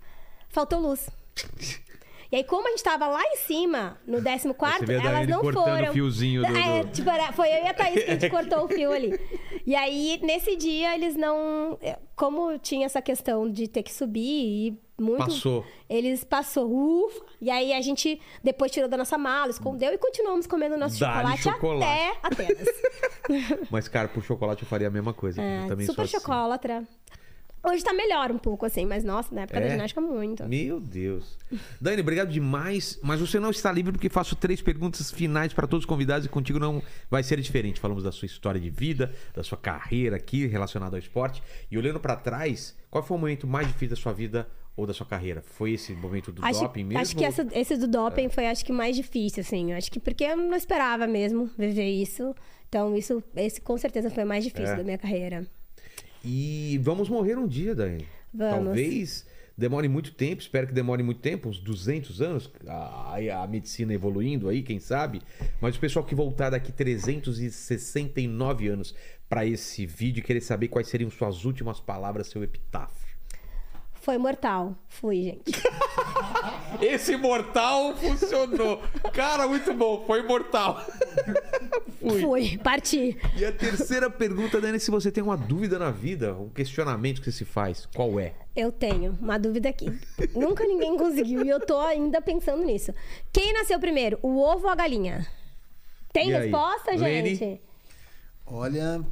faltou 0.48 0.80
luz. 0.80 1.08
E 2.30 2.36
aí, 2.36 2.44
como 2.44 2.66
a 2.66 2.70
gente 2.70 2.82
tava 2.82 3.06
lá 3.06 3.22
em 3.22 3.36
cima, 3.36 3.98
no 4.06 4.22
14 4.22 4.54
quarto, 4.54 4.78
Você 4.80 4.86
vê 4.86 4.96
a 4.96 5.02
elas 5.04 5.28
não 5.28 5.40
foram. 5.42 5.90
o 5.90 5.92
fiozinho 5.92 6.42
do- 6.46 6.56
É, 6.56 6.82
do- 6.84 6.90
tipo, 6.92 7.08
era- 7.08 7.32
foi 7.32 7.48
eu 7.48 7.64
e 7.64 7.68
a 7.68 7.74
Thaís 7.74 8.04
que 8.04 8.10
a 8.10 8.14
gente 8.14 8.30
cortou 8.30 8.64
o 8.64 8.68
fio 8.68 8.90
ali. 8.92 9.18
E 9.66 9.74
aí, 9.74 10.18
nesse 10.22 10.56
dia, 10.56 10.94
eles 10.94 11.14
não. 11.16 11.78
é, 11.80 11.98
Como 12.16 12.58
tinha 12.58 12.86
essa 12.86 13.02
questão 13.02 13.50
de 13.50 13.68
ter 13.68 13.82
que 13.82 13.92
subir 13.92 14.20
e 14.22 14.78
muito. 14.98 15.18
Passou. 15.18 15.64
Eles 15.88 16.24
passou, 16.24 16.66
ufa. 17.06 17.20
E 17.42 17.50
aí 17.50 17.74
a 17.74 17.80
gente 17.82 18.18
depois 18.42 18.72
tirou 18.72 18.88
da 18.88 18.96
nossa 18.96 19.18
mala, 19.18 19.50
escondeu 19.50 19.92
e 19.92 19.98
continuamos 19.98 20.46
comendo 20.46 20.76
nosso 20.78 20.96
chocolate, 20.96 21.42
chocolate. 21.42 21.84
até 21.84 22.18
Atenas. 22.22 22.68
Mas, 23.70 23.86
cara, 23.88 24.08
pro 24.08 24.22
chocolate 24.22 24.62
eu 24.62 24.68
faria 24.68 24.88
a 24.88 24.90
mesma 24.90 25.12
coisa. 25.12 25.42
É, 25.42 25.66
super 25.84 26.02
assim. 26.02 26.06
chocolatra. 26.18 26.84
Hoje 27.68 27.82
tá 27.82 27.92
melhor 27.92 28.30
um 28.30 28.38
pouco, 28.38 28.64
assim, 28.64 28.86
mas 28.86 29.02
nossa, 29.02 29.34
na 29.34 29.42
época 29.42 29.58
É? 29.58 29.62
da 29.62 29.68
ginástica, 29.70 30.00
muito. 30.00 30.44
Meu 30.48 30.78
Deus. 30.78 31.36
Dani, 31.80 32.00
obrigado 32.00 32.30
demais. 32.30 32.98
Mas 33.02 33.18
você 33.20 33.40
não 33.40 33.50
está 33.50 33.72
livre 33.72 33.92
porque 33.92 34.08
faço 34.08 34.36
três 34.36 34.62
perguntas 34.62 35.10
finais 35.10 35.52
para 35.52 35.66
todos 35.66 35.82
os 35.84 35.86
convidados 35.88 36.26
e 36.26 36.28
contigo 36.28 36.58
não 36.58 36.80
vai 37.10 37.22
ser 37.22 37.40
diferente. 37.40 37.80
Falamos 37.80 38.04
da 38.04 38.12
sua 38.12 38.26
história 38.26 38.60
de 38.60 38.70
vida, 38.70 39.12
da 39.34 39.42
sua 39.42 39.58
carreira 39.58 40.16
aqui 40.16 40.46
relacionada 40.46 40.96
ao 40.96 41.00
esporte. 41.00 41.42
E 41.70 41.76
olhando 41.76 41.98
para 41.98 42.14
trás, 42.14 42.76
qual 42.90 43.02
foi 43.02 43.16
o 43.16 43.20
momento 43.20 43.46
mais 43.46 43.66
difícil 43.66 43.96
da 43.96 43.96
sua 44.02 44.12
vida 44.12 44.48
ou 44.76 44.86
da 44.86 44.94
sua 44.94 45.06
carreira? 45.06 45.42
Foi 45.42 45.72
esse 45.72 45.92
momento 45.92 46.30
do 46.30 46.44
Acho, 46.44 46.60
doping 46.60 46.84
mesmo? 46.84 46.98
É. 46.98 47.02
acho 47.02 47.16
que 47.16 47.24
essa- 47.24 47.46
esse 47.52 47.76
do 47.76 47.88
doping 47.88 48.28
foi, 48.28 48.46
acho 48.46 48.64
que, 48.64 48.72
mais 48.72 48.94
difícil, 48.94 49.40
assim. 49.40 49.72
Acho 49.72 49.90
que 49.90 49.98
porque 49.98 50.22
eu 50.24 50.36
não 50.36 50.56
esperava 50.56 51.06
mesmo 51.06 51.50
viver 51.58 51.88
isso. 51.90 52.32
Então, 52.68 52.96
isso, 52.96 53.22
esse 53.34 53.60
com 53.60 53.76
certeza 53.78 54.10
foi 54.10 54.24
o 54.24 54.26
mais 54.26 54.44
difícil 54.44 54.74
É. 54.74 54.76
da 54.76 54.84
minha 54.84 54.98
carreira. 54.98 55.46
E 56.26 56.78
vamos 56.82 57.08
morrer 57.08 57.38
um 57.38 57.46
dia, 57.46 57.74
Dani. 57.74 58.04
Vamos. 58.34 58.64
Talvez 58.64 59.26
demore 59.56 59.88
muito 59.88 60.12
tempo, 60.12 60.42
espero 60.42 60.66
que 60.66 60.74
demore 60.74 61.02
muito 61.02 61.20
tempo, 61.20 61.48
uns 61.48 61.58
200 61.58 62.20
anos, 62.20 62.50
a, 62.66 63.16
a 63.42 63.46
medicina 63.46 63.94
evoluindo 63.94 64.48
aí, 64.48 64.62
quem 64.62 64.78
sabe. 64.78 65.22
Mas 65.60 65.76
o 65.76 65.80
pessoal 65.80 66.04
que 66.04 66.14
voltar 66.14 66.50
daqui 66.50 66.72
369 66.72 68.68
anos 68.68 68.94
para 69.28 69.46
esse 69.46 69.86
vídeo 69.86 70.22
querer 70.22 70.40
saber 70.40 70.68
quais 70.68 70.88
seriam 70.88 71.10
suas 71.10 71.44
últimas 71.44 71.80
palavras, 71.80 72.26
seu 72.26 72.42
epitáfio. 72.42 73.05
Foi 74.06 74.18
mortal. 74.18 74.76
Fui, 74.86 75.20
gente. 75.20 75.50
Esse 76.80 77.16
mortal 77.16 77.96
funcionou. 77.96 78.80
Cara, 79.12 79.48
muito 79.48 79.74
bom, 79.74 80.04
foi 80.06 80.22
mortal. 80.22 80.80
Fui. 82.00 82.20
Fui. 82.20 82.58
Parti. 82.58 83.16
E 83.36 83.44
a 83.44 83.50
terceira 83.50 84.08
pergunta, 84.08 84.60
Dani, 84.60 84.78
se 84.78 84.92
você 84.92 85.10
tem 85.10 85.24
uma 85.24 85.36
dúvida 85.36 85.76
na 85.76 85.90
vida, 85.90 86.34
um 86.34 86.48
questionamento 86.48 87.18
que 87.20 87.24
você 87.24 87.38
se 87.38 87.44
faz, 87.44 87.88
qual 87.96 88.20
é? 88.20 88.34
Eu 88.54 88.70
tenho 88.70 89.18
uma 89.20 89.40
dúvida 89.40 89.68
aqui. 89.70 89.86
Nunca 90.36 90.64
ninguém 90.64 90.96
conseguiu 90.96 91.44
e 91.44 91.48
eu 91.48 91.58
tô 91.58 91.76
ainda 91.80 92.22
pensando 92.22 92.62
nisso. 92.62 92.94
Quem 93.32 93.52
nasceu 93.54 93.80
primeiro, 93.80 94.20
o 94.22 94.38
ovo 94.38 94.66
ou 94.66 94.70
a 94.70 94.76
galinha? 94.76 95.26
Tem 96.12 96.30
E 96.30 96.34
aí? 96.36 96.42
resposta, 96.42 96.92
Lene? 96.92 97.34
gente? 97.34 97.60
Olha, 98.46 99.02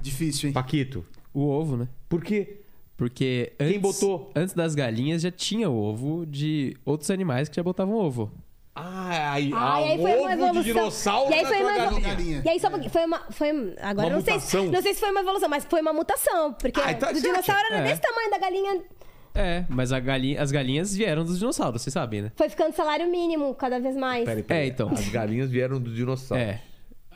difícil, 0.00 0.48
hein? 0.48 0.52
Paquito, 0.52 1.06
O 1.32 1.46
ovo, 1.48 1.76
né? 1.76 1.86
por 2.08 2.20
quê? 2.24 2.56
Porque 3.00 3.54
Quem 3.56 3.66
antes, 3.68 3.80
botou? 3.80 4.30
antes 4.36 4.54
das 4.54 4.74
galinhas 4.74 5.22
já 5.22 5.30
tinha 5.30 5.70
ovo 5.70 6.26
de 6.26 6.76
outros 6.84 7.10
animais 7.10 7.48
que 7.48 7.56
já 7.56 7.62
botavam 7.62 7.94
ovo. 7.94 8.30
Ah, 8.74 9.32
aí, 9.32 9.50
Ah, 9.54 9.80
e 9.80 9.84
aí 9.84 9.94
ah, 9.94 10.02
foi 10.02 10.12
uma 10.18 10.24
ovo 10.26 10.32
evolução. 10.32 10.52
de 10.52 10.62
dinossauro 10.64 11.30
e 11.30 11.34
aí 11.34 11.46
foi 11.46 11.60
uma 11.62 12.00
galinha. 12.00 12.42
E 12.44 12.48
aí 12.50 12.60
só 12.60 12.68
um 12.68 12.70
pouquinho, 12.72 12.90
foi 12.92 13.04
uma 13.06 13.18
foi 13.30 13.48
agora 13.80 14.06
Uma 14.08 14.16
não 14.16 14.20
sei, 14.22 14.34
mutação? 14.34 14.64
se, 14.66 14.70
não 14.70 14.82
sei 14.82 14.92
se 14.92 15.00
foi 15.00 15.10
uma 15.12 15.20
evolução, 15.22 15.48
mas 15.48 15.64
foi 15.64 15.80
uma 15.80 15.94
mutação, 15.94 16.52
porque 16.52 16.78
Ah, 16.78 16.92
então 16.92 17.10
do 17.10 17.18
você 17.18 17.22
dinossauro 17.26 17.60
acha? 17.62 17.74
era 17.74 17.86
É. 17.86 17.88
desse 17.88 18.02
tamanho 18.02 18.30
da 18.30 18.38
galinha 18.38 18.82
É, 19.34 19.64
mas 19.70 19.92
a 19.92 19.98
galinha, 20.00 20.42
as 20.42 20.52
galinhas 20.52 20.94
vieram 20.94 21.24
dos 21.24 21.38
dinossauros, 21.38 21.80
vocês 21.80 21.94
sabem, 21.94 22.20
né? 22.20 22.32
foi 22.36 22.50
ficando 22.50 22.74
salário 22.74 23.10
mínimo 23.10 23.54
cada 23.54 23.80
vez 23.80 23.96
mais. 23.96 24.26
Peraí, 24.26 24.42
peraí. 24.42 24.64
É, 24.64 24.66
então. 24.66 24.90
As 24.90 25.08
galinhas 25.08 25.48
vieram 25.50 25.80
do 25.80 25.90
dinossauro. 25.90 26.42
É. 26.42 26.60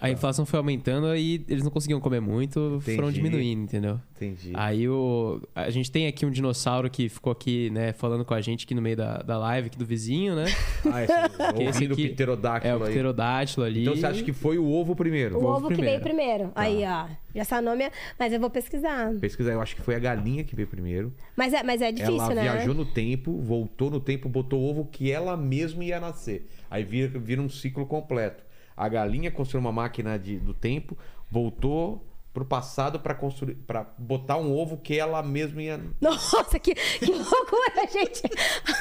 A 0.00 0.10
inflação 0.10 0.44
foi 0.44 0.58
aumentando 0.58 1.06
aí 1.06 1.44
eles 1.48 1.62
não 1.62 1.70
conseguiam 1.70 2.00
comer 2.00 2.20
muito, 2.20 2.78
foram 2.82 3.08
Entendi. 3.08 3.12
diminuindo, 3.12 3.62
entendeu? 3.62 4.00
Entendi. 4.16 4.50
Aí 4.52 4.88
o. 4.88 5.40
A 5.54 5.70
gente 5.70 5.90
tem 5.90 6.06
aqui 6.06 6.26
um 6.26 6.30
dinossauro 6.30 6.90
que 6.90 7.08
ficou 7.08 7.32
aqui, 7.32 7.70
né, 7.70 7.92
falando 7.92 8.24
com 8.24 8.34
a 8.34 8.40
gente 8.40 8.64
aqui 8.64 8.74
no 8.74 8.82
meio 8.82 8.96
da, 8.96 9.18
da 9.18 9.38
live 9.38 9.68
aqui 9.68 9.78
do 9.78 9.86
vizinho, 9.86 10.34
né? 10.34 10.44
Ah, 10.86 11.02
esse, 11.02 11.54
Que 11.54 11.62
esse 11.62 11.66
ouvindo 11.66 11.90
o 11.90 11.94
aqui 11.94 12.08
pterodáctilo 12.10 12.74
É 12.74 12.76
o 12.76 12.84
aí. 12.84 12.90
pterodátilo 12.90 13.64
ali. 13.64 13.82
Então 13.82 13.96
você 13.96 14.06
acha 14.06 14.22
que 14.22 14.32
foi 14.32 14.58
o 14.58 14.70
ovo 14.70 14.94
primeiro? 14.94 15.36
O 15.36 15.38
ovo 15.38 15.48
ovo 15.48 15.68
que 15.68 15.74
primeiro. 15.74 16.02
veio 16.04 16.14
primeiro. 16.14 16.44
Tá. 16.50 16.60
Aí, 16.60 16.84
ó. 16.84 17.06
Já 17.34 17.44
sabe 17.44 17.64
nome, 17.64 17.90
mas 18.18 18.32
eu 18.32 18.38
vou 18.38 18.50
pesquisar. 18.50 19.12
Pesquisa, 19.14 19.50
eu 19.52 19.60
acho 19.60 19.74
que 19.74 19.82
foi 19.82 19.94
a 19.94 19.98
galinha 19.98 20.44
que 20.44 20.54
veio 20.54 20.68
primeiro. 20.68 21.12
Mas 21.36 21.52
é, 21.54 21.62
mas 21.62 21.80
é 21.80 21.90
difícil, 21.90 22.20
ela 22.20 22.34
né? 22.34 22.42
viajou 22.42 22.74
no 22.74 22.84
tempo, 22.84 23.40
voltou 23.40 23.90
no 23.90 23.98
tempo, 23.98 24.28
botou 24.28 24.60
o 24.60 24.70
ovo 24.70 24.84
que 24.84 25.10
ela 25.10 25.36
mesma 25.36 25.82
ia 25.82 25.98
nascer. 25.98 26.46
Aí 26.70 26.84
vira, 26.84 27.18
vira 27.18 27.40
um 27.40 27.48
ciclo 27.48 27.86
completo. 27.86 28.44
A 28.76 28.88
galinha 28.88 29.30
construiu 29.30 29.60
uma 29.60 29.72
máquina 29.72 30.18
de, 30.18 30.38
do 30.38 30.52
tempo, 30.54 30.96
voltou 31.30 32.04
pro 32.32 32.44
passado 32.44 32.98
para 32.98 33.14
construir, 33.14 33.54
para 33.54 33.84
botar 33.96 34.36
um 34.36 34.52
ovo 34.52 34.76
que 34.76 34.98
ela 34.98 35.22
mesma 35.22 35.62
ia. 35.62 35.80
Nossa, 36.00 36.58
que, 36.58 36.74
que 36.74 37.06
loucura, 37.06 37.86
gente. 37.92 38.22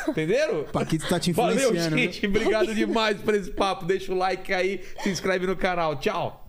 Entenderam? 0.07 0.64
Paquito 0.65 1.07
tá 1.07 1.20
te 1.20 1.32
Valeu, 1.32 1.70
influenciando. 1.70 1.95
viu? 1.95 2.06
gente. 2.11 2.26
Obrigado 2.26 2.74
demais 2.74 3.22
por 3.22 3.36
esse 3.36 3.52
papo. 3.52 3.86
Deixa 3.86 4.11
o 4.11 4.18
like 4.18 4.52
aí, 4.52 4.82
se 5.03 5.10
inscreve 5.10 5.45
no 5.45 5.56
canal. 5.56 5.95
Tchau. 5.98 6.48